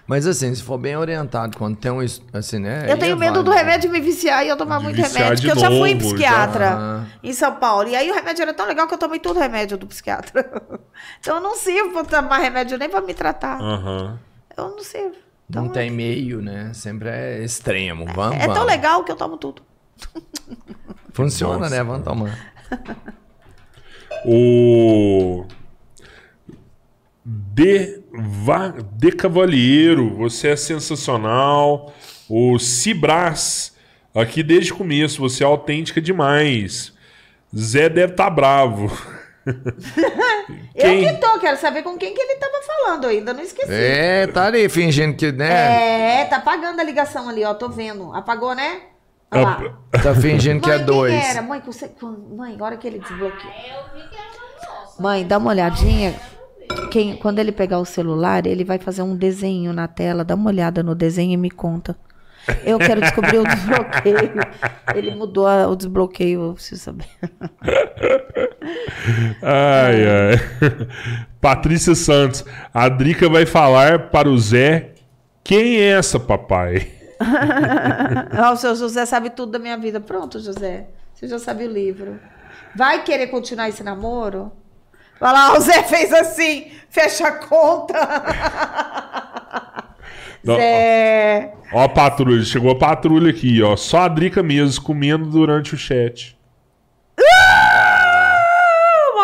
Mas 0.05 0.25
assim, 0.25 0.53
se 0.53 0.63
for 0.63 0.77
bem 0.77 0.97
orientado, 0.97 1.57
quando 1.57 1.77
tem 1.77 1.91
um. 1.91 1.99
Assim, 2.33 2.59
né? 2.59 2.91
eu 2.91 2.97
tenho 2.97 3.13
é 3.13 3.15
medo 3.15 3.43
do 3.43 3.51
válido. 3.51 3.51
remédio 3.51 3.91
me 3.91 3.99
viciar 3.99 4.43
e 4.43 4.49
eu 4.49 4.57
tomar 4.57 4.79
De 4.79 4.83
muito 4.85 4.95
remédio. 5.01 5.35
Porque 5.35 5.51
eu 5.51 5.59
já 5.59 5.69
fui 5.69 5.91
em 5.91 5.97
psiquiatra 5.97 6.65
já. 6.65 7.05
em 7.23 7.31
São 7.33 7.55
Paulo. 7.55 7.87
E 7.87 7.95
aí 7.95 8.09
o 8.09 8.13
remédio 8.13 8.41
era 8.41 8.53
tão 8.53 8.65
legal 8.65 8.87
que 8.87 8.93
eu 8.93 8.97
tomei 8.97 9.19
todo 9.19 9.37
o 9.37 9.39
remédio 9.39 9.77
do 9.77 9.85
psiquiatra. 9.87 10.51
então 11.19 11.35
eu 11.35 11.41
não 11.41 11.55
sirvo 11.55 11.91
pra 11.91 12.03
tomar 12.21 12.39
remédio 12.39 12.77
nem 12.77 12.89
pra 12.89 13.01
me 13.01 13.13
tratar. 13.13 13.61
Aham. 13.61 14.19
Eu 14.57 14.69
não 14.71 14.79
sirvo. 14.83 15.15
Então, 15.49 15.63
Não 15.63 15.69
tem 15.71 15.89
meio, 15.89 16.41
né? 16.41 16.71
Sempre 16.73 17.09
é 17.09 17.43
extremo. 17.43 18.05
Vamos, 18.13 18.35
É 18.37 18.45
tão 18.45 18.53
vamos. 18.53 18.67
legal 18.67 19.03
que 19.03 19.11
eu 19.11 19.15
tomo 19.15 19.37
tudo. 19.37 19.63
Funciona, 21.13 21.59
Nossa. 21.59 21.75
né? 21.75 21.83
Vamos 21.83 22.03
tomar. 22.03 22.37
O. 24.25 25.45
De, 27.31 28.01
Va... 28.11 28.73
de 28.93 29.11
Cavalheiro, 29.11 30.15
você 30.15 30.49
é 30.49 30.55
sensacional. 30.55 31.93
O 32.27 32.57
Cibras, 32.57 33.75
aqui 34.15 34.41
desde 34.41 34.73
o 34.73 34.77
começo, 34.77 35.21
você 35.21 35.43
é 35.43 35.45
autêntica 35.45 36.01
demais. 36.01 36.91
Zé 37.55 37.87
deve 37.87 38.13
estar 38.13 38.29
bravo. 38.31 38.91
Quem? 40.75 41.05
Eu 41.05 41.13
que 41.13 41.21
tô, 41.21 41.39
quero 41.39 41.57
saber 41.57 41.83
com 41.83 41.97
quem 41.97 42.13
que 42.13 42.21
ele 42.21 42.35
tava 42.35 42.61
falando 42.65 43.05
ainda, 43.05 43.33
não 43.33 43.41
esqueci. 43.41 43.71
É, 43.71 44.25
tá 44.27 44.45
ali 44.45 44.67
fingindo 44.67 45.15
que, 45.15 45.31
né? 45.31 46.21
É, 46.21 46.25
tá 46.25 46.37
apagando 46.37 46.79
a 46.79 46.83
ligação 46.83 47.29
ali, 47.29 47.43
ó, 47.43 47.53
tô 47.53 47.69
vendo. 47.69 48.11
Apagou, 48.13 48.55
né? 48.55 48.81
Olha 49.31 49.41
lá. 49.43 49.79
Tá 50.01 50.15
fingindo 50.15 50.61
que 50.61 50.67
Mãe, 50.67 50.75
é 50.75 50.79
quem 50.79 50.85
dois. 50.87 51.13
era? 51.13 51.41
Mãe, 51.43 51.61
você... 51.63 51.91
Mãe, 52.35 52.55
agora 52.55 52.77
que 52.77 52.87
ele 52.87 52.99
desbloqueou. 52.99 53.53
Eu 53.53 53.83
vi 53.93 54.07
que 54.09 54.15
era 54.15 54.29
uma 54.29 54.81
nossa. 54.81 55.01
Mãe, 55.01 55.27
dá 55.27 55.37
uma 55.37 55.51
olhadinha. 55.51 56.15
Quem, 56.91 57.15
quando 57.17 57.39
ele 57.39 57.51
pegar 57.51 57.79
o 57.79 57.85
celular, 57.85 58.45
ele 58.47 58.63
vai 58.63 58.77
fazer 58.79 59.01
um 59.01 59.15
desenho 59.15 59.73
na 59.73 59.87
tela. 59.87 60.23
Dá 60.23 60.35
uma 60.35 60.49
olhada 60.49 60.81
no 60.83 60.95
desenho 60.95 61.33
e 61.33 61.37
me 61.37 61.49
conta. 61.51 61.95
Eu 62.65 62.79
quero 62.79 63.01
descobrir 63.01 63.37
o 63.37 63.43
desbloqueio. 63.45 64.31
Ele 64.95 65.13
mudou 65.15 65.45
a- 65.47 65.67
o 65.67 65.75
desbloqueio, 65.75 66.41
eu 66.41 66.53
preciso 66.53 66.81
saber. 66.81 67.05
Ai, 69.41 70.01
É. 70.01 70.31
ai. 70.31 70.87
Patrícia 71.41 71.95
Santos, 71.95 72.43
a 72.73 72.89
Drica 72.89 73.29
vai 73.29 73.45
falar 73.45 74.09
para 74.09 74.29
o 74.29 74.37
Zé 74.37 74.91
quem 75.43 75.77
é 75.77 75.91
essa, 75.97 76.19
papai? 76.19 76.87
O 78.53 78.55
seu 78.55 78.75
José 78.75 79.05
sabe 79.05 79.29
tudo 79.29 79.51
da 79.53 79.59
minha 79.59 79.77
vida. 79.77 79.99
Pronto, 79.99 80.39
José. 80.39 80.87
Você 81.13 81.27
já 81.27 81.37
sabe 81.39 81.65
o 81.65 81.71
livro. 81.71 82.19
Vai 82.75 83.03
querer 83.03 83.27
continuar 83.27 83.69
esse 83.69 83.83
namoro? 83.83 84.51
Vai 85.19 85.33
lá, 85.33 85.57
o 85.57 85.59
Zé 85.59 85.83
fez 85.83 86.13
assim, 86.13 86.71
fecha 86.89 87.27
a 87.27 87.31
conta. 87.33 87.93
Não. 90.43 90.55
Zé. 90.55 91.53
Ó 91.73 91.83
a 91.83 91.89
patrulha, 91.89 92.43
chegou 92.43 92.71
a 92.71 92.75
patrulha 92.75 93.29
aqui, 93.29 93.61
ó. 93.61 93.75
Só 93.75 93.99
a 93.99 94.07
Drica 94.07 94.41
mesmo, 94.41 94.81
comendo 94.83 95.25
durante 95.25 95.75
o 95.75 95.77
chat. 95.77 96.38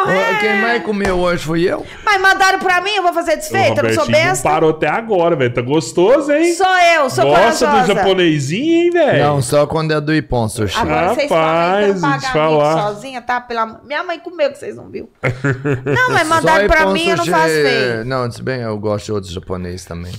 Ô, 0.05 0.39
Quem 0.39 0.61
mais 0.61 0.83
comeu 0.83 1.17
hoje 1.17 1.43
fui 1.43 1.63
eu? 1.63 1.85
Mas 2.03 2.21
mandaram 2.21 2.59
pra 2.59 2.81
mim, 2.81 2.91
eu 2.95 3.03
vou 3.03 3.13
fazer 3.13 3.35
desfeita, 3.37 3.81
eu 3.81 3.83
não 3.83 3.93
sou 3.93 4.07
besta. 4.07 4.47
parou 4.47 4.69
até 4.69 4.87
agora, 4.87 5.35
velho. 5.35 5.53
Tá 5.53 5.61
gostoso, 5.61 6.31
hein? 6.31 6.53
Sou 6.53 6.77
eu, 6.95 7.09
sou 7.09 7.25
Gosta 7.25 7.67
do 7.67 7.87
japonesinho, 7.87 8.83
hein, 8.83 8.91
velho? 8.91 9.23
Não, 9.25 9.41
só 9.41 9.65
quando 9.65 9.91
é 9.91 9.99
do 9.99 10.13
Ipon, 10.13 10.47
sushi. 10.47 10.77
Agora 10.77 11.13
vocês 11.13 11.27
comem 11.27 11.43
Rapaz, 11.43 11.85
vou 11.85 11.95
te 11.95 12.01
pagar 12.01 12.15
amigo 12.15 12.33
falar. 12.33 12.81
sozinha, 12.81 13.21
tá? 13.21 13.41
Pela... 13.41 13.81
Minha 13.83 14.03
mãe 14.03 14.19
comeu 14.19 14.51
que 14.51 14.57
vocês 14.57 14.75
não 14.75 14.89
viu. 14.89 15.09
Não, 15.85 16.11
mas 16.11 16.27
mandaram 16.27 16.67
pra 16.67 16.87
mim, 16.87 17.09
eu 17.09 17.17
não 17.17 17.25
faço 17.25 17.47
feio. 17.47 18.05
Não, 18.05 18.31
se 18.31 18.41
bem, 18.41 18.61
eu 18.61 18.77
gosto 18.77 19.05
de 19.05 19.11
outros 19.11 19.33
japoneses 19.33 19.85
também. 19.85 20.13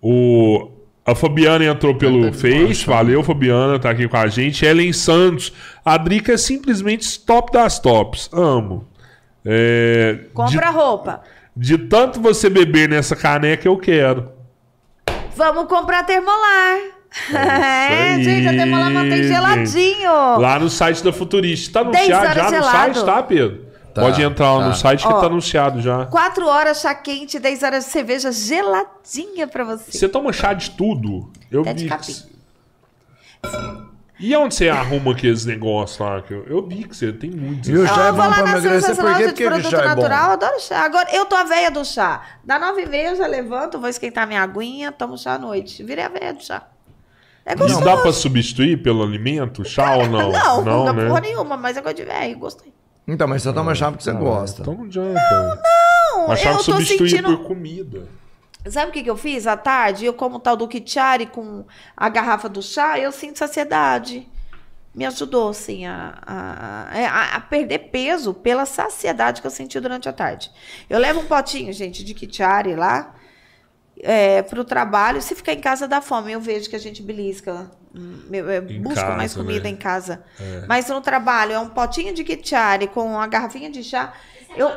O... 0.00 0.70
A 1.04 1.16
Fabiana 1.16 1.64
entrou 1.64 1.96
pelo 1.96 2.32
Face, 2.32 2.86
valeu 2.86 3.24
Fabiana, 3.24 3.76
tá 3.76 3.90
aqui 3.90 4.06
com 4.06 4.16
a 4.16 4.28
gente. 4.28 4.64
Ellen 4.64 4.92
Santos, 4.92 5.52
a 5.84 5.96
Drica 5.96 6.34
é 6.34 6.36
simplesmente 6.36 7.18
top 7.20 7.52
das 7.52 7.80
tops, 7.80 8.30
amo. 8.32 8.86
É, 9.44 10.20
Compra 10.32 10.70
roupa. 10.70 11.22
de, 11.56 11.76
de 11.76 11.88
tanto 11.88 12.20
você 12.20 12.48
beber 12.48 12.88
nessa 12.88 13.16
caneca, 13.16 13.66
eu 13.68 13.76
quero. 13.76 14.30
Vamos 15.34 15.66
comprar 15.66 16.04
termolar. 16.04 16.78
É, 17.34 18.14
aí, 18.16 18.24
gente, 18.24 18.48
a 18.48 18.52
termolar 18.52 18.90
mantém 18.90 19.24
geladinho. 19.24 20.10
Lá 20.38 20.58
no 20.58 20.70
site 20.70 21.02
da 21.02 21.12
Futurista. 21.12 21.84
Tá 21.84 21.90
10 21.90 22.10
anunciado 22.10 22.34
já 22.34 22.44
no 22.44 22.50
gelado. 22.50 22.72
site, 22.94 23.04
tá, 23.04 23.22
Pedro? 23.22 23.72
Tá, 23.92 24.00
Pode 24.00 24.22
entrar 24.22 24.52
lá 24.54 24.60
tá. 24.62 24.68
no 24.68 24.74
site 24.74 25.06
que 25.06 25.12
Ó. 25.12 25.20
tá 25.20 25.26
anunciado 25.26 25.82
já. 25.82 26.06
Quatro 26.06 26.46
horas 26.46 26.80
chá 26.80 26.94
quente, 26.94 27.38
10 27.38 27.62
horas 27.62 27.84
de 27.84 27.90
cerveja 27.90 28.32
geladinha 28.32 29.46
pra 29.46 29.64
você. 29.64 29.92
Você 29.92 30.08
toma 30.08 30.32
chá 30.32 30.54
de 30.54 30.70
tudo? 30.70 31.30
Eu 31.50 31.60
Até 31.60 31.74
de 31.74 31.84
vi. 31.84 31.90
capim. 31.90 32.14
E 34.22 34.36
onde 34.36 34.54
você 34.54 34.68
arruma 34.68 35.10
aqueles 35.10 35.44
negócios 35.44 35.98
lá? 35.98 36.22
Que 36.22 36.32
eu, 36.32 36.44
eu 36.46 36.64
vi 36.64 36.84
que 36.84 36.96
você 36.96 37.12
tem 37.12 37.28
muitos. 37.28 37.68
E 37.68 37.72
o 37.74 37.84
chá 37.88 38.04
é 38.04 38.08
eu 38.10 38.14
vou 38.14 38.22
bom 38.22 38.30
lá 38.30 38.34
pra 38.36 38.50
emagrecer, 38.50 38.94
por 38.94 39.16
que 39.16 39.32
que 39.32 39.44
produto 39.44 39.70
chá 39.70 39.78
é 39.78 39.80
bom? 39.80 39.88
natural, 39.88 40.26
eu 40.26 40.32
adoro 40.34 40.60
chá. 40.60 40.84
Agora, 40.84 41.08
eu 41.12 41.26
tô 41.26 41.34
a 41.34 41.42
veia 41.42 41.72
do 41.72 41.84
chá. 41.84 42.22
Dá 42.44 42.56
nove 42.56 42.82
e 42.82 42.86
meia, 42.86 43.08
eu 43.08 43.16
já 43.16 43.26
levanto, 43.26 43.80
vou 43.80 43.88
esquentar 43.88 44.24
minha 44.28 44.40
aguinha, 44.40 44.92
tomo 44.92 45.18
chá 45.18 45.34
à 45.34 45.38
noite. 45.40 45.82
Virei 45.82 46.04
a 46.04 46.08
veia 46.08 46.32
do 46.32 46.40
chá. 46.40 46.68
É 47.44 47.54
Isso 47.54 47.64
gostoso. 47.64 47.84
dá 47.84 47.96
pra 47.96 48.12
substituir 48.12 48.80
pelo 48.80 49.02
alimento? 49.02 49.64
Chá 49.64 49.96
ou 49.96 50.08
não? 50.08 50.30
Não, 50.32 50.64
não, 50.64 50.84
dá 50.84 50.92
né? 50.92 51.08
porra 51.08 51.20
nenhuma, 51.20 51.56
mas 51.56 51.76
é 51.76 51.82
coisa 51.82 51.96
de 51.96 52.04
velho, 52.04 52.38
gostei. 52.38 52.72
Então, 53.08 53.26
mas 53.26 53.42
você 53.42 53.52
toma 53.52 53.74
chá 53.74 53.90
porque 53.90 54.04
você 54.04 54.12
gosta. 54.12 54.62
Então 54.62 54.74
não 54.74 54.84
adianta. 54.84 55.60
Não, 56.14 56.30
Achava 56.30 56.54
eu 56.54 56.58
que 56.58 56.64
tô 56.64 56.72
substituir 56.72 57.10
sentindo... 57.10 57.36
por 57.36 57.48
comida. 57.48 58.06
Sabe 58.70 58.90
o 58.90 58.92
que, 58.92 59.02
que 59.02 59.10
eu 59.10 59.16
fiz 59.16 59.46
à 59.46 59.56
tarde? 59.56 60.04
Eu 60.06 60.14
como 60.14 60.38
tal 60.38 60.56
do 60.56 60.68
Kichari 60.68 61.26
com 61.26 61.64
a 61.96 62.08
garrafa 62.08 62.48
do 62.48 62.62
chá, 62.62 62.98
eu 62.98 63.10
sinto 63.10 63.38
saciedade. 63.38 64.28
Me 64.94 65.06
ajudou, 65.06 65.50
assim, 65.50 65.86
a, 65.86 66.18
a, 66.26 67.08
a- 67.08 67.36
a 67.36 67.40
perder 67.40 67.78
peso 67.90 68.34
pela 68.34 68.66
saciedade 68.66 69.40
que 69.40 69.46
eu 69.46 69.50
senti 69.50 69.80
durante 69.80 70.08
a 70.08 70.12
tarde. 70.12 70.50
Eu 70.88 70.98
levo 70.98 71.20
um 71.20 71.26
potinho, 71.26 71.72
gente, 71.72 72.04
de 72.04 72.14
Kichari 72.14 72.74
lá 72.76 73.14
é, 74.00 74.42
para 74.42 74.60
o 74.60 74.64
trabalho. 74.64 75.22
Se 75.22 75.34
ficar 75.34 75.52
em 75.52 75.60
casa 75.60 75.88
dá 75.88 76.00
fome, 76.00 76.32
eu 76.32 76.40
vejo 76.40 76.68
que 76.70 76.76
a 76.76 76.78
gente 76.78 77.02
belisca, 77.02 77.70
hum, 77.94 78.28
eu- 78.32 78.50
eu 78.50 78.70
Em 78.70 78.82
busco 78.82 78.94
casa, 78.96 79.16
mais 79.16 79.34
comida 79.34 79.64
né? 79.64 79.70
em 79.70 79.76
casa. 79.76 80.24
Mas 80.68 80.88
no 80.88 81.00
trabalho 81.00 81.52
é 81.52 81.58
um 81.58 81.68
potinho 81.68 82.12
de 82.14 82.24
Kichari 82.24 82.88
com 82.88 83.06
uma 83.06 83.26
garrafinha 83.26 83.70
de 83.70 83.82
chá. 83.84 84.12
Eu, 84.56 84.68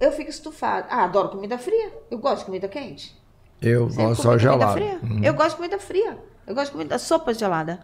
eu 0.00 0.10
fico 0.12 0.30
estufada. 0.30 0.86
Ah, 0.90 1.04
adoro 1.04 1.28
comida 1.28 1.58
fria. 1.58 1.92
Eu 2.10 2.18
gosto 2.18 2.38
de 2.40 2.44
comida 2.46 2.66
quente. 2.68 3.14
Eu 3.60 3.88
Você 3.90 4.02
gosto 4.02 4.22
só 4.22 4.38
fria? 4.72 4.98
Uhum. 5.02 5.20
Eu 5.22 5.34
gosto 5.34 5.50
de 5.50 5.56
comida 5.56 5.78
fria. 5.78 6.18
Eu 6.46 6.54
gosto 6.54 6.66
de 6.66 6.72
comida 6.72 6.98
sopa 6.98 7.32
gelada. 7.34 7.80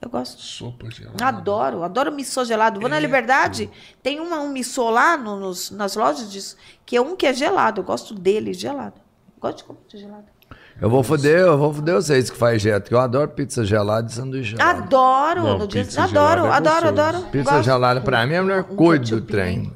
Eu 0.00 0.10
gosto. 0.10 0.40
Sopa 0.42 0.90
gelada. 0.90 1.24
Adoro, 1.24 1.82
adoro 1.82 2.12
missô 2.12 2.44
gelado. 2.44 2.78
Vou 2.78 2.88
na 2.88 2.98
Liberdade, 3.00 3.70
tem 4.02 4.20
uma, 4.20 4.40
um 4.40 4.50
missô 4.50 4.90
lá 4.90 5.16
no- 5.16 5.40
nos, 5.40 5.70
nas 5.70 5.96
lojas 5.96 6.30
disso, 6.30 6.54
que 6.84 6.96
é 6.96 7.00
um 7.00 7.16
que 7.16 7.26
é 7.26 7.32
gelado. 7.32 7.80
Eu 7.80 7.84
gosto 7.84 8.14
dele 8.14 8.52
gelado. 8.52 9.00
Gosto 9.40 9.58
de 9.58 9.64
comida 9.64 9.84
gelada. 9.96 10.36
Eu 10.78 10.90
vou 10.90 11.02
foder, 11.02 11.38
eu 11.40 11.56
vou 11.56 11.72
foder 11.72 11.94
vocês 11.94 12.28
que 12.28 12.36
faz 12.36 12.60
dieta, 12.60 12.86
que 12.86 12.94
eu 12.94 13.00
adoro 13.00 13.30
pizza 13.30 13.64
gelada 13.64 14.08
e 14.10 14.12
sanduíche 14.12 14.50
gelado. 14.50 14.82
Adoro. 14.82 15.42
Não, 15.42 15.58
no 15.60 15.66
dia, 15.66 15.80
adoro, 15.82 16.42
gelada 16.42 16.46
é 16.46 16.72
adoro, 16.72 16.88
adoro. 16.88 17.22
Pizza 17.30 17.50
Gosto. 17.52 17.64
gelada 17.64 18.00
pra 18.02 18.26
mim 18.26 18.34
é 18.34 18.36
a 18.36 18.42
melhor 18.42 18.66
Um 18.70 18.76
coisa 18.76 19.16
do 19.16 19.22
trem. 19.22 19.72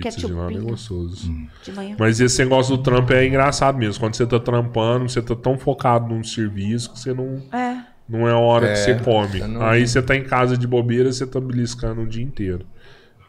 Pizza 0.00 0.16
ketchupinho. 0.16 0.38
gelada 0.48 0.54
é 0.54 0.70
gostoso. 0.70 1.32
De 1.62 1.72
manhã. 1.72 1.96
Mas 1.98 2.20
esse 2.20 2.42
negócio 2.42 2.76
do 2.76 2.82
trampo 2.82 3.12
é 3.12 3.26
engraçado 3.26 3.78
mesmo. 3.78 4.00
Quando 4.00 4.14
você 4.16 4.26
tá 4.26 4.38
trampando, 4.40 5.08
você 5.08 5.20
tá 5.22 5.34
tão 5.34 5.58
focado 5.58 6.08
num 6.14 6.22
serviço 6.24 6.92
que 6.92 6.98
você 6.98 7.12
não, 7.14 7.42
É. 7.52 7.84
não 8.08 8.28
é 8.28 8.32
a 8.32 8.38
hora 8.38 8.66
É, 8.68 8.72
que 8.72 8.78
você 8.78 8.94
come. 8.96 9.28
você 9.40 9.46
não- 9.46 9.62
Aí 9.62 9.86
você 9.86 10.00
tá 10.02 10.16
em 10.16 10.24
casa 10.24 10.56
de 10.56 10.66
bobeira, 10.66 11.12
você 11.12 11.26
tá 11.26 11.40
beliscando 11.40 12.02
o 12.02 12.06
dia 12.06 12.22
inteiro. 12.24 12.64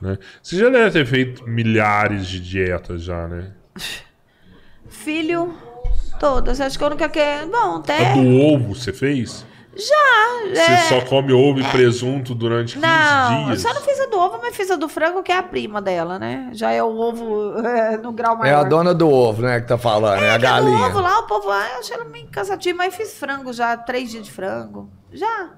Né? 0.01 0.17
Você 0.41 0.58
já 0.58 0.69
deve 0.69 0.90
ter 0.91 1.06
feito 1.06 1.48
milhares 1.48 2.25
de 2.27 2.40
dietas 2.40 3.03
já, 3.03 3.27
né? 3.27 3.51
Filho, 4.90 5.53
todas. 6.19 6.59
Acho 6.59 6.77
que 6.77 6.83
a 6.83 6.88
única 6.88 7.08
que 7.09 7.19
é. 7.19 7.45
Bom, 7.45 7.75
A 7.75 7.77
até. 7.77 8.14
do 8.14 8.27
ovo 8.41 8.75
você 8.75 8.91
fez? 8.91 9.45
Já. 9.75 10.50
Você 10.53 10.72
é. 10.72 10.77
só 10.90 11.01
come 11.06 11.32
ovo 11.32 11.59
e 11.61 11.64
presunto 11.64 12.35
durante 12.35 12.74
15 12.74 12.85
Não, 12.85 13.40
eu 13.41 13.45
dias? 13.48 13.61
só 13.61 13.74
não 13.74 13.82
fiz 13.82 14.00
a 14.01 14.06
do 14.08 14.19
ovo, 14.19 14.38
mas 14.41 14.56
fiz 14.56 14.69
a 14.69 14.75
do 14.75 14.90
frango, 14.90 15.24
que 15.24 15.32
é 15.32 15.38
a 15.38 15.43
prima 15.43 15.82
dela, 15.82 16.19
né? 16.19 16.50
Já 16.51 16.72
é 16.72 16.83
o 16.83 16.93
ovo 16.93 17.58
é, 17.66 17.95
no 17.98 18.11
grau 18.11 18.35
É 18.35 18.40
maior. 18.40 18.66
a 18.66 18.69
dona 18.69 18.93
do 18.93 19.09
ovo, 19.09 19.41
né, 19.43 19.61
que 19.61 19.67
tá 19.67 19.77
falando, 19.77 20.22
é, 20.24 20.35
a 20.35 20.40
Que 20.40 20.45
é 20.45 20.50
do 20.50 20.53
galinha. 20.66 20.88
ovo 20.88 21.00
lá, 21.00 21.19
o 21.19 21.24
povo, 21.24 21.50
ah, 21.50 21.67
eu 21.74 21.80
achei 21.80 21.95
ela 21.95 22.03
meio 22.06 22.27
cansativa, 22.27 22.77
mas 22.77 22.93
fiz 22.95 23.17
frango 23.17 23.53
já, 23.53 23.77
três 23.77 24.09
dias 24.11 24.25
de 24.25 24.32
frango. 24.32 24.90
Já. 25.11 25.51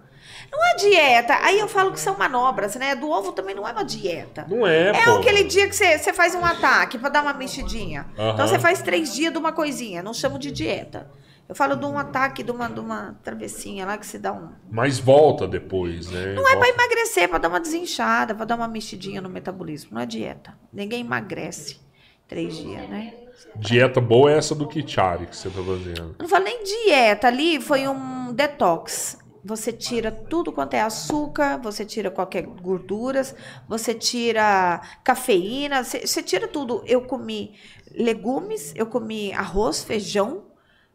Não 0.51 0.63
é 0.63 0.75
dieta. 0.75 1.35
Aí 1.41 1.59
eu 1.59 1.67
falo 1.67 1.91
que 1.91 1.99
são 1.99 2.15
manobras, 2.15 2.75
né? 2.75 2.93
Do 2.93 3.09
ovo 3.09 3.31
também 3.31 3.55
não 3.55 3.67
é 3.67 3.71
uma 3.71 3.83
dieta. 3.83 4.45
Não 4.47 4.67
é, 4.67 4.89
É 4.89 5.03
pô. 5.05 5.15
aquele 5.17 5.43
dia 5.45 5.67
que 5.67 5.75
você 5.75 5.97
você 5.97 6.13
faz 6.13 6.35
um 6.35 6.45
ataque 6.45 6.99
pra 6.99 7.09
dar 7.09 7.23
uma 7.23 7.33
mexidinha. 7.33 8.05
Então 8.13 8.47
você 8.47 8.59
faz 8.59 8.79
três 8.83 9.11
dias 9.15 9.33
de 9.33 9.39
uma 9.39 9.51
coisinha. 9.51 10.03
Não 10.03 10.13
chamo 10.13 10.37
de 10.37 10.51
dieta. 10.51 11.09
Eu 11.53 11.55
falo 11.55 11.75
de 11.75 11.85
um 11.85 11.99
ataque, 11.99 12.41
de 12.41 12.49
uma, 12.49 12.67
de 12.67 12.79
uma 12.79 13.15
travessinha 13.23 13.85
lá 13.85 13.95
que 13.95 14.07
se 14.07 14.17
dá 14.17 14.33
um. 14.33 14.49
Mas 14.71 14.97
volta 14.97 15.47
depois, 15.47 16.09
né? 16.09 16.33
Não 16.33 16.49
é 16.49 16.53
Volta- 16.55 16.67
emagrecer, 16.67 17.23
é 17.25 17.27
pra 17.27 17.37
dar 17.37 17.47
uma 17.49 17.59
desinchada, 17.59 18.33
pra 18.33 18.43
dar 18.43 18.55
uma 18.55 18.67
mexidinha 18.67 19.21
no 19.21 19.29
metabolismo. 19.29 19.91
Não 19.93 20.01
é 20.01 20.05
dieta. 20.07 20.57
Ninguém 20.73 21.01
emagrece 21.01 21.79
três 22.27 22.57
dias, 22.57 22.89
né? 22.89 23.13
Dieta 23.55 24.01
boa 24.01 24.31
é 24.31 24.37
essa 24.39 24.55
do 24.55 24.67
Kichari 24.67 25.27
que 25.27 25.37
você 25.37 25.47
tá 25.47 25.61
fazendo. 25.61 26.15
Não 26.19 26.27
falo 26.27 26.43
nem 26.43 26.63
dieta, 26.63 27.27
ali 27.27 27.61
foi 27.61 27.87
um 27.87 28.33
detox. 28.33 29.19
Você 29.45 29.71
tira 29.71 30.11
tudo 30.11 30.51
quanto 30.51 30.73
é 30.73 30.81
açúcar, 30.81 31.57
você 31.61 31.85
tira 31.85 32.09
qualquer 32.09 32.41
gorduras, 32.47 33.35
você 33.69 33.93
tira 33.93 34.81
cafeína, 35.03 35.83
você, 35.83 36.07
você 36.07 36.23
tira 36.23 36.47
tudo. 36.47 36.81
Eu 36.87 37.01
comi 37.03 37.53
legumes, 37.91 38.73
eu 38.75 38.87
comi 38.87 39.31
arroz, 39.33 39.83
feijão, 39.83 40.45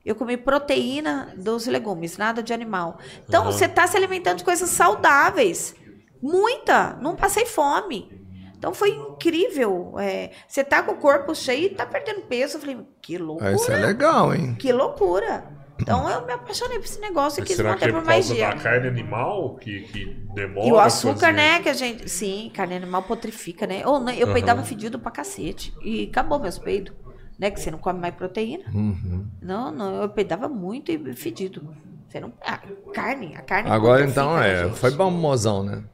eu 0.08 0.14
comi 0.14 0.36
proteína 0.36 1.34
dos 1.36 1.66
legumes, 1.66 2.16
nada 2.16 2.42
de 2.42 2.52
animal. 2.52 2.98
Então 3.28 3.42
Aham. 3.42 3.52
você 3.52 3.66
está 3.66 3.86
se 3.86 3.96
alimentando 3.96 4.38
de 4.38 4.44
coisas 4.44 4.70
saudáveis. 4.70 5.74
Muita, 6.22 6.94
não 7.00 7.14
passei 7.14 7.44
fome. 7.44 8.10
Então 8.56 8.72
foi 8.72 8.90
incrível. 8.90 9.94
é, 9.98 10.30
você 10.48 10.64
tá 10.64 10.82
com 10.82 10.92
o 10.92 10.96
corpo 10.96 11.34
cheio 11.34 11.66
e 11.66 11.70
tá 11.70 11.84
perdendo 11.84 12.22
peso. 12.22 12.56
Eu 12.56 12.60
falei, 12.60 12.78
que 13.02 13.18
loucura. 13.18 13.52
Isso 13.52 13.70
é 13.70 13.76
legal, 13.76 14.34
hein? 14.34 14.56
Que 14.58 14.72
loucura. 14.72 15.44
Então 15.80 16.08
eu 16.10 16.26
me 16.26 16.32
apaixonei 16.32 16.78
por 16.78 16.86
esse 16.86 17.00
negócio 17.00 17.38
e 17.38 17.42
Mas 17.42 17.48
quis 17.48 17.56
será 17.56 17.68
que 17.68 17.74
manter 17.74 17.90
é 17.90 17.92
por 17.92 18.00
por 18.00 18.06
mais 18.06 18.26
causa 18.26 18.34
dia. 18.34 18.48
da 18.48 18.56
carne 18.56 18.88
animal 18.88 19.56
que, 19.56 19.82
que 19.82 20.04
demora? 20.34 20.66
E 20.66 20.72
o 20.72 20.78
a 20.78 20.86
açúcar, 20.86 21.32
né, 21.32 21.60
que 21.60 21.68
a 21.68 21.72
gente... 21.72 22.08
Sim, 22.10 22.50
carne 22.52 22.74
animal 22.74 23.04
potrifica, 23.04 23.64
né? 23.64 23.86
Ou, 23.86 24.08
eu 24.10 24.26
Aham. 24.26 24.32
peidava 24.32 24.64
fedido 24.64 24.98
pra 24.98 25.12
cacete. 25.12 25.72
E 25.84 26.08
acabou 26.10 26.40
meus 26.40 26.58
peidos. 26.58 26.92
Né, 27.38 27.50
que 27.50 27.60
você 27.60 27.70
não 27.70 27.78
come 27.78 28.00
mais 28.00 28.14
proteína. 28.14 28.64
Uhum. 28.74 29.26
Não, 29.40 29.70
não, 29.70 30.02
eu 30.02 30.08
peidava 30.08 30.48
muito 30.48 30.90
e 30.90 31.14
fedido. 31.14 31.62
Você 32.08 32.18
não... 32.18 32.32
Ah, 32.44 32.60
carne, 32.92 33.36
a 33.36 33.42
carne 33.42 33.70
Agora 33.70 34.04
potrifica, 34.06 34.20
então 34.20 34.42
é, 34.42 34.68
foi 34.70 34.90
bom 34.90 35.10
mozão, 35.10 35.62
né? 35.62 35.84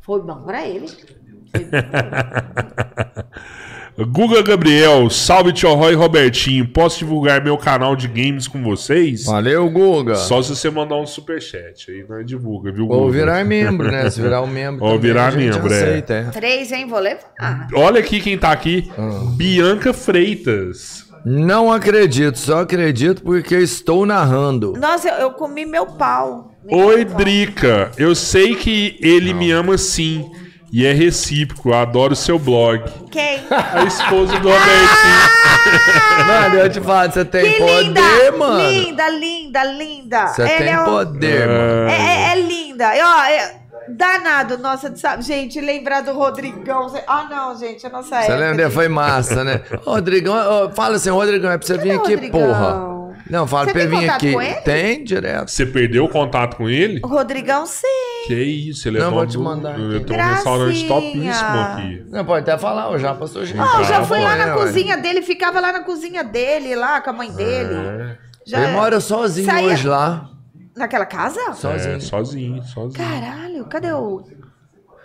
Foi 0.00 0.22
bom 0.22 0.42
pra 0.42 0.66
ele. 0.66 0.88
Foi 0.88 1.64
bom 1.64 1.70
pra 1.70 2.00
ele. 2.00 3.62
Guga 3.98 4.42
Gabriel, 4.42 5.10
salve 5.10 5.52
Tio 5.52 5.74
Roy 5.74 5.92
e 5.92 5.94
Robertinho. 5.94 6.66
Posso 6.66 6.98
divulgar 7.00 7.44
meu 7.44 7.58
canal 7.58 7.94
de 7.94 8.08
games 8.08 8.48
com 8.48 8.62
vocês? 8.62 9.26
Valeu, 9.26 9.68
Guga. 9.68 10.14
Só 10.14 10.40
se 10.40 10.56
você 10.56 10.70
mandar 10.70 10.96
um 10.96 11.06
superchat. 11.06 11.90
Aí 11.90 12.04
nós 12.08 12.24
divulga, 12.24 12.72
viu, 12.72 12.88
Ou 12.88 13.06
Guga? 13.06 13.12
virar 13.12 13.44
membro, 13.44 13.90
né? 13.90 14.08
Se 14.08 14.20
virar 14.20 14.40
um 14.40 14.46
membro 14.46 14.82
Ou 14.84 14.92
também, 14.92 15.10
virar 15.10 15.26
a 15.26 15.30
gente 15.30 15.54
membro, 15.54 15.72
é. 15.72 15.82
aceita, 15.82 16.14
é. 16.14 16.24
Três, 16.30 16.72
hein? 16.72 16.86
Vou 16.86 16.98
levar. 16.98 17.68
Olha 17.74 18.00
aqui 18.00 18.18
quem 18.20 18.38
tá 18.38 18.50
aqui. 18.50 18.90
Ah. 18.96 19.24
Bianca 19.36 19.92
Freitas. 19.92 21.04
Não 21.24 21.70
acredito, 21.70 22.36
só 22.36 22.62
acredito 22.62 23.22
porque 23.22 23.54
estou 23.56 24.04
narrando. 24.04 24.72
Nossa, 24.76 25.08
eu, 25.08 25.14
eu 25.16 25.30
comi 25.32 25.64
meu 25.64 25.86
pau. 25.86 26.50
Me 26.64 26.74
Oi. 26.74 27.04
Drica. 27.04 27.92
Eu 27.96 28.14
sei 28.14 28.56
que 28.56 28.96
ele 29.00 29.32
me 29.32 29.50
ama 29.52 29.78
sim. 29.78 30.30
E 30.72 30.86
é 30.86 30.92
recíproco. 30.94 31.68
Eu 31.68 31.74
adoro 31.74 32.16
seu 32.16 32.38
blog. 32.38 32.82
Quem? 33.10 33.40
A 33.50 33.84
esposa 33.84 34.38
do 34.40 34.48
Robertinho. 34.48 36.26
Mano, 36.26 36.54
eu 36.56 36.70
te 36.70 36.80
falo, 36.80 37.12
você 37.12 37.24
tem 37.24 37.44
Que 37.52 37.58
poder, 37.58 37.82
linda! 37.84 38.32
mano. 38.38 38.70
Linda, 38.70 39.08
linda, 39.10 39.64
linda. 39.64 40.26
Você 40.28 40.42
Ela 40.42 40.50
tem 40.58 40.68
é, 40.72 40.80
um- 40.80 40.84
poder, 40.84 41.46
mano. 41.46 41.90
é, 41.90 41.92
é- 41.94 42.32
é 42.32 42.40
linda. 42.40 42.96
E, 42.96 43.02
ó, 43.02 43.24
é 43.24 43.54
danado, 43.88 44.56
nossa, 44.58 44.94
sabe? 44.96 45.22
Gente, 45.22 45.60
lembrar 45.60 46.00
do 46.02 46.12
Rodrigão. 46.14 46.86
Ah, 47.06 47.26
não, 47.28 47.58
gente, 47.58 47.86
a 47.86 47.90
nossa 47.90 48.08
Você 48.08 48.14
época. 48.32 48.36
lembra? 48.36 48.68
de- 48.68 48.74
Foi 48.74 48.88
massa, 48.88 49.44
né? 49.44 49.60
Rodrigão, 49.84 50.36
fala 50.74 50.96
assim, 50.96 51.10
Rodrigão, 51.10 51.50
é 51.50 51.58
pra 51.58 51.66
você 51.66 51.76
vir 51.76 51.88
Cadê 51.88 51.96
o 51.96 52.00
aqui, 52.00 52.14
Rodrigão? 52.14 52.40
porra. 52.40 52.91
Não, 53.30 53.46
fala 53.46 53.66
Você 53.66 53.72
pra 53.72 53.82
ele 53.82 53.96
vir 53.96 54.08
aqui. 54.10 54.32
com 54.32 54.42
ele? 54.42 54.54
Tem, 54.62 55.04
direto. 55.04 55.50
Você 55.50 55.64
perdeu 55.66 56.04
o 56.04 56.08
contato 56.08 56.56
com 56.56 56.68
ele? 56.68 57.00
O 57.04 57.06
Rodrigão, 57.08 57.64
sim. 57.66 57.86
Que 58.26 58.34
isso, 58.34 58.88
ele 58.88 58.98
Não, 58.98 59.06
é 59.06 59.10
vou 59.10 59.18
dono 59.20 59.30
te 59.30 59.38
mandar 59.38 59.78
Eu 59.78 59.96
aqui. 59.96 60.04
tenho 60.06 60.20
um 60.20 60.28
restaurante 60.34 60.88
topíssimo 60.88 61.58
aqui. 61.60 62.04
Não, 62.08 62.24
pode 62.24 62.48
até 62.50 62.58
falar, 62.60 62.90
o 62.90 62.98
Japa 62.98 63.26
sujeito. 63.26 63.60
Ó, 63.60 63.78
eu 63.80 63.84
já 63.84 64.04
fui 64.04 64.18
lá 64.20 64.36
na 64.36 64.46
ué? 64.46 64.52
cozinha 64.54 64.96
dele, 64.96 65.22
ficava 65.22 65.60
lá 65.60 65.72
na 65.72 65.80
cozinha 65.80 66.22
dele, 66.22 66.74
lá 66.74 67.00
com 67.00 67.10
a 67.10 67.12
mãe 67.12 67.30
dele. 67.32 67.74
É, 67.74 68.16
Já 68.46 68.62
Ele 68.64 68.72
mora 68.72 69.00
sozinho 69.00 69.46
Saía- 69.46 69.68
hoje 69.72 69.86
lá. 69.88 70.28
Naquela 70.76 71.04
casa? 71.06 71.52
Sozinho. 71.54 71.96
é, 71.96 72.00
sozinho, 72.00 72.62
sozinho. 72.64 72.92
Caralho, 73.04 73.64
cadê 73.66 73.92
o. 73.92 74.24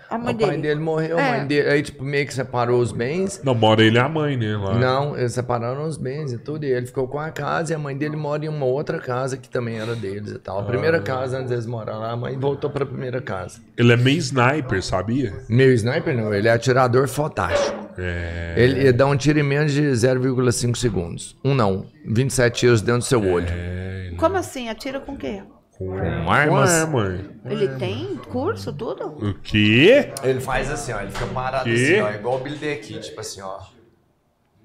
A 0.09 0.17
mãe 0.17 0.33
O 0.33 0.37
pai 0.37 0.49
dele? 0.51 0.61
dele 0.61 0.79
morreu, 0.79 1.17
a 1.17 1.21
É. 1.21 1.37
mãe 1.37 1.47
dele. 1.47 1.69
Aí, 1.69 1.81
tipo, 1.83 2.03
meio 2.03 2.25
que 2.25 2.33
separou 2.33 2.79
os 2.79 2.91
bens. 2.93 3.41
Não, 3.43 3.53
mora 3.53 3.83
ele 3.83 3.97
e 3.97 3.99
a 3.99 4.07
mãe, 4.07 4.37
né? 4.37 4.55
Lá. 4.55 4.73
Não, 4.75 5.17
eles 5.17 5.33
separaram 5.33 5.83
os 5.85 5.97
bens 5.97 6.31
e 6.31 6.37
tudo. 6.37 6.63
E 6.65 6.71
ele 6.71 6.85
ficou 6.85 7.07
com 7.07 7.19
a 7.19 7.29
casa 7.29 7.73
e 7.73 7.75
a 7.75 7.79
mãe 7.79 7.95
dele 7.97 8.15
mora 8.15 8.45
em 8.45 8.47
uma 8.47 8.65
outra 8.65 8.99
casa 8.99 9.35
que 9.35 9.49
também 9.49 9.79
era 9.79 9.95
deles 9.95 10.31
e 10.31 10.39
tal. 10.39 10.59
A 10.59 10.61
Ah. 10.61 10.65
primeira 10.65 11.01
casa, 11.01 11.37
antes 11.37 11.49
deles 11.49 11.65
morar 11.65 11.97
lá, 11.97 12.11
a 12.11 12.15
mãe 12.15 12.37
voltou 12.37 12.69
pra 12.69 12.85
primeira 12.85 13.21
casa. 13.21 13.59
Ele 13.77 13.91
é 13.91 13.97
meio 13.97 14.17
sniper, 14.17 14.81
sabia? 14.81 15.33
Meu 15.49 15.73
sniper 15.73 16.15
não, 16.15 16.33
ele 16.33 16.47
é 16.47 16.51
atirador 16.51 17.07
fantástico. 17.07 17.87
É. 17.97 18.53
Ele, 18.55 18.79
ele 18.79 18.93
dá 18.93 19.05
um 19.07 19.17
tiro 19.17 19.39
em 19.39 19.43
menos 19.43 19.71
de 19.73 19.81
0,5 19.95 20.77
segundos. 20.77 21.35
Um 21.43 21.53
não, 21.53 21.85
27 22.05 22.59
tiros 22.59 22.81
dentro 22.81 22.99
do 23.01 23.05
seu 23.05 23.19
olho. 23.27 23.47
É, 23.49 24.05
ele- 24.07 24.15
Como 24.15 24.37
assim? 24.37 24.69
Atira 24.69 24.99
com 24.99 25.13
o 25.13 25.17
quê? 25.17 25.41
Com, 25.77 25.85
Com 25.89 26.31
armas? 26.31 26.71
arma. 26.71 27.19
Ele 27.45 27.67
tem 27.77 28.15
curso, 28.17 28.73
tudo? 28.73 29.07
O 29.09 29.33
quê? 29.35 30.11
Ele 30.23 30.39
faz 30.41 30.71
assim, 30.71 30.91
ó. 30.91 31.01
Ele 31.01 31.11
fica 31.11 31.27
parado 31.27 31.65
Que? 31.65 31.73
assim, 31.73 32.01
ó. 32.01 32.11
Igual 32.11 32.35
o 32.37 32.39
Billy 32.39 32.57
the 32.57 32.75
Kid, 32.77 33.01
tipo 33.01 33.19
assim, 33.21 33.41
ó. 33.41 33.59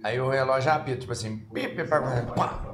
Aí 0.03 0.19
o 0.21 0.29
relógio 0.31 0.73
apita, 0.73 0.99
tipo 1.01 1.13
assim. 1.13 1.39
Pi, 1.53 1.69
pi, 1.69 1.85
pá, 1.85 2.01
pá. 2.35 2.73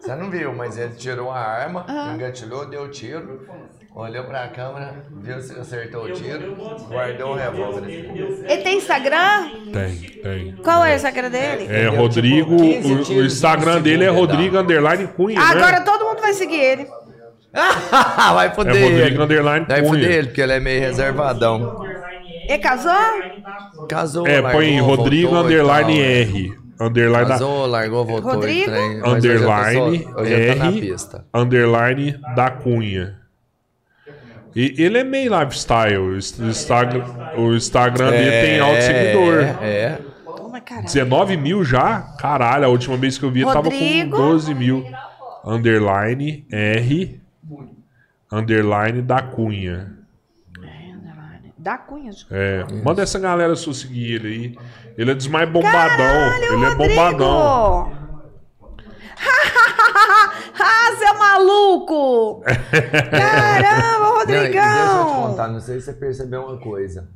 Você 0.00 0.14
não 0.14 0.30
viu, 0.30 0.54
mas 0.54 0.78
ele 0.78 0.94
tirou 0.94 1.30
a 1.32 1.38
arma, 1.38 1.84
engatilhou, 2.14 2.66
deu 2.68 2.88
tiro, 2.90 3.44
olhou 3.98 4.24
pra 4.24 4.48
câmera, 4.48 4.94
viu 5.20 5.40
se 5.40 5.58
acertou 5.58 6.04
o 6.04 6.12
tiro, 6.12 6.54
guardou 6.88 7.32
o 7.32 7.34
revólver. 7.34 7.88
Ele 7.88 8.62
tem 8.62 8.78
Instagram? 8.78 9.50
Tem, 9.72 9.96
tem. 10.22 10.52
Qual 10.62 10.84
é 10.84 10.92
o 10.92 10.96
Instagram 10.96 11.30
dele? 11.30 11.62
É 11.62 11.82
Entendeu? 11.84 11.94
Rodrigo. 11.96 12.56
Tipo, 12.56 12.82
15 12.82 13.12
o- 13.14 13.16
o, 13.18 13.24
Instagram 13.26 13.80
dele 13.80 14.04
é 14.04 14.08
Rodrigo. 14.08 14.56
Underline 14.58 15.06
Cunha. 15.08 15.38
né? 15.38 15.44
Agora 15.44 15.80
todo 15.80 16.04
mundo 16.04 16.20
vai 16.20 16.32
seguir 16.32 16.60
ele. 16.60 16.86
Vai 18.34 18.54
foder 18.54 18.76
É 18.76 18.80
Rodrigo 18.84 19.06
ele. 19.06 19.22
Underline 19.22 19.66
Vai 19.66 19.80
Cunha. 19.80 19.90
foder 19.92 20.10
ele, 20.12 20.26
porque 20.28 20.40
ele 20.42 20.52
é 20.52 20.60
meio 20.60 20.80
reservadão. 20.80 21.82
Ele 22.46 22.58
casou? 22.58 22.92
Casou, 23.88 24.26
É, 24.26 24.40
largou, 24.40 24.60
põe 24.60 24.78
Rodrigo 24.80 25.34
Underline 25.34 25.94
tal, 25.94 26.02
é. 26.04 26.20
R. 26.20 26.52
Underline 26.80 27.24
da, 27.24 27.30
Casou, 27.30 27.66
largou, 27.66 28.04
voltou 28.04 28.32
Rodrigo? 28.32 28.70
trem. 28.70 29.02
Hoje 29.02 29.08
Underline 29.10 30.06
Hoje 30.16 30.52
tô 30.52 30.58
na 30.58 30.66
R. 30.66 30.80
pista. 30.80 31.24
Underline 31.34 32.20
da 32.36 32.50
Cunha. 32.50 33.17
E 34.60 34.74
ele 34.82 34.98
é 34.98 35.04
meio 35.04 35.38
lifestyle. 35.38 35.98
O 35.98 36.16
Inst- 36.16 36.40
o 36.40 36.46
Instagram, 36.46 37.04
o 37.36 37.54
Instagram 37.54 38.10
dele 38.10 38.30
tem 38.30 38.58
alto 38.58 38.82
seguidor. 38.82 39.44
É, 39.62 39.98
caralho. 40.64 40.86
19 40.86 41.36
mil 41.36 41.64
já? 41.64 42.00
Caralho, 42.18 42.64
a 42.64 42.68
última 42.68 42.96
vez 42.96 43.16
que 43.16 43.24
eu 43.24 43.30
vi 43.30 43.42
ele 43.42 43.52
tava 43.52 43.70
com 43.70 44.08
12 44.08 44.52
mil. 44.54 44.84
Underline 45.44 46.44
R. 46.50 47.20
Underline 48.32 49.00
da 49.00 49.22
Cunha. 49.22 49.92
Da 51.56 51.78
Cunha. 51.78 52.10
É, 52.30 52.64
manda 52.84 53.00
essa 53.02 53.18
galera 53.20 53.54
só 53.54 53.72
seguir 53.72 54.14
ele 54.14 54.28
aí. 54.28 54.58
Ele 54.98 55.12
é 55.12 55.14
dos 55.14 55.28
mais 55.28 55.48
bombadão. 55.48 55.96
Caralho, 55.96 56.44
ele 56.54 56.64
é 56.64 56.68
Rodrigo! 56.70 56.94
bombadão. 56.96 57.92
ah, 60.64 60.96
seu 60.98 61.14
maluco! 61.18 62.42
Caramba, 62.42 63.98
Não, 63.98 64.22
e 64.22 64.26
deixa 64.26 64.44
eu 64.46 64.52
te 64.52 64.58
Rodrigão! 64.58 65.22
contar, 65.28 65.48
não 65.48 65.60
sei 65.60 65.80
se 65.80 65.86
você 65.86 65.92
percebeu 65.94 66.42
uma 66.44 66.58
coisa. 66.58 67.08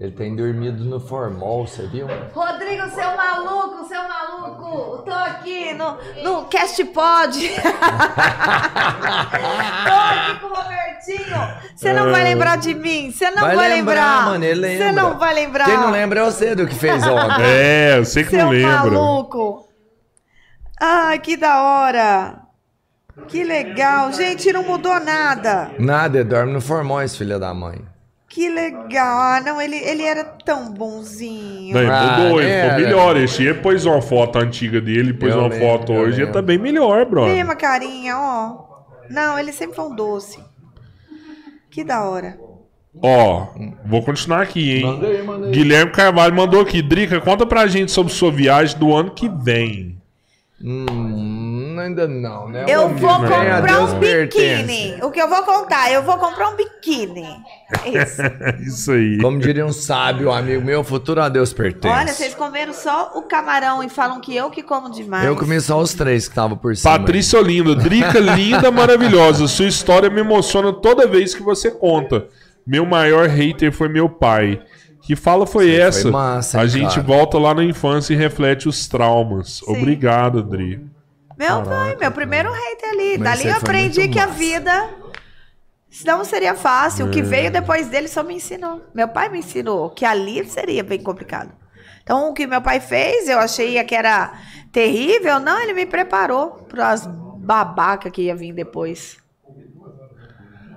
Ele 0.00 0.12
tem 0.12 0.34
dormido 0.34 0.82
no 0.84 0.98
formol, 0.98 1.66
você 1.66 1.86
viu? 1.86 2.06
Rodrigo, 2.34 2.88
seu 2.90 3.16
maluco, 3.16 3.84
seu 3.86 4.02
maluco! 4.08 5.02
Tô 5.04 5.12
aqui 5.12 5.72
no, 5.74 5.96
no 6.24 6.44
Cast 6.46 6.82
Pod. 6.86 7.38
Tô 7.38 7.68
aqui 9.94 10.40
com 10.40 10.46
o 10.46 10.54
Robertinho. 10.54 11.36
Você 11.76 11.92
não 11.92 12.10
vai 12.10 12.24
lembrar 12.24 12.56
de 12.56 12.74
mim. 12.74 13.10
Você 13.12 13.30
não 13.30 13.54
vai, 13.54 13.68
lembrar. 13.68 14.24
mano, 14.26 14.44
ele 14.44 14.60
lembra. 14.60 14.86
Você 14.86 14.92
não 14.92 15.18
vai 15.18 15.34
lembrar. 15.34 15.64
Quem 15.66 15.76
não 15.76 15.90
lembra 15.90 16.20
é 16.20 16.24
você 16.24 16.54
do 16.54 16.66
que 16.66 16.74
fez 16.74 17.02
ontem. 17.06 17.44
É, 17.44 17.98
eu 17.98 18.04
sei 18.04 18.24
que 18.24 18.30
Seu 18.30 18.40
não 18.40 18.50
lembra. 18.50 18.90
maluco. 18.90 19.68
Ai, 20.80 21.18
que 21.20 21.36
da 21.36 21.62
hora. 21.62 22.41
Que 23.28 23.44
legal. 23.44 24.12
Gente, 24.12 24.52
não 24.52 24.62
mudou 24.64 24.98
nada. 25.00 25.70
Nada, 25.78 26.18
ele 26.18 26.28
dorme 26.28 26.52
no 26.52 26.60
formóis, 26.60 27.16
filha 27.16 27.38
da 27.38 27.52
mãe. 27.52 27.80
Que 28.28 28.48
legal. 28.48 29.20
Ah, 29.20 29.42
não, 29.44 29.60
ele, 29.60 29.76
ele 29.76 30.02
era 30.02 30.24
tão 30.24 30.72
bonzinho. 30.72 31.74
Não, 31.74 31.82
ele 31.82 31.90
Ah, 31.90 32.16
mudou, 32.18 32.40
ele 32.40 32.50
era. 32.50 32.74
ficou 32.74 32.84
melhor. 32.86 33.16
Esse 33.18 33.54
pôs 33.54 33.84
uma 33.84 34.00
foto 34.00 34.38
antiga 34.38 34.80
dele, 34.80 35.12
pôs 35.12 35.32
Eu 35.32 35.40
uma 35.40 35.48
lembro, 35.48 35.66
foto 35.66 35.92
eu 35.92 36.00
hoje, 36.00 36.12
ele 36.14 36.24
lembro. 36.26 36.32
tá 36.32 36.42
bem 36.42 36.56
melhor, 36.58 37.04
brother. 37.04 37.34
Mesma 37.34 37.54
carinha, 37.54 38.16
ó. 38.16 38.64
Não, 39.10 39.38
ele 39.38 39.52
sempre 39.52 39.76
foi 39.76 39.84
um 39.84 39.94
doce. 39.94 40.40
Que 41.70 41.84
da 41.84 42.02
hora. 42.04 42.38
Ó, 43.02 43.48
vou 43.84 44.02
continuar 44.02 44.42
aqui, 44.42 44.78
hein? 44.78 44.84
Manda 44.86 45.06
aí, 45.06 45.22
manda 45.22 45.46
aí. 45.46 45.52
Guilherme 45.52 45.92
Carvalho 45.92 46.34
mandou 46.34 46.60
aqui. 46.62 46.80
Drica, 46.82 47.20
conta 47.20 47.44
pra 47.44 47.66
gente 47.66 47.90
sobre 47.92 48.12
sua 48.12 48.30
viagem 48.30 48.78
do 48.78 48.94
ano 48.94 49.10
que 49.10 49.28
vem. 49.28 49.98
Hum, 50.62 50.86
ainda 51.80 52.06
não, 52.08 52.48
né? 52.48 52.64
Eu 52.68 52.88
vou 52.90 53.10
comprar 53.20 53.60
Deus 53.62 53.92
um 53.92 53.98
pertence. 54.00 54.62
biquíni. 54.64 55.02
O 55.02 55.10
que 55.10 55.20
eu 55.20 55.28
vou 55.28 55.42
contar? 55.42 55.90
Eu 55.92 56.02
vou 56.02 56.16
comprar 56.18 56.50
um 56.50 56.56
biquíni. 56.56 57.26
Isso. 57.86 58.22
Isso 58.66 58.92
aí. 58.92 59.18
Como 59.18 59.38
diria 59.38 59.64
um 59.64 59.72
sábio 59.72 60.30
amigo 60.30 60.64
meu, 60.64 60.82
futuro 60.84 61.20
a 61.22 61.28
Deus 61.28 61.52
pertence. 61.52 61.94
Olha, 61.94 62.12
vocês 62.12 62.34
comeram 62.34 62.72
só 62.72 63.12
o 63.14 63.22
camarão 63.22 63.82
e 63.82 63.88
falam 63.88 64.20
que 64.20 64.34
eu 64.36 64.50
que 64.50 64.62
como 64.62 64.90
demais. 64.90 65.26
Eu 65.26 65.36
comi 65.36 65.60
só 65.60 65.80
os 65.80 65.94
três 65.94 66.26
que 66.26 66.32
estavam 66.32 66.56
por 66.56 66.76
cima. 66.76 66.98
Patrícia 66.98 67.38
Olinda, 67.38 67.74
Drica 67.74 68.18
linda, 68.18 68.70
maravilhosa. 68.70 69.46
Sua 69.48 69.66
história 69.66 70.10
me 70.10 70.20
emociona 70.20 70.72
toda 70.72 71.06
vez 71.06 71.34
que 71.34 71.42
você 71.42 71.70
conta. 71.70 72.26
Meu 72.66 72.84
maior 72.86 73.28
hater 73.28 73.72
foi 73.72 73.88
meu 73.88 74.08
pai. 74.08 74.60
Que 75.04 75.16
fala 75.16 75.44
foi 75.48 75.66
Você 75.66 75.80
essa? 75.80 76.02
foi 76.02 76.10
massa, 76.12 76.60
a 76.60 76.62
hein, 76.62 76.68
gente 76.68 76.94
cara? 76.94 77.02
volta 77.02 77.36
lá 77.36 77.52
na 77.52 77.64
infância 77.64 78.14
e 78.14 78.16
reflete 78.16 78.68
os 78.68 78.86
traumas. 78.86 79.60
Obrigado, 79.64 80.44
Dri. 80.44 80.80
Meu 81.42 81.62
pai, 81.64 81.96
meu 81.96 82.10
primeiro 82.12 82.52
hater 82.52 82.90
ali. 82.90 83.18
Mas 83.18 83.38
Dali 83.38 83.48
eu 83.50 83.56
aprendi 83.56 84.08
que 84.08 84.18
a 84.18 84.26
massa. 84.26 84.38
vida 84.38 84.90
não 86.04 86.24
seria 86.24 86.54
fácil. 86.54 87.06
O 87.06 87.08
É. 87.08 87.12
que 87.12 87.22
veio 87.22 87.50
depois 87.50 87.88
dele 87.88 88.08
só 88.08 88.22
me 88.22 88.34
ensinou. 88.34 88.82
Meu 88.94 89.08
pai 89.08 89.28
me 89.28 89.38
ensinou 89.38 89.90
que 89.90 90.04
ali 90.04 90.44
seria 90.48 90.82
bem 90.82 91.02
complicado. 91.02 91.52
Então, 92.02 92.30
o 92.30 92.34
que 92.34 92.46
meu 92.46 92.60
pai 92.60 92.80
fez, 92.80 93.28
eu 93.28 93.38
achei 93.38 93.82
que 93.84 93.94
era 93.94 94.32
terrível. 94.72 95.38
Não, 95.38 95.60
ele 95.60 95.72
me 95.72 95.86
preparou 95.86 96.66
para 96.68 96.90
as 96.90 97.06
babacas 97.06 98.10
que 98.10 98.22
ia 98.22 98.34
vir 98.34 98.52
depois. 98.52 99.21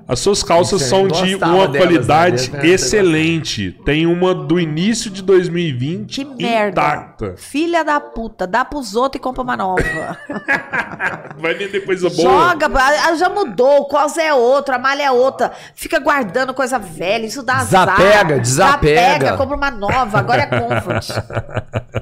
As 0.07 0.19
suas 0.19 0.43
calças 0.43 0.83
Você 0.83 0.89
são 0.89 1.07
de 1.07 1.35
uma 1.35 1.67
delas, 1.67 1.77
qualidade 1.77 2.51
né? 2.51 2.67
Excelente. 2.67 3.71
Tem 3.83 4.05
uma 4.05 4.35
do 4.35 4.59
início 4.59 5.09
de 5.09 5.23
2020 5.23 6.23
Que 6.23 6.43
merda. 6.43 6.81
intacta. 6.81 7.33
Filha 7.37 7.83
da 7.83 7.99
puta, 7.99 8.45
dá 8.45 8.63
pros 8.63 8.95
outros 8.95 9.19
e 9.19 9.21
compra 9.21 9.41
uma 9.41 9.57
nova. 9.57 9.81
Vai 11.37 11.55
vender 11.55 11.81
coisa 11.81 12.07
boa. 12.09 12.49
Joga, 12.49 13.15
já 13.15 13.29
mudou, 13.29 13.81
o 13.81 13.85
cos 13.85 14.15
é 14.17 14.31
outro, 14.31 14.75
a 14.75 14.77
malha 14.77 15.03
é 15.03 15.11
outra. 15.11 15.51
Fica 15.73 15.99
guardando 15.99 16.53
coisa 16.53 16.77
velha, 16.77 17.25
isso 17.25 17.41
dá 17.41 17.57
azar. 17.57 17.87
Desapega, 17.97 18.39
desapega. 18.39 19.01
Desapega, 19.03 19.37
compra 19.37 19.57
uma 19.57 19.71
nova, 19.71 20.19
agora 20.19 20.43
é 20.43 20.45
comfort. 20.45 21.09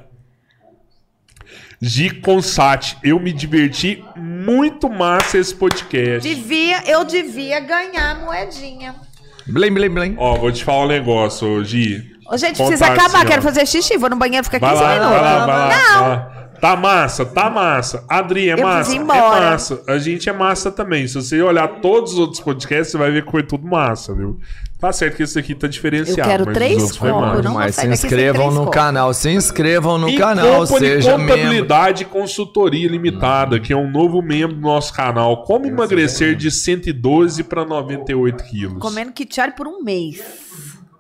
Gi 1.85 2.11
Consat, 2.21 2.95
eu 3.03 3.19
me 3.19 3.33
diverti 3.33 4.01
muito 4.15 4.89
massa 4.89 5.37
esse 5.37 5.53
podcast. 5.53 6.21
Devia, 6.27 6.81
eu 6.89 7.03
devia 7.03 7.59
ganhar 7.59 8.21
moedinha. 8.21 8.95
Blim, 9.45 9.73
blim, 9.73 9.89
blim. 9.89 10.15
Ó, 10.17 10.35
vou 10.35 10.49
te 10.49 10.63
falar 10.63 10.85
um 10.85 10.87
negócio, 10.87 11.61
Gi. 11.65 12.13
Ô, 12.31 12.37
gente, 12.37 12.55
Contar 12.55 12.67
precisa 12.69 12.85
acabar, 12.85 13.17
assim, 13.17 13.27
quero 13.27 13.41
fazer 13.41 13.65
xixi, 13.65 13.97
vou 13.97 14.09
no 14.09 14.15
banheiro, 14.15 14.45
fica 14.45 14.61
15 14.61 14.73
Vai 14.73 14.81
lá, 14.81 14.93
minutos. 14.93 15.11
vai 15.11 15.21
lá, 15.21 15.45
vai 15.45 15.57
lá, 15.57 15.75
Não, 15.75 15.99
vai 15.99 16.09
lá. 16.09 16.49
Tá 16.63 16.77
massa, 16.77 17.25
tá 17.25 17.49
massa. 17.49 18.05
Adri, 18.07 18.49
é 18.49 18.53
Eu 18.53 18.63
massa? 18.63 18.95
É 18.95 18.99
massa. 19.03 19.83
A 19.85 19.97
gente 19.97 20.29
é 20.29 20.31
massa 20.31 20.71
também. 20.71 21.05
Se 21.05 21.15
você 21.15 21.41
olhar 21.41 21.67
todos 21.81 22.13
os 22.13 22.19
outros 22.19 22.39
podcasts, 22.39 22.89
você 22.89 22.97
vai 22.97 23.11
ver 23.11 23.25
que 23.25 23.31
foi 23.31 23.43
tudo 23.43 23.67
massa, 23.67 24.15
viu? 24.15 24.39
Tá 24.79 24.93
certo 24.93 25.17
que 25.17 25.23
esse 25.23 25.37
aqui 25.37 25.55
tá 25.55 25.67
diferenciado. 25.67 26.21
Eu 26.21 26.25
quero 26.25 26.53
três 26.53 26.97
massa. 26.97 27.41
não 27.41 27.55
Mas 27.55 27.75
se 27.75 27.85
inscrevam 27.85 28.49
no 28.49 28.59
copos. 28.61 28.75
canal, 28.75 29.13
se 29.13 29.29
inscrevam 29.29 29.97
no 29.97 30.07
E 30.07 30.17
canal, 30.17 30.65
seja 30.65 31.17
membro. 31.17 31.35
Contabilidade 31.35 32.03
e 32.03 32.05
Consultoria 32.05 32.87
Limitada, 32.87 33.59
que 33.59 33.73
é 33.73 33.75
um 33.75 33.91
novo 33.91 34.21
membro 34.21 34.55
do 34.55 34.61
nosso 34.61 34.93
canal. 34.93 35.43
Como 35.43 35.65
emagrecer 35.65 36.33
de 36.33 36.49
112 36.49 37.43
para 37.43 37.65
98 37.65 38.41
quilos? 38.41 38.79
Comendo 38.79 39.11
kitiori 39.11 39.51
por 39.51 39.67
um 39.67 39.83
mês. 39.83 40.21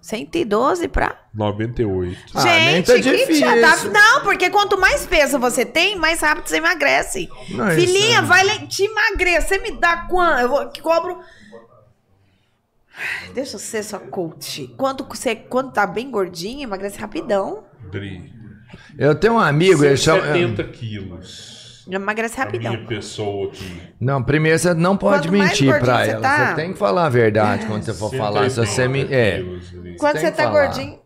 112 0.03 0.89
pra... 0.89 1.15
98. 1.33 2.17
Ah, 2.35 2.41
tá 2.43 2.43
Gente, 2.59 2.91
que 2.91 2.99
difícil. 2.99 3.47
tá- 3.61 3.85
Não, 3.85 4.21
porque 4.21 4.49
quanto 4.49 4.77
mais 4.77 5.05
peso 5.05 5.39
você 5.39 5.63
tem, 5.65 5.95
mais 5.95 6.19
rápido 6.19 6.45
você 6.49 6.57
emagrece. 6.57 7.29
Não, 7.49 7.71
Filhinha, 7.71 8.19
é- 8.19 8.21
vai 8.21 8.43
lá, 8.45 8.67
te 8.67 8.83
emagreça. 8.83 9.47
Você 9.47 9.57
me 9.59 9.71
dá 9.79 10.05
quanto? 10.09 10.41
Eu 10.41 10.49
vou, 10.49 10.67
que 10.69 10.81
cobro... 10.81 11.19
Ai, 12.95 13.29
Deixa 13.33 13.55
eu 13.55 13.59
ser 13.59 13.81
sua 13.81 13.99
coach. 13.99 14.67
Quando 14.77 15.05
você 15.05 15.35
quando 15.35 15.71
tá 15.71 15.87
bem 15.87 16.11
gordinho, 16.11 16.63
emagrece 16.63 16.99
rapidão. 16.99 17.63
Eu 18.97 19.15
tenho 19.15 19.33
um 19.35 19.39
amigo, 19.39 19.85
ele 19.85 19.95
chama... 19.97 20.21
70 20.21 20.63
quilos. 20.65 21.62
Emagrece 21.89 22.39
A 22.39 22.43
rapidão. 22.45 22.73
minha 22.73 22.85
pessoa 22.87 23.47
aqui. 23.49 23.81
Não, 23.99 24.23
primeiro 24.23 24.57
você 24.57 24.73
não 24.73 24.95
pode 24.95 25.27
Quanto 25.27 25.31
mentir 25.37 25.79
pra 25.79 26.03
você 26.05 26.11
ela. 26.11 26.21
tá- 26.21 26.47
Você 26.49 26.55
tem 26.55 26.71
que 26.73 26.79
falar 26.79 27.05
a 27.05 27.09
verdade 27.09 27.65
quando 27.65 27.83
você 27.83 27.93
for 27.93 28.13
falar. 28.15 28.49
Se 28.49 28.57
você 28.59 28.87
me... 28.87 29.01
É. 29.13 29.43
Quando 29.99 30.17
você 30.19 30.31
que 30.31 30.37
tá 30.37 30.43
falar. 30.43 30.67
gordinho... 30.67 30.99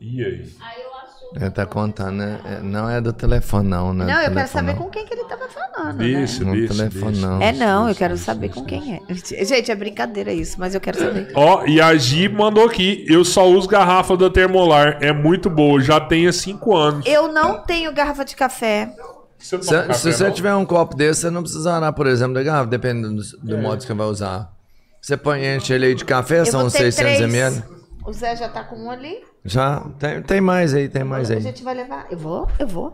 E 0.00 0.24
aí? 0.24 0.52
Aí 0.60 0.82
eu 0.82 0.94
acho 0.96 1.01
Ele 1.34 1.50
tá 1.50 1.64
contando, 1.64 2.16
né? 2.16 2.40
É, 2.44 2.60
Não 2.60 2.88
é 2.88 3.00
do 3.00 3.12
telefone, 3.12 3.68
não, 3.68 3.94
né? 3.94 4.04
Não, 4.04 4.20
eu 4.20 4.30
quero 4.32 4.48
saber 4.48 4.72
não. 4.74 4.82
com 4.82 4.90
quem 4.90 5.06
que 5.06 5.14
ele 5.14 5.24
tava 5.24 5.48
falando, 5.48 5.96
né? 5.96 6.04
Deixa, 6.04 6.44
No 6.44 6.52
deixa. 6.52 6.74
telefone, 6.74 7.18
não. 7.18 7.40
É 7.42 7.52
não, 7.52 7.88
eu 7.88 7.94
quero 7.94 8.16
saber 8.18 8.50
com 8.50 8.64
quem 8.64 8.94
é. 9.08 9.14
Gente, 9.44 9.70
é 9.70 9.74
brincadeira 9.74 10.32
isso, 10.32 10.56
mas 10.60 10.74
eu 10.74 10.80
quero 10.80 10.98
saber. 10.98 11.32
Ó, 11.34 11.64
e 11.64 11.80
a 11.80 11.94
Gi 11.96 12.28
mandou 12.28 12.66
aqui. 12.66 13.04
Eu 13.08 13.24
só 13.24 13.46
uso 13.48 13.66
garrafa 13.66 14.16
da 14.16 14.28
Termolar. 14.28 14.98
É 15.00 15.12
muito 15.12 15.48
boa. 15.48 15.80
Já 15.80 15.98
tenho 16.00 16.28
há 16.28 16.32
5 16.32 16.76
anos. 16.76 17.06
Eu 17.06 17.32
não 17.32 17.60
tenho 17.62 17.92
garrafa 17.92 18.24
de 18.24 18.36
café. 18.36 18.94
Você 19.38 19.56
não 19.56 19.62
Se, 19.62 19.68
toma 19.70 19.82
se 19.82 19.88
café, 19.88 20.12
você 20.12 20.30
tiver 20.30 20.54
um 20.54 20.64
copo 20.66 20.94
desse, 20.94 21.22
você 21.22 21.30
não 21.30 21.42
precisa 21.42 21.60
usar, 21.60 21.92
por 21.92 22.06
exemplo, 22.06 22.34
da 22.34 22.42
garrafa, 22.42 22.66
dependendo 22.68 23.16
do, 23.22 23.22
do 23.38 23.58
modo 23.58 23.78
que 23.80 23.86
você 23.86 23.94
vai 23.94 24.06
usar. 24.06 24.52
Você 25.00 25.16
põe 25.16 25.44
enche 25.44 25.72
ele 25.72 25.86
aí 25.86 25.94
de 25.96 26.04
café, 26.04 26.40
Eu 26.40 26.46
são 26.46 26.60
vou 26.60 26.70
ter 26.70 26.92
600 26.92 26.96
três. 27.16 27.20
ml. 27.22 27.62
O 28.06 28.12
Zé 28.12 28.36
já 28.36 28.48
tá 28.48 28.62
com 28.62 28.76
um 28.76 28.90
ali. 28.90 29.18
Já, 29.44 29.80
tem, 29.98 30.22
tem 30.22 30.40
mais 30.40 30.72
aí, 30.74 30.88
tem 30.88 31.02
mais 31.04 31.30
A 31.30 31.34
aí. 31.34 31.40
gente 31.40 31.64
vai 31.64 31.74
levar. 31.74 32.06
Eu 32.10 32.16
vou, 32.18 32.48
eu 32.58 32.66
vou. 32.66 32.90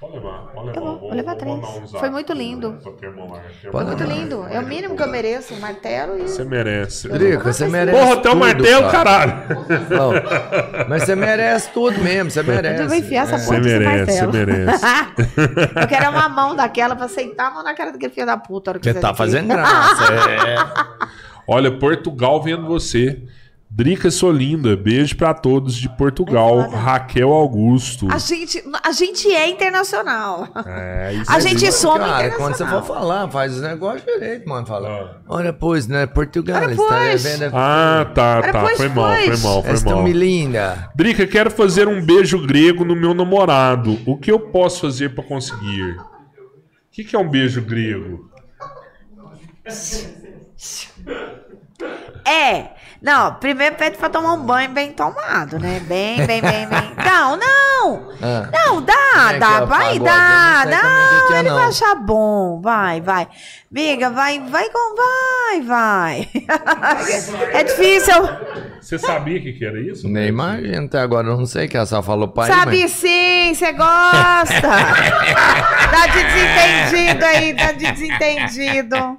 Pode 0.00 0.14
levar, 0.14 0.38
pode 0.52 0.66
levar. 0.66 0.76
Eu 0.78 0.84
vou, 0.84 0.98
vou 0.98 1.12
levar 1.14 1.34
três. 1.36 1.60
Foi 1.98 2.10
muito 2.10 2.32
lindo. 2.32 2.76
Termolar. 3.00 3.42
Pode 3.70 3.86
Muito 3.86 4.04
lindo. 4.04 4.46
É 4.48 4.58
o 4.58 4.66
mínimo 4.66 4.96
que 4.96 5.02
eu 5.02 5.08
mereço. 5.08 5.54
Um 5.54 5.60
martelo 5.60 6.18
e. 6.18 6.22
Você 6.22 6.44
merece. 6.44 7.08
Drica, 7.08 7.52
você 7.52 7.68
merece 7.68 7.98
Porra, 7.98 8.14
até 8.14 8.30
o 8.30 8.36
martelo, 8.36 8.90
cara. 8.90 9.04
caralho. 9.04 9.66
Não, 9.90 10.86
mas 10.88 11.04
você 11.04 11.14
merece 11.14 11.70
tudo 11.72 11.98
mesmo, 12.00 12.30
você 12.30 12.40
Eu 12.40 12.44
merece. 12.44 12.84
vou 12.86 12.96
enfiar 12.96 13.22
essa 13.24 13.38
Você 13.38 13.46
porra 13.46 13.60
desse 13.60 13.78
merece, 13.78 14.26
você 14.26 14.26
merece. 14.46 14.84
eu 15.80 15.88
quero 15.88 16.10
uma 16.10 16.28
mão 16.28 16.56
daquela 16.56 16.96
pra 16.96 17.08
sentar 17.08 17.50
a 17.50 17.54
mão 17.54 17.62
na 17.62 17.74
cara 17.74 17.92
daquele 17.92 18.12
filho 18.12 18.26
da 18.26 18.36
puta. 18.36 18.72
a 18.72 18.74
Você 18.82 18.94
tá 18.94 19.12
fazendo 19.14 19.48
graça. 19.54 20.04
é. 20.14 20.56
Olha, 21.46 21.70
Portugal 21.78 22.40
vendo 22.42 22.66
você. 22.66 23.22
Drica 23.74 24.10
Solinda, 24.10 24.76
beijo 24.76 25.16
pra 25.16 25.32
todos 25.32 25.74
de 25.76 25.88
Portugal. 25.96 26.60
É. 26.60 26.68
Raquel 26.76 27.32
Augusto. 27.32 28.06
A 28.12 28.18
gente, 28.18 28.62
a 28.84 28.92
gente 28.92 29.26
é 29.32 29.48
internacional. 29.48 30.46
É, 30.66 31.14
isso 31.14 31.30
A 31.32 31.36
aí. 31.36 31.40
gente 31.40 31.72
some 31.72 31.98
Cara, 32.04 32.30
quando 32.32 32.54
você 32.54 32.66
for 32.66 32.82
falar, 32.84 33.30
faz 33.30 33.54
os 33.56 33.62
negócios 33.62 34.04
direito, 34.04 34.46
mano. 34.46 34.66
Fala. 34.66 34.88
Ah. 34.88 35.20
Olha, 35.26 35.52
pois, 35.54 35.86
né? 35.86 36.06
Portugal, 36.06 36.62
Olha, 36.62 36.72
está 36.72 36.86
pois. 36.86 37.22
vendo? 37.22 37.50
Ah, 37.54 38.10
tá, 38.14 38.40
Era 38.42 38.52
tá. 38.52 38.60
pois, 38.62 38.76
Foi 38.76 38.88
mal, 38.90 39.14
foi 39.16 39.24
pois. 39.26 39.42
mal, 39.42 39.62
foi 39.62 39.72
Esta 39.72 39.94
mal. 39.94 40.02
me 40.04 40.12
linda. 40.12 40.90
Drica, 40.94 41.26
quero 41.26 41.50
fazer 41.50 41.88
um 41.88 42.04
beijo 42.04 42.46
grego 42.46 42.84
no 42.84 42.94
meu 42.94 43.14
namorado. 43.14 43.98
O 44.04 44.18
que 44.18 44.30
eu 44.30 44.38
posso 44.38 44.82
fazer 44.82 45.14
pra 45.14 45.24
conseguir? 45.24 45.96
O 45.96 46.04
que, 46.90 47.04
que 47.04 47.16
é 47.16 47.18
um 47.18 47.28
beijo 47.28 47.62
grego? 47.62 48.28
É. 52.26 52.81
Não, 53.02 53.34
primeiro 53.34 53.74
pede 53.74 53.98
pra 53.98 54.08
tomar 54.08 54.34
um 54.34 54.44
banho 54.44 54.70
bem 54.70 54.92
tomado, 54.92 55.58
né? 55.58 55.80
Bem, 55.80 56.24
bem, 56.24 56.40
bem, 56.40 56.68
bem. 56.68 56.92
Não, 57.04 57.36
não. 57.36 58.10
Ah. 58.22 58.48
Não, 58.52 58.80
dá, 58.80 59.32
é 59.32 59.38
dá, 59.38 59.64
vai, 59.64 59.98
pagode? 59.98 60.04
dá. 60.04 60.64
Não 60.66 61.26
que 61.26 61.34
é, 61.34 61.38
ele 61.40 61.48
não. 61.48 61.56
vai 61.56 61.66
achar 61.66 61.94
bom. 61.96 62.60
Vai, 62.60 63.00
vai. 63.00 63.28
Amiga, 63.70 64.10
vai, 64.10 64.40
vai 64.40 64.68
com. 64.70 64.96
Vai, 64.96 65.60
vai. 65.62 66.28
É 67.52 67.64
difícil. 67.64 68.14
Você 68.80 68.98
sabia 68.98 69.40
que, 69.40 69.52
que 69.52 69.64
era 69.64 69.80
isso? 69.80 70.08
Nem 70.08 70.28
imagino 70.28 70.86
até 70.86 71.00
agora, 71.00 71.26
eu 71.28 71.36
não 71.36 71.46
sei 71.46 71.68
que 71.68 71.76
ela 71.76 71.86
só 71.86 72.02
falou 72.02 72.28
pai. 72.28 72.50
Sabe 72.50 72.82
mas... 72.82 72.90
sim, 72.92 73.52
você 73.54 73.72
gosta. 73.72 74.68
Tá 75.92 76.06
de 76.06 76.24
desentendido 76.24 77.24
aí, 77.24 77.54
tá 77.54 77.72
de 77.72 77.92
desentendido. 77.92 79.18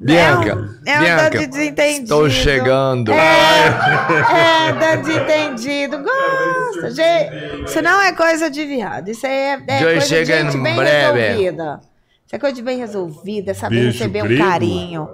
Bianca, 0.00 0.50
É 0.50 0.54
um, 0.54 0.58
é 0.86 0.96
um 0.96 1.00
Bianca, 1.02 1.22
dado 1.30 1.46
desentendido. 1.48 2.02
estou 2.04 2.30
chegando. 2.30 3.12
É, 3.12 4.68
é 4.68 4.72
dado 4.72 5.10
entendido. 5.10 5.98
Gosta. 5.98 6.90
Gente, 6.92 7.64
isso 7.64 7.82
não 7.82 8.00
é 8.00 8.12
coisa 8.12 8.48
de 8.48 8.64
viado. 8.64 9.08
Isso 9.08 9.26
aí 9.26 9.32
é, 9.32 9.52
é 9.66 9.82
coisa 9.82 10.06
de 10.06 10.24
gente 10.24 10.56
em 10.56 10.62
bem 10.62 10.76
breve. 10.76 11.18
resolvida. 11.20 11.80
Isso 12.26 12.36
é 12.36 12.38
coisa 12.38 12.54
de 12.56 12.62
bem 12.62 12.78
resolvida, 12.78 13.50
é 13.50 13.54
saber 13.54 13.74
Beijo 13.76 13.98
receber 13.98 14.22
grego? 14.22 14.42
um 14.42 14.46
carinho. 14.48 15.08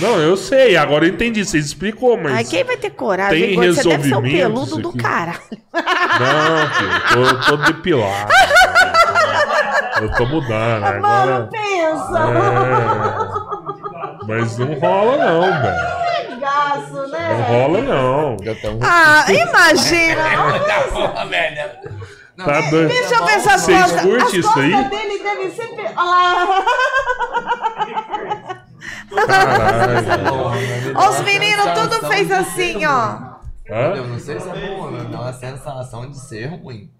Não, 0.00 0.18
eu 0.18 0.36
sei, 0.36 0.76
agora 0.76 1.06
eu 1.06 1.10
entendi. 1.14 1.44
Você 1.44 1.58
explicou, 1.58 2.16
mas. 2.16 2.32
Ai, 2.34 2.44
quem 2.44 2.64
vai 2.64 2.76
ter 2.76 2.90
coragem? 2.90 3.48
tem? 3.48 3.56
Você 3.56 3.62
deve 3.62 3.82
ser 3.82 3.88
um 3.88 3.96
resolvimento 4.02 4.38
peludo 4.40 4.78
do 4.78 4.92
caralho. 4.96 5.40
Não, 5.72 6.70
filho, 6.72 7.22
eu 7.28 7.40
tô, 7.40 7.56
tô 7.56 7.56
depilado. 7.58 8.32
eu 10.00 10.12
tô 10.12 10.26
mudando. 10.26 10.80
Mano, 10.82 11.06
Agora. 11.06 11.48
pensa. 11.50 12.18
É, 14.20 14.26
mas 14.26 14.58
não 14.58 14.74
rola, 14.74 15.16
não, 15.16 15.40
velho. 15.62 16.40
Gaço, 16.40 16.92
Não 16.92 17.08
né? 17.08 17.46
rola, 17.48 17.80
não. 17.82 18.36
Ah, 18.82 19.24
imagina. 19.32 20.22
Tá 22.36 22.60
doido. 22.70 22.88
Deixa 22.88 23.14
eu 23.14 23.24
ver 23.24 23.32
essas 23.32 23.62
Vocês 23.62 23.80
costas. 23.82 24.02
curtem 24.02 24.26
As 24.26 24.32
isso 24.34 24.42
costas 24.52 24.64
aí? 24.64 24.84
dele 24.90 25.18
devem 25.22 25.50
ser... 25.50 25.68
Olha 25.96 26.04
lá. 26.04 26.64
Ó, 30.94 31.08
Os 31.10 31.20
meninos 31.22 31.66
tudo 31.72 32.06
fez 32.08 32.30
assim, 32.30 32.84
ó. 32.84 33.36
Hã? 33.70 33.96
não 34.06 34.18
sei 34.18 34.38
se 34.38 34.48
é 34.48 34.52
bom, 34.76 34.90
né? 34.90 35.04
dá 35.10 35.20
uma 35.22 35.32
sensação 35.32 36.08
de 36.10 36.18
ser 36.20 36.46
ruim. 36.46 36.90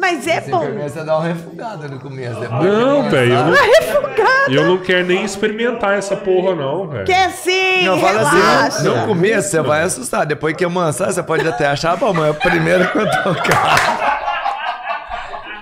Mas 0.00 0.26
é 0.26 0.40
bom. 0.42 0.64
você 0.74 1.02
dá 1.02 1.18
uma 1.18 1.26
refugada 1.28 1.88
no 1.88 1.98
começo. 1.98 2.38
depois 2.40 2.62
Não, 2.64 3.10
velho. 3.10 3.32
Eu 3.34 3.44
não, 3.44 3.52
Refugado. 3.52 4.52
eu 4.54 4.66
não 4.66 4.78
quero 4.78 5.06
nem 5.06 5.24
experimentar 5.24 5.98
essa 5.98 6.16
porra, 6.16 6.54
não, 6.54 6.86
velho. 6.88 7.04
Quer 7.04 7.30
sim, 7.30 7.84
Não, 7.84 7.98
fala 7.98 8.30
relaxa. 8.30 8.66
assim, 8.68 8.88
no 8.88 9.06
começo 9.06 9.50
você 9.50 9.60
vai 9.60 9.82
assustar, 9.82 10.24
depois 10.24 10.54
que 10.56 10.64
amansar 10.64 11.12
você 11.12 11.22
pode 11.22 11.46
até 11.46 11.66
achar 11.66 11.96
bom, 11.96 12.12
mas 12.12 12.26
é 12.26 12.30
o 12.30 12.34
primeiro 12.34 12.86
que 12.90 12.98
eu 12.98 13.10
tocar. 13.22 14.18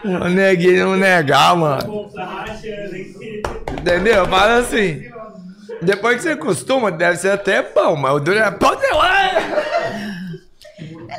O 0.04 0.28
neguinho 0.28 0.86
não 0.90 0.96
negar, 0.96 1.56
mano. 1.56 2.08
Rachando, 2.16 2.94
hein? 2.94 3.42
Entendeu? 3.72 4.26
Fala 4.26 4.58
assim. 4.58 5.02
Depois 5.82 6.16
que 6.16 6.22
você 6.22 6.30
acostuma, 6.30 6.90
deve 6.92 7.16
ser 7.16 7.30
até 7.30 7.62
bom, 7.62 7.96
mas 7.96 8.12
o 8.14 8.20
duro 8.20 8.38
é. 8.38 8.50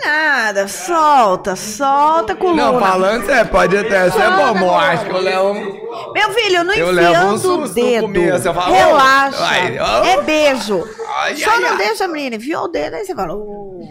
É 0.03 0.08
nada, 0.08 0.67
solta, 0.67 1.56
solta 1.56 2.35
coluna. 2.35 2.72
Não, 2.72 2.80
falando 2.80 3.26
sério, 3.26 3.50
pode 3.51 3.77
até 3.77 4.09
ser 4.11 4.30
bom, 4.32 4.53
mas 4.53 4.61
eu 4.61 4.76
acho 4.76 5.06
que 5.06 5.11
eu 5.11 5.19
levo. 5.22 6.14
Meu 6.14 6.32
filho, 6.32 6.64
não 6.64 6.74
Eu 6.74 6.92
levo 6.92 7.08
um 7.09 7.11
enfiando 7.11 7.38
susto 7.40 7.53
o 7.53 7.58
no 7.61 7.69
dedo. 7.69 8.01
começo, 8.03 8.48
eu 8.48 8.53
falo, 8.53 8.74
Relaxa. 8.74 9.38
ai, 9.45 9.80
ó. 9.80 10.03
É 10.06 10.22
beijo. 10.22 10.88
Ai, 11.19 11.35
Só 11.35 11.50
ai, 11.51 11.59
não 11.59 11.69
ai. 11.72 11.77
deixa, 11.77 12.08
menina. 12.08 12.35
Enfiou 12.35 12.66
o 12.66 12.67
dedo, 12.67 12.95
aí 12.95 13.06
você 13.06 13.16
fala. 13.16 13.34
"Oh". 13.34 13.82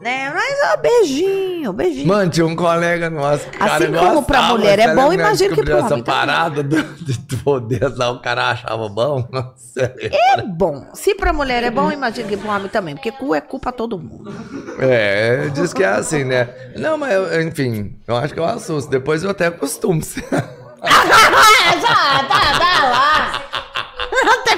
Né? 0.00 0.32
Mas 0.34 0.58
ó, 0.72 0.76
beijinho, 0.78 1.72
beijinho. 1.74 2.08
Mano, 2.08 2.30
tinha 2.30 2.46
um 2.46 2.56
colega 2.56 3.10
nosso 3.10 3.44
que 3.50 3.58
cara 3.58 3.74
Assim 3.74 3.92
como 3.92 4.22
pra 4.22 4.38
gostava, 4.38 4.58
mulher 4.58 4.78
é 4.78 4.94
bom, 4.94 5.08
lembra 5.10 5.26
imagino 5.26 5.50
que 5.54 5.62
descobriu 5.62 5.76
pro 5.76 5.84
essa 5.84 5.94
homem 5.94 6.04
também. 6.04 6.20
parada 6.26 6.62
do, 6.62 6.82
de 7.04 7.36
poder 7.36 7.96
lá, 7.98 8.10
o 8.10 8.18
cara 8.20 8.48
achava 8.50 8.88
bom. 8.88 9.28
Não 9.30 9.52
sei. 9.56 9.90
É 10.10 10.42
bom. 10.42 10.86
Se 10.94 11.14
pra 11.14 11.34
mulher 11.34 11.62
é 11.64 11.70
bom, 11.70 11.92
imagina 11.92 12.26
que 12.28 12.36
pro 12.38 12.48
homem 12.50 12.68
também. 12.68 12.94
Porque 12.94 13.12
cu 13.12 13.34
é 13.34 13.42
cu 13.42 13.58
pra 13.60 13.72
todo 13.72 13.98
mundo. 13.98 14.32
É, 14.78 15.48
diz 15.52 15.74
que 15.74 15.84
é 15.84 15.88
assim, 15.88 16.24
né? 16.24 16.48
Não, 16.76 16.96
mas 16.96 17.12
eu- 17.12 17.42
enfim, 17.42 17.94
eu 18.08 18.16
acho 18.16 18.32
que 18.32 18.40
eu 18.40 18.44
assusto. 18.46 18.90
Depois 18.90 19.22
eu 19.22 19.28
até 19.30 19.48
acostumo. 19.48 20.00
Já, 20.82 22.24
tá, 22.24 22.58
tá 22.58 22.88
lá. 22.88 23.42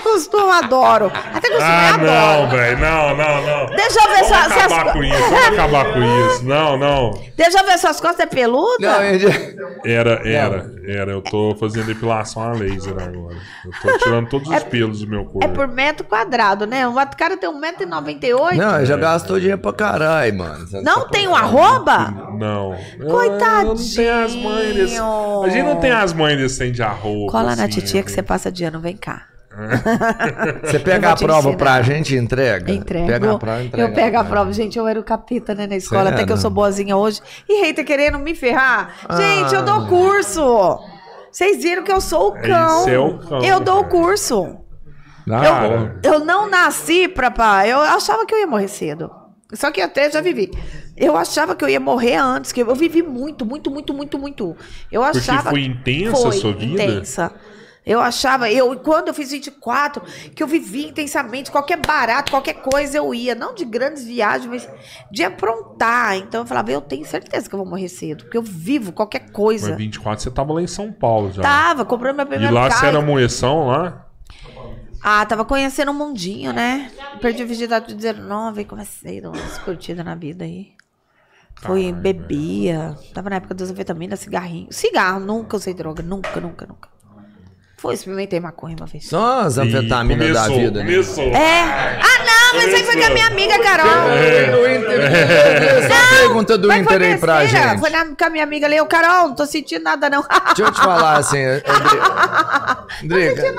Costumo, 0.02 0.50
adoro. 0.52 1.06
Até 1.06 1.48
costumo, 1.48 1.60
Ah, 1.62 1.94
adoro. 1.94 2.42
não, 2.42 2.50
velho. 2.50 2.78
Não, 2.78 3.16
não, 3.16 3.42
não. 3.46 3.66
Deixa 3.76 3.98
eu 4.00 4.08
ver 4.10 4.14
Vamos 4.22 4.26
se 4.28 4.34
as 4.34 4.52
acabar 4.52 4.84
co- 4.84 4.92
com 4.92 5.04
isso. 5.04 5.20
Vamos 5.20 5.48
acabar 5.48 5.92
com 5.92 6.02
isso. 6.02 6.44
Não, 6.44 6.76
não. 6.76 7.22
Deixa 7.36 7.58
eu 7.60 7.64
ver 7.66 7.78
suas 7.78 8.00
costas 8.00 8.20
é 8.20 8.26
peluda? 8.26 8.78
Não, 9.00 9.18
gente, 9.18 9.56
Era, 9.84 10.20
era, 10.28 10.70
era. 10.86 11.12
Eu 11.12 11.22
tô 11.22 11.56
fazendo 11.58 11.86
depilação 11.86 12.42
a 12.42 12.52
laser 12.52 12.92
agora. 12.92 13.36
Eu 13.64 13.72
tô 13.92 13.98
tirando 13.98 14.28
todos 14.28 14.48
os 14.48 14.62
pelos 14.64 15.00
do 15.00 15.06
meu 15.06 15.24
corpo. 15.24 15.44
É 15.44 15.48
por 15.48 15.66
metro 15.68 16.04
quadrado, 16.04 16.66
né? 16.66 16.86
O 16.86 16.94
cara 17.16 17.36
tem 17.36 17.48
1,98m. 17.50 18.56
não, 18.56 18.84
já 18.84 18.96
gastou 18.96 19.38
dinheiro 19.38 19.60
pra 19.60 19.72
caralho, 19.72 20.34
mano. 20.36 20.66
Você 20.66 20.80
Não 20.82 21.02
tá 21.04 21.08
tem 21.10 21.28
um 21.28 21.32
pensando. 21.32 21.52
Não. 21.52 21.62
arroba? 21.62 22.14
Eu- 22.18 22.76
Eu 23.00 23.08
não 23.08 23.10
Coitadinho. 23.10 23.94
tenho 23.96 24.24
as 24.24 24.34
mães 24.36 24.74
desse... 24.74 24.98
A 24.98 25.48
gente 25.48 25.62
não 25.66 25.76
tem 25.76 25.90
as 25.90 26.12
mães 26.12 26.36
desse 26.36 26.70
de 26.70 26.82
arroba. 26.82 27.30
Cola 27.32 27.56
na 27.56 27.64
assim, 27.64 27.80
titia 27.80 28.02
que 28.02 28.08
né? 28.10 28.14
você 28.14 28.22
passa 28.22 28.50
de 28.52 28.64
ano, 28.64 28.80
vem 28.80 28.96
cá. 28.96 29.26
Você 30.64 30.76
Eu 30.76 30.80
pega 30.80 31.10
a 31.10 31.16
prova 31.16 31.40
ensinar. 31.50 31.56
pra 31.56 31.82
gente 31.82 32.14
e 32.14 32.18
entrega? 32.18 32.72
Entrego. 32.72 33.06
Pega 33.06 33.32
a 33.32 33.38
prova 33.38 33.62
entrega. 33.62 33.88
eu 33.88 33.94
pego 33.94 34.18
a 34.18 34.24
prova. 34.24 34.52
Gente, 34.52 34.78
eu 34.78 34.86
era 34.88 34.98
o 34.98 35.04
capita, 35.04 35.54
né, 35.54 35.66
na 35.66 35.76
escola, 35.76 36.10
até 36.10 36.24
que 36.24 36.32
eu 36.32 36.36
sou 36.36 36.50
boazinha 36.50 36.96
hoje. 36.96 37.20
E 37.48 37.62
hater 37.64 37.84
querendo 37.84 38.18
me 38.18 38.34
ferrar. 38.34 38.94
Gente, 39.16 39.54
eu 39.54 39.60
Ah. 39.60 39.62
dou 39.62 39.86
curso. 39.86 40.78
Vocês 41.30 41.62
viram 41.62 41.82
que 41.82 41.92
eu 41.92 42.00
sou 42.00 42.28
o 42.28 42.32
cão. 42.32 42.80
Esse 42.82 42.90
é 42.94 42.98
o 42.98 43.18
cão, 43.18 43.42
Eu 43.42 43.60
dou 43.60 43.80
o 43.80 43.84
curso. 43.84 44.56
Cara, 45.28 45.98
Eu 46.02 46.20
não 46.24 46.48
nasci 46.50 47.06
pra 47.08 47.30
pá. 47.30 47.66
Eu 47.66 47.78
achava 47.80 48.26
que 48.26 48.34
eu 48.34 48.38
ia 48.38 48.46
morrer 48.46 48.68
cedo. 48.68 49.10
Só 49.52 49.70
que 49.70 49.80
até 49.80 50.10
já 50.10 50.20
vivi. 50.20 50.50
Eu 50.96 51.16
achava 51.16 51.54
que 51.54 51.64
eu 51.64 51.68
ia 51.68 51.78
morrer 51.80 52.16
antes, 52.16 52.52
que 52.52 52.62
eu 52.62 52.74
vivi 52.74 53.02
muito, 53.02 53.44
muito, 53.46 53.70
muito, 53.70 53.92
muito, 53.94 54.18
muito. 54.18 54.56
Eu 54.90 55.02
Porque 55.02 55.18
achava 55.18 55.50
foi 55.50 55.64
intensa 55.64 56.28
a 56.28 56.32
sua 56.32 56.52
vida? 56.52 56.82
Intensa. 56.82 57.32
Eu 57.84 58.00
achava, 58.00 58.48
eu 58.48 58.78
quando 58.78 59.08
eu 59.08 59.14
fiz 59.14 59.32
24, 59.32 60.02
que 60.34 60.42
eu 60.42 60.46
vivia 60.46 60.88
intensamente, 60.88 61.50
qualquer 61.50 61.78
barato, 61.84 62.30
qualquer 62.30 62.54
coisa 62.54 62.96
eu 62.98 63.12
ia, 63.12 63.34
não 63.34 63.54
de 63.54 63.64
grandes 63.64 64.04
viagens, 64.04 64.48
mas 64.48 64.68
de 65.10 65.24
aprontar. 65.24 66.16
Então 66.16 66.42
eu 66.42 66.46
falava, 66.46 66.70
eu 66.70 66.80
tenho 66.80 67.04
certeza 67.04 67.48
que 67.48 67.54
eu 67.54 67.58
vou 67.58 67.66
morrer 67.66 67.88
cedo, 67.88 68.24
porque 68.24 68.38
eu 68.38 68.42
vivo 68.42 68.92
qualquer 68.92 69.30
coisa. 69.32 69.70
mas 69.70 69.78
24 69.78 70.22
você 70.22 70.30
tava 70.30 70.52
lá 70.52 70.62
em 70.62 70.66
São 70.68 70.92
Paulo 70.92 71.32
já. 71.32 71.42
Tava, 71.42 71.84
comprando 71.84 72.16
meu 72.16 72.24
E 72.26 72.28
primeiro 72.28 72.54
lá 72.54 72.70
você 72.70 72.76
carro. 72.76 72.86
era 72.86 73.00
moeção 73.02 73.66
lá? 73.66 74.06
Ah, 75.02 75.26
tava 75.26 75.44
conhecendo 75.44 75.90
o 75.90 75.94
mundinho, 75.94 76.52
né? 76.52 76.88
Perdi 77.20 77.42
a 77.42 77.46
virgindade 77.46 77.88
de 77.88 77.94
19 77.96 78.60
e 78.60 78.64
comecei 78.64 79.18
a 79.18 79.22
dar 79.22 79.30
umas 79.30 79.58
curtidas 79.58 80.04
na 80.04 80.14
vida 80.14 80.44
aí. 80.44 80.72
Foi, 81.56 81.82
Caralho, 81.86 81.96
bebia. 82.02 82.96
Tava 83.12 83.28
na 83.28 83.36
época 83.36 83.54
das 83.54 83.70
anfetaminas, 83.70 84.20
cigarrinho. 84.20 84.68
Cigarro, 84.70 85.18
nunca 85.18 85.56
usei 85.56 85.74
droga. 85.74 86.02
Nunca, 86.02 86.40
nunca, 86.40 86.66
nunca. 86.66 86.91
Foi, 87.82 87.94
experimentei 87.94 88.38
maconha 88.38 88.76
uma 88.78 88.86
vez. 88.86 89.08
Só 89.08 89.40
as 89.40 89.58
anfetaminas 89.58 90.32
da 90.32 90.44
começou, 90.44 90.56
vida, 90.56 90.84
né? 90.84 90.94
É. 91.36 91.62
Ah, 91.62 92.24
não, 92.24 92.60
mas 92.60 92.74
aí 92.74 92.84
foi 92.84 92.96
com 92.96 93.06
a 93.06 93.10
minha 93.10 93.26
amiga 93.26 93.58
Carol. 93.58 93.86
Do 94.52 94.70
Inter, 94.70 95.00
essa 95.00 96.16
pergunta 96.16 96.56
do 96.56 96.72
Inter 96.72 97.02
aí 97.02 97.18
pra 97.18 97.44
gente. 97.44 97.80
Foi 97.80 97.90
na, 97.90 98.06
com 98.14 98.24
a 98.24 98.30
minha 98.30 98.44
amiga 98.44 98.66
ali. 98.66 98.76
Eu, 98.76 98.86
Carol, 98.86 99.30
não 99.30 99.34
tô 99.34 99.44
sentindo 99.46 99.82
nada, 99.82 100.08
não. 100.08 100.22
Deixa 100.22 100.62
eu 100.62 100.70
te 100.70 100.80
falar 100.80 101.16
assim, 101.16 101.38
Drica. 103.02 103.52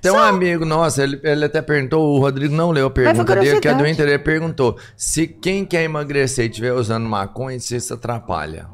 Tem 0.00 0.12
um 0.12 0.18
amigo 0.18 0.64
nosso, 0.64 1.02
ele, 1.02 1.20
ele 1.24 1.44
até 1.44 1.60
perguntou, 1.60 2.16
o 2.16 2.20
Rodrigo 2.20 2.54
não 2.54 2.70
leu 2.70 2.86
a 2.86 2.90
pergunta 2.90 3.34
dele, 3.34 3.58
que 3.58 3.66
é 3.66 3.74
do. 3.74 3.84
Inter, 3.84 4.06
ele 4.06 4.18
perguntou 4.20 4.78
se 4.96 5.26
quem 5.26 5.64
quer 5.64 5.82
emagrecer 5.82 6.44
e 6.44 6.48
estiver 6.48 6.72
usando 6.72 7.08
maconha, 7.08 7.58
se 7.58 7.74
isso 7.74 7.94
atrapalha. 7.94 8.68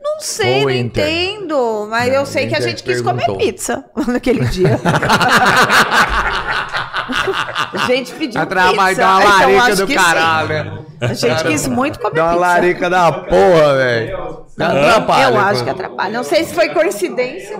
Não 0.00 0.20
sei, 0.20 0.62
não 0.62 0.70
entendo. 0.70 1.86
Mas 1.90 2.08
Não, 2.08 2.14
eu 2.20 2.26
sei 2.26 2.46
que 2.46 2.54
a 2.54 2.60
gente 2.60 2.82
quis 2.82 3.02
perguntou. 3.02 3.34
comer 3.34 3.36
pizza 3.38 3.84
naquele 4.06 4.44
dia. 4.46 4.78
a 7.72 7.78
gente 7.86 8.12
pediu 8.14 8.40
Atrapalha, 8.40 8.88
pizza. 8.96 9.06
uma 9.06 9.22
então 9.22 9.38
larica 9.38 9.62
acho 9.62 9.86
do 9.86 9.94
caralho, 9.94 10.48
né? 10.48 10.84
A 11.00 11.14
gente 11.14 11.44
quis 11.44 11.66
muito 11.68 11.98
comer 11.98 12.14
Dá 12.16 12.22
uma 12.24 12.30
pizza. 12.32 12.40
larica 12.46 12.90
da 12.90 13.12
porra, 13.12 13.76
velho. 13.76 14.46
Atrapalha. 14.58 15.24
Eu 15.34 15.38
acho 15.38 15.64
que 15.64 15.70
atrapalha. 15.70 16.12
Não 16.12 16.24
sei 16.24 16.44
se 16.44 16.54
foi 16.54 16.68
coincidência. 16.70 17.56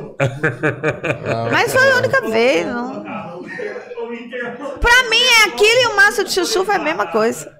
Mas 1.52 1.72
foi 1.72 1.92
a 1.92 1.96
única 1.96 2.20
vez. 2.28 2.66
Não. 2.66 3.02
Pra 4.80 5.08
mim 5.10 5.20
é 5.20 5.48
aquilo 5.48 5.80
e 5.82 5.86
o 5.88 5.96
maço 5.96 6.24
de 6.24 6.32
chuchu 6.32 6.64
foi 6.64 6.76
a 6.76 6.80
mesma 6.80 7.06
coisa. 7.06 7.56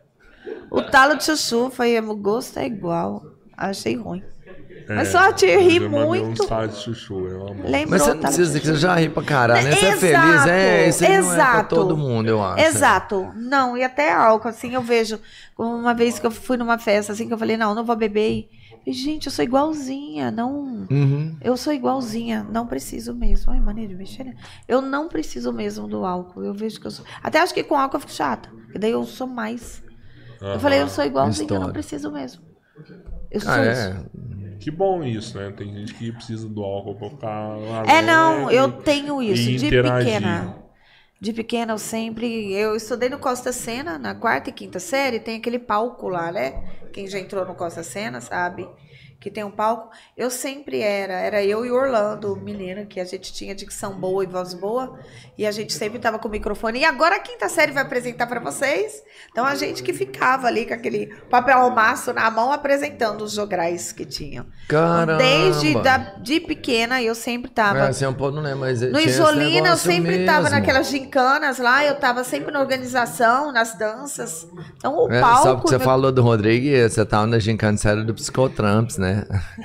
O 0.71 0.83
talo 0.83 1.17
de 1.17 1.25
chuchu 1.25 1.71
foi 1.71 1.99
o 1.99 2.17
gosto 2.17 2.59
é 2.59 2.67
igual. 2.67 3.23
Achei 3.57 3.97
ruim. 3.97 4.23
Mas 4.89 5.09
só 5.09 5.33
te 5.33 5.47
ri 5.57 5.81
muito. 5.81 6.43
Um 6.45 6.71
chuchu. 6.73 7.19
Lembrou 7.65 7.87
Mas 7.91 8.03
você 8.03 8.15
não 8.15 8.21
precisa 8.21 8.43
dizer 8.47 8.61
que 8.61 8.67
você 8.69 8.77
já 8.77 8.95
ri 8.95 9.09
pra 9.09 9.23
caralho, 9.23 9.65
né? 9.65 9.73
Você 9.73 9.85
é 9.85 9.89
Exato, 9.91 10.01
feliz, 10.01 10.47
é, 10.47 10.89
isso 10.89 11.05
aí 11.05 11.11
não 11.11 11.17
é 11.17 11.21
pra 11.35 11.35
exato. 11.35 11.75
todo 11.75 11.97
mundo, 11.97 12.29
eu 12.29 12.43
acho. 12.43 12.65
Exato. 12.65 13.33
Não, 13.37 13.77
e 13.77 13.85
até 13.85 14.13
álcool, 14.13 14.49
assim, 14.49 14.73
eu 14.75 14.83
vejo. 14.83 15.19
Uma 15.57 15.93
vez 15.93 16.19
que 16.19 16.27
eu 16.27 16.31
fui 16.31 16.57
numa 16.57 16.79
festa, 16.79 17.13
assim, 17.13 17.27
que 17.27 17.35
eu 17.35 17.39
falei, 17.39 17.57
não, 17.57 17.75
não 17.75 17.85
vou 17.85 17.97
beber. 17.97 18.31
E, 18.31 18.49
falei, 18.81 18.93
gente, 18.93 19.27
eu 19.27 19.33
sou 19.33 19.45
igualzinha, 19.45 20.31
não. 20.31 20.87
Uhum. 20.91 21.37
Eu 21.43 21.57
sou 21.57 21.73
igualzinha, 21.73 22.47
não 22.51 22.67
preciso 22.67 23.15
mesmo. 23.15 23.53
Ai, 23.53 23.61
maneira 23.61 23.91
de 23.93 23.97
mexer. 23.99 24.25
né? 24.25 24.35
Eu 24.67 24.81
não 24.81 25.09
preciso 25.09 25.53
mesmo 25.53 25.87
do 25.89 26.05
álcool. 26.05 26.45
Eu 26.45 26.55
vejo 26.55 26.81
que 26.81 26.87
eu 26.87 26.91
sou. 26.91 27.05
Até 27.23 27.41
acho 27.41 27.53
que 27.53 27.63
com 27.65 27.77
álcool 27.77 27.97
eu 27.97 28.01
fico 28.01 28.13
chata. 28.13 28.49
Porque 28.65 28.79
daí 28.79 28.93
eu 28.93 29.05
sou 29.05 29.27
mais. 29.27 29.83
Eu 30.41 30.61
falei, 30.61 30.81
eu 30.81 30.89
sou 30.89 31.05
igualzinha, 31.05 31.45
eu 31.49 31.55
não 31.55 31.57
História. 31.69 31.73
preciso 31.73 32.13
mesmo. 32.13 32.43
Eu 33.31 33.41
sou 33.41 33.51
Ah, 33.51 33.67
isso. 33.67 33.81
é. 33.81 33.97
Que 34.61 34.71
bom 34.71 35.03
isso, 35.05 35.39
né? 35.39 35.53
Tem 35.57 35.73
gente 35.73 35.95
que 35.95 36.13
precisa 36.13 36.49
do 36.49 36.63
álcool 36.63 36.95
pra 36.95 37.11
ficar. 37.11 37.57
É, 37.89 38.03
não, 38.03 38.51
eu 38.51 38.71
tenho 38.73 39.23
isso. 39.23 39.45
De 39.59 39.67
interagir. 39.67 40.13
pequena. 40.13 40.57
De 41.21 41.33
pequena 41.33 41.73
eu 41.73 41.79
sempre. 41.79 42.53
Eu 42.53 42.77
estudei 42.77 43.09
no 43.09 43.19
Costa 43.19 43.53
Sena, 43.53 43.99
na 43.99 44.15
quarta 44.15 44.51
e 44.51 44.53
quinta 44.53 44.79
série, 44.79 45.21
tem 45.21 45.37
aquele 45.37 45.59
palco 45.59 46.09
lá, 46.09 46.31
né? 46.33 46.63
Quem 46.93 47.07
já 47.07 47.19
entrou 47.19 47.45
no 47.45 47.55
Costa 47.55 47.83
Sena 47.83 48.21
sabe 48.21 48.69
que 49.21 49.31
tem 49.31 49.43
um 49.45 49.51
palco. 49.51 49.91
Eu 50.17 50.31
sempre 50.31 50.81
era, 50.81 51.15
era 51.15 51.43
eu 51.45 51.67
e 51.67 51.71
o 51.71 51.75
Orlando, 51.75 52.33
o 52.33 52.37
menino, 52.37 52.87
que 52.87 53.01
a 53.01 53.05
gente 53.05 53.33
tinha 53.33 53.55
dicção 53.55 53.93
boa 53.99 54.23
e 54.23 54.27
voz 54.27 54.55
boa, 54.55 54.99
e 55.37 55.45
a 55.47 55.51
gente 55.51 55.73
sempre 55.73 55.99
tava 55.99 56.19
com 56.19 56.29
o 56.29 56.31
microfone. 56.31 56.81
E 56.81 56.85
agora 56.85 57.17
a 57.17 57.19
quinta 57.19 57.49
série 57.49 57.73
vai 57.73 57.83
apresentar 57.83 58.27
para 58.29 58.39
vocês. 58.41 59.03
Então 59.31 59.45
a 59.45 59.55
gente 59.57 59.83
que 59.83 59.93
ficava 59.93 60.47
ali 60.47 60.67
com 60.67 60.75
aquele 60.75 61.07
papel 61.29 61.59
almaço 61.59 62.13
na 62.13 62.31
mão 62.31 62.53
apresentando 62.53 63.23
os 63.23 63.33
jograis 63.33 63.91
que 63.93 64.05
tinham. 64.05 64.47
Caramba. 64.69 65.17
Desde 65.17 65.75
da, 65.83 65.97
de 65.99 66.39
pequena 66.41 67.03
eu 67.03 67.15
sempre 67.15 67.51
tava. 67.51 67.79
É, 67.81 67.89
assim, 67.89 68.07
um 68.07 68.15
pouco 68.15 68.37
não 68.37 68.43
lembro, 68.43 68.61
mas 68.61 68.81
No 68.81 69.01
Isolina, 69.01 69.71
eu 69.71 69.77
sempre 69.77 70.25
tava 70.25 70.43
mesmo. 70.43 70.57
naquelas 70.59 70.89
gincanas 70.89 71.59
lá, 71.59 71.85
eu 71.85 71.97
tava 71.97 72.23
sempre 72.23 72.53
na 72.53 72.61
organização, 72.61 73.53
nas 73.53 73.77
danças. 73.77 74.47
Então 74.77 74.97
o 74.97 75.11
É, 75.13 75.21
palco. 75.21 75.43
só 75.43 75.55
porque 75.57 75.69
você 75.71 75.79
meu- 75.79 75.85
falou 75.85 76.13
do 76.13 76.23
Rodrigo, 76.23 76.67
você 76.89 77.05
tava 77.05 77.27
na 77.27 77.39
gincana 77.39 77.77
série 77.77 78.05
do 78.05 78.15
Psicotramps, 78.15 78.97
né? 78.97 79.08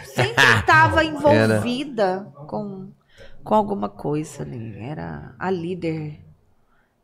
Sempre 0.06 0.44
estava 0.60 1.04
envolvida 1.06 2.28
com, 2.48 2.90
com 3.44 3.56
alguma 3.56 3.90
coisa 3.90 4.44
ali. 4.44 4.78
Era 4.80 5.34
a 5.38 5.50
líder 5.50 6.20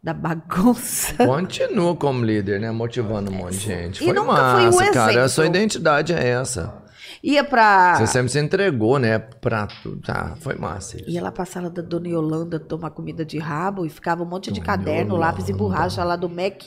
da 0.02 0.14
bagunça. 0.14 1.14
Continua 1.26 1.96
como 1.96 2.24
líder, 2.24 2.60
né? 2.60 2.72
Motivando 2.72 3.32
um 3.32 3.36
monte 3.36 3.58
de 3.58 3.66
gente. 3.66 4.02
E 4.02 4.06
Foi 4.06 4.14
nunca 4.14 4.56
fui 4.56 4.70
o 4.70 4.76
massa, 4.76 4.92
cara. 4.92 5.24
A 5.24 5.30
sua 5.30 5.46
identidade 5.46 6.14
é 6.14 6.28
essa. 6.28 6.74
Ia 7.22 7.44
pra. 7.44 7.96
Você 7.96 8.08
sempre 8.08 8.32
se 8.32 8.40
entregou, 8.40 8.98
né? 8.98 9.20
Pra 9.20 9.68
tudo. 9.68 10.02
Tá, 10.02 10.36
foi 10.40 10.56
massa 10.56 10.98
isso. 10.98 11.10
Ia 11.10 11.22
lá 11.22 11.32
pra 11.32 11.44
sala 11.44 11.70
da 11.70 11.82
Dona 11.82 12.08
Yolanda 12.08 12.60
tomar 12.60 12.92
comida 12.92 13.26
de 13.26 13.38
rabo 13.38 13.86
e 13.86 13.90
ficava 13.90 14.24
um 14.24 14.26
monte 14.26 14.52
de 14.52 14.62
Dona 14.62 14.66
caderno, 14.66 15.16
Yolanda. 15.16 15.26
lápis 15.26 15.50
e 15.50 15.54
borracha 15.54 16.04
lá 16.04 16.16
do 16.16 16.30
Mac 16.30 16.64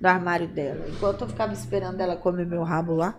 no 0.00 0.08
armário 0.08 0.46
dela. 0.46 0.84
Enquanto 0.88 1.22
eu 1.22 1.28
ficava 1.28 1.52
esperando 1.52 2.00
ela 2.00 2.14
comer 2.14 2.46
meu 2.46 2.62
rabo 2.62 2.94
lá. 2.94 3.16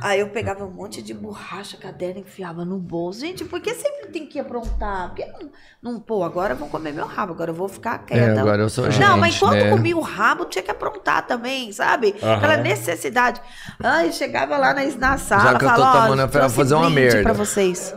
Aí 0.00 0.20
eu 0.20 0.30
pegava 0.30 0.64
um 0.64 0.70
monte 0.70 1.02
de 1.02 1.12
borracha, 1.12 1.76
caderno, 1.76 2.20
enfiava 2.20 2.64
no 2.64 2.78
bolso. 2.78 3.20
Gente, 3.20 3.44
por 3.44 3.60
que 3.60 3.74
sempre 3.74 4.06
tem 4.08 4.26
que 4.26 4.38
aprontar? 4.38 5.08
Por 5.08 5.16
que 5.16 5.26
não, 5.26 5.50
não 5.82 6.00
pô, 6.00 6.24
agora 6.24 6.54
vão 6.54 6.68
comer 6.70 6.92
meu 6.94 7.04
rabo, 7.04 7.32
agora 7.34 7.50
eu 7.50 7.54
vou 7.54 7.68
ficar 7.68 7.98
quieta. 7.98 8.32
É, 8.32 8.38
agora 8.40 8.62
eu 8.62 8.68
sou 8.70 8.90
gente, 8.90 8.98
Não, 9.04 9.18
mas 9.18 9.36
enquanto 9.36 9.52
né? 9.62 9.68
comia 9.70 9.94
o 9.96 10.00
rabo, 10.00 10.46
tinha 10.46 10.62
que 10.62 10.70
aprontar 10.70 11.26
também, 11.26 11.70
sabe? 11.72 12.14
Aham. 12.22 12.34
Aquela 12.36 12.56
necessidade. 12.56 13.42
Ai, 13.82 14.10
chegava 14.10 14.56
lá 14.56 14.72
na, 14.72 14.84
na 14.86 15.18
sala, 15.18 15.42
Já 15.52 15.58
que 15.58 15.64
eu 15.66 15.68
tô 15.68 15.74
falava, 15.74 15.98
ó, 15.98 16.02
tomando, 16.08 16.30
trouxe 16.30 16.48
vou 16.54 16.64
fazer 16.64 16.74
uma 16.74 16.88
merda. 16.90 17.22
pra 17.22 17.32
vocês. 17.34 17.94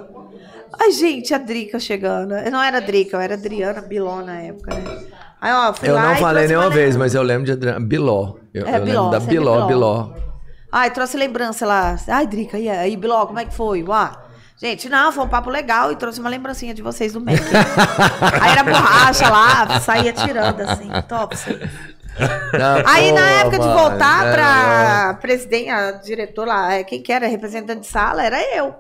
Ai, 0.77 0.91
gente, 0.91 1.33
a 1.33 1.37
Drica 1.37 1.79
chegando. 1.79 2.33
Eu 2.33 2.51
não 2.51 2.61
era 2.61 2.81
Drica, 2.81 3.15
eu 3.15 3.21
era 3.21 3.35
Adriana 3.35 3.81
Biló 3.81 4.21
na 4.21 4.41
época, 4.41 4.73
né? 4.73 5.05
Aí, 5.39 5.51
ó, 5.53 5.73
Eu 5.83 5.99
não 5.99 6.15
falei 6.17 6.47
nenhuma 6.47 6.65
uma 6.67 6.71
vez, 6.73 6.95
mas 6.97 7.15
eu 7.15 7.21
lembro 7.23 7.45
de 7.45 7.53
Adriana. 7.53 7.79
Biló. 7.79 8.35
Eu, 8.53 8.67
É, 8.67 8.77
eu 8.77 8.83
Biló, 8.83 9.01
lembro 9.03 9.11
da 9.11 9.19
sempre 9.21 9.37
Biló, 9.37 9.67
Biló. 9.67 10.03
Biló. 10.03 10.30
Ai, 10.71 10.91
trouxe 10.91 11.17
lembrança 11.17 11.65
lá. 11.65 11.95
Ai, 12.07 12.25
Drica, 12.25 12.57
e 12.57 12.69
aí, 12.69 12.95
Biló, 12.95 13.25
como 13.25 13.39
é 13.39 13.45
que 13.45 13.53
foi? 13.53 13.83
Uá. 13.83 14.25
Gente, 14.57 14.87
não, 14.89 15.11
foi 15.11 15.23
um 15.23 15.27
papo 15.27 15.49
legal 15.49 15.91
e 15.91 15.95
trouxe 15.95 16.19
uma 16.19 16.29
lembrancinha 16.29 16.71
de 16.73 16.83
vocês 16.83 17.13
do 17.13 17.19
Mac. 17.19 17.33
aí 18.39 18.51
era 18.51 18.63
borracha 18.63 19.27
lá, 19.27 19.79
saía 19.79 20.13
tirando 20.13 20.61
assim, 20.61 20.87
top. 21.09 21.33
assim. 21.33 21.59
Ah, 22.53 22.83
Aí 22.85 23.09
pô, 23.09 23.15
na 23.15 23.29
época 23.39 23.57
de 23.59 23.67
voltar 23.67 24.27
é, 24.27 24.31
pra 24.31 25.17
presidente, 25.19 25.69
a 25.69 25.91
diretor 25.93 26.47
lá, 26.47 26.73
é, 26.73 26.83
quem 26.83 27.01
que 27.01 27.11
era 27.11 27.25
representante 27.27 27.81
de 27.81 27.87
sala, 27.87 28.23
era 28.23 28.39
eu. 28.55 28.75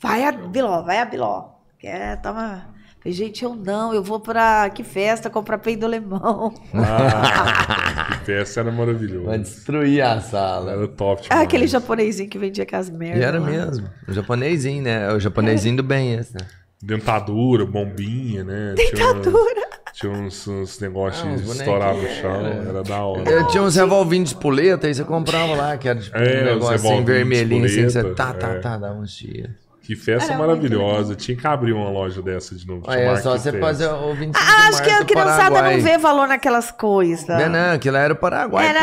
Vai 0.00 0.24
a 0.24 0.32
Biló, 0.32 0.82
vai 0.82 0.98
a 0.98 1.04
Biló. 1.04 1.50
Quer, 1.78 2.20
toma. 2.22 2.77
Falei, 3.08 3.12
gente, 3.12 3.42
eu 3.42 3.54
não, 3.54 3.94
eu 3.94 4.02
vou 4.02 4.20
pra 4.20 4.68
que 4.68 4.84
festa 4.84 5.30
comprar 5.30 5.56
peido 5.56 5.86
alemão. 5.86 6.52
Ah, 6.74 8.18
que 8.20 8.26
festa 8.26 8.60
era 8.60 8.70
maravilhoso. 8.70 9.24
Vai 9.24 9.38
destruir 9.38 10.02
a 10.02 10.20
sala. 10.20 10.72
Era 10.72 10.88
top. 10.88 11.22
É 11.22 11.28
demais. 11.28 11.42
aquele 11.44 11.66
japonesinho 11.66 12.28
que 12.28 12.38
vendia 12.38 12.66
com 12.66 12.76
as 12.76 12.90
merdas. 12.90 13.18
E 13.18 13.24
era 13.24 13.40
lá. 13.40 13.46
mesmo. 13.46 13.88
O 14.06 14.12
japonesinho, 14.12 14.82
né? 14.82 15.10
O 15.12 15.18
japonesinho 15.18 15.76
do 15.78 15.82
bem 15.82 16.14
esse, 16.14 16.34
né? 16.34 16.46
Dentadura, 16.82 17.64
bombinha, 17.64 18.44
né? 18.44 18.74
Dentadura. 18.76 19.68
Tinha 19.94 20.12
uns, 20.12 20.46
uns 20.46 20.78
negócios 20.78 21.26
Ah, 21.26 21.52
estourar 21.54 21.94
no 21.94 22.08
chão, 22.08 22.46
é. 22.46 22.68
era 22.68 22.82
da 22.82 23.02
hora. 23.02 23.30
Eu 23.30 23.46
tinha 23.48 23.62
uns 23.62 23.74
revolvinhos 23.74 24.28
de 24.28 24.34
espoleta, 24.36 24.86
aí 24.86 24.94
você 24.94 25.02
comprava 25.02 25.54
lá, 25.56 25.76
que 25.78 25.88
era 25.88 25.98
tipo 25.98 26.16
É, 26.16 26.42
um 26.42 26.44
negócio 26.44 26.74
assim, 26.74 27.04
vermelhinho, 27.04 27.64
assim, 27.64 27.84
que 27.86 27.90
você 27.90 28.04
tá, 28.14 28.34
tá, 28.34 28.48
é. 28.50 28.58
tá, 28.58 28.76
dá 28.76 28.92
uns 28.92 29.10
dias. 29.12 29.67
Que 29.88 29.96
festa 29.96 30.34
Era 30.34 30.38
maravilhosa. 30.38 31.14
Tinha 31.14 31.34
que 31.34 31.46
abrir 31.46 31.72
uma 31.72 31.88
loja 31.88 32.20
dessa 32.20 32.54
de 32.54 32.66
novo. 32.66 32.84
Chamar 32.84 33.16
só 33.22 33.30
você 33.38 33.50
Festa. 33.50 33.66
fazer 33.66 33.88
o 33.88 34.12
25 34.14 34.38
Ah, 34.38 34.44
de 34.44 34.68
acho 34.74 34.82
que 34.82 34.90
a 34.90 35.02
criançada 35.02 35.50
Paraguai. 35.50 35.76
não 35.76 35.82
vê 35.82 35.96
valor 35.96 36.28
naquelas 36.28 36.70
coisas. 36.70 37.26
Não, 37.26 37.48
não, 37.48 37.72
aquilo 37.72 37.96
era 37.96 38.12
o 38.12 38.16
Paraguai 38.16 38.66
Era, 38.68 38.80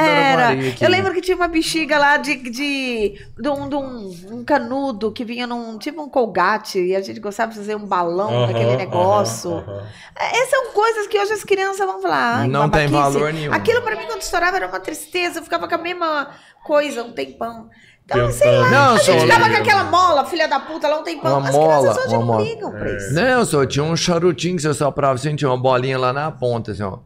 era. 0.00 0.54
Eu 0.80 0.90
lembro 0.90 1.12
que 1.14 1.20
tinha 1.20 1.36
uma 1.36 1.46
bexiga 1.46 1.96
lá 1.98 2.16
de, 2.16 2.34
de, 2.50 3.14
de, 3.38 3.48
um, 3.48 3.68
de 3.68 3.76
um, 3.76 4.10
um 4.32 4.44
canudo 4.44 5.12
que 5.12 5.24
vinha 5.24 5.46
num 5.46 5.78
tipo 5.78 6.02
um 6.02 6.08
colgate 6.08 6.80
e 6.80 6.96
a 6.96 7.00
gente 7.00 7.20
gostava 7.20 7.52
de 7.52 7.58
fazer 7.58 7.76
um 7.76 7.86
balão 7.86 8.30
Aham, 8.30 8.46
daquele 8.48 8.70
aham, 8.70 8.76
negócio. 8.76 9.52
aham. 9.52 9.86
É, 10.18 10.36
Essas 10.36 10.50
são 10.50 10.72
coisas 10.72 11.06
que 11.06 11.16
hoje 11.16 11.32
as 11.32 11.44
crianças 11.44 11.86
vão 11.86 12.02
falar. 12.02 12.38
"Ai, 12.40 12.48
Não 12.48 12.68
tem 12.68 12.88
babaquice." 12.88 13.18
valor 13.20 13.32
nenhum. 13.32 13.52
Aquilo 13.52 13.82
pra 13.82 13.94
mim, 13.94 14.02
quando 14.04 14.20
estourava, 14.20 14.56
era 14.56 14.66
uma 14.66 14.80
tristeza. 14.80 15.38
Eu 15.38 15.44
ficava 15.44 15.68
com 15.68 15.74
a 15.76 15.78
mesma 15.78 16.30
coisa 16.64 17.04
um 17.04 17.12
tempão. 17.12 17.70
Então, 18.18 18.32
sei 18.32 18.58
lá. 18.58 18.70
Não, 18.70 18.94
a 18.94 18.98
gente 18.98 19.20
ficava 19.20 19.48
com 19.50 19.56
aquela 19.56 19.84
mola, 19.84 20.24
filha 20.26 20.48
da 20.48 20.60
puta, 20.60 20.88
lá 20.88 20.98
um 20.98 21.02
tempão. 21.02 21.38
Uma 21.38 21.48
as 21.48 21.54
mola, 21.54 21.78
crianças 21.80 22.04
hoje 22.04 22.14
uma 22.14 22.18
não 22.20 22.26
mola. 22.26 22.42
ligam 22.42 22.70
pra 22.72 22.96
isso. 22.96 23.14
Não, 23.14 23.44
só 23.44 23.64
tinha 23.66 23.84
um 23.84 23.96
charutinho 23.96 24.56
que 24.56 24.62
você 24.62 24.74
soprava 24.74 25.14
assim, 25.14 25.36
tinha 25.36 25.48
uma 25.50 25.58
bolinha 25.58 25.98
lá 25.98 26.12
na 26.12 26.30
ponta, 26.30 26.72
assim, 26.72 26.82
ó. 26.82 26.98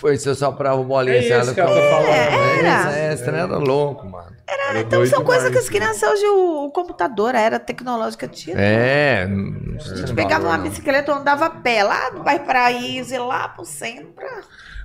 Foi, 0.00 0.16
você 0.16 0.32
soprava 0.34 0.80
a 0.80 0.84
bolinha 0.84 1.16
É 1.16 1.18
assim, 1.18 1.32
ela 1.32 1.54
tá 1.54 1.64
falando. 1.64 2.06
É, 2.06 2.58
era. 2.60 2.90
Esse, 2.90 3.14
esse 3.14 3.24
trem 3.24 3.40
era 3.40 3.56
louco, 3.58 4.06
mano. 4.06 4.28
Era 4.46 4.80
Então 4.80 5.00
doido 5.00 5.10
são 5.10 5.24
coisas 5.24 5.50
que 5.50 5.58
as 5.58 5.68
crianças 5.68 6.02
hoje, 6.10 6.24
o, 6.26 6.66
o 6.66 6.70
computador, 6.70 7.34
a 7.34 7.40
era 7.40 7.58
tecnológica 7.58 8.26
tira. 8.28 8.60
É. 8.60 9.24
A 9.24 9.94
gente 9.96 10.14
pegava 10.14 10.46
uma 10.46 10.56
bicicleta, 10.58 11.12
andava 11.12 11.46
a 11.46 11.50
pé 11.50 11.82
lá 11.82 12.10
do 12.10 12.22
bairro 12.22 12.44
Paraíso 12.44 13.14
e 13.14 13.18
lá 13.18 13.48
pro 13.48 13.64
centro. 13.64 14.06
Pra... 14.14 14.40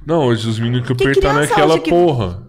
Não, 0.06 0.26
hoje 0.26 0.50
os 0.50 0.60
meninos 0.60 0.88
que 0.88 0.93
Que 0.95 1.03
apertar 1.03 1.30
criança 1.30 1.50
naquela 1.50 1.74
hoje 1.76 1.84
que- 1.84 1.90
porra. 1.92 2.42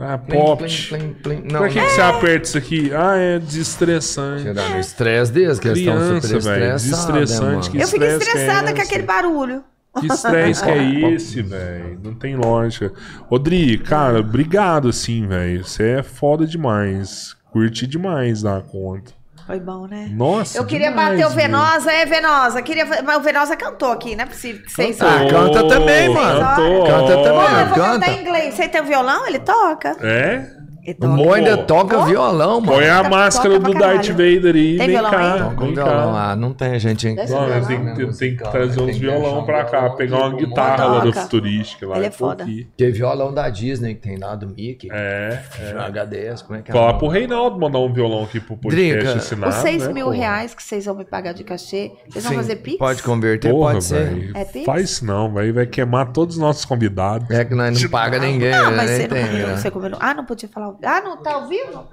Ah, 0.00 0.16
Plim, 0.18 0.36
Popt. 0.38 0.88
plim, 0.88 0.98
plim, 0.98 1.14
plim. 1.14 1.52
Não, 1.52 1.60
Pra 1.60 1.68
que, 1.68 1.78
não. 1.80 1.84
que 1.86 1.90
você 1.92 2.00
aperta 2.00 2.44
isso 2.46 2.58
aqui? 2.58 2.90
Ah, 2.94 3.16
é 3.16 3.38
desestressante. 3.38 4.42
Tirar 4.42 4.70
no 4.70 4.78
estresse 4.80 5.32
deles, 5.32 5.58
que 5.58 5.68
eles 5.68 5.78
estão 5.80 5.94
super 5.96 6.20
Criança, 6.20 6.28
velho. 6.28 6.38
estressados. 6.74 6.82
Desestressante. 6.82 7.66
né, 7.70 7.76
Que? 7.76 7.82
Eu 7.82 7.88
fico 7.88 8.04
é 8.04 8.16
estressada 8.16 8.72
com 8.72 8.78
esse? 8.78 8.88
aquele 8.90 9.02
barulho. 9.04 9.64
Que 10.00 10.06
estresse 10.06 10.62
que 10.62 10.70
é 10.70 11.10
esse, 11.14 11.42
velho? 11.42 12.00
Não 12.04 12.14
tem 12.14 12.36
lógica. 12.36 12.92
Rodri, 13.28 13.78
cara, 13.78 14.20
obrigado, 14.20 14.88
assim, 14.88 15.26
velho. 15.26 15.64
Você 15.64 15.82
é 15.98 16.02
foda 16.02 16.46
demais. 16.46 17.34
Curti 17.50 17.86
demais 17.86 18.42
da 18.42 18.60
conta. 18.60 19.10
Foi 19.48 19.58
bom, 19.58 19.86
né? 19.86 20.10
Nossa, 20.12 20.58
Eu 20.58 20.66
queria 20.66 20.90
demais, 20.90 21.18
bater 21.18 21.26
o. 21.26 21.30
Venosa, 21.30 21.90
é 21.90 22.04
Venosa. 22.04 22.60
Queria... 22.60 22.84
Mas 23.02 23.16
o 23.16 23.20
Venosa 23.22 23.56
cantou 23.56 23.90
aqui, 23.90 24.14
não 24.14 24.24
é 24.24 24.26
possível 24.26 24.62
que 24.62 24.70
vocês 24.70 25.00
Ah, 25.00 25.26
canta 25.30 25.66
também, 25.66 26.10
mano. 26.10 26.40
Cantou. 26.40 26.84
Canta 26.84 27.22
também. 27.22 27.32
Pô, 27.32 27.58
eu 27.60 27.66
vou 27.66 27.74
canta. 27.74 27.92
cantar 27.92 28.12
em 28.12 28.20
inglês. 28.20 28.54
Você 28.54 28.68
tem 28.68 28.82
o 28.82 28.84
violão? 28.84 29.26
Ele 29.26 29.38
toca. 29.38 29.96
É? 30.02 30.57
O 30.92 30.94
toca. 30.94 31.12
Mo 31.12 31.32
ainda 31.32 31.56
Pô. 31.58 31.64
toca 31.64 31.98
Pô. 31.98 32.04
violão, 32.04 32.60
mano. 32.60 32.72
Põe 32.72 32.88
a 32.88 33.02
máscara 33.08 33.58
toca 33.58 33.72
do 33.72 33.78
Darth. 33.78 34.08
Vader 34.08 34.54
aí. 34.54 34.78
Tem 34.78 34.86
vem 34.88 35.02
cá. 35.02 35.36
Vem 35.58 35.74
violão. 35.74 36.12
cá. 36.12 36.30
Ah, 36.30 36.36
não 36.36 36.52
tem 36.52 36.78
gente 36.78 37.14
Não, 37.14 37.26
violão. 37.26 37.66
tem, 37.66 37.94
tem- 37.94 38.12
tem 38.12 38.36
que 38.36 38.42
trazer 38.50 38.76
tem 38.76 38.84
uns 38.90 38.96
violão 38.96 39.44
pra 39.44 39.64
cá, 39.64 39.90
pegar 39.90 40.18
uma 40.18 40.36
guitarra 40.36 40.84
lá 40.86 41.00
do. 41.00 41.12
Futurística 41.12 41.86
lá. 41.86 41.96
Ele 41.96 42.06
é 42.06 42.08
e 42.08 42.12
foda. 42.12 42.44
Que 42.44 42.90
violão 42.90 43.32
da 43.32 43.48
Disney 43.48 43.94
que 43.94 44.00
tem 44.00 44.16
lá 44.18 44.34
do 44.34 44.46
Mickey. 44.48 44.88
É, 44.90 45.42
é. 45.60 45.78
HDS, 45.78 46.42
como 46.42 46.58
é 46.58 46.62
que 46.62 46.70
é? 46.70 46.74
Falar 46.74 46.94
pro 46.94 47.08
Reinaldo 47.08 47.58
mandar 47.58 47.78
um 47.78 47.92
violão 47.92 48.24
aqui 48.24 48.40
pro 48.40 48.56
podcast 48.56 48.94
Drica, 48.98 49.16
ensinar. 49.16 49.48
Os 49.48 49.54
6 49.56 49.86
né, 49.86 49.92
mil 49.92 50.08
reais 50.08 50.54
que 50.54 50.62
vocês 50.62 50.84
vão 50.84 50.94
me 50.94 51.04
pagar 51.04 51.32
de 51.32 51.44
cachê, 51.44 51.92
vocês 52.08 52.24
vão 52.24 52.34
fazer 52.34 52.56
pix? 52.56 52.78
Pode 52.78 53.02
converter, 53.02 53.50
Porra, 53.50 53.72
pode 53.72 53.84
ser. 53.84 54.30
É? 54.34 54.44
Faz 54.64 54.90
isso 54.90 55.04
não, 55.04 55.32
vai, 55.32 55.52
vai 55.52 55.66
queimar 55.66 56.12
todos 56.12 56.36
os 56.36 56.40
nossos 56.40 56.64
convidados. 56.64 57.28
É 57.30 57.44
que 57.44 57.54
nós 57.54 57.80
não 57.82 57.90
paga 57.90 58.18
ninguém, 58.18 58.50
Não, 58.50 58.74
mas 58.74 58.90
você 58.90 59.02
não 59.02 59.08
tem. 59.08 59.96
Ah, 60.00 60.14
não 60.14 60.24
podia 60.24 60.48
falar. 60.48 60.74
Ah, 60.82 61.00
não, 61.00 61.16
tá 61.16 61.34
ao 61.34 61.48
vivo? 61.48 61.86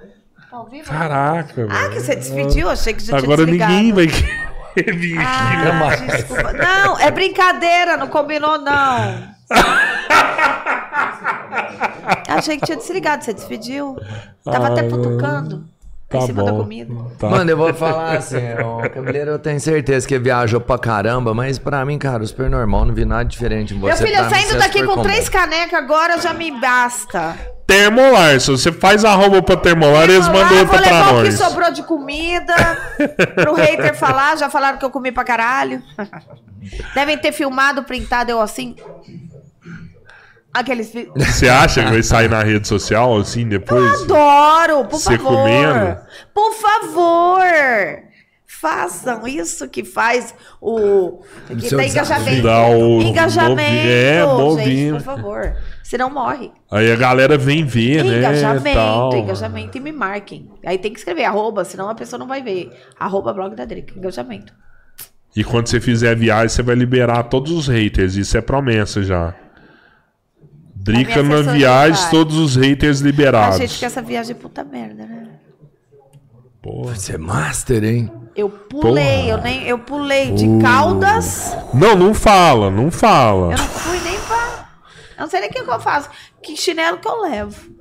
Tá 0.50 0.56
ao 0.56 0.66
vivo? 0.66 0.88
Caraca. 0.88 1.66
Ah, 1.70 1.88
que 1.88 2.00
você 2.00 2.16
despediu? 2.16 2.68
Achei 2.68 2.94
que 2.94 3.02
já 3.02 3.16
Agora 3.16 3.44
tinha 3.44 3.46
desligado. 3.46 3.72
ninguém 3.72 3.92
vai 3.92 4.06
querer 4.06 4.96
vir 4.96 5.18
aqui. 5.18 5.26
Ah, 5.26 5.96
desculpa. 6.16 6.52
Não, 6.52 6.98
é 7.00 7.10
brincadeira, 7.10 7.96
não 7.96 8.08
combinou, 8.08 8.58
não. 8.58 9.36
Achei 12.28 12.58
que 12.58 12.66
tinha 12.66 12.76
desligado, 12.76 13.24
você 13.24 13.34
despediu. 13.34 13.96
Tava 14.44 14.68
até 14.68 14.82
putucando. 14.84 15.64
Tá 16.08 16.18
em 16.18 16.26
cima 16.26 16.44
da 16.44 16.52
bom. 16.52 16.58
comida. 16.60 16.94
Tá. 17.18 17.28
Mano, 17.28 17.50
eu 17.50 17.56
vou 17.56 17.74
falar 17.74 18.18
assim, 18.18 18.36
o 18.64 18.78
Cabeleiro 18.90 19.32
eu 19.32 19.38
tenho 19.40 19.58
certeza 19.58 20.06
que 20.06 20.16
viajou 20.18 20.60
pra 20.60 20.78
caramba, 20.78 21.34
mas 21.34 21.58
pra 21.58 21.84
mim, 21.84 21.98
cara, 21.98 22.22
o 22.22 22.26
super 22.26 22.48
normal, 22.48 22.84
não 22.84 22.94
vi 22.94 23.04
nada 23.04 23.24
diferente 23.24 23.74
em 23.74 23.78
você. 23.80 23.88
Meu 23.88 23.96
filho, 24.08 24.18
pra 24.18 24.26
eu 24.26 24.30
saindo 24.30 24.54
é 24.54 24.58
daqui 24.58 24.82
com 24.84 24.90
comum. 24.92 25.02
três 25.02 25.28
canecas 25.28 25.74
agora 25.78 26.20
já 26.20 26.32
me 26.32 26.52
basta. 26.60 27.34
Termolar, 27.66 28.38
se 28.40 28.48
você 28.52 28.70
faz 28.70 29.04
arroba 29.04 29.42
pra 29.42 29.56
termolar, 29.56 30.04
eles 30.04 30.26
Vou 30.28 30.36
mandam 30.36 30.58
outra 30.58 30.76
vou 30.78 30.80
levar 30.80 31.04
pra 31.08 31.12
o 31.18 31.22
que 31.24 31.30
nós. 31.30 31.34
sobrou 31.38 31.72
de 31.72 31.82
comida 31.82 32.54
pro 33.34 33.54
hater 33.54 33.92
falar. 33.96 34.36
Já 34.36 34.48
falaram 34.48 34.78
que 34.78 34.84
eu 34.84 34.90
comi 34.90 35.10
pra 35.10 35.24
caralho. 35.24 35.82
Devem 36.94 37.18
ter 37.18 37.32
filmado, 37.32 37.82
printado 37.82 38.30
eu 38.30 38.40
assim. 38.40 38.76
Aqueles. 40.58 40.92
Você 41.14 41.48
acha 41.48 41.84
que 41.84 41.90
vai 41.90 42.02
sair 42.02 42.30
na 42.30 42.42
rede 42.42 42.66
social 42.66 43.16
assim 43.18 43.46
depois? 43.46 44.02
Adoro, 44.02 44.84
por 44.86 44.98
Você 44.98 45.18
favor. 45.18 45.36
comendo? 45.36 45.96
Por 46.34 46.52
favor. 46.54 47.44
Façam 48.48 49.26
isso 49.28 49.68
que 49.68 49.84
faz 49.84 50.34
o. 50.60 51.20
Que 51.46 51.68
seu 51.68 51.76
dá 51.78 51.86
engajamento. 51.86 52.42
Dá 52.42 52.66
o 52.68 53.02
engajamento. 53.02 54.28
movi- 54.34 54.62
é, 54.62 54.64
gente, 54.64 54.92
por 54.94 55.02
favor. 55.02 55.56
Senão 55.82 56.08
morre. 56.10 56.50
Aí 56.70 56.90
a 56.90 56.96
galera 56.96 57.36
vem 57.36 57.64
ver, 57.64 58.02
né? 58.02 58.18
Engajamento, 58.18 59.16
engajamento 59.16 59.76
e 59.76 59.80
me 59.80 59.92
marquem. 59.92 60.50
Aí 60.64 60.78
tem 60.78 60.90
que 60.92 60.98
escrever 60.98 61.24
arroba, 61.24 61.64
senão 61.64 61.88
a 61.90 61.94
pessoa 61.94 62.18
não 62.18 62.26
vai 62.26 62.42
ver. 62.42 62.70
Arroba 62.98 63.32
blog 63.32 63.54
da 63.54 63.64
Drica, 63.64 63.92
engajamento. 63.96 64.52
E 65.36 65.44
quando 65.44 65.66
você 65.68 65.78
fizer 65.80 66.12
a 66.12 66.14
viagem, 66.14 66.48
você 66.48 66.62
vai 66.62 66.74
liberar 66.74 67.24
todos 67.24 67.52
os 67.52 67.68
haters. 67.68 68.16
Isso 68.16 68.38
é 68.38 68.40
promessa 68.40 69.02
já. 69.02 69.34
Drica 70.86 71.20
A 71.20 71.22
na 71.22 71.42
viagem, 71.52 72.00
vai. 72.02 72.10
todos 72.10 72.36
os 72.38 72.56
haters 72.56 73.00
A 73.00 73.04
liberados. 73.04 73.58
gente 73.58 73.78
quer 73.78 73.86
essa 73.86 74.00
viagem 74.02 74.34
é 74.36 74.38
puta 74.38 74.62
merda, 74.64 75.04
né? 75.06 75.28
Porra. 76.62 76.94
Você 76.94 77.14
é 77.14 77.18
master, 77.18 77.84
hein? 77.84 78.10
Eu 78.34 78.48
pulei, 78.50 79.04
Porra. 79.22 79.28
eu 79.28 79.38
nem 79.38 79.62
eu 79.66 79.78
pulei 79.78 80.32
de 80.32 80.46
Uh. 80.46 80.60
Caldas. 80.60 81.56
Não, 81.72 81.94
não 81.96 82.12
fala, 82.14 82.70
não 82.70 82.90
fala. 82.90 83.52
Eu 83.52 83.58
não 83.58 83.64
fui 83.66 83.98
nem 84.00 84.18
pra. 84.20 84.68
Eu 85.16 85.20
não 85.22 85.28
sei 85.30 85.40
nem 85.40 85.48
o 85.48 85.52
que 85.52 85.62
que 85.62 85.70
eu 85.70 85.80
faço. 85.80 86.08
Que 86.42 86.56
chinelo 86.56 86.98
que 86.98 87.08
eu 87.08 87.20
levo. 87.22 87.74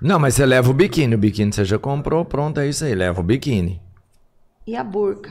Não, 0.00 0.18
mas 0.18 0.34
você 0.34 0.46
leva 0.46 0.70
o 0.70 0.74
biquíni. 0.74 1.14
O 1.14 1.18
biquíni 1.18 1.52
você 1.52 1.64
já 1.64 1.78
comprou, 1.78 2.24
pronto, 2.24 2.60
é 2.60 2.68
isso 2.68 2.84
aí. 2.84 2.94
Leva 2.94 3.20
o 3.20 3.24
biquíni. 3.24 3.80
E 4.66 4.76
a 4.76 4.84
burca. 4.84 5.30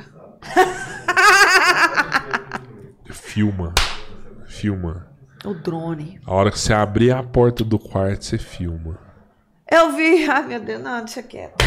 Filma. 3.12 3.74
Filma. 4.48 5.08
O 5.46 5.54
drone. 5.54 6.20
A 6.26 6.34
hora 6.34 6.52
que 6.52 6.60
você 6.60 6.74
abrir 6.74 7.12
a 7.12 7.22
porta 7.24 7.64
do 7.64 7.78
quarto, 7.80 8.26
você 8.26 8.38
filma. 8.38 8.98
Eu 9.72 9.92
vi. 9.94 10.26
Ai, 10.30 10.46
meu 10.48 10.60
Deus, 10.60 10.82
não, 10.82 11.00
deixa 11.04 11.22
quieto. 11.24 11.64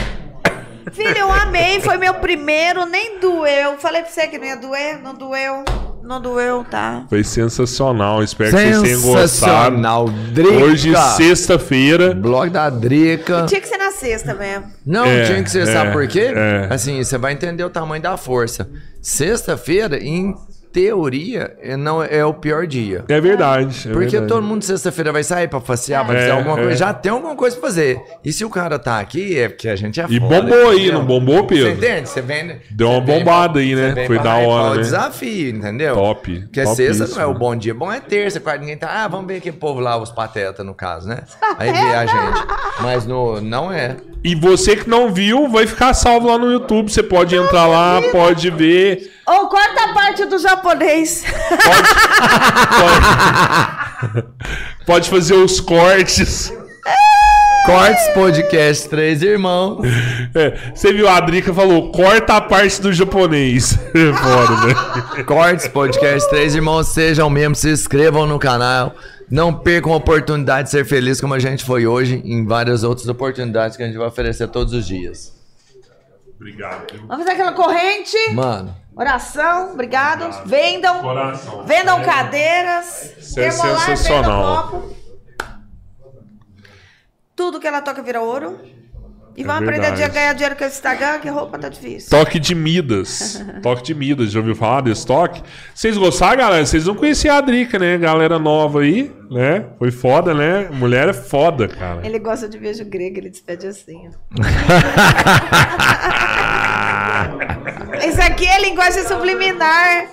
Filho, 0.92 1.16
eu 1.18 1.30
amei. 1.30 1.80
Foi 1.80 1.96
meu 1.96 2.14
primeiro, 2.14 2.84
nem 2.86 3.20
doeu. 3.20 3.76
Falei 3.78 4.02
pra 4.02 4.10
você 4.10 4.26
que 4.26 4.38
não 4.38 4.46
ia 4.46 4.56
doer. 4.56 4.98
Não 5.02 5.14
doeu. 5.14 5.64
Não 6.02 6.20
doeu, 6.20 6.64
tá? 6.64 7.04
Foi 7.08 7.22
sensacional. 7.22 8.22
Espero 8.22 8.50
que 8.50 8.56
vocês 8.56 8.82
tenham 8.82 9.00
gostado. 9.02 9.28
Sensacional. 9.28 10.08
Drica. 10.32 10.50
Hoje, 10.64 10.92
sexta-feira. 11.16 12.14
Blog 12.14 12.50
da 12.50 12.68
Drica. 12.70 13.44
Tinha 13.46 13.60
que 13.60 13.68
ser 13.68 13.76
na 13.76 13.92
sexta 13.92 14.34
mesmo. 14.34 14.72
Não, 14.84 15.04
É, 15.04 15.24
tinha 15.26 15.42
que 15.44 15.50
ser, 15.50 15.68
é, 15.68 15.72
sabe 15.72 15.92
por 15.92 16.08
quê? 16.08 16.32
é. 16.34 16.68
Assim, 16.70 17.04
você 17.04 17.18
vai 17.18 17.34
entender 17.34 17.62
o 17.62 17.70
tamanho 17.70 18.02
da 18.02 18.16
força. 18.16 18.68
Sexta-feira, 19.02 19.98
em 19.98 20.34
teoria, 20.72 21.56
é- 21.60 21.76
não 21.76 22.02
é 22.02 22.24
o 22.24 22.32
pior 22.34 22.66
dia. 22.66 23.04
É 23.08 23.20
verdade. 23.20 23.88
é 23.88 23.92
Porque 23.92 24.08
verdade. 24.10 24.26
todo 24.28 24.42
mundo 24.42 24.62
sexta-feira 24.64 25.12
vai 25.12 25.22
sair 25.24 25.48
pra 25.48 25.60
passear, 25.60 26.04
vai 26.04 26.16
É, 26.16 26.20
fazer 26.20 26.30
alguma 26.32 26.58
é. 26.58 26.62
coisa. 26.62 26.76
Já 26.76 26.92
tem 26.94 27.10
alguma 27.12 27.34
coisa 27.36 27.56
pra 27.56 27.68
fazer. 27.68 28.00
E 28.24 28.32
se 28.32 28.44
o 28.44 28.50
cara 28.50 28.78
tá 28.78 29.00
aqui, 29.00 29.38
é 29.38 29.48
porque 29.48 29.68
a 29.68 29.76
gente 29.76 30.00
é 30.00 30.06
E 30.08 30.20
foda, 30.20 30.40
bombou 30.42 30.70
aí, 30.70 30.90
não 30.92 31.04
bombou, 31.04 31.44
Pedro? 31.46 31.66
Você 31.66 31.72
entende? 31.72 32.08
Você 32.08 32.20
vem. 32.22 32.56
Deu 32.70 32.88
uma 32.90 33.00
vem 33.04 33.18
bombada 33.18 33.52
pra- 33.54 33.62
aí, 33.62 33.74
né? 33.74 33.88
você 33.88 33.94
vem 33.94 34.06
Foi 34.06 34.18
da 34.18 34.34
hora, 34.36 34.72
o 34.72 34.74
né? 34.76 34.82
desafio, 34.82 35.50
entendeu? 35.56 35.94
Top, 35.94 36.40
Porque 36.40 36.62
topíssimo. 36.62 36.94
sexta 36.94 37.14
não 37.16 37.22
é 37.22 37.26
o 37.26 37.34
bom 37.34 37.54
dia. 37.56 37.74
Bom 37.74 37.92
é 37.92 38.00
terça, 38.00 38.40
quarta, 38.40 38.60
ninguém 38.60 38.76
tá. 38.76 38.88
Ah, 39.04 39.08
vamos 39.08 39.26
ver 39.26 39.36
aquele 39.36 39.56
povo 39.56 39.80
lá, 39.80 39.96
os 39.96 40.10
patetas, 40.10 40.64
no 40.64 40.74
caso, 40.74 41.08
né? 41.08 41.18
Aí 41.58 41.72
vê 41.72 41.78
a 41.78 42.06
gente. 42.06 42.46
Mas 42.82 43.06
no, 43.06 43.40
não 43.40 43.72
é. 43.72 43.96
E 44.22 44.34
você 44.34 44.76
que 44.76 44.88
não 44.88 45.12
viu, 45.12 45.48
vai 45.48 45.66
ficar 45.66 45.94
salvo 45.94 46.28
lá 46.28 46.36
no 46.36 46.52
YouTube. 46.52 46.90
Você 46.90 47.02
pode 47.02 47.34
entrar 47.34 47.66
lá, 47.66 48.02
pode 48.12 48.50
ver. 48.50 49.10
Ou 49.26 49.48
corta 49.48 49.84
a 49.84 49.94
parte 49.94 50.26
do 50.26 50.38
japonês. 50.38 51.24
Pode, 54.02 54.26
pode 54.86 55.10
fazer 55.10 55.34
os 55.34 55.60
cortes. 55.60 56.52
Cortes 57.64 58.08
Podcast 58.14 58.88
Três 58.88 59.22
Irmãos. 59.22 59.80
É, 60.34 60.56
você 60.74 60.92
viu, 60.92 61.08
a 61.08 61.20
Drica 61.20 61.52
falou, 61.52 61.92
corta 61.92 62.34
a 62.34 62.40
parte 62.40 62.80
do 62.80 62.92
japonês. 62.92 63.78
Fora, 63.92 64.66
né? 64.66 65.22
Cortes 65.24 65.68
Podcast 65.68 66.28
Três 66.30 66.54
Irmãos. 66.54 66.88
Sejam 66.88 67.28
membros, 67.30 67.60
se 67.60 67.70
inscrevam 67.70 68.26
no 68.26 68.38
canal. 68.38 68.94
Não 69.30 69.54
percam 69.54 69.92
a 69.92 69.96
oportunidade 69.96 70.64
de 70.64 70.70
ser 70.70 70.84
feliz 70.84 71.20
como 71.20 71.34
a 71.34 71.38
gente 71.38 71.64
foi 71.64 71.86
hoje, 71.86 72.20
em 72.24 72.44
várias 72.44 72.82
outras 72.82 73.06
oportunidades 73.06 73.76
que 73.76 73.82
a 73.82 73.86
gente 73.86 73.96
vai 73.96 74.08
oferecer 74.08 74.48
todos 74.48 74.72
os 74.72 74.86
dias. 74.86 75.32
Obrigado. 76.34 76.90
viu? 76.90 77.06
Vamos 77.06 77.24
fazer 77.24 77.32
aquela 77.32 77.52
corrente. 77.52 78.16
Mano, 78.32 78.74
Oração, 78.96 79.72
obrigado. 79.72 80.46
Vendam. 80.46 81.00
Coração. 81.00 81.64
Vendam 81.64 82.02
cadeiras. 82.02 83.14
Isso 83.18 83.38
é 83.38 83.50
sensacional. 83.50 84.68
vendam 84.68 84.80
copo. 84.80 84.96
Tudo 87.36 87.60
que 87.60 87.66
ela 87.66 87.80
toca 87.80 88.02
vira 88.02 88.20
ouro. 88.20 88.58
E 89.40 89.42
vamos 89.42 89.62
É 89.62 89.64
aprender 89.74 90.04
a 90.04 90.08
ganhar 90.08 90.34
dinheiro 90.34 90.54
com 90.54 90.64
esse 90.64 90.74
Instagram, 90.74 91.18
que 91.18 91.30
roupa 91.30 91.58
tá 91.58 91.70
difícil. 91.70 92.10
Toque 92.10 92.38
de 92.38 92.54
Midas. 92.54 93.42
Toque 93.62 93.82
de 93.82 93.94
Midas. 93.94 94.30
Já 94.30 94.38
ouviu 94.38 94.54
falar 94.54 94.82
desse 94.82 95.06
toque? 95.06 95.42
Vocês 95.74 95.96
gostaram, 95.96 96.36
galera? 96.36 96.66
Vocês 96.66 96.84
não 96.84 96.94
conheciam 96.94 97.34
a 97.34 97.40
Drica, 97.40 97.78
né? 97.78 97.96
Galera 97.96 98.38
nova 98.38 98.82
aí, 98.82 99.10
né? 99.30 99.64
Foi 99.78 99.90
foda, 99.90 100.34
né? 100.34 100.68
Mulher 100.70 101.08
é 101.08 101.14
foda, 101.14 101.68
cara. 101.68 102.06
Ele 102.06 102.18
gosta 102.18 102.46
de 102.46 102.58
beijo 102.58 102.84
grego, 102.84 103.16
ele 103.16 103.30
despede 103.30 103.66
assim. 103.66 104.10
Isso 108.06 108.20
aqui 108.26 108.46
é 108.46 108.60
linguagem 108.60 109.02
subliminar. 109.04 110.06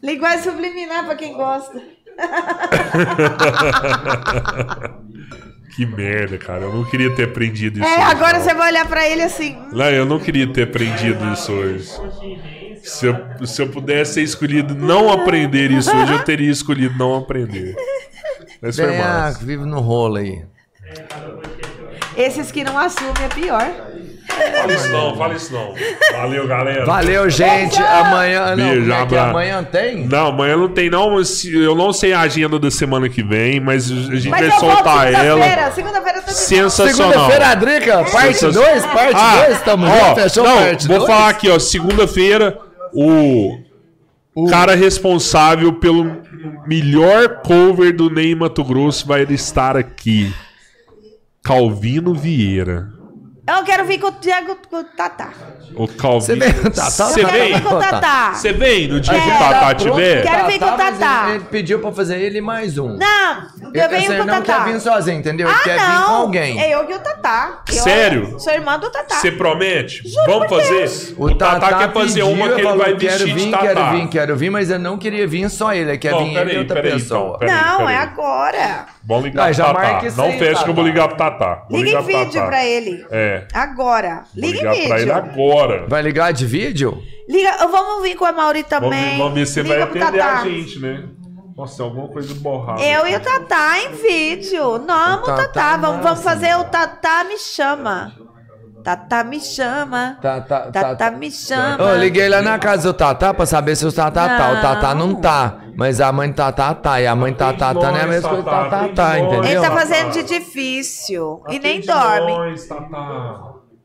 Linguagem 0.00 0.44
subliminar 0.44 1.04
pra 1.04 1.16
quem 1.16 1.32
gosta. 1.32 1.82
Que 5.74 5.86
merda, 5.86 6.36
cara. 6.36 6.64
Eu 6.64 6.74
não 6.74 6.84
queria 6.84 7.14
ter 7.14 7.24
aprendido 7.24 7.80
isso. 7.80 7.88
É, 7.88 7.94
hoje, 7.94 8.10
agora 8.10 8.38
não. 8.38 8.44
você 8.44 8.54
vai 8.54 8.70
olhar 8.70 8.86
pra 8.86 9.08
ele 9.08 9.22
assim. 9.22 9.56
Não, 9.72 9.86
eu 9.86 10.04
não 10.04 10.18
queria 10.18 10.46
ter 10.52 10.64
aprendido 10.64 11.32
isso 11.32 11.50
hoje. 11.50 11.88
Se 12.82 13.06
eu, 13.06 13.46
se 13.46 13.62
eu 13.62 13.68
pudesse 13.68 14.14
ter 14.14 14.22
escolhido 14.22 14.74
não 14.74 15.10
aprender 15.10 15.70
isso 15.70 15.94
hoje, 15.96 16.12
eu 16.12 16.24
teria 16.24 16.50
escolhido 16.50 16.96
não 16.98 17.16
aprender. 17.16 17.74
Mas 18.60 18.76
foi 18.76 18.86
bem, 18.86 19.00
ah, 19.00 19.04
massa. 19.04 19.44
vive 19.44 19.64
no 19.64 19.80
rolo 19.80 20.16
aí. 20.16 20.44
Esses 22.16 22.52
que 22.52 22.62
não 22.62 22.78
assumem 22.78 23.24
é 23.24 23.28
pior. 23.28 23.66
Fala 24.32 24.72
isso 24.72 24.88
não, 24.90 25.16
fala 25.16 25.34
isso 25.34 25.52
não. 25.52 25.74
Valeu, 26.12 26.46
galera. 26.46 26.84
Valeu, 26.84 27.28
gente. 27.30 27.80
Amanhã. 27.82 28.54
Não, 28.56 28.68
Beijo, 28.68 28.92
é 28.92 28.96
que 28.96 29.02
abraço. 29.02 29.30
amanhã 29.30 29.64
tem? 29.64 30.06
Não, 30.06 30.26
amanhã 30.28 30.56
não 30.56 30.68
tem 30.68 30.90
não. 30.90 31.16
Eu 31.52 31.74
não 31.74 31.92
sei 31.92 32.12
a 32.12 32.20
agenda 32.20 32.58
da 32.58 32.70
semana 32.70 33.08
que 33.08 33.22
vem, 33.22 33.60
mas 33.60 33.90
a 33.90 33.94
gente 33.94 34.28
Mas 34.28 34.40
vai 34.40 34.46
eu 34.46 34.60
volto 34.60 34.74
soltar 34.76 35.12
ela. 35.12 35.42
segunda-feira. 35.42 35.72
Segunda-feira 35.72 36.20
volta. 36.20 36.32
Sensacional. 36.32 37.12
Segunda-feira, 37.12 37.54
Drica, 37.54 38.04
parte 38.04 38.38
Sensacional. 38.38 38.70
2, 38.72 38.86
parte 38.86 39.14
Ah, 39.16 39.44
2, 39.46 39.60
tamo 39.62 39.86
ó, 39.86 40.08
junto, 40.08 40.20
fechou 40.22 40.44
não, 40.44 40.56
parte 40.58 40.88
vou 40.88 40.98
2? 40.98 41.10
falar 41.10 41.28
aqui, 41.28 41.48
ó. 41.50 41.58
Segunda-feira, 41.58 42.58
o, 42.94 43.58
cara 44.48 44.74
responsável 44.74 45.72
pelo 45.74 46.22
melhor 46.66 47.40
cover 47.44 47.94
do 47.94 48.08
Ney 48.08 48.34
Mato 48.34 48.64
Grosso 48.64 49.06
vai 49.06 49.22
estar 49.24 49.76
aqui. 49.76 50.32
Calvino 51.42 52.14
Vieira. 52.14 52.88
Eu 53.44 53.64
quero 53.64 53.84
vir 53.86 53.98
com 53.98 54.06
o 54.06 54.10
Diego 54.12 54.56
com 54.70 54.76
o 54.76 54.84
Tatá. 54.84 55.30
O 55.74 55.88
Calvino. 55.88 56.20
Você 56.20 56.36
vem 56.36 56.52
com 56.52 56.68
o 56.68 56.70
Tatá? 56.70 56.90
Você 57.08 57.20
Eu 57.22 57.26
quero 57.26 57.38
vem? 57.40 57.54
vir 57.54 57.62
com 57.62 57.74
o 57.74 57.78
Tatá. 57.80 58.32
Você 58.34 58.52
vem 58.52 58.88
no 58.88 59.00
dia 59.00 59.12
que 59.14 59.18
o 59.18 59.22
Quero. 59.24 59.38
Tatá 59.38 59.74
tiver? 59.74 60.22
Quero 60.22 60.46
vir 60.46 60.58
com 60.60 60.64
o 60.66 60.76
Tatá. 60.76 61.24
Ele, 61.26 61.34
ele 61.36 61.44
pediu 61.50 61.78
pra 61.80 61.90
fazer 61.92 62.20
ele 62.20 62.40
mais 62.40 62.78
um. 62.78 62.96
Não, 62.96 63.46
eu 63.74 63.88
venho 63.88 64.06
com 64.16 64.22
o 64.22 64.26
não 64.26 64.42
Tatá. 64.42 64.64
quer 64.64 64.72
vir 64.72 64.80
sozinho, 64.80 65.18
entendeu? 65.18 65.48
Ele 65.48 65.56
Ah, 65.58 65.62
quer 65.64 65.76
não. 65.76 65.86
vir 65.98 66.04
com 66.04 66.12
alguém. 66.12 66.60
É 66.60 66.72
eu 66.74 66.88
e 66.88 66.94
o 66.94 66.98
Tatá. 67.00 67.62
Eu 67.68 67.74
Sério? 67.82 68.38
Sou 68.38 68.52
irmã 68.52 68.78
do 68.78 68.88
Tatá. 68.90 69.16
Você 69.16 69.32
promete? 69.32 70.08
Juro 70.08 70.24
Vamos 70.26 70.48
fazer? 70.48 70.78
Deus. 70.78 71.14
O 71.18 71.34
Tatá, 71.34 71.78
quer 71.78 71.92
fazer 71.92 72.20
pediu, 72.20 72.28
uma 72.30 72.46
que 72.48 72.54
ele 72.54 72.62
falou, 72.62 72.78
vai 72.78 72.96
quero 72.96 73.12
vestir 73.18 73.34
vir, 73.34 73.44
de 73.46 73.50
Tatá. 73.50 73.62
Quero 73.66 73.90
vir, 73.90 74.08
quero 74.08 74.36
vir, 74.36 74.50
mas 74.50 74.70
eu 74.70 74.78
não 74.78 74.96
queria 74.96 75.26
vir 75.26 75.50
só 75.50 75.72
ele, 75.74 75.90
ele 75.90 75.98
quer 75.98 76.12
Não, 76.12 76.24
vir 76.26 76.36
ele 76.36 76.54
e 76.54 76.58
outra 76.58 76.80
pessoa. 76.80 77.38
Não, 77.40 77.88
é 77.88 77.96
agora. 77.96 78.86
Vamos 79.04 79.24
ligar 79.24 79.44
pro 79.46 79.52
já 79.54 79.64
Tatá. 79.74 80.02
Não 80.16 80.24
aí, 80.26 80.38
fecha 80.38 80.64
que 80.64 80.70
eu 80.70 80.74
vou 80.74 80.84
Tatá. 80.84 80.88
ligar 80.94 81.08
pro 81.08 81.16
Tatá. 81.16 81.64
Vou 81.68 81.80
Liga 81.80 81.88
ligar 81.88 82.00
em 82.00 82.04
pro 82.04 82.18
vídeo 82.18 82.32
Tatá. 82.34 82.46
pra 82.46 82.64
ele. 82.64 83.06
É. 83.10 83.44
Agora. 83.52 84.22
Vou 84.34 84.44
Liga 84.44 84.58
ligar 84.58 84.76
em 84.76 84.86
pra 84.88 84.96
ele 85.00 85.12
vídeo. 85.12 85.16
agora. 85.16 85.86
Vai 85.88 86.02
ligar 86.02 86.32
de 86.32 86.46
vídeo? 86.46 87.02
Liga, 87.28 87.56
vamos 87.68 88.02
vir 88.02 88.16
com 88.16 88.24
a 88.24 88.32
Mauri 88.32 88.64
Vamos 88.68 88.88
também. 88.90 89.10
ver, 89.12 89.18
vamos 89.18 89.34
ver 89.34 89.46
se 89.46 89.62
vai 89.62 89.82
atender 89.82 90.18
Tatá. 90.18 90.40
a 90.40 90.44
gente, 90.44 90.78
né? 90.78 91.04
Nossa, 91.56 91.76
tem 91.76 91.86
alguma 91.86 92.08
coisa 92.08 92.34
borrada. 92.34 92.80
Eu 92.82 93.06
e 93.06 93.14
o 93.16 93.20
Tatá 93.20 93.78
em 93.78 93.92
vídeo. 93.92 94.78
Não, 94.78 95.16
o 95.16 95.22
Tatá 95.22 95.42
Tatá. 95.48 95.74
é 95.74 95.78
Vamos, 95.78 96.02
vamos 96.02 96.22
fazer 96.22 96.56
o 96.56 96.64
Tatá 96.64 97.24
me 97.24 97.38
chama. 97.38 98.12
Tatá 98.82 99.22
me 99.22 99.38
chama. 99.40 100.18
Tá, 100.20 100.40
tá, 100.40 100.60
Tatá 100.72 101.10
me 101.12 101.30
chama. 101.30 101.84
Eu 101.84 101.98
liguei 101.98 102.28
lá 102.28 102.42
na 102.42 102.58
casa 102.58 102.92
do 102.92 102.94
Tatá 102.96 103.32
pra 103.32 103.46
saber 103.46 103.76
se 103.76 103.86
o 103.86 103.92
Tatá 103.92 104.26
tá. 104.36 104.52
O 104.52 104.60
Tatá 104.60 104.94
não 104.94 105.08
Não. 105.08 105.14
tá. 105.20 105.58
Mas 105.74 106.00
a 106.00 106.12
mãe 106.12 106.28
do 106.30 106.34
Tatá 106.34 106.74
tá. 106.74 107.00
E 107.00 107.06
a 107.06 107.14
mãe 107.16 107.32
do 107.32 107.36
Tatá 107.38 107.72
tá 107.74 107.74
não 107.74 107.96
é 107.96 108.02
a 108.02 108.06
mesma 108.06 108.28
coisa 108.28 108.44
Tatá, 108.44 108.64
Tatá 108.68 108.84
tem 108.84 108.94
tá, 108.94 109.08
nós. 109.18 109.22
entendeu? 109.22 109.44
Ele 109.44 109.60
tá 109.60 109.70
fazendo 109.70 110.12
de 110.12 110.22
difícil. 110.24 111.42
E 111.48 111.58
nem 111.58 111.80
dorme. 111.80 112.32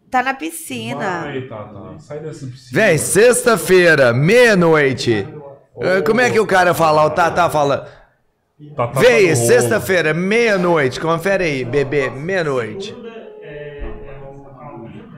Tá 0.09 0.23
na 0.23 0.33
piscina. 0.33 1.21
Vai, 1.23 1.41
Tatá. 1.41 1.81
Sai 1.99 2.19
dessa 2.19 2.45
piscina. 2.45 2.81
Véi, 2.81 2.97
sexta-feira, 2.97 4.13
meia-noite. 4.13 5.27
Eh, 5.79 6.01
Como 6.01 6.21
é 6.21 6.29
que 6.29 6.39
o 6.39 6.45
cara 6.45 6.73
fala? 6.73 7.05
O 7.05 7.09
Tatá 7.09 7.49
fala. 7.49 7.87
Tá 8.75 8.87
Véi, 8.87 9.35
sexta-feira, 9.35 10.13
meia-noite. 10.13 10.99
Confere 10.99 11.43
aí, 11.43 11.65
bebê, 11.65 12.09
meia-noite. 12.09 12.95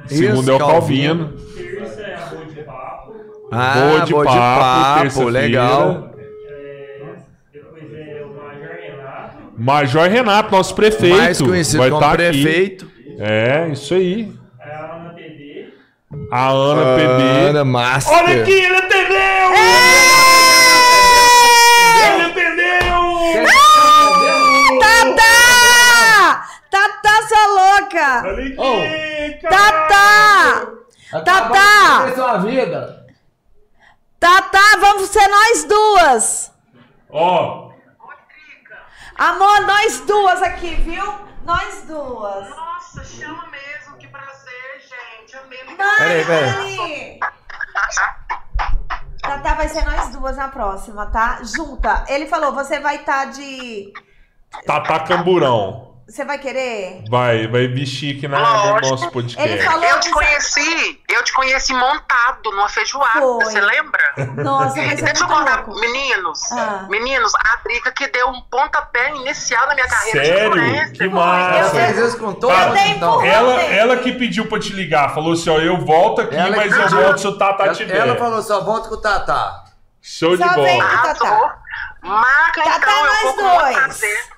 Segundo 0.07 0.51
é 0.51 0.55
o 0.55 0.57
Calvino. 0.59 1.33
Terça 1.55 2.01
é 2.01 2.15
amor 2.15 2.45
de 2.47 2.63
papo. 2.63 3.13
Ah, 3.51 3.73
Boa 3.75 3.99
de 4.01 4.11
boa 4.13 4.25
de 4.25 4.35
papo, 4.37 5.23
legal. 5.29 6.08
Major 9.59 10.09
Renato, 10.09 10.51
nosso 10.51 10.73
prefeito. 10.73 11.17
Mais 11.17 11.41
conhecido 11.41 11.79
vai 11.79 11.89
como 11.89 12.01
tá 12.01 12.13
aqui. 12.13 12.23
prefeito. 12.23 12.89
É, 13.19 13.67
isso 13.71 13.93
aí. 13.93 14.33
É 14.59 14.71
a 14.73 14.95
Ana 14.95 15.13
PD. 15.13 15.73
A 16.31 16.49
Ana 16.49 16.95
PB. 16.95 17.49
Ana 17.49 17.65
Master. 17.65 18.17
Olha 18.17 18.41
aqui, 18.41 18.51
ele 18.51 18.75
atendeu! 18.77 19.19
Ele 22.05 22.23
atendeu! 22.23 23.49
Tatá! 24.79 26.47
Tatá, 26.71 27.27
sua 27.27 27.47
louca! 27.47 28.23
Olha 28.27 28.45
aqui! 28.45 29.39
Tatá! 29.41 30.09
sua 32.15 32.37
vida. 32.37 33.05
Tatá, 34.19 34.77
vamos 34.79 35.09
ser 35.09 35.27
nós 35.27 35.63
duas! 35.65 36.51
Ó, 37.09 37.68
Amor, 39.19 39.67
nós 39.67 39.99
duas 40.07 40.41
aqui, 40.41 40.75
viu? 40.75 41.03
Nós 41.43 41.83
duas. 41.85 42.49
Nossa, 42.51 43.03
chama 43.03 43.47
mesmo, 43.47 43.97
que 43.97 44.07
prazer, 44.07 44.79
gente. 44.79 45.35
Amei. 45.35 45.59
Peraí, 45.75 46.25
peraí. 46.25 46.77
Mãe! 46.77 47.19
Tatá 49.21 49.55
vai 49.55 49.67
ser 49.67 49.83
nós 49.83 50.07
duas 50.15 50.37
na 50.37 50.47
próxima, 50.47 51.05
tá? 51.07 51.41
Junta. 51.43 52.05
Ele 52.07 52.27
falou, 52.27 52.53
você 52.53 52.79
vai 52.79 52.95
estar 52.95 53.25
de. 53.25 53.91
Tatá 54.65 55.01
Camburão. 55.01 55.88
Você 56.09 56.25
vai 56.25 56.39
querer? 56.39 57.03
Vai, 57.07 57.47
vai 57.47 57.67
vestir 57.67 58.17
aqui 58.17 58.27
na, 58.27 58.39
no 58.39 58.89
nosso 58.89 59.11
podcast. 59.11 59.47
Ele 59.47 59.61
falou. 59.61 59.83
Eu 59.83 59.99
te 59.99 60.07
que- 60.07 60.13
conheci, 60.13 61.01
eu 61.07 61.23
te 61.23 61.31
conheci 61.33 61.71
montado 61.71 62.49
numa 62.51 62.67
feijoada, 62.67 63.19
Foi. 63.19 63.45
você 63.45 63.61
lembra? 63.61 64.01
Nossa, 64.43 64.73
ser 64.73 65.03
Deixa 65.03 65.23
eu 65.23 65.27
muito 65.27 65.37
contar, 65.39 65.55
louco. 65.67 65.79
meninos, 65.79 66.51
Ah. 66.51 66.87
meninos, 66.89 67.31
a 67.35 67.57
Drica 67.63 67.91
que 67.91 68.07
deu 68.07 68.27
um 68.27 68.41
pontapé 68.41 69.11
inicial 69.17 69.67
na 69.67 69.75
minha 69.75 69.87
carreira 69.87 70.19
de 70.19 70.25
Sério? 70.27 70.47
influencer. 70.57 70.91
Que 70.93 71.07
massa. 71.09 71.77
Eu 71.91 72.33
todos, 72.33 72.55
Cara, 72.57 72.71
dei 72.71 72.87
então. 72.91 73.23
Ela, 73.23 73.61
ela 73.61 73.97
que 73.97 74.11
pediu 74.13 74.47
pra 74.47 74.59
te 74.59 74.73
ligar, 74.73 75.13
falou 75.13 75.33
assim: 75.33 75.51
ó, 75.51 75.59
eu 75.59 75.77
volto 75.85 76.21
aqui, 76.21 76.35
Ela 76.35 76.55
mas 76.55 76.71
eu 76.75 76.89
volto 76.89 77.17
se 77.19 77.27
o 77.27 77.37
Tatá 77.37 77.65
Ela, 77.65 77.75
tiver. 77.75 77.95
ela 77.97 78.15
falou 78.15 78.41
só, 78.41 78.63
volta 78.63 78.89
com 78.89 78.95
o 78.95 79.01
Tatá. 79.01 79.63
Show 80.01 80.35
de 80.35 80.43
Só 80.43 80.53
vem. 80.55 80.77
bola. 80.79 80.89
Tatá. 80.89 81.25
Arrasou. 81.27 81.51
Marca 82.01 82.63
Tatá, 82.63 82.77
então, 82.77 82.97
eu 82.97 83.05
nós 83.05 83.21
vou 83.21 83.33
com 83.35 83.57
dois. 83.59 84.29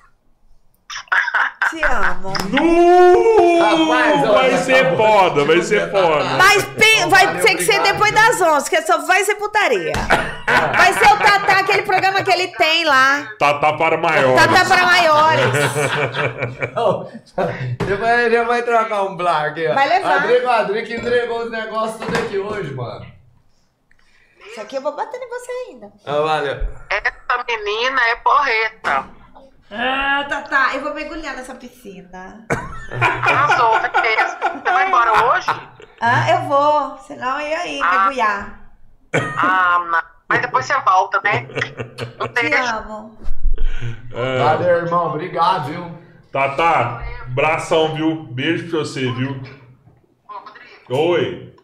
Te 1.70 1.82
amo. 1.84 2.32
Nu! 2.50 3.58
Rapaz, 3.60 4.28
ó, 4.28 4.32
vai 4.34 4.50
tá 4.50 4.58
ser 4.58 4.84
bom. 4.90 4.96
foda, 4.96 5.44
vai 5.44 5.62
ser 5.62 5.90
foda. 5.90 6.24
Mas 6.36 6.64
pe- 6.64 7.06
vai 7.08 7.40
ter 7.40 7.54
que 7.56 7.64
ser 7.64 7.80
depois 7.82 8.12
das 8.12 8.40
11, 8.40 8.68
que 8.68 8.82
só 8.82 8.98
vai 9.06 9.24
ser 9.24 9.36
putaria. 9.36 9.92
Vai 10.76 10.92
ser 10.92 11.06
o 11.06 11.16
Tatá, 11.16 11.60
aquele 11.60 11.82
programa 11.82 12.22
que 12.22 12.30
ele 12.30 12.48
tem 12.48 12.84
lá. 12.84 13.26
Tatá 13.38 13.72
para 13.72 13.96
maiores. 13.96 14.36
Tatá 14.44 14.64
para 14.66 14.86
maiores. 14.86 15.44
Já 17.88 17.96
vai, 17.96 18.30
já 18.30 18.44
vai 18.44 18.62
trocar 18.62 19.02
um 19.04 19.16
blá 19.16 19.46
aqui, 19.46 19.66
ó. 19.66 19.74
Vai 19.74 19.88
levar. 19.88 20.16
Adrico, 20.22 20.48
Adrico 20.50 20.92
entregou 20.92 21.44
os 21.44 21.50
negócios 21.50 21.98
tudo 22.04 22.18
aqui 22.18 22.38
hoje, 22.38 22.74
mano. 22.74 23.06
Isso 24.46 24.60
aqui 24.60 24.76
eu 24.76 24.82
vou 24.82 24.94
bater 24.94 25.18
em 25.18 25.28
você 25.28 25.52
ainda. 25.70 25.90
Ah, 26.04 26.20
valeu. 26.20 26.54
Essa 26.90 27.44
menina 27.48 28.00
é 28.10 28.16
porreta. 28.16 29.21
Ah, 29.74 30.24
Tatá, 30.28 30.74
eu 30.74 30.82
vou 30.82 30.92
mergulhar 30.94 31.34
nessa 31.34 31.54
piscina. 31.54 32.46
Arrasou, 32.90 33.80
beleza. 33.80 34.38
Você 34.62 34.70
vai 34.72 34.86
embora 34.88 35.24
hoje? 35.24 35.50
Ah, 36.00 36.30
eu 36.30 36.42
vou. 36.42 36.98
Senão 36.98 37.40
eu 37.40 37.46
ia 37.48 37.66
ir 37.66 37.80
mergulhar. 37.80 38.70
Ah, 39.38 39.78
não. 39.90 40.02
Mas 40.28 40.42
depois 40.42 40.66
você 40.66 40.78
volta, 40.80 41.20
né? 41.24 41.46
Um 42.20 42.28
Te 42.28 42.42
beijo. 42.42 42.76
amo. 42.76 43.18
É. 44.12 44.38
Valeu, 44.44 44.76
irmão. 44.76 45.06
Obrigado, 45.08 45.64
viu? 45.66 45.98
Tatá, 46.30 47.02
bração, 47.28 47.94
viu? 47.94 48.24
Beijo 48.24 48.68
pra 48.70 48.78
você, 48.80 49.10
viu? 49.12 49.42
Ô, 50.28 50.32
Rodrigo, 50.32 51.12
Oi. 51.12 51.56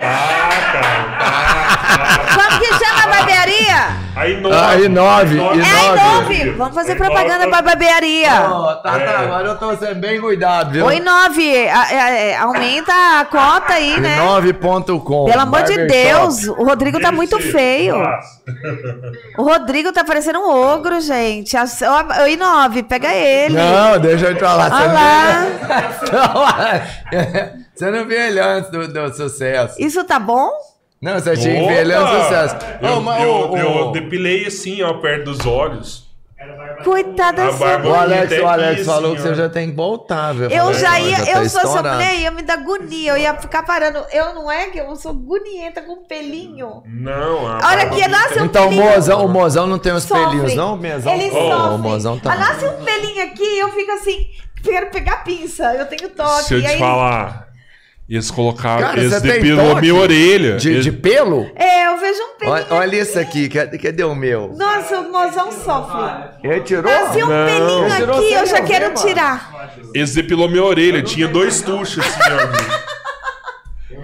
Ah, 0.00 0.48
cara. 0.72 2.26
Como 2.34 2.58
que 2.60 2.66
chama 2.84 3.04
a 3.04 3.06
barbearia? 3.08 4.06
Aí 4.16 4.40
nove. 4.40 4.56
Ah, 4.56 4.74
e 4.80 4.88
nove, 4.88 5.38
É 5.38 5.42
a 5.42 5.92
Inove. 5.92 6.50
Vamos 6.52 6.74
fazer 6.74 6.92
Aí 6.92 6.98
propaganda 6.98 7.48
pra 7.48 7.60
barbearia. 7.62 8.32
Ó, 8.50 8.74
Tatá, 8.76 8.98
É. 8.98 9.16
agora 9.16 9.48
eu 9.48 9.56
tô 9.58 9.76
sendo 9.76 9.96
bem 9.96 10.18
cuidado, 10.20 10.70
viu? 10.70 10.86
Oi, 10.86 11.00
Nove. 11.00 11.68
a- 11.68 11.80
a- 11.82 12.40
a- 12.40 12.42
Aumenta 12.44 12.92
a 13.20 13.24
cota 13.26 13.74
aí, 13.74 14.00
né? 14.00 14.16
Inove.com. 14.16 15.26
Pelo 15.26 15.40
amor 15.42 15.62
de 15.64 15.76
Barbershop. 15.76 15.86
Deus, 15.88 16.44
o 16.48 16.64
Rodrigo 16.64 16.98
tá 16.98 17.12
muito 17.12 17.38
Esse, 17.38 17.52
feio. 17.52 17.96
O 19.38 19.42
Rodrigo 19.42 19.92
tá 19.92 20.02
parecendo 20.02 20.40
um 20.40 20.50
ogro, 20.50 20.98
gente. 21.00 21.54
Oi, 22.22 22.36
Nove, 22.36 22.82
pega 22.84 23.12
ele. 23.12 23.54
Não, 23.54 23.98
deixa 24.00 24.26
eu 24.28 24.34
te 24.34 24.40
falar. 24.40 24.72
Olha 24.72 24.92
lá. 24.92 26.82
Você 27.76 27.90
não 27.90 28.06
viu 28.06 28.18
ele 28.20 28.40
antes 28.40 28.70
do, 28.70 28.88
do 28.88 29.14
sucesso. 29.14 29.74
Isso 29.80 30.02
tá 30.04 30.18
bom? 30.18 30.50
Não, 31.00 31.14
você 31.20 31.36
tinha 31.36 31.60
que 31.60 31.66
ver 31.68 31.80
ele 31.82 31.92
antes 31.92 32.10
do 32.16 32.22
sucesso. 32.22 32.56
Eu, 32.80 33.00
mas, 33.02 33.22
eu, 33.22 33.56
eu 33.56 33.92
depilei 33.92 34.46
assim, 34.46 34.82
ó, 34.82 34.94
perto 34.94 35.24
dos 35.26 35.44
olhos. 35.46 36.06
Coitada 36.84 37.50
sua 37.52 37.78
O. 37.82 37.94
Alex, 37.94 38.24
Até 38.32 38.40
o 38.42 38.46
Alex 38.46 38.72
aqui, 38.74 38.84
falou 38.84 39.14
que 39.16 39.22
você 39.22 39.34
já 39.34 39.48
tem 39.48 39.70
que 39.70 39.76
voltar, 39.76 40.32
viu? 40.34 40.48
Eu 40.50 40.72
já 40.74 41.00
ia, 41.00 41.16
tá 41.16 41.22
eu 41.32 41.34
sou 41.48 41.60
essa 41.60 41.66
estourado. 41.66 41.96
mulher, 41.96 42.14
ia 42.20 42.30
me 42.30 42.42
dar 42.42 42.54
agonia, 42.54 43.12
eu 43.12 43.16
ia 43.16 43.34
ficar 43.34 43.62
parando. 43.64 44.04
Eu 44.12 44.34
não 44.34 44.50
é 44.50 44.66
que 44.68 44.78
eu 44.78 44.94
sou 44.96 45.12
gonienta 45.14 45.82
com 45.82 46.04
pelinho. 46.04 46.82
Não, 46.86 47.46
a 47.48 47.52
A 47.54 47.68
hora 47.68 47.76
barba 47.86 47.96
que 47.96 48.08
nasce 48.08 48.38
um 48.40 48.44
Então 48.44 48.66
o 48.66 48.68
pelinho. 48.68 48.84
mozão, 48.90 49.24
o 49.24 49.28
mozão 49.28 49.66
não 49.66 49.78
tem 49.78 49.92
os 49.92 50.04
sofre. 50.04 50.24
pelinhos, 50.24 50.54
não, 50.54 50.76
mesão? 50.76 51.14
Ele 51.14 51.30
sofre. 51.30 51.74
O 51.74 51.78
mozão 51.78 52.18
tá. 52.18 52.32
Ah, 52.32 52.36
nasce 52.36 52.66
um 52.66 52.84
pelinho 52.84 53.24
aqui, 53.24 53.58
eu 53.58 53.68
fico 53.72 53.90
assim, 53.92 54.26
quero 54.62 54.90
pegar 54.90 55.24
pinça, 55.24 55.74
eu 55.74 55.86
tenho 55.86 56.10
toque. 56.10 56.44
Se 56.44 56.54
eu 56.54 56.60
te 56.60 56.66
aí- 56.66 56.78
falar, 56.78 57.45
eles 58.08 58.30
colocaram, 58.30 58.82
Cara, 58.86 59.00
eles 59.00 59.12
você 59.12 59.20
tem 59.20 59.32
depilou 59.32 59.68
toque? 59.70 59.80
minha 59.80 59.94
orelha. 59.94 60.56
De, 60.56 60.70
Eles- 60.70 60.84
de 60.84 60.92
pelo? 60.92 61.50
É, 61.56 61.86
eu 61.88 61.98
vejo 61.98 62.20
um 62.22 62.38
pelinho. 62.38 62.54
Olha, 62.54 62.66
olha 62.70 62.96
isso 63.00 63.18
aqui, 63.18 63.48
cadê, 63.48 63.78
cadê 63.78 64.04
o 64.04 64.14
meu? 64.14 64.52
Nossa, 64.56 65.00
o 65.00 65.10
mozão 65.12 65.50
sofre. 65.50 66.30
Ele 66.44 66.60
tirou? 66.60 66.90
Um 66.92 67.26
Não. 67.28 67.46
pelinho 67.46 68.14
aqui, 68.14 68.32
eu 68.32 68.46
já 68.46 68.60
quero 68.62 68.94
tirar. 68.94 69.72
Eles 69.94 70.14
depilou 70.14 70.48
minha 70.48 70.62
orelha. 70.62 71.02
Tinha 71.02 71.26
dois 71.26 71.60
tuchos 71.60 71.98
assim, 71.98 72.20
ó. 72.32 72.95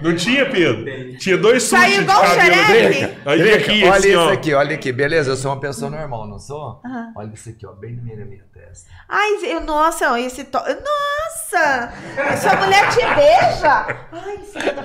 Não 0.03 0.15
tinha, 0.15 0.45
Pedro? 0.49 1.17
Tinha 1.17 1.37
dois 1.37 1.63
tuchos 1.63 1.79
Saiu 1.79 1.97
de 1.97 2.03
igual 2.03 2.19
o 2.19 2.21
cabelo. 2.35 2.65
xereque. 2.67 3.17
Aí 3.25 3.53
aqui, 3.53 3.83
olha 3.83 3.93
assim, 3.95 4.09
isso 4.09 4.19
ó. 4.19 4.31
aqui, 4.31 4.53
olha 4.53 4.75
aqui, 4.75 4.91
beleza? 4.91 5.31
Eu 5.31 5.35
sou 5.37 5.51
uma 5.51 5.59
pessoa 5.59 5.89
normal, 5.89 6.27
não 6.27 6.37
sou? 6.39 6.81
Aham. 6.85 7.13
Olha 7.15 7.31
isso 7.33 7.49
aqui, 7.49 7.65
ó, 7.65 7.71
bem 7.71 7.95
no 7.95 8.03
meio 8.03 8.19
da 8.19 8.25
minha 8.25 8.43
testa. 8.53 8.89
Ai, 9.07 9.29
eu, 9.43 9.61
nossa, 9.61 10.11
ó, 10.11 10.17
esse 10.17 10.43
to... 10.43 10.57
Nossa! 10.59 11.93
Sua 12.41 12.55
mulher 12.57 12.89
te 12.89 12.99
beija! 13.15 13.85
Ai, 14.11 14.37
filha 14.51 14.73
da... 14.73 14.83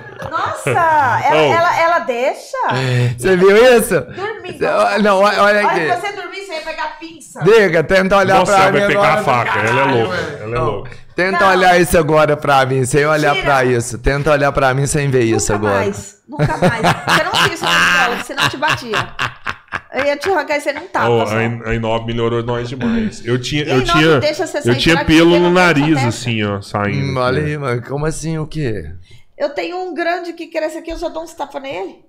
Nossa! 0.28 0.70
Ela, 1.24 1.40
Oh. 1.42 1.52
ela, 1.54 1.80
ela 1.80 1.98
deixa? 2.00 2.56
Você 3.16 3.36
viu 3.36 3.56
isso? 3.76 4.00
Dormindo. 4.00 4.60
Não, 5.02 5.18
olha, 5.20 5.42
olha 5.42 5.58
Olha 5.58 5.66
aqui. 5.68 5.80
que 5.80 5.96
você 5.96 6.12
dormir, 6.12 6.40
você 6.44 6.52
ia 6.54 6.60
pegar 6.62 6.98
pinça. 6.98 7.40
Diga, 7.42 7.82
tenta 7.84 8.16
olhar 8.16 8.38
Nossa, 8.38 8.52
pra 8.52 8.62
ela 8.64 8.72
vai 8.72 8.86
pegar 8.86 9.14
a 9.14 9.22
faca. 9.22 9.58
Ela 9.58 9.68
é 9.68 9.72
Caralho, 9.72 9.98
louca. 10.02 10.16
Ela 10.16 10.42
é 10.42 10.46
Não. 10.58 10.64
louca. 10.64 10.90
Tenta 11.16 11.40
Não. 11.40 11.48
olhar 11.50 11.80
isso 11.80 11.98
agora 11.98 12.36
pra 12.36 12.64
mim, 12.66 12.84
sem 12.84 13.04
olhar 13.06 13.34
Tira. 13.34 13.44
pra 13.46 13.64
isso. 13.64 13.98
Tenta 13.98 14.30
olhar 14.30 14.52
pra 14.52 14.72
mim 14.74 14.86
sem 14.86 15.10
ver 15.10 15.22
isso 15.24 15.52
Nunca 15.52 15.66
agora. 15.68 15.84
mais. 15.84 16.16
Nunca 16.28 16.56
mais. 16.56 16.80
Você 16.80 17.24
não 17.24 17.32
tira 17.32 17.54
isso 17.54 17.64
na 17.64 17.70
escola, 17.70 18.24
senão 18.24 18.42
eu 18.44 18.50
te 18.50 18.56
batia. 18.56 19.08
Eu 19.92 20.04
ia 20.04 20.16
te 20.16 20.30
arrancar 20.30 20.56
e 20.56 20.60
você 20.60 20.72
não 20.72 20.86
tapa. 20.86 21.08
Oh, 21.10 21.22
a, 21.28 21.44
In- 21.44 21.62
a 21.64 21.74
Inove 21.74 22.06
melhorou 22.06 22.42
nós 22.42 22.68
demais. 22.68 23.22
Eu 23.24 23.40
tinha, 23.40 23.64
E 23.64 23.70
a 23.70 23.74
eu 23.74 23.84
tinha, 23.84 24.20
deixa 24.20 24.46
você 24.46 24.58
eu 24.70 24.78
tinha 24.78 25.04
pelo 25.04 25.38
no 25.38 25.50
nariz, 25.50 26.02
assim, 26.04 26.42
ó, 26.44 26.60
saindo. 26.62 27.12
Hum, 27.12 27.22
olha 27.22 27.42
aí, 27.44 27.58
mano. 27.58 27.82
Como 27.82 28.06
assim 28.06 28.38
o 28.38 28.46
quê? 28.46 28.90
Eu 29.40 29.48
tenho 29.50 29.78
um 29.78 29.94
grande 29.94 30.34
que 30.34 30.46
cresce 30.48 30.78
aqui, 30.78 30.90
eu 30.92 30.98
já 30.98 31.08
dou 31.08 31.22
uns 31.22 31.32
tapas 31.34 31.62
nele. 31.62 32.04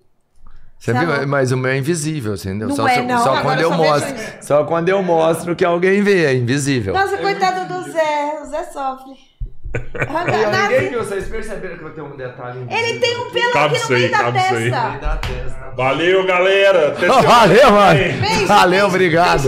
Você 0.77 0.91
Tá 0.93 0.99
viu? 0.99 1.27
Mas 1.27 1.51
o 1.51 1.57
meu 1.57 1.71
é 1.71 1.77
invisível, 1.77 2.35
você 2.35 2.49
entendeu? 2.49 2.67
Não 2.69 2.75
só 2.75 2.87
é, 2.87 3.01
não. 3.01 3.23
só 3.23 3.35
Agora 3.35 3.41
quando 3.43 3.59
eu 3.61 3.63
eu 3.63 3.69
só 3.69 3.77
vejo 3.77 3.89
mostro. 3.93 4.15
isso. 4.15 4.33
Só 4.41 4.63
quando 4.65 4.89
eu 4.89 5.03
mostro 5.03 5.55
que 5.55 5.63
alguém 5.63 6.01
vê, 6.01 6.25
é 6.25 6.33
invisível. 6.33 6.93
Nossa, 6.93 7.17
coitado 7.17 7.71
do 7.73 7.91
Zé. 7.91 8.39
O 8.41 8.45
Zé 8.47 8.63
sofre. 8.65 9.31
Arranca- 10.05 10.67
ninguém 10.69 10.89
viu, 10.89 10.99
vocês 11.03 11.29
perceberam 11.29 11.77
que 11.77 11.83
eu 11.85 11.93
tenho 11.93 12.07
um 12.07 12.17
detalhe 12.17 12.59
invisível? 12.61 12.85
Ele 12.89 12.99
tem 12.99 13.17
um 13.17 13.31
pelo 13.31 13.53
Cabe 13.53 13.77
aqui 13.77 13.83
no 13.83 13.89
meio 13.99 14.11
da 14.11 14.17
isso 14.17 14.37
aí. 14.55 14.71
testa. 14.71 14.97
da 14.99 15.15
testa. 15.17 15.73
Valeu, 15.77 16.25
galera. 16.25 16.95
Semana 16.99 17.21
Valeu, 17.21 17.59
que 17.65 17.71
mano. 17.71 17.99
Beijo, 17.99 18.47
Valeu, 18.47 18.69
beijo. 18.71 18.85
obrigado. 18.87 19.43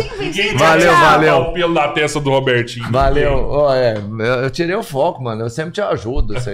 Valeu, 0.57 0.91
tchau. 0.93 1.01
valeu. 1.01 1.35
o 1.37 1.53
pelo 1.53 1.73
da 1.73 1.87
testa 1.89 2.19
do 2.21 2.29
Robertinho. 2.29 2.89
Valeu. 2.91 3.33
Ó, 3.49 3.73
é, 3.73 3.97
eu 3.97 4.25
eu 4.43 4.49
tirei 4.49 4.75
o 4.75 4.83
foco, 4.83 5.21
mano. 5.21 5.41
Eu 5.43 5.49
sempre 5.49 5.73
te 5.73 5.81
ajudo. 5.81 6.35
Você 6.35 6.53